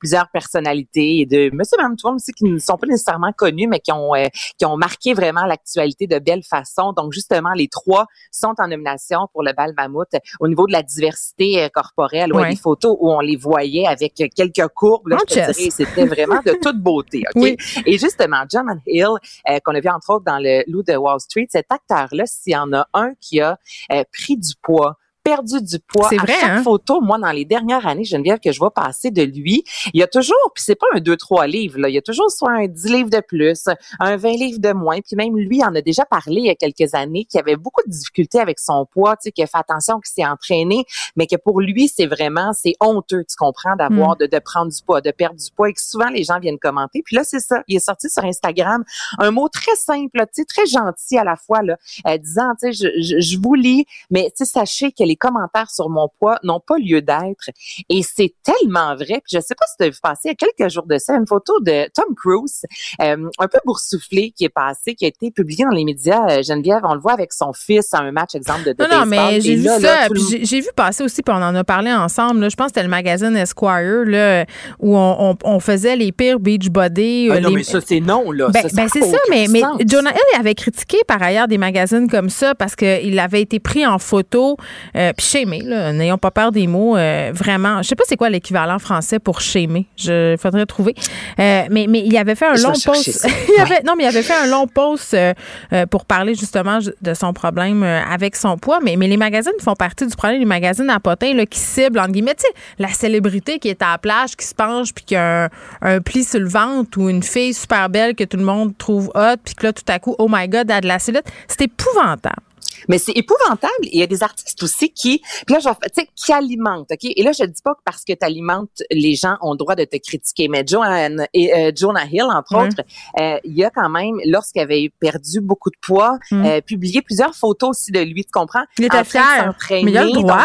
plusieurs 0.00 0.28
personnalités 0.28 1.20
et 1.20 1.26
de 1.26 1.50
monsieur 1.54 1.76
et 1.78 1.82
madame 1.82 1.96
tout 1.96 2.06
le 2.06 2.12
monde 2.12 2.16
aussi 2.20 2.32
qui 2.32 2.44
ne 2.44 2.58
sont 2.58 2.76
pas 2.76 2.86
nécessairement 2.86 3.32
connus, 3.32 3.66
mais 3.68 3.80
qui 3.80 3.92
ont, 3.92 4.12
qui 4.58 4.64
ont 4.66 4.76
marqué 4.76 5.14
vraiment 5.14 5.44
l'actualité 5.44 6.06
de 6.06 6.13
belle 6.18 6.42
façon. 6.42 6.92
Donc, 6.92 7.12
justement, 7.12 7.52
les 7.52 7.68
trois 7.68 8.06
sont 8.30 8.54
en 8.58 8.68
nomination 8.68 9.28
pour 9.32 9.42
le 9.42 9.52
bal 9.52 9.72
Mammouth. 9.76 10.08
Au 10.40 10.48
niveau 10.48 10.66
de 10.66 10.72
la 10.72 10.82
diversité 10.82 11.62
euh, 11.64 11.68
corporelle, 11.68 12.32
ouais, 12.32 12.42
Ouais. 12.42 12.50
des 12.50 12.56
photos 12.56 12.96
où 13.00 13.10
on 13.10 13.20
les 13.20 13.36
voyait 13.36 13.86
avec 13.86 14.14
quelques 14.14 14.68
courbes, 14.74 15.08
là, 15.08 15.16
En 15.16 15.18
je 15.20 15.24
te 15.24 15.34
chess. 15.34 15.56
dirais, 15.56 15.70
c'était 15.70 16.04
vraiment 16.06 16.40
de 16.44 16.52
toute 16.62 16.78
beauté. 16.78 17.22
Oui. 17.36 17.56
Et 17.86 17.98
justement, 17.98 18.44
John 18.50 18.66
Hill, 18.86 19.06
euh, 19.50 19.58
qu'on 19.64 19.74
a 19.74 19.80
vu 19.80 19.88
entre 19.88 20.10
autres 20.14 20.24
dans 20.24 20.38
le 20.38 20.62
Loup 20.70 20.82
de 20.82 20.94
Wall 20.94 21.20
Street, 21.20 21.46
cet 21.50 21.66
acteur-là, 21.70 22.24
s'il 22.26 22.52
y 22.52 22.56
en 22.56 22.72
a 22.72 22.86
un 22.94 23.12
qui 23.20 23.40
a 23.40 23.58
euh, 23.92 24.04
pris 24.12 24.36
du 24.36 24.52
poids, 24.62 24.96
perdu 25.24 25.62
du 25.62 25.78
poids. 25.80 26.08
C'est 26.10 26.18
à 26.18 26.22
vrai, 26.22 26.34
chaque 26.38 26.50
hein? 26.50 26.62
photo, 26.62 27.00
moi, 27.00 27.18
dans 27.18 27.30
les 27.30 27.46
dernières 27.46 27.86
années, 27.86 28.04
Geneviève, 28.04 28.38
que 28.38 28.52
je 28.52 28.58
vois 28.58 28.72
passer 28.72 29.10
de 29.10 29.22
lui, 29.22 29.64
il 29.92 30.00
y 30.00 30.02
a 30.02 30.06
toujours, 30.06 30.36
puis 30.54 30.62
c'est 30.64 30.74
pas 30.74 30.86
un 30.94 30.98
2-3 30.98 31.48
livres, 31.48 31.78
là, 31.78 31.88
il 31.88 31.94
y 31.94 31.98
a 31.98 32.02
toujours 32.02 32.30
soit 32.30 32.52
un 32.52 32.66
10 32.68 32.84
livres 32.92 33.10
de 33.10 33.20
plus, 33.20 33.64
un 34.00 34.16
20 34.16 34.32
livres 34.32 34.60
de 34.60 34.72
moins, 34.72 35.00
puis 35.00 35.16
même 35.16 35.36
lui 35.36 35.64
en 35.64 35.74
a 35.74 35.80
déjà 35.80 36.04
parlé 36.04 36.36
il 36.36 36.46
y 36.46 36.50
a 36.50 36.54
quelques 36.54 36.94
années, 36.94 37.24
qui 37.24 37.38
avait 37.38 37.56
beaucoup 37.56 37.80
de 37.86 37.90
difficultés 37.90 38.38
avec 38.38 38.60
son 38.60 38.86
poids, 38.86 39.16
tu 39.16 39.24
sais, 39.24 39.32
qui 39.32 39.42
a 39.42 39.46
fait 39.46 39.58
attention, 39.58 39.98
qui 39.98 40.12
s'est 40.12 40.26
entraîné, 40.26 40.84
mais 41.16 41.26
que 41.26 41.36
pour 41.36 41.60
lui, 41.60 41.88
c'est 41.88 42.06
vraiment, 42.06 42.52
c'est 42.52 42.74
honteux, 42.80 43.24
tu 43.28 43.36
comprends, 43.36 43.76
d'avoir, 43.76 44.16
de, 44.16 44.26
de 44.26 44.38
prendre 44.38 44.70
du 44.70 44.82
poids, 44.82 45.00
de 45.00 45.10
perdre 45.10 45.36
du 45.36 45.50
poids, 45.56 45.70
et 45.70 45.72
que 45.72 45.80
souvent 45.80 46.10
les 46.10 46.24
gens 46.24 46.38
viennent 46.38 46.58
commenter. 46.58 47.02
Puis 47.02 47.16
là, 47.16 47.24
c'est 47.24 47.40
ça, 47.40 47.62
il 47.66 47.76
est 47.76 47.84
sorti 47.84 48.10
sur 48.10 48.24
Instagram 48.24 48.84
un 49.18 49.30
mot 49.30 49.48
très 49.48 49.74
simple, 49.76 50.20
tu 50.34 50.42
sais, 50.42 50.44
très 50.44 50.66
gentil 50.66 51.16
à 51.16 51.24
la 51.24 51.36
fois, 51.36 51.62
là, 51.62 51.76
euh, 52.06 52.18
disant, 52.18 52.52
tu 52.60 52.72
sais, 52.72 52.72
je, 52.72 53.02
je, 53.02 53.20
je 53.20 53.38
vous 53.38 53.54
lis, 53.54 53.86
mais 54.10 54.24
tu 54.36 54.44
sais, 54.44 54.50
sachez 54.50 54.92
que 54.92 55.04
les 55.14 55.16
commentaires 55.16 55.70
sur 55.70 55.88
mon 55.90 56.08
poids 56.18 56.38
n'ont 56.42 56.60
pas 56.60 56.76
lieu 56.78 57.00
d'être. 57.02 57.50
Et 57.88 58.02
c'est 58.02 58.34
tellement 58.42 58.94
vrai. 58.94 59.20
Puis 59.24 59.32
je 59.34 59.40
sais 59.40 59.54
pas 59.54 59.66
si 59.66 59.76
tu 59.78 59.84
as 59.84 59.88
vu 59.90 59.98
passer 60.02 60.20
il 60.24 60.28
y 60.28 60.32
a 60.32 60.34
quelques 60.34 60.72
jours 60.72 60.86
de 60.86 60.98
ça 60.98 61.14
une 61.14 61.26
photo 61.26 61.60
de 61.60 61.88
Tom 61.94 62.14
Cruise, 62.16 62.62
euh, 63.00 63.28
un 63.38 63.48
peu 63.48 63.58
boursouflé, 63.64 64.32
qui 64.36 64.44
est 64.44 64.48
passé, 64.48 64.94
qui 64.94 65.04
a 65.04 65.08
été 65.08 65.30
publié 65.30 65.64
dans 65.64 65.70
les 65.70 65.84
médias. 65.84 66.24
Euh, 66.30 66.42
Geneviève, 66.42 66.80
on 66.84 66.94
le 66.94 67.00
voit 67.00 67.12
avec 67.12 67.32
son 67.32 67.52
fils 67.52 67.92
à 67.94 67.98
un 67.98 68.10
match, 68.12 68.34
exemple, 68.34 68.64
de, 68.64 68.72
de 68.72 68.82
Non, 68.82 69.00
non, 69.00 69.06
mais 69.06 69.40
j'ai 69.40 69.56
vu 69.56 69.64
là, 69.64 69.78
ça. 69.80 70.06
j'ai- 70.42 70.60
vu 70.60 70.68
passer 70.76 71.02
aussi, 71.04 71.22
puis 71.22 71.34
on 71.34 71.42
en 71.42 71.54
a 71.54 71.64
parlé 71.64 71.92
ensemble. 71.92 72.40
là. 72.40 72.48
je 72.48 72.56
pense 72.56 72.66
que 72.66 72.70
c'était 72.74 72.82
le 72.84 72.88
magazine 72.90 73.36
Esquire, 73.36 74.04
là, 74.06 74.44
où 74.78 74.96
on, 74.96 75.30
on- 75.32 75.36
on 75.44 75.60
faisait 75.60 75.96
les 75.96 76.12
pires 76.12 76.40
beach 76.40 76.68
body. 76.70 77.28
Ah 77.30 77.34
euh, 77.34 77.40
non, 77.40 77.48
les- 77.50 77.56
mais 77.56 77.62
ça, 77.62 77.80
c'est 77.80 78.00
non, 78.00 78.30
là. 78.30 78.48
Ben, 78.48 78.62
ben, 78.72 78.88
c'est 78.88 79.02
ça, 79.02 79.16
mais, 79.30 79.46
mais. 79.50 79.60
Jonah 79.86 80.10
Hill 80.10 80.40
avait 80.40 80.54
critiqué 80.54 80.98
par 81.06 81.22
ailleurs 81.22 81.48
des 81.48 81.58
magazines 81.58 82.08
comme 82.08 82.30
ça 82.30 82.54
parce 82.54 82.74
qu'il 82.76 83.18
avait 83.18 83.42
été 83.42 83.60
pris 83.60 83.84
en 83.86 83.98
photo, 83.98 84.56
euh, 84.96 85.03
puis 85.12 85.26
shamé, 85.26 85.60
là, 85.60 85.92
n'ayons 85.92 86.18
pas 86.18 86.30
peur 86.30 86.52
des 86.52 86.66
mots, 86.66 86.96
euh, 86.96 87.30
vraiment. 87.34 87.82
Je 87.82 87.88
sais 87.88 87.94
pas 87.94 88.04
c'est 88.06 88.16
quoi 88.16 88.30
l'équivalent 88.30 88.78
français 88.78 89.18
pour 89.18 89.40
shamer, 89.40 89.86
je 89.96 90.36
faudrait 90.40 90.66
trouver. 90.66 90.94
Euh, 91.38 91.62
mais, 91.70 91.86
mais 91.88 92.00
il 92.00 92.16
avait 92.16 92.34
fait 92.34 92.46
un 92.46 92.54
Je 92.54 92.62
long 92.62 92.72
post. 92.72 93.10
ça. 93.10 93.28
il 93.56 93.60
avait, 93.60 93.82
non, 93.84 93.94
mais 93.96 94.04
il 94.04 94.06
avait 94.06 94.22
fait 94.22 94.34
un 94.34 94.46
long 94.46 94.66
post 94.66 95.14
euh, 95.14 95.32
euh, 95.72 95.86
pour 95.86 96.04
parler 96.04 96.34
justement 96.34 96.78
de 97.00 97.14
son 97.14 97.32
problème 97.32 97.82
euh, 97.82 98.02
avec 98.04 98.36
son 98.36 98.56
poids. 98.56 98.80
Mais, 98.82 98.96
mais 98.96 99.08
les 99.08 99.16
magazines 99.16 99.52
font 99.60 99.74
partie 99.74 100.06
du 100.06 100.14
problème, 100.14 100.38
les 100.38 100.46
magazines 100.46 100.90
à 100.90 101.00
potins 101.00 101.34
là, 101.34 101.46
qui 101.46 101.58
ciblent, 101.58 101.98
entre 101.98 102.12
guillemets, 102.12 102.34
tu 102.34 102.42
sais, 102.42 102.54
la 102.78 102.88
célébrité 102.88 103.58
qui 103.58 103.68
est 103.68 103.82
à 103.82 103.92
la 103.92 103.98
plage, 103.98 104.36
qui 104.36 104.46
se 104.46 104.54
penche, 104.54 104.92
puis 104.94 105.04
qui 105.04 105.16
a 105.16 105.44
un, 105.44 105.48
un 105.82 106.00
pli 106.00 106.24
sur 106.24 106.40
le 106.40 106.48
ventre 106.48 106.98
ou 106.98 107.08
une 107.08 107.22
fille 107.22 107.54
super 107.54 107.88
belle 107.88 108.14
que 108.14 108.24
tout 108.24 108.36
le 108.36 108.44
monde 108.44 108.76
trouve 108.78 109.10
hot, 109.14 109.36
puis 109.44 109.54
que 109.54 109.66
là, 109.66 109.72
tout 109.72 109.82
à 109.88 109.98
coup, 109.98 110.14
oh 110.18 110.28
my 110.30 110.48
God, 110.48 110.66
elle 110.70 110.76
a 110.76 110.80
de 110.80 110.88
la 110.88 110.98
cellulite. 110.98 111.26
C'est 111.48 111.62
épouvantable. 111.62 112.42
Mais 112.88 112.98
c'est 112.98 113.12
épouvantable. 113.12 113.72
Il 113.82 113.98
y 113.98 114.02
a 114.02 114.06
des 114.06 114.22
artistes 114.22 114.62
aussi 114.62 114.90
qui, 114.90 115.22
puis 115.46 115.54
là, 115.54 115.60
tu 115.60 115.68
sais, 115.94 116.08
qui 116.14 116.32
alimentent, 116.32 116.90
OK? 116.90 117.04
Et 117.04 117.22
là, 117.22 117.32
je 117.32 117.44
dis 117.44 117.62
pas 117.62 117.74
que 117.74 117.80
parce 117.84 118.04
que 118.04 118.12
tu 118.12 118.24
alimentes, 118.24 118.82
les 118.90 119.14
gens 119.14 119.36
ont 119.40 119.52
le 119.52 119.58
droit 119.58 119.74
de 119.74 119.84
te 119.84 119.96
critiquer. 119.96 120.48
Mais 120.48 120.64
Joanne, 120.66 121.26
et, 121.32 121.54
euh, 121.54 121.72
Jonah 121.74 122.06
Hill, 122.06 122.24
entre 122.24 122.56
autres, 122.56 122.82
euh, 123.20 123.38
il 123.44 123.54
y 123.54 123.64
a 123.64 123.70
quand 123.70 123.88
même, 123.88 124.16
lorsqu'il 124.26 124.62
avait 124.62 124.90
perdu 125.00 125.40
beaucoup 125.40 125.70
de 125.70 125.76
poids, 125.80 126.18
mm. 126.30 126.44
euh, 126.44 126.60
publié 126.60 127.02
plusieurs 127.02 127.34
photos 127.34 127.70
aussi 127.70 127.92
de 127.92 128.00
lui, 128.00 128.24
tu 128.24 128.30
comprends? 128.32 128.64
Il 128.78 128.84
était 128.84 129.04
fier. 129.04 129.54
Mais 129.70 129.82
il 129.82 129.96
a 129.96 130.04
le 130.04 130.12
droit. 130.12 130.44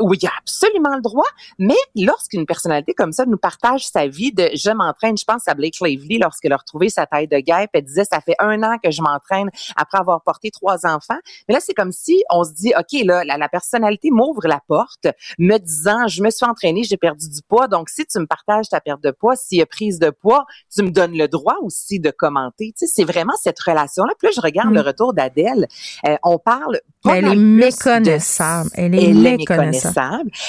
Oui, 0.00 0.18
il 0.20 0.26
a 0.26 0.32
absolument 0.38 0.94
le 0.94 1.02
droit. 1.02 1.26
Mais 1.58 1.76
lorsqu'une 1.96 2.46
personnalité 2.46 2.94
comme 2.94 3.12
ça 3.12 3.26
nous 3.26 3.36
partage 3.36 3.86
sa 3.86 4.06
vie 4.06 4.32
de 4.32 4.48
je 4.54 4.70
m'entraîne, 4.70 5.16
je 5.16 5.24
pense 5.24 5.46
à 5.46 5.54
Blake 5.54 5.76
Lively 5.80 6.18
lorsqu'elle 6.18 6.52
a 6.52 6.56
retrouvé 6.56 6.88
sa 6.88 7.06
taille 7.06 7.28
de 7.28 7.38
guêpe, 7.38 7.70
elle 7.72 7.84
disait 7.84 8.04
ça 8.04 8.20
fait 8.20 8.34
un 8.38 8.62
an 8.62 8.76
que 8.82 8.90
je 8.90 9.02
m'entraîne 9.02 9.50
après 9.76 9.98
avoir 9.98 10.22
porté 10.22 10.50
trois 10.50 10.86
enfants. 10.86 11.18
Mais 11.48 11.54
là, 11.54 11.60
c'est 11.60 11.74
comme 11.74 11.92
si 11.92 12.22
on 12.30 12.44
se 12.44 12.52
dit 12.52 12.72
ok 12.78 13.04
là, 13.04 13.24
la, 13.24 13.48
personnalité 13.48 14.10
m'ouvre 14.10 14.46
la 14.46 14.60
porte, 14.66 15.08
me 15.38 15.58
disant 15.58 16.06
je 16.08 16.22
me 16.22 16.30
suis 16.30 16.46
entraînée, 16.46 16.82
j'ai 16.84 16.96
perdu 16.96 17.28
du 17.28 17.40
poids. 17.46 17.68
Donc 17.68 17.88
si 17.88 18.06
tu 18.06 18.18
me 18.18 18.26
partages 18.26 18.68
ta 18.68 18.80
perte 18.80 19.02
de 19.02 19.10
poids, 19.10 19.36
s'il 19.36 19.58
y 19.58 19.62
a 19.62 19.66
prise 19.66 19.98
de 19.98 20.10
poids, 20.10 20.46
tu 20.74 20.82
me 20.82 20.90
donnes 20.90 21.16
le 21.16 21.28
droit 21.28 21.56
aussi 21.62 22.00
de 22.00 22.10
commenter. 22.10 22.72
Tu 22.78 22.86
sais, 22.86 22.92
c'est 22.94 23.04
vraiment 23.04 23.34
cette 23.40 23.60
relation 23.60 24.04
là. 24.04 24.14
Plus 24.18 24.34
je 24.34 24.40
regarde 24.40 24.72
le 24.72 24.82
mm. 24.82 24.86
retour 24.86 25.14
d'Adèle, 25.14 25.66
euh, 26.06 26.16
on 26.22 26.38
parle 26.38 26.80
pas 27.02 27.16
elle 27.16 27.24
est 27.26 27.36
méconnaissable. 27.36 28.70
Elle 28.74 28.94
est 28.94 29.12
méconnaissable. 29.12 29.89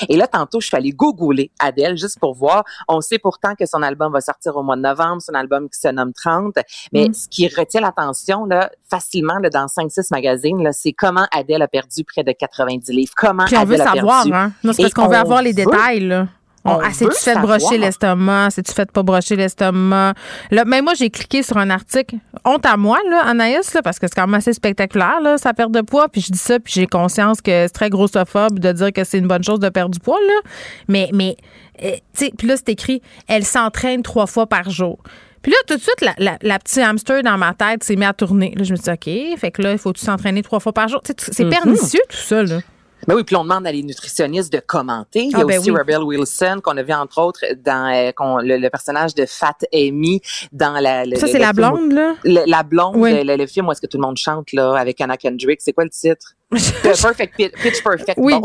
Et 0.10 0.18
là, 0.18 0.28
tantôt, 0.28 0.60
je 0.62 0.68
suis 0.68 0.78
allée 0.78 0.92
googler 0.92 1.52
Adèle 1.60 1.98
juste 1.98 2.20
pour 2.20 2.34
voir. 2.34 2.64
On 2.88 3.02
sait 3.02 3.20
pourtant 3.20 3.56
que 3.56 3.66
son 3.66 3.82
album 3.82 4.12
va 4.12 4.22
sortir 4.22 4.56
au 4.56 4.64
mois 4.64 4.76
de 4.76 4.82
novembre, 4.82 5.22
son 5.22 5.34
album 5.34 5.70
qui 5.70 5.80
se 5.80 5.88
nomme 5.88 6.14
30. 6.14 6.56
Mais 6.94 7.10
mm. 7.10 7.14
ce 7.14 7.28
qui 7.28 7.48
retient 7.48 7.82
l'attention, 7.82 8.46
là, 8.46 8.72
facilement, 8.90 9.38
là, 9.40 9.50
dans 9.50 9.66
5-6 9.66 10.08
magazines, 10.12 10.64
là, 10.64 10.72
c'est 10.72 10.94
comment 10.94 11.28
Adèle 11.32 11.62
a 11.62 11.68
perdu 11.68 12.04
près 12.04 12.24
de 12.24 12.32
90 12.32 12.92
livres. 12.92 13.14
Comment 13.16 13.46
Puis 13.46 13.58
on 13.58 13.66
veut 13.66 13.78
savoir, 13.78 14.26
hein? 14.32 14.52
Non, 14.64 14.74
c'est 14.74 14.84
parce 14.84 14.94
qu'on 14.94 15.08
veut 15.08 15.16
avoir 15.16 15.42
les 15.42 15.54
détails, 15.54 16.02
là. 16.02 16.28
On, 16.64 16.80
ah, 16.80 16.90
c'est-tu 16.94 17.18
fait 17.18 17.40
brocher 17.40 17.78
l'estomac? 17.78 18.50
C'est-tu 18.52 18.72
fait 18.72 18.92
pas 18.92 19.02
brocher 19.02 19.36
l'estomac? 19.36 20.14
Là, 20.52 20.64
mais 20.66 20.82
moi, 20.82 20.94
j'ai 20.94 21.10
cliqué 21.10 21.42
sur 21.42 21.58
un 21.58 21.70
article. 21.72 22.18
Honte 22.46 22.66
à 22.66 22.78
moi, 22.78 23.00
là, 23.10 23.24
Anaïs, 23.26 23.74
là, 23.74 23.82
parce 23.82 23.98
que 23.98 24.08
c'est 24.08 24.14
quand 24.14 24.28
même 24.28 24.36
assez 24.36 24.54
spectaculaire, 24.54 25.22
là, 25.22 25.38
sa 25.38 25.54
perte 25.54 25.72
de 25.72 25.82
poids. 25.82 26.08
Puis 26.08 26.22
je 26.22 26.32
dis 26.32 26.38
ça, 26.38 26.60
puis 26.60 26.74
j'ai 26.74 26.86
conscience 26.86 27.42
que 27.42 27.52
c'est 27.52 27.70
très 27.70 27.90
grossophobe 27.90 28.60
de 28.60 28.72
dire 28.72 28.94
que 28.94 29.04
c'est 29.04 29.18
une 29.18 29.28
bonne 29.28 29.44
chose 29.44 29.60
de 29.60 29.70
perdre 29.70 29.92
du 29.92 30.00
poids, 30.00 30.20
là. 30.28 30.50
Mais, 30.88 31.10
mais, 31.14 31.36
euh, 31.84 31.94
tu 32.14 32.26
sais, 32.26 32.32
puis 32.38 32.48
là, 32.48 32.56
c'est 32.58 32.70
écrit, 32.70 33.02
elle 33.28 33.44
s'entraîne 33.44 34.04
trois 34.04 34.28
fois 34.28 34.46
par 34.46 34.70
jour. 34.70 35.00
Puis 35.42 35.52
là, 35.52 35.58
tout 35.68 35.76
de 35.76 35.82
suite, 35.82 36.02
la, 36.02 36.38
la, 36.40 36.60
petite 36.60 36.78
hamster 36.78 37.24
dans 37.24 37.38
ma 37.38 37.54
tête 37.56 37.84
s'est 37.84 37.96
mis 37.96 38.06
à 38.06 38.14
tourner. 38.14 38.54
Là, 38.56 38.64
je 38.64 38.72
me 38.72 38.76
suis 38.76 38.84
dit, 38.84 38.92
OK, 38.92 39.40
fait 39.40 39.52
que 39.52 39.62
là, 39.64 39.72
il 39.72 39.80
faut-tu 39.80 40.06
s'entraîner 40.06 40.44
trois 40.44 40.60
fois 40.60 40.74
par 40.74 40.88
jour? 40.88 41.02
C'est 41.04 41.18
mm-hmm. 41.18 41.50
pernicieux, 41.50 42.02
tout 42.08 42.18
ça, 42.18 42.44
là. 42.44 42.60
Ben 43.08 43.16
oui, 43.16 43.24
puis 43.24 43.36
on 43.36 43.44
demande 43.44 43.66
à 43.66 43.72
les 43.72 43.84
nutritionnistes 43.84 44.52
de 44.54 44.60
commenter. 44.60 45.24
Il 45.24 45.32
y 45.32 45.36
a 45.36 45.40
ah, 45.40 45.46
ben 45.46 45.60
aussi 45.60 45.72
Rebel 45.72 46.04
Wilson 46.04 46.60
qu'on 46.64 46.78
a 46.78 46.84
vu 46.84 46.94
entre 46.94 47.20
autres 47.20 47.44
dans 47.64 47.92
euh, 47.92 48.12
le, 48.44 48.70
personnage 48.70 49.16
de 49.16 49.26
Fat 49.26 49.58
Amy 49.74 50.22
dans 50.52 50.80
la. 50.80 51.06
ça 51.16 51.28
c'est 51.28 51.40
la 51.40 51.54
blonde 51.54 51.92
là? 51.92 52.16
la 52.24 52.64
blonde, 52.64 52.96
le, 52.98 53.46
film 53.48 53.68
où 53.68 53.72
est-ce 53.72 53.82
que 53.82 53.88
tout 53.88 53.98
le 53.98 54.04
monde 54.04 54.18
chante 54.18 54.54
là 54.54 54.76
avec 54.76 55.02
Anna 55.02 55.18
Kendrick. 55.18 55.62
C'est 55.62 55.74
quoi 55.74 55.84
le 55.84 55.90
titre? 55.90 56.36
Perfect, 56.84 57.36
pitch 57.36 57.84
perfect. 57.84 58.18
Oui, 58.18 58.36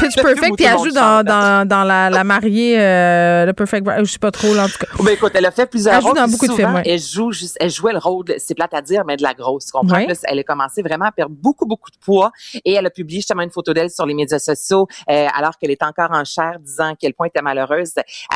pitch 0.00 0.14
perfect, 0.16 0.56
puis 0.56 0.64
elle 0.64 0.78
joue 0.78 0.92
dans, 0.92 1.22
dans, 1.24 1.66
dans 1.66 1.84
la, 1.84 2.10
la 2.10 2.24
mariée, 2.24 2.80
euh, 2.80 3.46
le 3.46 3.52
perfect, 3.52 3.86
je 3.98 4.04
sais 4.04 4.18
pas 4.18 4.30
trop, 4.30 4.54
là, 4.54 4.64
en 4.64 4.68
tout 4.68 4.78
cas. 4.78 4.86
Ben, 5.02 5.12
écoute, 5.12 5.32
elle 5.34 5.46
a 5.46 5.50
fait 5.50 5.66
plusieurs 5.66 5.94
Elle 5.94 6.02
joue 6.02 6.12
dans 6.12 6.28
beaucoup 6.28 6.46
de 6.46 6.52
films, 6.52 6.82
Elle 6.84 7.00
joue 7.00 7.32
juste, 7.32 7.56
elle 7.60 7.70
jouait 7.70 7.92
le 7.92 7.98
rôle, 7.98 8.24
c'est 8.38 8.54
plate 8.54 8.74
à 8.74 8.82
dire, 8.82 9.04
mais 9.04 9.16
de 9.16 9.22
la 9.22 9.34
grosse, 9.34 9.70
comprends? 9.70 10.06
elle 10.24 10.38
a 10.38 10.42
commencé 10.44 10.82
vraiment 10.82 11.06
à 11.06 11.12
perdre 11.12 11.34
beaucoup, 11.34 11.66
beaucoup 11.66 11.90
de 11.90 11.96
poids 11.96 12.32
et 12.64 12.72
elle 12.72 12.86
a 12.86 12.90
publié 12.90 13.20
justement 13.20 13.42
une 13.42 13.50
photo 13.50 13.72
d'elle 13.72 13.90
sur 13.90 14.06
les 14.06 14.14
médias 14.14 14.38
sociaux, 14.38 14.86
euh, 15.10 15.26
alors 15.34 15.58
qu'elle 15.58 15.70
est 15.70 15.82
encore 15.82 16.10
en 16.12 16.24
chair, 16.24 16.58
disant 16.60 16.92
à 16.92 16.96
quel 16.96 17.14
point 17.14 17.26
elle 17.26 17.30
était 17.30 17.42
malheureuse 17.42 17.92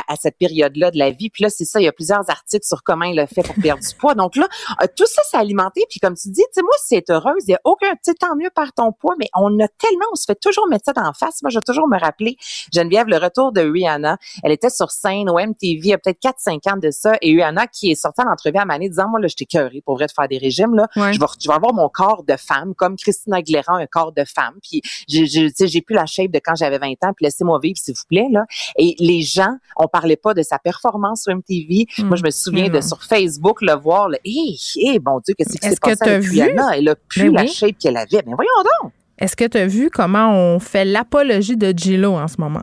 à, 0.08 0.16
cette 0.16 0.38
période-là 0.38 0.90
de 0.90 0.98
la 0.98 1.10
vie. 1.10 1.30
Puis 1.30 1.42
là, 1.42 1.50
c'est 1.50 1.64
ça, 1.64 1.80
il 1.80 1.84
y 1.84 1.88
a 1.88 1.92
plusieurs 1.92 2.28
articles 2.28 2.66
sur 2.66 2.82
comment 2.82 3.04
elle 3.04 3.18
a 3.18 3.26
fait 3.26 3.42
pour 3.42 3.54
perdre 3.56 3.82
du 3.82 3.94
poids. 3.94 4.14
Donc 4.14 4.36
là, 4.36 4.48
euh, 4.82 4.86
tout 4.96 5.06
ça, 5.06 5.22
c'est 5.28 5.36
alimenté. 5.36 5.84
Puis 5.88 6.00
comme 6.00 6.14
tu 6.14 6.28
dis, 6.28 6.42
tu 6.42 6.52
sais, 6.52 6.62
moi, 6.62 6.74
c'est 6.84 7.10
heureuse, 7.10 7.44
il 7.46 7.52
y 7.52 7.54
a 7.54 7.60
aucun, 7.64 7.92
tu 7.92 7.98
sais, 8.02 8.14
tant 8.14 8.36
mieux 8.36 8.50
par 8.54 8.72
ton 8.72 8.92
poids, 8.92 9.13
mais 9.18 9.28
on 9.34 9.58
a 9.60 9.68
tellement, 9.68 10.06
on 10.12 10.16
se 10.16 10.24
fait 10.24 10.38
toujours 10.40 10.68
mettre 10.68 10.84
ça 10.86 10.92
en 10.96 11.12
face. 11.12 11.42
Moi, 11.42 11.50
je 11.50 11.58
vais 11.58 11.62
toujours 11.66 11.88
me 11.88 11.98
rappeler, 11.98 12.36
Geneviève, 12.72 13.06
le 13.06 13.18
retour 13.18 13.52
de 13.52 13.60
Rihanna. 13.60 14.18
Elle 14.42 14.52
était 14.52 14.70
sur 14.70 14.90
scène 14.90 15.28
au 15.30 15.38
MTV 15.38 15.84
il 15.84 15.86
y 15.86 15.92
a 15.92 15.98
peut-être 15.98 16.20
4-5 16.20 16.72
ans 16.72 16.76
de 16.76 16.90
ça. 16.90 17.12
Et 17.20 17.32
Rihanna 17.32 17.66
qui 17.66 17.90
est 17.90 17.94
sortie 17.94 18.22
en 18.22 18.30
entrevue 18.30 18.58
à 18.58 18.64
Mané 18.64 18.88
disant, 18.88 19.08
moi, 19.08 19.20
là, 19.20 19.28
j'étais 19.28 19.44
curée 19.44 19.82
pour 19.84 19.96
vrai 19.96 20.06
de 20.06 20.12
faire 20.12 20.28
des 20.28 20.38
régimes, 20.38 20.74
là. 20.74 20.88
Je, 20.96 21.18
vais, 21.18 21.26
je 21.40 21.48
vais 21.48 21.54
avoir 21.54 21.74
mon 21.74 21.88
corps 21.88 22.24
de 22.24 22.36
femme, 22.36 22.74
comme 22.74 22.96
Christina 22.96 23.38
Aguilera, 23.38 23.76
un 23.76 23.86
corps 23.86 24.12
de 24.12 24.24
femme. 24.24 24.54
Puis, 24.62 24.82
j'ai, 25.08 25.26
j'ai 25.26 25.80
plus 25.80 25.94
la 25.94 26.06
shape 26.06 26.30
de 26.30 26.40
quand 26.44 26.54
j'avais 26.54 26.78
20 26.78 26.92
ans. 27.04 27.12
Puis, 27.14 27.24
laissez-moi 27.24 27.58
vivre, 27.62 27.76
s'il 27.78 27.94
vous 27.94 28.02
plaît, 28.08 28.28
là. 28.30 28.44
Et 28.76 28.94
les 28.98 29.22
gens, 29.22 29.56
on 29.76 29.88
parlait 29.88 30.16
pas 30.16 30.34
de 30.34 30.42
sa 30.42 30.58
performance 30.58 31.22
sur 31.22 31.34
MTV. 31.34 31.86
Mm. 31.98 32.04
Moi, 32.04 32.16
je 32.16 32.22
me 32.22 32.30
souviens 32.30 32.68
de 32.68 32.80
sur 32.80 33.02
Facebook 33.02 33.60
le 33.62 33.74
voir, 33.74 34.08
là. 34.08 34.18
Hé, 34.24 34.56
hé, 34.76 34.98
bon 34.98 35.20
Dieu, 35.24 35.34
qu'est-ce 35.36 35.52
qui 35.52 35.68
s'est 35.68 35.76
passé 35.80 36.02
avec 36.02 36.24
Rihanna? 36.24 36.76
Elle 36.76 36.88
a 36.88 36.94
plus 36.94 37.30
ben 37.30 37.42
la 37.42 37.46
shape 37.46 37.78
qu'elle 37.78 37.96
avait. 37.96 38.22
Mais 38.26 38.34
voyons 38.34 38.50
donc! 38.82 38.92
Est-ce 39.18 39.36
que 39.36 39.44
tu 39.44 39.58
as 39.58 39.66
vu 39.66 39.90
comment 39.90 40.32
on 40.32 40.58
fait 40.58 40.84
l'apologie 40.84 41.56
de 41.56 41.72
Gillo 41.76 42.14
en 42.14 42.28
ce 42.28 42.40
moment? 42.40 42.62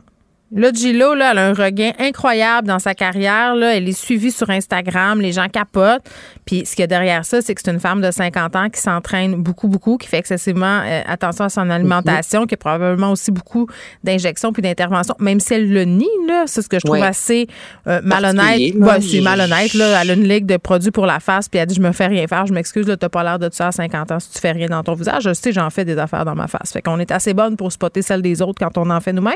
Là, 0.54 0.70
Gillo, 0.70 1.14
là, 1.14 1.30
elle 1.32 1.38
a 1.38 1.46
un 1.46 1.54
regain 1.54 1.92
incroyable 1.98 2.68
dans 2.68 2.78
sa 2.78 2.94
carrière. 2.94 3.54
Là. 3.54 3.74
Elle 3.74 3.88
est 3.88 3.98
suivie 3.98 4.30
sur 4.30 4.50
Instagram. 4.50 5.18
Les 5.20 5.32
gens 5.32 5.48
capotent. 5.48 6.02
Puis 6.44 6.66
ce 6.66 6.72
qu'il 6.72 6.82
y 6.82 6.84
a 6.84 6.88
derrière 6.88 7.24
ça, 7.24 7.40
c'est 7.40 7.54
que 7.54 7.62
c'est 7.64 7.70
une 7.70 7.80
femme 7.80 8.02
de 8.02 8.10
50 8.10 8.56
ans 8.56 8.68
qui 8.68 8.80
s'entraîne 8.80 9.36
beaucoup, 9.36 9.68
beaucoup, 9.68 9.96
qui 9.96 10.08
fait 10.08 10.18
excessivement 10.18 10.82
euh, 10.84 11.00
attention 11.06 11.44
à 11.44 11.48
son 11.48 11.70
alimentation, 11.70 12.46
qui 12.46 12.54
a 12.54 12.56
probablement 12.58 13.12
aussi 13.12 13.30
beaucoup 13.30 13.66
d'injections 14.04 14.52
puis 14.52 14.60
d'interventions, 14.60 15.14
même 15.20 15.40
si 15.40 15.54
elle 15.54 15.72
le 15.72 15.84
nie, 15.84 16.08
là. 16.28 16.44
C'est 16.46 16.60
ce 16.60 16.68
que 16.68 16.78
je 16.78 16.84
trouve 16.84 17.02
assez 17.02 17.46
euh, 17.86 18.00
malhonnête. 18.04 18.76
Bah, 18.76 19.00
c'est 19.00 19.20
malhonnête, 19.20 19.72
là. 19.72 20.02
Elle 20.02 20.10
a 20.10 20.14
une 20.14 20.28
ligue 20.28 20.44
de 20.44 20.58
produits 20.58 20.90
pour 20.90 21.06
la 21.06 21.20
face, 21.20 21.48
puis 21.48 21.60
elle 21.60 21.66
dit 21.66 21.76
Je 21.76 21.80
me 21.80 21.92
fais 21.92 22.08
rien 22.08 22.26
faire. 22.26 22.46
Je 22.46 22.52
m'excuse, 22.52 22.86
là, 22.86 22.96
t'as 22.98 23.08
pas 23.08 23.22
l'air 23.22 23.38
de 23.38 23.48
ça 23.50 23.68
à 23.68 23.72
50 23.72 24.10
ans 24.10 24.20
si 24.20 24.30
tu 24.30 24.38
fais 24.38 24.52
rien 24.52 24.66
dans 24.66 24.82
ton 24.82 24.94
visage. 24.94 25.22
Je 25.22 25.32
sais, 25.32 25.52
j'en 25.52 25.70
fais 25.70 25.86
des 25.86 25.96
affaires 25.96 26.26
dans 26.26 26.34
ma 26.34 26.48
face. 26.48 26.72
Fait 26.72 26.82
qu'on 26.82 26.98
est 26.98 27.10
assez 27.10 27.32
bonne 27.32 27.56
pour 27.56 27.72
spotter 27.72 28.02
celle 28.02 28.20
des 28.20 28.42
autres 28.42 28.58
quand 28.58 28.76
on 28.76 28.90
en 28.90 29.00
fait 29.00 29.14
nous-mêmes. 29.14 29.34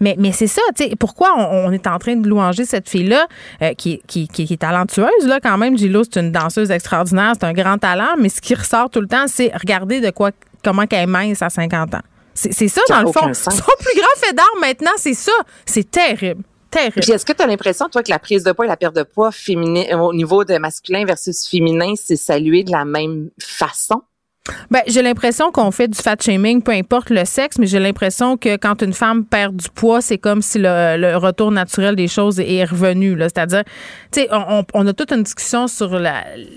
Mais, 0.00 0.16
mais 0.18 0.32
c'est 0.32 0.49
ça, 0.50 0.62
tu 0.76 0.84
sais, 0.84 0.96
pourquoi 0.96 1.34
on, 1.36 1.72
est 1.72 1.86
en 1.86 1.98
train 1.98 2.16
de 2.16 2.28
louanger 2.28 2.64
cette 2.64 2.88
fille-là, 2.88 3.26
euh, 3.62 3.74
qui, 3.74 4.02
qui, 4.06 4.28
qui, 4.28 4.42
est 4.42 4.60
talentueuse, 4.60 5.26
là, 5.26 5.40
quand 5.40 5.56
même. 5.56 5.78
Gillo, 5.78 6.02
c'est 6.04 6.20
une 6.20 6.32
danseuse 6.32 6.70
extraordinaire, 6.70 7.32
c'est 7.40 7.46
un 7.46 7.52
grand 7.52 7.78
talent, 7.78 8.16
mais 8.18 8.28
ce 8.28 8.40
qui 8.40 8.54
ressort 8.54 8.90
tout 8.90 9.00
le 9.00 9.08
temps, 9.08 9.26
c'est 9.26 9.50
regarder 9.56 10.00
de 10.00 10.10
quoi, 10.10 10.30
comment 10.62 10.86
qu'elle 10.86 11.04
est 11.04 11.06
mince 11.06 11.42
à 11.42 11.50
50 11.50 11.94
ans. 11.94 12.02
C'est 12.34 12.68
ça, 12.68 12.80
dans 12.88 13.00
le 13.00 13.12
fond. 13.12 13.32
Son 13.34 13.50
plus 13.50 14.00
grand 14.00 14.16
fait 14.16 14.32
d'art 14.32 14.46
maintenant, 14.60 14.92
c'est 14.96 15.14
ça. 15.14 15.32
C'est 15.66 15.90
terrible. 15.90 16.42
Terrible. 16.70 17.00
Puis 17.00 17.10
est-ce 17.10 17.26
que 17.26 17.32
tu 17.32 17.42
as 17.42 17.46
l'impression, 17.46 17.88
toi, 17.88 18.02
que 18.02 18.10
la 18.10 18.20
prise 18.20 18.44
de 18.44 18.52
poids 18.52 18.64
et 18.64 18.68
la 18.68 18.76
perte 18.76 18.94
de 18.94 19.02
poids 19.02 19.32
féminin, 19.32 19.98
au 19.98 20.14
niveau 20.14 20.44
de 20.44 20.56
masculin 20.58 21.04
versus 21.04 21.48
féminin, 21.48 21.94
c'est 21.96 22.16
salué 22.16 22.62
de 22.62 22.70
la 22.70 22.84
même 22.84 23.30
façon? 23.40 24.02
Ben, 24.70 24.80
j'ai 24.86 25.02
l'impression 25.02 25.50
qu'on 25.50 25.70
fait 25.70 25.88
du 25.88 25.98
fat 25.98 26.16
shaming, 26.20 26.62
peu 26.62 26.72
importe 26.72 27.10
le 27.10 27.24
sexe, 27.24 27.58
mais 27.58 27.66
j'ai 27.66 27.78
l'impression 27.78 28.36
que 28.36 28.56
quand 28.56 28.82
une 28.82 28.92
femme 28.92 29.24
perd 29.24 29.56
du 29.56 29.68
poids, 29.68 30.00
c'est 30.00 30.18
comme 30.18 30.42
si 30.42 30.58
le, 30.58 31.16
retour 31.16 31.50
naturel 31.50 31.96
des 31.96 32.08
choses 32.08 32.40
est 32.40 32.64
revenu. 32.64 33.16
C'est-à-dire, 33.18 33.64
tu 34.12 34.20
sais, 34.20 34.28
on, 34.30 34.86
a 34.86 34.92
toute 34.92 35.12
une 35.12 35.22
discussion 35.22 35.66
sur 35.66 35.98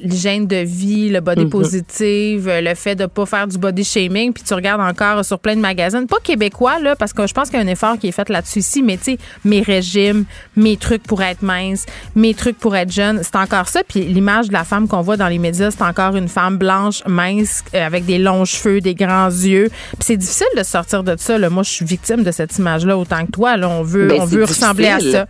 l'hygiène 0.02 0.48
de 0.48 0.58
vie, 0.58 1.10
le 1.10 1.20
body 1.20 1.46
mm-hmm. 1.46 1.50
positive, 1.50 2.50
le 2.50 2.76
fait 2.76 2.96
de 2.96 3.06
pas 3.06 3.26
faire 3.26 3.48
du 3.48 3.58
body 3.58 3.84
shaming, 3.84 4.34
puis 4.34 4.44
tu 4.44 4.54
regardes 4.54 4.82
encore 4.82 5.26
sur 5.26 5.40
plein 5.40 5.56
de 5.56 5.62
magazines, 5.62 6.08
pas 6.08 6.20
québécois, 6.24 6.80
là, 6.80 6.96
parce 6.96 7.14
que 7.14 7.28
je 7.28 7.34
pense 7.34 7.50
qu'il 7.50 7.60
y 7.60 7.62
a 7.62 7.66
un 7.66 7.72
effort 7.72 7.98
qui 7.98 8.08
est 8.08 8.12
fait 8.12 8.30
là-dessus 8.30 8.60
ici, 8.60 8.84
mais 8.84 8.98
tu 8.98 9.04
sais, 9.04 9.18
mes 9.44 9.62
régimes, 9.62 10.26
mes 10.56 10.78
trucs 10.78 11.04
pour 11.04 11.22
être 11.22 11.42
mince, 11.42 11.86
mes 12.16 12.34
trucs 12.34 12.58
pour 12.58 12.76
être 12.76 12.92
jeune, 12.92 13.22
c'est 13.24 13.36
encore 13.36 13.68
ça. 13.68 13.84
Puis 13.84 14.02
l'image 14.02 14.48
de 14.48 14.54
la 14.54 14.64
femme 14.64 14.88
qu'on 14.88 15.02
voit 15.02 15.18
dans 15.18 15.28
les 15.28 15.40
médias, 15.40 15.72
c'est 15.72 15.84
encore 15.84 16.16
une 16.16 16.28
femme 16.28 16.58
blanche, 16.58 17.04
mince, 17.06 17.64
euh, 17.74 17.83
avec 17.84 18.06
des 18.06 18.18
longs 18.18 18.46
cheveux, 18.46 18.82
des 18.82 18.96
grands 18.96 19.28
yeux. 19.28 19.70
Puis 19.70 20.00
c'est 20.02 20.18
difficile 20.18 20.48
de 20.58 20.64
sortir 20.64 21.04
de 21.04 21.16
ça. 21.18 21.38
Là. 21.38 21.50
Moi, 21.50 21.64
je 21.64 21.72
suis 21.72 21.86
victime 21.86 22.24
de 22.24 22.32
cette 22.32 22.58
image-là 22.58 22.98
autant 22.98 23.26
que 23.26 23.32
toi. 23.32 23.58
Là, 23.58 23.70
on 23.70 23.84
veut, 23.84 24.08
ben, 24.08 24.22
on 24.22 24.26
veut 24.26 24.44
ressembler 24.44 24.88
à 24.88 25.00
ça. 25.00 25.26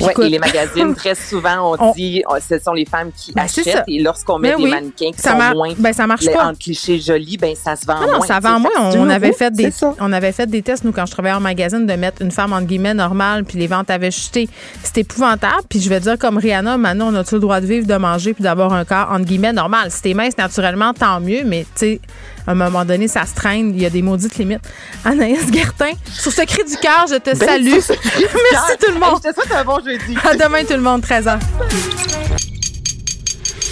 Oui, 0.00 0.12
et 0.22 0.28
les 0.28 0.38
magazines, 0.38 0.94
très 0.96 1.14
souvent, 1.14 1.76
on, 1.78 1.92
dit 1.92 2.22
oh, 2.28 2.36
ce 2.46 2.58
sont 2.58 2.72
les 2.72 2.84
femmes 2.84 3.10
qui 3.16 3.32
ben, 3.32 3.42
achètent. 3.42 3.84
Et 3.88 4.00
lorsqu'on 4.00 4.38
met 4.38 4.52
ben 4.52 4.62
des 4.62 4.70
mannequins 4.70 5.10
qui 5.12 5.20
ça 5.20 5.32
sont 5.32 5.54
moins 5.54 5.74
ben, 5.78 5.92
ça 5.92 6.06
marche 6.06 6.26
pas. 6.26 6.46
en 6.46 6.54
cliché 6.54 7.00
joli, 7.00 7.36
ben 7.36 7.54
ça 7.54 7.76
se 7.76 7.86
vend 7.86 8.00
non, 8.00 8.12
Non, 8.12 8.20
ça 8.22 8.40
vend 8.40 8.60
moins. 8.60 8.70
On, 8.78 9.08
avait 9.08 9.32
fait 9.32 9.52
des, 9.52 9.70
on 10.00 10.12
avait 10.12 10.32
fait 10.32 10.46
des 10.46 10.62
tests, 10.62 10.84
nous, 10.84 10.92
quand 10.92 11.06
je 11.06 11.12
travaillais 11.12 11.34
en 11.34 11.40
magazine, 11.40 11.86
de 11.86 11.92
mettre 11.94 12.22
une 12.22 12.30
femme, 12.30 12.52
entre 12.52 12.66
guillemets, 12.66 12.94
normale, 12.94 13.44
puis 13.44 13.58
les 13.58 13.66
ventes 13.66 13.90
avaient 13.90 14.10
chuté. 14.10 14.48
C'était 14.82 15.00
épouvantable. 15.00 15.62
Puis 15.68 15.80
je 15.80 15.88
vais 15.88 16.00
dire, 16.00 16.18
comme 16.18 16.38
Rihanna, 16.38 16.76
maintenant, 16.76 17.12
on 17.12 17.14
a 17.14 17.24
tout 17.24 17.36
le 17.36 17.40
droit 17.40 17.60
de 17.60 17.66
vivre, 17.66 17.86
de 17.86 17.96
manger, 17.96 18.34
puis 18.34 18.42
d'avoir 18.42 18.72
un 18.72 18.84
corps, 18.84 19.08
entre 19.10 19.24
guillemets, 19.24 19.52
normal? 19.52 19.90
Si 19.90 20.02
t'es 20.02 20.14
mince 20.14 20.36
naturellement, 20.36 20.92
tant 20.94 21.20
mieux, 21.20 21.42
mais 21.44 21.66
sais, 21.78 22.00
à 22.46 22.52
un 22.52 22.54
moment 22.54 22.84
donné, 22.84 23.08
ça 23.08 23.24
se 23.26 23.34
traîne. 23.34 23.74
Il 23.74 23.82
y 23.82 23.86
a 23.86 23.90
des 23.90 24.02
maudites 24.02 24.36
limites. 24.36 24.60
Anaïs 25.04 25.52
Gertin, 25.52 25.92
sur 26.12 26.32
ce 26.32 26.42
cri 26.42 26.64
du 26.64 26.76
cœur, 26.76 27.06
je 27.08 27.16
te 27.16 27.36
ben, 27.36 27.46
salue. 27.46 27.68
Merci 28.52 28.72
tout 28.80 28.92
le 28.92 29.00
monde. 29.00 29.20
Je 29.24 29.30
te 29.30 29.34
souhaite 29.34 29.52
un 29.52 29.64
bon 29.64 29.78
jeudi. 29.84 30.16
À 30.24 30.34
demain 30.34 30.64
tout 30.64 30.74
le 30.74 30.80
monde, 30.80 31.02
13h. 31.02 31.38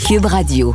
Cube 0.07 0.27
Radio. 0.27 0.75